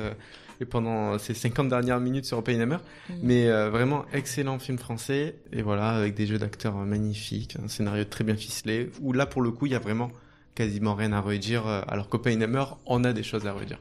et 0.60 0.66
pendant 0.66 1.18
ces 1.20 1.34
50 1.34 1.70
dernières 1.70 2.00
minutes 2.00 2.26
sur 2.26 2.38
Oppenheimer, 2.38 2.78
mais 3.22 3.48
euh, 3.48 3.70
vraiment 3.70 4.06
excellent 4.14 4.60
film 4.60 4.78
français, 4.78 5.36
et 5.54 5.62
voilà, 5.62 5.90
avec 5.90 6.14
des 6.16 6.26
jeux 6.28 6.38
d'acteurs 6.40 6.76
euh, 6.78 6.86
magnifiques, 6.86 7.56
un 7.64 7.68
scénario 7.68 8.04
très 8.06 8.24
bien 8.24 8.36
ficelé, 8.36 8.90
où 9.02 9.14
là, 9.14 9.26
pour 9.26 9.42
le 9.42 9.52
coup, 9.52 9.66
il 9.68 9.72
y 9.72 9.76
a 9.76 9.80
vraiment 9.80 10.12
quasiment 10.56 10.96
rien 10.96 11.14
à 11.14 11.22
redire, 11.22 11.68
euh, 11.68 11.82
alors 11.88 12.10
qu'Oppenheimer, 12.10 12.64
on 12.88 13.04
a 13.04 13.14
des 13.14 13.22
choses 13.24 13.46
à 13.46 13.54
redire. 13.54 13.80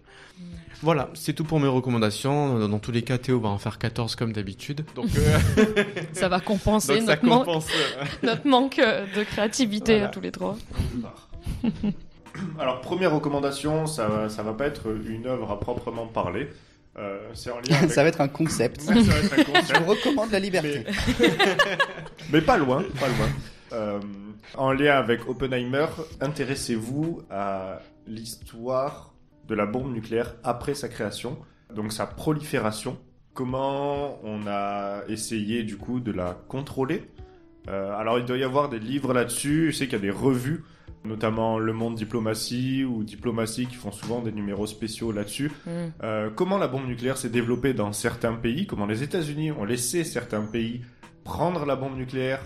Voilà, 0.83 1.09
c'est 1.15 1.33
tout 1.33 1.45
pour 1.45 1.59
mes 1.59 1.69
recommandations. 1.69 2.59
Dans- 2.59 2.69
Dans 2.69 2.79
tous 2.79 2.93
les 2.93 3.01
cas, 3.01 3.17
Théo 3.17 3.41
va 3.41 3.49
en 3.49 3.57
faire 3.57 3.79
14 3.79 4.15
comme 4.15 4.35
d'habitude. 4.35 4.85
Donc, 4.95 5.07
euh, 5.17 5.65
Ça 6.13 6.29
va 6.29 6.39
compenser 6.41 6.99
Donc 6.99 7.07
ça 7.07 7.13
notre, 7.15 7.25
manque, 7.25 7.45
compense, 7.47 7.69
notre 8.23 8.47
manque 8.47 8.77
de 8.77 9.25
créativité 9.25 9.95
Voilà. 9.95 10.09
à 10.09 10.11
tous 10.11 10.21
les 10.21 10.31
trois. 10.33 10.59
Alors, 12.59 12.83
première 12.83 13.15
recommandation, 13.15 13.87
ça, 13.87 14.29
ça 14.29 14.43
va 14.43 14.53
pas 14.53 14.67
être 14.67 14.89
une 15.09 15.27
œuvre 15.27 15.51
à 15.51 15.59
proprement 15.59 16.07
parler. 16.07 16.49
Euh, 16.99 17.19
c'est 17.35 17.51
en 17.51 17.57
lien 17.69 17.77
avec... 17.77 17.91
Ça 17.91 18.03
va 18.03 18.09
être 18.09 18.21
un 18.21 18.29
concept. 18.29 18.83
Ouais, 18.83 19.03
ça 19.03 19.13
va 19.13 19.19
être 19.19 19.33
un 19.39 19.45
concept. 19.45 19.69
Je 19.75 19.81
vous 19.83 19.91
recommande 19.91 20.31
la 20.31 20.39
liberté. 20.39 20.85
Mais 22.33 22.41
pas 22.41 22.57
loin, 22.57 22.83
pas 22.99 23.09
loin. 23.09 23.29
Euh, 23.73 24.01
en 24.55 24.73
lien 24.73 24.97
avec 24.97 25.29
Oppenheimer, 25.29 25.87
intéressez-vous 26.21 27.23
à 27.31 27.81
l'histoire 28.07 29.15
de 29.49 29.55
la 29.55 29.67
bombe 29.67 29.93
nucléaire 29.93 30.35
après 30.45 30.75
sa 30.75 30.89
création, 30.89 31.39
donc 31.75 31.93
sa 31.93 32.07
prolifération. 32.07 32.99
Comment 33.35 34.19
on 34.25 34.47
a 34.47 35.03
essayé 35.09 35.63
du 35.63 35.77
coup 35.77 36.01
de 36.01 36.13
la 36.13 36.39
contrôler? 36.49 37.11
Euh, 37.69 37.93
alors 37.97 38.19
il 38.19 38.25
doit 38.25 38.39
y 38.39 38.45
avoir 38.45 38.69
des 38.69 38.79
livres 38.79 39.13
là-dessus, 39.13 39.73
je 39.73 39.77
sais 39.77 39.85
qu'il 39.87 39.95
y 39.95 39.97
a 39.97 40.05
des 40.05 40.11
revues, 40.11 40.65
notamment 41.07 41.59
Le 41.59 41.73
Monde 41.73 41.95
Diplomatie 41.95 42.85
ou 42.85 43.03
Diplomatie 43.05 43.67
qui 43.67 43.77
font 43.77 43.93
souvent 43.93 44.21
des 44.21 44.33
numéros 44.33 44.67
spéciaux 44.67 45.13
là-dessus. 45.13 45.51
Mm. 45.67 45.71
Euh, 46.03 46.31
comment 46.35 46.59
la 46.59 46.69
bombe 46.69 46.87
nucléaire 46.87 47.17
s'est 47.17 47.31
développée 47.31 47.73
dans 47.73 47.93
certains 47.93 48.35
pays, 48.35 48.67
comment 48.67 48.87
les 48.87 49.03
États-Unis 49.03 49.53
ont 49.53 49.65
laissé 49.65 50.05
certains 50.05 50.43
pays 50.43 50.83
prendre 51.25 51.67
la 51.67 51.75
bombe 51.75 51.97
nucléaire 51.97 52.41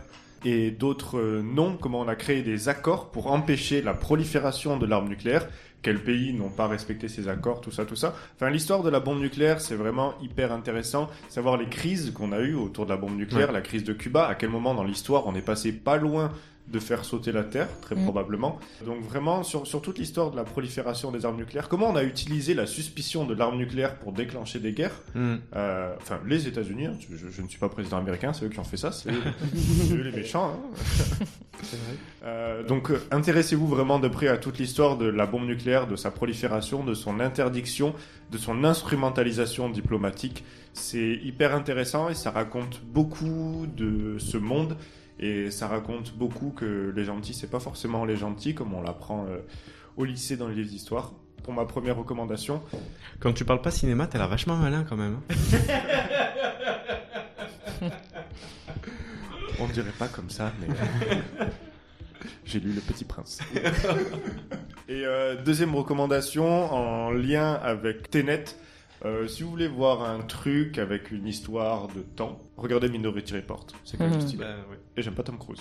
et 0.44 0.70
d'autres 0.70 1.18
euh, 1.18 1.42
non, 1.42 1.76
comment 1.76 2.00
on 2.00 2.08
a 2.08 2.16
créé 2.16 2.42
des 2.42 2.68
accords 2.70 3.10
pour 3.10 3.30
empêcher 3.30 3.82
la 3.82 3.92
prolifération 3.92 4.78
de 4.78 4.86
l'arme 4.86 5.08
nucléaire, 5.08 5.46
quels 5.82 6.02
pays 6.02 6.32
n'ont 6.32 6.48
pas 6.48 6.66
respecté 6.66 7.08
ces 7.08 7.28
accords, 7.28 7.60
tout 7.60 7.70
ça, 7.70 7.84
tout 7.84 7.96
ça. 7.96 8.14
Enfin, 8.36 8.50
l'histoire 8.50 8.82
de 8.82 8.90
la 8.90 9.00
bombe 9.00 9.20
nucléaire, 9.20 9.60
c'est 9.60 9.74
vraiment 9.74 10.14
hyper 10.22 10.52
intéressant, 10.52 11.08
savoir 11.28 11.56
les 11.56 11.68
crises 11.68 12.12
qu'on 12.12 12.32
a 12.32 12.40
eues 12.40 12.54
autour 12.54 12.86
de 12.86 12.90
la 12.90 12.96
bombe 12.96 13.16
nucléaire, 13.16 13.48
Ouais. 13.48 13.54
la 13.54 13.60
crise 13.60 13.84
de 13.84 13.92
Cuba, 13.92 14.26
à 14.26 14.34
quel 14.34 14.50
moment 14.50 14.74
dans 14.74 14.84
l'histoire 14.84 15.26
on 15.26 15.34
est 15.34 15.42
passé 15.42 15.72
pas 15.72 15.96
loin 15.96 16.32
de 16.70 16.78
faire 16.78 17.04
sauter 17.04 17.32
la 17.32 17.42
Terre, 17.44 17.68
très 17.80 17.94
Mm. 17.96 18.04
probablement. 18.04 18.58
Donc 18.86 19.02
vraiment, 19.02 19.42
sur, 19.42 19.66
sur 19.66 19.82
toute 19.82 19.98
l'histoire 19.98 20.30
de 20.30 20.36
la 20.36 20.44
prolifération 20.44 21.10
des 21.10 21.24
armes 21.24 21.36
nucléaires, 21.36 21.68
comment 21.68 21.88
on 21.90 21.96
a 21.96 22.04
utilisé 22.04 22.54
la 22.54 22.66
suspicion 22.66 23.24
de 23.24 23.34
l'arme 23.34 23.56
nucléaire 23.58 23.96
pour 23.98 24.12
déclencher 24.12 24.58
des 24.60 24.72
guerres 24.72 25.02
Mm. 25.14 25.34
Euh, 25.56 25.94
Enfin, 26.00 26.20
les 26.26 26.46
États-Unis, 26.46 26.86
hein, 26.86 26.94
je, 27.10 27.16
je 27.30 27.42
ne 27.42 27.48
suis 27.48 27.58
pas 27.58 27.68
président 27.68 27.96
américain, 27.98 28.32
c'est 28.32 28.44
eux 28.44 28.48
qui 28.48 28.58
ont 28.60 28.64
fait 28.64 28.76
ça, 28.76 28.92
c'est 28.92 29.10
eux, 29.10 29.22
c'est 29.54 29.94
eux 29.94 30.02
les 30.02 30.12
méchants. 30.12 30.54
hein. 30.54 31.24
Euh, 32.24 32.62
donc, 32.64 32.90
euh, 32.90 33.00
intéressez-vous 33.10 33.66
vraiment 33.66 33.98
de 33.98 34.08
près 34.08 34.28
à 34.28 34.36
toute 34.38 34.58
l'histoire 34.58 34.96
de 34.96 35.06
la 35.06 35.26
bombe 35.26 35.46
nucléaire, 35.46 35.86
de 35.86 35.96
sa 35.96 36.10
prolifération, 36.10 36.84
de 36.84 36.94
son 36.94 37.20
interdiction, 37.20 37.94
de 38.30 38.38
son 38.38 38.64
instrumentalisation 38.64 39.68
diplomatique. 39.70 40.44
C'est 40.72 41.18
hyper 41.22 41.54
intéressant 41.54 42.08
et 42.08 42.14
ça 42.14 42.30
raconte 42.30 42.80
beaucoup 42.84 43.66
de 43.76 44.16
ce 44.18 44.36
monde 44.36 44.76
et 45.20 45.50
ça 45.50 45.68
raconte 45.68 46.14
beaucoup 46.16 46.50
que 46.50 46.92
les 46.96 47.04
gentils, 47.04 47.34
c'est 47.34 47.50
pas 47.50 47.60
forcément 47.60 48.04
les 48.06 48.16
gentils 48.16 48.54
comme 48.54 48.72
on 48.74 48.82
l'apprend 48.82 49.26
euh, 49.28 49.38
au 49.96 50.04
lycée 50.04 50.36
dans 50.36 50.48
les 50.48 50.54
livres 50.54 50.70
d'histoire. 50.70 51.12
Pour 51.44 51.54
ma 51.54 51.64
première 51.64 51.96
recommandation, 51.96 52.62
Quand 53.18 53.32
tu 53.32 53.44
parles 53.44 53.62
pas 53.62 53.70
cinéma, 53.70 54.06
t'as 54.06 54.18
l'air 54.18 54.28
vachement 54.28 54.56
malin 54.56 54.84
quand 54.88 54.96
même. 54.96 55.18
hein. 55.30 55.34
on 59.58 59.66
ne 59.68 59.72
dirait 59.72 59.92
pas 59.98 60.08
comme 60.08 60.30
ça, 60.30 60.52
mais 60.60 60.66
j'ai 62.44 62.60
lu 62.60 62.72
Le 62.72 62.80
Petit 62.80 63.04
Prince. 63.04 63.40
Et 64.88 65.04
euh, 65.06 65.36
deuxième 65.42 65.74
recommandation 65.74 66.72
en 66.72 67.10
lien 67.10 67.54
avec 67.54 68.10
Tenet. 68.10 68.44
Euh, 69.06 69.26
si 69.28 69.42
vous 69.42 69.50
voulez 69.50 69.66
voir 69.68 70.02
un 70.04 70.20
truc 70.20 70.76
avec 70.76 71.10
une 71.10 71.26
histoire 71.26 71.88
de 71.88 72.02
temps, 72.02 72.38
regardez 72.58 72.90
Minority 72.90 73.34
Report. 73.34 73.66
C'est 73.84 73.96
quand 73.96 74.06
même 74.08 74.20
stylé. 74.20 74.40
Bah, 74.44 74.56
ouais. 74.70 74.76
Et 74.96 75.00
j'aime 75.02 75.14
pas 75.14 75.22
Tom 75.22 75.38
Cruise. 75.38 75.60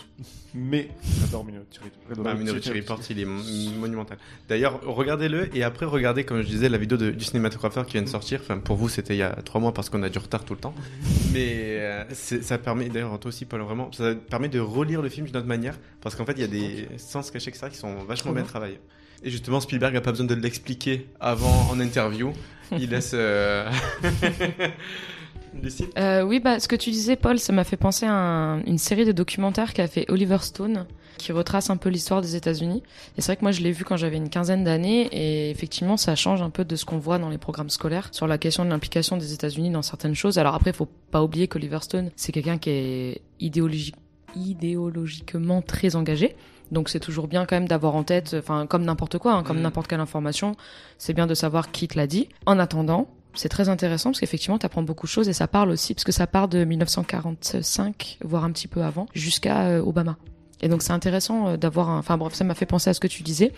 Mais 0.53 0.89
j'adore 1.21 1.45
Minority 1.45 1.79
Report. 1.79 2.21
Bah, 2.23 2.33
Minority 2.33 2.71
Report, 2.73 2.99
il 3.09 3.19
est 3.19 3.23
mon- 3.23 3.41
monumental. 3.79 4.17
D'ailleurs, 4.49 4.81
regardez-le 4.83 5.55
et 5.55 5.63
après 5.63 5.85
regardez, 5.85 6.25
comme 6.25 6.41
je 6.41 6.47
disais, 6.47 6.67
la 6.67 6.77
vidéo 6.77 6.97
de- 6.97 7.11
du 7.11 7.23
cinématographeur 7.23 7.85
qui 7.85 7.93
vient 7.93 8.01
de 8.01 8.09
sortir. 8.09 8.41
Enfin, 8.41 8.57
pour 8.57 8.75
vous, 8.75 8.89
c'était 8.89 9.15
il 9.15 9.19
y 9.19 9.23
a 9.23 9.31
trois 9.45 9.61
mois 9.61 9.73
parce 9.73 9.89
qu'on 9.89 10.03
a 10.03 10.09
du 10.09 10.17
retard 10.19 10.43
tout 10.43 10.53
le 10.53 10.59
temps. 10.59 10.73
Mais 11.31 11.77
euh, 11.79 12.03
ça 12.11 12.57
permet, 12.57 12.89
d'ailleurs, 12.89 13.17
toi 13.21 13.29
aussi, 13.29 13.45
Paul, 13.45 13.61
vraiment, 13.61 13.89
ça 13.93 14.15
permet 14.15 14.49
de 14.49 14.59
relire 14.59 15.01
le 15.01 15.07
film 15.07 15.27
d'une 15.27 15.37
autre 15.37 15.47
manière 15.47 15.77
parce 16.01 16.13
qu'en 16.15 16.25
fait, 16.25 16.33
il 16.33 16.41
y 16.41 16.43
a 16.43 16.47
des 16.47 16.89
sens 16.97 17.31
cachés, 17.31 17.51
etc., 17.51 17.67
qui 17.71 17.77
sont 17.77 17.95
vachement 18.03 18.31
bien 18.33 18.41
bien. 18.41 18.49
travaillés. 18.49 18.79
Et 19.23 19.29
justement, 19.29 19.59
Spielberg 19.61 19.95
a 19.95 20.01
pas 20.01 20.11
besoin 20.11 20.27
de 20.27 20.35
l'expliquer 20.35 21.07
avant 21.21 21.69
en 21.71 21.79
interview. 21.79 22.33
Il 22.77 22.89
laisse. 22.89 23.11
euh, 23.14 23.69
Euh, 25.98 26.22
oui, 26.22 26.39
bah, 26.39 26.59
ce 26.59 26.67
que 26.67 26.75
tu 26.75 26.91
disais, 26.91 27.15
Paul, 27.15 27.39
ça 27.39 27.51
m'a 27.51 27.64
fait 27.64 27.75
penser 27.75 28.06
à 28.06 28.14
un- 28.14 28.64
une 28.65 28.77
série 28.77 29.03
de 29.03 29.11
documentaires 29.11 29.73
qu'a 29.73 29.88
fait 29.88 30.06
Oliver 30.09 30.38
Stone, 30.41 30.85
qui 31.17 31.31
retrace 31.31 31.69
un 31.72 31.75
peu 31.77 31.89
l'histoire 31.89 32.22
des 32.22 32.35
États-Unis. 32.35 32.83
Et 33.17 33.22
c'est 33.22 33.31
vrai 33.31 33.35
que 33.38 33.41
moi, 33.41 33.51
je 33.51 33.61
l'ai 33.61 33.72
vu 33.72 33.83
quand 33.83 33.98
j'avais 33.98 34.17
une 34.17 34.30
quinzaine 34.30 34.64
d'années, 34.64 35.07
et 35.11 35.49
effectivement, 35.49 35.98
ça 35.98 36.15
change 36.15 36.41
un 36.43 36.51
peu 36.51 36.64
de 36.64 36.75
ce 36.75 36.85
qu'on 36.85 36.99
voit 36.99 37.17
dans 37.17 37.30
les 37.30 37.39
programmes 37.39 37.72
scolaires 37.72 38.09
sur 38.11 38.27
la 38.27 38.38
question 38.38 38.64
de 38.64 38.69
l'implication 38.69 39.17
des 39.17 39.33
États-Unis 39.33 39.72
dans 39.72 39.81
certaines 39.81 40.14
choses. 40.15 40.38
Alors 40.38 40.53
après, 40.53 40.69
il 40.69 40.75
faut 40.75 40.88
pas 41.11 41.23
oublier 41.23 41.48
qu'Oliver 41.48 41.80
Stone, 41.81 42.11
c'est 42.15 42.31
quelqu'un 42.31 42.59
qui 42.59 42.69
est 42.69 43.22
idéologique, 43.39 43.95
idéologiquement 44.35 45.61
très 45.64 45.95
engagé. 45.95 46.35
Donc 46.72 46.89
c'est 46.89 46.99
toujours 46.99 47.27
bien 47.27 47.45
quand 47.45 47.56
même 47.56 47.67
d'avoir 47.67 47.95
en 47.95 48.03
tête, 48.03 48.35
enfin 48.38 48.67
comme 48.67 48.83
n'importe 48.83 49.17
quoi, 49.17 49.33
hein, 49.33 49.43
comme 49.43 49.57
Mhm. 49.57 49.64
n'importe 49.64 49.88
quelle 49.88 49.99
information, 49.99 50.56
c'est 50.98 51.14
bien 51.14 51.25
de 51.27 51.33
savoir 51.33 51.72
qui 51.72 51.88
te 51.88 51.98
l'a 51.98 52.06
dit. 52.07 52.30
En 52.45 52.59
attendant, 52.59 53.07
c'est 53.33 53.49
très 53.49 53.69
intéressant 53.69 54.09
parce 54.11 54.19
qu'effectivement 54.19 54.57
tu 54.59 54.65
apprends 54.65 54.83
beaucoup 54.83 55.06
de 55.07 55.11
choses 55.11 55.30
et 55.30 55.33
ça 55.33 55.48
parle 55.48 55.69
aussi 55.72 55.93
parce 55.93 56.03
que 56.03 56.11
ça 56.11 56.27
part 56.27 56.48
de 56.48 56.64
1945, 56.65 58.17
voire 58.23 58.43
un 58.43 58.51
petit 58.51 58.67
peu 58.67 58.83
avant, 58.83 59.07
jusqu'à 59.14 59.67
euh, 59.67 59.81
Obama. 59.81 60.17
Et 60.61 60.67
donc 60.67 60.81
c'est 60.81 60.91
intéressant 60.93 61.49
euh, 61.49 61.57
d'avoir, 61.57 61.89
un... 61.89 61.99
enfin 61.99 62.17
bref, 62.17 62.33
ça 62.33 62.43
m'a 62.43 62.53
fait 62.56 62.65
penser 62.65 62.89
à 62.89 62.93
ce 62.93 62.99
que 62.99 63.07
tu 63.07 63.23
disais. 63.23 63.53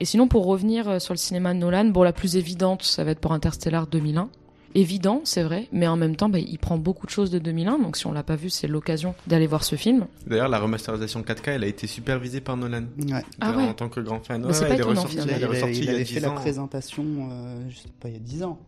Et 0.00 0.04
sinon 0.04 0.28
pour 0.28 0.46
revenir 0.46 0.88
euh, 0.88 0.98
sur 0.98 1.12
le 1.14 1.18
cinéma 1.18 1.52
de 1.54 1.58
Nolan, 1.58 1.86
bon 1.86 2.02
la 2.02 2.12
plus 2.12 2.36
évidente, 2.36 2.82
ça 2.82 3.04
va 3.04 3.10
être 3.12 3.20
pour 3.20 3.32
Interstellar 3.32 3.86
2001. 3.86 4.28
Évident, 4.74 5.22
c'est 5.24 5.42
vrai, 5.42 5.66
mais 5.72 5.86
en 5.88 5.96
même 5.96 6.14
temps, 6.14 6.28
bah, 6.28 6.38
il 6.38 6.58
prend 6.58 6.76
beaucoup 6.78 7.06
de 7.06 7.10
choses 7.10 7.30
de 7.30 7.38
2001, 7.38 7.78
donc 7.78 7.96
si 7.96 8.06
on 8.06 8.12
l'a 8.12 8.22
pas 8.22 8.36
vu, 8.36 8.50
c'est 8.50 8.66
l'occasion 8.68 9.14
d'aller 9.26 9.46
voir 9.46 9.64
ce 9.64 9.76
film. 9.76 10.06
D'ailleurs, 10.26 10.48
la 10.48 10.58
remasterisation 10.58 11.22
4K, 11.22 11.52
elle 11.52 11.64
a 11.64 11.66
été 11.66 11.86
supervisée 11.86 12.40
par 12.40 12.56
Nolan. 12.56 12.84
Ouais. 13.10 13.22
Ah 13.40 13.52
En 13.56 13.72
tant 13.74 13.88
que 13.88 14.00
grand 14.00 14.20
fan. 14.24 14.44
Mais 14.46 14.52
c'est 14.52 14.62
Ouais, 14.62 14.68
pas 14.68 14.74
elle 14.74 14.80
est 14.80 14.84
est 14.84 14.84
Il, 15.24 15.30
avait- 15.44 15.46
ressortie 15.46 15.76
il 15.78 15.78
il 15.78 15.84
y 15.84 15.88
a 15.88 15.92
avait 15.94 16.04
10 16.04 16.14
fait 16.14 16.20
la 16.20 16.30
présentation, 16.30 17.04
euh, 17.32 17.60
je 17.70 17.76
sais 17.76 17.88
pas, 18.00 18.08
il 18.08 18.14
y 18.14 18.16
a 18.16 18.20
10 18.20 18.42
ans. 18.44 18.58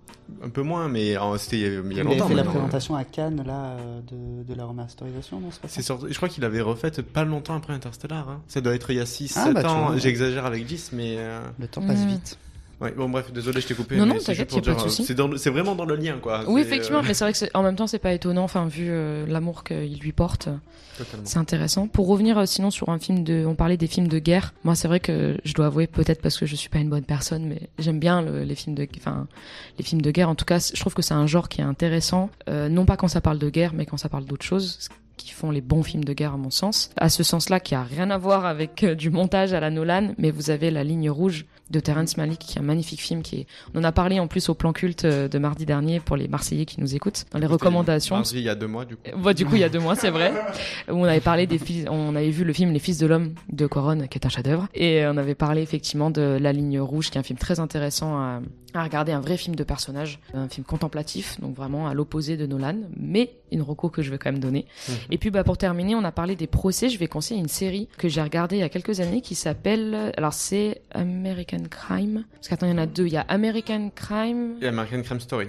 Un 0.44 0.48
peu 0.48 0.62
moins, 0.62 0.88
mais 0.88 1.16
euh, 1.18 1.36
c'était 1.38 1.56
il 1.58 1.62
y 1.62 1.66
a- 1.66 1.68
il 1.68 1.74
y 1.74 1.78
a 1.78 1.82
Il 1.82 2.00
avait 2.00 2.02
longtemps. 2.14 2.28
fait 2.28 2.34
la 2.34 2.44
présentation 2.44 2.94
à 2.94 3.04
Cannes 3.04 3.42
là 3.44 3.76
euh, 3.78 4.00
de, 4.02 4.44
de 4.44 4.54
la 4.54 4.64
remasterisation, 4.64 5.40
non 5.40 5.48
c'est 5.66 5.82
sorti- 5.82 6.06
je 6.08 6.16
crois 6.16 6.28
qu'il 6.28 6.44
avait 6.44 6.60
refait 6.60 6.90
pas 7.02 7.24
longtemps 7.24 7.56
après 7.56 7.72
Interstellar. 7.74 8.28
Hein. 8.28 8.40
Ça 8.46 8.60
doit 8.60 8.74
être 8.74 8.90
il 8.90 8.96
y 8.96 9.00
a 9.00 9.04
6-7 9.06 9.32
Ah, 9.36 9.52
bah, 9.52 9.62
tu 9.62 9.68
ans. 9.68 9.98
J'exagère 9.98 10.46
avec 10.46 10.64
10, 10.66 10.90
mais. 10.92 11.16
euh, 11.18 11.40
Le 11.58 11.66
temps 11.66 11.82
passe 11.82 12.04
Mm. 12.04 12.08
vite. 12.08 12.38
Ouais, 12.80 12.92
bon, 12.92 13.08
bref, 13.10 13.30
désolé, 13.32 13.60
je 13.60 13.66
t'ai 13.66 13.74
coupé. 13.74 13.96
Non, 13.96 14.06
non, 14.06 14.14
t'inquiète, 14.14 14.50
souci. 14.80 15.04
C'est 15.04 15.14
c'est 15.36 15.50
vraiment 15.50 15.74
dans 15.74 15.84
le 15.84 15.96
lien, 15.96 16.16
quoi. 16.20 16.44
Oui, 16.48 16.62
effectivement, 16.62 17.00
euh, 17.00 17.04
mais 17.06 17.12
c'est 17.12 17.24
vrai 17.24 17.32
que 17.34 17.38
en 17.56 17.62
même 17.62 17.76
temps, 17.76 17.86
c'est 17.86 17.98
pas 17.98 18.12
étonnant, 18.14 18.44
enfin, 18.44 18.66
vu 18.66 18.86
euh, 18.88 19.26
l'amour 19.26 19.64
qu'il 19.64 19.98
lui 19.98 20.12
porte. 20.12 20.48
C'est 21.24 21.38
intéressant. 21.38 21.86
Pour 21.88 22.08
revenir 22.08 22.36
euh, 22.38 22.46
sinon 22.46 22.70
sur 22.70 22.88
un 22.90 22.98
film 22.98 23.22
de, 23.24 23.44
on 23.46 23.54
parlait 23.54 23.76
des 23.76 23.86
films 23.86 24.08
de 24.08 24.18
guerre. 24.18 24.52
Moi, 24.64 24.74
c'est 24.74 24.88
vrai 24.88 25.00
que 25.00 25.38
je 25.44 25.52
dois 25.54 25.66
avouer, 25.66 25.86
peut-être 25.86 26.20
parce 26.22 26.36
que 26.38 26.46
je 26.46 26.56
suis 26.56 26.68
pas 26.68 26.78
une 26.78 26.90
bonne 26.90 27.04
personne, 27.04 27.46
mais 27.46 27.68
j'aime 27.78 27.98
bien 27.98 28.22
le- 28.22 28.44
les 28.44 28.54
films 28.54 28.74
de, 28.74 28.86
enfin, 28.98 29.26
les 29.78 29.84
films 29.84 30.02
de 30.02 30.10
guerre. 30.10 30.28
En 30.28 30.34
tout 30.34 30.44
cas, 30.44 30.58
je 30.74 30.78
trouve 30.80 30.94
que 30.94 31.02
c'est 31.02 31.14
un 31.14 31.26
genre 31.26 31.48
qui 31.48 31.60
est 31.60 31.64
intéressant, 31.64 32.30
euh, 32.48 32.68
non 32.68 32.84
pas 32.86 32.96
quand 32.96 33.08
ça 33.08 33.20
parle 33.20 33.38
de 33.38 33.48
guerre, 33.50 33.72
mais 33.74 33.86
quand 33.86 33.96
ça 33.98 34.08
parle 34.08 34.24
d'autre 34.24 34.44
chose, 34.44 34.88
qui 35.16 35.30
font 35.32 35.50
les 35.50 35.60
bons 35.60 35.82
films 35.82 36.04
de 36.04 36.12
guerre 36.14 36.32
à 36.34 36.38
mon 36.38 36.50
sens. 36.50 36.90
À 36.96 37.08
ce 37.10 37.22
sens-là, 37.22 37.60
qui 37.60 37.74
a 37.74 37.82
rien 37.82 38.10
à 38.10 38.16
voir 38.18 38.44
avec 38.46 38.84
euh, 38.84 38.94
du 38.94 39.10
montage 39.10 39.52
à 39.52 39.60
la 39.60 39.70
Nolan, 39.70 40.14
mais 40.18 40.30
vous 40.30 40.50
avez 40.50 40.70
La 40.70 40.82
Ligne 40.84 41.10
Rouge 41.10 41.44
de 41.70 41.80
Terrence 41.80 42.16
Malick, 42.16 42.38
qui 42.40 42.58
est 42.58 42.60
un 42.60 42.64
magnifique 42.64 43.00
film 43.00 43.22
qui 43.22 43.40
est, 43.40 43.46
on 43.74 43.80
en 43.80 43.84
a 43.84 43.92
parlé 43.92 44.20
en 44.20 44.26
plus 44.26 44.48
au 44.48 44.54
plan 44.54 44.72
culte 44.72 45.04
euh, 45.04 45.28
de 45.28 45.38
mardi 45.38 45.66
dernier 45.66 46.00
pour 46.00 46.16
les 46.16 46.28
Marseillais 46.28 46.64
qui 46.64 46.80
nous 46.80 46.94
écoutent, 46.94 47.24
dans 47.32 47.38
les 47.38 47.46
recommandations. 47.46 48.16
mardi, 48.16 48.36
il 48.36 48.42
y 48.42 48.48
a 48.48 48.54
deux 48.54 48.66
mois, 48.66 48.84
du 48.84 48.96
coup. 48.96 49.02
Bah, 49.16 49.34
du 49.34 49.46
coup, 49.46 49.54
il 49.54 49.60
y 49.60 49.64
a 49.64 49.68
deux 49.68 49.78
mois, 49.78 49.94
c'est 49.94 50.10
vrai. 50.10 50.32
Où 50.88 50.94
on 50.94 51.04
avait 51.04 51.20
parlé 51.20 51.46
des 51.46 51.58
fils, 51.58 51.86
on 51.88 52.14
avait 52.16 52.30
vu 52.30 52.44
le 52.44 52.52
film 52.52 52.72
Les 52.72 52.78
Fils 52.78 52.98
de 52.98 53.06
l'Homme 53.06 53.34
de 53.50 53.66
Coronne, 53.66 54.08
qui 54.08 54.18
est 54.18 54.26
un 54.26 54.28
chef-d'œuvre. 54.28 54.68
Et 54.74 55.04
on 55.06 55.16
avait 55.16 55.34
parlé 55.34 55.62
effectivement 55.62 56.10
de 56.10 56.38
La 56.40 56.52
Ligne 56.52 56.80
Rouge, 56.80 57.10
qui 57.10 57.18
est 57.18 57.20
un 57.20 57.24
film 57.24 57.38
très 57.38 57.60
intéressant 57.60 58.18
à, 58.18 58.40
à 58.74 58.84
regarder, 58.84 59.12
un 59.12 59.20
vrai 59.20 59.36
film 59.36 59.56
de 59.56 59.64
personnage, 59.64 60.18
un 60.34 60.48
film 60.48 60.64
contemplatif, 60.64 61.40
donc 61.40 61.56
vraiment 61.56 61.88
à 61.88 61.94
l'opposé 61.94 62.36
de 62.36 62.46
Nolan, 62.46 62.76
mais 62.96 63.32
une 63.52 63.62
reco 63.62 63.88
que 63.88 64.02
je 64.02 64.10
vais 64.10 64.18
quand 64.18 64.30
même 64.30 64.40
donner. 64.40 64.66
Mhm. 64.88 64.94
Et 65.10 65.18
puis, 65.18 65.30
bah, 65.30 65.44
pour 65.44 65.58
terminer, 65.58 65.94
on 65.94 66.04
a 66.04 66.12
parlé 66.12 66.36
des 66.36 66.46
procès. 66.46 66.88
Je 66.88 66.98
vais 66.98 67.08
conseiller 67.08 67.40
une 67.40 67.48
série 67.48 67.88
que 67.98 68.08
j'ai 68.08 68.22
regardée 68.22 68.56
il 68.56 68.60
y 68.60 68.64
a 68.64 68.68
quelques 68.68 69.00
années 69.00 69.20
qui 69.20 69.34
s'appelle, 69.34 70.12
alors 70.16 70.32
c'est 70.32 70.82
American 70.92 71.59
Crime. 71.68 72.24
Parce 72.34 72.48
qu'attends, 72.48 72.66
il 72.66 72.70
y 72.70 72.72
en 72.72 72.78
a 72.78 72.86
deux. 72.86 73.06
Il 73.06 73.12
y 73.12 73.16
a 73.16 73.24
American 73.28 73.90
Crime. 73.94 74.56
Et 74.60 74.66
American 74.66 75.02
Crime 75.02 75.20
Story. 75.20 75.48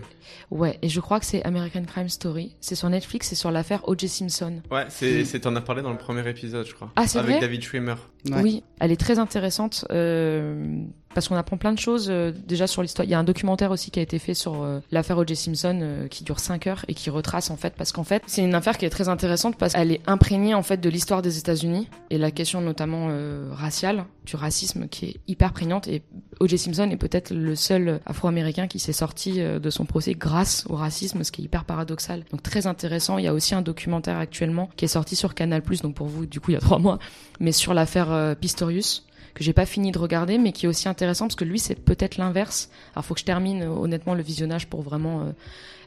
Ouais, 0.49 0.77
et 0.81 0.89
je 0.89 0.99
crois 0.99 1.19
que 1.19 1.25
c'est 1.25 1.43
American 1.43 1.83
Crime 1.83 2.09
Story. 2.09 2.55
C'est 2.61 2.75
sur 2.75 2.89
Netflix, 2.89 3.29
c'est 3.29 3.35
sur 3.35 3.51
l'affaire 3.51 3.87
O.J. 3.87 4.07
Simpson. 4.09 4.61
Ouais, 4.71 4.85
c'est, 4.89 5.25
c'est, 5.25 5.41
t'en 5.41 5.55
as 5.55 5.61
parlé 5.61 5.81
dans 5.81 5.91
le 5.91 5.97
premier 5.97 6.27
épisode, 6.29 6.65
je 6.67 6.73
crois. 6.73 6.91
Ah, 6.95 7.07
c'est 7.07 7.19
Avec 7.19 7.31
vrai? 7.31 7.39
David 7.39 7.61
Schwimmer. 7.63 7.95
Oui, 8.31 8.63
elle 8.79 8.91
est 8.91 8.99
très 8.99 9.19
intéressante 9.19 9.85
euh, 9.91 10.83
parce 11.13 11.27
qu'on 11.27 11.35
apprend 11.35 11.57
plein 11.57 11.73
de 11.73 11.79
choses 11.79 12.07
euh, 12.09 12.31
déjà 12.47 12.67
sur 12.67 12.81
l'histoire. 12.81 13.05
Il 13.05 13.11
y 13.11 13.13
a 13.13 13.19
un 13.19 13.23
documentaire 13.23 13.71
aussi 13.71 13.91
qui 13.91 13.99
a 13.99 14.01
été 14.01 14.19
fait 14.19 14.33
sur 14.33 14.63
euh, 14.63 14.79
l'affaire 14.91 15.17
O.J. 15.17 15.35
Simpson 15.35 15.79
euh, 15.81 16.07
qui 16.07 16.23
dure 16.23 16.39
5 16.39 16.67
heures 16.67 16.85
et 16.87 16.93
qui 16.93 17.09
retrace 17.09 17.49
en 17.49 17.57
fait 17.57 17.73
parce 17.75 17.91
qu'en 17.91 18.03
fait 18.03 18.23
c'est 18.27 18.43
une 18.43 18.55
affaire 18.55 18.77
qui 18.77 18.85
est 18.85 18.89
très 18.89 19.09
intéressante 19.09 19.57
parce 19.57 19.73
qu'elle 19.73 19.91
est 19.91 20.01
imprégnée 20.07 20.53
en 20.53 20.63
fait 20.63 20.77
de 20.77 20.89
l'histoire 20.89 21.21
des 21.21 21.37
États-Unis 21.37 21.87
et 22.09 22.17
la 22.17 22.31
question 22.31 22.61
notamment 22.61 23.07
euh, 23.09 23.49
raciale, 23.51 24.05
du 24.25 24.35
racisme 24.35 24.87
qui 24.87 25.05
est 25.05 25.15
hyper 25.27 25.53
prégnante 25.53 25.87
et 25.87 26.03
O.J. 26.39 26.57
Simpson 26.57 26.89
est 26.91 26.97
peut-être 26.97 27.31
le 27.31 27.55
seul 27.55 27.99
Afro-américain 28.05 28.67
qui 28.67 28.79
s'est 28.79 28.93
sorti 28.93 29.41
euh, 29.41 29.59
de 29.59 29.69
son 29.69 29.85
procès 29.85 30.13
grâce 30.13 30.65
au 30.69 30.75
racisme, 30.75 31.23
ce 31.23 31.31
qui 31.31 31.41
est 31.41 31.45
hyper 31.45 31.65
paradoxal. 31.65 32.23
Donc 32.31 32.43
très 32.43 32.67
intéressant. 32.67 33.17
Il 33.17 33.25
y 33.25 33.27
a 33.27 33.33
aussi 33.33 33.55
un 33.55 33.61
documentaire 33.61 34.17
actuellement 34.17 34.69
qui 34.75 34.85
est 34.85 34.89
sorti 34.89 35.15
sur 35.15 35.35
Canal+, 35.35 35.61
donc 35.83 35.95
pour 35.95 36.07
vous 36.07 36.25
du 36.25 36.39
coup 36.39 36.51
il 36.51 36.55
y 36.55 36.57
a 36.57 36.61
trois 36.61 36.79
mois, 36.79 36.99
mais 37.39 37.51
sur 37.51 37.73
l'affaire 37.73 38.35
Pistorius 38.39 39.05
que 39.33 39.43
j'ai 39.43 39.53
pas 39.53 39.65
fini 39.65 39.91
de 39.91 39.99
regarder, 39.99 40.37
mais 40.37 40.51
qui 40.51 40.65
est 40.65 40.69
aussi 40.69 40.89
intéressant 40.89 41.25
parce 41.25 41.35
que 41.35 41.45
lui 41.45 41.59
c'est 41.59 41.75
peut-être 41.75 42.17
l'inverse. 42.17 42.69
Alors 42.93 43.05
faut 43.05 43.13
que 43.13 43.19
je 43.19 43.25
termine 43.25 43.63
euh, 43.63 43.69
honnêtement 43.69 44.13
le 44.13 44.23
visionnage 44.23 44.67
pour 44.67 44.81
vraiment 44.81 45.21
euh, 45.21 45.31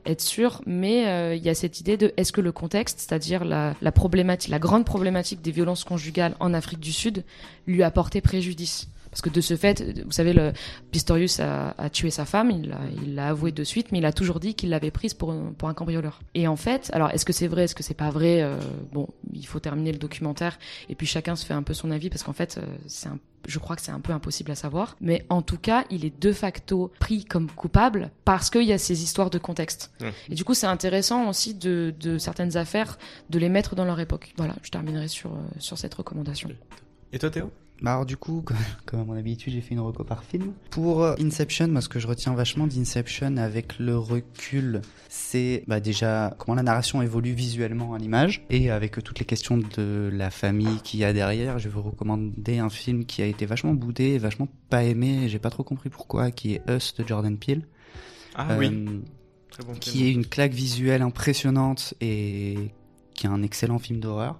être 0.06 0.20
sûr, 0.20 0.60
mais 0.66 1.06
euh, 1.06 1.34
il 1.34 1.42
y 1.42 1.48
a 1.48 1.55
cette 1.55 1.81
idée 1.81 1.97
de 1.97 2.12
est-ce 2.16 2.32
que 2.32 2.40
le 2.40 2.52
contexte, 2.52 3.00
c'est-à-dire 3.00 3.44
la, 3.44 3.74
la 3.81 3.92
problématique, 3.92 4.50
la 4.50 4.58
grande 4.58 4.84
problématique 4.84 5.42
des 5.42 5.50
violences 5.50 5.84
conjugales 5.84 6.34
en 6.40 6.55
Afrique 6.55 6.81
du 6.81 6.92
Sud, 6.92 7.24
lui 7.66 7.82
a 7.82 7.90
porté 7.90 8.20
préjudice? 8.20 8.89
Parce 9.15 9.23
que 9.23 9.31
de 9.31 9.41
ce 9.41 9.57
fait, 9.57 9.81
vous 10.05 10.10
savez, 10.10 10.33
le 10.33 10.52
Pistorius 10.91 11.39
a, 11.39 11.70
a 11.78 11.89
tué 11.89 12.10
sa 12.10 12.25
femme, 12.25 12.51
il 12.51 13.15
l'a 13.15 13.28
avoué 13.28 13.52
de 13.52 13.62
suite, 13.62 13.93
mais 13.93 13.99
il 13.99 14.05
a 14.07 14.12
toujours 14.12 14.41
dit 14.41 14.57
qu'il 14.57 14.70
l'avait 14.70 14.91
prise 14.91 15.15
pour, 15.15 15.31
un- 15.31 15.52
pour 15.57 15.68
un 15.68 15.75
cambrioleur. 15.75 16.18
Et 16.34 16.49
en 16.49 16.57
fait, 16.57 16.91
alors 16.93 17.10
est-ce 17.10 17.25
que 17.25 17.33
c'est 17.33 17.47
vrai, 17.47 17.62
est-ce 17.62 17.76
que 17.76 17.84
c'est 17.84 17.94
pas 17.94 18.10
vrai 18.10 18.43
euh, 18.43 18.59
Bon, 18.93 19.07
il 19.33 19.47
faut 19.47 19.60
terminer 19.60 19.93
le 19.93 19.99
documentaire 19.99 20.59
et 20.89 20.97
puis 20.97 21.07
chacun 21.07 21.36
se 21.36 21.47
fait 21.47 21.55
un 21.55 21.62
peu 21.62 21.75
son 21.75 21.93
avis 21.93 22.10
parce 22.10 22.25
qu'en 22.25 22.33
fait, 22.33 22.59
euh, 22.59 22.67
c'est 22.89 23.09
un, 23.09 23.20
je 23.47 23.60
crois 23.60 23.76
que 23.76 23.83
c'est 23.83 23.93
un 23.93 24.01
peu 24.01 24.12
impossible 24.12 24.51
à 24.51 24.57
savoir. 24.57 24.97
Mais 25.01 25.25
en 25.28 25.43
tout 25.43 25.59
cas, 25.59 25.84
il 25.91 26.05
est 26.05 26.20
de 26.20 26.33
facto 26.33 26.91
pris 26.99 27.25
comme 27.25 27.49
coupable 27.49 28.10
parce 28.25 28.51
qu'il 28.51 28.65
y 28.65 28.73
a 28.73 28.78
ces 28.78 29.05
histoires 29.05 29.31
de 29.31 29.39
contexte. 29.39 29.93
Et 30.28 30.34
du 30.34 30.43
coup, 30.43 30.55
c'est 30.55 30.67
intéressant 30.67 31.28
aussi 31.28 31.55
de, 31.55 31.94
de 32.01 32.18
certaines 32.18 32.57
affaires 32.57 32.99
de 33.31 33.39
les 33.39 33.49
mettre 33.49 33.76
dans 33.76 33.84
leur 33.84 34.01
époque. 34.01 34.33
Voilà, 34.39 34.57
je 34.65 34.70
terminerai 34.70 35.07
sur, 35.07 35.34
euh, 35.34 35.39
sur 35.60 35.78
cette 35.78 35.94
recommandation. 35.94 36.51
Et 37.12 37.18
toi 37.20 37.31
Théo? 37.31 37.52
Bah 37.82 37.92
alors 37.92 38.06
du 38.06 38.16
coup, 38.16 38.42
comme, 38.86 39.00
à 39.00 39.04
mon 39.04 39.14
habitude, 39.14 39.52
j'ai 39.52 39.60
fait 39.60 39.74
une 39.74 39.80
reco 39.80 40.04
par 40.04 40.24
film. 40.24 40.52
Pour 40.70 41.02
euh, 41.02 41.14
Inception, 41.20 41.68
moi 41.68 41.80
ce 41.80 41.88
que 41.88 41.98
je 41.98 42.06
retiens 42.06 42.34
vachement 42.34 42.66
d'Inception 42.66 43.36
avec 43.36 43.78
le 43.78 43.98
recul, 43.98 44.80
c'est 45.08 45.64
bah, 45.66 45.80
déjà 45.80 46.34
comment 46.38 46.54
la 46.54 46.62
narration 46.62 47.02
évolue 47.02 47.32
visuellement 47.32 47.94
à 47.94 47.98
l'image 47.98 48.44
et 48.48 48.70
avec 48.70 49.02
toutes 49.02 49.18
les 49.18 49.24
questions 49.24 49.58
de 49.58 50.08
la 50.12 50.30
famille 50.30 50.80
qu'il 50.82 51.00
y 51.00 51.04
a 51.04 51.12
derrière. 51.12 51.58
Je 51.58 51.68
vais 51.68 51.74
vous 51.74 51.82
recommander 51.82 52.58
un 52.58 52.70
film 52.70 53.04
qui 53.04 53.22
a 53.22 53.26
été 53.26 53.44
vachement 53.44 53.74
boudé, 53.74 54.18
vachement 54.18 54.48
pas 54.70 54.84
aimé, 54.84 55.28
j'ai 55.28 55.38
pas 55.38 55.50
trop 55.50 55.64
compris 55.64 55.90
pourquoi, 55.90 56.30
qui 56.30 56.54
est 56.54 56.62
Us 56.68 56.94
de 56.94 57.06
Jordan 57.06 57.36
Peele. 57.36 57.66
Ah 58.34 58.56
oui. 58.58 58.66
Euh, 58.66 59.00
Très 59.50 59.62
bon 59.62 59.74
film. 59.74 59.80
qui 59.80 60.06
est 60.06 60.12
une 60.12 60.26
claque 60.26 60.52
visuelle 60.52 61.02
impressionnante 61.02 61.94
et 62.00 62.70
qui 63.14 63.26
est 63.26 63.30
un 63.30 63.42
excellent 63.42 63.78
film 63.78 64.00
d'horreur. 64.00 64.38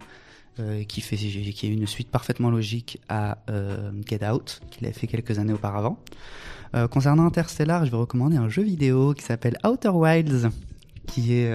Euh, 0.61 0.85
qui 0.85 1.01
fait 1.01 1.17
qui 1.17 1.67
est 1.67 1.69
une 1.69 1.87
suite 1.87 2.11
parfaitement 2.11 2.49
logique 2.49 3.01
à 3.09 3.39
euh, 3.51 3.91
Get 4.07 4.25
Out 4.25 4.61
qu'il 4.71 4.87
avait 4.87 4.95
fait 4.95 5.09
quelques 5.09 5.39
années 5.39 5.53
auparavant. 5.53 5.99
Euh, 6.75 6.87
concernant 6.87 7.27
Interstellar, 7.27 7.85
je 7.85 7.91
vais 7.91 7.97
recommander 7.97 8.37
un 8.37 8.49
jeu 8.49 8.63
vidéo 8.63 9.15
qui 9.15 9.25
s'appelle 9.25 9.59
Outer 9.65 9.89
Wilds 9.89 10.51
qui 11.07 11.35
est 11.35 11.51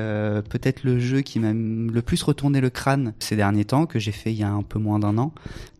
peut-être 0.48 0.84
le 0.84 1.00
jeu 1.00 1.22
qui 1.22 1.40
m'a 1.40 1.54
le 1.54 2.02
plus 2.02 2.22
retourné 2.22 2.62
le 2.62 2.70
crâne 2.70 3.14
ces 3.18 3.36
derniers 3.36 3.66
temps, 3.66 3.88
que 3.88 3.98
j'ai 3.98 4.12
fait 4.12 4.32
il 4.32 4.38
y 4.38 4.44
a 4.44 4.52
un 4.52 4.62
peu 4.62 4.78
moins 4.78 5.00
d'un 5.00 5.18
an. 5.18 5.34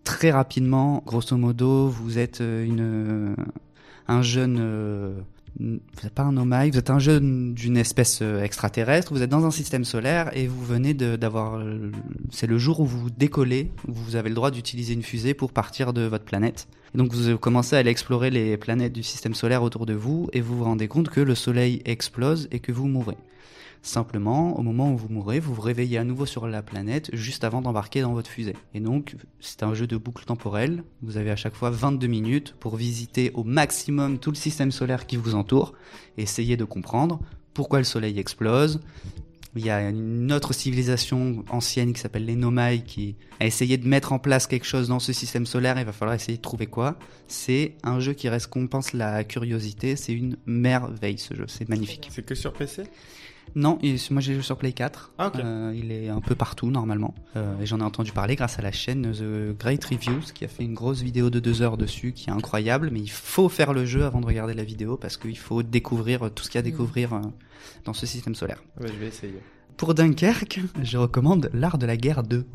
Très 0.04 0.32
rapidement, 0.32 1.04
grosso 1.06 1.38
modo, 1.38 1.88
vous 1.88 2.18
êtes 2.18 2.40
une, 2.40 3.36
un 4.08 4.22
jeune... 4.24 5.24
vous 5.60 5.80
n'êtes 6.04 6.14
pas 6.14 6.24
un 6.24 6.32
nomade, 6.32 6.72
vous 6.72 6.80
êtes 6.80 6.90
un 6.90 7.00
jeune 7.00 7.54
d'une 7.54 7.78
espèce 7.78 8.20
euh, 8.22 8.44
extraterrestre, 8.44 9.14
vous 9.14 9.22
êtes 9.22 9.30
dans 9.30 9.46
un 9.46 9.52
système 9.52 9.84
solaire 9.86 10.36
et 10.36 10.48
vous 10.48 10.64
venez 10.64 10.94
d'avoir... 10.94 11.56
euh, 11.56 11.92
C'est 12.32 12.48
le 12.48 12.58
jour 12.58 12.80
où 12.80 12.86
vous 12.86 13.10
décollez, 13.10 13.72
où 13.88 13.94
vous 13.94 14.16
avez 14.16 14.30
le 14.30 14.36
droit 14.36 14.52
d'utiliser 14.52 14.94
une 14.94 15.04
fusée 15.04 15.34
pour 15.34 15.52
partir 15.52 15.94
de 15.94 16.02
votre 16.02 16.26
planète. 16.26 16.68
Et 16.94 16.98
donc 16.98 17.14
vous 17.14 17.38
commencez 17.38 17.76
à 17.76 17.80
aller 17.80 17.92
explorer 17.92 18.30
les 18.30 18.58
planètes 18.58 18.94
du 18.94 19.04
système 19.04 19.34
solaire 19.34 19.64
autour 19.64 19.86
de 19.86 19.94
vous 19.94 20.28
et 20.34 20.42
vous 20.42 20.58
vous 20.58 20.64
rendez 20.64 20.88
compte 20.88 21.10
que 21.10 21.22
le 21.22 21.36
Soleil 21.36 21.82
explose 21.86 22.48
et 22.52 22.60
que 22.60 22.72
vous 22.72 22.88
mourrez. 22.88 23.18
Simplement, 23.82 24.60
au 24.60 24.62
moment 24.62 24.92
où 24.92 24.98
vous 24.98 25.08
mourrez, 25.08 25.40
vous 25.40 25.54
vous 25.54 25.62
réveillez 25.62 25.98
à 25.98 26.04
nouveau 26.04 26.26
sur 26.26 26.48
la 26.48 26.62
planète 26.62 27.10
juste 27.14 27.46
avant 27.46 27.62
d'embarquer 27.62 28.02
dans 28.02 28.14
votre 28.14 28.30
fusée. 28.30 28.56
Et 28.74 28.82
donc, 28.82 29.16
c'est 29.40 29.64
un 29.64 29.74
jeu 29.74 29.88
de 29.88 29.96
boucle 29.96 30.26
temporelle. 30.26 30.84
Vous 31.02 31.16
avez 31.16 31.32
à 31.32 31.38
chaque 31.38 31.56
fois 31.56 31.70
22 31.70 32.08
minutes 32.08 32.56
pour 32.60 32.76
visiter 32.76 33.32
au 33.36 33.44
maximum 33.46 34.20
tout 34.20 34.32
le 34.32 34.36
système 34.36 34.72
solaire 34.72 35.08
qui 35.08 35.16
vous 35.16 35.34
entoure 35.34 35.74
essayer 36.18 36.58
de 36.58 36.66
comprendre 36.66 37.20
pourquoi 37.54 37.80
le 37.80 37.86
Soleil 37.86 38.20
explose. 38.20 38.82
Il 39.56 39.66
y 39.66 39.70
a 39.70 39.90
une 39.90 40.32
autre 40.32 40.54
civilisation 40.54 41.44
ancienne 41.50 41.94
qui 41.94 42.00
s'appelle 42.00 42.26
les 42.26 42.36
Nomai 42.36 42.84
qui 42.86 43.16
a 43.40 43.48
essayé 43.48 43.78
de 43.78 43.88
mettre 43.88 44.14
en 44.14 44.20
place 44.20 44.46
quelque 44.46 44.66
chose 44.66 44.90
dans 44.90 45.00
ce 45.00 45.12
système 45.12 45.46
solaire. 45.46 45.80
Il 45.80 45.86
va 45.86 45.92
falloir 45.92 46.16
essayer 46.16 46.38
de 46.38 46.42
trouver 46.42 46.68
quoi. 46.68 47.00
C'est 47.28 47.76
un 47.84 48.00
jeu 48.00 48.14
qui 48.14 48.30
récompense 48.30 48.94
la 48.94 49.24
curiosité. 49.24 49.96
C'est 49.96 50.14
une 50.14 50.38
merveille 50.46 51.18
ce 51.18 51.34
jeu. 51.34 51.46
C'est 51.48 51.68
magnifique. 51.68 52.10
C'est 52.12 52.26
que 52.26 52.36
sur 52.36 52.54
PC 52.54 52.84
Non, 53.56 53.78
il- 53.82 54.00
moi 54.12 54.22
j'ai 54.22 54.34
joué 54.34 54.44
sur 54.44 54.58
Play 54.58 54.72
4. 54.74 55.12
Ah. 55.18 55.32
Euh, 55.36 55.74
il 55.76 55.92
est 55.92 56.10
un 56.10 56.22
peu 56.22 56.36
partout 56.36 56.70
normalement. 56.72 57.14
Euh, 57.36 57.60
et 57.62 57.66
j'en 57.66 57.80
ai 57.80 57.84
entendu 57.84 58.12
parler 58.12 58.36
grâce 58.36 58.60
à 58.60 58.62
la 58.62 58.72
chaîne 58.72 59.12
The 59.12 59.58
Great 59.58 59.84
Reviews 59.86 60.22
qui 60.34 60.46
a 60.46 60.48
fait 60.48 60.64
une 60.64 60.74
grosse 60.74 61.02
vidéo 61.02 61.30
de 61.30 61.40
deux 61.40 61.62
heures 61.62 61.78
dessus 61.78 62.12
qui 62.14 62.30
est 62.30 62.34
incroyable. 62.34 62.90
Mais 62.92 63.00
il 63.00 63.10
faut 63.12 63.50
faire 63.50 63.74
le 63.74 63.86
jeu 63.86 64.06
avant 64.06 64.22
de 64.22 64.26
regarder 64.26 64.54
la 64.54 64.64
vidéo 64.64 64.98
parce 64.98 65.18
qu'il 65.18 65.38
faut 65.38 65.64
découvrir 65.64 66.30
tout 66.34 66.44
ce 66.44 66.50
qu'il 66.50 66.58
y 66.58 66.60
a 66.60 66.60
à 66.60 66.64
découvrir 66.64 67.14
euh, 67.14 67.22
dans 67.86 67.94
ce 67.94 68.06
système 68.06 68.36
solaire. 68.36 68.62
Ah 68.78 68.82
bah, 68.82 68.88
Je 68.94 69.00
vais 69.00 69.08
essayer. 69.08 69.40
Pour 69.78 69.94
Dunkerque, 69.94 70.60
je 70.84 70.98
recommande 70.98 71.50
L'Art 71.54 71.78
de 71.78 71.86
la 71.86 71.96
guerre 71.96 72.24
2 72.24 72.46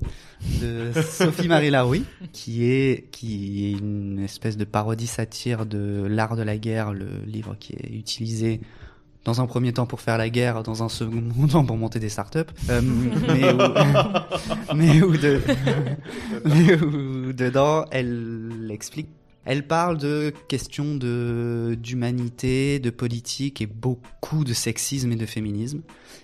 de 0.60 0.90
Sophie 1.08 1.48
Marie 1.48 1.70
Laroui, 1.70 2.05
qui 2.32 2.64
est, 2.66 3.08
qui 3.12 3.64
est 3.66 3.78
une 3.78 4.18
espèce 4.18 4.58
de 4.58 4.64
parodie 4.64 5.06
satire 5.06 5.64
de 5.64 6.06
L'Art 6.06 6.36
de 6.36 6.42
la 6.42 6.58
guerre, 6.58 6.92
le 6.92 7.08
livre 7.26 7.56
qui 7.58 7.73
est 7.73 7.89
utilisé 7.94 8.60
dans 9.25 9.41
un 9.41 9.47
premier 9.47 9.73
temps 9.73 9.86
pour 9.86 10.01
faire 10.01 10.19
la 10.19 10.28
guerre, 10.28 10.62
dans 10.62 10.83
un 10.83 10.89
second 10.89 11.47
temps 11.51 11.65
pour 11.65 11.77
monter 11.77 11.99
des 11.99 12.09
startups, 12.09 12.41
euh, 12.70 12.81
mais, 14.75 15.03
où, 15.03 15.12
de, 15.17 15.41
mais 16.44 16.75
où 16.75 17.33
dedans 17.33 17.85
elle 17.91 18.69
explique 18.70 19.09
elle 19.47 19.67
parle 19.67 19.99
de 19.99 20.33
questions 20.49 20.94
de 20.94 21.77
d'humanité, 21.78 22.78
de 22.78 22.89
politique 22.89 23.61
et 23.61 23.67
beaucoup 23.67 24.43
de 24.43 24.55
sexisme 24.55 25.12
et 25.12 25.17
de 25.17 25.27
féminisme. 25.27 25.83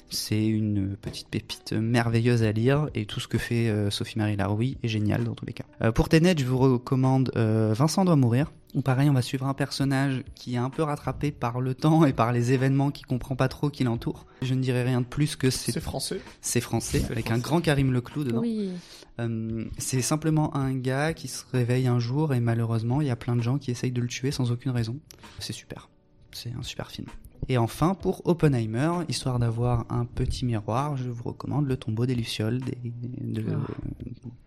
C'est 0.08 0.46
une 0.46 0.96
petite 0.96 1.28
pépite 1.28 1.74
merveilleuse 1.74 2.42
à 2.42 2.50
lire 2.50 2.88
et 2.94 3.04
tout 3.04 3.20
ce 3.20 3.28
que 3.28 3.36
fait 3.36 3.68
euh, 3.68 3.90
Sophie-Marie 3.90 4.36
Laroui 4.36 4.78
est 4.82 4.88
génial 4.88 5.24
dans 5.24 5.34
tous 5.34 5.44
les 5.44 5.52
cas. 5.52 5.64
Euh, 5.82 5.92
pour 5.92 6.08
Tenet, 6.08 6.34
je 6.38 6.46
vous 6.46 6.56
recommande 6.56 7.30
Vincent 7.36 8.06
doit 8.06 8.16
mourir. 8.16 8.50
Où 8.74 8.82
pareil, 8.82 9.10
on 9.10 9.12
va 9.12 9.22
suivre 9.22 9.46
un 9.46 9.54
personnage 9.54 10.22
qui 10.34 10.54
est 10.54 10.58
un 10.58 10.70
peu 10.70 10.82
rattrapé 10.82 11.32
par 11.32 11.60
le 11.60 11.74
temps 11.74 12.04
et 12.04 12.12
par 12.12 12.32
les 12.32 12.52
événements 12.52 12.90
qui 12.90 13.02
comprend 13.02 13.34
pas 13.36 13.48
trop 13.48 13.68
qui 13.70 13.82
l'entoure. 13.84 14.26
Je 14.42 14.54
ne 14.54 14.60
dirai 14.60 14.84
rien 14.84 15.00
de 15.00 15.06
plus 15.06 15.34
que 15.36 15.50
c'est 15.50 15.72
C'est 15.72 15.80
français 15.80 16.20
c'est 16.40 16.60
français, 16.60 17.00
C'est 17.00 17.10
avec 17.10 17.26
français. 17.26 17.38
un 17.38 17.42
grand 17.42 17.60
Karim 17.60 17.92
Leclou 17.92 18.22
dedans. 18.24 18.40
Oui. 18.40 18.70
Euh, 19.18 19.64
c'est 19.78 20.02
simplement 20.02 20.56
un 20.56 20.72
gars 20.74 21.12
qui 21.14 21.26
se 21.28 21.44
réveille 21.52 21.88
un 21.88 21.98
jour 21.98 22.32
et 22.32 22.40
malheureusement 22.40 23.00
il 23.00 23.08
y 23.08 23.10
a 23.10 23.16
plein 23.16 23.34
de 23.36 23.42
gens 23.42 23.58
qui 23.58 23.70
essayent 23.70 23.90
de 23.92 24.00
le 24.00 24.06
tuer 24.08 24.30
sans 24.30 24.52
aucune 24.52 24.70
raison. 24.70 24.96
C'est 25.40 25.52
super. 25.52 25.88
C'est 26.32 26.52
un 26.58 26.62
super 26.62 26.90
film. 26.90 27.08
Et 27.48 27.58
enfin, 27.58 27.94
pour 27.94 28.22
Oppenheimer, 28.26 28.90
histoire 29.08 29.38
d'avoir 29.40 29.84
un 29.90 30.04
petit 30.04 30.44
miroir, 30.44 30.96
je 30.96 31.08
vous 31.08 31.24
recommande 31.24 31.66
Le 31.66 31.76
tombeau 31.76 32.06
des 32.06 32.14
Lucioles 32.14 32.60
des- 32.60 32.78
de 32.84 33.44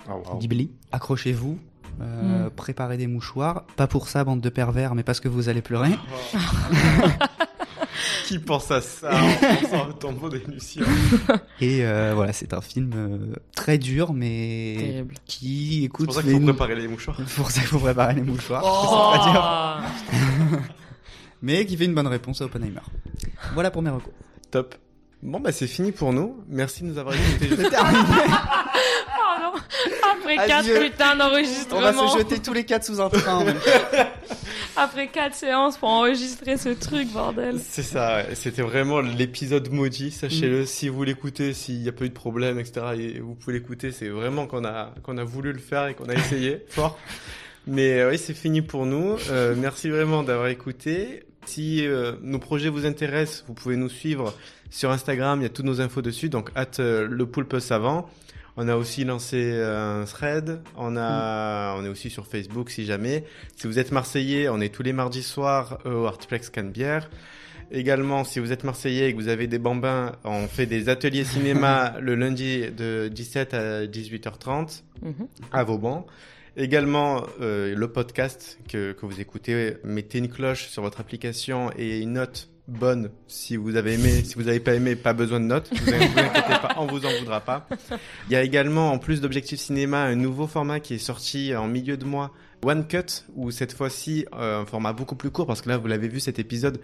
Ah, 0.08 0.16
wow. 0.16 0.38
Ghibli. 0.40 0.72
Accrochez-vous, 0.94 1.58
euh, 2.02 2.48
Mm. 2.48 2.50
préparez 2.52 2.98
des 2.98 3.08
mouchoirs. 3.08 3.64
Pas 3.76 3.88
pour 3.88 4.08
ça, 4.08 4.24
bande 4.24 4.42
de 4.42 4.50
pervers, 4.50 4.96
mais 4.96 5.04
parce 5.04 5.20
que 5.20 5.28
vous 5.28 5.50
allez 5.50 5.62
pleurer. 5.62 5.92
Qui 8.26 8.40
pense 8.40 8.72
à 8.72 8.82
ça 8.82 9.12
en 9.14 9.56
pensant 9.62 9.90
au 9.90 9.94
tombeau 9.94 10.30
des 10.30 10.40
Lucioles 10.40 10.86
Et 11.62 11.86
euh, 11.86 12.14
voilà, 12.16 12.34
c'est 12.34 12.54
un 12.54 12.62
film 12.62 12.92
euh, 12.96 13.36
très 13.56 13.78
dur, 13.78 14.14
mais 14.14 14.76
Terrible. 14.80 15.14
qui 15.26 15.78
C'est 15.80 15.86
écoute. 15.86 16.06
pour 16.08 16.16
ça 16.16 16.22
qu'il 16.24 16.32
les- 16.32 16.40
faut 16.40 16.46
préparer 16.54 16.76
les 16.76 16.88
mouchoirs. 16.88 17.18
C'est 17.26 17.36
pour 17.36 17.52
ça 17.52 17.60
qu'il 17.60 17.70
faut 17.70 17.80
préparer 17.80 18.16
les 18.16 18.22
mouchoirs. 18.24 18.64
Oh. 18.66 19.14
C'est 19.26 19.34
pas 19.34 19.82
mais 21.42 21.66
qui 21.66 21.76
fait 21.76 21.86
une 21.86 21.94
bonne 21.94 22.08
réponse 22.08 22.42
à 22.42 22.46
Oppenheimer. 22.46 22.80
Voilà 23.54 23.70
pour 23.70 23.82
mes 23.82 23.90
recours. 23.90 24.14
Top. 24.50 24.76
Bon 25.22 25.40
bah 25.42 25.52
c'est 25.52 25.68
fini 25.68 25.92
pour 25.92 26.14
nous. 26.14 26.38
Merci 26.50 26.84
de 26.84 26.88
nous 26.88 26.98
avoir 26.98 27.16
écoutés. 27.16 27.50
Après 30.12 30.38
Adieu. 30.38 30.74
4 30.76 30.84
putains 30.84 31.14
On 31.14 31.18
va 31.18 31.30
d'enregistrements. 31.30 32.08
se 32.10 32.18
jeter 32.20 32.40
tous 32.40 32.54
les 32.54 32.64
quatre 32.64 32.86
sous 32.86 33.02
un 33.02 33.10
train. 33.10 33.46
Après 34.76 35.08
4 35.08 35.36
séances 35.36 35.78
pour 35.78 35.90
enregistrer 35.90 36.58
ce 36.58 36.70
truc, 36.70 37.08
bordel. 37.10 37.60
C'est 37.64 37.84
ça, 37.84 38.18
ouais. 38.18 38.36
c'était 38.36 38.64
vraiment 38.64 39.02
l'épisode 39.02 39.72
maudit, 39.72 40.12
sachez-le, 40.12 40.66
si 40.66 40.90
vous 40.90 41.04
l'écoutez, 41.04 41.54
s'il 41.54 41.80
n'y 41.82 41.90
a 41.90 41.92
pas 41.92 42.06
eu 42.06 42.10
de 42.10 42.14
problème, 42.14 42.60
etc., 42.60 42.82
et 42.98 43.20
vous 43.20 43.36
pouvez 43.36 43.54
l'écouter, 43.54 43.92
c'est 43.92 44.10
vraiment 44.10 44.48
qu'on 44.48 44.66
a, 44.66 44.94
qu'on 45.04 45.18
a 45.18 45.24
voulu 45.24 45.54
le 45.54 45.60
faire 45.60 45.88
et 45.88 45.94
qu'on 45.94 46.10
a 46.10 46.14
essayé 46.14 46.66
fort. 46.70 46.98
Mais 47.68 48.00
euh, 48.00 48.10
oui, 48.10 48.18
c'est 48.18 48.34
fini 48.34 48.62
pour 48.62 48.86
nous. 48.86 49.16
Euh, 49.30 49.54
merci 49.58 49.90
vraiment 49.90 50.24
d'avoir 50.24 50.48
écouté. 50.48 51.24
Si 51.46 51.86
euh, 51.86 52.14
nos 52.22 52.40
projets 52.40 52.70
vous 52.70 52.86
intéressent, 52.86 53.44
vous 53.48 53.54
pouvez 53.54 53.76
nous 53.76 53.90
suivre 53.90 54.34
sur 54.70 54.92
Instagram, 54.92 55.40
il 55.40 55.44
y 55.44 55.46
a 55.46 55.50
toutes 55.50 55.66
nos 55.66 55.82
infos 55.82 56.02
dessus, 56.02 56.30
donc 56.30 56.50
at 56.56 56.72
le 56.80 57.26
poulpe 57.26 57.60
savant. 57.60 58.10
On 58.56 58.68
a 58.68 58.76
aussi 58.76 59.04
lancé 59.04 59.52
euh, 59.54 60.02
un 60.02 60.06
thread, 60.06 60.62
on 60.78 60.96
a, 60.96 61.76
on 61.78 61.84
est 61.86 61.88
aussi 61.90 62.10
sur 62.12 62.28
Facebook 62.28 62.70
si 62.70 62.86
jamais. 62.86 63.24
Si 63.56 63.66
vous 63.68 63.80
êtes 63.80 63.92
Marseillais, 63.92 64.48
on 64.50 64.62
est 64.62 64.74
tous 64.74 64.84
les 64.84 64.94
mardis 64.94 65.24
soirs 65.24 65.80
au 65.86 66.06
Artplex 66.06 66.50
Canebière. 66.52 67.10
Également, 67.72 68.24
si 68.24 68.40
vous 68.40 68.52
êtes 68.52 68.64
Marseillais 68.64 69.10
et 69.10 69.14
que 69.14 69.18
vous 69.18 69.30
avez 69.30 69.48
des 69.48 69.58
bambins, 69.58 70.12
on 70.24 70.48
fait 70.48 70.68
des 70.68 70.90
ateliers 70.90 71.24
cinéma 71.24 71.96
le 72.02 72.14
lundi 72.14 72.70
de 72.70 73.08
17 73.12 73.54
à 73.56 73.86
18h30 73.88 74.84
Mhm. 75.02 75.28
à 75.52 75.64
Vauban. 75.64 76.06
Également, 76.56 77.24
euh, 77.42 77.74
le 77.76 77.88
podcast 77.92 78.60
que, 78.70 78.92
que 78.92 79.06
vous 79.08 79.20
écoutez, 79.20 79.78
mettez 79.84 80.20
une 80.20 80.30
cloche 80.30 80.68
sur 80.68 80.84
votre 80.84 81.00
application 81.00 81.72
et 81.76 82.00
une 82.00 82.14
note 82.14 82.50
bonne 82.68 83.12
si 83.28 83.56
vous 83.56 83.76
avez 83.76 83.94
aimé. 83.94 84.24
Si 84.24 84.36
vous 84.36 84.44
n'avez 84.44 84.60
pas 84.60 84.74
aimé, 84.74 84.96
pas 84.96 85.14
besoin 85.14 85.40
de 85.40 85.46
note. 85.46 85.70
Vous 85.72 85.86
vous 85.86 85.94
inquiétez 85.94 86.60
pas, 86.62 86.76
on 86.78 86.86
vous 86.86 87.06
en 87.06 87.12
voudra 87.20 87.42
pas. 87.42 87.68
Il 88.30 88.34
y 88.34 88.36
a 88.36 88.44
également, 88.44 88.92
en 88.92 89.00
plus 89.00 89.22
d'Objectif 89.22 89.60
Cinéma, 89.60 90.04
un 90.04 90.16
nouveau 90.16 90.48
format 90.48 90.80
qui 90.80 90.96
est 90.96 91.00
sorti 91.00 91.56
en 91.56 91.68
milieu 91.68 91.98
de 91.98 92.06
mois, 92.06 92.32
One 92.64 92.88
Cut, 92.88 93.26
où 93.36 93.52
cette 93.52 93.74
fois-ci, 93.74 94.26
euh, 94.34 94.62
un 94.62 94.66
format 94.66 94.94
beaucoup 94.94 95.16
plus 95.16 95.32
court, 95.32 95.46
parce 95.46 95.62
que 95.62 95.70
là, 95.70 95.78
vous 95.78 95.88
l'avez 95.88 96.08
vu, 96.08 96.20
cet 96.20 96.40
épisode, 96.40 96.80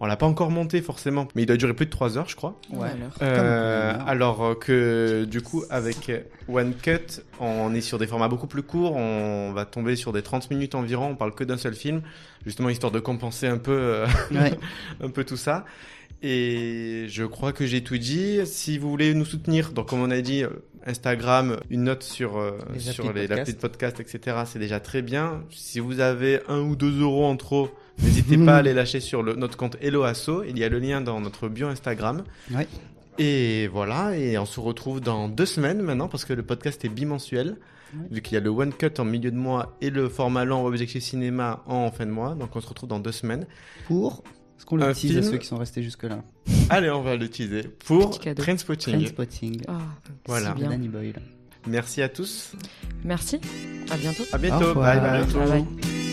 on 0.00 0.06
l'a 0.06 0.16
pas 0.16 0.26
encore 0.26 0.50
monté 0.50 0.82
forcément, 0.82 1.26
mais 1.34 1.42
il 1.42 1.46
doit 1.46 1.56
durer 1.56 1.74
plus 1.74 1.86
de 1.86 1.90
3 1.90 2.18
heures, 2.18 2.28
je 2.28 2.36
crois. 2.36 2.60
Ouais. 2.70 2.88
Euh, 3.22 3.94
alors 4.06 4.44
euh, 4.44 4.54
que 4.54 5.24
du 5.24 5.40
coup 5.40 5.64
avec 5.70 6.10
euh, 6.10 6.20
One 6.48 6.74
Cut, 6.74 7.22
on 7.40 7.74
est 7.74 7.80
sur 7.80 7.98
des 7.98 8.06
formats 8.06 8.28
beaucoup 8.28 8.46
plus 8.46 8.62
courts, 8.62 8.94
on 8.94 9.52
va 9.52 9.64
tomber 9.64 9.96
sur 9.96 10.12
des 10.12 10.22
30 10.22 10.50
minutes 10.50 10.74
environ, 10.74 11.08
on 11.10 11.16
parle 11.16 11.34
que 11.34 11.44
d'un 11.44 11.56
seul 11.56 11.74
film, 11.74 12.02
justement 12.44 12.68
histoire 12.68 12.92
de 12.92 13.00
compenser 13.00 13.46
un 13.46 13.58
peu 13.58 13.72
euh, 13.72 14.06
Ouais. 14.30 14.58
un 15.02 15.08
peu 15.08 15.24
tout 15.24 15.36
ça. 15.36 15.64
Et 16.22 17.06
je 17.08 17.24
crois 17.24 17.52
que 17.52 17.66
j'ai 17.66 17.82
tout 17.82 17.98
dit. 17.98 18.40
Si 18.46 18.78
vous 18.78 18.90
voulez 18.90 19.14
nous 19.14 19.24
soutenir, 19.24 19.72
donc 19.72 19.88
comme 19.88 20.00
on 20.00 20.10
a 20.10 20.20
dit, 20.20 20.44
euh, 20.44 20.50
Instagram, 20.86 21.58
une 21.70 21.84
note 21.84 22.02
sur, 22.02 22.38
euh, 22.38 22.52
Les 22.72 22.80
sur 22.80 23.12
les 23.12 23.26
podcast. 23.26 23.40
applis 23.40 23.52
de 23.54 23.58
podcast, 23.58 24.00
etc., 24.00 24.36
c'est 24.46 24.58
déjà 24.58 24.80
très 24.80 25.02
bien. 25.02 25.42
Si 25.50 25.80
vous 25.80 26.00
avez 26.00 26.40
un 26.48 26.60
ou 26.60 26.76
deux 26.76 27.00
euros 27.00 27.26
en 27.26 27.36
trop, 27.36 27.70
n'hésitez 28.02 28.38
pas 28.38 28.56
à 28.56 28.62
les 28.62 28.72
lâcher 28.72 29.00
sur 29.00 29.22
le, 29.22 29.34
notre 29.34 29.56
compte 29.56 29.76
Hello 29.80 30.04
Asso. 30.04 30.44
Il 30.48 30.58
y 30.58 30.64
a 30.64 30.68
le 30.68 30.78
lien 30.78 31.00
dans 31.00 31.20
notre 31.20 31.48
bio 31.48 31.68
Instagram. 31.68 32.24
Ouais. 32.52 32.66
Et 33.18 33.66
voilà, 33.68 34.16
et 34.16 34.36
on 34.38 34.46
se 34.46 34.60
retrouve 34.60 35.00
dans 35.00 35.28
deux 35.28 35.46
semaines 35.46 35.80
maintenant 35.80 36.08
parce 36.08 36.24
que 36.24 36.34
le 36.34 36.42
podcast 36.42 36.84
est 36.84 36.90
bimensuel. 36.90 37.56
Vu 38.10 38.20
qu'il 38.20 38.34
y 38.34 38.36
a 38.36 38.40
le 38.40 38.50
one 38.50 38.72
cut 38.72 38.90
en 38.98 39.04
milieu 39.04 39.30
de 39.30 39.36
mois 39.36 39.76
et 39.80 39.90
le 39.90 40.08
format 40.08 40.44
long 40.44 40.66
Objectif 40.66 41.02
Cinéma 41.02 41.62
en 41.66 41.90
fin 41.90 42.04
de 42.04 42.10
mois. 42.10 42.34
Donc 42.34 42.54
on 42.54 42.60
se 42.60 42.68
retrouve 42.68 42.88
dans 42.88 42.98
deux 42.98 43.12
semaines. 43.12 43.46
Pour 43.86 44.22
Est-ce 44.56 44.64
qu'on 44.66 44.76
le 44.76 44.92
tease 44.94 45.16
à 45.16 45.20
film- 45.20 45.32
ceux 45.32 45.38
qui 45.38 45.46
sont 45.46 45.58
restés 45.58 45.82
jusque-là? 45.82 46.22
Allez, 46.70 46.90
on 46.90 47.02
va 47.02 47.16
l'utiliser 47.16 47.62
pour. 47.64 48.18
Trainspotting. 48.18 48.94
Trainspotting. 48.98 49.62
Ah, 49.68 49.78
Voilà. 50.26 50.52
si 50.54 50.60
bien. 50.60 50.70
Danny 50.70 50.88
Boyle. 50.88 51.20
Merci 51.68 52.00
à 52.02 52.08
tous. 52.08 52.52
Merci. 53.04 53.40
À 53.90 53.96
bientôt. 53.96 54.22
À 54.32 54.38
bientôt. 54.38 54.74
Bye. 54.74 55.00
Bye 55.00 55.24
bye. 55.64 56.05